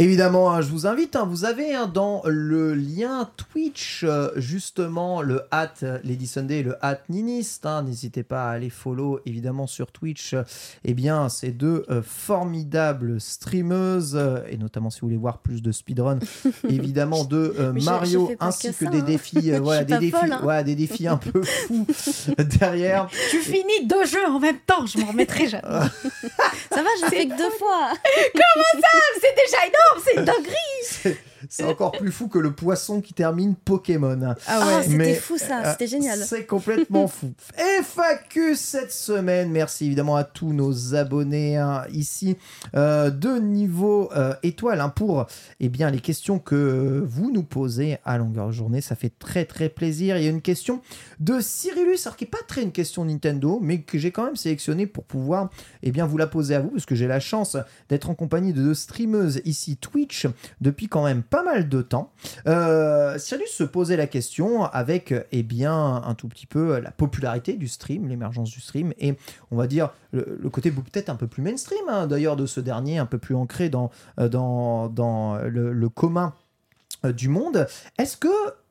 Évidemment, 0.00 0.52
hein, 0.52 0.60
je 0.60 0.68
vous 0.68 0.86
invite, 0.86 1.16
hein, 1.16 1.26
vous 1.28 1.44
avez 1.44 1.74
hein, 1.74 1.90
dans 1.92 2.22
le 2.24 2.72
lien 2.74 3.28
Twitch 3.36 4.04
euh, 4.04 4.30
justement 4.36 5.22
le 5.22 5.42
hat 5.50 5.74
Lady 6.04 6.28
Sunday 6.28 6.60
et 6.60 6.62
le 6.62 6.76
hat 6.84 7.00
Ninist. 7.08 7.66
hein. 7.66 7.82
N'hésitez 7.82 8.22
pas 8.22 8.48
à 8.48 8.52
aller 8.52 8.70
follow 8.70 9.18
évidemment 9.26 9.66
sur 9.66 9.90
Twitch. 9.90 10.36
eh 10.84 10.94
bien, 10.94 11.28
ces 11.28 11.50
deux 11.50 11.84
euh, 11.90 12.00
formidables 12.00 13.20
streameuses, 13.20 14.14
euh, 14.14 14.38
et 14.48 14.56
notamment 14.56 14.90
si 14.90 15.00
vous 15.00 15.08
voulez 15.08 15.16
voir 15.16 15.38
plus 15.38 15.62
de 15.62 15.72
speedrun, 15.72 16.20
évidemment 16.68 17.24
de 17.24 17.56
euh, 17.58 17.72
Mario 17.72 18.30
ainsi 18.38 18.68
que 18.68 18.78
que, 18.78 18.84
ça, 18.84 18.90
des 18.90 19.02
défis, 19.02 19.50
euh, 19.52 19.58
voilà, 19.62 19.82
des 19.82 19.98
défis, 19.98 20.12
folle, 20.12 20.32
hein. 20.32 20.40
voilà, 20.44 20.62
des 20.62 20.76
défis 20.76 21.08
un 21.08 21.16
peu 21.16 21.42
fous 21.66 21.86
derrière. 22.60 23.08
Tu 23.30 23.38
finis 23.40 23.84
deux 23.86 24.04
jeux 24.04 24.26
en 24.28 24.38
même 24.38 24.58
temps, 24.64 24.86
je 24.86 24.98
m'en 24.98 25.06
remettrai 25.08 25.48
jamais. 25.48 25.66
Ça 25.66 26.82
va, 26.82 26.88
je 27.02 27.06
fait 27.08 27.26
que 27.26 27.36
deux 27.36 27.50
fois. 27.58 27.92
c'est 29.20 29.34
déjà 29.34 29.66
énorme, 29.66 29.87
c'est 30.04 30.14
une 30.16 30.24
dinguerie. 30.24 31.18
C'est 31.48 31.64
encore 31.64 31.92
plus 31.92 32.12
fou 32.12 32.28
que 32.28 32.38
le 32.38 32.52
poisson 32.52 33.00
qui 33.00 33.14
termine 33.14 33.54
Pokémon. 33.54 34.18
Ah 34.22 34.36
Ah, 34.46 34.66
ouais. 34.66 34.82
c'était 34.82 34.96
Mais, 34.96 35.14
fou 35.14 35.38
ça, 35.38 35.62
euh, 35.64 35.70
c'était 35.72 35.86
génial. 35.86 36.18
C'est 36.18 36.46
complètement 36.46 37.08
fou. 37.08 37.32
FAQ 37.82 38.54
cette 38.54 38.92
semaine. 38.92 39.50
Merci 39.50 39.86
évidemment 39.86 40.16
à 40.16 40.24
tous 40.24 40.52
nos 40.52 40.94
abonnés 40.94 41.56
hein, 41.56 41.84
ici 41.92 42.36
euh, 42.74 43.10
de 43.10 43.38
niveau 43.38 44.10
euh, 44.16 44.34
étoile 44.42 44.80
hein, 44.80 44.88
pour 44.88 45.26
eh 45.60 45.68
bien, 45.68 45.90
les 45.90 46.00
questions 46.00 46.38
que 46.38 47.02
vous 47.06 47.30
nous 47.30 47.42
posez 47.42 47.98
à 48.04 48.18
longueur 48.18 48.48
de 48.48 48.52
journée. 48.52 48.80
Ça 48.80 48.94
fait 48.96 49.12
très 49.18 49.44
très 49.44 49.68
plaisir. 49.68 50.16
Il 50.18 50.24
y 50.24 50.26
a 50.26 50.30
une 50.30 50.42
question 50.42 50.80
de 51.20 51.40
Cyrillus, 51.40 51.98
alors 52.04 52.16
qui 52.16 52.24
n'est 52.24 52.30
pas 52.30 52.38
très 52.46 52.62
une 52.62 52.72
question 52.72 53.04
Nintendo, 53.04 53.58
mais 53.62 53.80
que 53.82 53.98
j'ai 53.98 54.10
quand 54.10 54.24
même 54.24 54.36
sélectionné 54.36 54.86
pour 54.86 55.04
pouvoir 55.04 55.50
eh 55.82 55.90
bien, 55.90 56.06
vous 56.06 56.18
la 56.18 56.26
poser 56.26 56.54
à 56.54 56.60
vous, 56.60 56.70
parce 56.70 56.86
que 56.86 56.94
j'ai 56.94 57.06
la 57.06 57.20
chance 57.20 57.56
d'être 57.88 58.10
en 58.10 58.14
compagnie 58.14 58.52
de 58.52 58.62
deux 58.62 58.74
streameuses 58.74 59.40
ici 59.44 59.76
Twitch 59.76 60.26
depuis 60.60 60.88
quand 60.88 61.04
même 61.04 61.22
pas 61.22 61.37
mal 61.42 61.68
de 61.68 61.82
temps. 61.82 62.10
Euh, 62.46 63.18
Cyrus 63.18 63.50
se 63.50 63.64
posait 63.64 63.96
la 63.96 64.06
question 64.06 64.64
avec 64.64 65.14
eh 65.32 65.42
bien 65.42 65.96
un 65.96 66.14
tout 66.14 66.28
petit 66.28 66.46
peu 66.46 66.78
la 66.78 66.90
popularité 66.90 67.54
du 67.54 67.68
stream, 67.68 68.08
l'émergence 68.08 68.50
du 68.50 68.60
stream 68.60 68.92
et 68.98 69.14
on 69.50 69.56
va 69.56 69.66
dire 69.66 69.90
le, 70.12 70.38
le 70.40 70.50
côté 70.50 70.70
peut-être 70.70 71.08
un 71.10 71.16
peu 71.16 71.26
plus 71.26 71.42
mainstream 71.42 71.80
hein, 71.88 72.06
d'ailleurs 72.06 72.36
de 72.36 72.46
ce 72.46 72.60
dernier, 72.60 72.98
un 72.98 73.06
peu 73.06 73.18
plus 73.18 73.34
ancré 73.34 73.68
dans, 73.68 73.90
euh, 74.18 74.28
dans, 74.28 74.88
dans 74.88 75.36
le, 75.38 75.72
le 75.72 75.88
commun 75.88 76.34
euh, 77.04 77.12
du 77.12 77.28
monde. 77.28 77.66
Est-ce 77.98 78.16
que 78.16 78.28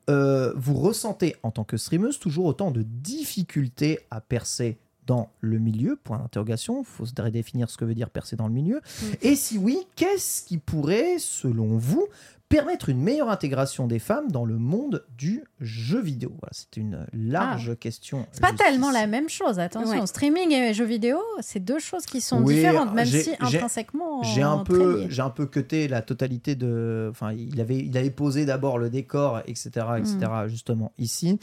euh, 0.10 0.54
vous 0.56 0.76
ressentez 0.76 1.36
en 1.44 1.52
tant 1.52 1.64
que 1.64 1.78
streameuse 1.78 2.20
toujours 2.20 2.46
autant 2.46 2.72
de 2.72 2.82
difficultés 2.82 4.00
à 4.12 4.22
percer 4.22 4.78
dans 5.06 5.30
le 5.40 5.60
milieu? 5.60 5.98
Point 6.02 6.20
d'interrogation. 6.20 6.82
Il 6.82 6.86
faut 6.86 7.06
se 7.06 7.14
redéfinir 7.22 7.70
ce 7.70 7.78
que 7.78 7.86
veut 7.86 7.96
dire 7.96 8.10
percer 8.10 8.36
dans 8.36 8.48
le 8.48 8.54
milieu. 8.54 8.82
Et 9.22 9.36
si 9.36 9.58
oui, 9.58 9.80
qu'est-ce 9.96 10.44
qui 10.44 10.58
pourrait, 10.58 11.18
selon 11.20 11.78
vous, 11.78 12.08
permettre 12.50 12.90
une 12.90 13.02
meilleure 13.02 13.30
intégration 13.30 13.88
des 13.88 14.00
femmes 14.00 14.32
dans 14.32 14.46
le 14.46 14.58
monde 14.58 15.06
du 15.18 15.44
jeu 15.60 16.00
vidéo 16.00 16.30
Voilà, 16.40 16.52
C'est 16.54 16.78
une 16.78 17.06
large 17.14 17.78
question. 17.80 18.26
C'est 18.32 18.42
pas 18.42 18.54
tellement 18.54 18.92
la 18.92 19.06
même 19.08 19.28
chose, 19.30 19.60
attention. 19.60 20.00
Ouais. 20.00 20.08
Streaming 20.08 20.52
et 20.52 20.74
jeux 20.74 20.86
vidéo, 20.86 21.20
c'est 21.42 21.60
deux 21.60 21.80
choses 21.80 22.06
qui 22.06 22.22
sont 22.22 22.42
Oui, 22.42 22.56
différentes, 22.56 22.94
même 22.94 23.06
si 23.06 23.32
intrinsèquement. 23.40 24.24
J'ai 24.24 24.42
un 24.44 24.60
très 24.60 24.74
peu, 24.74 25.06
j'ai 25.10 25.22
un 25.22 25.30
peu 25.30 25.46
cuté 25.46 25.88
la 25.88 26.02
totalité 26.02 26.56
de. 26.56 27.08
Enfin, 27.12 27.34
il 27.34 27.60
avait, 27.60 27.78
il 27.80 27.98
avait 27.98 28.12
posé 28.12 28.46
d'abord 28.46 28.78
le 28.78 28.90
décor, 28.90 29.40
etc., 29.48 29.70
etc. 29.98 30.18
Mm. 30.46 30.48
Justement 30.48 30.92
ici, 30.98 31.40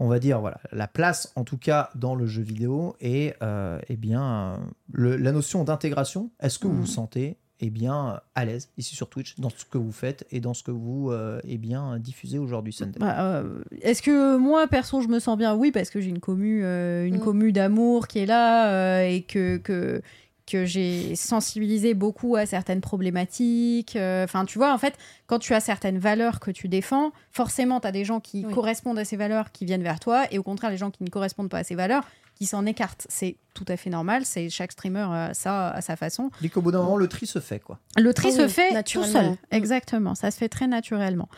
on 0.00 0.08
va 0.08 0.18
dire 0.18 0.40
voilà 0.40 0.58
la 0.72 0.86
place 0.88 1.32
en 1.36 1.44
tout 1.44 1.58
cas 1.58 1.90
dans 1.94 2.14
le 2.14 2.26
jeu 2.26 2.42
vidéo 2.42 2.96
et 3.00 3.34
euh, 3.42 3.78
eh 3.88 3.96
bien 3.96 4.22
euh, 4.24 4.56
le- 4.92 5.16
la 5.16 5.32
notion 5.32 5.64
d'intégration. 5.64 6.30
Est-ce 6.40 6.58
que 6.58 6.66
vous 6.66 6.74
Mm. 6.74 6.80
vous 6.80 6.86
sentez 6.86 7.36
eh 7.60 7.70
bien 7.70 8.20
à 8.34 8.44
l'aise 8.44 8.68
ici 8.78 8.94
sur 8.94 9.08
Twitch 9.08 9.34
dans 9.38 9.50
ce 9.50 9.64
que 9.64 9.78
vous 9.78 9.90
faites 9.92 10.26
et 10.30 10.38
dans 10.40 10.54
ce 10.54 10.62
que 10.62 10.70
vous 10.70 11.10
euh, 11.10 11.40
eh 11.46 11.58
bien 11.58 11.98
diffusez 11.98 12.38
aujourd'hui 12.38 12.72
Sunday. 12.72 12.98
Bah, 13.00 13.20
euh, 13.20 13.62
Est-ce 13.82 14.00
que 14.02 14.36
moi, 14.36 14.66
perso, 14.68 15.00
je 15.00 15.08
me 15.08 15.18
sens 15.18 15.36
bien? 15.36 15.54
Oui, 15.54 15.72
parce 15.72 15.90
que 15.90 16.00
j'ai 16.00 16.10
une 16.10 16.20
commu, 16.20 16.62
euh, 16.64 17.04
une 17.06 17.16
Mm. 17.16 17.20
commu 17.20 17.52
d'amour 17.52 18.06
qui 18.06 18.20
est 18.20 18.26
là 18.26 18.70
euh, 18.70 19.08
et 19.08 19.22
que, 19.22 19.56
que, 19.56 20.00
que 20.46 20.64
j'ai 20.64 21.14
sensibilisé 21.16 21.94
beaucoup 21.94 22.36
à 22.36 22.46
certaines 22.46 22.80
problématiques. 22.80 23.96
euh, 23.96 24.24
Enfin, 24.24 24.44
tu 24.44 24.58
vois, 24.58 24.72
en 24.72 24.78
fait, 24.78 24.94
quand 25.26 25.38
tu 25.38 25.52
as 25.54 25.60
certaines 25.60 25.98
valeurs 25.98 26.40
que 26.40 26.50
tu 26.50 26.68
défends, 26.68 27.12
forcément, 27.32 27.80
tu 27.80 27.86
as 27.88 27.92
des 27.92 28.04
gens 28.04 28.20
qui 28.20 28.44
Oui. 28.46 28.54
correspondent 28.54 28.98
à 28.98 29.04
ces 29.04 29.16
valeurs 29.16 29.52
qui 29.52 29.64
viennent 29.64 29.82
vers 29.82 30.00
toi 30.00 30.24
et 30.30 30.38
au 30.38 30.42
contraire, 30.42 30.70
les 30.70 30.76
gens 30.76 30.90
qui 30.90 31.02
ne 31.02 31.10
correspondent 31.10 31.50
pas 31.50 31.58
à 31.58 31.64
ces 31.64 31.74
valeurs 31.74 32.04
qui 32.38 32.46
s'en 32.46 32.64
écartent. 32.66 33.06
C'est 33.08 33.36
tout 33.54 33.64
à 33.68 33.76
fait 33.76 33.90
normal. 33.90 34.24
C'est 34.24 34.48
chaque 34.50 34.72
streamer 34.72 35.06
a 35.10 35.34
ça 35.34 35.70
à 35.70 35.80
sa 35.80 35.96
façon. 35.96 36.30
Dis 36.40 36.50
qu'au 36.50 36.62
bout 36.62 36.70
d'un 36.72 36.78
moment 36.82 36.96
le 36.96 37.08
tri 37.08 37.26
se 37.26 37.40
fait 37.40 37.58
quoi. 37.58 37.78
Le 37.96 38.14
tri 38.14 38.28
Ah 38.32 38.36
se 38.36 38.42
oui, 38.42 38.48
fait 38.48 38.68
tout 38.68 38.74
naturellement. 38.74 39.12
seul. 39.12 39.30
Mm. 39.32 39.36
Exactement. 39.50 40.14
Ça 40.14 40.30
se 40.30 40.38
fait 40.38 40.48
très 40.48 40.66
naturellement. 40.68 41.28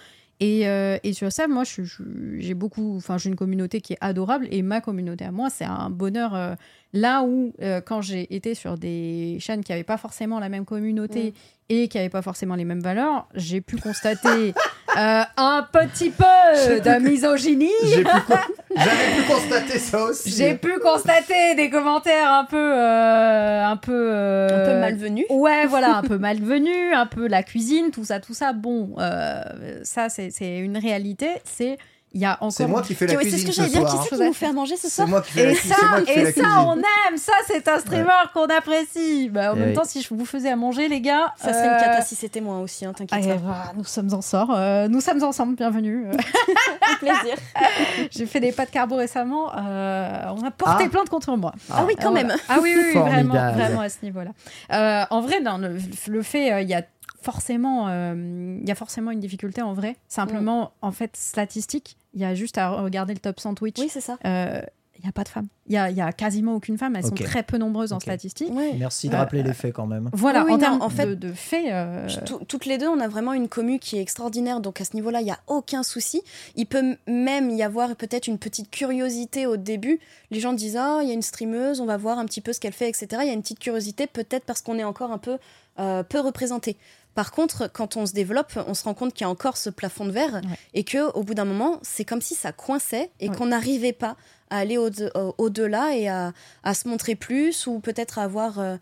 Et, 0.43 0.67
euh, 0.69 0.97
et 1.03 1.13
sur 1.13 1.31
ça, 1.31 1.49
moi, 1.49 1.65
je- 1.65 1.83
je- 1.83 2.03
j'ai 2.39 2.55
beaucoup, 2.55 2.97
enfin, 2.97 3.19
j'ai 3.19 3.29
une 3.29 3.37
communauté 3.37 3.83
qui 3.83 3.93
est 3.93 3.99
adorable 4.01 4.49
et 4.51 4.63
ma 4.63 4.81
communauté 4.81 5.23
à 5.27 5.31
moi, 5.33 5.51
c'est 5.51 5.67
un 5.67 5.91
bonheur. 5.91 6.35
euh, 6.35 6.55
là 6.95 7.23
où, 7.23 7.53
euh, 7.61 7.83
quand 7.83 8.01
j'ai 8.01 8.35
été 8.35 8.55
sur 8.55 8.79
des 8.79 9.37
chaînes 9.39 9.63
qui 9.63 9.71
n'avaient 9.73 9.85
pas 9.85 9.99
forcément 9.99 10.41
la 10.41 10.49
même 10.49 10.65
communauté 10.65 11.35
et 11.69 11.89
qui 11.89 11.99
n'avaient 11.99 12.09
pas 12.09 12.23
forcément 12.23 12.55
les 12.55 12.65
mêmes 12.65 12.81
valeurs, 12.81 13.29
j'ai 13.35 13.61
pu 13.61 13.77
constater 13.77 14.55
euh, 14.97 15.23
un 15.37 15.69
petit 15.71 16.11
peu 16.11 16.25
de 16.25 16.99
misogynie. 17.07 17.69
J'ai 17.85 18.03
pu 18.03 18.21
con- 18.27 18.35
J'avais 18.77 19.17
pu 19.17 19.23
constater 19.29 19.79
ça 19.79 20.05
aussi. 20.05 20.31
J'ai 20.31 20.55
pu 20.55 20.79
constater 20.79 21.55
des 21.57 21.71
commentaires 21.71 22.33
un 22.33 22.45
peu, 22.45 22.57
euh, 22.57 23.65
un 23.65 23.77
peu, 23.77 23.93
euh, 23.93 24.49
Un 24.49 24.75
peu 24.75 24.81
malvenu. 24.81 25.27
Ouais, 25.29 25.67
voilà, 25.67 25.97
un 25.97 26.03
peu 26.03 26.19
malvenu, 26.19 26.93
un 26.95 27.07
peu 27.07 27.27
la 27.27 27.43
cuisine, 27.43 27.91
tout 27.91 28.05
ça, 28.05 28.21
tout 28.21 28.35
ça. 28.35 28.53
Bon, 28.53 28.95
euh, 28.99 29.43
ça, 29.83 30.09
c'est 30.09 30.31
c'est 30.31 30.59
une 30.59 30.77
réalité. 30.79 31.29
C'est 31.45 31.79
il 32.13 32.21
y 32.21 32.25
a 32.25 32.35
encore. 32.35 32.53
C'est 32.53 32.67
moi 32.67 32.83
qui 32.83 32.95
fais 32.95 33.07
la 33.07 33.15
Ouais, 33.15 33.23
c'est 33.25 33.31
cuisine 33.31 33.41
ce 33.41 33.47
que 33.47 33.53
j'allais 33.53 33.69
dire. 33.69 33.85
Qui 33.85 34.09
c'est 34.09 34.17
qui 34.17 34.23
nous 34.25 34.33
fait 34.33 34.47
à 34.47 34.53
manger 34.53 34.77
ce 34.77 34.83
C'est 34.89 34.95
soir 34.97 35.09
moi 35.09 35.21
qui 35.23 35.33
fais 35.33 35.45
la 35.47 35.53
Et 35.53 35.55
ça, 35.55 35.75
c'est 36.07 36.13
et 36.13 36.25
ça, 36.27 36.33
cuisine. 36.33 36.49
on 36.67 36.77
aime. 36.77 37.17
Ça, 37.17 37.33
c'est 37.47 37.69
un 37.69 37.79
streamer 37.79 38.09
qu'on 38.35 38.47
apprécie. 38.47 39.29
Bah, 39.29 39.53
en 39.53 39.57
même 39.57 39.69
oui. 39.69 39.75
temps, 39.75 39.85
si 39.85 40.03
je 40.03 40.13
vous 40.13 40.25
faisais 40.25 40.51
à 40.51 40.57
manger, 40.57 40.89
les 40.89 41.01
gars, 41.01 41.33
Ça 41.37 41.53
serait 41.53 41.67
une 41.67 41.73
euh, 41.75 41.81
cata 41.81 42.03
si 42.03 42.15
c'était 42.17 42.41
moi 42.41 42.59
aussi, 42.59 42.85
hein, 42.85 42.93
ah, 42.95 42.99
t'inquiète 42.99 43.41
pas. 43.41 43.47
bah, 43.49 43.73
nous 43.77 43.85
sommes 43.85 44.13
en 44.13 44.21
sort. 44.23 44.51
euh, 44.55 44.89
nous 44.89 45.01
sommes 45.01 45.23
ensemble. 45.23 45.55
Bienvenue. 45.57 46.07
Un 46.91 46.97
plaisir. 46.97 47.37
J'ai 48.11 48.27
fait 48.27 48.41
des 48.41 48.53
pâtes 48.53 48.71
carbo 48.71 48.97
récemment. 48.97 49.53
euh, 49.57 50.23
on 50.37 50.45
a 50.45 50.51
porté 50.51 50.85
Ah. 50.87 50.89
plainte 50.91 51.09
contre 51.09 51.37
moi. 51.37 51.53
Ah 51.71 51.85
oui, 51.87 51.95
quand 52.01 52.11
Euh, 52.11 52.15
même. 52.15 52.35
Ah 52.49 52.59
oui, 52.63 52.73
oui, 52.77 52.83
oui, 52.95 53.01
vraiment, 53.01 53.35
vraiment 53.53 53.81
à 53.83 53.89
ce 53.89 53.99
niveau-là. 54.03 54.31
Euh, 54.73 55.05
en 55.11 55.21
vrai, 55.21 55.41
non, 55.41 55.59
le, 55.59 55.79
le 56.09 56.23
fait, 56.23 56.53
euh, 56.53 56.61
il 56.61 56.69
y 56.69 56.75
a 56.75 56.83
forcément, 57.23 57.89
euh, 57.89 58.59
il 58.63 58.69
y 58.69 58.73
a 58.73 58.75
forcément 58.75 59.11
une 59.11 59.21
difficulté 59.21 59.63
en 59.63 59.73
vrai. 59.75 59.97
Simplement, 60.09 60.73
en 60.83 60.93
fait, 60.93 61.17
statistique, 61.17 61.97
il 62.15 62.21
y 62.21 62.25
a 62.25 62.35
juste 62.35 62.59
à 62.59 62.71
regarder 62.71 63.15
le 63.15 63.21
top 63.21 63.41
100 63.41 63.55
Twitch. 63.55 63.79
Oui, 63.79 63.89
c'est 63.91 64.01
ça. 64.01 64.19
Euh, 64.25 64.61
Il 64.99 65.05
n'y 65.05 65.09
a 65.09 65.13
pas 65.13 65.25
de 65.25 65.31
femmes. 65.31 65.47
Il 65.69 65.73
y 65.73 65.79
a, 65.79 66.13
quasiment 66.13 66.55
aucune 66.55 66.77
femme. 66.77 66.95
Elles 66.95 67.05
sont 67.07 67.15
très 67.15 67.43
peu 67.43 67.57
nombreuses 67.57 67.95
en. 67.95 67.99
Ouais. 68.07 68.75
Merci 68.79 69.09
de 69.09 69.15
Euh, 69.15 69.19
rappeler 69.19 69.43
les 69.43 69.55
faits 69.55 69.73
quand 69.73 69.87
même. 69.87 70.11
Voilà, 70.13 70.45
Oui, 70.45 70.53
en 70.53 70.59
termes 70.59 70.83
en 70.83 70.91
fait, 70.91 71.07
de, 71.07 71.15
de 71.15 71.33
faits. 71.33 71.65
euh, 71.73 72.07
Tout- 72.27 72.45
toutes 72.47 72.67
les 72.67 72.77
deux, 72.77 72.87
on 72.89 73.01
a 73.01 73.09
vraiment 73.09 73.33
une 73.33 73.49
commu 73.49 73.79
qui 73.79 73.97
est 73.97 74.03
extraordinaire. 74.03 74.61
Donc 74.61 74.79
à 74.79 74.85
ce 74.85 74.95
niveau-là, 74.95 75.23
il 75.23 75.25
n'y 75.25 75.31
a 75.31 75.39
aucun 75.47 75.83
souci. 75.85 76.21
Il 76.57 76.67
peut 76.67 76.97
même 77.07 77.49
y 77.49 77.63
avoir 77.63 77.97
peut-être 77.97 78.27
une 78.27 78.37
petite 78.39 78.71
curiosité 78.71 79.47
au 79.47 79.57
début. 79.57 80.01
Les 80.31 80.41
gens 80.41 80.53
disent 80.53 80.77
Ah, 80.77 80.99
il 81.03 81.09
y 81.09 81.13
a 81.13 81.15
une 81.15 81.23
streameuse, 81.23 81.81
on 81.81 81.87
va 81.87 81.97
voir 81.97 82.19
un 82.19 82.27
petit 82.27 82.43
peu 82.43 82.53
ce 82.53 82.61
qu'elle 82.61 82.75
fait, 82.75 82.89
etc. 82.91 83.07
Il 83.23 83.27
y 83.29 83.31
a 83.31 83.35
une 83.35 83.41
petite 83.43 83.61
curiosité, 83.61 84.07
peut-être 84.07 84.45
parce 84.45 84.61
qu'on 84.61 84.77
est 84.79 84.85
encore 84.85 85.13
un 85.13 85.19
peu 85.19 85.39
euh, 85.79 86.03
peu 86.03 86.21
représenté. 86.21 86.77
Par 87.15 87.33
contre, 87.33 87.69
quand 87.73 87.97
on 87.97 88.07
se 88.07 88.13
développe, 88.13 88.53
on 88.69 88.75
se 88.75 88.85
rend 88.85 88.95
compte 88.95 89.13
qu'il 89.13 89.25
y 89.25 89.27
a 89.27 89.31
encore 89.31 89.57
ce 89.57 89.69
plafond 89.71 90.05
de 90.05 90.13
verre 90.13 90.35
Ouais. 90.35 90.57
et 90.75 90.85
que 90.85 91.11
au 91.13 91.23
bout 91.23 91.35
d'un 91.35 91.45
moment, 91.45 91.79
c'est 91.83 92.05
comme 92.05 92.21
si 92.23 92.35
ça 92.35 92.53
coinçait 92.53 93.11
et 93.21 93.29
Ouais. 93.29 93.37
qu'on 93.37 93.47
n'arrivait 93.47 93.93
pas 93.93 94.17
à 94.49 94.59
aller 94.59 94.79
au- 94.79 94.89
au- 94.91 95.35
au-delà 95.39 95.95
et 95.97 96.09
à, 96.09 96.33
à 96.63 96.75
se 96.75 96.89
montrer 96.89 97.15
plus 97.17 97.67
ou 97.67 97.81
peut-être 97.81 98.19
à 98.19 98.23
avoir 98.25 98.59
euh, 98.59 98.77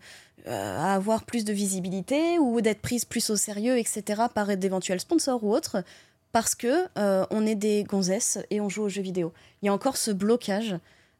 à 0.47 0.95
avoir 0.95 1.23
plus 1.25 1.43
de 1.43 1.51
visibilité 1.51 2.39
ou 2.39 2.61
d'être 2.61 2.81
prise 2.81 3.03
plus 3.03 3.29
au 3.29 3.35
sérieux, 3.35 3.77
etc., 3.77 4.21
par 4.33 4.55
d'éventuels 4.57 5.01
sponsors 5.01 5.43
ou 5.43 5.53
autres, 5.53 5.83
parce 6.31 6.55
que 6.55 6.85
euh, 6.97 7.25
on 7.29 7.45
est 7.45 7.55
des 7.55 7.83
gonzesses 7.83 8.39
et 8.49 8.61
on 8.61 8.69
joue 8.69 8.83
aux 8.83 8.89
jeux 8.89 9.01
vidéo. 9.01 9.33
Il 9.61 9.65
y 9.65 9.69
a 9.69 9.73
encore 9.73 9.97
ce 9.97 10.11
blocage. 10.11 10.75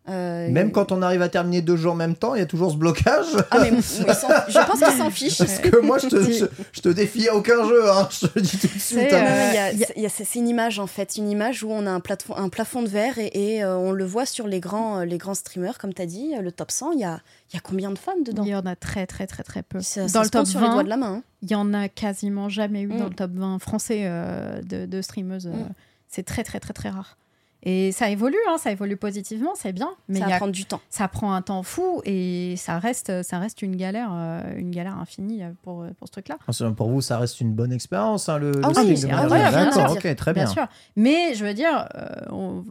Euh, 0.07 0.49
Même 0.49 0.71
quand 0.71 0.91
on 0.91 1.01
arrive 1.03 1.21
à 1.21 1.29
terminer 1.29 1.61
deux 1.61 1.75
jeux 1.75 1.89
en 1.89 1.95
même 1.95 2.15
temps, 2.15 2.33
il 2.33 2.39
y 2.39 2.41
a 2.41 2.45
toujours 2.47 2.71
ce 2.71 2.77
blocage. 2.77 3.25
Ah, 3.51 3.59
mais, 3.59 3.69
je 3.71 4.65
pense 4.65 4.79
qu'ils 4.79 4.97
s'en 4.97 5.09
fichent. 5.11 5.37
Parce 5.37 5.59
que 5.59 5.79
moi, 5.81 5.97
je 5.99 6.07
te, 6.07 6.21
je, 6.31 6.45
je 6.71 6.81
te 6.81 6.89
défie 6.89 7.27
à 7.29 7.35
aucun 7.35 7.67
jeu, 7.67 7.89
hein, 7.91 8.07
je 8.11 8.25
te 8.27 8.31
le 8.35 8.41
dis 8.41 8.57
tout 8.57 8.67
de 8.67 8.71
suite. 8.79 8.79
C'est, 8.79 9.13
hein. 9.13 9.73
Euh, 9.97 10.07
c'est 10.09 10.35
une 10.39 10.47
image 10.47 10.79
en 10.79 10.87
fait, 10.87 11.17
une 11.17 11.29
image 11.29 11.63
où 11.63 11.69
on 11.71 11.85
a 11.85 11.91
un, 11.91 11.99
plafond, 11.99 12.35
un 12.37 12.49
plafond 12.49 12.81
de 12.81 12.87
verre 12.87 13.19
et, 13.19 13.29
et, 13.57 13.63
euh, 13.63 13.77
on 13.77 13.91
le 13.91 14.03
voit 14.05 14.25
sur 14.25 14.47
les 14.47 14.59
grands, 14.59 14.99
euh, 14.99 15.05
les 15.05 15.17
grands 15.19 15.35
streamers, 15.35 15.77
comme 15.77 15.93
tu 15.93 16.01
as 16.01 16.05
dit, 16.07 16.33
le 16.41 16.51
top 16.51 16.71
100, 16.71 16.93
il 16.93 16.99
y 17.01 17.03
a, 17.03 17.19
il 17.51 17.55
y 17.55 17.57
a 17.57 17.61
combien 17.61 17.91
de 17.91 17.97
femmes 17.99 18.23
dedans? 18.23 18.43
Il 18.43 18.49
y 18.49 18.55
en 18.55 18.65
a 18.65 18.75
très, 18.75 19.05
très, 19.05 19.27
très, 19.27 19.43
très 19.43 19.61
peu. 19.61 19.79
Ça- 19.81 20.01
Dans 20.03 20.07
ça 20.07 20.23
le 20.23 20.29
top 20.29 20.47
sur 20.47 20.59
les 20.59 20.67
20, 20.67 20.73
doigts 20.73 20.83
de 20.83 20.89
la 20.89 20.97
main. 20.97 21.13
hein. 21.17 21.23
il 21.43 21.51
y 21.51 21.55
en 21.55 21.71
a 21.73 21.87
quasiment 21.87 22.49
jamais 22.49 22.81
eu 22.81 22.87
Mm. 22.87 22.97
dans 22.97 23.05
le 23.09 23.13
top 23.15 23.31
20 23.35 23.59
français 23.59 24.01
euh, 24.05 24.61
de, 24.63 24.85
de 24.87 25.01
streameuses. 25.03 25.45
Mm. 25.47 25.69
C'est 26.07 26.23
très, 26.23 26.43
très, 26.43 26.59
très, 26.59 26.73
très 26.73 26.89
rare. 26.89 27.17
Et 27.63 27.91
ça 27.91 28.09
évolue, 28.09 28.37
hein, 28.49 28.55
ça 28.57 28.71
évolue 28.71 28.95
positivement, 28.95 29.51
c'est 29.53 29.73
bien. 29.73 29.89
Mais 30.07 30.19
ça 30.19 30.27
va 30.27 30.35
a 30.35 30.37
prendre 30.37 30.53
du 30.53 30.63
temps. 30.63 30.79
ça 30.89 31.09
prend 31.09 31.33
un 31.33 31.41
temps 31.41 31.61
fou 31.63 32.01
et 32.05 32.55
ça 32.55 32.79
reste, 32.79 33.21
ça 33.23 33.37
reste 33.37 33.61
une 33.61 33.75
galère, 33.75 34.11
euh, 34.13 34.41
une 34.55 34.71
galère 34.71 34.97
infinie 34.97 35.43
euh, 35.43 35.49
pour, 35.63 35.85
pour 35.97 36.07
ce 36.07 36.11
truc-là. 36.13 36.37
Enfin, 36.47 36.71
Pour 36.71 36.89
vous, 36.89 37.01
ça 37.01 37.17
reste 37.17 37.41
une 37.41 37.51
bonne 37.51 37.73
expérience, 37.73 38.29
hein, 38.29 38.37
le, 38.37 38.53
Ah 38.63 38.69
le 38.69 38.81
oui, 38.87 38.93
de 39.01 39.07
D'accord, 39.07 39.73
sûr. 39.73 39.91
ok, 39.91 40.15
très 40.15 40.33
bien. 40.33 40.45
Bien 40.45 40.53
sûr. 40.53 40.67
Mais 40.95 41.33
je 41.35 41.43
veux 41.43 41.53
dire, 41.53 41.89
euh, 41.95 42.07
on- 42.31 42.63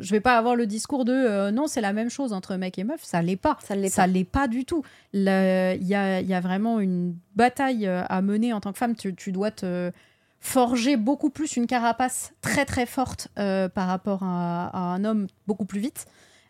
je 0.00 0.10
vais 0.12 0.20
pas 0.20 0.38
avoir 0.38 0.56
le 0.56 0.66
discours 0.66 1.04
de 1.04 1.12
euh, 1.12 1.50
non, 1.50 1.66
c'est 1.66 1.82
la 1.82 1.92
même 1.92 2.08
chose 2.10 2.32
entre 2.32 2.56
mec 2.56 2.78
et 2.78 2.84
meuf. 2.84 3.00
Ça 3.02 3.20
l'est 3.20 3.36
pas. 3.36 3.58
Ça 3.62 3.74
l'est 3.76 3.90
Ça 3.90 4.02
pas. 4.02 4.06
l'est 4.06 4.24
pas 4.24 4.48
du 4.48 4.64
tout. 4.64 4.82
Il 5.12 5.24
y 5.24 5.28
a, 5.28 5.74
il 6.20 6.26
y 6.26 6.34
a 6.34 6.40
vraiment 6.40 6.80
une 6.80 7.14
bataille 7.36 7.86
euh, 7.86 8.02
à 8.08 8.22
mener 8.22 8.52
en 8.54 8.60
tant 8.60 8.72
que 8.72 8.78
femme. 8.78 8.96
Tu, 8.96 9.14
tu 9.14 9.30
dois 9.30 9.50
te 9.50 9.92
forger 10.42 10.96
beaucoup 10.96 11.30
plus 11.30 11.56
une 11.56 11.66
carapace 11.66 12.34
très 12.42 12.66
très 12.66 12.84
forte 12.84 13.28
euh, 13.38 13.68
par 13.68 13.86
rapport 13.86 14.22
à, 14.24 14.66
à 14.66 14.94
un 14.94 15.04
homme 15.04 15.28
beaucoup 15.46 15.64
plus 15.64 15.80
vite. 15.80 16.04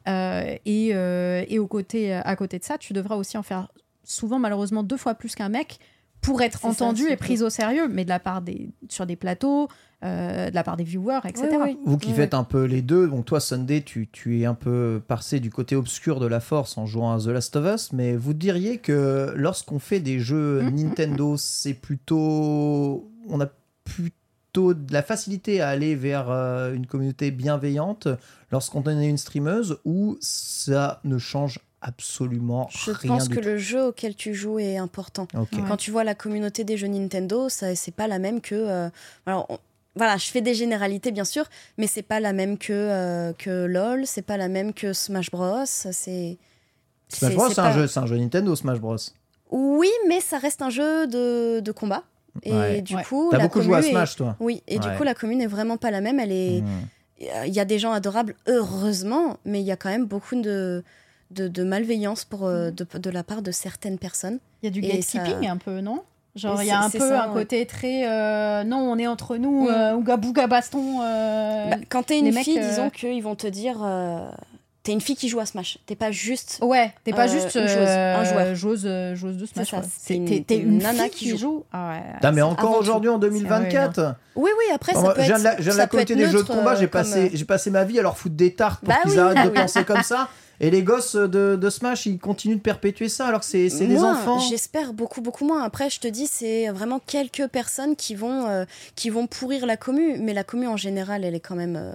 Euh, 0.08 0.56
et 0.64 0.90
euh, 0.94 1.44
et 1.46 1.60
au 1.60 1.68
côté, 1.68 2.12
à 2.12 2.34
côté 2.34 2.58
de 2.58 2.64
ça, 2.64 2.78
tu 2.78 2.92
devras 2.92 3.14
aussi 3.14 3.38
en 3.38 3.44
faire 3.44 3.68
souvent 4.02 4.40
malheureusement 4.40 4.82
deux 4.82 4.96
fois 4.96 5.14
plus 5.14 5.36
qu'un 5.36 5.48
mec 5.48 5.78
pour 6.22 6.40
être 6.40 6.60
ça, 6.60 6.72
c'est 6.72 7.12
et 7.12 7.16
prise 7.16 7.42
au 7.42 7.50
sérieux, 7.50 7.88
mais 7.88 8.04
de 8.04 8.08
la 8.08 8.20
part 8.20 8.42
des 8.42 8.70
sur 8.88 9.06
des 9.06 9.16
plateaux, 9.16 9.68
euh, 10.04 10.50
de 10.50 10.54
la 10.54 10.62
part 10.62 10.76
des 10.76 10.84
viewers, 10.84 11.20
etc. 11.24 11.48
Oui, 11.50 11.58
oui. 11.64 11.78
Vous 11.84 11.98
qui 11.98 12.12
faites 12.12 12.32
un 12.32 12.44
peu 12.44 12.64
les 12.64 12.80
deux, 12.80 13.08
donc 13.08 13.24
toi 13.24 13.40
Sunday, 13.40 13.82
tu, 13.82 14.08
tu 14.10 14.40
es 14.40 14.44
un 14.44 14.54
peu 14.54 15.02
passé 15.06 15.40
du 15.40 15.50
côté 15.50 15.74
obscur 15.74 16.20
de 16.20 16.26
la 16.26 16.38
force 16.38 16.78
en 16.78 16.86
jouant 16.86 17.12
à 17.12 17.18
The 17.18 17.26
Last 17.26 17.56
of 17.56 17.74
Us, 17.74 17.92
mais 17.92 18.16
vous 18.16 18.34
diriez 18.34 18.78
que 18.78 19.32
lorsqu'on 19.36 19.80
fait 19.80 20.00
des 20.00 20.20
jeux 20.20 20.62
Mm, 20.62 20.74
Nintendo, 20.74 21.36
c'est 21.36 21.74
plutôt... 21.74 23.10
On 23.28 23.40
a 23.40 23.46
plutôt 23.84 24.74
de 24.74 24.92
la 24.92 25.02
facilité 25.02 25.60
à 25.60 25.68
aller 25.68 25.94
vers 25.94 26.30
euh, 26.30 26.74
une 26.74 26.86
communauté 26.86 27.30
bienveillante 27.30 28.08
lorsqu'on 28.50 28.82
est 28.82 29.08
une 29.08 29.18
streameuse 29.18 29.78
ou 29.84 30.16
ça 30.20 31.00
ne 31.04 31.16
change 31.18 31.58
absolument 31.80 32.68
Je 32.70 32.90
rien 32.92 33.14
pense 33.14 33.28
du 33.28 33.34
que 33.36 33.40
tout 33.40 33.46
le 33.46 33.56
jeu 33.58 33.86
auquel 33.86 34.14
tu 34.14 34.34
joues 34.34 34.58
est 34.58 34.76
important. 34.76 35.26
Ouais. 35.34 35.46
Quand 35.66 35.76
tu 35.76 35.90
vois 35.90 36.04
la 36.04 36.14
communauté 36.14 36.64
des 36.64 36.76
jeux 36.76 36.86
Nintendo, 36.86 37.48
ça 37.48 37.74
c'est 37.74 37.90
pas 37.94 38.06
la 38.06 38.18
même 38.18 38.40
que. 38.40 38.54
euh, 38.54 38.88
alors, 39.26 39.46
on- 39.48 39.58
voilà, 39.94 40.16
je 40.16 40.24
fais 40.26 40.40
des 40.40 40.54
généralités 40.54 41.12
bien 41.12 41.24
sûr, 41.24 41.44
mais 41.76 41.86
c'est 41.86 42.02
pas 42.02 42.18
la 42.20 42.32
même 42.32 42.56
que 42.56 42.72
euh, 42.72 43.32
que 43.34 43.66
LOL, 43.66 44.06
c'est 44.06 44.22
pas 44.22 44.38
la 44.38 44.48
même 44.48 44.72
que 44.72 44.92
Smash 44.94 45.30
Bros. 45.30 45.64
C'est. 45.66 46.38
Smash 47.08 47.34
Bros, 47.34 47.48
c'est 47.50 47.58
un, 47.58 47.64
pas- 47.64 47.72
jeu, 47.72 47.86
c'est 47.86 48.00
un 48.00 48.06
jeu 48.06 48.16
Nintendo, 48.16 48.54
Smash 48.56 48.80
Bros. 48.80 48.96
Oui, 49.50 49.90
mais 50.08 50.20
ça 50.20 50.38
reste 50.38 50.62
un 50.62 50.70
jeu 50.70 51.06
de, 51.06 51.60
de 51.60 51.72
combat. 51.72 52.04
Et 52.42 52.52
Ouais. 52.52 52.82
du 52.82 52.96
Ouais. 52.96 53.02
coup, 53.04 53.28
T'as 53.30 53.38
la 53.38 53.44
beaucoup 53.44 53.60
joué 53.60 53.74
à 53.76 53.78
commu 53.80 53.88
est- 53.88 53.92
Smash, 53.92 54.16
toi 54.16 54.36
Oui, 54.40 54.62
et 54.66 54.78
Ouais. 54.78 54.80
du 54.80 54.96
coup, 54.96 55.02
la 55.02 55.14
commune 55.14 55.40
est 55.42 55.46
vraiment 55.46 55.76
pas 55.76 55.90
la 55.90 56.00
même. 56.00 56.18
Elle 56.18 56.32
est. 56.32 56.62
Hmm. 56.62 56.86
Il 57.46 57.52
y 57.54 57.60
a 57.60 57.64
des 57.64 57.78
gens 57.78 57.92
adorables, 57.92 58.34
heureusement, 58.48 59.36
mais 59.44 59.60
il 59.60 59.66
y 59.66 59.70
a 59.70 59.76
quand 59.76 59.90
même 59.90 60.06
beaucoup 60.06 60.34
de, 60.40 60.82
de, 61.30 61.46
de 61.46 61.62
malveillance 61.62 62.24
pour, 62.24 62.46
euh, 62.46 62.70
de, 62.70 62.84
de 62.98 63.10
la 63.10 63.22
part 63.22 63.42
de 63.42 63.52
certaines 63.52 63.98
personnes. 63.98 64.38
Il 64.62 64.66
y 64.66 64.68
a 64.68 64.70
du 64.72 64.80
gatekeeping 64.80 65.44
ça- 65.44 65.50
un 65.50 65.56
peu, 65.56 65.80
non? 65.80 66.02
Genre, 66.34 66.60
il 66.62 66.66
y 66.68 66.70
a 66.70 66.80
un 66.82 66.88
peu 66.90 66.98
ça, 66.98 67.24
un 67.24 67.28
ouais. 67.28 67.34
côté 67.34 67.66
très. 67.66 68.08
euh, 68.08 68.64
non, 68.64 68.78
on 68.78 68.96
est 68.98 69.06
entre 69.06 69.36
nous, 69.36 69.64
Mm. 69.66 69.68
euh, 69.68 69.94
ouga 69.96 70.16
bouga 70.16 70.46
baston. 70.46 71.02
euh, 71.02 71.70
Bah, 71.70 71.76
quand 71.90 72.04
t'es 72.04 72.18
une 72.18 72.24
les 72.24 72.32
mecs, 72.32 72.44
fille, 72.44 72.58
euh, 72.58 72.68
disons 72.68 72.88
qu'ils 72.90 73.22
vont 73.22 73.34
te 73.36 73.46
dire 73.46 73.76
euh, 73.84 74.28
t'es 74.82 74.92
une 74.92 75.00
fille 75.00 75.16
qui 75.16 75.28
joue 75.28 75.38
à 75.40 75.46
Smash. 75.46 75.78
T'es 75.86 75.94
pas 75.96 76.10
juste. 76.10 76.58
Ouais, 76.62 76.92
t'es 77.04 77.12
pas 77.12 77.28
Euh, 77.28 77.32
juste 77.32 77.54
une 77.54 77.68
joueuse, 77.68 77.86
euh, 77.88 78.16
un 78.16 78.24
joueur. 78.24 78.54
joueuse, 78.54 78.82
euh, 78.84 79.14
joueuse 79.14 79.36
de 79.36 79.46
Smash. 79.46 79.72
une- 80.10 80.44
T'es 80.44 80.56
une 80.58 80.68
une 80.72 80.78
nana 80.78 81.04
fille 81.04 81.10
qui 81.10 81.28
joue. 81.30 81.36
joue. 81.38 81.64
Ah 81.72 81.90
ouais. 81.90 82.14
Putain, 82.14 82.32
mais 82.32 82.42
encore 82.42 82.76
aujourd'hui 82.78 83.08
en 83.08 83.14
C'est 83.14 83.20
2024 83.28 84.14
Oui, 84.36 84.50
oui, 84.58 84.64
après, 84.74 84.92
ça 84.94 85.02
peut 85.14 85.20
je 85.22 85.26
viens 85.26 85.36
être. 85.36 85.40
de 85.40 85.44
la, 85.76 85.84
être 85.84 86.12
des 86.14 86.26
jeux 86.30 86.42
de 86.42 86.48
combat, 86.48 86.72
euh, 86.72 86.76
j'ai 86.76 86.80
comme, 86.88 86.90
passé, 87.02 87.26
euh, 87.26 87.30
j'ai 87.32 87.44
passé 87.44 87.70
ma 87.70 87.84
vie 87.84 87.98
à 87.98 88.02
leur 88.02 88.16
foutre 88.18 88.34
des 88.34 88.54
tartes 88.54 88.80
pour 88.80 88.88
Bah 88.88 89.00
qu'ils 89.02 89.12
oui. 89.12 89.18
arrêtent 89.18 89.38
Ah 89.40 89.44
de 89.46 89.50
oui. 89.50 89.54
penser 89.62 89.84
comme 89.84 90.02
ça. 90.02 90.28
Et 90.60 90.70
les 90.70 90.82
gosses 90.84 91.16
de, 91.16 91.56
de 91.60 91.70
Smash, 91.70 92.06
ils 92.06 92.18
continuent 92.18 92.56
de 92.56 92.60
perpétuer 92.60 93.08
ça 93.08 93.26
alors 93.26 93.40
que 93.40 93.46
c'est 93.46 93.68
c'est 93.68 93.86
des 93.86 93.98
enfants. 94.02 94.38
J'espère 94.38 94.92
beaucoup, 94.92 95.20
beaucoup 95.20 95.44
moins. 95.44 95.62
Après, 95.64 95.90
je 95.90 95.98
te 95.98 96.06
dis, 96.06 96.26
c'est 96.28 96.68
vraiment 96.68 97.00
quelques 97.04 97.48
personnes 97.48 97.96
qui 97.96 98.14
vont, 98.14 98.46
euh, 98.46 98.64
qui 98.94 99.10
vont 99.10 99.26
pourrir 99.26 99.66
la 99.66 99.76
commu. 99.76 100.18
Mais 100.20 100.32
la 100.34 100.44
commu, 100.44 100.68
en 100.68 100.76
général, 100.76 101.24
elle 101.24 101.34
est 101.34 101.40
quand 101.40 101.56
même, 101.56 101.74
euh, 101.76 101.92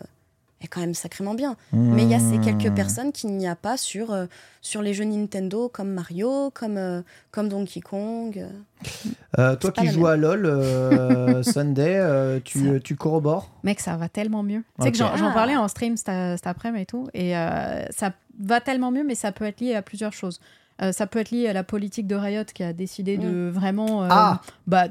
est 0.61 0.67
quand 0.67 0.79
même 0.79 0.93
sacrément 0.95 1.33
bien. 1.35 1.55
Mais 1.71 2.03
il 2.03 2.09
y 2.09 2.15
a 2.15 2.19
ces 2.19 2.37
Mmh. 2.39 2.41
quelques 2.45 2.73
personnes 2.75 3.11
qu'il 3.11 3.31
n'y 3.37 3.47
a 3.47 3.55
pas 3.55 3.77
sur, 3.77 4.11
euh, 4.11 4.25
sur 4.61 4.81
les 4.81 4.93
jeux 4.93 5.03
Nintendo 5.03 5.69
comme 5.69 5.89
Mario, 5.93 6.49
comme, 6.51 6.77
euh, 6.77 7.01
comme 7.31 7.47
Donkey 7.49 7.79
Kong. 7.81 8.45
euh. 9.37 9.55
Toi 9.55 9.71
qui 9.71 9.87
joues 9.87 10.07
à 10.07 10.17
LoL, 10.17 10.45
euh, 10.45 11.43
Sunday, 11.43 11.97
euh, 11.97 12.39
tu, 12.43 12.65
Ça- 12.73 12.79
tu 12.79 12.95
corrobores 12.95 13.51
Mec, 13.63 13.79
ça 13.79 13.95
va 13.97 14.09
tellement 14.09 14.43
mieux. 14.43 14.63
Tu 14.79 14.85
sais 14.85 14.91
que 14.91 14.97
j'en 14.97 15.11
Ah. 15.13 15.31
parlais 15.33 15.55
en 15.55 15.67
stream 15.67 15.95
cet, 15.97 16.07
cet 16.07 16.47
après-midi 16.47 16.83
et 16.83 16.85
tout. 16.85 17.07
Et 17.13 17.37
euh, 17.37 17.85
ça 17.91 18.13
va 18.39 18.59
tellement 18.61 18.91
mieux, 18.91 19.03
mais 19.03 19.15
ça 19.15 19.31
peut 19.31 19.45
être 19.45 19.61
lié 19.61 19.75
à 19.75 19.81
plusieurs 19.81 20.13
choses. 20.13 20.39
Euh, 20.81 20.91
ça 20.91 21.07
peut 21.07 21.19
être 21.19 21.31
lié 21.31 21.47
à 21.47 21.53
la 21.53 21.63
politique 21.63 22.05
de 22.07 22.15
Riot 22.15 22.43
qui 22.53 22.63
a 22.63 22.71
décidé 22.73 23.17
de 23.17 23.49
vraiment. 23.51 24.03
euh, 24.03 24.07
Ah. 24.11 24.41
bah, 24.67 24.87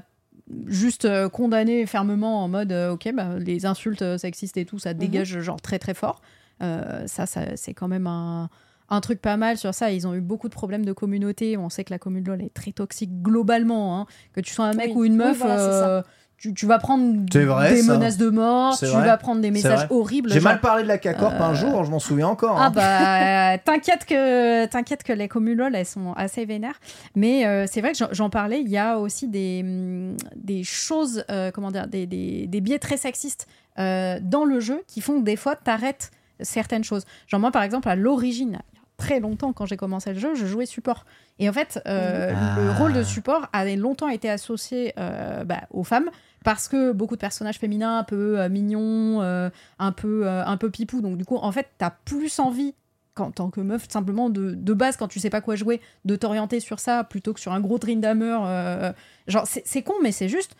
juste 0.67 1.05
euh, 1.05 1.29
condamner 1.29 1.87
fermement 1.87 2.43
en 2.45 2.49
mode 2.49 2.73
euh, 2.73 2.93
ok 2.93 3.11
bah, 3.15 3.39
les 3.39 3.67
insultes 3.67 4.17
sexistes 4.19 4.57
et 4.57 4.65
tout 4.65 4.79
ça 4.79 4.95
dégage 4.95 5.41
genre 5.41 5.61
très 5.61 5.79
très 5.79 5.95
fort. 5.95 6.21
Euh, 6.63 7.07
ça, 7.07 7.27
ça 7.27 7.57
c'est 7.57 7.75
quand 7.75 7.89
même 7.89 8.07
un, 8.07 8.49
un 8.89 9.01
truc 9.01 9.21
pas 9.21 9.37
mal 9.37 9.59
sur 9.59 9.75
ça. 9.75 9.91
Ils 9.91 10.07
ont 10.07 10.15
eu 10.15 10.21
beaucoup 10.21 10.49
de 10.49 10.55
problèmes 10.55 10.85
de 10.85 10.93
communauté. 10.93 11.57
On 11.57 11.69
sait 11.69 11.85
que 11.85 11.93
la 11.93 11.99
communauté 11.99 12.31
LOL 12.31 12.43
est 12.43 12.55
très 12.55 12.73
toxique 12.73 13.23
globalement 13.23 14.01
hein. 14.01 14.07
que 14.33 14.41
tu 14.41 14.55
sois 14.55 14.67
un 14.67 14.73
mec 14.73 14.91
Oui. 14.91 14.97
ou 14.97 15.05
une 15.05 15.13
Oui, 15.13 15.19
meuf 15.19 15.39
voilà, 15.39 16.05
tu, 16.39 16.53
tu 16.53 16.67
vas 16.67 16.79
prendre 16.79 17.25
vrai, 17.45 17.71
des 17.75 17.83
ça. 17.83 17.95
menaces 17.95 18.19
de 18.19 18.29
mort 18.29 18.77
tu 18.79 18.85
vrai. 18.87 19.07
vas 19.07 19.17
prendre 19.17 19.41
des 19.41 19.51
messages 19.51 19.87
horribles 19.91 20.31
J'ai 20.31 20.41
genre- 20.41 20.53
mal 20.53 20.61
parlé 20.61 20.83
de 20.83 20.89
la 20.89 20.99
un 21.41 21.51
Euh, 21.53 21.55
jour, 21.55 21.85
je 21.85 21.91
m'en 21.91 21.99
souviens 21.99 22.29
encore. 22.29 22.61
ah 22.61 22.67
hein. 22.67 22.71
bah 22.71 23.59
t'inquiète 23.65 24.05
que 24.05 24.67
t'inquiète 24.67 25.03
que 25.03 25.13
les 25.13 25.29
communes 25.29 25.57
LOL 25.59 25.75
elles 25.75 25.87
sont 25.87 26.13
assez 26.13 26.45
vénères 26.45 26.79
mais 27.15 27.47
euh, 27.47 27.67
c'est 27.67 27.81
vrai 27.81 27.93
que 27.93 27.99
j'en- 27.99 28.31
parlais 28.31 28.61
il 28.61 28.69
y 28.69 28.77
a 28.79 28.99
aussi 28.99 29.29
des, 29.29 29.61
hum, 29.65 30.17
des 30.37 30.63
choses 30.65 31.25
euh, 31.31 31.51
comment 31.51 31.71
dire 31.71 31.87
des, 31.87 32.07
des, 32.07 32.47
des 32.47 32.61
biais 32.61 32.79
très 32.79 32.97
sexistes 32.99 33.47
euh, 33.79 34.19
dans 34.23 34.45
le 34.45 34.61
jeu 34.61 34.83
qui 34.87 35.01
font 35.01 35.21
que 35.21 35.25
des 35.25 35.37
fois 35.37 35.57
t'arrêtes 35.57 36.11
certaines 36.41 36.85
choses 36.85 37.05
genre 37.29 37.41
moi 37.41 37.51
par 37.51 37.63
exemple 37.63 37.89
à 37.89 37.97
l'origine 37.97 38.59
très 38.99 39.21
longtemps 39.21 39.53
quand 39.53 39.67
j'ai 39.67 39.77
commencé 39.77 40.13
le 40.13 40.19
jeu 40.19 40.35
je 40.35 40.45
jouais 40.47 40.67
support 40.67 41.05
et 41.39 41.49
en 41.49 41.53
fait 41.53 41.81
euh, 41.87 42.31
le 42.31 42.71
Ah. 42.71 42.75
rôle 42.79 42.93
de 42.95 43.03
support 43.03 43.47
a 43.53 43.65
longtemps 43.77 44.09
été 44.09 44.29
associé 44.31 44.93
euh, 44.99 45.45
bah, 45.45 45.63
aux 45.71 45.85
femmes 45.85 46.11
parce 46.47 46.69
que 46.69 46.93
beaucoup 46.93 47.17
de 47.17 47.21
personnages 47.21 47.59
féminins 47.59 47.99
un 47.99 48.05
peu 48.05 48.39
euh, 48.39 48.49
mignons 48.49 49.21
euh, 49.21 49.51
un 49.81 49.91
peu 49.91 50.29
euh, 50.29 50.45
un 50.47 50.57
peu 50.57 50.71
pipou 50.71 51.01
donc 51.01 51.17
du 51.19 51.25
coup 51.25 51.35
en 51.35 51.51
fait 51.51 51.67
t'as 51.77 51.91
plus 51.91 52.39
envie 52.39 52.73
en 53.17 53.33
tant 53.33 53.51
que 53.51 53.61
meuf 53.61 53.91
simplement 53.91 54.31
de, 54.31 54.55
de 54.55 54.73
base 54.73 54.97
quand 54.97 55.09
tu 55.09 55.19
sais 55.19 55.29
pas 55.29 55.41
quoi 55.41 55.57
jouer 55.57 55.81
de 56.05 56.15
t'orienter 56.15 56.61
sur 56.61 56.79
ça 56.79 57.03
plutôt 57.03 57.33
que 57.33 57.41
sur 57.41 57.53
un 57.53 57.59
gros 57.59 57.81
euh, 57.83 58.93
genre 59.27 59.45
c'est 59.49 59.83
con 59.83 59.95
mais 60.05 60.13
c'est 60.13 60.29
juste 60.29 60.55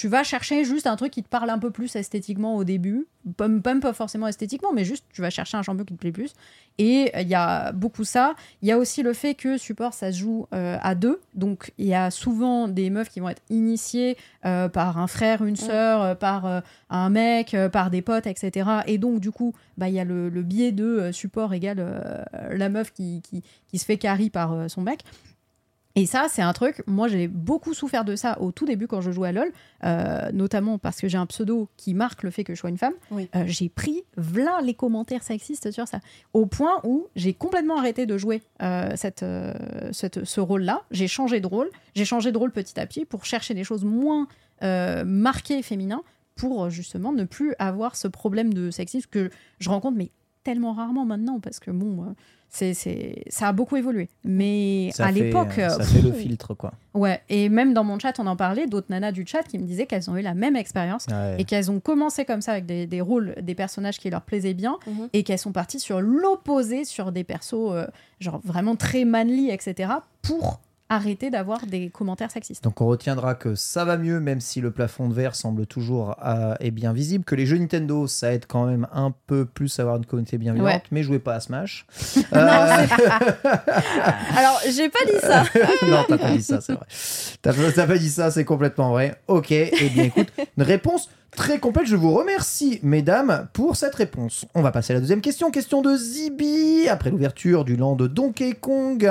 tu 0.00 0.08
vas 0.08 0.24
chercher 0.24 0.64
juste 0.64 0.86
un 0.86 0.96
truc 0.96 1.10
qui 1.12 1.22
te 1.22 1.28
parle 1.28 1.50
un 1.50 1.58
peu 1.58 1.70
plus 1.70 1.94
esthétiquement 1.94 2.56
au 2.56 2.64
début. 2.64 3.06
Pas, 3.36 3.50
pas- 3.82 3.92
forcément 3.92 4.28
esthétiquement 4.28 4.72
mais 4.72 4.82
juste 4.82 5.04
tu 5.12 5.20
vas 5.20 5.28
chercher 5.28 5.58
un 5.58 5.62
champion 5.62 5.84
qui 5.84 5.92
te 5.92 5.98
plaît 5.98 6.10
plus. 6.10 6.32
Et 6.78 7.12
il 7.20 7.28
y 7.28 7.34
a 7.34 7.72
beaucoup 7.72 8.04
ça. 8.04 8.34
Il 8.62 8.68
y 8.68 8.72
a 8.72 8.78
aussi 8.78 9.02
le 9.02 9.12
fait 9.12 9.34
que 9.34 9.58
support 9.58 9.92
ça 9.92 10.10
se 10.10 10.16
joue 10.16 10.46
euh, 10.54 10.78
à 10.80 10.94
deux. 10.94 11.20
Donc 11.34 11.72
il 11.76 11.84
y 11.84 11.92
a 11.94 12.10
souvent 12.10 12.66
des 12.66 12.88
meufs 12.88 13.10
qui 13.10 13.20
vont 13.20 13.28
être 13.28 13.42
initiées 13.50 14.16
euh, 14.46 14.70
par 14.70 14.96
un 14.96 15.06
frère 15.06 15.44
une 15.44 15.56
sœur 15.56 16.00
euh, 16.00 16.14
par 16.14 16.46
euh, 16.46 16.60
un 16.88 17.10
mec 17.10 17.52
euh, 17.52 17.68
par 17.68 17.90
des 17.90 18.00
potes 18.00 18.26
etc 18.26 18.70
et 18.86 18.96
donc 18.96 19.20
du 19.20 19.30
coup 19.30 19.52
bah 19.76 19.90
il 19.90 19.94
y 19.94 20.00
a 20.00 20.04
le, 20.04 20.30
le 20.30 20.42
biais 20.42 20.72
de 20.72 20.84
euh, 20.84 21.12
support 21.12 21.52
égale 21.52 21.76
euh, 21.80 22.24
la 22.56 22.70
meuf 22.70 22.90
qui, 22.94 23.20
qui, 23.20 23.42
qui 23.68 23.78
se 23.78 23.84
fait 23.84 23.98
carry 23.98 24.30
par 24.30 24.54
euh, 24.54 24.68
son 24.68 24.80
mec 24.80 25.00
et 25.96 26.06
ça, 26.06 26.26
c'est 26.30 26.42
un 26.42 26.52
truc, 26.52 26.82
moi 26.86 27.08
j'ai 27.08 27.26
beaucoup 27.26 27.74
souffert 27.74 28.04
de 28.04 28.14
ça 28.14 28.40
au 28.40 28.52
tout 28.52 28.64
début 28.64 28.86
quand 28.86 29.00
je 29.00 29.10
jouais 29.10 29.28
à 29.28 29.32
LoL, 29.32 29.50
euh, 29.84 30.30
notamment 30.32 30.78
parce 30.78 31.00
que 31.00 31.08
j'ai 31.08 31.18
un 31.18 31.26
pseudo 31.26 31.68
qui 31.76 31.94
marque 31.94 32.22
le 32.22 32.30
fait 32.30 32.44
que 32.44 32.54
je 32.54 32.60
sois 32.60 32.70
une 32.70 32.78
femme. 32.78 32.92
Oui. 33.10 33.28
Euh, 33.34 33.42
j'ai 33.46 33.68
pris 33.68 34.04
v'là 34.16 34.60
les 34.62 34.74
commentaires 34.74 35.22
sexistes 35.24 35.70
sur 35.72 35.88
ça, 35.88 35.98
au 36.32 36.46
point 36.46 36.76
où 36.84 37.08
j'ai 37.16 37.34
complètement 37.34 37.76
arrêté 37.78 38.06
de 38.06 38.16
jouer 38.18 38.42
euh, 38.62 38.90
cette, 38.94 39.24
cette- 39.92 40.24
ce 40.24 40.40
rôle-là. 40.40 40.82
J'ai 40.92 41.08
changé 41.08 41.40
de 41.40 41.46
rôle, 41.46 41.68
j'ai 41.94 42.04
changé 42.04 42.30
de 42.30 42.38
rôle 42.38 42.52
petit 42.52 42.78
à 42.78 42.86
petit 42.86 43.04
pour 43.04 43.24
chercher 43.24 43.54
des 43.54 43.64
choses 43.64 43.84
moins 43.84 44.28
marquées 45.04 45.62
féminins, 45.62 46.02
pour 46.36 46.70
justement 46.70 47.12
ne 47.12 47.24
plus 47.24 47.54
avoir 47.58 47.96
ce 47.96 48.08
problème 48.08 48.54
de 48.54 48.70
sexisme 48.70 49.08
que 49.10 49.30
je 49.58 49.68
rencontre, 49.68 49.96
mais 49.98 50.10
tellement 50.44 50.72
rarement 50.72 51.04
maintenant, 51.04 51.40
parce 51.40 51.60
que 51.60 51.70
bon, 51.70 52.14
c'est, 52.52 52.74
c'est, 52.74 53.22
ça 53.28 53.48
a 53.48 53.52
beaucoup 53.52 53.76
évolué. 53.76 54.08
Mais 54.24 54.90
Ça 54.92 55.06
à 55.06 55.12
fait- 55.12 55.20
l'époque. 55.20 55.52
Ça 55.54 55.76
euh, 55.80 55.84
fait 55.84 56.02
le 56.02 56.12
filtre, 56.12 56.54
quoi. 56.54 56.72
Ouais, 56.94 57.20
et 57.28 57.48
même 57.48 57.72
dans 57.72 57.84
mon 57.84 57.98
chat, 57.98 58.18
on 58.18 58.26
en 58.26 58.34
parlait, 58.36 58.66
d'autres 58.66 58.88
nanas 58.90 59.12
du 59.12 59.24
chat 59.24 59.44
qui 59.44 59.58
me 59.58 59.64
disaient 59.64 59.86
qu'elles 59.86 60.10
ont 60.10 60.16
eu 60.16 60.22
la 60.22 60.34
même 60.34 60.56
expérience 60.56 61.06
Ouais. 61.10 61.36
et 61.38 61.44
qu'elles 61.44 61.70
ont 61.70 61.78
commencé 61.80 62.24
comme 62.24 62.40
ça 62.42 62.52
avec 62.52 62.66
des, 62.66 62.86
des 62.86 63.00
rôles, 63.00 63.34
des 63.40 63.54
personnages 63.54 63.98
qui 64.00 64.10
leur 64.10 64.22
plaisaient 64.22 64.54
bien 64.54 64.78
Mhm. 64.86 65.08
et 65.12 65.22
qu'elles 65.22 65.38
sont 65.38 65.52
parties 65.52 65.78
sur 65.80 66.00
l'opposé, 66.00 66.84
sur 66.84 67.12
des 67.12 67.22
persos 67.24 67.54
euh, 67.72 67.86
genre 68.18 68.40
vraiment 68.44 68.74
très 68.76 69.04
manly, 69.04 69.50
etc., 69.50 69.92
pour 70.22 70.60
arrêter 70.90 71.30
d'avoir 71.30 71.64
des 71.66 71.88
commentaires 71.88 72.30
sexistes. 72.32 72.62
Donc 72.64 72.80
on 72.80 72.86
retiendra 72.86 73.34
que 73.36 73.54
ça 73.54 73.84
va 73.84 73.96
mieux, 73.96 74.18
même 74.20 74.40
si 74.40 74.60
le 74.60 74.72
plafond 74.72 75.08
de 75.08 75.14
verre 75.14 75.36
semble 75.36 75.64
toujours 75.66 76.16
euh, 76.26 76.54
est 76.60 76.72
bien 76.72 76.92
visible, 76.92 77.24
que 77.24 77.36
les 77.36 77.46
jeux 77.46 77.56
Nintendo, 77.58 78.06
ça 78.08 78.34
aide 78.34 78.44
quand 78.46 78.66
même 78.66 78.86
un 78.92 79.14
peu 79.28 79.44
plus 79.46 79.78
à 79.78 79.82
avoir 79.82 79.96
une 79.96 80.04
communauté 80.04 80.36
bienveillante, 80.36 80.66
Ouais. 80.68 80.82
mais 80.90 81.02
jouez 81.04 81.20
pas 81.20 81.34
à 81.36 81.40
Smash. 81.40 81.86
Euh, 82.32 82.36
Alors, 84.36 84.60
j'ai 84.70 84.88
pas 84.88 85.04
dit 85.06 85.18
ça. 85.20 85.44
non, 85.88 86.04
t'as 86.08 86.18
pas 86.18 86.30
dit 86.32 86.42
ça, 86.42 86.60
c'est 86.60 86.72
vrai. 86.74 86.86
T'as 87.42 87.52
t'as 87.72 87.86
pas 87.86 87.98
dit 87.98 88.10
ça, 88.10 88.30
c'est 88.30 88.44
complètement 88.44 88.90
vrai. 88.90 89.16
Ok, 89.26 89.50
et 89.52 89.90
bien 89.92 90.04
écoute, 90.04 90.28
une 90.56 90.62
réponse 90.62 91.08
Très 91.36 91.60
complexe, 91.60 91.88
je 91.88 91.96
vous 91.96 92.12
remercie, 92.12 92.80
mesdames, 92.82 93.46
pour 93.52 93.76
cette 93.76 93.94
réponse. 93.94 94.46
On 94.54 94.62
va 94.62 94.72
passer 94.72 94.92
à 94.92 94.94
la 94.94 95.00
deuxième 95.00 95.20
question. 95.20 95.50
Question 95.50 95.80
de 95.80 95.96
Zibi. 95.96 96.88
Après 96.88 97.08
l'ouverture 97.10 97.64
du 97.64 97.76
land 97.76 97.94
Donkey 97.94 98.52
Kong, 98.54 99.08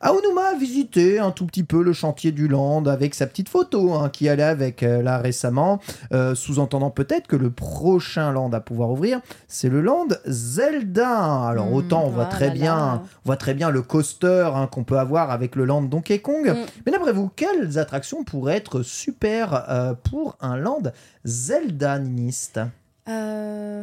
Aonuma 0.00 0.48
a 0.52 0.54
visité 0.54 1.18
un 1.18 1.30
tout 1.30 1.46
petit 1.46 1.64
peu 1.64 1.82
le 1.82 1.92
chantier 1.94 2.30
du 2.30 2.46
land 2.46 2.84
avec 2.84 3.14
sa 3.14 3.26
petite 3.26 3.48
photo 3.48 3.94
hein, 3.94 4.10
qui 4.10 4.28
allait 4.28 4.42
avec 4.42 4.82
euh, 4.82 5.02
là 5.02 5.18
récemment, 5.18 5.80
euh, 6.12 6.34
sous-entendant 6.34 6.90
peut-être 6.90 7.26
que 7.26 7.36
le 7.36 7.50
prochain 7.50 8.32
land 8.32 8.50
à 8.52 8.60
pouvoir 8.60 8.90
ouvrir, 8.90 9.20
c'est 9.48 9.70
le 9.70 9.80
land 9.80 10.08
Zelda. 10.26 11.46
Alors 11.48 11.70
Hmm, 11.70 11.74
autant 11.74 12.04
on 12.04 12.10
voit 12.10 12.28
oh 12.28 12.32
très 12.34 12.48
là 12.48 12.52
bien, 12.54 12.76
là. 12.76 13.02
on 13.04 13.26
voit 13.26 13.36
très 13.36 13.54
bien 13.54 13.70
le 13.70 13.82
coaster 13.82 14.50
hein, 14.54 14.68
qu'on 14.70 14.84
peut 14.84 14.98
avoir 14.98 15.30
avec 15.30 15.56
le 15.56 15.64
land 15.64 15.82
Donkey 15.82 16.18
Kong. 16.18 16.48
Mm. 16.50 16.56
Mais 16.84 16.92
d'après 16.92 17.12
vous, 17.12 17.30
quelles 17.34 17.78
attractions 17.78 18.24
pourraient 18.24 18.56
être 18.56 18.82
super 18.82 19.64
euh, 19.70 19.94
pour 19.94 20.36
un 20.40 20.56
land 20.56 20.82
Zelda 21.24 21.98
Niniste 21.98 22.60
Euh, 23.08 23.82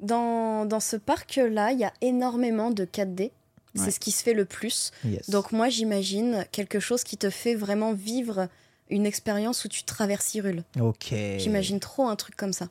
dans, 0.00 0.66
dans 0.66 0.80
ce 0.80 0.96
parc-là, 0.96 1.72
il 1.72 1.78
y 1.78 1.84
a 1.84 1.92
énormément 2.00 2.70
de 2.70 2.84
4D. 2.84 3.30
C'est 3.74 3.82
Ouais. 3.84 3.90
ce 3.90 4.00
qui 4.00 4.10
se 4.10 4.22
fait 4.22 4.32
le 4.34 4.44
plus. 4.46 4.90
Yes. 5.04 5.28
Donc 5.30 5.52
moi, 5.52 5.68
j'imagine 5.68 6.46
quelque 6.50 6.80
chose 6.80 7.04
qui 7.04 7.16
te 7.18 7.28
fait 7.30 7.54
vraiment 7.54 7.92
vivre 7.92 8.48
une 8.88 9.04
expérience 9.04 9.64
où 9.64 9.68
tu 9.68 9.84
traverses 9.84 10.34
Hyrule. 10.34 10.62
ok. 10.80 11.14
J'imagine 11.38 11.78
trop 11.80 12.06
un 12.08 12.16
truc 12.16 12.36
comme 12.36 12.52
ça. 12.52 12.68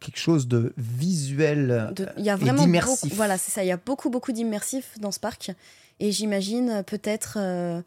quelque 0.00 0.18
chose 0.18 0.48
de 0.48 0.74
visuel. 0.76 1.92
De- 1.94 2.08
Il 2.18 2.24
y 2.24 2.30
a 2.30 2.34
et 2.34 2.36
vraiment 2.36 2.64
d'immersif. 2.64 3.02
beaucoup, 3.04 3.14
voilà, 3.14 3.38
c'est 3.38 3.52
ça. 3.52 3.62
Il 3.62 3.68
y 3.68 3.72
a 3.72 3.76
beaucoup, 3.76 4.10
beaucoup 4.10 4.32
d'immersif 4.32 4.98
dans 4.98 5.12
ce 5.12 5.20
parc. 5.20 5.52
Et 6.00 6.10
j'imagine 6.10 6.68
euh, 6.70 6.82
peut-être, 6.82 7.36
euh, 7.40 7.80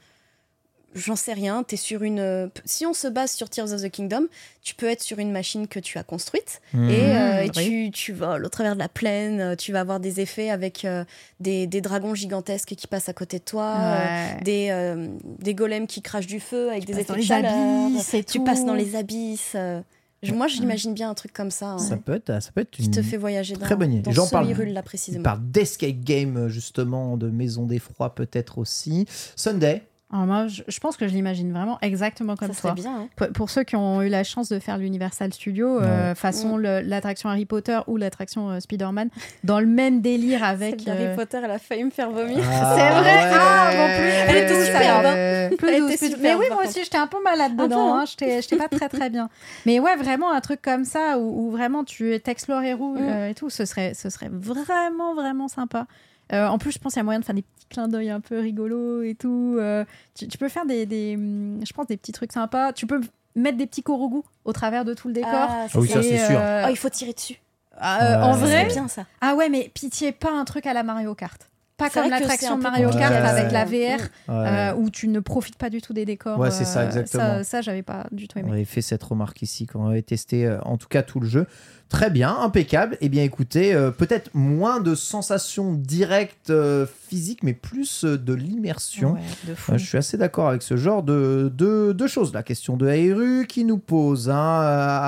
j'en 0.95 1.15
sais 1.15 1.33
rien. 1.33 1.61
T'es 1.63 1.75
sur 1.77 2.01
une. 2.03 2.49
Si 2.65 2.85
on 2.85 2.93
se 2.93 3.07
base 3.07 3.31
sur 3.31 3.49
Tears 3.49 3.71
of 3.73 3.81
the 3.83 3.89
Kingdom, 3.91 4.25
tu 4.63 4.73
peux 4.73 4.87
être 4.87 5.03
sur 5.03 5.19
une 5.19 5.31
machine 5.31 5.67
que 5.67 5.79
tu 5.79 5.97
as 5.99 6.03
construite 6.03 6.61
Mhm. 6.73 6.89
et, 6.89 6.93
euh, 7.15 7.41
et 7.43 7.51
oui. 7.55 7.65
tu, 7.67 7.91
tu 7.91 8.13
voles 8.13 8.43
au 8.45 8.49
travers 8.49 8.73
de 8.73 8.79
la 8.79 8.89
plaine. 8.89 9.39
euh, 9.41 9.55
Tu 9.55 9.71
vas 9.71 9.81
avoir 9.81 9.99
des 9.99 10.19
effets 10.21 10.49
avec 10.49 10.85
euh, 10.85 11.03
des, 11.39 11.67
des 11.67 11.81
dragons 11.81 12.15
gigantesques 12.15 12.75
qui 12.75 12.87
passent 12.87 13.09
à 13.09 13.13
côté 13.13 13.37
de 13.39 13.43
toi. 13.43 13.75
euh, 13.77 14.05
Ouais. 14.35 14.41
des, 14.43 14.67
euh, 14.71 15.07
des 15.39 15.53
golems 15.53 15.85
qui 15.87 16.01
crachent 16.01 16.27
du 16.27 16.39
feu 16.39 16.69
avec 16.71 16.85
des 16.85 16.93
passes 16.93 17.01
effets 17.01 17.07
dans 17.09 17.13
de 17.15 17.19
les 17.19 17.25
chaleur. 17.25 17.85
abysses 17.87 18.13
et 18.13 18.23
tu 18.23 18.37
tout. 18.39 18.43
passes 18.43 18.65
dans 18.65 18.73
les 18.73 18.95
abysses. 18.95 19.53
euh. 19.55 19.81
Je- 20.23 20.33
Moi, 20.33 20.47
j'imagine 20.47 20.93
bien 20.95 21.09
un 21.11 21.13
truc 21.13 21.33
comme 21.33 21.51
ça. 21.51 21.71
hein, 21.73 21.77
Ça 21.77 21.97
peut 21.97 22.15
être, 22.15 22.41
ça 22.41 22.49
peut 22.51 22.61
être 22.61 22.71
qui 22.71 22.85
une 22.85 22.91
te 22.91 23.03
fait 23.03 23.17
voyager 23.17 23.53
dans, 23.53 23.59
très 23.65 23.75
bonne 23.75 23.91
idée. 23.93 24.01
dans 24.01 24.11
J'en 24.11 24.25
ce 24.25 24.31
parle. 24.31 24.49
Il 24.49 24.81
précisément. 24.83 25.21
parle 25.23 25.41
d'escape 25.51 25.99
game 26.03 26.47
justement, 26.47 27.15
de 27.17 27.29
maison 27.29 27.65
d'effroi 27.65 28.15
peut-être 28.15 28.57
aussi. 28.57 29.05
Sunday. 29.35 29.83
Alors 30.15 30.27
moi, 30.27 30.47
je, 30.47 30.63
je 30.67 30.79
pense 30.79 30.95
que 30.95 31.07
je 31.07 31.13
l'imagine 31.13 31.51
vraiment 31.51 31.77
exactement 31.81 32.35
comme 32.37 32.47
ça 32.47 32.53
serait 32.53 32.73
toi. 32.73 32.81
bien. 32.81 32.95
hein. 33.01 33.07
Pour, 33.17 33.27
pour 33.33 33.49
ceux 33.49 33.63
qui 33.63 33.75
ont 33.75 34.01
eu 34.01 34.07
la 34.07 34.23
chance 34.23 34.47
de 34.47 34.59
faire 34.59 34.77
l'Universal 34.77 35.33
Studio, 35.33 35.81
euh, 35.81 36.15
façon 36.15 36.55
le- 36.55 36.79
l'attraction 36.81 37.27
Harry 37.29 37.45
Potter 37.45 37.79
ou 37.87 37.97
l'attraction 37.97 38.49
euh, 38.51 38.59
Spider-Man, 38.61 39.09
dans 39.43 39.59
le 39.59 39.65
même 39.65 39.99
délire 40.01 40.43
avec. 40.43 40.83
D'Harry 40.85 41.07
euh, 41.07 41.15
Potter, 41.15 41.39
elle 41.43 41.51
a 41.51 41.59
failli 41.59 41.83
me 41.83 41.89
faire 41.89 42.09
vomir. 42.11 42.37
C'est 42.43 42.89
vrai 42.89 43.29
Ah, 43.33 43.71
bon, 43.71 43.85
plus- 43.87 44.35
Elle 44.37 44.43
était 44.45 44.65
superbe, 44.65 45.05
hein. 45.05 45.49
plus 45.57 45.69
Elle 45.69 45.81
douce, 45.81 45.91
était 46.01 46.15
Mais 46.21 46.35
oui, 46.35 46.45
moi 46.49 46.63
aussi, 46.65 46.83
j'étais 46.83 46.97
un 46.97 47.07
peu 47.07 47.21
malade 47.21 47.55
dedans. 47.57 47.95
hein. 47.95 47.99
hein. 48.01 48.05
J'étais 48.07 48.41
j'étais 48.41 48.55
pas 48.57 48.69
très 48.69 48.87
très 48.87 49.09
bien. 49.09 49.29
Mais 49.65 49.79
ouais, 49.81 49.95
vraiment 49.97 50.31
un 50.31 50.39
truc 50.39 50.61
comme 50.61 50.85
ça 50.85 51.17
où, 51.19 51.47
où 51.47 51.51
vraiment 51.51 51.83
tu 51.83 52.17
t'explores 52.23 52.63
et 52.63 52.73
roules 52.73 52.99
Mm. 52.99 53.09
euh, 53.09 53.29
et 53.29 53.33
tout, 53.33 53.49
ce 53.49 53.65
serait, 53.65 53.93
ce 53.93 54.09
serait 54.09 54.29
vraiment 54.31 55.13
vraiment 55.13 55.49
sympa. 55.49 55.87
Euh, 56.33 56.47
en 56.47 56.57
plus, 56.57 56.71
je 56.71 56.79
pense 56.79 56.93
qu'il 56.93 56.99
y 56.99 57.01
a 57.01 57.03
moyen 57.03 57.19
de 57.19 57.25
faire 57.25 57.35
des 57.35 57.43
petits 57.43 57.67
clins 57.69 57.87
d'œil 57.87 58.09
un 58.09 58.19
peu 58.19 58.39
rigolos 58.39 59.03
et 59.03 59.15
tout. 59.15 59.55
Euh, 59.59 59.85
tu, 60.15 60.27
tu 60.27 60.37
peux 60.37 60.49
faire 60.49 60.65
des, 60.65 60.85
des, 60.85 61.13
je 61.15 61.73
pense, 61.73 61.87
des 61.87 61.97
petits 61.97 62.11
trucs 62.11 62.31
sympas. 62.31 62.73
Tu 62.73 62.87
peux 62.87 63.01
mettre 63.35 63.57
des 63.57 63.67
petits 63.67 63.83
korogus 63.83 64.23
au 64.45 64.53
travers 64.53 64.85
de 64.85 64.93
tout 64.93 65.07
le 65.07 65.13
décor. 65.13 65.29
Ah, 65.33 65.65
Ah 65.71 65.79
oui, 65.79 65.87
ça, 65.87 66.01
c'est 66.01 66.17
sûr. 66.25 66.39
euh, 66.39 66.63
Oh, 66.65 66.69
il 66.71 66.77
faut 66.77 66.89
tirer 66.89 67.13
dessus. 67.13 67.35
euh, 67.81 68.21
En 68.21 68.33
vrai, 68.33 68.65
C'est 68.67 68.73
bien 68.73 68.87
ça. 68.87 69.05
ah 69.21 69.35
ouais, 69.35 69.49
mais 69.49 69.69
pitié, 69.73 70.11
pas 70.11 70.31
un 70.31 70.45
truc 70.45 70.65
à 70.65 70.73
la 70.73 70.83
Mario 70.83 71.13
Kart. 71.15 71.49
Pas 71.77 71.89
comme 71.89 72.09
l'attraction 72.09 72.57
Mario 72.57 72.89
Kart 72.89 73.13
avec 73.13 73.51
la. 73.51 73.65
VR, 73.65 73.71
Ouais. 73.71 73.99
euh, 74.29 74.73
où 74.75 74.89
tu 74.89 75.09
ne 75.09 75.19
profites 75.19 75.57
pas 75.57 75.69
du 75.69 75.81
tout 75.81 75.91
des 75.91 76.05
décors. 76.05 76.39
Ouais, 76.39 76.49
c'est 76.49 76.63
ça, 76.63 76.85
exactement. 76.85 77.23
Ça, 77.39 77.43
ça, 77.43 77.61
j'avais 77.61 77.81
pas 77.83 78.07
du 78.13 78.29
tout 78.29 78.39
aimé. 78.39 78.47
On 78.49 78.53
avait 78.53 78.63
fait 78.63 78.81
cette 78.81 79.03
remarque 79.03 79.41
ici 79.41 79.65
quand 79.65 79.81
on 79.81 79.87
avait 79.89 80.01
testé 80.01 80.49
en 80.63 80.77
tout 80.77 80.87
cas 80.87 81.03
tout 81.03 81.19
le 81.19 81.27
jeu. 81.27 81.47
Très 81.87 82.09
bien, 82.09 82.35
impeccable. 82.39 82.97
Eh 82.99 83.09
bien 83.09 83.23
écoutez, 83.23 83.73
euh, 83.73 83.91
peut-être 83.91 84.31
moins 84.33 84.79
de 84.81 84.95
sensations 84.95 85.73
directes 85.73 86.49
euh, 86.49 86.85
physiques, 87.07 87.43
mais 87.43 87.53
plus 87.53 88.03
euh, 88.03 88.17
de 88.17 88.33
l'immersion. 88.33 89.13
Ouais, 89.13 89.19
de 89.47 89.53
fou. 89.53 89.73
Je 89.77 89.85
suis 89.85 89.97
assez 89.97 90.17
d'accord 90.17 90.49
avec 90.49 90.61
ce 90.63 90.77
genre 90.77 91.03
de, 91.03 91.51
de, 91.55 91.93
de 91.93 92.07
choses. 92.07 92.33
La 92.33 92.41
question 92.43 92.75
de 92.75 92.87
Hairu 92.87 93.45
qui 93.47 93.63
nous 93.65 93.77
pose, 93.77 94.29
hein, 94.29 94.59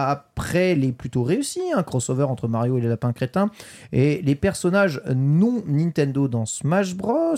après 0.08 0.76
les 0.76 0.92
plutôt 0.92 1.24
réussis, 1.24 1.62
un 1.76 1.84
crossover 1.84 2.24
entre 2.24 2.48
Mario 2.48 2.78
et 2.78 2.82
les 2.82 2.88
lapins 2.90 3.12
crétins, 3.12 3.50
et 3.92 4.22
les 4.22 4.36
personnages 4.36 5.02
non 5.14 5.64
Nintendo 5.66 6.28
dans 6.28 6.46
Smash 6.46 6.96
Bros, 6.96 7.34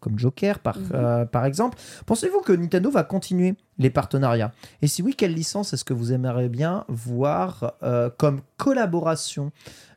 comme 0.00 0.18
Joker 0.18 0.58
par, 0.58 0.76
Mhm. 0.78 1.26
par 1.32 1.46
exemple, 1.46 1.78
pensez-vous 2.04 2.40
que 2.40 2.52
Nintendo 2.52 2.90
va 2.90 3.02
continuer 3.04 3.54
les 3.78 3.90
partenariats 3.90 4.52
Et 4.82 4.86
si 4.86 5.02
oui, 5.02 5.14
quelle 5.14 5.34
licence 5.34 5.72
est-ce 5.72 5.84
que 5.84 5.92
vous 5.94 6.12
aimeriez 6.12 6.48
bien 6.48 6.84
voir 6.88 7.74
euh, 7.82 8.08
comme 8.16 8.40
collaboration 8.56 9.52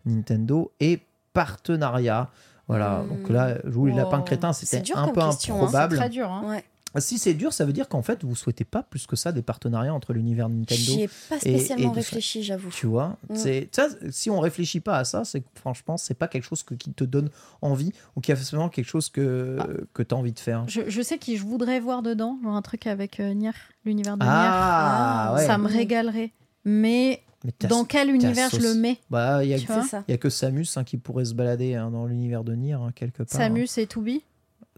Nintendo 0.05 0.71
et 0.79 0.99
partenariat? 1.33 2.29
Voilà, 2.67 2.99
Hmm. 2.99 3.07
donc 3.09 3.29
là, 3.29 3.57
jouer 3.65 3.91
les 3.91 3.97
Wow. 3.97 4.03
lapins 4.05 4.21
crétins, 4.21 4.53
C'est 4.53 4.65
c'était 4.67 4.83
dur 4.83 4.97
un 4.97 5.07
peu 5.07 5.21
question, 5.21 5.55
hein. 5.55 5.57
improbable. 5.61 5.95
Très 5.97 6.09
dur. 6.09 6.29
Hein. 6.31 6.43
Ouais. 6.45 6.63
Si 6.97 7.17
c'est 7.19 7.33
dur, 7.35 7.53
ça 7.53 7.65
veut 7.65 7.73
dire 7.73 7.87
qu'en 7.87 8.01
fait, 8.01 8.23
vous 8.23 8.35
souhaitez 8.35 8.63
pas 8.65 8.81
plus 8.83 9.05
que 9.05 9.15
ça 9.15 9.31
des 9.31 9.41
partenariats 9.41 9.93
entre 9.93 10.13
l'univers 10.13 10.47
J'y 10.49 10.55
Nintendo. 10.55 10.93
ai 11.03 11.07
pas 11.29 11.35
et- 11.45 11.53
et 11.53 11.57
spécialement 11.57 11.91
réfléchi, 11.91 12.43
j'avoue. 12.43 12.69
Tu 12.71 12.87
vois, 12.87 13.17
Mm. 13.29 13.35
c'est 13.35 13.69
ça. 13.71 13.87
Si 14.11 14.29
on 14.29 14.39
réfléchit 14.39 14.79
pas 14.79 14.97
à 14.97 15.03
ça, 15.05 15.23
c'est 15.23 15.43
franchement, 15.55 15.97
c'est 15.97 16.13
pas 16.15 16.27
quelque 16.27 16.43
chose 16.45 16.63
que, 16.63 16.73
qui 16.73 16.91
te 16.91 17.03
donne 17.03 17.29
envie 17.61 17.91
ou 18.15 18.21
qui 18.21 18.31
est 18.31 18.35
forcément 18.35 18.69
quelque 18.69 18.87
chose 18.87 19.09
que 19.09 19.57
Ah. 19.59 19.67
que 19.93 20.01
tu 20.03 20.15
as 20.15 20.17
envie 20.17 20.31
de 20.33 20.39
faire. 20.39 20.63
Je, 20.67 20.81
je 20.89 21.01
sais 21.01 21.17
qui 21.17 21.37
je 21.37 21.43
voudrais 21.43 21.79
voir 21.79 22.01
dedans, 22.01 22.37
genre 22.43 22.55
un 22.55 22.61
truc 22.61 22.87
avec 22.87 23.19
euh, 23.19 23.33
Nier, 23.33 23.51
l'univers 23.85 24.17
de 24.17 24.25
Ah, 24.27 25.27
Nier. 25.31 25.41
ouais. 25.41 25.45
Ça 25.47 25.57
me 25.57 25.67
régalerait. 25.67 26.31
Mais 26.65 27.21
dans 27.69 27.85
quel 27.85 28.09
univers 28.09 28.49
je 28.49 28.57
le 28.59 28.73
mets 28.73 28.97
Bah, 29.09 29.43
il 29.45 29.49
y 29.49 29.53
a 29.53 30.17
que 30.17 30.29
Samus 30.29 30.65
hein, 30.75 30.83
qui 30.83 30.97
pourrait 30.97 31.25
se 31.25 31.33
balader 31.33 31.75
hein, 31.75 31.89
dans 31.91 32.05
l'univers 32.05 32.43
de 32.43 32.53
Nier 32.53 32.73
hein, 32.73 32.91
quelque 32.93 33.23
part. 33.23 33.27
Samus 33.39 33.67
et 33.77 33.87
Toubi 33.87 34.23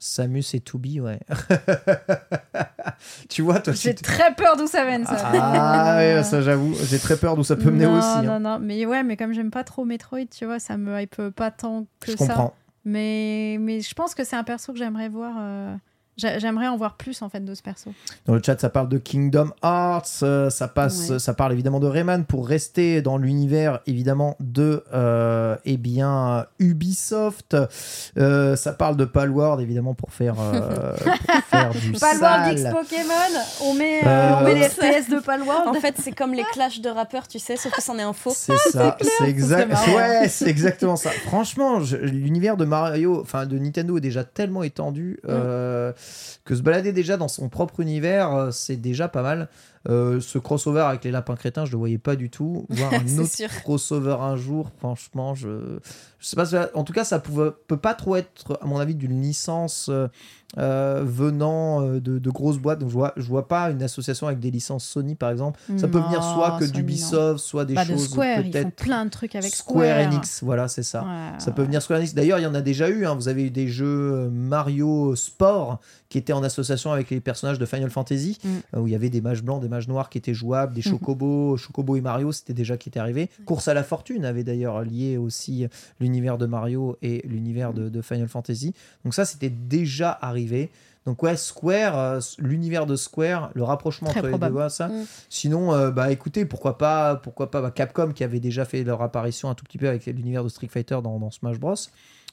Samus 0.03 0.44
et 0.56 0.60
Toubi, 0.61 0.99
ouais. 0.99 1.19
tu 3.30 3.41
vois, 3.44 3.60
toi, 3.60 3.72
J'ai 3.73 3.94
tu- 3.94 4.02
très 4.03 4.34
peur 4.34 4.57
d'où 4.57 4.65
ça 4.68 4.84
mène, 4.84 5.06
ça. 5.06 5.30
Ah 5.32 5.98
ouais, 5.98 6.23
ça 6.23 6.41
j'avoue, 6.41 6.73
j'ai 6.90 6.98
très 6.98 7.18
peur 7.18 7.36
d'où 7.36 7.44
ça 7.44 7.56
peut 7.56 7.69
mener 7.69 7.86
non, 7.86 7.99
aussi. 7.99 8.07
hein. 8.07 8.23
Non, 8.23 8.40
non, 8.40 8.60
mais 8.60 8.84
ouais, 8.88 9.03
mais 9.03 9.15
comme 9.15 9.32
j'aime 9.34 9.52
pas 9.52 9.64
trop 9.64 9.86
Metroid, 9.86 10.26
tu 10.36 10.45
vois, 10.45 10.57
ça 10.60 10.76
me 10.78 10.99
hype 10.99 11.30
pas 11.36 11.52
tant 11.52 11.86
que 11.99 12.11
Je 12.14 12.18
ça. 12.18 12.26
comprends. 12.28 12.56
Mais, 12.84 13.57
mais 13.60 13.82
je 13.82 13.94
pense 13.94 14.15
que 14.15 14.23
c'est 14.23 14.36
un 14.36 14.44
perso 14.44 14.73
que 14.73 14.80
j'aimerais 14.80 15.07
voir. 15.10 15.36
euh, 15.40 15.76
J'aimerais 16.17 16.67
en 16.67 16.77
voir 16.77 16.97
plus 16.97 17.21
en 17.23 17.29
fait 17.29 17.43
de 17.43 17.55
ce 17.55 17.63
perso. 17.63 17.91
Dans 18.25 18.35
le 18.35 18.41
chat, 18.45 18.59
ça 18.59 18.69
parle 18.69 18.89
de 18.89 18.97
Kingdom 18.99 19.51
Hearts, 19.63 20.19
euh, 20.23 20.49
ça 20.51 20.67
passe, 20.67 21.09
Ouais. 21.09 21.19
ça 21.19 21.33
parle 21.33 21.53
évidemment 21.53 21.79
de 21.79 21.88
Rayman 21.88 22.25
pour 22.25 22.47
rester 22.47 23.01
dans 23.01 23.17
l'univers 23.17 23.79
évidemment 23.88 24.35
de 24.39 24.83
euh, 24.93 25.55
eh 25.65 25.77
bien 25.77 26.45
Ubisoft. 26.59 27.55
Euh, 28.17 28.55
ça 28.55 28.73
parle 28.73 28.97
de 28.97 29.05
Palworld 29.05 29.61
évidemment 29.61 29.93
pour 29.93 30.11
faire, 30.13 30.35
euh, 30.39 30.95
pour 30.95 31.35
faire 31.49 31.71
du 31.71 31.91
Palworld 31.93 32.59
X. 32.59 32.69
Pokémon, 32.69 33.41
on 33.63 33.73
met, 33.73 34.05
euh, 34.05 34.07
Euh, 34.07 34.35
on 34.39 34.43
met 34.43 34.55
les. 34.55 34.61
FPS 34.69 35.09
de 35.09 35.19
Palworld. 35.19 35.67
En 35.67 35.73
fait, 35.75 35.95
c'est 36.01 36.11
comme 36.11 36.33
les 36.33 36.43
clashs 36.53 36.81
de 36.81 36.89
rappeurs, 36.89 37.27
tu 37.27 37.39
sais, 37.39 37.55
sauf 37.57 37.71
que 37.73 37.81
c'en 37.81 37.97
est 37.97 38.03
un 38.03 38.13
faux. 38.13 38.33
C'est 38.35 38.55
ça, 38.71 38.97
c'est 39.01 39.27
exact. 39.29 39.69
marrant. 39.71 39.95
Ouais, 39.95 40.27
c'est 40.29 40.47
exactement 40.47 40.95
ça. 40.97 41.09
Franchement, 41.09 41.79
l'univers 42.01 42.57
de 42.57 42.65
Mario, 42.65 43.19
enfin 43.21 43.45
de 43.45 43.57
Nintendo 43.57 43.97
est 43.97 44.01
déjà 44.01 44.23
tellement 44.23 44.63
étendu 44.63 45.19
euh, 45.27 45.91
que 46.44 46.56
se 46.56 46.61
balader 46.61 46.91
déjà 46.91 47.18
dans 47.18 47.28
son 47.28 47.49
propre 47.49 47.80
univers, 47.80 48.34
euh, 48.34 48.52
c'est 48.52 48.78
déjà 48.78 49.07
pas 49.07 49.22
mal. 49.22 49.49
Euh, 49.90 50.20
ce 50.20 50.38
crossover 50.38 50.82
avec 50.82 51.03
les 51.03 51.12
lapins 51.12 51.36
crétins, 51.36 51.66
je 51.66 51.72
le 51.72 51.78
voyais 51.80 51.98
pas 51.98 52.16
du 52.16 52.30
tout. 52.30 52.66
Voir 52.70 52.94
un 52.94 53.18
autre 53.20 53.32
sûr. 53.34 53.49
crossover 53.64 54.18
un 54.20 54.36
jour, 54.36 54.70
franchement, 54.78 55.34
je, 55.34 55.80
je 56.20 56.26
sais 56.28 56.36
pas. 56.36 56.45
En 56.76 56.84
tout 56.84 56.94
cas, 56.94 57.03
ça 57.03 57.20
pouvait, 57.20 57.49
peut 57.68 57.78
pas 57.78 57.94
trop 57.95 58.16
être, 58.16 58.60
à 58.62 58.66
mon 58.68 58.78
avis, 58.80 58.94
d'une 58.94 59.22
licence 59.22 59.88
euh, 59.90 60.08
euh, 60.60 61.02
venant 61.03 61.82
de, 61.82 61.99
de 62.20 62.30
grosses 62.30 62.60
boîtes. 62.60 62.78
Donc 62.80 62.90
je 62.90 62.94
vois, 62.94 63.14
je 63.18 63.24
vois 63.26 63.48
pas 63.48 63.72
une 63.72 63.82
association 63.82 64.28
avec 64.28 64.40
des 64.40 64.52
licences 64.52 64.84
Sony, 64.86 65.16
par 65.16 65.32
exemple. 65.32 65.60
Ça 65.78 65.88
peut 65.88 65.99
venir 65.99 66.22
soit 66.24 66.58
que 66.60 66.66
d'Ubisoft, 66.66 67.40
soit 67.40 67.66
des 67.66 67.74
de 67.74 67.80
choses 67.80 68.10
Square, 68.10 68.40
ils 68.41 68.44
font 68.45 68.52
peut-être 68.52 68.76
plein 68.76 69.06
de 69.06 69.10
trucs 69.10 69.36
avec 69.36 69.53
Square 69.56 69.84
Square. 69.86 70.08
Enix, 70.14 70.44
voilà, 70.44 70.68
c'est 70.68 70.84
ça. 70.84 71.02
Ouais, 71.03 71.40
Ça 71.40 71.52
peut 71.52 71.64
venir 71.64 71.82
Square 71.82 71.99
Enix. 71.99 72.14
D'ailleurs, 72.14 72.38
il 72.38 72.44
y 72.44 72.48
en 72.48 72.53
a 72.53 72.62
déjà 72.62 72.88
eu. 72.90 73.06
hein. 73.08 73.16
Vous 73.16 73.30
avez 73.30 73.44
eu 73.45 73.49
des 73.49 73.68
jeux 73.68 74.30
Mario 74.30 75.16
Sport 75.16 75.80
qui 76.10 76.18
étaient 76.18 76.34
en 76.34 76.44
association 76.44 76.91
avec 76.91 77.10
les 77.10 77.22
personnages 77.22 77.58
de 77.58 77.66
Final 77.66 77.90
Fantasy, 77.90 78.38
Mm. 78.44 78.80
où 78.80 78.88
il 78.88 78.91
y 78.91 78.95
avait 78.95 79.10
des 79.10 79.22
mages 79.22 79.41
blancs, 79.44 79.62
des 79.62 79.70
mages 79.72 79.88
noirs 79.88 80.10
qui 80.10 80.19
étaient 80.19 80.35
jouables, 80.35 80.76
des 80.76 80.81
Mhm. 80.85 80.91
chocobos, 80.91 81.57
Chocobo 81.57 81.95
et 81.95 82.02
Mario, 82.02 82.31
c'était 82.31 82.53
déjà 82.53 82.77
qui 82.77 82.89
était 82.89 82.99
arrivé. 82.99 83.30
Course 83.45 83.68
à 83.68 83.73
la 83.73 83.84
fortune 83.84 84.23
avait 84.26 84.43
d'ailleurs 84.43 84.84
lié 84.84 85.18
aussi 85.18 85.65
l'univers 85.99 86.38
de 86.38 86.45
Mario 86.45 86.98
et 87.02 87.22
l'univers 87.27 87.73
de, 87.73 87.89
de 87.89 88.02
Final 88.03 88.27
Fantasy. 88.27 88.73
Donc 89.03 89.14
ça, 89.15 89.26
c'était 89.26 89.49
déjà 89.49 90.15
arrivé. 90.22 90.69
Donc 91.07 91.23
ouais, 91.23 91.35
Square, 91.35 91.98
euh, 91.98 92.19
l'univers 92.38 92.85
de 92.85 92.95
Square, 92.95 93.49
le 93.56 93.64
rapprochement 93.64 94.10
Très 94.10 94.19
entre 94.19 94.27
les 94.27 94.31
deux, 94.34 94.38
probable. 94.38 94.53
voilà, 94.53 94.69
ça. 94.69 94.88
Mm. 94.89 95.06
Sinon, 95.30 95.73
euh, 95.73 95.89
bah 95.89 96.11
écoutez, 96.11 96.45
pourquoi 96.45 96.77
pas, 96.77 97.15
pourquoi 97.15 97.49
pas 97.49 97.60
bah, 97.60 97.72
Capcom 97.72 98.11
qui 98.11 98.23
avait 98.23 98.39
déjà 98.39 98.65
fait 98.65 98.84
leur 98.84 99.02
apparition 99.02 99.49
un 99.49 99.56
tout 99.56 99.65
petit 99.65 99.80
peu 99.80 99.88
avec 99.88 100.06
l'univers 100.06 100.43
de 100.43 100.49
Street 100.49 100.68
Fighter 100.68 100.99
dans, 101.03 101.18
dans 101.18 101.31
Smash 101.31 101.60
Bros. 101.60 101.73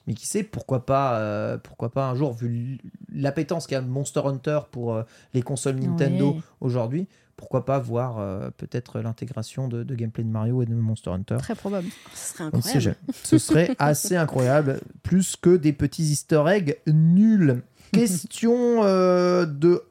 Mais 0.06 0.12
qui 0.14 0.26
sait, 0.26 0.42
pourquoi 0.42 0.84
pas, 0.86 1.16
euh, 1.18 1.56
pourquoi 1.58 1.90
pas 1.90 2.08
un 2.08 2.14
jour, 2.14 2.32
vu 2.34 2.78
l'appétence 3.12 3.66
qu'a 3.66 3.80
Monster 3.80 4.20
Hunter 4.24 4.60
pour 4.70 5.02
les 5.34 5.42
consoles 5.42 5.76
Nintendo 5.76 6.32
Oui. 6.34 6.42
aujourd'hui, 6.60 7.06
pourquoi 7.38 7.64
pas 7.64 7.78
voir 7.78 8.18
euh, 8.18 8.50
peut-être 8.56 9.00
l'intégration 9.00 9.68
de, 9.68 9.84
de 9.84 9.94
gameplay 9.94 10.24
de 10.24 10.28
Mario 10.28 10.60
et 10.60 10.66
de 10.66 10.74
Monster 10.74 11.10
Hunter. 11.10 11.36
Très 11.38 11.54
probable. 11.54 11.86
Ce 12.12 12.32
serait 12.34 12.44
incroyable. 12.44 12.96
Ce 13.22 13.38
serait 13.38 13.70
assez 13.78 14.16
incroyable, 14.16 14.80
plus 15.04 15.36
que 15.36 15.56
des 15.56 15.72
petits 15.72 16.02
easter 16.02 16.42
eggs 16.48 16.76
nuls. 16.88 17.62
Question 17.92 18.82
euh, 18.82 19.46
de 19.46 19.82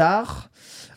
Antistar. 0.00 0.46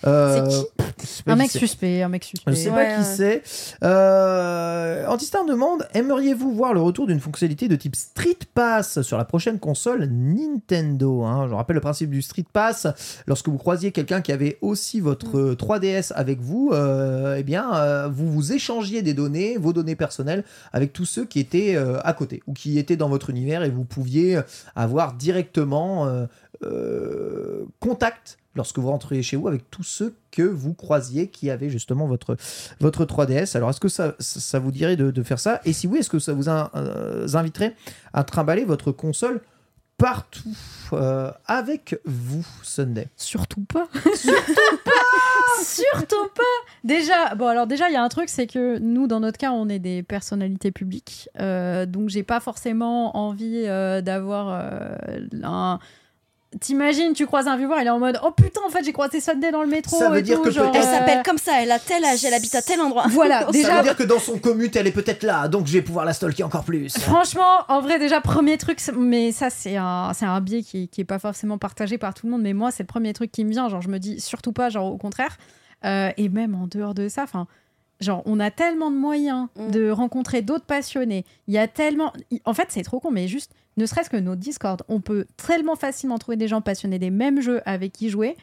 Euh, 0.06 0.50
C'est 0.50 0.66
je 1.02 1.06
sais 1.08 1.24
pas 1.24 1.32
Un 1.32 1.36
qui 1.36 1.42
mec 1.44 1.52
c'est. 1.52 1.60
suspect, 1.60 2.02
un 2.04 2.10
mec 2.10 2.24
Je 2.24 2.28
suspect. 2.28 2.56
sais 2.56 2.70
Ouais, 2.70 2.76
pas 2.76 2.94
qui 2.96 3.22
ouais. 3.22 3.42
c'est. 3.42 3.78
Euh, 3.84 5.06
Antistar 5.08 5.46
demande 5.46 5.88
Aimeriez-vous 5.94 6.54
voir 6.54 6.74
le 6.74 6.82
retour 6.82 7.08
d'une 7.08 7.22
fonctionnalité 7.22 7.70
de 7.70 7.76
type 7.78 7.96
Street 7.96 8.38
Pass 8.54 9.02
sur 9.02 9.18
la 9.18 9.24
prochaine 9.24 9.60
console 9.60 10.06
Nintendo 10.12 11.24
hein? 11.24 11.48
Je 11.50 11.54
rappelle 11.54 11.76
le 11.76 11.82
principe 11.82 12.10
du 12.10 12.22
Street 12.22 12.46
Pass. 12.52 12.86
Lorsque 13.28 13.48
vous 13.48 13.58
croisiez 13.58 13.92
quelqu'un 13.94 14.22
qui 14.22 14.34
avait 14.34 14.58
aussi 14.62 15.00
votre 15.00 15.38
euh, 15.38 15.56
3DS 15.56 16.12
avec 16.14 16.42
vous, 16.42 16.72
euh, 16.74 17.38
eh 17.40 17.44
bien, 17.44 17.74
euh, 17.74 18.10
vous 18.10 18.30
vous 18.30 18.52
échangiez 18.52 19.02
des 19.04 19.14
données, 19.14 19.56
vos 19.58 19.72
données 19.72 19.96
personnelles, 19.96 20.44
avec 20.74 20.92
tous 20.92 21.06
ceux 21.06 21.24
qui 21.24 21.40
étaient 21.40 21.76
euh, 21.78 22.00
à 22.04 22.12
côté 22.12 22.44
ou 22.48 22.54
qui 22.54 22.78
étaient 22.78 22.98
dans 22.98 23.10
votre 23.10 23.30
univers 23.30 23.64
et 23.64 23.70
vous 23.70 23.86
pouviez 23.86 24.40
avoir 24.76 25.14
directement 25.14 26.28
euh, 26.64 27.66
contact 27.80 28.38
lorsque 28.56 28.78
vous 28.80 28.90
rentriez 28.90 29.24
chez 29.24 29.36
vous 29.36 29.48
avec 29.48 29.70
tous 29.72 29.84
ceux 29.84 30.14
que 30.32 30.44
vous 30.44 30.74
croisiez 30.74 31.28
qui 31.28 31.50
avaient 31.50 31.70
justement 31.70 32.06
votre, 32.08 32.38
votre 32.80 33.04
3DS. 33.06 33.58
Alors, 33.58 33.70
est-ce 33.72 33.80
que 33.80 33.88
ça, 33.88 34.14
ça, 34.20 34.60
vous 34.60 34.72
dirait 34.72 34.96
de, 34.96 35.10
de 35.12 35.24
faire 35.24 35.40
ça? 35.40 35.60
Et 35.66 35.74
si 35.74 35.88
oui, 35.88 36.00
est-ce 36.00 36.10
que 36.10 36.20
ça 36.20 36.34
vous 36.34 36.50
in- 36.50 36.70
euh, 36.76 37.28
inviterait 37.34 37.76
à 38.14 38.24
trimballer 38.24 38.64
votre 38.64 38.92
console 38.92 39.42
partout 39.98 40.56
euh, 40.94 41.32
avec 41.48 42.00
vous, 42.06 42.46
Sunday? 42.62 43.08
Surtout 43.18 43.62
pas. 43.66 43.88
Surtout 44.16 44.78
pas. 44.86 44.92
Surtout 45.64 46.28
pas. 46.36 46.44
Déjà, 46.84 47.36
bon 47.36 47.48
alors 47.48 47.68
déjà 47.68 47.88
il 47.90 47.94
y 47.94 47.96
a 47.96 48.04
un 48.04 48.10
truc, 48.10 48.28
c'est 48.30 48.48
que 48.48 48.78
nous 48.80 49.08
dans 49.08 49.20
notre 49.20 49.38
cas 49.38 49.52
on 49.52 49.70
est 49.70 49.80
des 49.80 50.04
personnalités 50.04 50.72
publiques, 50.72 51.30
Euh, 51.40 51.86
donc 51.86 52.10
j'ai 52.10 52.24
pas 52.24 52.40
forcément 52.40 53.16
envie 53.18 53.64
d'avoir 53.64 54.50
un. 55.44 55.80
T'imagines, 56.62 57.14
tu 57.14 57.26
croises 57.26 57.48
un 57.48 57.58
viewer, 57.58 57.76
il 57.82 57.88
est 57.88 57.90
en 57.90 58.00
mode 58.00 58.20
oh 58.24 58.32
putain 58.32 58.62
en 58.66 58.70
fait 58.70 58.84
j'ai 58.84 58.94
croisé 58.94 59.20
Sunday 59.20 59.52
dans 59.52 59.62
le 59.62 59.68
métro. 59.68 59.98
Ça 59.98 60.10
veut 60.10 60.20
et 60.20 60.22
dire 60.22 60.38
tout, 60.38 60.44
que 60.44 60.52
genre, 60.52 60.72
peut-être- 60.72 60.84
Elle 60.88 60.94
euh, 60.94 61.00
s'appelle 61.00 61.24
comme 61.24 61.38
ça, 61.38 61.62
elle 61.62 61.72
a 61.72 61.80
tel 61.80 62.04
âge, 62.06 62.24
elle 62.24 62.34
habite 62.34 62.56
à 62.56 62.62
tel 62.62 62.80
endroit. 62.82 63.06
Voilà, 63.10 63.42
Ça 63.46 63.52
déjà 63.52 63.78
veut 63.78 63.84
dire 63.84 63.96
que 63.96 64.04
dans 64.04 64.20
son 64.20 64.38
commute, 64.40 64.76
elle 64.76 64.88
est 64.88 64.92
peut-être 64.92 65.24
là, 65.24 65.48
donc 65.48 65.68
je 65.68 65.74
vais 65.74 65.82
pouvoir 65.82 66.06
la 66.06 66.14
stalker 66.14 66.44
encore 66.44 66.64
plus. 66.64 66.98
Franchement, 66.98 67.60
en 67.68 67.82
vrai, 67.82 68.00
déjà, 68.00 68.22
premier 68.22 68.58
truc, 68.58 68.80
mais 68.98 69.32
ça, 69.32 69.50
c'est 69.50 69.78
un, 69.78 70.12
c'est 70.14 70.26
un 70.26 70.40
biais 70.42 70.64
qui, 70.64 70.88
qui 70.88 71.02
est 71.02 71.06
pas 71.06 71.20
forcément 71.20 71.58
partagé 71.58 71.98
par 71.98 72.14
tout 72.14 72.26
le 72.28 72.32
monde, 72.32 72.42
mais 72.42 72.54
moi, 72.54 72.72
c'est 72.72 72.84
le 72.84 72.88
premier 72.88 73.14
truc 73.14 73.32
qui 73.32 73.44
me 73.46 73.52
vient. 73.52 73.70
Genre, 73.70 73.82
je 73.82 73.90
me 73.90 73.98
dis 74.00 74.20
surtout 74.20 74.54
pas, 74.54 74.70
genre, 74.70 74.92
au 74.92 74.98
contraire. 74.98 75.38
Euh, 75.86 76.12
et 76.18 76.30
même 76.30 76.56
en 76.56 76.68
dehors 76.68 76.94
de 76.94 77.10
ça, 77.10 77.24
enfin, 77.24 77.46
genre, 78.04 78.22
on 78.26 78.40
a 78.40 78.52
tellement 78.52 78.92
de 78.92 78.96
moyens 78.98 79.48
Mm. 79.58 79.72
de 79.72 79.90
rencontrer 79.90 80.42
d'autres 80.42 80.66
passionnés. 80.66 81.26
Il 81.48 81.54
y 81.54 81.58
a 81.58 81.68
tellement. 81.68 82.14
En 82.46 82.54
fait, 82.54 82.68
c'est 82.70 82.84
trop 82.84 83.00
con, 83.00 83.10
mais 83.12 83.28
juste, 83.28 83.52
ne 83.78 83.86
serait-ce 83.86 84.10
que 84.10 84.18
nos 84.18 84.36
Discord, 84.36 84.84
on 84.90 85.02
peut 85.02 85.26
tellement 85.38 85.76
facilement 85.76 86.18
trouver 86.20 86.38
des 86.38 86.48
gens 86.48 86.62
passionnés 86.62 87.00
des 87.00 87.10
mêmes 87.10 87.42
jeux 87.42 87.62
avec 87.66 87.92
qui 87.94 88.10
jouer. 88.10 88.38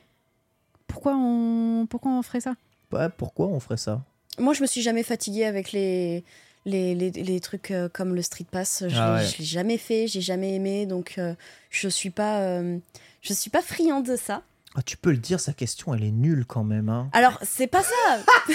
Pourquoi 0.88 1.14
on, 1.16 1.86
pourquoi 1.88 2.10
on 2.12 2.22
ferait 2.22 2.40
ça? 2.40 2.54
Ouais, 2.92 3.08
pourquoi 3.16 3.46
on 3.46 3.60
ferait 3.60 3.76
ça? 3.76 4.02
Moi, 4.38 4.54
je 4.54 4.62
me 4.62 4.66
suis 4.66 4.82
jamais 4.82 5.02
fatiguée 5.04 5.44
avec 5.44 5.70
les, 5.72 6.24
les, 6.64 6.94
les, 6.96 7.10
les 7.10 7.40
trucs 7.40 7.70
euh, 7.70 7.88
comme 7.88 8.14
le 8.14 8.22
Street 8.22 8.46
Pass. 8.50 8.84
Je 8.88 8.96
Ah 8.96 9.16
l'ai- 9.18 9.22
ouais. 9.22 9.28
je 9.30 9.38
l'ai 9.38 9.44
jamais 9.44 9.78
fait, 9.78 10.08
j'ai 10.08 10.20
jamais 10.20 10.54
aimé, 10.54 10.86
donc 10.86 11.14
euh, 11.18 11.34
je 11.70 11.88
suis 11.88 12.10
pas, 12.10 12.40
euh, 12.40 12.78
je 13.22 13.32
suis 13.32 13.50
pas 13.50 13.62
friande 13.62 14.04
de 14.06 14.16
ça. 14.16 14.42
Ah, 14.74 14.82
Tu 14.82 14.96
peux 14.96 15.10
le 15.10 15.16
dire, 15.18 15.38
sa 15.40 15.52
question, 15.52 15.94
elle 15.94 16.04
est 16.04 16.10
nulle 16.12 16.44
quand 16.46 16.64
même. 16.64 16.88
Hein. 16.88 17.08
Alors, 17.12 17.38
c'est 17.42 17.66
pas 17.66 17.82
ça. 17.82 18.18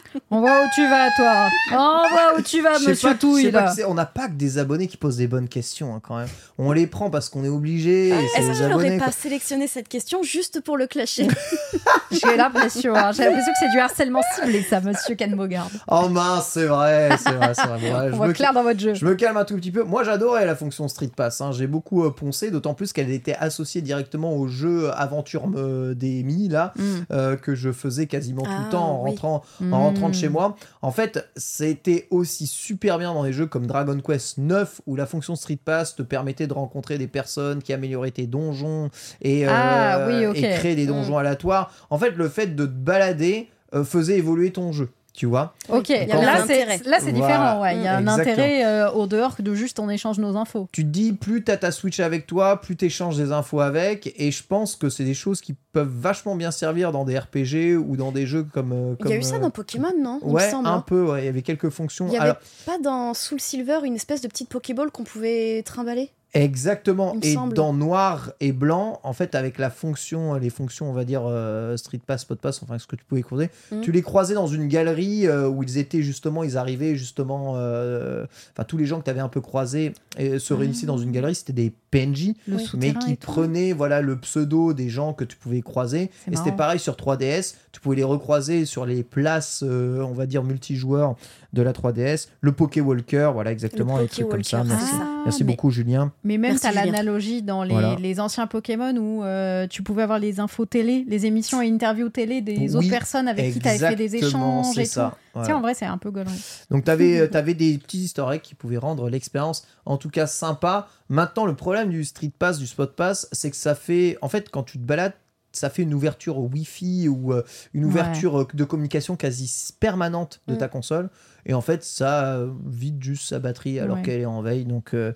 On 0.33 0.39
voit 0.39 0.61
où 0.63 0.67
tu 0.73 0.87
vas, 0.89 1.09
toi. 1.17 1.49
On 1.73 2.09
voit 2.09 2.39
où 2.39 2.41
tu 2.41 2.61
vas, 2.61 2.79
monsieur 2.79 3.09
pas- 3.09 3.15
Touille, 3.15 3.51
pas 3.51 3.73
on 3.87 3.93
n'a 3.93 4.05
pas 4.05 4.27
que 4.27 4.33
des 4.33 4.57
abonnés 4.59 4.87
qui 4.87 4.95
posent 4.97 5.17
des 5.17 5.27
bonnes 5.27 5.49
questions 5.49 5.93
hein, 5.93 5.99
quand 6.01 6.17
même. 6.17 6.27
On 6.57 6.71
les 6.71 6.87
prend 6.87 7.09
parce 7.09 7.27
qu'on 7.29 7.43
est 7.43 7.49
obligé. 7.49 8.09
Est-ce 8.09 8.39
les 8.41 8.47
que 8.47 8.53
je 8.53 8.63
n'aurais 8.63 8.85
abonnés, 8.85 8.97
pas 8.97 9.11
sélectionné 9.11 9.67
cette 9.67 9.89
question 9.89 10.23
juste 10.23 10.61
pour 10.61 10.77
le 10.77 10.87
clasher 10.87 11.27
J'ai 12.11 12.37
l'impression, 12.37 12.95
hein. 12.95 13.11
j'ai 13.11 13.23
l'impression 13.25 13.51
que 13.51 13.57
c'est 13.59 13.69
du 13.71 13.79
harcèlement 13.79 14.21
ciblé, 14.35 14.61
ça, 14.63 14.79
monsieur 14.81 15.15
Ken 15.15 15.35
Bogard. 15.35 15.69
Oh 15.87 16.07
mince, 16.09 16.47
c'est 16.53 16.65
vrai, 16.65 17.09
c'est 17.17 17.31
vrai, 17.33 17.53
c'est 17.53 17.67
vrai. 17.67 17.79
Bon, 17.81 17.87
ouais, 17.87 18.05
On 18.07 18.11
je, 18.11 18.15
voit 18.15 18.27
me, 18.27 18.33
clair 18.33 18.53
dans 18.53 18.63
votre 18.63 18.79
jeu. 18.79 18.93
je 18.93 19.05
me 19.05 19.15
calme 19.15 19.37
un 19.37 19.45
tout 19.45 19.55
petit 19.55 19.71
peu. 19.71 19.83
Moi, 19.83 20.03
j'adorais 20.03 20.45
la 20.45 20.55
fonction 20.55 20.87
Street 20.87 21.09
Pass. 21.15 21.41
hein. 21.41 21.51
J'ai 21.51 21.67
beaucoup 21.67 22.03
euh, 22.05 22.09
poncé, 22.11 22.51
d'autant 22.51 22.73
plus 22.73 22.93
qu'elle 22.93 23.09
était 23.11 23.35
associée 23.39 23.81
directement 23.81 24.33
au 24.35 24.47
jeu 24.47 24.91
Aventure 24.95 25.43
euh, 25.55 25.93
des 25.93 26.23
Mi 26.23 26.47
là, 26.47 26.73
Mm. 26.77 26.83
euh, 27.11 27.35
que 27.35 27.53
je 27.55 27.71
faisais 27.71 28.07
quasiment 28.07 28.43
tout 28.43 28.49
Ah, 28.51 28.61
le 28.65 28.71
temps 28.71 28.99
en 28.99 29.03
oui. 29.03 29.09
rentrant, 29.11 29.43
Mm. 29.59 29.73
en 29.73 29.79
rentrant 29.79 30.09
de 30.09 30.15
chez 30.21 30.29
moi. 30.29 30.55
En 30.81 30.91
fait, 30.91 31.29
c'était 31.35 32.07
aussi 32.09 32.47
super 32.47 32.97
bien 32.97 33.13
dans 33.13 33.23
des 33.23 33.33
jeux 33.33 33.47
comme 33.47 33.67
Dragon 33.67 33.99
Quest 33.99 34.37
9 34.37 34.81
où 34.85 34.95
la 34.95 35.05
fonction 35.05 35.35
Street 35.35 35.59
Pass 35.63 35.95
te 35.95 36.01
permettait 36.03 36.47
de 36.47 36.53
rencontrer 36.53 36.97
des 36.97 37.07
personnes 37.07 37.61
qui 37.61 37.73
amélioraient 37.73 38.11
tes 38.11 38.27
donjons 38.27 38.89
et, 39.21 39.47
euh, 39.47 39.51
Ah, 39.51 40.07
oui, 40.07 40.23
et 40.35 40.41
créer 40.55 40.75
des 40.75 40.85
donjons 40.85 41.17
aléatoires. 41.17 41.73
En 41.89 41.97
fait, 41.97 42.11
le 42.11 42.29
fait 42.29 42.55
de 42.55 42.65
te 42.65 42.71
balader 42.71 43.49
euh, 43.73 43.83
faisait 43.83 44.17
évoluer 44.17 44.51
ton 44.51 44.71
jeu, 44.71 44.89
tu 45.13 45.25
vois. 45.25 45.53
Ok, 45.69 45.89
là 45.89 46.45
c'est 46.47 46.65
Voilà. 46.83 46.99
différent, 47.11 47.61
ouais. 47.61 47.75
Il 47.75 47.83
y 47.83 47.87
a 47.87 47.97
un 47.97 47.99
Exactement. 48.01 48.31
intérêt 48.31 48.65
euh, 48.65 48.91
au 48.91 49.07
dehors 49.07 49.35
que 49.35 49.41
de 49.41 49.53
juste 49.53 49.79
on 49.79 49.89
échange 49.89 50.19
nos 50.19 50.37
infos. 50.37 50.67
Tu 50.71 50.83
te 50.83 50.89
dis, 50.89 51.13
plus 51.13 51.43
t'as 51.43 51.57
ta 51.57 51.71
Switch 51.71 51.99
avec 51.99 52.27
toi, 52.27 52.61
plus 52.61 52.75
t'échanges 52.75 53.17
des 53.17 53.31
infos 53.31 53.59
avec, 53.59 54.13
et 54.17 54.31
je 54.31 54.43
pense 54.43 54.75
que 54.75 54.89
c'est 54.89 55.03
des 55.03 55.13
choses 55.13 55.41
qui 55.41 55.55
peuvent 55.73 55.91
vachement 55.91 56.35
bien 56.35 56.51
servir 56.51 56.91
dans 56.91 57.03
des 57.05 57.17
RPG 57.19 57.77
ou 57.77 57.97
dans 57.97 58.11
des 58.11 58.25
jeux 58.25 58.43
comme. 58.43 58.71
euh, 58.73 58.95
Il 59.01 59.09
y 59.09 59.13
a 59.13 59.17
eu 59.17 59.23
ça 59.23 59.35
euh, 59.35 59.39
dans 59.39 59.49
Pokémon, 59.49 59.93
non 59.99 60.19
Il 60.23 60.29
me 60.29 60.33
Ouais, 60.33 60.49
semble, 60.49 60.67
un 60.67 60.75
hein. 60.75 60.83
peu, 60.85 61.03
ouais, 61.03 61.23
il 61.23 61.25
y 61.25 61.29
avait 61.29 61.41
quelques 61.41 61.69
fonctions. 61.69 62.07
Il 62.07 62.13
y 62.13 62.17
avait 62.17 62.25
Alors, 62.29 62.37
pas 62.65 62.77
dans 62.79 63.13
Soul 63.13 63.39
Silver 63.39 63.79
une 63.83 63.95
espèce 63.95 64.21
de 64.21 64.27
petite 64.27 64.49
Pokéball 64.49 64.91
qu'on 64.91 65.03
pouvait 65.03 65.61
trimballer? 65.63 66.09
Exactement. 66.33 67.15
Et 67.21 67.33
semble. 67.33 67.53
dans 67.53 67.73
noir 67.73 68.31
et 68.39 68.51
blanc, 68.51 68.99
en 69.03 69.13
fait, 69.13 69.35
avec 69.35 69.57
la 69.57 69.69
fonction, 69.69 70.35
les 70.35 70.49
fonctions, 70.49 70.89
on 70.89 70.93
va 70.93 71.03
dire 71.03 71.23
euh, 71.25 71.75
Street 71.77 71.99
Pass, 72.05 72.21
Spot 72.21 72.39
Pass, 72.39 72.61
enfin 72.63 72.79
ce 72.79 72.87
que 72.87 72.95
tu 72.95 73.03
pouvais 73.03 73.21
croiser, 73.21 73.49
Mhm. 73.71 73.81
tu 73.81 73.91
les 73.91 74.01
croisais 74.01 74.33
dans 74.33 74.47
une 74.47 74.67
galerie 74.67 75.27
euh, 75.27 75.47
où 75.49 75.61
ils 75.63 75.77
étaient 75.77 76.01
justement, 76.01 76.43
ils 76.43 76.57
arrivaient 76.57 76.95
justement, 76.95 77.53
euh, 77.57 78.25
enfin 78.53 78.63
tous 78.63 78.77
les 78.77 78.85
gens 78.85 78.99
que 78.99 79.03
tu 79.05 79.09
avais 79.09 79.19
un 79.19 79.27
peu 79.29 79.41
croisés 79.41 79.93
et 80.17 80.39
se 80.39 80.53
réunissaient 80.53 80.85
dans 80.85 80.97
une 80.97 81.11
galerie, 81.11 81.35
c'était 81.35 81.53
des 81.53 81.73
PNJ, 81.91 82.33
Oui. 82.47 82.69
mais 82.77 82.93
qui 82.93 83.15
prenaient 83.15 83.73
voilà 83.73 84.01
le 84.01 84.15
pseudo 84.17 84.73
des 84.73 84.87
gens 84.89 85.13
que 85.13 85.25
tu 85.25 85.35
pouvais 85.35 85.61
croiser. 85.61 86.09
Et 86.31 86.35
c'était 86.37 86.53
pareil 86.53 86.79
sur 86.79 86.95
3DS, 86.95 87.55
tu 87.73 87.81
pouvais 87.81 87.97
les 87.97 88.03
recroiser 88.05 88.65
sur 88.65 88.85
les 88.85 89.03
places, 89.03 89.63
euh, 89.67 90.01
on 90.01 90.13
va 90.13 90.25
dire 90.25 90.43
multijoueurs 90.43 91.15
de 91.53 91.61
la 91.61 91.73
3DS, 91.73 92.27
le 92.39 92.51
Poké 92.53 92.79
Walker, 92.81 93.31
voilà 93.33 93.51
exactement, 93.51 93.97
les 93.97 94.07
trucs 94.07 94.29
comme 94.29 94.43
ça. 94.43 94.63
Merci. 94.63 94.91
Ah, 95.01 95.21
Merci 95.25 95.43
mais- 95.43 95.51
beaucoup 95.51 95.69
Julien. 95.69 96.11
Mais 96.23 96.37
même 96.37 96.51
Merci, 96.51 96.61
t'as 96.61 96.69
Julien. 96.71 96.85
l'analogie 96.85 97.41
dans 97.41 97.63
les, 97.63 97.71
Voilà. 97.73 97.95
les 97.95 98.19
anciens 98.19 98.47
Pokémon 98.47 98.95
où 98.95 99.23
euh, 99.23 99.67
tu 99.67 99.83
pouvais 99.83 100.03
avoir 100.03 100.17
les 100.19 100.39
infos 100.39 100.65
télé, 100.65 101.05
les 101.07 101.25
émissions 101.25 101.61
et 101.61 101.67
interviews 101.69 102.09
télé 102.09 102.41
des 102.41 102.57
Oui, 102.57 102.75
autres 102.75 102.89
personnes 102.89 103.27
avec 103.27 103.53
qui 103.53 103.59
tu 103.59 103.67
avais 103.67 103.77
fait 103.79 103.95
des 103.95 104.15
échanges 104.15 104.67
c'est 104.75 104.81
et 104.83 104.85
ça. 104.85 105.09
tout. 105.13 105.17
Voilà. 105.33 105.45
Tiens, 105.47 105.57
en 105.57 105.61
vrai, 105.61 105.73
c'est 105.73 105.85
un 105.85 105.97
peu 105.97 106.09
gaulerie. 106.11 106.41
Donc 106.69 106.85
tu 106.85 106.91
avais, 106.91 107.53
des 107.53 107.77
petits 107.77 107.99
historiques 107.99 108.41
qui 108.43 108.55
pouvaient 108.55 108.77
rendre 108.77 109.09
l'expérience 109.09 109.65
en 109.85 109.97
tout 109.97 110.09
cas 110.09 110.27
sympa. 110.27 110.87
Maintenant 111.09 111.45
le 111.45 111.55
problème 111.55 111.89
du 111.89 112.03
Street 112.05 112.31
Pass, 112.37 112.59
du 112.59 112.67
Spot 112.67 112.95
Pass, 112.95 113.27
c'est 113.33 113.49
que 113.51 113.57
ça 113.57 113.75
fait, 113.75 114.17
en 114.21 114.29
fait 114.29 114.49
quand 114.49 114.63
tu 114.63 114.77
te 114.77 114.83
balades, 114.83 115.13
ça 115.53 115.69
fait 115.69 115.83
une 115.83 115.93
ouverture 115.93 116.37
Wi-Fi 116.39 117.09
ou 117.09 117.33
euh, 117.33 117.43
une 117.73 117.83
ouverture 117.83 118.41
euh, 118.41 118.47
de 118.53 118.63
communication 118.63 119.17
quasi 119.17 119.73
permanente 119.81 120.39
de 120.47 120.53
Mm. 120.53 120.57
ta 120.57 120.67
console. 120.69 121.09
Et 121.45 121.53
en 121.53 121.61
fait 121.61 121.83
ça 121.83 122.39
vide 122.65 123.01
juste 123.03 123.27
sa 123.29 123.39
batterie 123.39 123.79
alors 123.79 123.97
Ouais. 123.97 124.03
qu'elle 124.03 124.21
est 124.21 124.25
en 124.25 124.41
veille. 124.41 124.65
Donc 124.65 124.93
euh, 124.93 125.13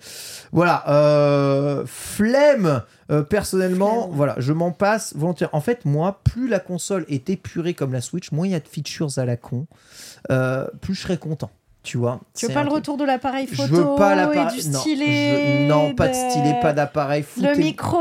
voilà, 0.52 0.84
euh, 0.88 1.84
flemme 1.86 2.82
euh, 3.10 3.22
personnellement, 3.22 4.02
Flemme. 4.04 4.16
voilà, 4.16 4.34
je 4.38 4.52
m'en 4.52 4.72
passe 4.72 5.14
volontaire. 5.16 5.50
En 5.52 5.60
fait 5.60 5.84
moi, 5.84 6.20
plus 6.24 6.48
la 6.48 6.58
console 6.58 7.04
est 7.08 7.30
épurée 7.30 7.74
comme 7.74 7.92
la 7.92 8.00
Switch, 8.00 8.32
moins 8.32 8.46
il 8.46 8.52
y 8.52 8.54
a 8.54 8.60
de 8.60 8.68
features 8.68 9.18
à 9.18 9.24
la 9.24 9.36
con, 9.36 9.66
plus 10.80 10.94
je 10.94 11.00
serais 11.00 11.18
content. 11.18 11.50
Tu 11.86 11.98
vois, 11.98 12.20
Tu 12.34 12.46
veux 12.48 12.52
pas 12.52 12.62
le 12.64 12.66
truc- 12.68 12.78
retour 12.80 12.96
de 12.96 13.04
l'appareil 13.04 13.46
photo 13.46 13.62
je 13.68 13.74
veux 13.76 13.94
pas 13.96 14.14
et 14.14 14.68
Non, 14.68 14.80
stylet 14.80 15.62
je- 15.62 15.68
non, 15.68 15.94
pas 15.94 16.08
de 16.08 16.14
stylet, 16.14 16.58
pas 16.60 16.72
d'appareil. 16.72 17.24
Le 17.36 17.42
Foutez- 17.48 17.58
micro 17.62 17.96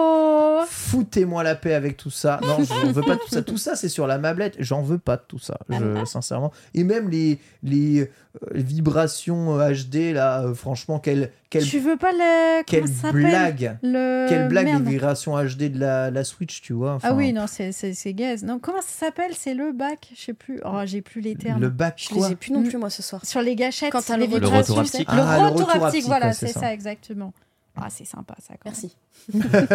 Oh. 0.58 0.64
Foutez-moi 0.68 1.44
la 1.44 1.54
paix 1.56 1.74
avec 1.76 1.96
tout 1.98 2.10
ça. 2.10 2.40
Non, 2.42 2.58
j'en 2.64 2.92
veux 2.92 3.02
pas 3.04 3.16
de 3.16 3.20
tout 3.20 3.30
ça. 3.30 3.42
Tout 3.44 3.58
ça, 3.58 3.76
c'est 3.76 3.90
sur 3.90 4.08
la 4.08 4.18
mablette. 4.18 4.56
J'en 4.58 4.82
veux 4.82 4.98
pas 4.98 5.18
de 5.18 5.22
tout 5.28 5.38
ça, 5.38 5.60
je- 5.70 6.06
sincèrement. 6.06 6.52
Et 6.74 6.84
même 6.84 7.10
les, 7.10 7.40
les 7.62 8.02
euh, 8.02 8.08
vibrations 8.54 9.58
HD, 9.58 10.14
là, 10.14 10.42
euh, 10.44 10.54
franchement, 10.54 11.00
quelle, 11.00 11.32
quelle, 11.60 11.68
Tu 11.70 11.80
veux 11.80 11.98
pas 11.98 12.12
le. 12.12 12.64
quelle 12.64 12.88
ça 12.88 13.12
blague. 13.12 13.78
Le... 13.84 14.26
Quelle 14.30 14.48
blague, 14.48 14.66
merde. 14.66 14.84
les 14.86 14.92
vibrations 14.92 15.36
HD 15.44 15.72
de 15.72 15.80
la, 15.80 16.12
la 16.12 16.24
Switch, 16.24 16.62
tu 16.62 16.74
vois. 16.74 16.98
Ah 17.04 17.14
oui, 17.14 17.34
non, 17.34 17.46
c'est 17.48 17.72
c'est 17.72 17.94
c'est 17.94 18.14
gaze. 18.14 18.44
Non, 18.44 18.60
comment 18.60 18.82
ça 18.82 19.06
s'appelle? 19.08 19.32
C'est 19.34 19.54
le 19.54 19.72
bac 19.72 20.10
Je 20.16 20.22
sais 20.22 20.34
plus. 20.34 20.60
Oh, 20.66 20.82
j'ai 20.86 21.02
plus 21.02 21.22
les 21.22 21.36
termes. 21.36 21.62
Le 21.62 21.70
bac, 21.70 21.96
Je 21.98 22.14
quoi? 22.14 22.28
les 22.28 22.34
ai 22.34 22.36
plus 22.36 22.52
non 22.52 22.64
plus, 22.64 22.78
moi, 22.78 22.90
ce 22.90 23.02
soir. 23.04 23.26
Sur 23.26 23.42
les 23.42 23.56
gâchettes, 23.56 23.92
Quand 23.92 24.08
les 24.18 24.28
le 24.28 24.34
retour- 24.36 24.50
vibrations, 24.50 24.76
Le 24.76 24.82
retour. 24.82 25.00
Le 25.00 25.06
Ah, 25.22 25.38
le 25.38 25.44
retour 25.46 25.58
retour 25.58 25.70
haptique, 25.72 25.84
haptique, 25.84 26.06
voilà, 26.06 26.34
c'est 26.34 26.48
c'est 26.48 26.54
ça. 26.54 26.60
ça. 26.62 26.74
exactement. 26.74 27.34
Ah, 27.78 27.88
c'est 27.90 28.06
sympa 28.06 28.36
ça. 28.40 28.54
quand. 28.62 28.70
Merci. 28.72 28.96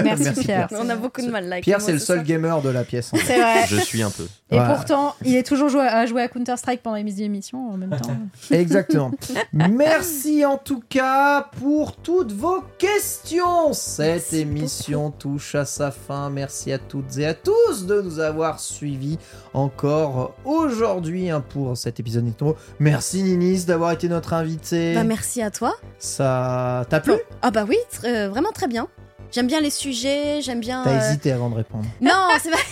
Merci 0.05 0.44
Pierre. 0.44 0.68
On 0.72 0.89
a 0.89 0.97
beaucoup 0.97 1.20
de 1.22 1.31
mal 1.31 1.48
là. 1.48 1.60
Pierre, 1.60 1.81
c'est 1.81 1.93
le 1.93 1.98
seul 1.98 2.22
gamer 2.22 2.62
de 2.62 2.68
la 2.68 2.85
pièce. 2.85 3.12
en 3.12 3.16
fait. 3.16 3.24
C'est 3.27 3.40
vrai. 3.40 3.66
Je 3.68 3.77
suis 3.77 4.02
un 4.02 4.10
peu. 4.10 4.24
Et 4.51 4.56
Voilà. 4.56 4.74
pourtant, 4.74 5.14
il 5.24 5.35
est 5.36 5.43
toujours 5.47 5.68
joué 5.68 5.82
à 5.82 6.06
jouer 6.06 6.22
à 6.22 6.28
Counter 6.28 6.56
Strike 6.56 6.82
pendant 6.82 6.97
les 6.97 7.22
émissions 7.22 7.70
en 7.70 7.77
même 7.77 7.90
temps. 7.90 8.16
Exactement. 8.51 9.12
Merci 9.52 10.44
en 10.44 10.56
tout 10.56 10.82
cas 10.89 11.48
pour 11.59 11.97
toutes 11.97 12.32
vos 12.32 12.62
questions. 12.78 13.72
Cette 13.72 14.06
Merci 14.32 14.36
émission 14.39 15.10
touche 15.10 15.55
à 15.55 15.64
sa 15.64 15.90
fin. 15.90 16.31
Merci 16.31 16.72
à 16.72 16.78
toutes 16.78 17.16
et 17.18 17.27
à 17.27 17.35
tous 17.35 17.86
de 17.86 18.01
nous 18.02 18.18
avoir 18.18 18.60
suivis 18.60 19.18
encore 19.55 20.35
aujourd'hui 20.44 21.31
hein, 21.31 21.43
pour 21.48 21.77
cet 21.77 22.01
épisode 22.01 22.24
Nintendo. 22.24 22.56
Merci 22.78 23.22
Ninis 23.22 23.64
d'avoir 23.64 23.93
été 23.93 24.09
notre 24.09 24.32
invité. 24.32 24.94
Bah, 24.94 25.05
merci 25.05 25.43
à 25.43 25.51
toi. 25.51 25.74
Ça 25.98 26.85
t'a 26.89 27.01
plu? 27.01 27.14
Ah 27.43 27.51
bah 27.51 27.64
oui, 27.68 27.77
tr- 27.93 28.06
euh, 28.06 28.28
vraiment 28.28 28.52
très 28.52 28.68
bien. 28.68 28.89
J'aime 29.32 29.47
bien 29.47 29.61
les 29.61 29.70
sujets, 29.70 30.40
j'aime 30.43 30.61
bien. 30.61 30.82
T'as 30.85 30.90
euh, 30.90 31.09
hésité 31.09 31.32
avant 31.32 31.51
de 31.51 31.57
répondre. 31.57 31.85
Non, 32.01 32.28
c'est 32.40 32.51
pas. 32.51 32.57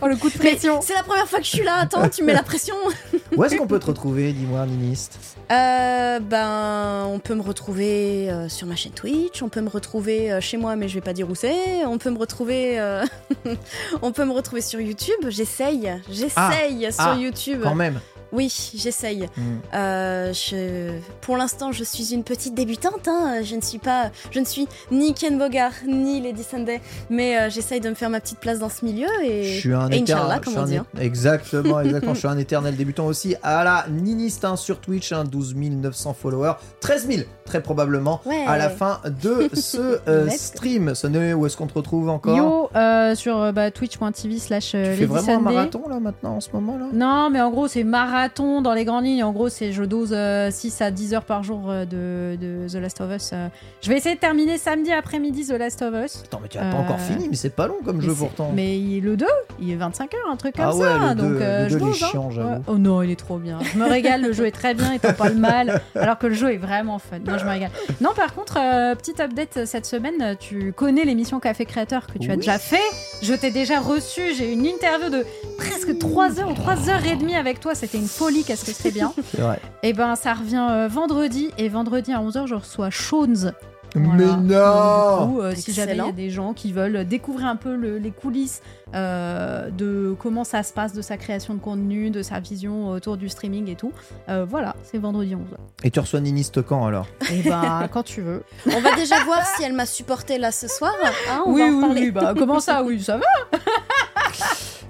Oh 0.00 0.06
le 0.06 0.16
coup 0.16 0.30
de 0.30 0.38
pression. 0.38 0.80
c'est 0.80 0.94
la 0.94 1.02
première 1.02 1.28
fois 1.28 1.38
que 1.38 1.44
je 1.44 1.50
suis 1.50 1.64
là. 1.64 1.76
Attends, 1.80 2.08
tu 2.08 2.22
mets 2.22 2.32
la 2.32 2.42
pression. 2.42 2.74
Où 3.36 3.44
est-ce 3.44 3.56
qu'on 3.56 3.66
peut 3.66 3.78
te 3.78 3.86
retrouver, 3.86 4.32
dis-moi, 4.32 4.64
Niniste? 4.66 5.18
Euh, 5.50 6.20
ben, 6.20 7.06
on 7.08 7.18
peut 7.18 7.34
me 7.34 7.42
retrouver 7.42 8.30
euh, 8.30 8.48
sur 8.48 8.66
ma 8.66 8.76
chaîne 8.76 8.92
Twitch. 8.92 9.42
On 9.42 9.48
peut 9.48 9.60
me 9.60 9.68
retrouver 9.68 10.32
euh, 10.32 10.40
chez 10.40 10.56
moi, 10.56 10.76
mais 10.76 10.88
je 10.88 10.94
vais 10.94 11.00
pas 11.00 11.12
dire 11.12 11.28
où 11.28 11.34
c'est. 11.34 11.84
On 11.84 11.98
peut 11.98 12.10
me 12.10 12.18
retrouver. 12.18 12.78
euh, 12.80 13.04
on 14.02 14.12
peut 14.12 14.24
me 14.24 14.32
retrouver 14.32 14.60
sur 14.62 14.80
YouTube. 14.80 15.28
J'essaye, 15.28 15.92
j'essaye 16.08 16.92
sur 16.92 17.02
ah, 17.04 17.16
YouTube. 17.16 17.60
Quand 17.62 17.74
même. 17.74 18.00
Oui, 18.32 18.70
j'essaye. 18.74 19.28
Hmm. 19.36 19.40
Euh, 19.74 20.32
je, 20.32 20.92
pour 21.20 21.36
l'instant, 21.36 21.70
je 21.72 21.84
suis 21.84 22.14
une 22.14 22.24
petite 22.24 22.54
débutante. 22.54 23.06
hein. 23.06 23.42
Je 23.42 23.54
ne 23.56 23.60
suis 23.60 23.78
pas, 23.78 24.10
je 24.30 24.40
ne 24.40 24.44
suis 24.44 24.66
ni 24.90 25.12
Ken 25.14 25.38
Bogart 25.38 25.72
ni 25.86 26.20
Lady 26.20 26.42
Sunday, 26.42 26.80
mais 27.10 27.38
euh, 27.38 27.50
j'essaye 27.50 27.80
de 27.80 27.90
me 27.90 27.94
faire 27.94 28.08
ma 28.10 28.20
petite 28.20 28.38
place 28.40 28.58
dans 28.58 28.70
ce 28.70 28.84
milieu 28.84 29.08
et, 29.22 29.44
Je 29.44 29.60
suis 29.60 29.74
un 29.74 29.90
et 29.90 29.98
éternel. 29.98 30.40
Dit. 30.66 30.76
hein. 30.78 30.86
Exactement, 30.98 31.80
exactement. 31.82 32.14
je 32.14 32.18
suis 32.20 32.28
un 32.28 32.38
éternel 32.38 32.74
débutant 32.76 33.04
aussi 33.06 33.36
à 33.42 33.64
la 33.64 33.84
Niniste 33.90 34.44
hein, 34.46 34.56
sur 34.56 34.80
Twitch, 34.80 35.12
hein, 35.12 35.24
12 35.24 35.54
900 35.54 36.14
followers, 36.14 36.54
13 36.80 37.06
000 37.08 37.22
très 37.44 37.62
probablement 37.62 38.20
Ouais. 38.24 38.44
à 38.46 38.56
la 38.56 38.70
fin 38.70 39.00
de 39.22 39.50
ce 39.54 39.98
euh, 40.08 40.28
stream. 40.30 40.94
Sonné, 40.94 41.34
où 41.34 41.44
est-ce 41.44 41.56
qu'on 41.56 41.66
te 41.66 41.74
retrouve 41.74 42.08
encore 42.08 42.36
Yo 42.36 42.70
euh, 42.74 43.14
sur 43.14 43.52
bah, 43.52 43.70
twitch.tv 43.70 44.38
slash 44.38 44.70
Tu 44.70 44.76
fais 44.76 45.04
vraiment 45.04 45.28
un 45.28 45.36
Sunday. 45.38 45.54
marathon 45.54 45.82
là 45.88 46.00
maintenant 46.00 46.36
en 46.36 46.40
ce 46.40 46.48
moment 46.52 46.78
là? 46.78 46.86
Non, 46.94 47.28
mais 47.30 47.40
en 47.42 47.50
gros, 47.50 47.68
c'est 47.68 47.84
marathon 47.84 48.21
dans 48.28 48.72
les 48.74 48.84
grandes 48.84 49.04
lignes. 49.04 49.24
En 49.24 49.32
gros, 49.32 49.48
c'est 49.48 49.72
je 49.72 49.82
dose 49.82 50.12
euh, 50.12 50.50
6 50.50 50.80
à 50.82 50.90
10 50.90 51.14
heures 51.14 51.24
par 51.24 51.42
jour 51.42 51.62
euh, 51.68 51.84
de, 51.84 52.36
de 52.40 52.68
The 52.68 52.74
Last 52.80 53.00
of 53.00 53.10
Us. 53.14 53.30
euh. 53.32 53.48
Je 53.82 53.88
vais 53.88 53.96
essayer 53.96 54.14
de 54.14 54.20
terminer 54.20 54.58
samedi 54.58 54.92
après-midi 54.92 55.46
The 55.46 55.52
Last 55.52 55.82
of 55.82 55.94
Us. 56.04 56.22
Attends, 56.24 56.40
mais 56.42 56.48
tu 56.48 56.58
as 56.58 56.62
pas 56.62 56.76
Euh, 56.76 56.80
encore 56.80 57.00
fini, 57.00 57.28
mais 57.28 57.36
c'est 57.36 57.50
pas 57.54 57.66
long 57.66 57.76
comme 57.84 58.00
jeu 58.00 58.14
pourtant. 58.14 58.50
Mais 58.54 58.78
il- 58.78 59.00
le 59.02 59.16
2, 59.16 59.26
il 59.60 59.70
est 59.70 59.76
25 59.76 60.14
heures, 60.14 60.30
un 60.30 60.36
truc 60.36 60.54
comme 60.56 60.64
Ah 60.68 60.74
ouais, 60.76 60.84
ça. 60.86 61.08
le 61.10 61.14
donc, 61.14 61.32
2, 61.32 61.38
le 61.38 61.68
je 61.68 61.78
2, 61.78 61.84
il 61.84 61.88
est 61.88 61.90
dose, 61.90 62.02
hein. 62.02 62.06
chiant. 62.10 62.28
Ouais. 62.30 62.58
Oh 62.68 62.78
non, 62.78 63.02
il 63.02 63.10
est 63.10 63.16
trop 63.18 63.38
bien. 63.38 63.58
Je 63.72 63.78
me 63.78 63.86
régale, 63.88 64.22
le 64.22 64.32
jeu 64.32 64.46
est 64.46 64.52
très 64.52 64.74
bien, 64.74 64.92
il 64.94 65.00
t'en 65.00 65.12
parle 65.12 65.34
mal, 65.34 65.80
alors 65.94 66.18
que 66.18 66.26
le 66.28 66.34
jeu 66.34 66.52
est 66.52 66.58
vraiment 66.58 66.98
fun. 66.98 67.18
Non, 67.26 67.38
je 67.38 67.44
me 67.44 67.50
régale. 67.50 67.70
Non, 68.00 68.10
par 68.14 68.34
contre, 68.34 68.54
petite 68.96 69.20
update 69.20 69.64
cette 69.66 69.86
semaine, 69.86 70.36
tu 70.38 70.72
connais 70.72 71.04
l'émission 71.04 71.40
Café 71.40 71.64
Créateur 71.64 72.06
que 72.06 72.18
tu 72.18 72.30
as 72.30 72.36
déjà 72.36 72.58
fait. 72.58 72.76
Je 73.22 73.34
t'ai 73.34 73.50
déjà 73.50 73.80
reçu, 73.80 74.34
j'ai 74.36 74.52
une 74.52 74.64
interview 74.66 75.10
de 75.10 75.24
presque 75.58 75.98
3 75.98 76.40
heures 76.40 76.50
ou 76.50 76.54
3 76.54 76.88
heures 76.88 77.04
et 77.06 77.16
demie 77.16 77.36
avec 77.36 77.60
toi. 77.60 77.74
C'était 77.74 77.98
une 77.98 78.06
folie, 78.12 78.44
qu'est-ce 78.44 78.64
que 78.64 78.72
c'était 78.72 78.90
bien. 78.92 79.12
C'est 79.34 79.40
vrai. 79.40 79.58
Et 79.82 79.92
ben, 79.92 80.14
ça 80.16 80.34
revient 80.34 80.66
euh, 80.70 80.88
vendredi, 80.88 81.50
et 81.58 81.68
vendredi 81.68 82.12
à 82.12 82.20
11h, 82.20 82.46
je 82.46 82.54
reçois 82.54 82.90
Shones. 82.90 83.52
Mais 83.94 84.00
non 84.06 84.36
Donc, 84.36 84.46
du 84.46 85.34
coup, 85.34 85.40
euh, 85.42 85.52
si 85.54 85.70
jamais 85.74 85.92
il 85.92 85.96
y 85.96 86.00
a 86.00 86.04
Excellent. 86.04 86.12
des 86.16 86.30
gens 86.30 86.52
qui 86.54 86.72
veulent 86.72 87.06
découvrir 87.06 87.46
un 87.46 87.56
peu 87.56 87.76
le- 87.76 87.98
les 87.98 88.10
coulisses 88.10 88.62
euh, 88.94 89.68
de 89.68 90.16
comment 90.18 90.44
ça 90.44 90.62
se 90.62 90.72
passe, 90.72 90.94
de 90.94 91.02
sa 91.02 91.18
création 91.18 91.52
de 91.52 91.58
contenu, 91.58 92.08
de 92.10 92.22
sa 92.22 92.40
vision 92.40 92.88
autour 92.88 93.18
du 93.18 93.28
streaming 93.28 93.68
et 93.68 93.74
tout, 93.74 93.92
euh, 94.30 94.46
voilà, 94.48 94.76
c'est 94.82 94.96
vendredi 94.96 95.34
11h. 95.34 95.40
Et 95.84 95.90
tu 95.90 96.00
reçois 96.00 96.20
Niniste 96.20 96.62
quand 96.62 96.86
alors? 96.86 97.06
Et 97.30 97.42
ben, 97.42 97.86
quand 97.92 98.02
tu 98.02 98.22
veux. 98.22 98.44
On 98.74 98.80
va 98.80 98.94
déjà 98.94 99.22
voir 99.24 99.44
si 99.46 99.62
elle 99.62 99.74
m'a 99.74 99.84
supporté 99.84 100.38
là 100.38 100.52
ce 100.52 100.68
soir. 100.68 100.92
hein, 101.30 101.42
on 101.44 101.52
oui, 101.52 101.60
va 101.60 101.66
en 101.66 101.90
oui, 101.90 102.00
oui, 102.00 102.10
bah, 102.12 102.32
comment 102.38 102.60
ça? 102.60 102.82
Oui, 102.82 102.98
ça 103.02 103.18
va. 103.18 103.26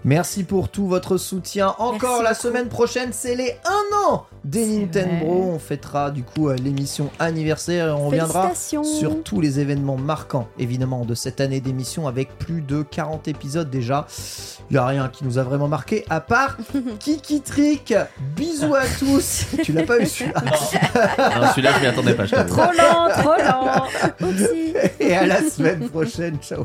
Merci 0.05 0.43
pour 0.43 0.69
tout 0.69 0.89
votre 0.89 1.17
soutien. 1.17 1.75
Encore 1.79 1.93
Merci 1.93 2.23
la 2.25 2.31
beaucoup. 2.31 2.41
semaine 2.43 2.69
prochaine, 2.69 3.11
c'est 3.13 3.37
les 3.37 3.55
1 3.65 4.09
an 4.09 4.27
des 4.45 4.67
Nintendo. 4.67 5.25
vrai. 5.27 5.29
On 5.55 5.59
fêtera 5.61 6.11
du 6.11 6.25
coup 6.25 6.49
euh, 6.49 6.57
l'émission 6.57 7.11
anniversaire 7.21 7.87
et 7.89 7.91
on 7.93 8.07
reviendra 8.09 8.53
sur 8.57 9.23
tous 9.23 9.41
les 9.41 9.61
événements 9.61 9.97
marquants, 9.97 10.49
évidemment, 10.59 11.05
de 11.05 11.15
cette 11.15 11.41
année 11.41 11.61
d'émission 11.61 12.09
avec 12.09 12.37
plus 12.39 12.63
de 12.63 12.83
40 12.83 13.29
épisodes 13.29 13.71
déjà. 13.71 14.07
Il 14.71 14.75
n'y 14.75 14.79
a 14.79 14.87
rien 14.87 15.09
qui 15.09 15.25
nous 15.25 15.39
a 15.39 15.45
vraiment 15.45 15.69
marqué 15.69 16.05
à 16.11 16.21
part 16.21 16.57
Kiki 16.99 17.41
Trick. 17.41 17.95
Bisous 18.37 18.75
à 18.75 18.83
tous. 18.99 19.47
tu 19.63 19.73
l'as 19.73 19.85
pas 19.85 20.01
eu 20.01 20.07
celui-là 20.07 20.43
Non, 20.45 21.47
celui-là, 21.55 21.73
je 21.77 21.81
m'y 21.81 21.87
attendais 21.87 22.15
pas, 22.15 22.25
je. 22.27 22.35
Trop 22.35 22.73
lent, 22.73 23.09
trop 23.23 23.37
lent. 23.37 23.85
Oupsie. 24.29 24.75
Et 24.99 25.15
à 25.15 25.27
la 25.27 25.43
semaine 25.49 25.89
prochaine. 25.89 26.39
Ciao. 26.43 26.65